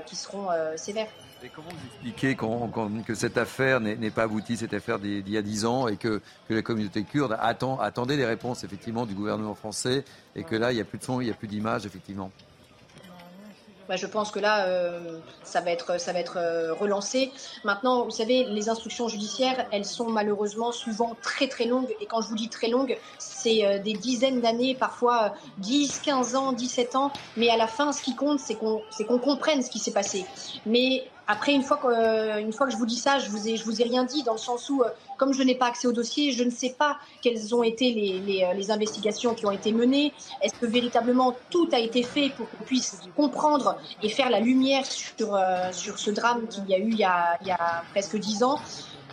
qui 0.07 0.16
seront 0.16 0.49
sévères. 0.76 1.08
Et 1.42 1.50
comment 1.50 1.68
vous 1.68 1.86
expliquez 1.86 2.34
que 3.05 3.15
cette 3.15 3.36
affaire 3.36 3.78
n'est 3.81 4.10
pas 4.10 4.23
aboutie, 4.23 4.57
cette 4.57 4.73
affaire 4.73 4.99
d'il 4.99 5.28
y 5.28 5.36
a 5.36 5.42
dix 5.42 5.66
ans, 5.66 5.86
et 5.86 5.97
que, 5.97 6.23
la 6.49 6.62
communauté 6.62 7.02
kurde 7.05 7.36
attend, 7.39 7.78
attendait 7.78 8.16
les 8.16 8.25
réponses 8.25 8.65
effectivement 8.65 9.05
du 9.07 9.15
gouvernement 9.15 9.55
français, 9.55 10.05
et 10.34 10.44
que 10.44 10.57
là, 10.57 10.73
il 10.73 10.76
n'y 10.76 10.81
a 10.81 10.84
plus 10.84 10.99
de 10.99 11.05
son, 11.05 11.20
il 11.20 11.26
n'y 11.26 11.31
a 11.31 11.34
plus 11.34 11.47
d'image, 11.47 11.84
effectivement? 11.84 12.31
Bah, 13.89 13.97
je 13.97 14.06
pense 14.06 14.31
que 14.31 14.39
là, 14.39 14.66
euh, 14.66 15.20
ça 15.42 15.60
va 15.60 15.70
être, 15.70 16.00
ça 16.00 16.12
va 16.12 16.20
être 16.20 16.39
euh, 16.39 16.74
relancé. 16.74 17.32
Maintenant, 17.65 18.05
vous 18.05 18.10
savez, 18.10 18.44
les 18.44 18.68
instructions 18.68 19.08
judiciaires, 19.08 19.66
elles 19.73 19.84
sont 19.84 20.08
malheureusement 20.10 20.73
souvent 20.73 21.16
très 21.23 21.48
très 21.48 21.66
longues. 21.66 21.94
Et 22.00 22.06
quand 22.06 22.20
je 22.20 22.28
vous 22.28 22.34
dis 22.34 22.48
très 22.48 22.68
longues, 22.68 22.98
c'est 23.18 23.65
euh, 23.65 23.78
des 23.78 23.94
dizaines 23.94 24.40
d'années, 24.40 24.74
parfois 24.74 25.34
10, 25.58 26.00
15 26.00 26.34
ans, 26.34 26.52
17 26.52 26.97
ans. 26.97 27.12
Mais 27.36 27.48
à 27.50 27.56
la 27.56 27.66
fin, 27.66 27.92
ce 27.92 28.02
qui 28.02 28.15
compte, 28.15 28.40
c'est 28.40 28.56
qu'on, 28.56 28.82
c'est 28.90 29.05
qu'on 29.05 29.18
comprenne 29.18 29.62
ce 29.62 29.70
qui 29.70 29.78
s'est 29.78 29.92
passé. 29.92 30.26
Mais 30.65 31.12
après, 31.27 31.53
une 31.53 31.63
fois, 31.63 31.79
que, 31.79 31.87
euh, 31.89 32.41
une 32.41 32.53
fois 32.53 32.67
que 32.67 32.73
je 32.73 32.79
vous 32.79 32.87
dis 32.87 32.97
ça, 32.97 33.19
je 33.19 33.29
vous 33.31 33.49
ai, 33.49 33.57
je 33.57 33.65
vous 33.65 33.81
ai 33.81 33.85
rien 33.85 34.05
dit 34.05 34.23
dans 34.23 34.33
le 34.33 34.39
sens 34.39 34.69
où, 34.71 34.83
euh, 34.83 34.91
comme 35.17 35.33
je 35.33 35.43
n'ai 35.43 35.57
pas 35.57 35.67
accès 35.67 35.89
au 35.89 35.93
dossier, 35.93 36.33
je 36.33 36.45
ne 36.45 36.51
sais 36.51 36.77
pas 36.79 36.99
quelles 37.21 37.55
ont 37.55 37.63
été 37.63 37.93
les, 37.93 38.21
les, 38.21 38.45
euh, 38.45 38.53
les 38.55 38.71
investigations 38.71 39.35
qui 39.35 39.45
ont 39.47 39.51
été 39.51 39.73
menées. 39.73 40.15
Est-ce 40.41 40.55
que 40.61 40.67
véritablement 40.67 41.37
tout 41.51 41.69
a 41.73 41.79
été 41.81 42.03
fait 42.05 42.31
pour 42.37 42.51
qu'on 42.51 42.65
puisse 42.65 43.03
comprendre 43.15 43.77
et 44.01 44.09
faire 44.09 44.31
la 44.31 44.41
lumière 44.41 44.87
sur, 44.87 45.39
sur 45.73 45.99
ce 45.99 46.11
drame 46.11 46.47
qu'il 46.49 46.67
y 46.69 46.75
a 46.75 46.79
eu 46.79 46.91
il 46.91 46.99
y 46.99 47.05
a, 47.05 47.37
il 47.41 47.49
y 47.49 47.51
a 47.51 47.85
presque 47.91 48.17
dix 48.17 48.43
ans? 48.43 48.61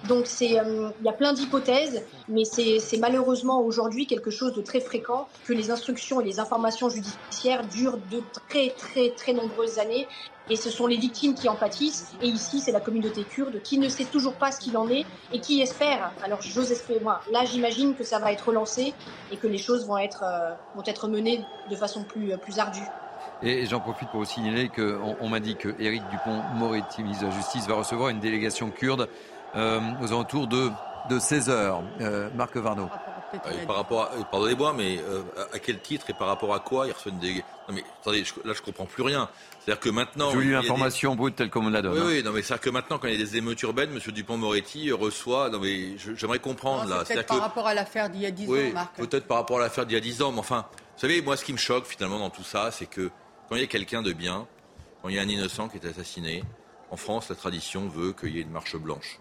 Donc 0.08 0.26
euh, 0.42 0.90
il 1.00 1.06
y 1.06 1.10
a 1.10 1.14
plein 1.14 1.34
d'hypothèses, 1.34 2.04
mais 2.28 2.44
c'est 2.46 2.98
malheureusement 2.98 3.62
aujourd'hui 3.62 4.06
quelque 4.06 4.32
chose 4.32 4.54
de 4.54 4.62
très 4.62 4.82
fréquent 4.82 5.28
que 5.46 5.54
les 5.54 5.72
instructions 5.72 6.20
et 6.20 6.26
les 6.26 6.40
informations 6.40 6.90
judiciaires 6.90 7.66
durent 7.68 7.98
de 8.12 8.22
très 8.48 8.70
très 8.72 9.12
très 9.12 9.34
nombreuses 9.34 9.80
années. 9.80 10.08
Et 10.50 10.58
ce 10.58 10.70
sont 10.70 10.88
les 10.88 10.98
victimes 10.98 11.36
qui 11.36 11.48
en 11.48 11.56
pâtissent. 11.56 12.12
Et 12.22 12.28
ici, 12.28 12.60
c'est 12.60 12.74
la 12.74 12.82
communauté 12.82 13.24
kurde 13.24 13.62
qui 13.62 13.78
ne 13.78 13.88
sait 13.88 14.04
toujours 14.04 14.34
pas 14.34 14.52
ce 14.52 14.60
qu'il 14.60 14.76
en 14.76 14.90
est 14.90 15.06
et 15.32 15.40
qui 15.40 15.62
espère. 15.62 16.12
Alors 16.22 16.42
j'ose 16.42 16.70
espérer, 16.70 17.00
moi, 17.00 17.22
là 17.32 17.46
j'imagine 17.46 17.96
que 17.96 18.04
ça 18.04 18.20
va 18.20 18.34
être 18.34 18.50
relancé 18.50 18.94
et 19.32 19.38
que 19.38 19.48
les 19.48 19.58
choses 19.58 19.88
vont 19.88 19.98
être, 19.98 20.24
euh, 20.26 20.54
vont 20.76 20.84
être 20.86 21.08
menées 21.08 21.46
de 21.70 21.76
façon 21.78 22.04
plus, 22.04 22.38
plus 22.38 22.60
ardue. 22.60 22.88
Et 23.42 23.66
j'en 23.66 23.80
profite 23.80 24.10
pour 24.10 24.20
vous 24.22 24.26
signaler 24.26 24.70
qu'on 24.70 25.18
on, 25.20 25.28
m'a 25.28 25.40
dit 25.42 25.56
que 25.56 25.70
Éric 25.80 26.02
Dupont-Moretti, 26.12 27.04
ministre 27.04 27.26
de 27.26 27.30
la 27.30 27.36
Justice, 27.36 27.68
va 27.68 27.76
recevoir 27.76 28.10
une 28.10 28.20
délégation 28.20 28.70
kurde 28.70 29.10
euh, 29.56 29.80
aux 30.02 30.08
alentours 30.08 30.48
de, 30.48 30.70
de 31.10 31.20
16 31.20 31.50
heures. 31.50 31.84
Euh, 32.02 32.30
Marc 32.36 32.56
Varno. 32.58 32.90
par 33.68 33.76
rapport 33.76 34.10
pardonnez-moi, 34.32 34.74
mais 34.74 35.00
euh, 35.00 35.22
à 35.54 35.60
quel 35.60 35.80
titre 35.80 36.10
et 36.10 36.14
par 36.14 36.28
rapport 36.28 36.54
à 36.54 36.60
quoi 36.60 36.88
il 36.88 36.92
reçoit 36.92 37.12
une 37.12 37.20
délégation 37.20 37.48
Non 37.68 37.76
mais 37.76 37.84
attendez, 38.02 38.24
là 38.46 38.54
je 38.54 38.62
comprends 38.62 38.86
plus 38.86 39.04
rien. 39.04 39.30
C'est-à-dire 39.60 39.80
que 39.80 39.90
maintenant. 39.90 40.32
Je 40.32 40.38
lu 40.40 40.52
l'information 40.52 41.16
brute 41.16 41.36
telle 41.36 41.50
comme 41.50 41.68
on 41.68 41.70
la 41.70 41.82
donne. 41.82 41.94
Oui, 41.94 42.00
hein. 42.00 42.06
oui, 42.08 42.24
non 42.24 42.32
mais 42.32 42.42
c'est-à-dire 42.42 42.64
que 42.64 42.70
maintenant, 42.70 42.98
quand 43.00 43.08
il 43.08 43.14
y 43.14 43.22
a 43.22 43.26
des 43.26 43.38
émeutes 43.38 43.62
urbaines, 43.62 43.92
M. 43.92 44.00
Dupont-Moretti 44.12 44.92
reçoit. 44.92 45.50
Non 45.50 45.60
mais 45.60 45.98
j'aimerais 46.16 46.40
comprendre 46.40 46.86
là. 46.90 47.04
Peut-être 47.04 47.28
par 47.28 47.42
rapport 47.42 47.68
à 47.68 47.74
l'affaire 47.74 48.10
d'il 48.10 48.22
y 48.22 48.26
a 48.26 48.32
10 48.32 48.48
oui, 48.48 48.70
ans, 48.70 48.74
Marc. 48.74 48.96
Peut-être 48.98 49.28
par 49.28 49.38
rapport 49.38 49.58
à 49.60 49.62
l'affaire 49.62 49.86
d'il 49.86 49.96
y 49.96 49.98
a 49.98 50.02
10 50.02 50.22
ans, 50.22 50.32
mais 50.32 50.40
enfin, 50.40 50.66
vous 50.72 51.02
savez, 51.02 51.22
moi 51.22 51.38
ce 51.38 51.46
qui 51.46 51.54
me 51.54 51.58
choque 51.58 51.86
finalement 51.86 52.20
dans 52.20 52.30
tout 52.30 52.44
ça, 52.44 52.72
c'est 52.72 52.88
que 52.88 53.10
quand 53.50 53.56
il 53.56 53.62
y 53.62 53.66
a 53.66 53.68
quelqu'un 53.68 54.02
de 54.02 54.14
bien, 54.14 54.48
quand 55.02 55.10
il 55.10 55.16
y 55.16 55.20
a 55.20 55.22
un 55.22 55.28
innocent 55.28 55.70
qui 55.70 55.78
est 55.78 55.86
assassiné, 55.86 56.44
en 56.92 56.98
France, 56.98 57.30
la 57.30 57.36
tradition 57.36 57.88
veut 57.88 58.14
qu'il 58.14 58.36
y 58.36 58.40
ait 58.40 58.44
une 58.44 58.52
marche 58.52 58.76
blanche. 58.76 59.20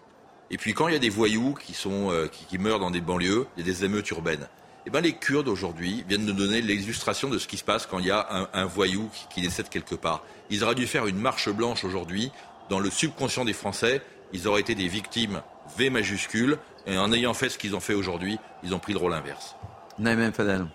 Et 0.53 0.57
puis 0.57 0.75
quand 0.75 0.87
il 0.87 0.93
y 0.93 0.95
a 0.95 0.99
des 0.99 1.09
voyous 1.09 1.55
qui, 1.55 1.73
sont, 1.73 2.11
euh, 2.11 2.27
qui, 2.27 2.59
meurent 2.59 2.79
dans 2.79 2.91
des 2.91 3.01
banlieues, 3.01 3.47
il 3.57 3.65
y 3.65 3.69
a 3.69 3.73
des 3.73 3.85
émeutes 3.85 4.07
urbaines. 4.11 4.47
Eh 4.85 4.91
ben, 4.91 5.01
les 5.01 5.13
Kurdes 5.13 5.47
aujourd'hui 5.47 6.05
viennent 6.07 6.27
nous 6.27 6.33
donner 6.33 6.61
l'illustration 6.61 7.27
de 7.27 7.39
ce 7.39 7.47
qui 7.47 7.57
se 7.57 7.63
passe 7.63 7.87
quand 7.87 7.97
il 7.97 8.05
y 8.05 8.11
a 8.11 8.49
un, 8.53 8.65
voyou 8.65 9.09
qui, 9.31 9.41
décède 9.41 9.67
quelque 9.67 9.95
part. 9.95 10.23
Ils 10.51 10.63
auraient 10.63 10.75
dû 10.75 10.85
faire 10.85 11.07
une 11.07 11.17
marche 11.17 11.49
blanche 11.49 11.83
aujourd'hui. 11.83 12.31
Dans 12.69 12.79
le 12.79 12.91
subconscient 12.91 13.45
des 13.45 13.53
Français, 13.53 14.03
ils 14.31 14.47
auraient 14.47 14.61
été 14.61 14.75
des 14.75 14.87
victimes 14.87 15.41
V 15.75 15.89
majuscule. 15.89 16.59
Et 16.85 16.99
en 16.99 17.11
ayant 17.11 17.33
fait 17.33 17.49
ce 17.49 17.57
qu'ils 17.57 17.75
ont 17.75 17.79
fait 17.79 17.95
aujourd'hui, 17.95 18.37
ils 18.63 18.75
ont 18.75 18.79
pris 18.79 18.93
le 18.93 18.99
rôle 18.99 19.13
inverse. 19.13 19.55
Naïm 19.97 20.31
Fadel. 20.33 20.67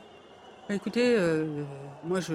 Bah, 0.69 0.75
écoutez, 0.75 1.15
euh, 1.17 1.63
moi 2.03 2.19
je, 2.19 2.35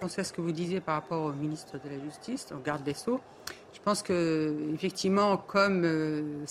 pensais 0.00 0.22
à 0.22 0.24
ce 0.24 0.32
que 0.32 0.40
vous 0.40 0.52
disiez 0.52 0.80
par 0.80 0.96
rapport 0.96 1.22
au 1.26 1.32
ministre 1.32 1.78
de 1.78 1.88
la 1.88 2.02
Justice, 2.04 2.48
au 2.52 2.58
garde 2.58 2.82
des 2.82 2.94
Sceaux. 2.94 3.20
Je 3.72 3.80
pense 3.80 4.02
que 4.02 4.54
effectivement, 4.74 5.36
comme 5.36 5.82
euh, 5.84 6.44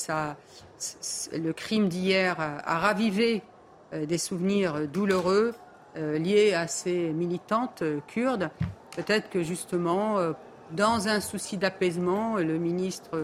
le 1.33 1.51
crime 1.51 1.87
d'hier 1.87 2.35
a, 2.39 2.79
ravivé 2.79 3.43
euh, 3.93 4.05
des 4.05 4.17
souvenirs 4.17 4.87
douloureux 4.87 5.53
euh, 5.97 6.17
liés 6.17 6.53
à 6.53 6.67
ces 6.67 7.13
militantes 7.13 7.83
kurdes, 8.07 8.49
peut-être 8.95 9.29
que 9.29 9.43
justement, 9.43 10.17
dans 10.71 11.07
un 11.07 11.19
souci 11.21 11.57
d'apaisement, 11.57 12.35
le 12.35 12.57
ministre 12.57 13.21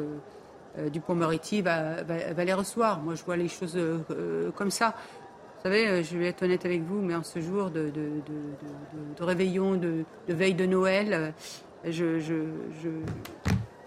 du 0.94 1.02
Pont-Moretti 1.02 1.62
va, 1.62 2.04
les 2.04 2.54
recevoir. 2.54 3.02
Moi, 3.02 3.16
je 3.16 3.24
vois 3.26 3.36
les 3.36 3.50
choses 3.50 3.78
comme 4.56 4.72
ça. 4.72 4.96
Vous 5.58 5.64
savez, 5.64 6.04
je 6.06 6.18
vais 6.18 6.28
être 6.28 6.44
honnête 6.44 6.66
avec 6.66 6.84
vous, 6.84 7.02
mais 7.02 7.16
en 7.16 7.24
ce 7.24 7.42
jour 7.42 7.70
de, 7.70 7.92
réveillon, 9.20 9.76
de, 9.76 10.06
veille 10.30 10.54
de 10.54 10.66
Noël, 10.66 11.34
je, 11.84 12.18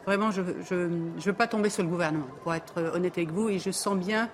Vraiment, 0.06 0.30
je 0.30 0.40
ne 0.40 1.20
veux 1.20 1.32
pas 1.32 1.46
tomber 1.46 1.70
sur 1.70 1.82
le 1.82 1.88
gouvernement, 1.88 2.26
pour 2.42 2.54
être 2.54 2.80
honnête 2.94 3.16
avec 3.18 3.30
vous. 3.30 3.48
Et 3.48 3.58
je 3.58 3.70
sens 3.70 3.96
bien 3.96 4.28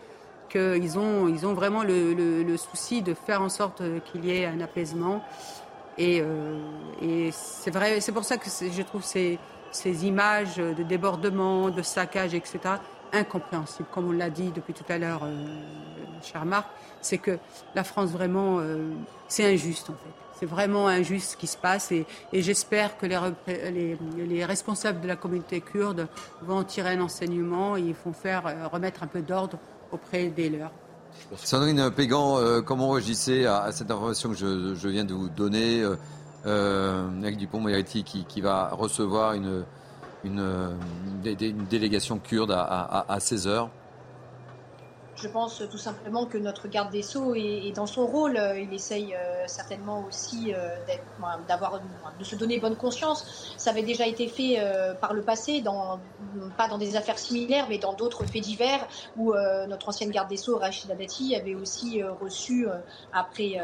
qu'ils 0.48 0.98
ont, 0.98 1.28
ils 1.28 1.46
ont 1.46 1.54
vraiment 1.54 1.82
le, 1.82 2.56
souci 2.56 3.02
de 3.02 3.14
faire 3.14 3.42
en 3.42 3.48
sorte 3.48 3.82
qu'il 4.10 4.24
y 4.24 4.30
ait 4.30 4.46
un 4.46 4.60
apaisement. 4.60 5.24
Et, 5.98 6.20
euh, 6.20 7.30
c'est 7.32 7.70
vrai, 7.70 8.00
c'est 8.00 8.12
pour 8.12 8.24
ça 8.24 8.36
que 8.36 8.48
je 8.48 8.82
trouve 8.82 9.02
ces, 9.02 9.38
ces 9.72 10.06
images 10.06 10.56
de 10.56 10.82
débordement, 10.82 11.70
de 11.70 11.82
saccage, 11.82 12.34
etc., 12.34 12.58
incompréhensibles. 13.12 13.88
Comme 13.92 14.08
on 14.08 14.12
l'a 14.12 14.30
dit 14.30 14.50
depuis 14.52 14.74
tout 14.74 14.84
à 14.88 14.98
l'heure, 14.98 15.22
euh, 15.24 15.44
cher 16.22 16.44
Marc, 16.44 16.68
c'est 17.00 17.18
que 17.18 17.38
la 17.74 17.84
France, 17.84 18.10
vraiment, 18.10 18.58
euh, 18.58 18.90
c'est 19.28 19.52
injuste, 19.52 19.90
en 19.90 19.94
fait. 19.94 20.25
C'est 20.38 20.46
vraiment 20.46 20.86
injuste 20.86 21.32
ce 21.32 21.36
qui 21.36 21.46
se 21.46 21.56
passe 21.56 21.92
et, 21.92 22.06
j'espère 22.32 22.98
que 22.98 23.06
les, 23.06 23.96
les, 24.16 24.44
responsables 24.44 25.00
de 25.00 25.08
la 25.08 25.16
communauté 25.16 25.62
kurde 25.62 26.08
vont 26.42 26.58
en 26.58 26.64
tirer 26.64 26.90
un 26.90 27.00
enseignement 27.00 27.76
et 27.76 27.80
ils 27.80 27.94
vont 28.04 28.12
faire 28.12 28.46
euh, 28.46 28.68
remettre 28.68 29.02
un 29.02 29.06
peu 29.06 29.22
d'ordre 29.22 29.58
auprès 29.92 30.28
des 30.28 30.50
leurs. 30.50 30.72
Sandrine 31.36 31.90
Pégan, 31.90 32.38
euh, 32.38 32.60
comment 32.60 32.90
réagissez 32.90 33.46
à, 33.46 33.62
à, 33.62 33.72
cette 33.72 33.90
information 33.90 34.30
que 34.30 34.36
je, 34.36 34.88
viens 34.88 35.04
de 35.04 35.14
vous 35.14 35.30
donner 35.30 35.82
euh, 35.82 35.96
euh 36.44 37.08
avec 37.22 37.38
Dupont-Moretti 37.38 38.04
qui, 38.04 38.40
va 38.42 38.68
recevoir 38.68 39.32
une, 39.32 39.64
délégation 41.70 42.18
kurde 42.18 42.50
à, 42.50 42.60
à, 42.60 43.12
à 43.12 43.20
16 43.20 43.46
heures 43.46 43.70
je 45.16 45.28
pense 45.28 45.62
tout 45.70 45.78
simplement 45.78 46.26
que 46.26 46.38
notre 46.38 46.68
garde 46.68 46.90
des 46.90 47.02
Sceaux 47.02 47.34
est, 47.34 47.72
dans 47.74 47.86
son 47.86 48.06
rôle. 48.06 48.38
Il 48.56 48.72
essaye 48.72 49.14
euh, 49.14 49.44
certainement 49.46 50.04
aussi 50.06 50.52
euh, 50.54 50.68
d'avoir, 51.48 51.80
de 52.18 52.24
se 52.24 52.36
donner 52.36 52.58
bonne 52.58 52.76
conscience. 52.76 53.54
Ça 53.56 53.70
avait 53.70 53.82
déjà 53.82 54.06
été 54.06 54.28
fait 54.28 54.56
euh, 54.58 54.94
par 54.94 55.14
le 55.14 55.22
passé, 55.22 55.62
pas 56.56 56.68
dans 56.68 56.78
des 56.78 56.96
affaires 56.96 57.18
similaires, 57.18 57.66
mais 57.68 57.78
dans 57.78 57.94
d'autres 57.94 58.24
faits 58.24 58.42
divers, 58.42 58.86
où 59.16 59.32
notre 59.68 59.88
ancienne 59.88 60.10
garde 60.10 60.28
des 60.28 60.36
Sceaux, 60.36 60.58
Rachida 60.58 60.94
Dati, 60.94 61.34
avait 61.34 61.54
aussi 61.54 62.02
reçu, 62.02 62.66
après 63.12 63.58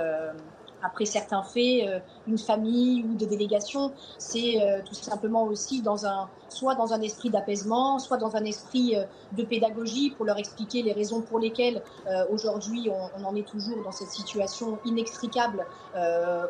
après 0.82 1.04
certains 1.04 1.42
faits, 1.42 1.86
euh, 1.86 1.98
une 2.26 2.38
famille 2.38 3.04
ou 3.04 3.14
des 3.14 3.26
délégations. 3.26 3.92
C'est 4.18 4.60
euh, 4.60 4.80
tout 4.84 4.94
simplement 4.94 5.44
aussi 5.44 5.82
dans 5.82 6.06
un, 6.06 6.28
soit 6.48 6.74
dans 6.74 6.92
un 6.92 7.00
esprit 7.00 7.30
d'apaisement, 7.30 7.98
soit 7.98 8.16
dans 8.16 8.36
un 8.36 8.44
esprit 8.44 8.96
euh, 8.96 9.04
de 9.32 9.44
pédagogie 9.44 10.10
pour 10.10 10.26
leur 10.26 10.38
expliquer 10.38 10.82
les 10.82 10.92
raisons 10.92 11.20
pour 11.20 11.38
lesquelles 11.38 11.82
aujourd'hui 12.30 12.90
on, 12.90 13.24
en 13.24 13.34
est 13.34 13.46
toujours 13.46 13.82
dans 13.84 13.92
cette 13.92 14.08
situation 14.08 14.78
inextricable 14.84 15.64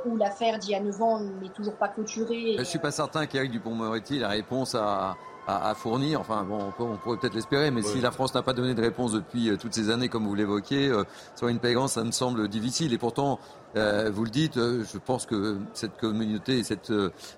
où 0.07 0.17
l'affaire 0.17 0.59
d'il 0.59 0.71
y 0.71 0.75
a 0.75 0.81
9 0.81 1.03
ans 1.03 1.21
n'est 1.21 1.51
toujours 1.51 1.75
pas 1.75 1.89
clôturée. 1.89 2.55
Je 2.55 2.61
ne 2.61 2.65
suis 2.65 2.79
pas 2.79 2.91
certain 2.91 3.27
qu'Éric 3.27 3.53
Dupont-Moretti 3.53 4.19
la 4.19 4.29
réponse 4.29 4.75
à, 4.75 5.17
à, 5.47 5.75
fournir. 5.75 6.21
Enfin, 6.21 6.45
bon, 6.45 6.73
on, 6.79 6.97
pourrait 6.97 7.17
peut-être 7.17 7.35
l'espérer, 7.35 7.71
mais 7.71 7.83
si 7.83 8.01
la 8.01 8.11
France 8.11 8.35
n'a 8.35 8.43
pas 8.43 8.53
donné 8.53 8.75
de 8.75 8.83
réponse 8.83 9.13
depuis 9.13 9.57
toutes 9.59 9.75
ces 9.75 9.91
années, 9.91 10.09
comme 10.09 10.27
vous 10.27 10.35
l'évoquez, 10.35 10.89
euh, 10.89 11.05
sur 11.35 11.49
une 11.49 11.59
paix 11.59 11.75
ça 11.89 12.05
me 12.05 12.13
semble 12.13 12.49
difficile. 12.49 12.93
Et 12.93 12.99
pourtant, 12.99 13.39
euh, 13.77 14.11
vous 14.13 14.25
le 14.25 14.31
dites, 14.31 14.57
je 14.57 14.99
pense 14.99 15.27
que 15.27 15.59
cette 15.73 15.97
communauté 15.97 16.59
et 16.59 16.65
cette 16.65 16.93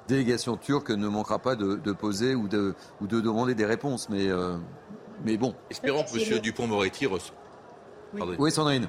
délégation 0.08 0.56
turque 0.56 0.90
ne 0.90 1.08
manquera 1.08 1.38
pas 1.38 1.56
de, 1.56 1.92
poser 1.92 2.34
ou 2.34 2.48
de, 2.48 2.74
ou 3.00 3.06
de 3.06 3.20
demander 3.20 3.54
des 3.54 3.66
réponses. 3.66 4.08
Mais, 4.08 4.28
mais 5.24 5.36
bon. 5.36 5.54
Espérons 5.70 6.04
que 6.04 6.34
M. 6.34 6.40
Dupont-Moretti 6.40 7.06
reçoive. 7.06 7.36
oui, 8.38 8.50
Sandrine. 8.50 8.88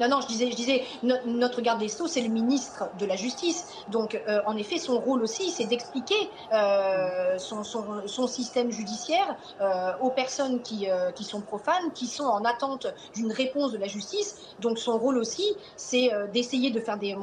Non, 0.00 0.08
non, 0.08 0.20
je 0.20 0.26
disais, 0.26 0.50
je 0.50 0.56
disais 0.56 0.84
notre 1.02 1.62
garde 1.62 1.80
des 1.80 1.88
Sceaux, 1.88 2.06
c'est 2.06 2.20
le 2.20 2.28
ministre 2.28 2.84
de 2.98 3.06
la 3.06 3.16
Justice. 3.16 3.66
Donc, 3.90 4.20
euh, 4.28 4.40
en 4.46 4.56
effet, 4.56 4.78
son 4.78 4.98
rôle 4.98 5.22
aussi, 5.22 5.50
c'est 5.50 5.64
d'expliquer 5.64 6.14
euh, 6.52 7.38
son, 7.38 7.64
son, 7.64 8.06
son, 8.06 8.26
système 8.26 8.70
judiciaire 8.70 9.36
euh, 9.60 9.92
aux 10.00 10.10
personnes 10.10 10.60
qui, 10.62 10.88
qui 11.14 11.24
sont 11.24 11.40
profanes, 11.40 11.92
qui 11.94 12.06
sont 12.06 12.24
en 12.24 12.44
attente 12.44 12.86
d'une 13.14 13.32
réponse 13.32 13.72
de 13.72 13.78
la 13.78 13.86
justice. 13.86 14.36
Donc, 14.60 14.78
son 14.78 14.98
rôle 14.98 15.16
aussi, 15.16 15.54
c'est 15.76 16.10
d'essayer 16.32 16.70
de 16.70 16.80
faire 16.80 16.98
des, 16.98 17.16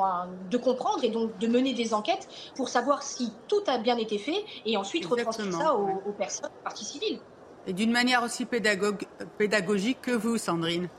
de 0.50 0.58
comprendre 0.58 1.04
et 1.04 1.10
donc 1.10 1.38
de 1.38 1.48
mener 1.48 1.74
des 1.74 1.94
enquêtes 1.94 2.28
pour 2.56 2.70
savoir 2.70 3.04
si 3.04 3.32
tout 3.48 3.64
a 3.68 3.78
bien 3.78 3.98
été 3.98 4.18
fait 4.18 4.44
et 4.66 4.78
ensuite 4.78 5.06
retransmettre 5.06 5.58
ça 5.58 5.76
aux, 5.76 6.02
aux 6.08 6.14
personnes, 6.14 6.50
parties 6.64 6.86
civiles. 6.86 7.20
Et 7.68 7.74
d'une 7.74 7.92
manière 7.92 8.24
aussi 8.24 8.46
pédagogique 8.46 10.02
que 10.02 10.12
vous, 10.12 10.38
Sandrine. 10.38 10.90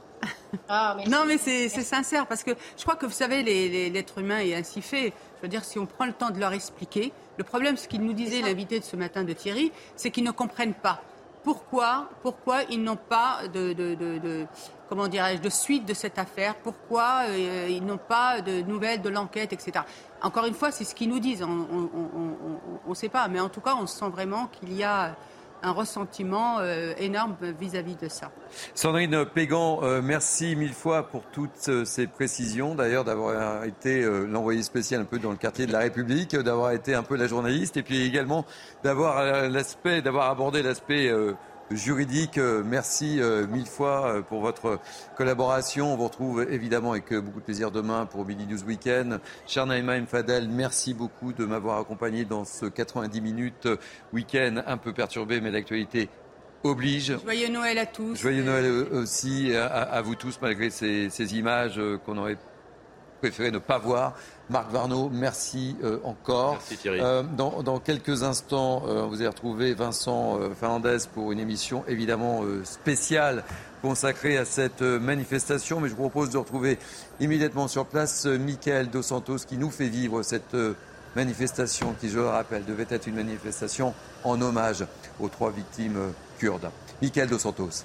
Ah, 0.69 0.97
non, 1.09 1.25
mais 1.27 1.37
c'est 1.37 1.69
sincère 1.69 2.27
parce 2.27 2.43
que 2.43 2.53
je 2.77 2.83
crois 2.83 2.97
que 2.97 3.07
vous 3.07 3.13
savez, 3.13 3.43
l'être 3.91 4.19
humain 4.19 4.39
est 4.39 4.55
ainsi 4.55 4.81
fait. 4.83 5.13
Je 5.37 5.43
veux 5.43 5.49
dire, 5.49 5.65
si 5.65 5.79
on 5.79 5.87
prend 5.87 6.07
le 6.07 6.13
temps 6.13 6.31
de 6.31 6.39
leur 6.39 6.53
expliquer, 6.53 7.13
le 7.37 7.45
problème, 7.45 7.77
ce 7.77 7.89
qu'il 7.89 8.03
nous 8.03 8.13
disait 8.13 8.41
l'invité 8.41 8.79
de 8.79 8.85
ce 8.85 8.97
matin 8.97 9.25
de 9.25 9.33
Thierry, 9.33 9.73
c'est 9.97 10.11
qu'ils 10.11 10.25
ne 10.25 10.31
comprennent 10.31 10.75
pas 10.75 11.03
pourquoi, 11.45 12.09
pourquoi 12.23 12.63
ils 12.71 12.83
n'ont 12.83 12.97
pas 12.97 13.41
de, 13.53 14.47
comment 14.89 15.07
dirais-je, 15.07 15.43
de 15.43 15.51
suite 15.51 15.85
de 15.85 15.93
cette 15.93 16.19
affaire, 16.19 16.55
pourquoi 16.57 17.25
euh, 17.29 17.69
ils 17.69 17.85
n'ont 17.85 17.99
pas 17.99 18.41
de 18.41 18.63
nouvelles 18.63 19.03
de 19.03 19.11
l'enquête, 19.11 19.53
etc. 19.53 19.85
Encore 20.23 20.47
une 20.47 20.55
fois, 20.55 20.71
c'est 20.71 20.85
ce 20.85 20.95
qu'ils 20.95 21.11
nous 21.11 21.21
disent. 21.21 21.43
On 21.43 22.89
ne 22.89 22.95
sait 22.95 23.11
pas, 23.11 23.29
mais 23.29 23.41
en 23.41 23.51
tout 23.51 23.61
cas, 23.61 23.77
on 23.79 23.87
sent 23.87 24.09
vraiment 24.09 24.47
qu'il 24.47 24.73
y 24.73 24.83
a 24.83 25.15
un 25.65 25.73
ressentiment 25.73 26.59
euh, 26.61 26.93
énorme 26.99 27.37
vis-à-vis 27.59 27.97
de 27.97 28.09
ça. 28.09 28.31
Sandrine 28.75 29.25
Pégan, 29.25 29.81
euh, 29.83 30.03
merci 30.03 30.57
mille 30.57 30.75
fois 30.75 31.09
pour 31.09 31.23
toutes 31.33 31.69
euh, 31.69 31.85
ces 31.85 32.07
précisions. 32.07 32.75
D'ailleurs, 32.75 33.05
d'avoir 33.05 33.65
été 33.65 34.03
l'envoyé 34.29 34.63
spécial 34.63 35.01
un 35.01 35.05
peu 35.05 35.19
dans 35.19 35.31
le 35.31 35.37
quartier 35.37 35.67
de 35.67 35.73
la 35.73 35.81
République, 35.81 36.37
d'avoir 36.37 36.73
été 36.73 36.95
un 36.95 37.03
peu 37.03 37.17
la 37.17 37.27
journaliste, 37.27 37.77
et 37.77 37.83
puis 37.83 38.07
également 38.07 38.45
d'avoir 38.83 39.49
l'aspect, 39.49 40.03
d'avoir 40.03 40.31
abordé 40.31 40.63
l'aspect 40.63 41.11
juridique. 41.71 42.39
Euh, 42.39 42.63
merci 42.65 43.21
euh, 43.21 43.47
mille 43.47 43.67
fois 43.67 44.07
euh, 44.07 44.23
pour 44.23 44.41
votre 44.41 44.79
collaboration. 45.17 45.93
On 45.93 45.97
vous 45.97 46.05
retrouve 46.05 46.47
évidemment 46.51 46.93
avec 46.93 47.13
beaucoup 47.13 47.41
de 47.41 47.45
plaisir 47.45 47.71
demain 47.71 48.07
pour 48.07 48.25
Billy 48.25 48.47
News 48.47 48.63
Weekend. 48.65 49.21
Cher 49.47 49.67
Naïma 49.67 49.95
Fadel, 50.07 50.49
merci 50.49 50.95
beaucoup 50.95 51.33
de 51.33 51.45
m'avoir 51.45 51.79
accompagné 51.79 52.25
dans 52.25 52.45
ce 52.45 52.67
90 52.67 53.21
minutes 53.21 53.69
week-end 54.13 54.63
un 54.67 54.77
peu 54.77 54.93
perturbé, 54.93 55.41
mais 55.41 55.51
l'actualité 55.51 56.09
oblige. 56.63 57.17
Joyeux 57.23 57.49
Noël 57.49 57.79
à 57.79 57.87
tous. 57.87 58.17
Joyeux 58.17 58.43
Noël 58.43 58.71
aussi 58.93 59.55
à, 59.55 60.01
vous 60.03 60.15
tous, 60.15 60.39
malgré 60.41 60.71
ces, 60.71 61.11
ces 61.11 61.37
images 61.37 61.81
qu'on 62.05 62.19
aurait 62.19 62.39
préféré 63.21 63.51
ne 63.51 63.59
pas 63.59 63.79
voir. 63.79 64.15
Marc 64.51 64.71
Varnaud, 64.71 65.11
merci 65.11 65.77
euh, 65.83 65.99
encore. 66.05 66.53
Merci 66.53 66.77
Thierry. 66.77 67.01
Euh, 67.01 67.23
dans, 67.23 67.79
quelques 67.79 68.23
instants, 68.23 68.83
euh, 68.87 69.07
vous 69.07 69.17
allez 69.17 69.29
retrouver 69.29 69.73
Vincent 69.73 70.39
Fernandez 70.59 70.99
pour 71.15 71.33
une 71.33 71.39
émission 71.39 71.83
évidemment 71.89 72.43
spéciale 72.65 73.45
consacrée 73.83 74.37
à 74.37 74.45
cette 74.45 74.83
manifestation. 74.83 75.81
Mais 75.81 75.89
je 75.89 75.95
vous 75.95 76.09
propose 76.09 76.31
de 76.31 76.39
retrouver 76.39 76.79
immédiatement 77.21 77.69
sur 77.69 77.87
place 77.87 78.27
Michael 78.27 78.91
Dos 78.91 79.03
Santos 79.03 79.39
qui 79.47 79.57
nous 79.57 79.71
fait 79.71 79.89
vivre 79.89 80.23
cette 80.23 80.57
manifestation 81.17 81.95
qui, 82.01 82.09
je 82.09 82.19
le 82.19 82.29
rappelle, 82.29 82.65
devait 82.65 82.87
être 82.91 83.07
une 83.07 83.17
manifestation 83.17 83.95
en 84.25 84.41
hommage 84.41 84.85
aux 85.21 85.29
trois 85.29 85.51
victimes 85.51 86.13
kurdes. 86.39 86.71
Michael 87.01 87.29
Dos 87.29 87.39
Santos. 87.39 87.85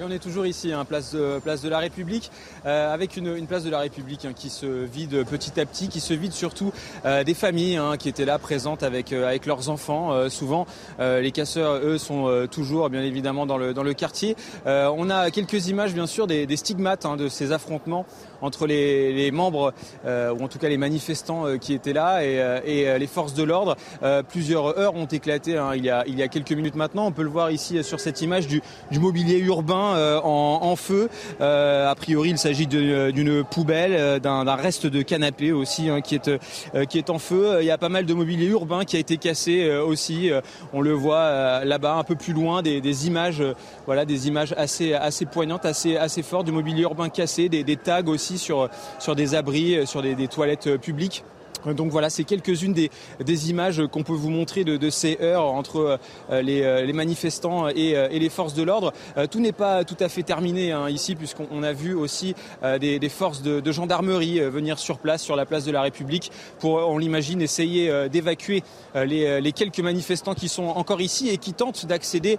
On 0.00 0.10
est 0.10 0.18
toujours 0.18 0.46
ici, 0.46 0.72
hein, 0.72 0.84
place, 0.84 1.12
de, 1.12 1.38
place 1.38 1.62
de 1.62 1.68
la 1.68 1.78
République, 1.78 2.30
euh, 2.66 2.92
avec 2.92 3.16
une, 3.16 3.46
place 3.46 3.64
de 3.64 3.70
la 3.70 3.80
République 3.80 4.24
hein, 4.24 4.32
qui 4.34 4.48
se 4.48 4.66
vide 4.66 5.24
petit 5.24 5.60
à 5.60 5.66
petit, 5.66 5.88
qui 5.88 6.00
se 6.00 6.14
vide 6.14 6.32
surtout 6.32 6.72
euh, 7.04 7.24
des 7.24 7.34
familles 7.34 7.76
hein, 7.76 7.96
qui 7.98 8.08
étaient 8.08 8.24
là 8.24 8.38
présentes 8.38 8.82
avec, 8.82 9.12
euh, 9.12 9.26
avec 9.26 9.46
leurs 9.46 9.68
enfants. 9.68 10.28
souvent, 10.28 10.66
les 10.98 11.32
casseurs, 11.32 11.76
eux, 11.76 11.98
sont 11.98 12.46
toujours 12.50 12.88
bien 12.90 13.02
évidemment 13.02 13.46
dans 13.46 13.58
le, 13.58 13.74
dans 13.74 13.82
le 13.82 13.94
quartier. 13.94 14.36
on 14.66 15.10
a 15.10 15.30
quelques 15.30 15.68
images, 15.68 15.94
bien 15.94 16.06
sûr, 16.06 16.26
des, 16.26 16.56
stigmates 16.56 17.06
de 17.16 17.28
ces 17.28 17.52
affrontements 17.52 18.06
entre 18.42 18.66
les, 18.66 19.30
membres, 19.30 19.72
ou 20.04 20.44
en 20.44 20.48
tout 20.48 20.58
cas 20.58 20.68
les 20.68 20.76
manifestants 20.76 21.58
qui 21.58 21.74
étaient 21.74 21.92
là, 21.92 22.24
et, 22.24 22.98
les 22.98 23.06
forces 23.06 23.34
de 23.34 23.42
l'ordre. 23.42 23.76
plusieurs 24.28 24.78
heures 24.78 24.94
ont 24.94 25.06
éclaté 25.06 25.60
il, 25.74 25.84
y 25.84 25.90
a, 25.90 26.04
il 26.06 26.18
y 26.18 26.22
a 26.22 26.28
quelques 26.28 26.52
minutes 26.52 26.74
maintenant. 26.74 27.06
On 27.06 27.12
peut 27.12 27.22
le 27.22 27.28
voir 27.28 27.50
ici 27.50 27.82
sur 27.82 28.00
cette 28.00 28.20
image 28.22 28.46
du, 28.46 28.62
du 28.90 28.98
mobilier 28.98 29.38
urbain 29.38 29.94
euh, 29.96 30.20
en, 30.22 30.76
feu. 30.76 31.08
Euh, 31.40 31.90
a 31.90 31.94
priori, 31.94 32.30
il 32.30 32.38
s'agit 32.38 32.66
d'une 32.66 33.44
poubelle, 33.44 33.94
euh, 33.94 34.18
d'un 34.18 34.54
reste 34.54 34.86
de 34.86 35.02
canapé 35.02 35.52
aussi 35.52 35.88
hein, 35.88 36.00
qui, 36.00 36.16
est, 36.16 36.30
qui 36.86 36.98
est 36.98 37.10
en 37.10 37.18
feu. 37.18 37.58
Il 37.60 37.66
y 37.66 37.70
a 37.70 37.78
pas 37.78 37.88
mal 37.88 38.06
de 38.06 38.14
mobilier 38.14 38.46
urbain 38.46 38.84
qui 38.84 38.96
a 38.96 38.98
été 38.98 39.16
cassé 39.16 39.70
aussi. 39.76 40.30
On 40.72 40.80
le 40.80 40.92
voit 40.92 41.64
là-bas, 41.64 41.94
un 41.94 42.04
peu 42.04 42.14
plus 42.14 42.32
loin, 42.32 42.62
des, 42.62 43.06
images, 43.06 43.42
voilà, 43.86 44.04
des 44.04 44.28
images 44.28 44.54
assez, 44.56 44.94
assez 44.94 45.26
poignantes, 45.26 45.64
assez, 45.64 45.96
assez 45.96 46.22
fortes, 46.22 46.46
du 46.46 46.52
mobilier 46.52 46.82
urbain 46.82 47.08
cassé, 47.08 47.48
des, 47.48 47.76
tags 47.76 48.02
aussi 48.06 48.31
sur, 48.38 48.68
des 49.16 49.34
abris, 49.34 49.86
sur 49.86 50.02
des 50.02 50.28
toilettes 50.28 50.76
publiques. 50.76 51.24
Donc 51.66 51.90
voilà, 51.90 52.10
c'est 52.10 52.24
quelques-unes 52.24 52.72
des, 52.72 52.90
des, 53.24 53.50
images 53.50 53.82
qu'on 53.90 54.02
peut 54.02 54.12
vous 54.12 54.30
montrer 54.30 54.64
de, 54.64 54.76
de 54.76 54.90
ces 54.90 55.18
heures 55.20 55.44
entre 55.44 55.98
euh, 56.30 56.42
les, 56.42 56.62
euh, 56.62 56.84
les, 56.84 56.92
manifestants 56.92 57.68
et, 57.68 57.96
euh, 57.96 58.08
et, 58.10 58.18
les 58.18 58.28
forces 58.28 58.54
de 58.54 58.62
l'ordre. 58.62 58.92
tout 59.30 59.40
n'est 59.40 59.52
pas 59.52 59.84
tout 59.84 59.96
à 60.00 60.08
fait 60.08 60.22
terminé 60.22 60.72
hein, 60.72 60.88
ici, 60.88 61.14
puisqu'on 61.14 61.62
a 61.62 61.72
vu 61.72 61.94
aussi 61.94 62.34
des, 62.80 62.98
des, 62.98 63.08
forces 63.08 63.42
de, 63.42 63.60
de 63.60 63.72
gendarmerie 63.72 64.40
venir 64.40 64.78
sur 64.78 64.98
place, 64.98 65.22
sur 65.22 65.36
la 65.36 65.46
place 65.46 65.64
de 65.64 65.72
la 65.72 65.82
République, 65.82 66.30
pour, 66.58 66.74
on 66.74 66.98
l'imagine, 66.98 67.42
essayer 67.42 68.08
d'évacuer 68.08 68.62
les, 68.94 69.40
les, 69.40 69.52
quelques 69.52 69.80
manifestants 69.80 70.34
qui 70.34 70.48
sont 70.48 70.64
encore 70.64 71.00
ici 71.00 71.28
et 71.28 71.38
qui 71.38 71.52
tentent 71.52 71.86
d'accéder 71.86 72.38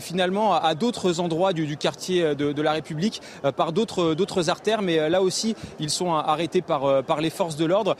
finalement 0.00 0.54
à, 0.54 0.74
d'autres 0.74 1.20
endroits 1.20 1.52
du, 1.52 1.66
du 1.66 1.76
quartier 1.76 2.34
de, 2.34 2.52
de, 2.52 2.62
la 2.62 2.72
République 2.72 3.20
par 3.56 3.72
d'autres 3.72 4.50
artères. 4.50 4.82
Mais 4.82 5.08
là 5.08 5.22
aussi, 5.22 5.54
ils 5.80 5.90
sont 5.90 6.14
arrêtés 6.14 6.62
par, 6.62 7.02
par 7.04 7.20
les 7.20 7.30
forces 7.30 7.56
de 7.56 7.64
l'ordre. 7.64 7.96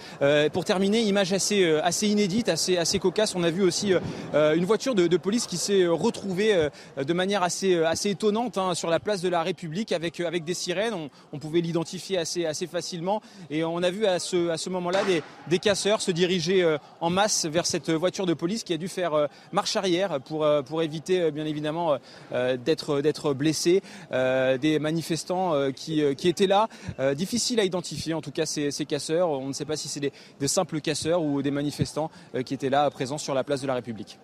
Terminer, 0.64 1.02
image 1.02 1.32
assez, 1.32 1.62
euh, 1.62 1.84
assez 1.84 2.08
inédite, 2.08 2.48
assez, 2.48 2.76
assez 2.76 2.98
cocasse. 2.98 3.34
On 3.36 3.44
a 3.44 3.50
vu 3.50 3.62
aussi 3.62 3.92
euh, 3.92 4.00
euh, 4.34 4.54
une 4.56 4.64
voiture 4.64 4.94
de, 4.94 5.16
police 5.16 5.46
qui 5.46 5.56
s'est 5.56 5.86
retrouvée 5.86 6.68
de 6.96 7.12
manière 7.12 7.42
assez, 7.42 7.82
assez 7.84 8.10
étonnante 8.10 8.58
hein, 8.58 8.74
sur 8.74 8.90
la 8.90 8.98
place 8.98 9.22
de 9.22 9.28
la 9.28 9.42
République 9.42 9.92
avec, 9.92 10.18
avec 10.20 10.44
des 10.44 10.54
sirènes. 10.54 10.94
On, 11.32 11.38
pouvait 11.38 11.60
l'identifier 11.60 12.18
assez, 12.18 12.46
assez 12.46 12.66
facilement. 12.66 13.22
Et 13.48 13.64
on 13.64 13.82
a 13.82 13.90
vu 13.90 14.06
à 14.06 14.18
ce, 14.18 14.48
à 14.48 14.56
ce 14.56 14.70
moment-là 14.70 15.04
des, 15.04 15.22
des 15.48 15.58
casseurs 15.58 16.00
se 16.00 16.10
diriger 16.10 16.76
en 17.00 17.10
masse 17.10 17.46
vers 17.46 17.64
cette 17.66 17.90
voiture 17.90 18.26
de 18.26 18.34
police 18.34 18.64
qui 18.64 18.72
a 18.72 18.76
dû 18.76 18.88
faire 18.88 19.28
marche 19.52 19.76
arrière 19.76 20.20
pour, 20.20 20.46
pour 20.66 20.82
éviter 20.82 21.30
bien 21.30 21.44
évidemment 21.44 21.96
d'être, 22.32 23.00
d'être 23.00 23.34
blessés. 23.34 23.82
des 24.10 24.78
manifestants 24.80 25.70
qui, 25.72 26.02
qui 26.16 26.28
étaient 26.28 26.46
là. 26.46 26.68
difficile 27.14 27.60
à 27.60 27.64
identifier 27.64 28.14
en 28.14 28.20
tout 28.20 28.32
cas 28.32 28.46
ces, 28.46 28.70
ces 28.70 28.84
casseurs. 28.84 29.30
On 29.30 29.48
ne 29.48 29.52
sait 29.52 29.64
pas 29.64 29.76
si 29.76 29.88
c'est 29.88 30.00
des 30.00 30.12
simples 30.54 30.80
casseurs 30.80 31.22
ou 31.22 31.42
des 31.42 31.50
manifestants 31.50 32.10
euh, 32.34 32.42
qui 32.42 32.54
étaient 32.54 32.70
là 32.70 32.88
présents 32.90 33.18
sur 33.18 33.34
la 33.34 33.44
place 33.44 33.60
de 33.60 33.66
la 33.66 33.74
République. 33.74 34.18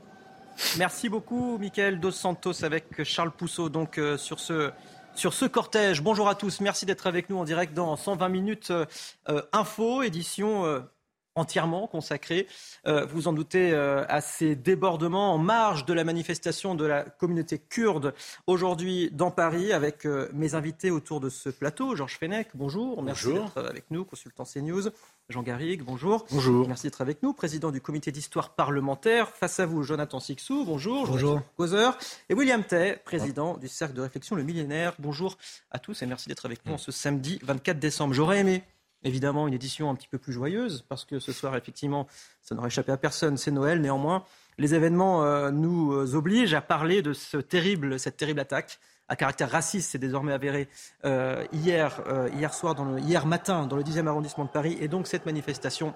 Merci 0.78 1.08
beaucoup, 1.08 1.58
Michael 1.58 2.00
Dos 2.00 2.12
Santos, 2.12 2.64
avec 2.64 3.02
Charles 3.04 3.32
Pousseau, 3.32 3.68
donc 3.68 3.98
euh, 3.98 4.16
sur 4.16 4.40
ce 4.40 4.70
sur 5.16 5.34
ce 5.34 5.44
cortège. 5.44 6.02
Bonjour 6.02 6.28
à 6.28 6.36
tous, 6.36 6.60
merci 6.60 6.86
d'être 6.86 7.08
avec 7.08 7.28
nous 7.30 7.36
en 7.36 7.44
direct 7.44 7.74
dans 7.74 7.96
120 7.96 8.28
minutes 8.28 8.70
euh, 8.70 9.42
info, 9.52 10.02
édition 10.02 10.82
entièrement 11.34 11.86
consacrée, 11.86 12.46
vous 12.84 13.28
en 13.28 13.32
doutez, 13.32 13.74
à 13.74 14.20
ces 14.20 14.56
débordements 14.56 15.34
en 15.34 15.38
marge 15.38 15.84
de 15.84 15.92
la 15.92 16.04
manifestation 16.04 16.74
de 16.74 16.84
la 16.84 17.02
communauté 17.02 17.58
kurde 17.58 18.14
aujourd'hui 18.46 19.10
dans 19.12 19.30
Paris 19.30 19.72
avec 19.72 20.04
mes 20.32 20.54
invités 20.54 20.90
autour 20.90 21.20
de 21.20 21.28
ce 21.28 21.48
plateau. 21.48 21.96
Georges 21.96 22.18
Fenech, 22.18 22.48
bonjour, 22.54 23.02
merci 23.02 23.32
d'être 23.32 23.58
avec 23.58 23.84
nous, 23.90 24.04
consultant 24.04 24.44
CNews. 24.44 24.90
Jean 25.28 25.42
Garrigue, 25.44 25.82
bonjour. 25.82 26.26
Bonjour. 26.32 26.66
Merci 26.66 26.88
d'être 26.88 27.00
avec 27.02 27.22
nous, 27.22 27.32
président 27.32 27.70
du 27.70 27.80
comité 27.80 28.10
d'histoire 28.10 28.50
parlementaire. 28.50 29.28
Face 29.28 29.60
à 29.60 29.66
vous, 29.66 29.84
Jonathan 29.84 30.18
Sixou, 30.18 30.64
bonjour. 30.64 31.06
Bonjour. 31.06 31.40
Causeur. 31.56 31.96
Et 32.28 32.34
William 32.34 32.64
Tay, 32.64 32.96
président 33.04 33.56
du 33.56 33.68
cercle 33.68 33.94
de 33.94 34.00
réflexion 34.00 34.34
Le 34.34 34.42
Millénaire. 34.42 34.94
Bonjour 34.98 35.38
à 35.70 35.78
tous 35.78 36.02
et 36.02 36.06
merci 36.06 36.28
d'être 36.28 36.46
avec 36.46 36.66
nous 36.66 36.76
ce 36.78 36.90
samedi 36.90 37.38
24 37.44 37.78
décembre. 37.78 38.12
J'aurais 38.12 38.40
aimé 38.40 38.64
évidemment 39.04 39.48
une 39.48 39.54
édition 39.54 39.90
un 39.90 39.94
petit 39.94 40.08
peu 40.08 40.18
plus 40.18 40.32
joyeuse, 40.32 40.84
parce 40.88 41.04
que 41.04 41.18
ce 41.18 41.32
soir, 41.32 41.56
effectivement, 41.56 42.06
ça 42.42 42.54
n'aurait 42.54 42.68
échappé 42.68 42.92
à 42.92 42.96
personne, 42.96 43.36
c'est 43.36 43.50
Noël. 43.50 43.80
Néanmoins, 43.80 44.24
les 44.58 44.74
événements 44.74 45.24
euh, 45.24 45.50
nous 45.50 46.14
obligent 46.14 46.54
à 46.54 46.60
parler 46.60 47.02
de 47.02 47.12
cette 47.12 47.48
terrible 47.48 47.96
attaque 48.38 48.78
à 49.10 49.16
caractère 49.16 49.50
raciste, 49.50 49.90
c'est 49.90 49.98
désormais 49.98 50.32
avéré 50.32 50.68
euh, 51.04 51.44
hier, 51.52 52.00
euh, 52.06 52.30
hier 52.32 52.54
soir, 52.54 52.76
hier 52.98 53.26
matin, 53.26 53.66
dans 53.66 53.76
le 53.76 53.82
10e 53.82 54.06
arrondissement 54.06 54.44
de 54.44 54.50
Paris, 54.50 54.78
et 54.80 54.86
donc 54.86 55.08
cette 55.08 55.26
manifestation 55.26 55.94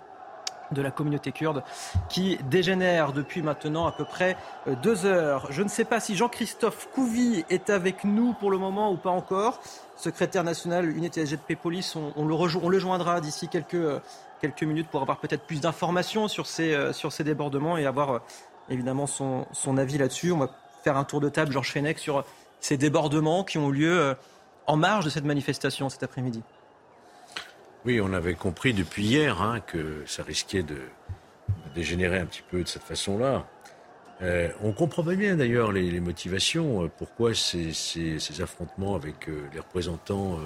de 0.73 0.83
la 0.83 0.91
communauté 0.91 1.33
kurde 1.33 1.63
qui 2.09 2.39
dégénère 2.51 3.13
depuis 3.13 3.43
maintenant 3.43 3.87
à 3.87 3.93
peu 3.93 4.05
près 4.05 4.37
deux 4.83 5.07
heures. 5.07 5.47
Je 5.51 5.63
ne 5.63 5.69
sais 5.69 5.85
pas 5.85 6.01
si 6.01 6.17
Jean-Christophe 6.17 6.89
Couvi 6.95 7.45
est 7.51 7.71
avec 7.71 8.05
nous 8.05 8.33
pour 8.35 8.51
le 8.51 8.59
moment 8.59 8.91
ou 8.91 8.97
pas 8.97 9.11
encore. 9.11 9.61
Secrétaire 9.97 10.45
national 10.45 10.89
unité 10.91 11.25
SGP 11.25 11.57
Police, 11.61 11.97
on, 11.97 12.25
le, 12.25 12.35
on 12.35 12.69
le 12.69 12.79
joindra 12.79 13.21
d'ici 13.21 13.49
quelques, 13.49 14.01
quelques 14.41 14.63
minutes 14.63 14.89
pour 14.89 15.03
avoir 15.03 15.19
peut-être 15.19 15.47
plus 15.47 15.61
d'informations 15.61 16.29
sur 16.29 16.47
ces, 16.47 16.93
sur 16.93 17.13
ces 17.13 17.25
débordements 17.25 17.77
et 17.77 17.87
avoir 17.87 18.23
évidemment 18.69 19.07
son, 19.07 19.47
son 19.53 19.77
avis 19.77 19.99
là-dessus. 19.99 20.33
On 20.33 20.39
va 20.39 20.51
faire 20.83 20.97
un 20.97 21.05
tour 21.05 21.21
de 21.21 21.29
table, 21.29 21.53
Georges 21.53 21.73
Fenech, 21.73 21.99
sur 21.99 22.25
ces 22.61 22.77
débordements 22.77 23.45
qui 23.45 23.59
ont 23.59 23.71
lieu 23.71 24.01
euh, 24.01 24.15
en 24.67 24.77
marge 24.77 25.05
de 25.05 25.11
cette 25.11 25.25
manifestation 25.25 25.89
cet 25.89 26.03
après-midi. 26.03 26.43
Oui, 27.85 28.01
on 28.01 28.15
avait 28.15 28.35
compris 28.35 28.73
depuis 28.73 29.05
hier 29.05 29.43
hein, 29.43 29.61
que 29.61 30.03
ça 30.07 30.23
risquait 30.23 30.63
de, 30.63 30.79
dégénérer 31.75 32.19
un 32.19 32.25
petit 32.25 32.43
peu 32.51 32.63
de 32.63 32.69
cette 32.69 32.83
façon-là. 32.83 33.47
Euh, 34.23 34.49
on 34.63 34.73
comprenait 34.73 35.17
bien 35.17 35.37
d'ailleurs 35.37 35.71
les, 35.71 36.01
motivations, 36.01 36.85
euh, 36.85 36.91
pourquoi 36.97 37.35
ces, 37.35 37.73
affrontements 38.41 38.95
avec 38.95 39.27
les 39.53 39.59
représentants 39.59 40.39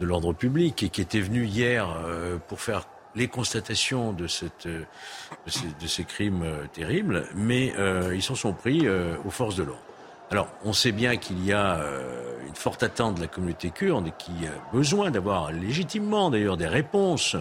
de 0.00 0.06
l'ordre 0.06 0.32
public 0.32 0.82
et 0.82 0.88
qui 0.88 1.00
étaient 1.00 1.20
venus 1.20 1.48
hier 1.48 1.86
pour 2.48 2.60
faire 2.60 2.88
les 3.14 3.28
constatations 3.28 4.12
de 4.12 4.26
ces 4.26 6.04
crimes 6.04 6.44
terribles, 6.72 7.28
mais 7.36 7.72
ils 8.12 8.22
s'en 8.22 8.34
sont 8.34 8.52
pris 8.52 8.88
aux 8.88 9.30
forces 9.30 9.54
de 9.56 9.62
l'ordre. 9.62 9.93
Alors, 10.34 10.48
on 10.64 10.72
sait 10.72 10.90
bien 10.90 11.16
qu'il 11.16 11.46
y 11.46 11.52
a 11.52 11.76
euh, 11.76 12.44
une 12.48 12.56
forte 12.56 12.82
attente 12.82 13.14
de 13.14 13.20
la 13.20 13.28
communauté 13.28 13.70
kurde 13.70 14.10
qui 14.18 14.32
a 14.48 14.72
besoin 14.72 15.12
d'avoir 15.12 15.52
légitimement 15.52 16.28
d'ailleurs 16.28 16.56
des 16.56 16.66
réponses, 16.66 17.36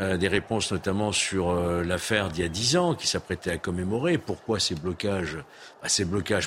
euh, 0.00 0.16
des 0.16 0.28
réponses 0.28 0.72
notamment 0.72 1.12
sur 1.12 1.50
euh, 1.50 1.84
l'affaire 1.84 2.30
d'il 2.30 2.42
y 2.42 2.46
a 2.46 2.48
dix 2.48 2.78
ans 2.78 2.94
qui 2.94 3.06
s'apprêtait 3.06 3.50
à 3.50 3.58
commémorer. 3.58 4.16
Pourquoi 4.16 4.58
ces 4.60 4.74
blocages? 4.74 5.36
Bah, 5.82 5.88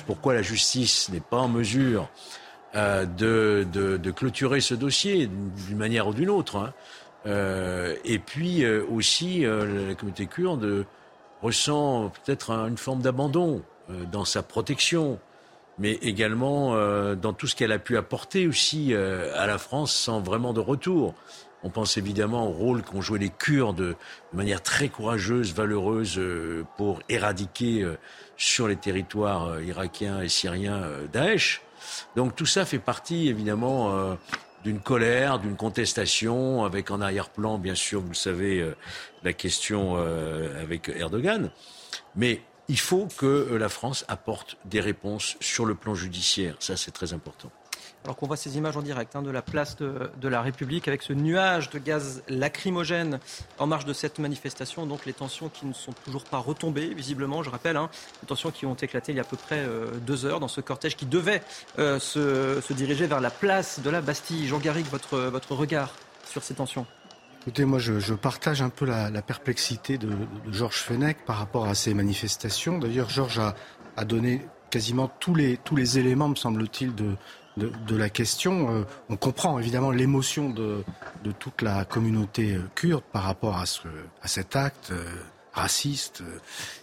pourquoi 0.04 0.34
la 0.34 0.42
justice 0.42 1.08
n'est 1.10 1.20
pas 1.20 1.36
en 1.36 1.46
mesure 1.46 2.08
de, 2.74 3.64
de, 3.72 4.10
clôturer 4.10 4.60
ce 4.60 4.74
dossier 4.74 5.28
d'une 5.28 5.78
manière 5.78 6.08
ou 6.08 6.14
d'une 6.14 6.30
autre 6.30 6.56
hein? 6.56 6.72
Et 8.04 8.18
puis 8.18 8.66
aussi, 8.66 9.42
la 9.42 9.94
communauté 9.94 10.26
kurde 10.26 10.84
ressent 11.42 12.10
peut-être 12.24 12.50
une 12.50 12.76
forme 12.76 13.02
d'abandon 13.02 13.62
dans 14.10 14.24
sa 14.24 14.42
protection 14.42 15.20
mais 15.80 15.92
également 16.02 16.74
euh, 16.74 17.16
dans 17.16 17.32
tout 17.32 17.46
ce 17.46 17.56
qu'elle 17.56 17.72
a 17.72 17.78
pu 17.78 17.96
apporter 17.96 18.46
aussi 18.46 18.92
euh, 18.92 19.32
à 19.36 19.46
la 19.46 19.58
France 19.58 19.92
sans 19.92 20.20
vraiment 20.20 20.52
de 20.52 20.60
retour. 20.60 21.14
On 21.62 21.70
pense 21.70 21.96
évidemment 21.96 22.46
au 22.46 22.52
rôle 22.52 22.82
qu'ont 22.82 23.00
joué 23.00 23.18
les 23.18 23.30
Kurdes 23.30 23.80
de 23.80 23.96
manière 24.32 24.62
très 24.62 24.88
courageuse, 24.88 25.54
valeureuse 25.54 26.18
euh, 26.18 26.64
pour 26.76 27.00
éradiquer 27.08 27.86
sur 28.36 28.68
les 28.68 28.76
territoires 28.76 29.60
irakiens 29.60 30.20
et 30.20 30.28
syriens 30.28 30.82
Daesh. 31.12 31.62
Donc 32.14 32.36
tout 32.36 32.46
ça 32.46 32.64
fait 32.64 32.78
partie 32.78 33.28
évidemment 33.28 34.16
d'une 34.64 34.80
colère, 34.80 35.38
d'une 35.38 35.56
contestation, 35.56 36.64
avec 36.64 36.90
en 36.90 37.00
arrière-plan, 37.00 37.58
bien 37.58 37.74
sûr, 37.74 38.00
vous 38.00 38.08
le 38.08 38.14
savez, 38.14 38.66
la 39.22 39.32
question 39.34 39.96
avec 40.62 40.88
Erdogan. 40.88 41.50
Mais 42.16 42.40
il 42.70 42.78
faut 42.78 43.08
que 43.16 43.26
euh, 43.26 43.58
la 43.58 43.68
France 43.68 44.04
apporte 44.06 44.56
des 44.64 44.80
réponses 44.80 45.36
sur 45.40 45.66
le 45.66 45.74
plan 45.74 45.96
judiciaire. 45.96 46.54
Ça, 46.60 46.76
c'est 46.76 46.92
très 46.92 47.12
important. 47.12 47.50
Alors 48.04 48.16
qu'on 48.16 48.28
voit 48.28 48.36
ces 48.36 48.56
images 48.56 48.76
en 48.76 48.82
direct 48.82 49.14
hein, 49.16 49.22
de 49.22 49.30
la 49.30 49.42
place 49.42 49.76
de, 49.76 50.28
la 50.28 50.40
République 50.40 50.88
avec 50.88 51.02
ce 51.02 51.12
nuage 51.12 51.68
de 51.68 51.78
gaz 51.78 52.22
lacrymogène 52.28 53.18
en 53.58 53.66
marge 53.66 53.84
de 53.84 53.92
cette 53.92 54.18
manifestation, 54.18 54.86
donc 54.86 55.04
les 55.04 55.12
tensions 55.12 55.50
qui 55.50 55.66
ne 55.66 55.74
sont 55.74 55.92
toujours 56.04 56.24
pas 56.24 56.38
retombées, 56.38 56.94
visiblement, 56.94 57.42
je 57.42 57.50
rappelle, 57.50 57.76
hein, 57.76 57.90
les 58.22 58.28
tensions 58.28 58.52
qui 58.52 58.64
ont 58.64 58.74
éclaté 58.74 59.12
il 59.12 59.16
y 59.16 59.18
a 59.18 59.22
à 59.22 59.26
peu 59.26 59.36
près 59.36 59.58
euh, 59.58 59.90
deux 60.06 60.24
heures 60.24 60.40
dans 60.40 60.48
ce 60.48 60.62
cortège 60.62 60.96
qui 60.96 61.04
devait 61.04 61.42
euh, 61.78 61.98
se, 61.98 62.72
diriger 62.72 63.06
vers 63.06 63.20
la 63.20 63.30
place 63.30 63.80
de 63.80 63.90
la 63.90 64.00
Bastille. 64.00 64.46
Jean 64.46 64.60
Garrigue, 64.60 64.86
votre, 64.86 65.18
votre 65.18 65.54
regard 65.54 65.92
sur 66.24 66.42
ces 66.42 66.54
tensions? 66.54 66.86
Écoutez, 67.40 67.64
moi, 67.64 67.78
je, 67.78 68.14
partage 68.14 68.60
un 68.60 68.68
peu 68.68 68.84
la, 68.84 69.22
perplexité 69.22 69.96
de, 69.96 70.10
Georges 70.50 70.82
Fenech 70.82 71.24
par 71.24 71.38
rapport 71.38 71.66
à 71.66 71.74
ces 71.74 71.94
manifestations. 71.94 72.78
D'ailleurs, 72.78 73.08
Georges 73.08 73.40
a, 73.96 74.04
donné 74.04 74.46
quasiment 74.70 75.10
tous 75.20 75.34
les, 75.34 75.56
tous 75.56 75.74
les 75.74 75.98
éléments, 75.98 76.28
me 76.28 76.34
semble-t-il, 76.34 76.94
de, 76.94 77.16
de, 77.56 77.96
la 77.96 78.10
question. 78.10 78.74
Euh, 78.74 78.82
on 79.08 79.16
comprend 79.16 79.58
évidemment 79.58 79.90
l'émotion 79.90 80.50
de, 80.50 80.84
de 81.24 81.32
toute 81.32 81.62
la 81.62 81.84
communauté 81.84 82.58
kurde 82.74 83.02
par 83.12 83.22
rapport 83.22 83.56
à, 83.56 83.66
ce, 83.66 83.88
à 84.22 84.28
cet 84.28 84.54
acte. 84.54 84.90
Euh, 84.92 85.04
raciste, 85.52 86.22
euh, 86.22 86.38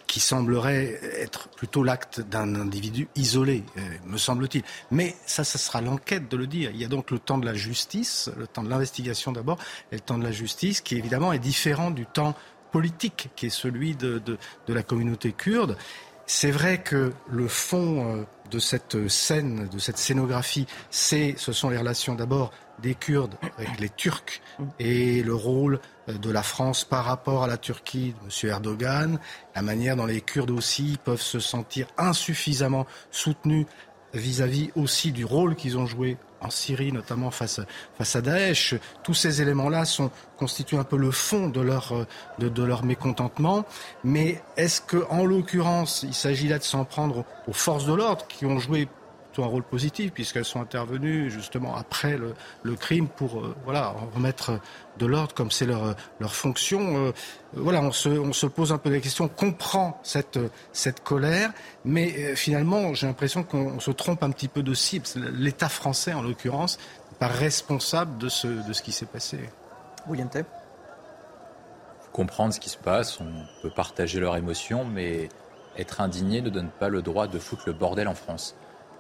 qui 0.08 0.20
semblerait 0.22 1.00
être 1.20 1.50
plutôt 1.50 1.84
l'acte 1.84 2.22
d'un 2.22 2.56
individu 2.56 3.10
isolé, 3.16 3.64
euh, 3.78 3.82
me 4.06 4.18
semble-t-il. 4.18 4.64
Mais 4.90 5.16
ça, 5.26 5.44
ça 5.44 5.58
sera 5.58 5.82
l'enquête 5.82 6.30
de 6.30 6.38
le 6.38 6.48
dire. 6.48 6.72
Il 6.74 6.78
y 6.78 6.86
a 6.86 6.88
donc 6.88 7.12
le 7.12 7.20
temps 7.20 7.38
de 7.38 7.46
la 7.46 7.54
justice, 7.54 8.32
le 8.38 8.48
temps 8.48 8.64
de 8.64 8.70
l'investigation 8.70 9.32
d'abord, 9.34 9.58
et 9.92 9.96
le 9.96 10.02
temps 10.02 10.18
de 10.18 10.24
la 10.24 10.32
justice, 10.32 10.82
qui 10.82 10.96
évidemment 10.96 11.34
est 11.34 11.40
différent 11.40 11.92
du 11.92 12.06
temps 12.06 12.36
politique, 12.72 13.30
qui 13.36 13.48
est 13.48 13.50
celui 13.50 13.96
de, 13.96 14.20
de, 14.20 14.38
de 14.68 14.74
la 14.74 14.84
communauté 14.84 15.34
kurde. 15.34 15.78
C'est 16.26 16.52
vrai 16.52 16.82
que 16.82 17.14
le 17.30 17.48
fond 17.48 18.18
euh, 18.18 18.24
de 18.50 18.60
cette 18.60 19.10
scène, 19.10 19.68
de 19.68 19.80
cette 19.80 19.98
scénographie, 19.98 20.68
c'est, 20.90 21.36
ce 21.38 21.52
sont 21.52 21.70
les 21.70 21.78
relations 21.78 22.16
d'abord 22.16 22.52
des 22.80 22.96
Kurdes 22.96 23.36
avec 23.58 23.80
les 23.80 23.90
Turcs 23.90 24.42
et 24.80 25.24
le 25.24 25.34
rôle 25.34 25.80
de 26.08 26.32
la 26.32 26.44
France 26.44 26.84
par 26.84 27.06
rapport 27.06 27.44
à 27.44 27.48
la 27.48 27.58
Turquie 27.58 28.14
de 28.14 28.48
M. 28.48 28.52
Erdogan, 28.52 29.20
la 29.56 29.62
manière 29.62 29.96
dont 29.96 30.06
les 30.06 30.22
Kurdes 30.22 30.52
aussi 30.52 30.98
peuvent 31.04 31.22
se 31.22 31.40
sentir 31.40 31.88
insuffisamment 31.98 32.86
soutenus 33.12 33.66
vis-à-vis 34.14 34.72
aussi 34.76 35.12
du 35.12 35.26
rôle 35.26 35.56
qu'ils 35.56 35.78
ont 35.78 35.86
joué 35.86 36.18
en 36.40 36.50
Syrie, 36.50 36.92
notamment 36.92 37.32
face, 37.32 37.60
face 37.98 38.16
à 38.16 38.22
Daesh. 38.22 38.76
Tous 39.04 39.14
ces 39.14 39.42
éléments-là 39.42 39.84
constituent 40.38 40.78
un 40.78 40.84
peu 40.84 40.98
le 40.98 41.12
fond 41.12 41.50
de 41.50 41.62
leur, 41.62 41.94
euh, 41.94 42.08
de, 42.40 42.48
de 42.48 42.64
leur 42.64 42.84
mécontentement. 42.84 43.66
Mais 44.04 44.42
est-ce 44.56 44.82
qu'en 44.82 45.26
l'occurrence, 45.26 46.04
il 46.04 46.14
s'agit 46.14 46.48
là 46.48 46.60
de 46.60 46.64
s'en 46.64 46.86
prendre 46.86 47.26
aux 47.48 47.54
forces 47.54 47.86
de 47.86 47.94
l'ordre 47.94 48.28
qui 48.28 48.46
ont 48.46 48.60
joué 48.60 48.88
un 49.44 49.48
rôle 49.48 49.64
positif 49.64 50.12
puisqu'elles 50.12 50.46
sont 50.46 50.62
intervenues 50.62 51.30
justement 51.30 51.76
après 51.76 52.18
le, 52.64 52.76
crime 52.76 53.08
pour 53.08 53.40
euh, 53.40 53.56
voilà 53.66 53.96
remettre 54.14 54.60
de 54.98 55.06
l'ordre 55.06 55.34
comme 55.34 55.52
c'est 55.52 55.66
leur, 55.66 55.96
leur 56.20 56.34
fonction. 56.34 57.08
Euh, 57.08 57.12
voilà, 57.54 57.82
on 57.82 57.92
se, 57.92 58.10
on 58.10 58.34
se 58.34 58.46
pose 58.46 58.72
un 58.72 58.78
peu 58.78 58.90
des 58.90 59.02
questions, 59.02 59.26
on 59.26 59.30
comprend 59.30 60.00
cette, 60.04 60.40
cette 60.74 61.04
colère, 61.04 61.52
mais 61.86 62.14
euh, 62.18 62.36
finalement 62.36 62.94
j'ai 62.94 63.08
l'impression 63.08 63.44
qu'on 63.44 63.80
se 63.80 63.92
trompe 63.92 64.24
un 64.24 64.32
petit 64.32 64.48
peu 64.48 64.64
de 64.64 64.74
cible. 64.74 65.06
L'État 65.34 65.70
français 65.70 66.14
en 66.14 66.22
l'occurrence 66.22 66.78
n'est 67.12 67.18
pas 67.20 67.28
responsable 67.28 68.18
de 68.18 68.30
ce, 68.30 68.48
de 68.48 68.74
ce 68.74 68.82
qui 68.82 68.92
s'est 68.92 69.06
passé. 69.06 69.40
William 70.08 70.30
Tay 70.30 70.44
comprendre 72.18 72.52
ce 72.52 72.60
qui 72.60 72.70
se 72.70 72.80
passe, 72.80 73.20
on 73.20 73.32
peut 73.62 73.70
partager 73.70 74.20
leurs 74.20 74.36
émotions, 74.38 74.86
mais 74.86 75.30
être 75.78 76.02
indigné 76.02 76.42
ne 76.42 76.50
donne 76.50 76.70
pas 76.70 76.90
le 76.90 77.04
droit 77.04 77.28
de 77.28 77.38
foutre 77.38 77.64
le 77.68 77.74
bordel 77.74 78.08
en 78.08 78.16
France. 78.16 78.56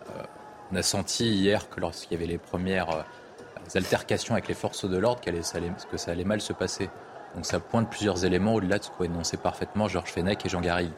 Euh, 0.09 0.23
on 0.71 0.75
a 0.75 0.81
senti 0.81 1.25
hier 1.25 1.69
que 1.69 1.79
lorsqu'il 1.79 2.13
y 2.13 2.15
avait 2.15 2.31
les 2.31 2.37
premières 2.37 2.89
euh, 2.89 3.01
altercations 3.75 4.33
avec 4.33 4.47
les 4.47 4.53
forces 4.53 4.85
de 4.89 4.97
l'ordre, 4.97 5.21
que 5.21 5.97
ça 5.97 6.11
allait 6.11 6.23
mal 6.23 6.41
se 6.41 6.53
passer. 6.53 6.89
Donc 7.35 7.45
ça 7.45 7.59
pointe 7.59 7.89
plusieurs 7.89 8.25
éléments 8.25 8.55
au-delà 8.55 8.79
de 8.79 8.83
ce 8.83 8.89
qu'ont 8.89 9.03
énoncé 9.03 9.37
parfaitement 9.37 9.87
Georges 9.87 10.11
Fenech 10.11 10.45
et 10.45 10.49
Jean 10.49 10.61
Garrigue. 10.61 10.91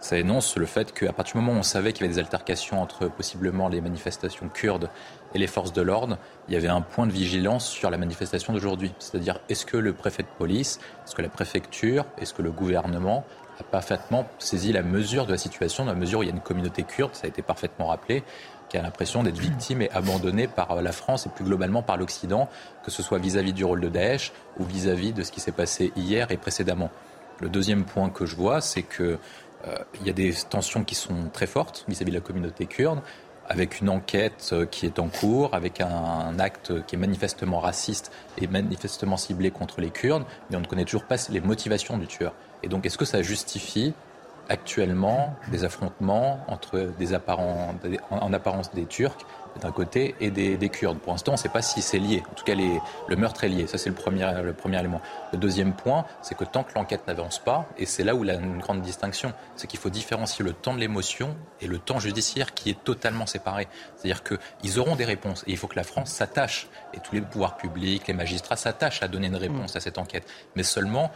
Ça 0.00 0.18
énonce 0.18 0.56
le 0.56 0.66
fait 0.66 0.92
qu'à 0.92 1.14
partir 1.14 1.36
du 1.36 1.40
moment 1.40 1.56
où 1.56 1.60
on 1.60 1.62
savait 1.62 1.94
qu'il 1.94 2.02
y 2.02 2.04
avait 2.04 2.14
des 2.14 2.20
altercations 2.20 2.82
entre 2.82 3.08
possiblement 3.08 3.68
les 3.68 3.80
manifestations 3.80 4.50
kurdes 4.50 4.90
et 5.32 5.38
les 5.38 5.46
forces 5.46 5.72
de 5.72 5.80
l'ordre, 5.80 6.18
il 6.46 6.52
y 6.52 6.58
avait 6.58 6.68
un 6.68 6.82
point 6.82 7.06
de 7.06 7.12
vigilance 7.12 7.66
sur 7.66 7.90
la 7.90 7.96
manifestation 7.96 8.52
d'aujourd'hui. 8.52 8.92
C'est-à-dire, 8.98 9.40
est-ce 9.48 9.64
que 9.64 9.78
le 9.78 9.94
préfet 9.94 10.22
de 10.22 10.28
police, 10.36 10.78
est-ce 11.06 11.14
que 11.14 11.22
la 11.22 11.30
préfecture, 11.30 12.04
est-ce 12.18 12.34
que 12.34 12.42
le 12.42 12.50
gouvernement 12.50 13.24
a 13.60 13.62
parfaitement 13.62 14.26
saisi 14.38 14.72
la 14.72 14.82
mesure 14.82 15.26
de 15.26 15.32
la 15.32 15.38
situation, 15.38 15.84
dans 15.84 15.92
la 15.92 15.98
mesure 15.98 16.20
où 16.20 16.22
il 16.22 16.26
y 16.26 16.32
a 16.32 16.34
une 16.34 16.40
communauté 16.40 16.82
kurde, 16.82 17.14
ça 17.14 17.26
a 17.26 17.28
été 17.28 17.42
parfaitement 17.42 17.86
rappelé, 17.86 18.24
qui 18.68 18.78
a 18.78 18.82
l'impression 18.82 19.22
d'être 19.22 19.38
victime 19.38 19.82
et 19.82 19.90
abandonnée 19.90 20.48
par 20.48 20.80
la 20.82 20.92
France 20.92 21.26
et 21.26 21.28
plus 21.28 21.44
globalement 21.44 21.82
par 21.82 21.96
l'Occident, 21.96 22.48
que 22.84 22.90
ce 22.90 23.02
soit 23.02 23.18
vis-à-vis 23.18 23.52
du 23.52 23.64
rôle 23.64 23.80
de 23.80 23.88
Daesh 23.88 24.32
ou 24.58 24.64
vis-à-vis 24.64 25.12
de 25.12 25.22
ce 25.22 25.30
qui 25.30 25.40
s'est 25.40 25.52
passé 25.52 25.92
hier 25.96 26.30
et 26.30 26.36
précédemment. 26.36 26.90
Le 27.40 27.48
deuxième 27.48 27.84
point 27.84 28.10
que 28.10 28.26
je 28.26 28.36
vois, 28.36 28.60
c'est 28.60 28.82
qu'il 28.82 29.18
euh, 29.68 29.76
y 30.04 30.10
a 30.10 30.12
des 30.12 30.32
tensions 30.48 30.84
qui 30.84 30.94
sont 30.94 31.28
très 31.32 31.46
fortes 31.46 31.84
vis-à-vis 31.88 32.10
de 32.10 32.16
la 32.16 32.22
communauté 32.22 32.66
kurde. 32.66 33.00
avec 33.46 33.80
une 33.82 33.90
enquête 33.90 34.50
euh, 34.52 34.64
qui 34.64 34.86
est 34.86 34.98
en 34.98 35.08
cours, 35.08 35.54
avec 35.54 35.82
un, 35.82 36.38
acte 36.38 36.84
qui 36.86 36.94
est 36.94 36.98
manifestement 36.98 37.60
raciste 37.60 38.10
et 38.38 38.46
manifestement 38.46 39.18
ciblé 39.18 39.50
contre 39.50 39.82
les 39.82 39.90
Kurdes, 39.90 40.24
mais 40.48 40.56
on 40.56 40.60
ne 40.60 40.66
connaît 40.66 40.86
toujours 40.86 41.04
pas 41.04 41.16
les 41.28 41.40
motivations 41.40 41.98
du 41.98 42.06
tueur. 42.06 42.32
Et 42.64 42.68
donc, 42.68 42.86
est-ce 42.86 42.96
que 42.96 43.04
ça 43.04 43.20
justifie 43.20 43.92
actuellement 44.48 45.34
des 45.48 45.64
affrontements 45.64 46.44
entre 46.48 46.92
des 46.98 47.14
apparents, 47.14 47.74
en 48.10 48.32
apparence 48.32 48.72
des 48.72 48.86
Turcs 48.86 49.26
d'un 49.60 49.70
côté 49.70 50.14
et 50.20 50.30
des, 50.30 50.68
Kurdes? 50.70 50.98
Pour 50.98 51.12
l'instant, 51.12 51.32
on 51.32 51.34
ne 51.34 51.38
sait 51.38 51.50
pas 51.50 51.60
si 51.60 51.82
c'est 51.82 51.98
lié. 51.98 52.22
En 52.30 52.34
tout 52.34 52.44
cas, 52.44 52.54
le 52.54 53.16
meurtre 53.16 53.44
est 53.44 53.48
lié. 53.50 53.66
Ça, 53.66 53.76
c'est 53.76 53.90
le 53.90 53.94
premier, 53.94 54.30
le 54.42 54.54
premier 54.54 54.78
élément. 54.80 55.02
Le 55.32 55.38
deuxième 55.38 55.74
point, 55.74 56.06
c'est 56.22 56.36
que 56.36 56.44
tant 56.44 56.62
que 56.62 56.72
l'enquête 56.74 57.06
n'avance 57.06 57.38
pas, 57.38 57.66
et 57.76 57.84
c'est 57.84 58.02
là 58.02 58.14
où 58.14 58.24
il 58.24 58.28
y 58.28 58.30
a 58.30 58.34
une 58.34 58.60
grande 58.60 58.80
distinction, 58.80 59.34
c'est 59.56 59.66
qu'il 59.66 59.78
faut 59.78 59.90
différencier 59.90 60.42
le 60.42 60.54
temps 60.54 60.72
de 60.72 60.80
l'émotion 60.80 61.36
et 61.60 61.66
le 61.66 61.78
temps 61.78 61.98
judiciaire 61.98 62.54
qui 62.54 62.70
est 62.70 62.82
totalement 62.82 63.26
séparé. 63.26 63.68
C'est-à-dire 63.96 64.22
qu'ils 64.24 64.78
auront 64.78 64.96
des 64.96 65.04
réponses 65.04 65.44
et 65.46 65.50
il 65.50 65.58
faut 65.58 65.68
que 65.68 65.76
la 65.76 65.84
France 65.84 66.10
s'attache, 66.10 66.68
et 66.94 66.98
tous 67.00 67.14
les 67.14 67.20
pouvoirs 67.20 67.58
publics, 67.58 68.08
les 68.08 68.14
magistrats 68.14 68.56
s'attachent 68.56 69.02
à 69.02 69.08
donner 69.08 69.26
une 69.26 69.36
réponse 69.36 69.76
à 69.76 69.80
cette 69.80 69.98
enquête. 69.98 70.26
Mais 70.56 70.62
seulement, 70.62 71.10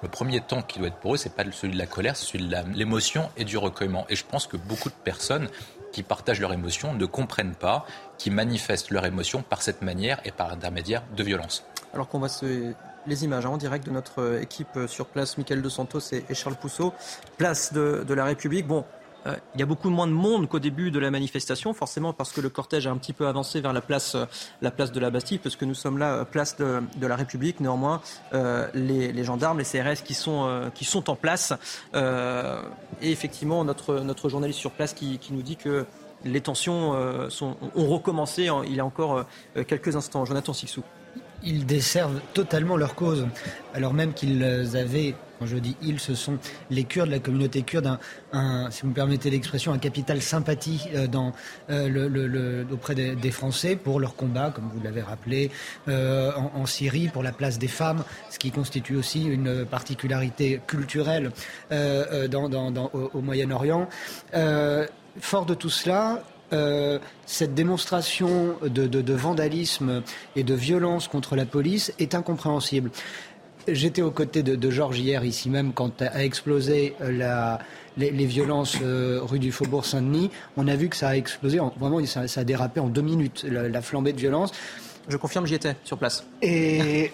le 0.00 0.08
premier 0.08 0.40
temps 0.40 0.62
qui 0.62 0.78
doit 0.78 0.88
être 0.88 0.96
pour 0.96 1.14
eux, 1.14 1.16
c'est 1.16 1.34
pas 1.34 1.44
celui 1.50 1.74
de 1.74 1.78
la 1.78 1.86
colère, 1.86 2.16
c'est 2.16 2.26
celui 2.26 2.46
de 2.46 2.56
l'émotion 2.74 3.30
et 3.36 3.44
du 3.44 3.56
recueillement. 3.56 4.06
Et 4.08 4.16
je 4.16 4.24
pense 4.24 4.46
que 4.46 4.56
beaucoup 4.56 4.88
de 4.88 4.94
personnes 4.94 5.48
qui 5.92 6.02
partagent 6.02 6.40
leurs 6.40 6.52
émotions 6.52 6.94
ne 6.94 7.04
comprennent 7.04 7.54
pas, 7.54 7.84
qui 8.18 8.30
manifestent 8.30 8.90
leurs 8.90 9.04
émotions 9.04 9.42
par 9.42 9.62
cette 9.62 9.82
manière 9.82 10.20
et 10.24 10.30
par 10.30 10.50
intermédiaire 10.52 11.02
de 11.14 11.22
violence. 11.22 11.64
Alors 11.92 12.08
qu'on 12.08 12.18
voit 12.18 12.28
les 13.06 13.24
images 13.24 13.44
hein, 13.44 13.50
en 13.50 13.56
direct 13.58 13.84
de 13.84 13.90
notre 13.90 14.40
équipe 14.40 14.78
sur 14.86 15.06
place, 15.06 15.36
Michael 15.36 15.60
De 15.60 15.68
Santos 15.68 16.00
et, 16.12 16.34
Charles 16.34 16.56
Pousseau, 16.56 16.94
place 17.36 17.72
de, 17.72 18.04
de 18.06 18.14
la 18.14 18.24
République. 18.24 18.66
Bon, 18.66 18.84
euh, 19.26 19.36
il 19.54 19.60
y 19.60 19.62
a 19.62 19.66
beaucoup 19.66 19.90
moins 19.90 20.06
de 20.06 20.12
monde 20.12 20.48
qu'au 20.48 20.58
début 20.58 20.90
de 20.90 20.98
la 20.98 21.10
manifestation, 21.10 21.72
forcément 21.74 22.12
parce 22.12 22.32
que 22.32 22.40
le 22.40 22.48
cortège 22.48 22.86
a 22.86 22.90
un 22.90 22.96
petit 22.96 23.12
peu 23.12 23.26
avancé 23.26 23.60
vers 23.60 23.72
la 23.72 23.80
place, 23.80 24.14
euh, 24.14 24.24
la 24.60 24.70
place 24.70 24.92
de 24.92 25.00
la 25.00 25.10
Bastille, 25.10 25.38
parce 25.38 25.56
que 25.56 25.64
nous 25.64 25.74
sommes 25.74 25.98
là, 25.98 26.14
euh, 26.14 26.24
place 26.24 26.56
de, 26.56 27.06
la 27.06 27.16
République. 27.16 27.60
Néanmoins, 27.60 28.00
les, 28.74 29.24
gendarmes, 29.24 29.58
les 29.58 29.64
CRS 29.64 30.02
qui 30.04 30.14
sont, 30.14 30.70
qui 30.74 30.84
sont 30.84 31.10
en 31.10 31.16
place. 31.16 31.52
et 31.94 33.10
effectivement, 33.12 33.64
notre, 33.64 34.00
notre 34.00 34.28
journaliste 34.28 34.58
sur 34.58 34.70
place 34.70 34.94
qui, 34.94 35.18
nous 35.30 35.42
dit 35.42 35.56
que 35.56 35.84
les 36.24 36.40
tensions 36.40 36.92
ont 36.92 37.86
recommencé 37.88 38.48
il 38.66 38.74
y 38.74 38.80
a 38.80 38.84
encore 38.84 39.24
quelques 39.66 39.96
instants. 39.96 40.24
Jonathan 40.24 40.52
Sixou 40.52 40.82
ils 41.44 41.66
desservent 41.66 42.20
totalement 42.34 42.76
leur 42.76 42.94
cause, 42.94 43.26
alors 43.74 43.94
même 43.94 44.14
qu'ils 44.14 44.44
avaient, 44.76 45.14
quand 45.42 45.48
je 45.48 45.56
dis 45.56 45.74
ils, 45.82 45.98
ce 45.98 46.14
sont 46.14 46.38
les 46.70 46.84
Kurdes, 46.84 47.10
la 47.10 47.18
communauté 47.18 47.62
kurde, 47.62 47.98
si 48.70 48.82
vous 48.82 48.88
me 48.88 48.94
permettez 48.94 49.28
l'expression, 49.28 49.72
un 49.72 49.78
capital 49.78 50.22
sympathie 50.22 50.88
euh, 50.94 51.08
euh, 51.70 52.64
auprès 52.70 52.94
des, 52.94 53.30
Français 53.32 53.74
pour 53.74 53.98
leur 53.98 54.14
combat, 54.14 54.52
comme 54.54 54.70
vous 54.72 54.80
l'avez 54.84 55.02
rappelé, 55.02 55.50
euh, 55.88 56.30
en, 56.54 56.64
Syrie, 56.66 57.08
pour 57.08 57.24
la 57.24 57.32
place 57.32 57.58
des 57.58 57.66
femmes, 57.66 58.04
ce 58.30 58.38
qui 58.38 58.52
constitue 58.52 58.94
aussi 58.94 59.24
une 59.24 59.64
particularité 59.64 60.60
culturelle 60.64 61.32
au, 61.72 63.20
Moyen-Orient. 63.20 63.88
fort 65.20 65.46
de 65.46 65.54
tout 65.54 65.70
cela, 65.70 66.22
cette 67.26 67.54
démonstration 67.54 68.56
de, 68.62 69.14
vandalisme 69.14 70.02
et 70.36 70.44
de 70.44 70.54
violence 70.54 71.08
contre 71.08 71.34
la 71.34 71.46
police 71.46 71.92
est 71.98 72.14
incompréhensible. 72.14 72.90
J'étais 73.68 74.02
aux 74.02 74.10
côtés 74.10 74.42
de, 74.42 74.70
Georges 74.70 74.98
hier, 74.98 75.24
ici 75.24 75.50
même, 75.50 75.72
quand 75.72 76.02
a 76.02 76.24
explosé 76.24 76.94
euh, 77.00 77.56
les, 77.96 78.26
violences 78.26 78.76
euh, 78.82 79.20
rue 79.22 79.38
du 79.38 79.52
Faubourg 79.52 79.84
Saint-Denis. 79.84 80.30
On 80.56 80.68
a 80.68 80.76
vu 80.76 80.88
que 80.88 80.96
ça 80.96 81.10
a 81.10 81.16
explosé, 81.16 81.60
vraiment, 81.78 82.04
ça, 82.06 82.22
a 82.34 82.44
dérapé 82.44 82.80
en 82.80 82.88
deux 82.88 83.02
minutes, 83.02 83.44
la, 83.48 83.82
flambée 83.82 84.12
de 84.12 84.18
violence. 84.18 84.52
Je 85.08 85.16
confirme, 85.16 85.46
j'y 85.46 85.54
étais 85.54 85.76
sur 85.84 85.98
place. 85.98 86.24
Et 86.42 87.10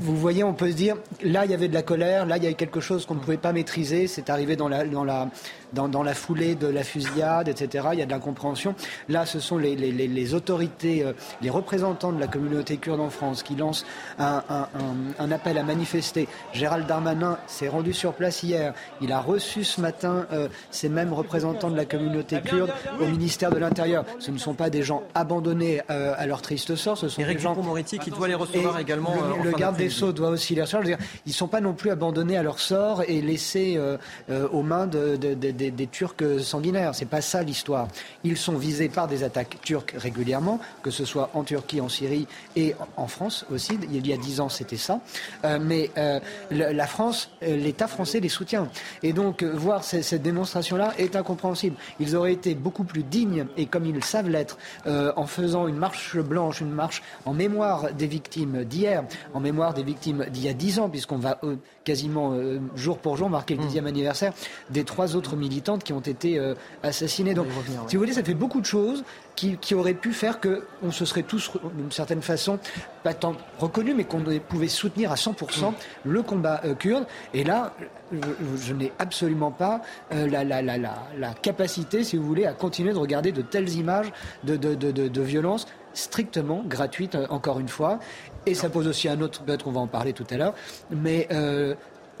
vous 0.00 0.16
voyez, 0.16 0.42
on 0.44 0.54
peut 0.54 0.70
se 0.70 0.76
dire, 0.76 0.96
là, 1.22 1.44
il 1.44 1.50
y 1.50 1.54
avait 1.54 1.68
de 1.68 1.74
la 1.74 1.82
colère, 1.82 2.24
là, 2.24 2.38
il 2.38 2.42
y 2.42 2.46
avait 2.46 2.54
quelque 2.54 2.80
chose 2.80 3.04
qu'on 3.04 3.14
ne 3.14 3.20
pouvait 3.20 3.36
pas 3.36 3.52
maîtriser, 3.52 4.06
c'est 4.06 4.30
arrivé 4.30 4.56
dans 4.56 4.68
la, 4.68 4.84
dans 4.84 5.04
la, 5.04 5.28
dans, 5.72 6.02
la 6.02 6.14
foulée 6.14 6.54
de 6.54 6.66
la 6.66 6.82
fusillade, 6.82 7.48
etc. 7.48 7.88
Il 7.92 7.98
y 7.98 8.02
a 8.02 8.06
de 8.06 8.10
l'incompréhension. 8.10 8.74
Là, 9.08 9.26
ce 9.26 9.40
sont 9.40 9.58
les, 9.58 10.34
autorités, 10.34 11.04
euh, 11.04 11.12
les 11.42 11.50
représentants 11.50 12.12
de 12.12 12.20
la 12.20 12.26
communauté 12.26 12.76
kurde 12.76 13.00
en 13.00 13.10
France 13.10 13.42
qui 13.42 13.56
lancent 13.56 13.84
un, 14.18 15.30
appel 15.30 15.58
à 15.58 15.62
manifester. 15.62 16.28
Gérald 16.52 16.86
Darmanin 16.86 17.38
s'est 17.46 17.68
rendu 17.68 17.92
sur 17.92 18.14
place 18.14 18.42
hier. 18.42 18.74
Il 19.00 19.12
a 19.12 19.20
reçu 19.20 19.64
ce 19.64 19.80
matin 19.80 20.26
euh, 20.32 20.48
ces 20.70 20.88
mêmes 20.88 21.12
représentants 21.12 21.70
de 21.70 21.76
la 21.76 21.84
communauté 21.84 22.40
kurde 22.40 22.72
au 23.00 23.06
ministère 23.06 23.50
de 23.50 23.58
l'Intérieur. 23.58 24.04
Ce 24.18 24.30
ne 24.30 24.38
sont 24.38 24.54
pas 24.54 24.70
des 24.70 24.82
gens 24.82 25.02
abandonnés 25.14 25.82
euh, 25.90 26.14
à 26.16 26.26
leur 26.26 26.42
triste 26.42 26.74
sort. 26.76 26.98
Ce 26.98 27.08
sont 27.08 27.22
des 27.22 27.38
gens. 27.38 27.50
Moretti 27.60 27.98
qui 27.98 28.10
doit 28.10 28.28
les 28.28 28.34
recevoir 28.34 28.78
également. 28.78 29.14
Le, 29.44 29.52
garde 29.52 29.76
des 29.76 29.90
Sceaux 29.90 30.12
doit 30.12 30.30
aussi 30.30 30.54
les 30.54 30.62
recevoir. 30.62 30.86
Ils 30.86 30.96
ne 31.26 31.32
sont 31.32 31.48
pas 31.48 31.60
non 31.60 31.74
plus 31.74 31.90
abandonnés 31.90 32.36
à 32.36 32.42
leur 32.42 32.58
sort 32.58 33.02
et 33.06 33.20
laissés 33.20 33.78
aux 34.28 34.62
mains 34.62 34.86
de 34.86 35.16
des, 35.68 35.86
Turcs 35.86 36.40
sanguinaires. 36.40 36.94
C'est 36.94 37.04
pas 37.04 37.20
ça 37.20 37.42
l'histoire. 37.42 37.88
Ils 38.24 38.36
sont 38.36 38.56
visés 38.56 38.88
par 38.88 39.08
des 39.08 39.22
attaques 39.22 39.58
turques 39.62 39.94
régulièrement, 39.96 40.60
que 40.82 40.90
ce 40.90 41.04
soit 41.04 41.30
en 41.34 41.42
Turquie, 41.42 41.80
en 41.80 41.88
Syrie 41.88 42.26
et 42.56 42.74
en 42.96 43.06
France 43.06 43.44
aussi. 43.52 43.78
Il 43.92 44.06
y 44.06 44.12
a 44.12 44.16
dix 44.16 44.40
ans, 44.40 44.48
c'était 44.48 44.76
ça. 44.76 45.00
Euh, 45.44 45.58
mais 45.60 45.90
euh, 45.98 46.20
la 46.50 46.86
France, 46.86 47.30
euh, 47.42 47.56
l'État 47.56 47.88
français 47.88 48.20
les 48.20 48.28
soutient. 48.28 48.68
Et 49.02 49.12
donc, 49.12 49.42
voir 49.42 49.84
cette 49.84 50.22
démonstration-là 50.22 50.94
est 50.98 51.16
incompréhensible. 51.16 51.76
Ils 51.98 52.16
auraient 52.16 52.32
été 52.32 52.54
beaucoup 52.54 52.84
plus 52.84 53.02
dignes, 53.02 53.46
et 53.56 53.66
comme 53.66 53.86
ils 53.86 54.02
savent 54.04 54.28
l'être, 54.28 54.58
en 54.86 55.26
faisant 55.26 55.68
une 55.68 55.76
marche 55.76 56.16
blanche, 56.16 56.60
une 56.60 56.70
marche 56.70 57.02
en 57.24 57.34
mémoire 57.34 57.92
des 57.92 58.06
victimes 58.06 58.64
d'hier, 58.64 59.04
en 59.34 59.40
mémoire 59.40 59.74
des 59.74 59.82
victimes 59.82 60.26
d'il 60.30 60.44
y 60.44 60.48
a 60.48 60.52
dix 60.52 60.78
ans, 60.78 60.88
puisqu'on 60.88 61.18
va 61.18 61.40
quasiment 61.90 62.36
jour 62.76 62.98
pour 62.98 63.16
jour 63.16 63.28
marquer 63.28 63.56
le 63.56 63.62
dixième 63.64 63.86
anniversaire 63.86 64.32
des 64.70 64.84
trois 64.84 65.16
autres 65.16 65.34
militantes 65.34 65.82
qui 65.82 65.92
ont 65.92 66.00
été 66.00 66.38
euh, 66.38 66.54
assassinées. 66.84 67.34
Donc, 67.34 67.46
si 67.88 67.96
vous 67.96 68.02
voulez, 68.02 68.12
ça 68.12 68.22
fait 68.22 68.34
beaucoup 68.34 68.60
de 68.60 68.66
choses 68.66 69.02
qui, 69.34 69.74
auraient 69.74 69.94
pu 69.94 70.12
faire 70.12 70.38
qu'on 70.38 70.92
se 70.92 71.04
serait 71.06 71.22
tous, 71.22 71.50
d'une 71.74 71.90
certaine 71.90 72.20
façon, 72.20 72.58
pas 73.02 73.14
tant 73.14 73.34
reconnus, 73.58 73.94
mais 73.96 74.04
qu'on 74.04 74.22
pouvait 74.46 74.68
soutenir 74.68 75.10
à 75.10 75.14
100% 75.14 75.72
le 76.04 76.22
combat 76.22 76.60
euh, 76.64 76.74
kurde. 76.74 77.06
Et 77.32 77.42
là, 77.42 77.72
je, 78.12 78.74
n'ai 78.74 78.92
absolument 78.98 79.50
pas 79.50 79.80
euh, 80.12 80.28
la, 80.28 80.44
la, 80.44 80.60
la, 80.60 80.76
la, 80.76 81.34
capacité, 81.40 82.04
si 82.04 82.18
vous 82.18 82.24
voulez, 82.24 82.44
à 82.44 82.52
continuer 82.52 82.92
de 82.92 82.98
regarder 82.98 83.32
de 83.32 83.40
telles 83.40 83.70
images 83.76 84.12
de, 84.44 84.56
de, 84.56 84.74
de, 84.74 85.08
de 85.08 85.22
violence 85.22 85.66
strictement 85.94 86.62
gratuite, 86.66 87.16
encore 87.30 87.60
une 87.60 87.68
fois. 87.68 87.98
Et 88.46 88.54
ça 88.54 88.70
pose 88.70 88.86
aussi 88.86 89.08
un 89.08 89.20
autre, 89.20 89.42
peut-être 89.42 89.64
qu'on 89.64 89.72
va 89.72 89.80
en 89.80 89.86
parler 89.86 90.12
tout 90.12 90.26
à 90.30 90.36
l'heure, 90.36 90.54
mais 90.90 91.28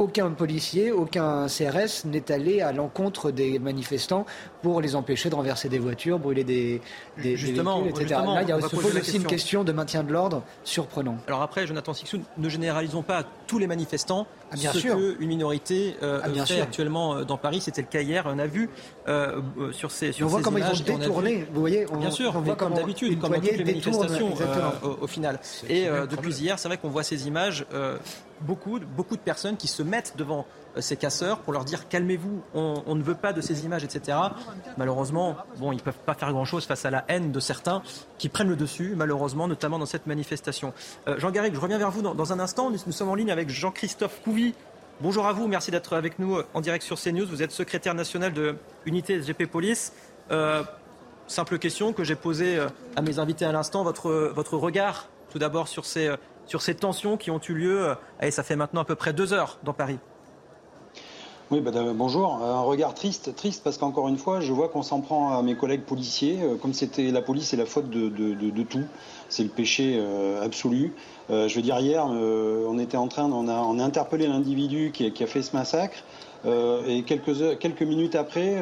aucun 0.00 0.30
policier, 0.30 0.90
aucun 0.90 1.46
CRS 1.46 2.06
n'est 2.06 2.32
allé 2.32 2.62
à 2.62 2.72
l'encontre 2.72 3.30
des 3.30 3.58
manifestants 3.58 4.24
pour 4.62 4.80
les 4.80 4.96
empêcher 4.96 5.28
de 5.28 5.34
renverser 5.34 5.68
des 5.68 5.78
voitures, 5.78 6.18
brûler 6.18 6.42
des, 6.42 6.80
des, 7.22 7.36
justement, 7.36 7.82
véhicules, 7.82 8.04
etc. 8.04 8.22
Là, 8.26 8.42
il 8.42 8.48
y 8.48 8.52
a 8.52 8.56
aussi 8.56 9.16
une 9.16 9.24
question 9.24 9.62
de 9.62 9.72
maintien 9.72 10.02
de 10.02 10.10
l'ordre 10.10 10.42
surprenant. 10.64 11.18
Alors 11.26 11.42
après, 11.42 11.66
Jonathan 11.66 11.92
Sixou, 11.92 12.20
ne 12.38 12.48
généralisons 12.48 13.02
pas 13.02 13.24
tous 13.46 13.58
les 13.58 13.66
manifestants. 13.66 14.26
Ah, 14.50 14.56
bien 14.56 14.72
ce 14.72 14.78
sûr. 14.80 14.96
qu'une 14.96 15.28
minorité 15.28 15.96
euh, 16.02 16.20
ah, 16.22 16.44
fait 16.44 16.60
actuellement 16.60 17.14
euh, 17.14 17.24
dans 17.24 17.36
Paris, 17.36 17.60
c'était 17.60 17.82
le 17.82 17.86
cas 17.86 18.00
hier. 18.00 18.24
On 18.26 18.38
a 18.38 18.46
vu 18.46 18.68
euh, 19.08 19.40
euh 19.58 19.72
sur 19.72 19.90
ces 19.90 20.12
sur 20.12 20.26
On 20.26 20.30
voit 20.30 20.42
comment 20.42 20.58
ils 20.58 20.64
vont 20.64 20.98
détourner. 20.98 21.46
Vous 21.52 21.60
voyez, 21.60 21.86
on, 21.90 21.96
bien 21.96 22.10
sûr, 22.10 22.32
on 22.34 22.40
voit 22.40 22.56
comme 22.56 22.74
d'habitude, 22.74 23.18
comme 23.20 23.32
dans 23.32 23.40
toutes 23.40 23.56
les 23.56 23.64
manifestations 23.64 24.34
au, 25.00 25.06
final. 25.06 25.38
Et 25.68 25.86
depuis 26.10 26.34
hier, 26.34 26.58
c'est 26.58 26.68
vrai 26.68 26.78
qu'on 26.78 26.88
voit 26.88 27.02
ces 27.02 27.26
images 27.26 27.64
beaucoup, 28.40 28.78
beaucoup 28.96 29.16
de 29.16 29.20
personnes 29.20 29.56
qui 29.56 29.68
se 29.68 29.82
mettent 29.82 30.14
devant 30.16 30.40
euh, 30.40 30.42
ces 30.78 30.96
casseurs 30.96 31.38
pour 31.38 31.52
leur 31.52 31.64
dire 31.64 31.88
calmez-vous, 31.88 32.42
on, 32.54 32.94
ne 32.94 33.02
veut 33.02 33.14
pas 33.14 33.32
de 33.32 33.40
ces 33.40 33.64
images, 33.64 33.84
etc. 33.84 34.18
Malheureusement, 34.76 35.36
bon, 35.58 35.72
ils 35.72 35.76
ne 35.76 35.80
peuvent 35.80 35.94
pas 36.06 36.14
faire 36.14 36.32
grand-chose 36.32 36.66
face 36.66 36.84
à 36.84 36.90
la 36.90 37.04
haine 37.08 37.32
de 37.32 37.40
certains 37.40 37.82
qui 38.18 38.28
prennent 38.28 38.48
le 38.48 38.56
dessus, 38.56 38.94
malheureusement, 38.96 39.48
notamment 39.48 39.78
dans 39.78 39.86
cette 39.86 40.06
manifestation. 40.06 40.72
Euh, 41.08 41.18
Jean 41.18 41.30
Garrigue, 41.30 41.54
je 41.54 41.60
reviens 41.60 41.78
vers 41.78 41.90
vous 41.90 42.02
dans, 42.02 42.32
un 42.32 42.40
instant. 42.40 42.70
Nous, 42.70 42.92
sommes 42.92 43.08
en 43.08 43.14
ligne 43.14 43.30
avec 43.30 43.48
Jean-Christophe 43.48 44.20
Couvi. 44.22 44.54
Bonjour 45.00 45.26
à 45.26 45.32
vous, 45.32 45.48
merci 45.48 45.70
d'être 45.70 45.94
avec 45.94 46.18
nous 46.18 46.36
euh, 46.36 46.46
en 46.54 46.60
direct 46.60 46.84
sur 46.84 47.00
CNews. 47.00 47.26
Vous 47.26 47.42
êtes 47.42 47.52
secrétaire 47.52 47.94
national 47.94 48.32
de 48.32 48.56
Unité 48.86 49.20
SGP 49.20 49.46
Police. 49.46 49.92
simple 51.26 51.58
question 51.58 51.92
que 51.92 52.04
j'ai 52.04 52.16
posée 52.16 52.58
à 52.96 53.02
mes 53.02 53.18
invités 53.18 53.44
à 53.44 53.52
l'instant. 53.52 53.82
Votre, 53.82 54.56
regard, 54.56 55.08
tout 55.30 55.38
d'abord, 55.38 55.68
sur 55.68 55.84
ces 55.84 56.10
sur 56.50 56.62
ces 56.62 56.74
tensions 56.74 57.16
qui 57.16 57.30
ont 57.30 57.40
eu 57.48 57.54
lieu, 57.54 57.90
euh, 57.90 57.94
et 58.20 58.32
ça 58.32 58.42
fait 58.42 58.56
maintenant 58.56 58.80
à 58.80 58.84
peu 58.84 58.96
près 58.96 59.12
deux 59.12 59.32
heures 59.32 59.60
dans 59.62 59.72
Paris. 59.72 60.00
Oui, 61.52 61.60
bah, 61.60 61.72
bonjour. 61.96 62.34
Un 62.44 62.60
regard 62.60 62.94
triste, 62.94 63.34
triste 63.34 63.64
parce 63.64 63.76
qu'encore 63.76 64.06
une 64.06 64.18
fois, 64.18 64.38
je 64.38 64.52
vois 64.52 64.68
qu'on 64.68 64.84
s'en 64.84 65.00
prend 65.00 65.36
à 65.36 65.42
mes 65.42 65.56
collègues 65.56 65.82
policiers, 65.82 66.38
euh, 66.42 66.54
comme 66.54 66.72
c'était 66.72 67.10
la 67.10 67.22
police 67.22 67.52
et 67.52 67.56
la 67.56 67.66
faute 67.66 67.90
de, 67.90 68.62
tout. 68.62 68.84
C'est 69.28 69.42
le 69.42 69.48
péché 69.48 69.96
euh, 69.98 70.44
absolu. 70.44 70.94
je 71.28 71.52
veux 71.52 71.62
dire, 71.62 71.80
hier, 71.80 72.06
on 72.06 72.78
était 72.78 72.96
en 72.96 73.08
train, 73.08 73.24
on 73.24 73.48
a, 73.48 73.84
interpellé 73.84 74.28
l'individu 74.28 74.92
qui, 74.92 75.04
a 75.04 75.26
fait 75.26 75.42
ce 75.42 75.56
massacre. 75.56 76.04
Et 76.44 77.02
quelques, 77.02 77.58
quelques 77.58 77.82
minutes 77.82 78.14
après, 78.14 78.56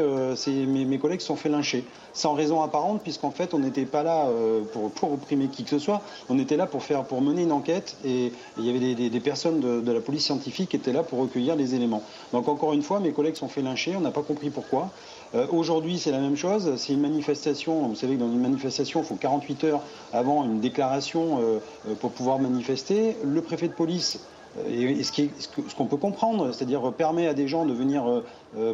mes, 0.47 0.85
mes, 0.85 0.99
collègues 0.99 1.21
sont 1.21 1.37
fait 1.37 1.49
lyncher. 1.49 1.85
Sans 2.13 2.35
raison 2.35 2.63
apparente, 2.63 3.03
puisqu'en 3.03 3.31
fait, 3.31 3.55
on 3.55 3.61
n'était 3.61 3.85
pas 3.85 4.03
là 4.03 4.27
pour, 4.73 4.91
pour 4.91 5.13
opprimer 5.13 5.47
qui 5.47 5.63
que 5.63 5.71
ce 5.71 5.79
soit. 5.79 6.03
On 6.29 6.39
était 6.39 6.57
là 6.57 6.67
pour, 6.67 6.83
faire, 6.83 7.05
pour 7.05 7.23
mener 7.23 7.43
une 7.43 7.53
enquête 7.53 7.97
et 8.05 8.33
il 8.59 8.65
y 8.65 8.71
avait 8.71 8.95
des, 8.95 9.21
personnes 9.21 9.61
de, 9.61 9.93
la 9.93 10.01
police 10.01 10.25
scientifique 10.25 10.71
qui 10.71 10.77
étaient 10.77 10.93
là 10.93 11.03
pour 11.03 11.21
recueillir 11.21 11.57
les 11.57 11.75
éléments. 11.75 12.03
Donc 12.33 12.49
encore 12.49 12.73
une 12.73 12.83
fois, 12.83 13.01
mes 13.01 13.13
collègues 13.13 13.37
sont 13.37 13.49
fait 13.49 13.63
lyncher, 13.63 13.95
on 13.97 14.01
n'a 14.01 14.11
pas 14.11 14.23
compris 14.23 14.51
pourquoi. 14.51 14.91
Euh, 15.35 15.47
aujourd'hui, 15.51 15.99
c'est 15.99 16.11
la 16.11 16.21
même 16.21 16.37
chose. 16.37 16.75
C'est 16.77 16.93
une 16.93 17.01
manifestation. 17.01 17.87
Vous 17.89 17.95
savez 17.95 18.15
que 18.15 18.21
dans 18.21 18.33
une 18.33 18.41
manifestation, 18.41 19.01
il 19.01 19.07
faut 19.07 19.17
48 19.17 19.65
heures 19.65 19.83
avant 20.13 20.45
une 20.45 20.61
déclaration 20.61 21.41
euh, 21.41 21.59
euh, 21.89 21.95
pour 21.95 22.13
pouvoir 22.13 22.39
manifester. 22.39 23.17
Le 23.25 23.43
préfet 23.43 23.69
de 23.69 23.73
police 23.73 24.21
et 24.69 25.03
ce 25.03 25.75
qu'on 25.77 25.87
peut 25.87 25.97
comprendre, 25.97 26.53
c'est-à-dire 26.53 26.93
permet 26.93 27.27
à 27.27 27.35
des 27.35 27.49
gens 27.49 27.65
de 27.65 27.73
venir 27.73 28.23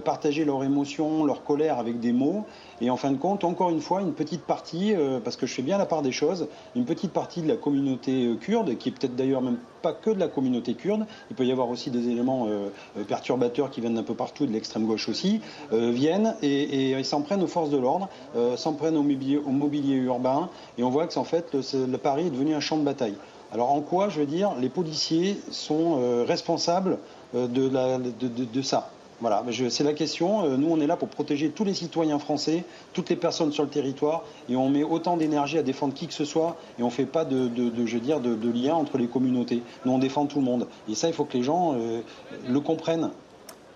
partager 0.04 0.44
leurs 0.44 0.64
émotions, 0.64 1.24
leur 1.24 1.44
colère 1.44 1.78
avec 1.78 2.00
des 2.00 2.12
mots, 2.12 2.44
et 2.80 2.90
en 2.90 2.96
fin 2.96 3.10
de 3.10 3.16
compte, 3.16 3.44
encore 3.44 3.70
une 3.70 3.80
fois, 3.80 4.00
une 4.00 4.12
petite 4.12 4.42
partie, 4.42 4.94
euh, 4.94 5.20
parce 5.20 5.36
que 5.36 5.46
je 5.46 5.54
fais 5.54 5.62
bien 5.62 5.78
la 5.78 5.86
part 5.86 6.02
des 6.02 6.12
choses, 6.12 6.48
une 6.74 6.84
petite 6.84 7.12
partie 7.12 7.40
de 7.40 7.48
la 7.48 7.56
communauté 7.56 8.26
euh, 8.26 8.34
kurde, 8.34 8.76
qui 8.76 8.88
est 8.88 8.92
peut-être 8.92 9.14
d'ailleurs 9.14 9.42
même 9.42 9.58
pas 9.82 9.92
que 9.92 10.10
de 10.10 10.18
la 10.18 10.28
communauté 10.28 10.74
kurde, 10.74 11.06
il 11.30 11.36
peut 11.36 11.44
y 11.44 11.52
avoir 11.52 11.68
aussi 11.68 11.90
des 11.90 12.08
éléments 12.08 12.46
euh, 12.48 12.68
perturbateurs 13.06 13.70
qui 13.70 13.80
viennent 13.80 13.94
d'un 13.94 14.02
peu 14.02 14.14
partout, 14.14 14.46
de 14.46 14.52
l'extrême 14.52 14.86
gauche 14.86 15.08
aussi, 15.08 15.40
viennent 15.70 16.34
et, 16.42 17.02
s'en 17.04 17.20
prennent 17.20 17.42
aux 17.42 17.48
forces 17.48 17.68
de 17.68 17.76
l'ordre, 17.76 18.08
s'en 18.56 18.72
prennent 18.72 18.96
au 18.96 19.02
mobilier, 19.02 19.96
urbain, 19.96 20.48
et 20.78 20.82
on 20.82 20.88
voit 20.88 21.06
que 21.06 21.18
en 21.18 21.24
fait, 21.24 21.54
le, 21.54 21.98
Paris 21.98 22.28
est 22.28 22.30
devenu 22.30 22.54
un 22.54 22.60
champ 22.60 22.78
de 22.78 22.82
bataille. 22.82 23.16
Alors 23.54 23.72
en 23.72 23.80
quoi, 23.80 24.08
je 24.08 24.20
veux 24.20 24.26
dire, 24.26 24.52
les 24.60 24.68
policiers 24.68 25.40
sont 25.50 26.24
responsables 26.26 26.98
de, 27.32 27.68
la, 27.68 27.98
de 27.98 28.62
ça? 28.62 28.90
Voilà, 29.20 29.42
c'est 29.70 29.84
la 29.84 29.92
question. 29.92 30.44
Euh, 30.44 30.56
nous, 30.56 30.68
on 30.70 30.80
est 30.80 30.86
là 30.86 30.96
pour 30.96 31.08
protéger 31.08 31.50
tous 31.50 31.64
les 31.64 31.74
citoyens 31.74 32.18
français, 32.18 32.64
toutes 32.92 33.08
les 33.10 33.16
personnes 33.16 33.52
sur 33.52 33.62
le 33.62 33.68
territoire, 33.68 34.24
et 34.48 34.56
on 34.56 34.68
met 34.68 34.82
autant 34.82 35.16
d'énergie 35.16 35.56
à 35.56 35.62
défendre 35.62 35.94
qui 35.94 36.06
que 36.06 36.12
ce 36.12 36.24
soit, 36.24 36.56
et 36.78 36.82
on 36.82 36.86
ne 36.86 36.90
fait 36.90 37.06
pas 37.06 37.24
de, 37.24 37.50
je 37.86 37.96
veux 37.96 38.20
de, 38.20 38.50
lien 38.50 38.74
entre 38.74 38.98
les 38.98 39.06
communautés. 39.06 39.62
Nous, 39.84 39.92
on 39.92 39.98
défend 39.98 40.26
tout 40.26 40.38
le 40.40 40.44
monde. 40.44 40.66
Et 40.88 40.94
ça, 40.94 41.08
il 41.08 41.14
faut 41.14 41.24
que 41.24 41.36
les 41.36 41.42
gens 41.42 41.74
euh, 41.74 42.00
le 42.48 42.60
comprennent. 42.60 43.10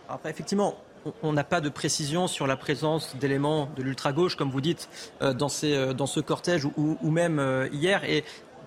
Après, 0.09 0.31
effectivement, 0.31 0.75
on 1.23 1.33
n'a 1.33 1.45
pas 1.45 1.61
de 1.61 1.69
précision 1.69 2.27
sur 2.27 2.47
la 2.47 2.57
présence 2.57 3.17
d'éléments 3.17 3.69
de 3.77 3.83
l'ultra-gauche, 3.83 4.35
comme 4.35 4.51
vous 4.51 4.61
dites, 4.61 4.89
euh, 5.23 5.33
dans, 5.33 5.49
ce 5.49 6.21
cortège 6.21 6.67
ou, 6.77 7.11
même 7.11 7.69
hier. 7.73 8.03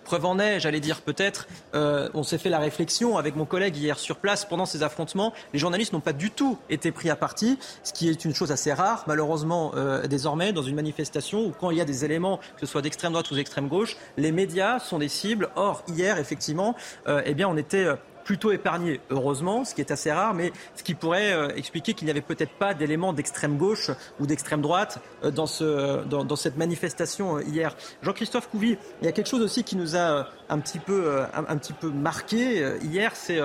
Preuve 0.04 0.26
en 0.26 0.40
est, 0.40 0.60
j'allais 0.60 0.80
dire 0.80 1.02
peut-être, 1.02 1.48
euh, 1.76 2.10
on 2.14 2.24
s'est 2.24 2.38
fait 2.38 2.50
la 2.50 2.60
réflexion 2.60 3.18
avec 3.18 3.36
mon 3.36 3.46
collègue 3.46 3.78
hier 3.78 4.00
sur 4.00 4.18
place 4.18 4.46
pendant 4.46 4.66
ces 4.66 4.84
affrontements. 4.84 5.34
Les 5.54 5.60
journalistes 5.60 5.94
n'ont 5.94 6.00
pas 6.00 6.14
du 6.14 6.32
tout 6.32 6.58
été 6.70 6.92
pris 6.92 7.10
à 7.10 7.16
partie, 7.16 7.60
ce 7.84 7.94
qui 7.94 8.10
est 8.10 8.26
une 8.26 8.34
chose 8.34 8.52
assez 8.52 8.74
rare, 8.74 9.04
malheureusement, 9.08 9.72
euh, 9.76 10.08
désormais, 10.08 10.54
dans 10.54 10.64
une 10.64 10.76
manifestation 10.76 11.46
où 11.46 11.54
quand 11.58 11.72
il 11.72 11.78
y 11.78 11.82
a 11.82 11.86
des 11.86 12.04
éléments, 12.04 12.38
que 12.38 12.62
ce 12.62 12.66
soit 12.66 12.82
d'extrême 12.82 13.12
droite 13.12 13.30
ou 13.32 13.36
d'extrême 13.36 13.68
gauche, 13.68 13.96
les 14.18 14.32
médias 14.32 14.80
sont 14.80 15.00
des 15.00 15.10
cibles. 15.10 15.50
Or, 15.56 15.84
hier, 15.88 16.18
effectivement, 16.18 16.76
euh, 17.08 17.22
eh 17.26 17.34
bien, 17.34 17.48
on 17.48 17.58
était 17.58 17.88
plutôt 18.24 18.52
épargné, 18.52 19.02
heureusement, 19.10 19.66
ce 19.66 19.76
qui 19.76 19.82
est 19.82 19.92
assez 19.92 20.12
rare, 20.12 20.34
mais 20.34 20.52
ce 20.76 20.84
qui 20.84 20.94
pourrait 20.94 21.34
euh, 21.34 21.50
expliquer 21.56 21.94
qu'il 21.94 22.06
n'y 22.06 22.12
avait 22.12 22.22
peut-être 22.22 22.54
pas 22.54 22.74
d'éléments 22.74 23.14
d'extrême 23.14 23.58
gauche 23.58 23.92
ou 24.20 24.26
d'extrême 24.26 24.62
droite 24.62 25.00
euh, 25.24 25.32
dans, 25.32 25.48
ce, 25.48 26.04
dans, 26.06 26.36
cette 26.36 26.58
manifestation 26.58 27.38
euh, 27.38 27.44
hier. 27.44 27.76
Jean-Christophe 28.02 28.50
Couvi, 28.50 28.78
il 29.02 29.06
y 29.06 29.08
a 29.08 29.12
quelque 29.12 29.30
chose 29.30 29.42
aussi 29.42 29.64
qui 29.64 29.76
nous 29.76 29.96
a 29.96 30.28
un 30.50 30.60
petit 30.60 30.80
peu, 30.80 31.22
un, 31.34 31.58
petit 31.58 31.74
peu 31.74 31.90
marqué 31.90 32.76
hier, 32.84 33.16
c'est 33.16 33.40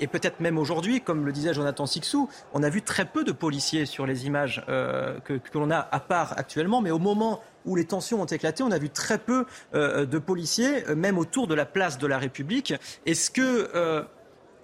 et 0.00 0.06
peut-être 0.06 0.40
même 0.40 0.58
aujourd'hui, 0.58 1.00
comme 1.00 1.26
le 1.26 1.32
disait 1.32 1.54
Jonathan 1.54 1.86
Sixou, 1.86 2.28
on 2.52 2.62
a 2.62 2.68
vu 2.68 2.82
très 2.82 3.04
peu 3.04 3.24
de 3.24 3.32
policiers 3.32 3.86
sur 3.86 4.06
les 4.06 4.26
images 4.26 4.64
que, 4.66 5.38
que 5.38 5.58
l'on 5.58 5.70
a 5.70 5.88
à 5.90 6.00
part 6.00 6.34
actuellement, 6.36 6.80
mais 6.80 6.90
au 6.90 6.98
moment 6.98 7.40
où 7.64 7.76
les 7.76 7.84
tensions 7.84 8.20
ont 8.20 8.26
éclaté, 8.26 8.62
on 8.62 8.70
a 8.70 8.78
vu 8.78 8.90
très 8.90 9.18
peu 9.18 9.46
euh, 9.74 10.06
de 10.06 10.18
policiers, 10.18 10.88
euh, 10.88 10.94
même 10.94 11.18
autour 11.18 11.46
de 11.46 11.54
la 11.54 11.66
place 11.66 11.98
de 11.98 12.06
la 12.06 12.18
République. 12.18 12.74
Est-ce 13.06 13.30
que 13.30 13.70
euh, 13.74 14.02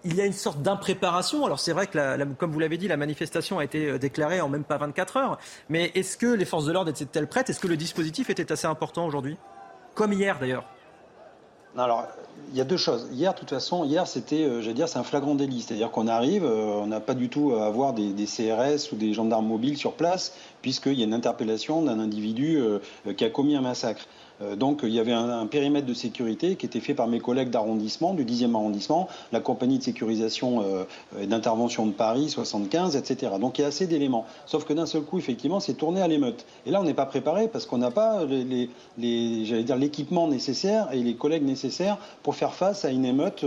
il 0.05 0.15
y 0.15 0.21
a 0.21 0.27
une 0.27 0.33
sorte 0.33 0.63
d'impréparation? 0.63 1.45
Alors 1.45 1.61
c'est 1.61 1.73
vrai 1.73 1.87
que, 1.87 2.25
comme 2.35 2.53
vous 2.53 2.61
l'avez 2.61 2.79
dit, 2.79 2.89
la 2.89 2.97
manifestation 2.97 3.59
a 3.59 3.65
été 3.65 3.99
déclarée 3.99 4.41
en 4.41 4.49
même 4.49 4.65
pas 4.65 4.79
24 4.79 5.17
heures. 5.17 5.39
Mais 5.69 5.91
est-ce 5.95 6.17
que 6.17 6.27
les 6.27 6.45
forces 6.45 6.67
de 6.67 6.73
l'ordre 6.73 6.91
étaient-elles 6.91 7.29
prêtes? 7.29 7.51
Est-ce 7.51 7.61
que 7.61 7.69
le 7.69 7.77
dispositif 7.77 8.31
était 8.31 8.51
assez 8.53 8.67
important 8.67 9.07
aujourd'hui? 9.07 9.37
Comme 9.95 10.13
hier 10.13 10.39
d'ailleurs. 10.39 10.65
Alors, 11.77 12.07
il 12.51 12.57
y 12.57 12.61
a 12.61 12.65
deux 12.65 12.77
choses. 12.77 13.09
Hier, 13.13 13.35
de 13.35 13.39
toute 13.39 13.51
façon, 13.51 13.85
hier, 13.85 14.07
c'était, 14.07 14.63
j'allais 14.63 14.75
dire, 14.75 14.89
c'est 14.89 14.99
un 14.99 15.05
flagrant 15.05 15.35
délit. 15.35 15.63
C'est-à-dire 15.63 15.91
qu'on 15.91 16.09
arrive, 16.09 16.45
on 16.45 16.87
n'a 16.87 17.01
pas 17.01 17.15
du 17.15 17.29
tout 17.29 17.55
à 17.55 17.67
avoir 17.67 17.93
des, 17.93 18.13
des, 18.13 18.25
CRS 18.25 18.93
ou 18.93 18.97
des 18.97 19.13
gendarmes 19.13 19.47
mobiles 19.47 19.77
sur 19.77 19.93
place 19.93 20.33
puisqu'il 20.63 20.95
y 20.95 21.03
a 21.03 21.05
une 21.05 21.15
interpellation 21.15 21.83
d'un 21.83 21.99
individu 22.01 22.59
euh, 22.59 22.79
qui 23.17 23.25
a 23.25 23.31
commis 23.31 23.57
un 23.57 23.61
massacre. 23.61 24.07
Euh, 24.43 24.57
donc 24.57 24.81
il 24.83 24.91
y 24.91 25.01
avait 25.01 25.13
un, 25.13 25.47
périmètre 25.47 25.87
de 25.87 25.95
sécurité 25.95 26.57
qui 26.57 26.67
était 26.67 26.81
fait 26.81 26.95
par 26.95 27.07
mes 27.09 27.21
collègues 27.21 27.51
d'arrondissement, 27.51 28.15
du 28.15 28.25
10e 28.25 28.55
arrondissement, 28.55 29.09
la 29.33 29.41
compagnie 29.41 29.79
de 29.79 29.83
sécurisation 29.83 30.63
euh, 30.63 30.85
et 31.21 31.27
d'intervention 31.27 31.87
de 31.87 31.93
Paris 31.93 32.29
75, 32.29 32.97
etc. 32.97 33.33
Donc 33.41 33.59
il 33.59 33.63
y 33.63 33.65
a 33.65 33.69
assez 33.69 33.87
d'éléments. 33.87 34.27
Sauf 34.47 34.65
que 34.65 34.73
d'un 34.73 34.87
seul 34.87 35.03
coup, 35.03 35.19
effectivement, 35.19 35.61
c'est 35.61 35.75
tourné 35.75 36.01
à 36.01 36.09
l'émeute. 36.09 36.45
Et 36.67 36.71
là, 36.71 36.81
on 36.81 36.85
n'est 36.85 36.95
pas 36.95 37.07
préparé 37.07 37.49
parce 37.49 37.67
qu'on 37.67 37.79
n'a 37.79 37.91
pas 37.91 38.25
l'équipement 38.99 40.29
nécessaire 40.29 40.89
et 40.93 40.99
les 40.99 41.15
collègues 41.15 41.45
nécessaires 41.45 41.99
pour 42.23 42.35
faire 42.35 42.55
face 42.55 42.85
à 42.85 42.91
une 42.91 43.05
émeute 43.05 43.45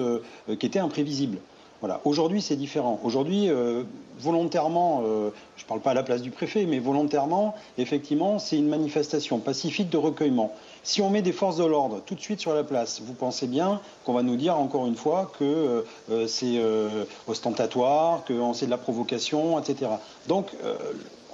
qui 0.59 0.65
était 0.65 0.79
imprévisible. 0.79 1.37
Voilà. 1.81 1.99
Aujourd'hui, 2.05 2.43
c'est 2.43 2.55
différent. 2.55 2.99
Aujourd'hui, 3.03 3.49
euh, 3.49 3.83
volontairement, 4.19 5.01
euh, 5.03 5.31
je 5.57 5.63
ne 5.63 5.67
parle 5.67 5.79
pas 5.79 5.91
à 5.91 5.93
la 5.95 6.03
place 6.03 6.21
du 6.21 6.29
préfet, 6.29 6.65
mais 6.65 6.77
volontairement, 6.77 7.55
effectivement, 7.79 8.37
c'est 8.37 8.57
une 8.57 8.69
manifestation 8.69 9.39
pacifique 9.39 9.89
de 9.89 9.97
recueillement. 9.97 10.53
Si 10.83 11.01
on 11.01 11.09
met 11.09 11.23
des 11.23 11.31
forces 11.31 11.57
de 11.57 11.65
l'ordre 11.65 11.99
tout 12.05 12.13
de 12.13 12.19
suite 12.19 12.39
sur 12.39 12.53
la 12.53 12.63
place, 12.63 13.01
vous 13.03 13.13
pensez 13.13 13.47
bien 13.47 13.81
qu'on 14.05 14.13
va 14.13 14.21
nous 14.21 14.35
dire 14.35 14.57
encore 14.57 14.85
une 14.85 14.95
fois 14.95 15.31
que 15.39 15.83
euh, 16.11 16.27
c'est 16.27 16.61
ostentatoire, 17.27 18.23
que 18.25 18.33
c'est 18.53 18.67
de 18.67 18.71
la 18.71 18.77
provocation, 18.77 19.59
etc. 19.59 19.89
Donc, 20.27 20.51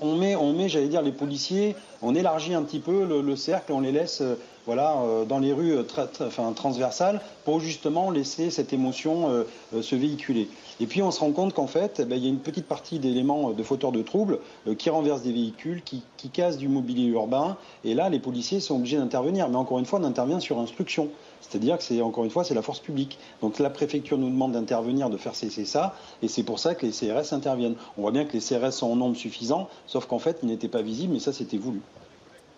on 0.02 0.16
met, 0.16 0.70
j'allais 0.70 0.88
dire, 0.88 1.02
les 1.02 1.12
policiers, 1.12 1.76
on 2.02 2.16
élargit 2.16 2.54
un 2.54 2.64
petit 2.64 2.80
peu 2.80 3.06
le, 3.06 3.36
cercle 3.36 3.72
on 3.72 3.82
les 3.82 3.92
laisse 3.92 4.22
euh, 4.22 4.36
voilà, 4.66 4.98
euh, 4.98 5.26
dans 5.26 5.40
les 5.40 5.54
rues 5.54 5.78
enfin, 6.20 6.52
transversales 6.54 7.22
pour 7.46 7.60
justement 7.60 8.12
laisser 8.12 8.50
cette 8.52 8.74
émotion 8.74 9.30
euh, 9.30 9.82
se 9.82 9.96
véhiculer. 9.96 10.50
Et 10.80 10.86
puis 10.86 11.02
on 11.02 11.12
se 11.12 11.20
rend 11.20 11.32
compte 11.32 11.54
qu'en 11.54 11.68
fait, 11.68 12.00
eh 12.00 12.06
ben, 12.06 12.16
il 12.16 12.24
y 12.24 12.28
a 12.28 12.30
une 12.30 12.40
petite 12.40 12.68
partie 12.68 13.00
d'éléments 13.00 13.52
de 13.52 13.64
fauteurs 13.64 13.92
de 13.92 14.02
troubles 14.02 14.40
qui 14.78 14.90
renversent 14.90 15.24
des 15.24 15.32
véhicules, 15.32 15.82
qui, 15.82 16.04
qui 16.18 16.30
cassent 16.30 16.58
du 16.58 16.68
mobilier 16.68 17.08
urbain, 17.08 17.58
et 17.84 17.94
là 17.94 18.10
les 18.10 18.20
policiers 18.20 18.60
sont 18.60 18.76
obligés 18.76 18.98
d'intervenir. 18.98 19.50
Mais 19.50 19.56
encore 19.56 19.80
une 19.80 19.86
fois, 19.86 20.00
on 20.00 20.04
intervient 20.04 20.40
sur 20.40 20.60
instruction. 20.60 21.10
C'est-à-dire 21.42 21.78
que 21.78 21.84
c'est 21.84 22.02
encore 22.02 22.26
une 22.26 22.30
fois 22.30 22.44
c'est 22.44 22.54
la 22.54 22.62
force 22.62 22.80
publique. 22.80 23.18
Donc 23.42 23.60
la 23.60 23.70
préfecture 23.70 24.18
nous 24.18 24.30
demande 24.30 24.52
d'intervenir, 24.52 25.10
de 25.10 25.18
faire 25.18 25.36
cesser 25.36 25.66
ça, 25.66 25.96
et 26.22 26.28
c'est 26.28 26.44
pour 26.44 26.60
ça 26.60 26.76
que 26.76 26.86
les 26.86 26.92
CRS 26.92 27.34
interviennent. 27.34 27.76
On 27.98 28.02
voit 28.02 28.12
bien 28.12 28.26
que 28.26 28.34
les 28.34 28.40
CRS 28.40 28.72
sont 28.72 28.92
en 28.92 28.96
nombre 28.96 29.16
suffisant, 29.16 29.70
sauf 29.88 30.06
qu'en 30.06 30.20
fait 30.20 30.40
ils 30.44 30.50
n'étaient 30.50 30.68
pas 30.68 30.82
visibles, 30.82 31.14
mais 31.14 31.20
ça 31.20 31.34
c'était 31.34 31.58
voulu. 31.58 31.82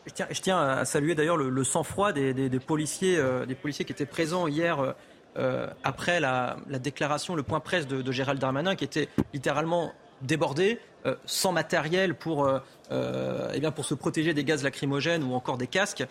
Je 0.05 0.41
tiens, 0.41 0.57
à 0.57 0.85
saluer 0.85 1.13
d'ailleurs 1.13 1.37
le, 1.37 1.63
sang-froid 1.63 2.13
des, 2.13 2.49
policiers, 2.65 3.17
euh, 3.17 3.45
des 3.45 3.53
policiers 3.53 3.85
qui 3.85 3.91
étaient 3.91 4.05
présents 4.05 4.47
hier. 4.47 4.95
Euh, 5.39 5.67
après 5.83 6.19
la, 6.19 6.57
déclaration, 6.67 7.33
le 7.35 7.43
point 7.43 7.59
presse 7.59 7.87
de 7.87 8.11
Gérald 8.11 8.39
Darmanin, 8.39 8.75
qui 8.75 8.83
était 8.83 9.07
littéralement 9.33 9.93
débordé, 10.21 10.79
euh, 11.05 11.15
sans 11.25 11.53
matériel 11.53 12.13
pour, 12.13 12.43
euh, 12.43 12.59
euh, 12.91 13.51
eh 13.53 13.61
bien 13.61 13.71
pour 13.71 13.85
se 13.85 13.93
protéger 13.93 14.33
des 14.33 14.43
gaz 14.43 14.63
lacrymogènes 14.63 15.23
ou 15.23 15.33
encore 15.33 15.57
des 15.57 15.67
casques, 15.67 16.05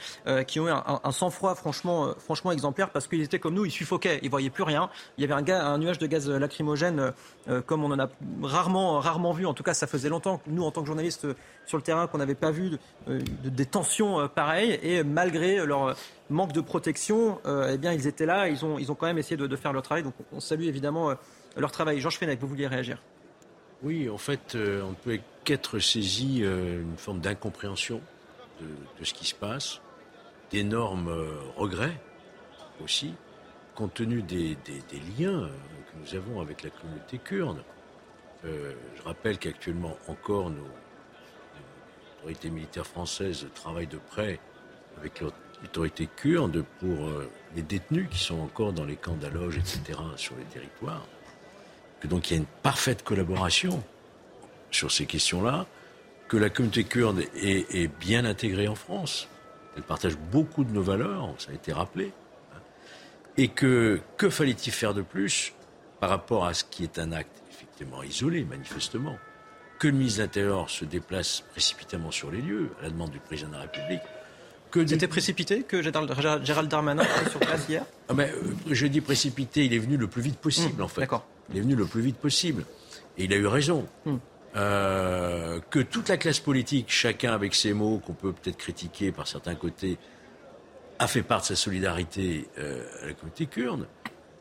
qui 0.46 0.60
ont 0.60 0.68
eu 0.68 0.70
un, 0.70 1.12
sang-froid 1.12 1.54
franchement, 1.54 2.14
franchement 2.18 2.52
exemplaire 2.52 2.90
parce 2.90 3.06
qu'ils 3.06 3.22
étaient 3.22 3.38
comme 3.38 3.54
nous, 3.54 3.66
ils 3.66 3.70
suffoquaient, 3.70 4.20
ils 4.22 4.30
voyaient 4.30 4.48
plus 4.48 4.62
rien. 4.62 4.88
Il 5.18 5.28
y 5.28 5.30
avait 5.30 5.52
un, 5.52 5.78
nuage 5.78 5.98
de 5.98 6.06
gaz 6.06 6.28
lacrymogène 6.30 7.12
comme 7.66 7.84
on 7.84 7.90
en 7.90 7.98
a 7.98 8.08
rarement, 8.42 9.00
rarement 9.00 9.32
vu. 9.32 9.44
En 9.46 9.54
tout 9.54 9.62
cas, 9.62 9.74
ça 9.74 9.86
faisait 9.86 10.08
longtemps, 10.08 10.40
nous 10.46 10.62
en 10.62 10.70
tant 10.70 10.82
que 10.82 10.86
journalistes 10.86 11.26
sur 11.66 11.76
le 11.76 11.82
terrain, 11.82 12.06
qu'on 12.06 12.18
n'avait 12.18 12.34
pas 12.34 12.50
vu 12.50 12.78
des 13.06 13.66
tensions 13.66 14.28
pareilles. 14.28 14.78
Et 14.82 15.02
malgré 15.02 15.66
leur 15.66 15.96
manque 16.30 16.52
de 16.52 16.60
protection, 16.60 17.40
eh 17.46 17.76
bien 17.76 17.92
ils 17.92 18.06
étaient 18.06 18.26
là, 18.26 18.48
ils 18.48 18.64
ont, 18.64 18.78
ils 18.78 18.92
ont 18.92 18.94
quand 18.94 19.06
même 19.06 19.18
essayé 19.18 19.36
de, 19.36 19.46
de 19.46 19.56
faire 19.56 19.72
leur 19.72 19.82
travail. 19.82 20.04
Donc 20.04 20.14
on 20.32 20.40
salue 20.40 20.64
évidemment 20.64 21.12
leur 21.56 21.72
travail. 21.72 22.00
Georges 22.00 22.18
Fenech, 22.18 22.38
vous 22.40 22.48
vouliez 22.48 22.68
réagir 22.68 22.98
oui, 23.82 24.10
en 24.10 24.18
fait, 24.18 24.56
euh, 24.56 24.82
on 24.82 24.94
peut 24.94 25.20
qu'être 25.44 25.78
saisi 25.78 26.40
euh, 26.42 26.82
une 26.82 26.96
forme 26.96 27.20
d'incompréhension 27.20 28.00
de, 28.60 29.04
ce 29.04 29.14
qui 29.14 29.24
se 29.24 29.36
passe, 29.36 29.80
d'énormes 30.50 31.08
euh, 31.08 31.38
regrets 31.56 32.00
aussi, 32.82 33.14
compte 33.76 33.94
tenu 33.94 34.22
des, 34.22 34.56
liens 35.16 35.48
que 35.86 35.96
nous 36.00 36.16
avons 36.16 36.40
avec 36.40 36.64
la 36.64 36.70
communauté 36.70 37.18
kurde. 37.18 37.62
je 38.44 39.02
rappelle 39.04 39.38
qu'actuellement 39.38 39.96
encore 40.08 40.50
nos, 40.50 40.66
autorités 42.18 42.50
militaires 42.50 42.86
françaises 42.86 43.46
travaillent 43.54 43.86
de 43.86 43.98
près 43.98 44.40
avec 44.96 45.20
l'autorité 45.20 46.08
kurde 46.16 46.64
pour 46.80 47.10
les 47.54 47.62
détenus 47.62 48.08
qui 48.10 48.18
sont 48.18 48.40
encore 48.40 48.72
dans 48.72 48.84
les 48.84 48.96
camps 48.96 49.16
d'Aloge, 49.16 49.56
etc., 49.56 49.98
sur 50.16 50.36
les 50.36 50.44
territoires 50.44 51.06
que 52.00 52.06
donc 52.06 52.30
il 52.30 52.34
y 52.34 52.36
a 52.36 52.40
une 52.40 52.46
parfaite 52.62 53.02
collaboration 53.02 53.82
sur 54.70 54.92
ces 54.92 55.06
questions-là, 55.06 55.66
que 56.28 56.36
la 56.36 56.50
communauté 56.50 56.84
kurde 56.84 57.22
est, 57.34 57.88
bien 58.00 58.24
intégrée 58.24 58.68
en 58.68 58.74
France. 58.74 59.28
Elle 59.76 59.82
partage 59.82 60.16
beaucoup 60.16 60.64
de 60.64 60.70
nos 60.70 60.82
valeurs, 60.82 61.34
ça 61.38 61.50
a 61.50 61.54
été 61.54 61.72
rappelé. 61.72 62.12
Et 63.36 63.48
que 63.48 64.00
que 64.16 64.30
fallait-il 64.30 64.72
faire 64.72 64.94
de 64.94 65.02
plus 65.02 65.52
par 66.00 66.10
rapport 66.10 66.44
à 66.44 66.54
ce 66.54 66.64
qui 66.64 66.82
est 66.82 66.98
un 66.98 67.12
acte 67.12 67.42
effectivement 67.50 68.02
isolé, 68.02 68.44
manifestement? 68.44 69.16
Que 69.78 69.86
le 69.86 69.94
ministre 69.94 70.18
de 70.18 70.24
l'Intérieur 70.24 70.68
se 70.68 70.84
déplace 70.84 71.44
précipitamment 71.52 72.10
sur 72.10 72.32
les 72.32 72.42
lieux, 72.42 72.70
à 72.80 72.84
la 72.84 72.90
demande 72.90 73.10
du 73.10 73.20
président 73.20 73.50
de 73.50 73.54
la 73.54 73.60
République? 73.62 74.02
Que 74.72 74.86
C'était 74.86 75.08
précipité 75.08 75.62
que 75.62 75.80
Gérald 75.80 76.68
Darmanin 76.68 77.02
était 77.02 77.30
sur 77.30 77.40
place 77.40 77.66
hier? 77.68 77.84
Ah 78.08 78.14
ben, 78.14 78.28
euh, 78.30 78.52
Je 78.70 78.86
dis 78.86 79.00
précipité, 79.00 79.64
il 79.64 79.72
est 79.72 79.78
venu 79.78 79.96
le 79.96 80.08
plus 80.08 80.20
vite 80.20 80.36
possible, 80.36 80.82
mmh, 80.82 80.84
en 80.84 80.88
fait. 80.88 81.00
D'accord. 81.02 81.24
Il 81.50 81.58
est 81.58 81.60
venu 81.60 81.74
le 81.74 81.86
plus 81.86 82.02
vite 82.02 82.16
possible. 82.16 82.64
Et 83.16 83.24
il 83.24 83.32
a 83.32 83.36
eu 83.36 83.46
raison. 83.46 83.86
Mmh. 84.04 84.16
Euh, 84.56 85.60
que 85.70 85.78
toute 85.78 86.08
la 86.08 86.16
classe 86.16 86.40
politique, 86.40 86.86
chacun 86.88 87.32
avec 87.32 87.54
ses 87.54 87.72
mots, 87.72 88.00
qu'on 88.04 88.14
peut 88.14 88.32
peut-être 88.32 88.56
critiquer 88.56 89.12
par 89.12 89.28
certains 89.28 89.54
côtés, 89.54 89.98
a 90.98 91.06
fait 91.06 91.22
part 91.22 91.42
de 91.42 91.46
sa 91.46 91.56
solidarité 91.56 92.48
euh, 92.58 92.84
à 93.02 93.06
la 93.06 93.12
communauté 93.12 93.46
kurde, 93.46 93.86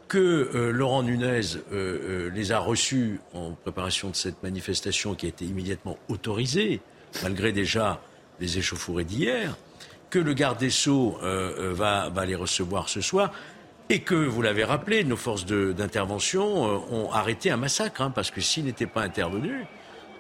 que 0.08 0.18
euh, 0.56 0.72
Laurent 0.72 1.04
Nunez 1.04 1.42
les 1.72 2.52
a 2.52 2.60
reçus 2.60 3.20
en 3.34 3.52
préparation 3.52 4.10
de 4.10 4.16
cette 4.16 4.42
manifestation 4.42 5.14
qui 5.14 5.26
a 5.26 5.30
été 5.30 5.46
immédiatement 5.46 5.98
autorisée, 6.08 6.82
malgré 7.22 7.52
déjà 7.52 8.02
les 8.40 8.58
échauffourées 8.58 9.04
d'hier, 9.04 9.58
que 10.10 10.20
le 10.20 10.34
garde 10.34 10.58
des 10.58 10.70
Sceaux 10.70 11.18
va, 11.22 12.10
les 12.26 12.36
recevoir 12.36 12.88
ce 12.88 13.02
soir. 13.02 13.34
Et 13.90 14.00
que, 14.00 14.16
vous 14.16 14.42
l'avez 14.42 14.66
rappelé, 14.66 15.04
nos 15.04 15.16
forces 15.16 15.46
d'intervention 15.46 16.46
ont 16.92 17.12
arrêté 17.12 17.52
un 17.52 17.58
massacre, 17.58 18.02
hein, 18.02 18.12
parce 18.14 18.32
que 18.32 18.42
s'ils 18.42 18.66
n'étaient 18.66 18.86
pas 18.86 19.02
intervenus, 19.02 19.66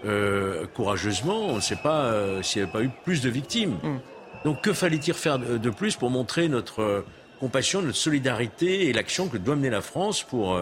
euh, 0.05 0.65
courageusement, 0.67 1.47
on 1.47 1.55
ne 1.55 1.61
sait 1.61 1.75
pas 1.75 2.05
euh, 2.05 2.43
s'il 2.43 2.61
n'y 2.61 2.63
avait 2.63 2.71
pas 2.71 2.83
eu 2.83 2.91
plus 3.03 3.21
de 3.21 3.29
victimes. 3.29 3.77
Mm. 3.83 3.99
Donc 4.45 4.61
que 4.61 4.71
fallait-il 4.71 5.13
faire 5.13 5.39
de, 5.39 5.69
plus 5.69 5.95
pour 5.95 6.09
montrer 6.09 6.47
notre 6.47 6.81
euh, 6.81 7.05
compassion, 7.39 7.81
notre 7.81 7.97
solidarité 7.97 8.87
et 8.87 8.93
l'action 8.93 9.27
que 9.27 9.37
doit 9.37 9.55
mener 9.55 9.71
la 9.71 9.81
France 9.81 10.23
pour 10.23 10.59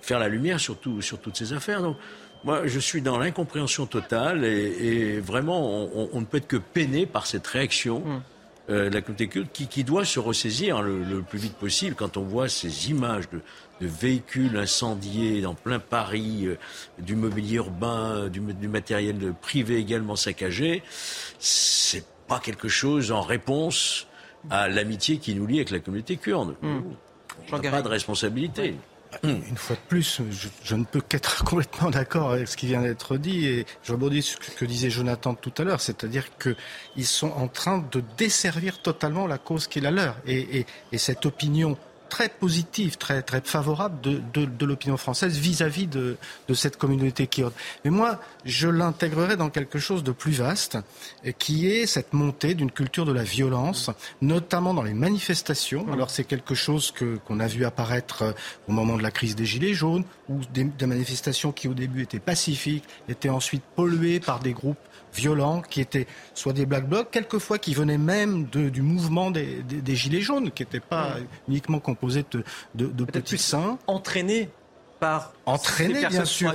faire 0.00 0.18
la 0.18 0.28
lumière 0.28 0.58
sur, 0.58 0.76
sur 1.00 1.18
toutes 1.18 1.36
ces 1.36 1.52
affaires? 1.52 1.82
Donc, 1.82 1.96
moi, 2.42 2.66
je 2.66 2.78
suis 2.78 3.02
dans 3.02 3.18
l'incompréhension 3.18 3.84
totale 3.84 4.44
et, 4.44 5.20
vraiment, 5.20 5.88
on, 5.94 6.20
ne 6.20 6.24
peut 6.24 6.38
être 6.38 6.46
que 6.46 6.56
peiné 6.56 7.04
par 7.04 7.26
cette 7.26 7.46
réaction. 7.46 8.00
Mm. 8.00 8.22
De 8.70 8.94
la 8.94 9.00
communauté 9.02 9.28
qui, 9.52 9.66
qui, 9.66 9.84
doit 9.84 10.04
se 10.04 10.20
ressaisir 10.20 10.80
le, 10.82 11.02
le, 11.02 11.22
plus 11.22 11.38
vite 11.38 11.54
possible 11.54 11.96
quand 11.96 12.16
on 12.16 12.22
voit 12.22 12.48
ces 12.48 12.90
images 12.90 13.28
de, 13.30 13.40
de 13.80 13.86
véhicules 13.86 14.56
incendiés 14.56 15.40
dans 15.40 15.54
plein 15.54 15.78
Paris, 15.78 16.46
euh, 16.46 16.58
du 16.98 17.16
mobilier 17.16 17.56
urbain, 17.56 18.28
du, 18.28 18.40
matériel 18.40 19.34
privé 19.40 19.76
également 19.76 20.16
saccagé, 20.16 20.82
c'est 21.38 22.04
pas 22.28 22.38
quelque 22.38 22.68
chose 22.68 23.10
en 23.10 23.22
réponse 23.22 24.06
à 24.50 24.68
l'amitié 24.68 25.18
qui 25.18 25.34
nous 25.34 25.46
lie 25.46 25.56
avec 25.56 25.70
la 25.70 25.80
communauté 25.80 26.16
kurde. 26.16 26.54
Mmh. 26.62 26.80
On 27.52 27.58
n'a 27.58 27.70
pas 27.70 27.82
de 27.82 27.88
responsabilité. 27.88 28.74
Une 29.22 29.56
fois 29.56 29.76
de 29.76 29.80
plus, 29.88 30.22
je, 30.62 30.74
ne 30.76 30.84
peux 30.84 31.00
qu'être 31.00 31.44
complètement 31.44 31.90
d'accord 31.90 32.32
avec 32.32 32.48
ce 32.48 32.56
qui 32.56 32.66
vient 32.66 32.82
d'être 32.82 33.16
dit 33.16 33.46
et 33.46 33.66
je 33.82 33.92
rebondis 33.92 34.22
sur 34.22 34.42
ce 34.42 34.50
que 34.52 34.64
disait 34.64 34.90
Jonathan 34.90 35.34
tout 35.34 35.52
à 35.58 35.64
l'heure, 35.64 35.80
c'est-à-dire 35.80 36.26
qu'ils 36.38 37.06
sont 37.06 37.30
en 37.32 37.48
train 37.48 37.84
de 37.90 38.02
desservir 38.16 38.80
totalement 38.82 39.26
la 39.26 39.38
cause 39.38 39.66
qui 39.66 39.80
est 39.80 39.82
la 39.82 39.90
leur. 39.90 40.16
et 40.26 40.64
cette 40.96 41.26
opinion 41.26 41.76
très 42.10 42.28
positive, 42.28 42.98
très, 42.98 43.22
très 43.22 43.40
favorable 43.40 43.98
de, 44.02 44.20
de, 44.44 44.66
l'opinion 44.66 44.98
française 44.98 45.38
vis-à-vis 45.38 45.86
de, 45.86 46.18
de, 46.48 46.54
cette 46.54 46.76
communauté 46.76 47.26
kurde. 47.26 47.54
Mais 47.84 47.90
moi, 47.90 48.20
je 48.44 48.68
l'intégrerai 48.68 49.36
dans 49.36 49.48
quelque 49.48 49.78
chose 49.78 50.04
de 50.04 50.12
plus 50.12 50.32
vaste, 50.32 50.76
qui 51.38 51.68
est 51.68 51.86
cette 51.86 52.12
montée 52.12 52.54
d'une 52.54 52.70
culture 52.70 53.06
de 53.06 53.12
la 53.12 53.22
violence, 53.22 53.90
notamment 54.20 54.74
dans 54.74 54.82
les 54.82 54.92
manifestations. 54.92 55.90
Alors 55.92 56.10
c'est 56.10 56.24
quelque 56.24 56.54
chose 56.54 56.90
que, 56.90 57.16
qu'on 57.24 57.40
a 57.40 57.46
vu 57.46 57.64
apparaître 57.64 58.22
euh, 58.22 58.32
au 58.68 58.72
moment 58.72 58.96
de 58.96 59.02
la 59.02 59.10
crise 59.10 59.36
des 59.36 59.46
Gilets 59.46 59.74
jaunes, 59.74 60.04
où 60.28 60.40
des, 60.52 60.64
des 60.64 60.86
manifestations 60.86 61.52
qui 61.52 61.68
au 61.68 61.74
début 61.74 62.02
étaient 62.02 62.18
pacifiques 62.18 62.84
étaient 63.08 63.30
ensuite 63.30 63.62
polluées 63.76 64.20
par 64.20 64.40
des 64.40 64.52
groupes 64.52 64.78
violents, 65.14 65.62
qui 65.62 65.80
étaient 65.80 66.06
soit 66.34 66.52
des 66.52 66.66
black 66.66 66.88
blocs, 66.88 67.10
quelquefois 67.10 67.58
qui 67.58 67.74
venaient 67.74 67.98
même 67.98 68.46
de, 68.46 68.68
du 68.68 68.82
mouvement 68.82 69.30
des, 69.30 69.62
des, 69.62 69.96
Gilets 69.96 70.20
jaunes, 70.20 70.50
qui 70.50 70.62
n'était 70.62 70.80
pas 70.80 71.16
uniquement 71.48 71.80
composé 71.80 72.24
de, 72.30 72.44
de, 72.74 72.86
de 72.86 73.04
petits 73.04 73.38
saints. 73.38 73.78
Entraînés 73.86 74.50
par 75.00 75.32
entraînés 75.46 76.06
bien 76.06 76.24
sûr 76.26 76.54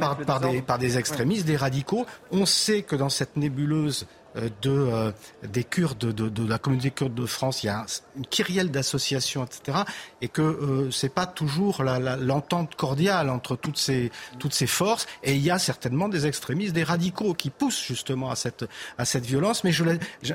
par, 0.00 0.16
par, 0.16 0.40
des, 0.40 0.62
par, 0.62 0.78
des, 0.78 0.98
extrémistes, 0.98 1.46
des 1.46 1.56
radicaux. 1.56 2.06
On 2.32 2.46
sait 2.46 2.82
que 2.82 2.96
dans 2.96 3.10
cette 3.10 3.36
nébuleuse 3.36 4.06
de, 4.34 4.70
euh, 4.70 5.12
des 5.44 5.64
Kurdes, 5.64 5.98
de, 5.98 6.28
de, 6.28 6.46
la 6.46 6.58
communauté 6.58 6.90
kurde 6.90 7.14
de 7.14 7.26
France, 7.26 7.62
il 7.62 7.66
y 7.66 7.70
a 7.70 7.86
une 8.16 8.26
kyrielle 8.26 8.70
d'associations, 8.70 9.44
etc. 9.44 9.78
Et 10.20 10.28
que 10.28 10.42
euh, 10.42 10.90
c'est 10.90 11.12
pas 11.12 11.26
toujours 11.26 11.82
l'entente 11.82 12.74
cordiale 12.74 13.30
entre 13.30 13.56
toutes 13.56 13.78
ces, 13.78 14.10
toutes 14.38 14.54
ces 14.54 14.66
forces. 14.66 15.06
Et 15.22 15.34
il 15.34 15.42
y 15.42 15.50
a 15.50 15.58
certainement 15.58 16.08
des 16.08 16.26
extrémistes, 16.26 16.74
des 16.74 16.84
radicaux 16.84 17.34
qui 17.34 17.50
poussent 17.50 17.84
justement 17.84 18.30
à 18.30 18.36
cette, 18.36 18.64
à 18.98 19.04
cette 19.04 19.24
violence. 19.24 19.64
Mais 19.64 19.72
je, 19.72 19.84
je, 20.22 20.34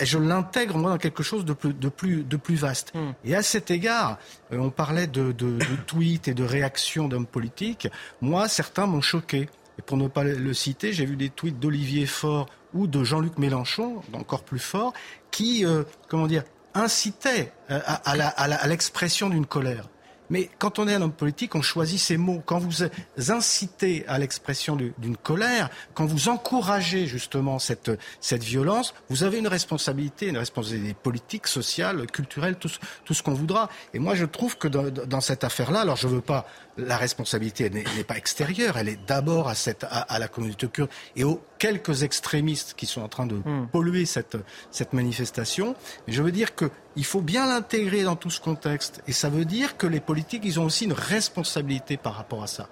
je 0.00 0.18
l'intègre 0.18 0.78
moi 0.78 0.90
dans 0.90 0.98
quelque 0.98 1.22
chose 1.22 1.44
de 1.44 1.52
plus, 1.52 1.74
de 1.74 1.88
plus, 1.88 2.24
de 2.24 2.36
plus 2.36 2.56
vaste. 2.56 2.92
Hmm. 2.94 3.12
Et 3.24 3.34
à 3.34 3.42
cet 3.42 3.70
égard, 3.70 4.18
euh, 4.52 4.58
on 4.58 4.70
parlait 4.70 5.06
de, 5.06 5.32
de, 5.32 5.58
de 5.58 5.76
tweets 5.86 6.28
et 6.28 6.34
de 6.34 6.44
réactions 6.44 7.08
d'hommes 7.08 7.26
politiques. 7.26 7.88
Moi, 8.20 8.48
certains 8.48 8.86
m'ont 8.86 9.02
choqué. 9.02 9.48
Et 9.78 9.82
pour 9.82 9.96
ne 9.96 10.08
pas 10.08 10.24
le 10.24 10.54
citer, 10.54 10.92
j'ai 10.92 11.04
vu 11.04 11.16
des 11.16 11.30
tweets 11.30 11.58
d'Olivier 11.58 12.06
Faure 12.06 12.46
ou 12.74 12.86
de 12.86 13.04
Jean-Luc 13.04 13.38
Mélenchon, 13.38 14.02
encore 14.12 14.42
plus 14.42 14.58
fort, 14.58 14.92
qui, 15.30 15.64
euh, 15.64 15.84
comment 16.08 16.26
dire, 16.26 16.44
incitaient 16.74 17.52
euh, 17.70 17.80
à, 17.86 18.66
l'expression 18.68 19.30
d'une 19.30 19.46
colère. 19.46 19.88
Mais 20.30 20.48
quand 20.58 20.78
on 20.78 20.88
est 20.88 20.94
un 20.94 21.02
homme 21.02 21.12
politique, 21.12 21.54
on 21.54 21.60
choisit 21.60 22.00
ses 22.00 22.16
mots. 22.16 22.42
Quand 22.44 22.58
vous 22.58 22.82
incitez 23.28 24.04
à 24.08 24.18
l'expression 24.18 24.74
d'une 24.74 25.16
colère, 25.18 25.68
quand 25.92 26.06
vous 26.06 26.28
encouragez 26.28 27.06
justement 27.06 27.58
cette, 27.58 27.90
cette 28.20 28.42
violence, 28.42 28.94
vous 29.10 29.22
avez 29.22 29.38
une 29.38 29.46
responsabilité, 29.46 30.28
une 30.28 30.38
responsabilité 30.38 30.94
politique, 30.94 31.46
sociale, 31.46 32.06
culturelle, 32.06 32.56
tout, 32.56 32.70
tout 33.04 33.12
ce 33.12 33.22
qu'on 33.22 33.34
voudra. 33.34 33.68
Et 33.92 33.98
moi, 33.98 34.14
je 34.14 34.24
trouve 34.24 34.56
que 34.56 34.66
dans, 34.66 34.90
dans 34.90 35.20
cette 35.20 35.44
affaire-là, 35.44 35.82
alors 35.82 35.96
je 35.96 36.08
ne 36.08 36.14
veux 36.14 36.22
pas 36.22 36.46
la 36.76 36.96
responsabilité 36.96 37.70
n'est 37.70 38.04
pas 38.04 38.16
extérieure, 38.16 38.76
elle 38.76 38.88
est 38.88 39.06
d'abord 39.06 39.48
à, 39.48 39.54
cette, 39.54 39.86
à, 39.88 40.18
la 40.18 40.28
communauté 40.28 40.66
kurde 40.68 40.90
et 41.16 41.24
aux 41.24 41.40
quelques 41.58 42.02
extrémistes 42.02 42.74
qui 42.76 42.86
sont 42.86 43.00
en 43.02 43.08
train 43.08 43.26
de 43.26 43.36
hmm. 43.36 43.68
polluer 43.70 44.06
cette, 44.06 44.36
cette 44.70 44.92
manifestation. 44.92 45.76
je 46.08 46.22
veux 46.22 46.32
dire 46.32 46.54
qu'il 46.54 47.04
faut 47.04 47.20
bien 47.20 47.46
l'intégrer 47.46 48.02
dans 48.02 48.16
tout 48.16 48.30
ce 48.30 48.40
contexte. 48.40 49.02
Et 49.06 49.12
ça 49.12 49.28
veut 49.28 49.44
dire 49.44 49.76
que 49.76 49.86
les 49.86 50.00
politiques, 50.00 50.42
ils 50.44 50.58
ont 50.60 50.64
aussi 50.64 50.84
une 50.84 50.92
responsabilité 50.92 51.96
par 51.96 52.14
rapport 52.14 52.42
à 52.42 52.46
ça 52.46 52.68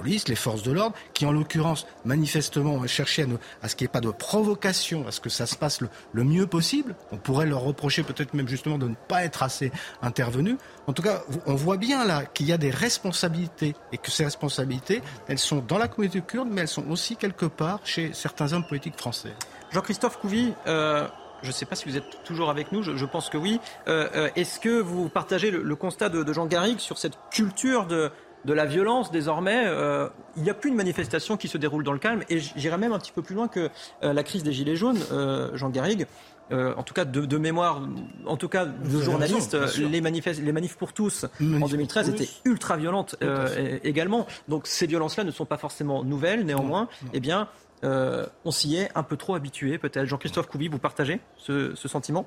police, 0.00 0.28
les 0.28 0.34
forces 0.34 0.62
de 0.62 0.72
l'ordre, 0.72 0.96
qui 1.12 1.26
en 1.26 1.32
l'occurrence 1.32 1.86
manifestement 2.04 2.72
ont 2.72 2.86
cherché 2.86 3.26
à, 3.62 3.68
ce 3.68 3.76
qu'il 3.76 3.84
n'y 3.84 3.90
ait 3.90 3.92
pas 3.92 4.00
de 4.00 4.10
provocation, 4.10 5.06
à 5.06 5.12
ce 5.12 5.20
que 5.20 5.28
ça 5.28 5.46
se 5.46 5.56
passe 5.56 5.80
le, 5.80 6.24
mieux 6.24 6.46
possible. 6.46 6.94
On 7.12 7.18
pourrait 7.18 7.46
leur 7.46 7.60
reprocher 7.60 8.02
peut-être 8.02 8.32
même 8.34 8.48
justement 8.48 8.78
de 8.78 8.88
ne 8.88 8.94
pas 9.08 9.24
être 9.24 9.42
assez 9.42 9.70
intervenus. 10.00 10.56
En 10.86 10.92
tout 10.94 11.02
cas, 11.02 11.22
on 11.46 11.54
voit 11.54 11.76
bien 11.76 12.04
là 12.06 12.24
qu'il 12.24 12.46
y 12.46 12.52
a 12.52 12.58
des 12.58 12.70
responsabilités 12.70 13.74
et 13.92 13.98
que 13.98 14.10
ces 14.10 14.24
responsabilités, 14.24 15.02
elles 15.28 15.38
sont 15.38 15.62
dans 15.66 15.78
la 15.78 15.88
communauté 15.88 16.22
kurde, 16.22 16.48
mais 16.50 16.62
elles 16.62 16.68
sont 16.68 16.88
aussi 16.90 17.16
quelque 17.16 17.46
part 17.46 17.80
chez 17.84 18.12
certains 18.14 18.52
hommes 18.54 18.66
politiques 18.66 18.96
français. 18.96 19.34
Jean-Christophe 19.70 20.18
Couvi, 20.18 20.54
euh, 20.66 21.06
je 21.42 21.48
ne 21.48 21.52
sais 21.52 21.66
pas 21.66 21.76
si 21.76 21.88
vous 21.88 21.96
êtes 21.96 22.22
toujours 22.24 22.48
avec 22.48 22.72
nous, 22.72 22.82
je, 22.82 23.04
pense 23.04 23.28
que 23.28 23.36
oui. 23.36 23.60
Euh, 23.86 24.08
euh, 24.14 24.30
est-ce 24.36 24.60
que 24.60 24.80
vous 24.80 25.08
partagez 25.08 25.50
le, 25.50 25.76
constat 25.76 26.08
de, 26.08 26.22
de 26.22 26.32
Jean 26.32 26.46
Garrigue 26.46 26.78
sur 26.78 26.98
cette 26.98 27.18
culture 27.30 27.86
de, 27.86 28.10
de 28.44 28.52
la 28.52 28.66
violence 28.66 29.10
désormais. 29.10 29.64
Euh, 29.66 30.08
il 30.36 30.42
n'y 30.42 30.50
a 30.50 30.54
plus 30.54 30.70
de 30.70 30.76
manifestation 30.76 31.36
qui 31.36 31.48
se 31.48 31.58
déroule 31.58 31.84
dans 31.84 31.92
le 31.92 31.98
calme. 31.98 32.22
Et 32.28 32.38
j'irai 32.38 32.76
même 32.78 32.92
un 32.92 32.98
petit 32.98 33.12
peu 33.12 33.22
plus 33.22 33.34
loin 33.34 33.48
que 33.48 33.68
euh, 34.02 34.12
la 34.12 34.22
crise 34.22 34.42
des 34.42 34.52
Gilets 34.52 34.76
jaunes, 34.76 35.00
euh, 35.12 35.56
Jean 35.56 35.70
Garrigue. 35.70 36.06
en 36.50 36.82
tout 36.82 36.94
cas 36.94 37.04
de, 37.04 37.38
mémoire, 37.38 37.80
en 38.26 38.36
tout 38.36 38.48
cas 38.48 38.64
de 38.64 39.00
journalistes, 39.00 39.56
les, 39.78 40.00
les 40.00 40.52
manifs 40.52 40.76
pour 40.76 40.92
tous 40.92 41.26
en 41.40 41.68
2013 41.68 42.08
étaient 42.08 42.28
ultra 42.44 42.76
violentes 42.76 43.16
également. 43.84 44.26
Donc 44.48 44.66
ces 44.66 44.86
violences-là 44.86 45.24
ne 45.24 45.30
sont 45.30 45.46
pas 45.46 45.58
forcément 45.58 46.02
nouvelles. 46.02 46.44
Néanmoins, 46.44 46.88
eh 47.12 47.20
bien, 47.20 47.48
on 47.82 48.50
s'y 48.50 48.76
est 48.76 48.90
un 48.96 49.04
peu 49.04 49.16
trop 49.16 49.34
habitué, 49.34 49.78
peut-être. 49.78 50.06
Jean-Christophe 50.06 50.48
Couvi, 50.48 50.68
vous 50.68 50.78
partagez 50.78 51.20
ce, 51.36 51.74
ce 51.74 51.88
sentiment? 51.88 52.26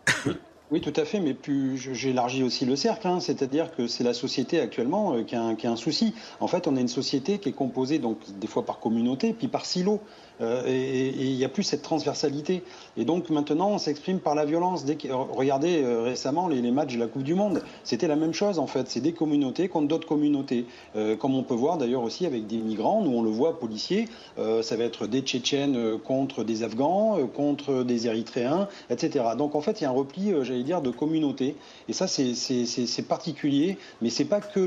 Oui, 0.73 0.81
tout 0.81 0.93
à 0.95 1.05
fait, 1.05 1.19
mais 1.19 1.35
plus 1.35 1.77
j'élargis 1.77 2.41
aussi 2.41 2.65
le 2.65 2.75
cercle, 2.75 3.07
hein. 3.07 3.19
c'est-à-dire 3.19 3.75
que 3.75 3.85
c'est 3.85 4.03
la 4.03 4.15
société 4.15 4.59
actuellement 4.59 5.23
qui, 5.23 5.35
a 5.35 5.43
un, 5.43 5.53
qui, 5.53 5.67
a 5.67 5.71
un, 5.71 5.75
souci. 5.75 6.15
En 6.39 6.47
fait, 6.47 6.65
on 6.65 6.75
a 6.75 6.79
une 6.79 6.87
société 6.87 7.37
qui 7.37 7.49
est 7.49 7.53
composée 7.53 7.99
donc 7.99 8.17
des 8.39 8.47
fois 8.47 8.65
par 8.65 8.79
communauté, 8.79 9.33
puis 9.33 9.47
par 9.47 9.67
silo. 9.67 10.01
Euh, 10.41 10.63
et 10.65 11.09
il 11.09 11.35
n'y 11.35 11.45
a 11.45 11.49
plus 11.49 11.63
cette 11.63 11.81
transversalité. 11.81 12.63
Et 12.97 13.05
donc 13.05 13.29
maintenant, 13.29 13.69
on 13.69 13.77
s'exprime 13.77 14.19
par 14.19 14.35
la 14.35 14.45
violence. 14.45 14.83
Que, 14.85 15.11
regardez 15.11 15.83
euh, 15.83 16.01
récemment 16.01 16.47
les, 16.47 16.61
matchs 16.71 16.95
de 16.95 16.99
la 16.99 17.07
Coupe 17.07 17.23
du 17.23 17.35
Monde, 17.35 17.61
c'était 17.83 18.07
la 18.07 18.15
même 18.15 18.33
chose 18.33 18.59
en 18.59 18.67
fait. 18.67 18.89
C'est 18.89 18.99
des 18.99 19.13
communautés 19.13 19.67
contre 19.67 19.87
d'autres 19.87 20.07
communautés, 20.07 20.65
euh, 20.95 21.15
comme 21.15 21.35
on 21.35 21.43
peut 21.43 21.53
voir 21.53 21.77
d'ailleurs 21.77 22.03
aussi 22.03 22.25
avec 22.25 22.47
des 22.47 22.57
migrants. 22.57 23.01
Nous, 23.01 23.11
on 23.11 23.21
le 23.21 23.29
voit 23.29 23.59
policiers, 23.59 24.07
ça 24.37 24.75
va 24.75 24.83
être 24.83 25.07
des 25.07 25.21
Tchétchènes 25.21 25.99
contre 25.99 26.43
des 26.43 26.63
Afghans, 26.63 27.27
contre 27.35 27.83
des 27.83 28.07
Érythréens, 28.07 28.67
etc. 28.89 29.25
Donc 29.37 29.55
en 29.55 29.61
fait, 29.61 29.81
il 29.81 29.83
y 29.83 29.87
a 29.87 29.89
un 29.89 29.93
repli, 29.93 30.33
j'allais 30.43 30.63
dire, 30.63 30.81
de 30.81 30.89
communautés. 30.89 31.55
Et 31.87 31.93
ça, 31.93 32.07
c'est 32.07 33.07
particulier, 33.07 33.77
mais 34.01 34.09
c'est 34.09 34.25
pas 34.25 34.41
que 34.41 34.59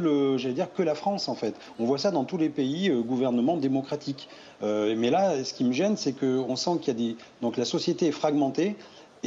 que 0.77 0.83
la 0.83 0.95
France 0.95 1.29
en 1.29 1.35
fait. 1.35 1.55
On 1.79 1.85
voit 1.85 1.99
ça 1.99 2.11
dans 2.11 2.25
tous 2.25 2.39
les 2.39 2.49
pays 2.49 2.91
gouvernements 2.91 3.57
démocratiques. 3.57 4.29
Mais 4.63 5.11
là, 5.11 5.45
ce 5.45 5.55
qui 5.55 5.65
me 5.65 5.73
gêne, 5.73 5.97
c'est 5.97 6.13
qu'on 6.13 6.57
sent 6.57 6.79
qu'il 6.81 6.89
y 6.89 6.91
a 6.91 7.09
des. 7.09 7.17
Donc 7.43 7.57
la 7.57 7.65
société 7.65 8.07
est 8.07 8.13
fragmentée. 8.13 8.77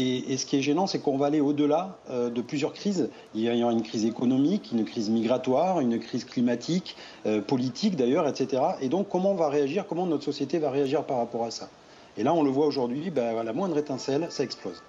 Et, 0.01 0.37
ce 0.37 0.45
qui 0.45 0.57
est 0.57 0.61
gênant, 0.61 0.87
c'est 0.87 0.99
qu'on 0.99 1.17
va 1.17 1.25
aller 1.25 1.41
au-delà 1.41 1.97
euh, 2.09 2.29
de 2.29 2.41
plusieurs 2.41 2.71
crises. 2.71 3.09
Il 3.33 3.41
y 3.41 3.49
a 3.49 3.53
une 3.53 3.83
crise 3.83 4.05
économique, 4.05 4.69
une 4.71 4.85
crise 4.85 5.09
migratoire, 5.09 5.81
une 5.81 5.99
crise 5.99 6.23
climatique, 6.23 6.95
euh, 7.25 7.41
politique 7.41 7.97
d'ailleurs, 7.97 8.25
etc. 8.27 8.63
Et 8.81 8.87
donc, 8.87 9.09
comment 9.09 9.31
on 9.31 9.35
va 9.35 9.49
réagir 9.49 9.85
Comment 9.87 10.05
notre 10.05 10.23
société 10.23 10.57
va 10.57 10.71
réagir 10.71 11.03
par 11.03 11.17
rapport 11.17 11.43
à 11.43 11.51
ça? 11.51 11.69
Et 12.17 12.23
là, 12.23 12.33
on 12.33 12.43
le 12.43 12.49
voit 12.49 12.65
aujourd'hui, 12.65 13.09
ben, 13.09 13.43
la 13.43 13.51
moindre 13.51 13.77
étincelle, 13.77 14.27
ça 14.29 14.43
explose. 14.43 14.81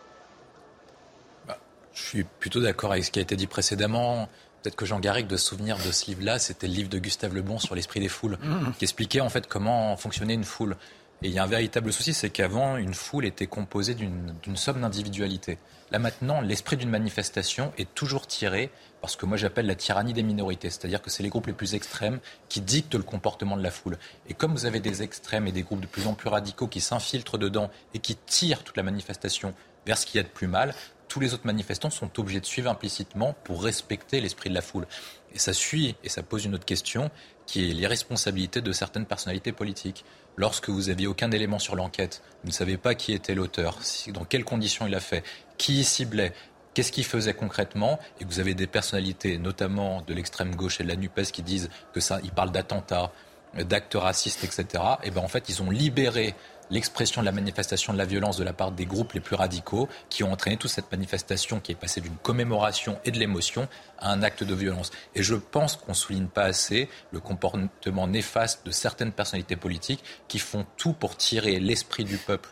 Bah, 1.48 1.58
je 1.92 2.02
suis 2.02 2.24
plutôt 2.24 2.60
d'accord 2.60 2.92
avec 2.92 3.04
ce 3.04 3.10
qui 3.10 3.18
a 3.18 3.22
été 3.22 3.34
dit 3.34 3.46
précédemment. 3.46 4.28
Peut-être 4.62 4.76
que 4.76 4.86
Jean 4.86 5.00
Garrigue 5.00 5.26
de 5.26 5.36
se 5.36 5.46
souvenir 5.46 5.78
de 5.78 5.90
ce 5.90 6.06
livre-là, 6.06 6.38
c'était 6.38 6.66
le 6.66 6.74
livre 6.74 6.88
de 6.88 6.98
Gustave 6.98 7.34
Lebon 7.34 7.58
sur 7.58 7.74
l'esprit 7.74 8.00
des 8.00 8.08
foules, 8.08 8.38
mmh. 8.42 8.72
qui 8.78 8.84
expliquait 8.84 9.20
en 9.20 9.28
fait 9.28 9.46
comment 9.46 9.96
fonctionnait 9.96 10.34
une 10.34 10.44
foule. 10.44 10.76
Et 11.22 11.28
il 11.28 11.34
y 11.34 11.38
a 11.38 11.42
un 11.42 11.46
véritable 11.46 11.92
souci, 11.92 12.14
c'est 12.14 12.30
qu'avant, 12.30 12.76
une 12.76 12.94
foule 12.94 13.26
était 13.26 13.46
composée 13.46 13.94
d'une 13.94 14.56
somme 14.56 14.80
d'individualités. 14.80 15.58
Là 15.90 15.98
maintenant, 15.98 16.40
l'esprit 16.40 16.76
d'une 16.76 16.88
manifestation 16.88 17.72
est 17.76 17.94
toujours 17.94 18.26
tiré 18.26 18.70
parce 19.00 19.16
que 19.16 19.26
moi 19.26 19.36
j'appelle 19.36 19.66
la 19.66 19.74
tyrannie 19.74 20.12
des 20.12 20.22
minorités, 20.22 20.70
c'est-à-dire 20.70 21.02
que 21.02 21.10
c'est 21.10 21.22
les 21.22 21.28
groupes 21.28 21.46
les 21.46 21.52
plus 21.52 21.74
extrêmes 21.74 22.20
qui 22.48 22.60
dictent 22.60 22.94
le 22.94 23.02
comportement 23.02 23.56
de 23.56 23.62
la 23.62 23.70
foule. 23.70 23.98
Et 24.28 24.34
comme 24.34 24.52
vous 24.52 24.66
avez 24.66 24.80
des 24.80 25.02
extrêmes 25.02 25.46
et 25.46 25.52
des 25.52 25.62
groupes 25.62 25.80
de 25.80 25.86
plus 25.86 26.06
en 26.06 26.14
plus 26.14 26.28
radicaux 26.28 26.68
qui 26.68 26.80
s'infiltrent 26.80 27.38
dedans 27.38 27.70
et 27.92 27.98
qui 27.98 28.14
tirent 28.14 28.62
toute 28.62 28.76
la 28.76 28.82
manifestation 28.82 29.54
vers 29.86 29.98
ce 29.98 30.06
qu'il 30.06 30.18
y 30.18 30.20
a 30.20 30.22
de 30.22 30.28
plus 30.28 30.46
mal, 30.46 30.74
tous 31.10 31.20
les 31.20 31.34
autres 31.34 31.46
manifestants 31.46 31.90
sont 31.90 32.18
obligés 32.20 32.40
de 32.40 32.46
suivre 32.46 32.70
implicitement 32.70 33.34
pour 33.44 33.64
respecter 33.64 34.20
l'esprit 34.20 34.48
de 34.48 34.54
la 34.54 34.62
foule. 34.62 34.86
Et 35.34 35.38
ça 35.38 35.52
suit, 35.52 35.96
et 36.04 36.08
ça 36.08 36.22
pose 36.22 36.44
une 36.44 36.54
autre 36.54 36.64
question, 36.64 37.10
qui 37.46 37.68
est 37.68 37.74
l'irresponsabilité 37.74 38.60
de 38.60 38.72
certaines 38.72 39.06
personnalités 39.06 39.50
politiques 39.52 40.04
lorsque 40.36 40.68
vous 40.68 40.82
n'aviez 40.82 41.08
aucun 41.08 41.32
élément 41.32 41.58
sur 41.58 41.74
l'enquête, 41.74 42.22
vous 42.44 42.50
ne 42.50 42.54
savez 42.54 42.76
pas 42.76 42.94
qui 42.94 43.12
était 43.12 43.34
l'auteur, 43.34 43.80
dans 44.14 44.24
quelles 44.24 44.44
conditions 44.44 44.86
il 44.86 44.94
a 44.94 45.00
fait, 45.00 45.24
qui 45.58 45.80
y 45.80 45.84
ciblait, 45.84 46.32
qu'est-ce 46.74 46.92
qu'il 46.92 47.04
faisait 47.04 47.34
concrètement, 47.34 47.98
et 48.20 48.24
vous 48.24 48.38
avez 48.38 48.54
des 48.54 48.68
personnalités, 48.68 49.36
notamment 49.36 50.02
de 50.02 50.14
l'extrême 50.14 50.54
gauche 50.54 50.80
et 50.80 50.84
de 50.84 50.88
la 50.88 50.96
NUPES, 50.96 51.32
qui 51.32 51.42
disent 51.42 51.70
que 51.92 51.98
ça, 51.98 52.20
ils 52.22 52.30
parlent 52.30 52.52
d'attentats, 52.52 53.10
d'actes 53.58 53.96
racistes, 53.96 54.44
etc. 54.44 54.84
Et 55.02 55.10
ben 55.10 55.22
en 55.22 55.28
fait, 55.28 55.48
ils 55.48 55.60
ont 55.60 55.70
libéré 55.70 56.36
l'expression 56.70 57.20
de 57.20 57.26
la 57.26 57.32
manifestation 57.32 57.92
de 57.92 57.98
la 57.98 58.04
violence 58.04 58.36
de 58.36 58.44
la 58.44 58.52
part 58.52 58.72
des 58.72 58.86
groupes 58.86 59.12
les 59.12 59.20
plus 59.20 59.36
radicaux 59.36 59.88
qui 60.08 60.24
ont 60.24 60.32
entraîné 60.32 60.56
toute 60.56 60.70
cette 60.70 60.90
manifestation 60.90 61.60
qui 61.60 61.72
est 61.72 61.76
passée 61.76 62.00
d'une 62.00 62.16
commémoration 62.16 62.98
et 63.04 63.10
de 63.10 63.18
l'émotion 63.18 63.68
à 63.98 64.12
un 64.12 64.22
acte 64.22 64.44
de 64.44 64.54
violence. 64.54 64.90
Et 65.14 65.22
je 65.22 65.34
pense 65.34 65.76
qu'on 65.76 65.92
ne 65.92 65.96
souligne 65.96 66.28
pas 66.28 66.44
assez 66.44 66.88
le 67.10 67.20
comportement 67.20 68.06
néfaste 68.06 68.64
de 68.64 68.70
certaines 68.70 69.12
personnalités 69.12 69.56
politiques 69.56 70.04
qui 70.28 70.38
font 70.38 70.64
tout 70.76 70.92
pour 70.92 71.16
tirer 71.16 71.58
l'esprit 71.60 72.04
du 72.04 72.16
peuple 72.16 72.50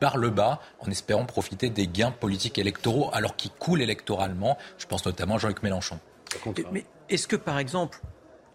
par 0.00 0.16
le 0.16 0.30
bas 0.30 0.60
en 0.80 0.90
espérant 0.90 1.24
profiter 1.24 1.70
des 1.70 1.86
gains 1.86 2.10
politiques 2.10 2.58
électoraux 2.58 3.10
alors 3.12 3.36
qu'ils 3.36 3.52
coulent 3.52 3.82
électoralement. 3.82 4.58
Je 4.78 4.86
pense 4.86 5.06
notamment 5.06 5.36
à 5.36 5.38
Jean-Luc 5.38 5.62
Mélenchon. 5.62 5.98
Mais 6.72 6.84
est-ce 7.08 7.28
que, 7.28 7.36
par 7.36 7.58
exemple, 7.58 8.00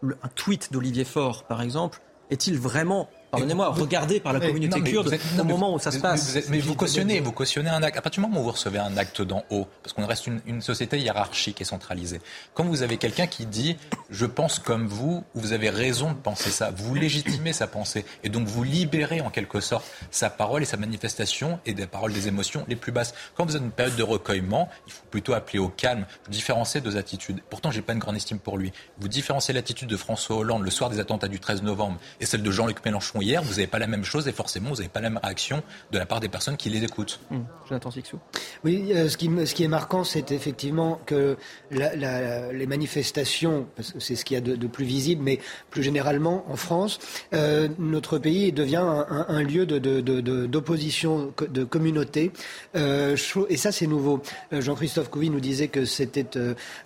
un 0.03 0.27
tweet 0.35 0.71
d'Olivier 0.71 1.05
Faure, 1.05 1.45
par 1.45 1.61
exemple, 1.61 2.01
est-il 2.29 2.59
vraiment 2.59 3.09
pardonnez-moi, 3.32 3.69
regardé 3.69 4.19
par 4.19 4.33
la 4.33 4.40
communauté 4.40 4.82
kurde 4.82 5.17
au 5.40 5.43
moment 5.43 5.74
où 5.74 5.80
ça 5.80 5.91
se 5.91 5.99
passe. 5.99 6.38
mais 6.49 6.59
vous 6.59 6.75
cautionnez, 6.75 7.19
vous 7.19 7.32
cautionnez 7.32 7.69
un 7.69 7.83
acte. 7.83 7.98
À 7.98 8.01
partir 8.01 8.22
du 8.22 8.30
moment 8.30 8.41
où 8.41 8.45
vous 8.45 8.51
recevez 8.51 8.80
un 8.80 8.98
acte 8.98 9.22
d'en 9.22 9.43
haut, 9.49 9.67
parce 9.83 9.93
qu'on 9.93 10.06
reste 10.06 10.27
une, 10.27 10.61
société 10.61 10.99
hiérarchique 10.99 11.61
et 11.61 11.64
centralisée, 11.64 12.22
quand 12.53 12.66
vous 12.66 12.83
avez 12.83 12.98
quelqu'un 12.98 13.27
qui 13.27 13.45
dit 13.45 13.77
je 14.09 14.25
pense 14.25 14.59
comme 14.59 14.88
vous, 14.88 15.24
vous 15.35 15.53
avez 15.53 15.69
raison 15.69 16.11
de 16.11 16.17
penser 16.17 16.49
ça, 16.49 16.72
vous 16.75 16.95
légitimez 16.95 17.53
sa 17.53 17.67
pensée 17.67 18.06
et 18.24 18.30
donc 18.30 18.48
vous 18.48 18.64
libérez 18.64 19.22
en 19.22 19.30
quelque 19.30 19.59
sorte 19.61 19.85
sa 20.11 20.30
parole 20.30 20.64
et 20.64 20.66
sa 20.66 20.77
manifestation 20.77 21.59
et 21.66 21.74
des 21.74 21.88
paroles 21.88 22.14
des 22.14 22.27
émotions 22.27 22.66
les 22.67 22.75
plus 22.75 22.91
basses. 22.91 23.14
Quand 23.35 23.45
vous 23.45 23.56
êtes 23.56 23.61
dans 23.61 23.67
une 23.67 23.72
période 23.72 23.95
de 23.95 24.03
recueillement, 24.03 24.69
il 24.88 24.93
faut 24.93 25.06
plutôt 25.09 25.33
appeler 25.33 25.59
au 25.59 25.69
calme, 25.69 26.06
différencier 26.30 26.82
deux 26.82 26.98
attitudes. 26.98 27.41
Pourtant, 27.49 27.72
j'ai 27.72 27.82
pas 27.82 27.93
une 27.93 27.99
grande 27.99 28.16
estime 28.16 28.40
pour 28.40 28.58
lui. 28.58 28.72
Vous 28.98 29.08
différenciez 29.08 29.53
l'attitude 29.53 29.88
de 29.88 29.98
François 29.98 30.38
Hollande 30.38 30.64
le 30.64 30.72
soir 30.72 30.90
des 30.90 30.99
attentats 30.99 31.27
du 31.27 31.40
13 31.40 31.64
novembre 31.64 31.99
et 32.19 32.25
celle 32.25 32.43
de 32.43 32.51
Jean-Luc 32.51 32.83
Mélenchon 32.83 33.18
hier, 33.22 33.41
vous 33.43 33.51
n'avez 33.51 33.67
pas 33.67 33.80
la 33.80 33.88
même 33.88 34.03
chose 34.03 34.27
et 34.27 34.31
forcément, 34.31 34.69
vous 34.69 34.77
n'avez 34.77 34.89
pas 34.89 35.01
la 35.01 35.09
même 35.09 35.19
réaction 35.22 35.64
de 35.91 35.98
la 35.98 36.06
part 36.06 36.19
des 36.19 36.30
personnes 36.30 36.57
qui 36.57 36.69
les 36.69 36.83
écoutent. 36.83 37.19
Mmh. 37.30 37.38
Jonathan 37.67 37.91
Sixou. 37.91 38.19
Oui, 38.64 38.91
euh, 38.91 39.09
ce, 39.09 39.17
qui, 39.17 39.30
ce 39.45 39.53
qui 39.53 39.64
est 39.64 39.69
marquant, 39.69 40.03
c'est 40.03 40.31
effectivement 40.31 40.99
que 41.06 41.38
les 41.72 42.65
manifestations, 42.67 43.67
parce 43.75 43.91
que 43.91 43.99
c'est 43.99 44.15
ce 44.15 44.25
qu'il 44.25 44.35
y 44.35 44.38
a 44.38 44.41
de, 44.41 44.67
plus 44.67 44.85
visible, 44.85 45.22
mais 45.23 45.39
plus 45.69 45.83
généralement 45.83 46.45
en 46.49 46.56
France, 46.56 46.99
euh, 47.33 47.67
notre 47.77 48.17
pays 48.17 48.51
devient 48.51 48.83
un, 49.09 49.43
lieu 49.43 49.65
d'opposition, 49.65 51.33
de, 51.38 51.45
de, 51.48 51.64
communauté. 51.64 52.31
Euh, 52.75 53.15
et 53.49 53.57
ça, 53.57 53.72
c'est 53.72 53.88
nouveau. 53.88 54.22
Jean-Christophe 54.51 55.09
Couvi 55.09 55.30
nous 55.30 55.39
disait 55.39 55.67
que 55.67 55.85
c'était 55.85 56.25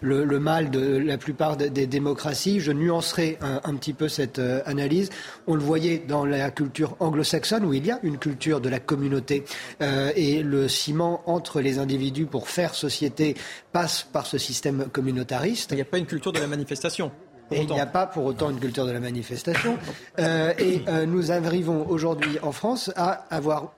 le, 0.01 0.39
mal 0.39 0.69
de 0.69 0.97
la 0.97 1.17
plupart 1.17 1.57
des 1.57 1.87
démocraties. 1.87 2.59
Je 2.59 2.71
nuancerai 2.71 3.37
un, 3.41 3.61
un 3.63 3.75
petit 3.75 3.93
peu 3.93 4.09
cette 4.09 4.39
analyse. 4.65 5.09
On 5.47 5.55
le 5.55 5.61
voyait 5.61 5.99
dans 5.99 6.22
la 6.25 6.51
culture 6.51 6.95
anglo-saxonne 6.99 7.65
où 7.65 7.73
il 7.73 7.85
y 7.85 7.91
a 7.91 7.99
une 8.03 8.17
culture 8.17 8.61
de 8.61 8.69
la 8.69 8.79
communauté 8.79 9.43
euh, 9.81 10.11
et 10.15 10.43
le 10.43 10.67
ciment 10.67 11.21
entre 11.25 11.61
les 11.61 11.79
individus 11.79 12.25
pour 12.25 12.49
faire 12.49 12.75
société 12.75 13.35
passe 13.71 14.03
par 14.11 14.25
ce 14.25 14.37
système 14.37 14.87
communautariste. 14.91 15.71
Il 15.71 15.75
n'y 15.75 15.81
a 15.81 15.85
pas 15.85 15.97
une 15.97 16.05
culture 16.05 16.31
de 16.31 16.39
la 16.39 16.47
manifestation. 16.47 17.11
Et 17.51 17.61
il 17.61 17.67
n'y 17.67 17.79
a 17.79 17.85
pas 17.85 18.07
pour 18.07 18.25
autant 18.25 18.49
une 18.49 18.59
culture 18.59 18.85
de 18.85 18.91
la 18.91 18.99
manifestation. 18.99 19.77
Euh, 20.19 20.53
et 20.57 20.81
euh, 20.87 21.05
nous 21.05 21.31
arrivons 21.31 21.87
aujourd'hui 21.87 22.39
en 22.41 22.51
France 22.51 22.91
à 22.95 23.25
avoir 23.29 23.73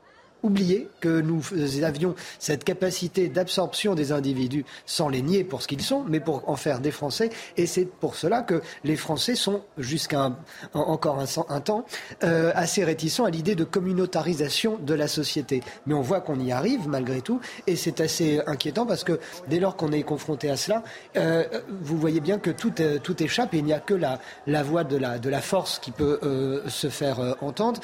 oublier 0.45 0.87
que 0.99 1.21
nous 1.21 1.41
avions 1.83 2.15
cette 2.39 2.63
capacité 2.63 3.27
d'absorption 3.29 3.95
des 3.95 4.11
individus 4.11 4.63
sans 4.85 5.09
les 5.09 5.21
nier 5.21 5.43
pour 5.43 5.61
ce 5.61 5.67
qu'ils 5.67 5.81
sont, 5.81 6.03
mais 6.07 6.19
pour 6.19 6.47
en 6.47 6.55
faire 6.55 6.79
des 6.79 6.91
Français. 6.91 7.29
Et 7.57 7.65
c'est 7.65 7.85
pour 7.85 8.15
cela 8.15 8.41
que 8.43 8.61
les 8.83 8.95
Français 8.95 9.35
sont, 9.35 9.63
jusqu'à 9.77 10.37
encore 10.73 11.19
un, 11.49 11.59
temps, 11.59 11.85
euh, 12.23 12.51
assez 12.55 12.83
réticents 12.83 13.25
à 13.25 13.29
l'idée 13.29 13.55
de 13.55 13.63
communautarisation 13.63 14.77
de 14.77 14.93
la 14.93 15.07
société. 15.07 15.63
Mais 15.87 15.93
on 15.93 16.01
voit 16.01 16.21
qu'on 16.21 16.39
y 16.39 16.51
arrive 16.51 16.87
malgré 16.87 17.21
tout, 17.21 17.39
et 17.65 17.75
c'est 17.75 17.99
assez 17.99 18.41
inquiétant 18.45 18.85
parce 18.85 19.03
que 19.03 19.19
dès 19.49 19.59
lors 19.59 19.75
qu'on 19.75 19.91
est 19.91 20.03
confronté 20.03 20.49
à 20.49 20.57
cela, 20.57 20.83
euh, 21.17 21.43
vous 21.81 21.97
voyez 21.97 22.19
bien 22.19 22.37
que 22.37 22.51
tout, 22.51 22.73
euh, 22.79 22.99
tout 22.99 23.21
échappe 23.23 23.53
et 23.53 23.57
il 23.57 23.65
n'y 23.65 23.73
a 23.73 23.79
que 23.79 23.95
la, 23.95 24.19
la 24.45 24.61
voix 24.61 24.83
de 24.83 24.97
la, 24.97 25.17
de 25.17 25.29
la 25.29 25.41
force 25.41 25.79
qui 25.79 25.91
peut 25.91 26.19
se 26.67 26.89
faire 26.89 27.35
entendre 27.41 27.79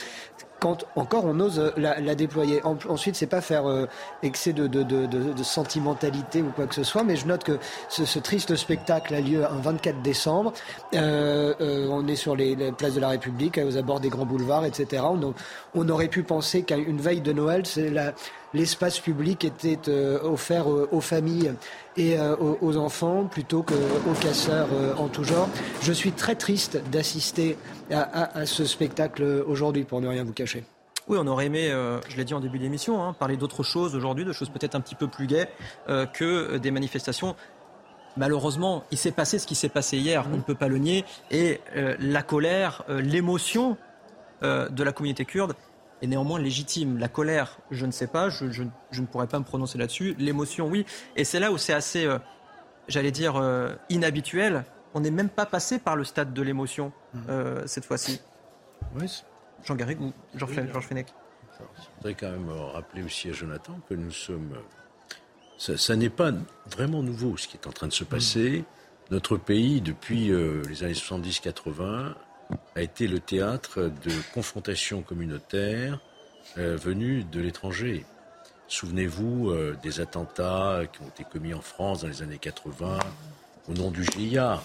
quand 0.61 0.85
encore 0.95 1.25
on 1.25 1.40
ose 1.40 1.73
la, 1.75 1.99
la 1.99 2.15
déployer. 2.15 2.64
En, 2.64 2.77
ensuite, 2.88 3.15
c'est 3.15 3.25
pas 3.25 3.41
faire 3.41 3.67
euh, 3.67 3.88
excès 4.22 4.53
de, 4.53 4.67
de, 4.67 4.83
de, 4.83 5.07
de, 5.07 5.43
sentimentalité 5.43 6.43
ou 6.43 6.51
quoi 6.51 6.67
que 6.67 6.75
ce 6.75 6.83
soit, 6.83 7.03
mais 7.03 7.15
je 7.15 7.25
note 7.25 7.43
que 7.43 7.57
ce, 7.90 8.06
ce 8.06 8.19
triste 8.19 8.56
spectacle 8.56 9.15
a 9.15 9.22
lieu 9.22 9.43
un 9.43 9.59
24 9.59 10.01
décembre. 10.03 10.53
Euh, 10.93 11.56
euh, 11.59 11.88
on 11.90 12.07
est 12.07 12.15
sur 12.15 12.35
les, 12.35 12.56
les, 12.56 12.72
places 12.72 12.93
de 12.93 12.99
la 12.99 13.09
République, 13.09 13.57
aux 13.57 13.75
abords 13.75 13.99
des 13.99 14.09
grands 14.09 14.25
boulevards, 14.25 14.65
etc. 14.65 15.03
On, 15.03 15.33
on 15.73 15.90
aurait 15.90 16.09
pu 16.09 16.22
penser 16.22 16.61
qu'à 16.61 16.77
une 16.77 17.01
veille 17.01 17.22
de 17.22 17.33
Noël, 17.33 17.65
c'est 17.65 17.90
la 17.90 18.14
l'espace 18.54 19.00
public 19.00 19.46
était 19.46 19.80
euh, 19.88 20.20
offert 20.24 20.68
aux 20.68 21.02
familles 21.02 21.54
et 21.98 22.18
euh, 22.18 22.36
aux 22.38 22.78
enfants 22.78 23.26
plutôt 23.26 23.64
qu'aux 23.64 24.14
casseurs 24.22 24.68
euh, 24.74 24.94
en 24.96 25.08
tout 25.08 25.24
genre. 25.24 25.50
Je 25.82 25.92
suis 25.92 26.12
très 26.12 26.36
triste 26.36 26.82
d'assister 26.92 27.58
à, 27.92 28.46
ce 28.46 28.66
spectacle 28.66 29.24
aujourd'hui, 29.48 29.84
pour 29.84 30.02
ne 30.02 30.08
rien 30.08 30.24
vous 30.24 30.34
cacher. 30.34 30.64
Oui, 31.08 31.18
on 31.20 31.28
aurait 31.28 31.48
aimé, 31.48 31.70
je 32.08 32.16
l'ai 32.16 32.24
dit 32.24 32.34
en 32.34 32.40
début 32.40 32.60
d'émission, 32.60 33.04
hein, 33.04 33.14
parler 33.14 33.36
d'autres 33.36 33.64
choses 33.64 33.96
aujourd'hui, 33.96 34.24
de 34.24 34.32
choses 34.32 34.50
peut-être 34.50 34.76
un 34.76 34.82
petit 34.82 34.96
peu 34.96 35.08
plus 35.08 35.28
gaies 35.28 35.50
que 36.14 36.58
des 36.58 36.72
manifestations. 36.72 37.36
Malheureusement, 38.16 38.84
il 38.92 38.98
s'est 38.98 39.12
passé 39.12 39.40
ce 39.40 39.48
qui 39.48 39.56
s'est 39.56 39.70
passé 39.70 39.98
hier, 39.98 40.26
on 40.32 40.38
ne 40.38 40.42
peut 40.42 40.56
pas 40.56 40.68
le 40.68 40.78
nier, 40.78 41.04
et 41.32 41.60
la 41.76 42.22
colère, 42.22 42.86
l'émotion 42.88 43.78
de 44.42 44.84
la 44.84 44.92
communauté 44.94 45.26
kurde 45.26 45.54
est 46.02 46.08
néanmoins 46.08 46.40
légitime. 46.40 46.98
La 46.98 47.08
colère, 47.08 47.60
je 47.70 47.86
ne 47.86 47.92
sais 47.92 48.08
pas, 48.08 48.30
je, 48.30 48.46
ne 48.46 49.06
pourrais 49.06 49.28
pas 49.28 49.40
me 49.40 49.44
prononcer 49.44 49.78
là-dessus. 49.78 50.16
L'émotion, 50.18 50.68
oui. 50.68 50.86
Et 51.16 51.24
c'est 51.24 51.40
là 51.40 51.52
où 51.52 51.58
c'est 51.58 51.74
assez, 51.74 52.06
euh, 52.06 52.18
j'allais 52.88 53.12
dire, 53.12 53.36
euh, 53.36 53.74
inhabituel. 53.90 54.66
On 54.94 55.00
n'est 55.00 55.12
même 55.12 55.30
pas 55.30 55.46
passé 55.46 55.80
par 55.80 55.96
le 55.96 56.04
stade 56.04 56.34
de 56.34 56.42
l'émotion 56.42 56.92
mmh. 57.14 57.20
euh, 57.30 57.64
cette 57.66 57.86
fois-ci. 57.86 58.22
Oui. 59.00 59.24
Jean 59.64 59.76
Garrigue 59.76 60.02
ou 60.02 60.12
Georges 60.36 60.88
Fenech 60.88 61.08
Je 61.60 61.86
voudrais 61.98 62.16
quand 62.16 62.32
même 62.32 62.50
rappeler 62.74 63.04
aussi 63.04 63.30
à 63.30 63.34
Jonathan 63.34 63.80
que 63.88 63.94
nous 63.94 64.12
sommes. 64.12 64.58
Ça, 65.58 65.96
n'est 65.96 66.10
pas 66.10 66.32
vraiment 66.66 67.04
nouveau 67.04 67.38
ce 67.38 67.48
qui 67.48 67.56
est 67.56 67.68
en 67.68 67.72
train 67.72 67.88
de 67.88 67.94
se 67.94 68.04
passer. 68.04 68.60
Mmh. 68.60 68.64
Notre 69.12 69.38
pays, 69.38 69.82
depuis 69.82 70.32
les 70.68 70.84
années 70.84 70.94
70-80, 70.94 72.16
a 72.76 72.82
été 72.82 73.08
le 73.08 73.20
théâtre 73.20 73.92
de 74.04 74.12
confrontations 74.34 75.02
communautaires 75.02 76.00
euh, 76.58 76.76
venues 76.76 77.24
de 77.24 77.42
l'étranger. 77.42 78.06
Souvenez-vous 78.68 79.50
euh, 79.50 79.78
des 79.84 80.00
attentats 80.00 80.84
qui 80.92 81.02
ont 81.02 81.08
été 81.08 81.24
commis 81.24 81.54
en 81.54 81.62
France 81.62 82.02
dans 82.02 82.08
les 82.08 82.22
années 82.22 82.38
80 82.38 83.00
au 83.70 83.74
nom 83.74 83.92
du 83.92 84.04
GIA, 84.04 84.62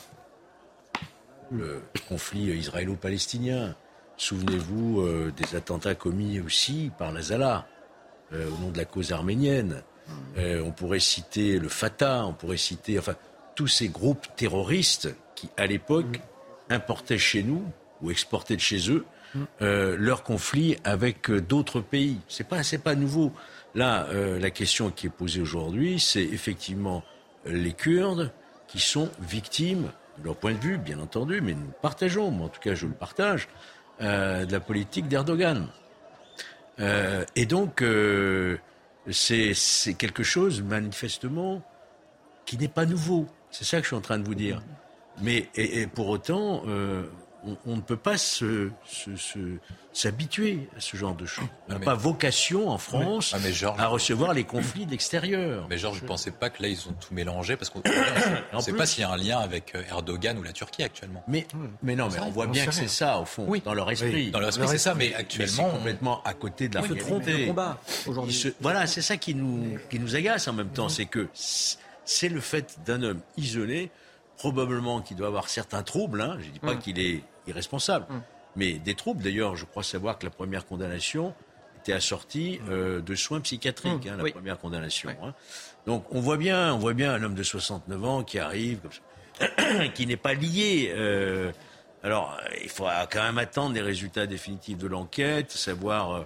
le 1.50 1.82
conflit 2.08 2.56
israélo-palestinien. 2.56 3.74
Souvenez-vous 4.16 5.00
euh, 5.00 5.32
des 5.36 5.56
attentats 5.56 5.94
commis 5.94 6.40
aussi 6.40 6.90
par 6.98 7.12
la 7.12 7.22
Zala 7.22 7.66
au 8.32 8.60
nom 8.60 8.70
de 8.70 8.78
la 8.78 8.84
cause 8.84 9.12
arménienne. 9.12 9.84
on 10.36 10.72
pourrait 10.72 10.98
citer 10.98 11.60
le 11.60 11.68
Fatah, 11.68 12.26
on 12.26 12.32
pourrait 12.32 12.56
citer 12.56 12.98
enfin 12.98 13.14
tous 13.54 13.68
ces 13.68 13.88
groupes 13.88 14.26
terroristes 14.34 15.14
qui, 15.36 15.48
à 15.56 15.66
l'époque, 15.66 16.20
importaient 16.70 17.18
chez 17.18 17.42
nous 17.42 17.64
ou 18.02 18.10
exportaient 18.10 18.56
de 18.56 18.60
chez 18.60 18.90
eux 18.90 19.04
euh, 19.60 19.96
leurs 19.98 20.22
conflits 20.22 20.76
avec 20.84 21.30
euh, 21.30 21.40
d'autres 21.40 21.80
pays. 21.80 22.18
C'est 22.28 22.48
pas 22.48 22.62
c'est 22.62 22.78
pas 22.78 22.94
nouveau. 22.94 23.32
Là, 23.74 24.06
euh, 24.10 24.38
la 24.38 24.50
question 24.50 24.90
qui 24.90 25.06
est 25.06 25.10
posée 25.10 25.40
aujourd'hui, 25.40 26.00
c'est 26.00 26.22
effectivement 26.22 27.02
les 27.44 27.72
Kurdes 27.72 28.32
qui 28.68 28.80
sont 28.80 29.10
victimes 29.20 29.90
de 30.18 30.24
leur 30.24 30.36
point 30.36 30.54
de 30.54 30.58
vue, 30.58 30.78
bien 30.78 30.98
entendu, 30.98 31.40
mais 31.40 31.52
nous 31.52 31.72
partageons, 31.82 32.30
moi 32.30 32.46
en 32.46 32.48
tout 32.48 32.60
cas 32.60 32.74
je 32.74 32.86
le 32.86 32.92
partage, 32.92 33.48
de 34.00 34.50
la 34.50 34.60
politique 34.60 35.08
d'Erdogan. 35.08 35.68
et 36.78 37.46
donc, 37.46 37.84
c'est 39.10 39.94
quelque 39.96 40.22
chose 40.22 40.62
manifestement 40.62 41.62
qui 42.44 42.58
n'est 42.58 42.68
pas 42.68 42.86
nouveau. 42.86 43.26
C'est 43.50 43.64
ça 43.64 43.78
que 43.78 43.84
je 43.84 43.88
suis 43.88 43.96
en 43.96 44.00
train 44.00 44.18
de 44.18 44.24
vous 44.24 44.34
dire. 44.34 44.60
Mais 45.20 45.48
et, 45.54 45.86
pour 45.86 46.08
autant, 46.08 46.62
euh, 46.66 47.04
on, 47.64 47.76
ne 47.76 47.80
peut 47.80 47.96
pas 47.96 48.16
s'habituer 49.92 50.68
à 50.76 50.80
ce 50.80 50.96
genre 50.96 51.14
de 51.14 51.26
choses. 51.26 51.46
On 51.68 51.74
n'a 51.74 51.78
pas 51.78 51.94
vocation 51.94 52.68
en 52.68 52.78
France 52.78 53.34
ah, 53.34 53.38
à 53.78 53.86
recevoir 53.86 54.34
les 54.34 54.44
conflits 54.44 54.86
de 54.86 54.90
l'extérieur. 54.90 55.66
Mais 55.70 55.78
Georges, 55.78 55.98
je 55.98 56.02
ne 56.02 56.08
pensais 56.08 56.30
pas 56.30 56.50
que 56.50 56.62
là, 56.62 56.68
ils 56.68 56.88
ont 56.88 56.92
tout 56.92 57.14
mélangé 57.14 57.56
parce 57.56 57.70
qu'on 57.70 57.82
ne 58.52 58.60
sait 58.60 58.72
pas 58.72 58.86
s'il 58.86 59.02
y 59.02 59.04
a 59.04 59.10
un 59.10 59.16
lien 59.16 59.38
avec 59.38 59.74
euh, 59.74 59.82
Erdogan 59.88 60.38
ou 60.38 60.42
la 60.42 60.52
Turquie 60.52 60.82
actuellement. 60.82 61.22
Mais, 61.28 61.46
mais 61.82 61.94
non, 61.94 62.08
mais 62.12 62.20
on 62.20 62.30
voit 62.30 62.46
bien 62.46 62.66
que 62.66 62.74
c'est 62.74 62.88
ça, 62.88 63.20
au 63.20 63.24
fond, 63.24 63.46
dans 63.64 63.74
leur 63.74 63.90
esprit. 63.90 64.30
Dans 64.30 64.40
leur 64.40 64.50
esprit, 64.50 64.68
c'est 64.68 64.78
ça, 64.78 64.94
mais 64.94 65.14
actuellement. 65.14 65.70
complètement 65.70 66.22
à 66.24 66.34
côté 66.34 66.68
de 66.68 66.74
la 66.74 66.82
réalité. 66.82 67.46
combat 67.46 67.78
aujourd'hui. 68.06 68.54
Voilà, 68.60 68.86
c'est 68.86 69.02
ça 69.02 69.16
qui 69.16 69.34
nous, 69.34 69.78
qui 69.90 69.98
nous 69.98 70.16
agace 70.16 70.48
en 70.48 70.52
même 70.52 70.70
temps. 70.70 70.88
C'est 70.88 71.06
que 71.06 71.28
c'est 71.34 72.28
le 72.28 72.40
fait 72.40 72.78
d'un 72.84 73.02
homme 73.02 73.20
isolé 73.36 73.90
probablement 74.36 75.00
qu'il 75.00 75.16
doit 75.16 75.28
avoir 75.28 75.48
certains 75.48 75.82
troubles. 75.82 76.20
Hein. 76.20 76.36
Je 76.40 76.46
ne 76.46 76.52
dis 76.52 76.60
pas 76.60 76.74
mm. 76.74 76.78
qu'il 76.78 76.98
est 76.98 77.22
irresponsable, 77.46 78.06
mm. 78.08 78.20
mais 78.56 78.72
des 78.74 78.94
troubles. 78.94 79.22
D'ailleurs, 79.22 79.56
je 79.56 79.64
crois 79.64 79.82
savoir 79.82 80.18
que 80.18 80.26
la 80.26 80.30
première 80.30 80.66
condamnation 80.66 81.34
était 81.80 81.92
assortie 81.92 82.60
mm. 82.62 82.70
euh, 82.70 83.00
de 83.00 83.14
soins 83.14 83.40
psychiatriques, 83.40 84.06
hein, 84.06 84.16
la 84.22 84.30
première 84.30 84.58
condamnation. 84.58 85.10
Hein. 85.22 85.34
Donc 85.86 86.04
on 86.10 86.20
voit 86.20 86.36
bien, 86.36 86.74
on 86.74 86.78
voit 86.78 86.94
bien 86.94 87.12
un 87.14 87.22
homme 87.22 87.34
de 87.34 87.42
69 87.42 88.04
ans 88.04 88.22
qui 88.22 88.38
arrive, 88.38 88.80
qui 89.94 90.06
n'est 90.06 90.16
pas 90.16 90.34
lié. 90.34 90.92
Euh, 90.94 91.52
alors, 92.02 92.38
il 92.62 92.68
faudra 92.68 93.06
quand 93.06 93.22
même 93.22 93.38
attendre 93.38 93.74
les 93.74 93.80
résultats 93.80 94.26
définitifs 94.26 94.78
de 94.78 94.86
l'enquête, 94.86 95.50
savoir 95.50 96.12
euh, 96.12 96.22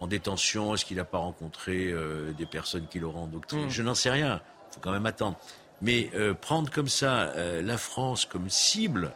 en 0.00 0.06
détention, 0.08 0.74
est-ce 0.74 0.84
qu'il 0.84 0.96
n'a 0.96 1.04
pas 1.04 1.18
rencontré 1.18 1.94
des 2.36 2.46
personnes 2.46 2.88
qui 2.88 2.98
l'auront 2.98 3.22
endoctriné. 3.22 3.70
Je 3.70 3.84
n'en 3.84 3.94
sais 3.94 4.10
rien. 4.10 4.40
Il 4.68 4.74
faut 4.74 4.80
quand 4.80 4.90
même 4.90 5.06
attendre. 5.06 5.38
Mais 5.82 6.10
euh, 6.14 6.32
prendre 6.32 6.70
comme 6.70 6.88
ça 6.88 7.32
euh, 7.36 7.60
la 7.60 7.76
France 7.76 8.24
comme 8.24 8.48
cible, 8.48 9.12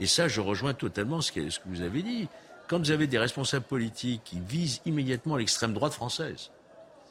et 0.00 0.06
ça 0.06 0.28
je 0.28 0.40
rejoins 0.40 0.74
totalement 0.74 1.20
ce 1.20 1.32
que, 1.32 1.48
ce 1.48 1.60
que, 1.60 1.68
vous 1.68 1.80
avez 1.80 2.02
dit, 2.02 2.28
quand 2.68 2.78
vous 2.78 2.90
avez 2.90 3.06
des 3.06 3.18
responsables 3.18 3.64
politiques 3.64 4.22
qui 4.24 4.40
visent 4.40 4.80
immédiatement 4.84 5.36
l'extrême 5.36 5.72
droite 5.72 5.92
française, 5.92 6.50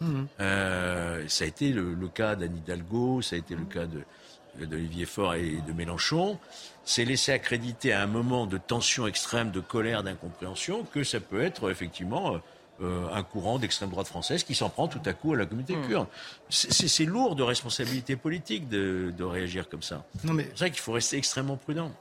mmh. 0.01 0.23
euh, 0.41 1.23
ça 1.27 1.45
a 1.45 1.47
été 1.47 1.71
le, 1.71 1.95
cas 2.09 2.35
d'Anne 2.35 2.57
Hidalgo, 2.57 3.21
ça 3.21 3.37
a 3.37 3.39
été 3.39 3.55
le 3.55 3.63
cas 3.63 3.85
de, 3.85 4.65
d'Olivier 4.65 5.05
Faure 5.05 5.35
et 5.35 5.61
de 5.65 5.71
Mélenchon, 5.71 6.37
c'est 6.83 7.05
laisser 7.05 7.31
accréditer 7.31 7.93
à 7.93 8.03
un 8.03 8.07
moment 8.07 8.45
de 8.45 8.57
tension 8.57 9.07
extrême, 9.07 9.51
de 9.51 9.61
colère, 9.61 10.03
d'incompréhension, 10.03 10.83
que 10.83 11.03
ça 11.05 11.21
peut 11.21 11.41
être 11.41 11.71
effectivement 11.71 12.41
euh, 12.81 13.07
un 13.13 13.23
courant 13.23 13.59
d'extrême 13.59 13.89
droite 13.89 14.07
française 14.07 14.43
qui 14.43 14.55
s'en 14.55 14.69
prend 14.69 14.87
tout 14.87 15.01
à 15.05 15.13
coup 15.13 15.33
à 15.33 15.37
la 15.37 15.45
communauté 15.45 15.75
hmm. 15.75 15.87
kurde. 15.87 16.07
C'est 16.49 17.05
lourd 17.05 17.35
de 17.35 17.43
responsabilité 17.43 18.15
politique 18.15 18.69
de, 18.69 19.23
réagir 19.23 19.69
comme 19.69 19.83
ça. 19.83 20.03
C'est 20.25 20.57
vrai 20.57 20.71
qu'il 20.71 20.79
faut 20.79 20.91
rester 20.91 21.17
extrêmement 21.17 21.57
prudent. 21.57 21.91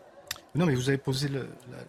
Non, 0.54 0.66
mais 0.66 0.74
vous 0.74 0.88
avez 0.88 0.98
posé 0.98 1.28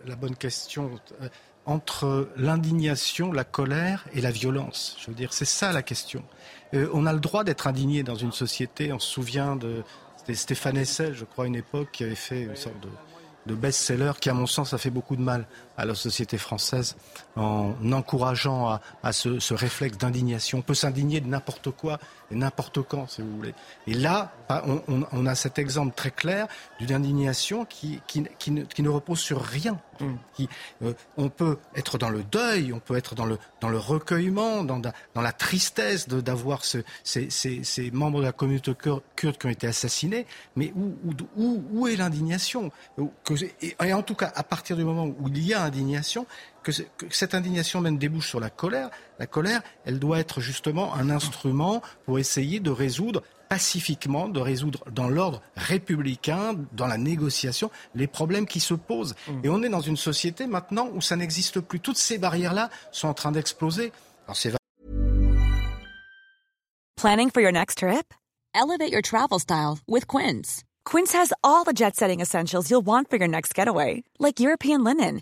la, 0.06 0.16
bonne 0.16 0.36
question 0.36 0.92
euh, 1.22 1.30
entre 1.66 2.30
l'indignation, 2.36 3.32
la 3.32 3.44
colère 3.44 4.06
et 4.14 4.22
la 4.22 4.32
violence. 4.32 4.98
Je 5.00 5.08
veux 5.08 5.16
dire, 5.16 5.34
c'est 5.34 5.46
ça 5.46 5.72
la 5.72 5.82
question. 5.82 6.24
Euh, 6.74 6.90
on 6.94 7.06
a 7.06 7.14
le 7.14 7.20
droit 7.20 7.44
d'être 7.44 7.68
indigné 7.68 8.04
dans 8.04 8.16
une 8.16 8.34
société. 8.34 8.92
On 8.92 9.00
se 9.00 9.10
souvient 9.10 9.56
de 9.56 9.84
Stéphane 10.34 10.78
Hessel, 10.78 11.14
je 11.14 11.26
crois, 11.26 11.46
à 11.46 11.48
une 11.48 11.56
époque, 11.56 11.90
qui 11.94 12.04
avait 12.04 12.16
fait 12.16 12.42
une 12.44 12.56
sorte 12.56 12.80
de 12.82 12.90
de 13.46 13.56
best-seller 13.56 14.14
qui, 14.20 14.30
à 14.30 14.34
mon 14.34 14.46
sens, 14.46 14.74
a 14.74 14.78
fait 14.78 14.90
beaucoup 14.90 15.16
de 15.16 15.22
mal 15.22 15.46
à 15.82 15.86
la 15.86 15.96
société 15.96 16.38
française 16.38 16.96
en 17.36 17.74
encourageant 17.92 18.80
à, 19.04 19.14
ce, 19.14 19.54
réflexe 19.54 19.98
d'indignation. 19.98 20.60
On 20.60 20.62
peut 20.62 20.76
s'indigner 20.76 21.22
de 21.22 21.28
n'importe 21.28 21.72
quoi 21.72 22.00
et 22.30 22.36
n'importe 22.36 22.82
quand, 22.84 23.10
si 23.10 23.22
vous 23.22 23.36
voulez. 23.36 23.54
Et 23.88 23.94
là, 23.94 24.32
bah, 24.48 24.64
on, 24.88 25.26
a 25.26 25.36
cet 25.36 25.58
exemple 25.58 25.96
très 25.96 26.12
clair 26.12 26.48
d'une 26.80 26.94
indignation 26.94 27.66
qui, 27.66 28.00
qui, 28.08 28.52
ne, 28.52 28.90
repose 28.90 29.20
sur 29.20 29.42
rien. 29.42 29.80
Mm. 30.00 30.14
Qui, 30.34 30.50
euh, 30.84 30.94
on 31.18 31.30
peut 31.30 31.58
être 31.76 31.98
dans 31.98 32.10
le 32.10 32.24
deuil, 32.24 32.74
on 32.74 32.80
peut 32.80 32.96
être 32.96 33.16
dans 33.16 33.26
le, 33.26 33.38
dans 33.60 33.70
le 33.70 33.78
recueillement, 33.78 34.64
dans, 34.64 34.80
dans 34.80 35.22
la 35.22 35.32
tristesse 35.32 36.08
d'avoir 36.08 36.64
ce, 36.64 36.80
ces, 37.04 37.30
ces, 37.30 37.92
membres 37.92 38.20
de 38.20 38.26
la 38.26 38.32
communauté 38.32 38.74
kurde 39.16 39.38
qui 39.38 39.46
ont 39.46 39.50
été 39.50 39.68
assassinés, 39.68 40.26
mais 40.56 40.74
où, 40.76 40.96
où, 41.38 41.64
où 41.72 41.88
est 41.88 41.96
l'indignation? 41.96 42.72
Et 43.62 43.94
en 43.94 44.04
tout 44.04 44.16
cas, 44.16 44.32
à 44.36 44.44
partir 44.44 44.78
du 44.78 44.84
moment 44.84 45.06
où 45.06 45.28
il 45.28 45.46
y 45.46 45.54
a 45.54 45.71
indignation, 45.72 46.26
que, 46.64 46.72
cette 47.10 47.34
indignation 47.34 47.82
même 47.82 47.98
débouche 47.98 48.30
sur 48.30 48.40
la 48.40 48.50
colère, 48.50 48.90
la 49.20 49.28
colère, 49.28 49.62
elle 49.86 50.00
doit 50.00 50.20
être 50.20 50.42
justement 50.42 50.94
un 50.94 51.10
instrument 51.10 51.82
pour 52.06 52.20
essayer 52.20 52.60
de 52.60 52.70
résoudre 52.70 53.24
pacifiquement, 53.50 54.30
de 54.30 54.40
résoudre 54.40 54.84
dans 54.92 55.10
l'ordre 55.10 55.42
républicain, 55.56 56.56
dans 56.72 56.88
la 56.88 56.98
négociation, 56.98 57.70
les 57.96 58.08
problèmes 58.08 58.46
qui 58.46 58.60
se 58.60 58.74
posent. 58.74 59.16
Mmh. 59.28 59.32
Et 59.44 59.50
on 59.50 59.64
est 59.64 59.70
dans 59.70 59.82
une 59.82 59.98
société 59.98 60.48
maintenant 60.48 60.90
où 60.94 61.02
ça 61.02 61.16
n'existe 61.16 61.60
plus. 61.60 61.80
Toutes 61.80 61.98
ces 61.98 62.18
barrières-là 62.18 62.70
sont 62.92 63.08
en 63.10 63.14
train 63.14 63.32
d'exploser. 63.32 63.92
Planning 66.96 67.30
for 67.30 67.42
your 67.42 67.52
next 67.52 67.80
trip? 67.80 68.14
Elevate 68.54 68.92
your 68.92 69.02
travel 69.02 69.40
style 69.40 69.80
with 69.88 70.08
Quince. 70.08 70.64
Quince 70.86 71.14
has 71.14 71.34
all 71.44 71.64
the 71.66 71.74
jet-setting 71.74 72.22
essentials 72.22 72.70
you'll 72.70 72.86
want 72.86 73.10
for 73.10 73.18
your 73.18 73.28
next 73.28 73.54
getaway, 73.54 74.04
like 74.20 74.40
European 74.40 74.84
linen 74.84 75.22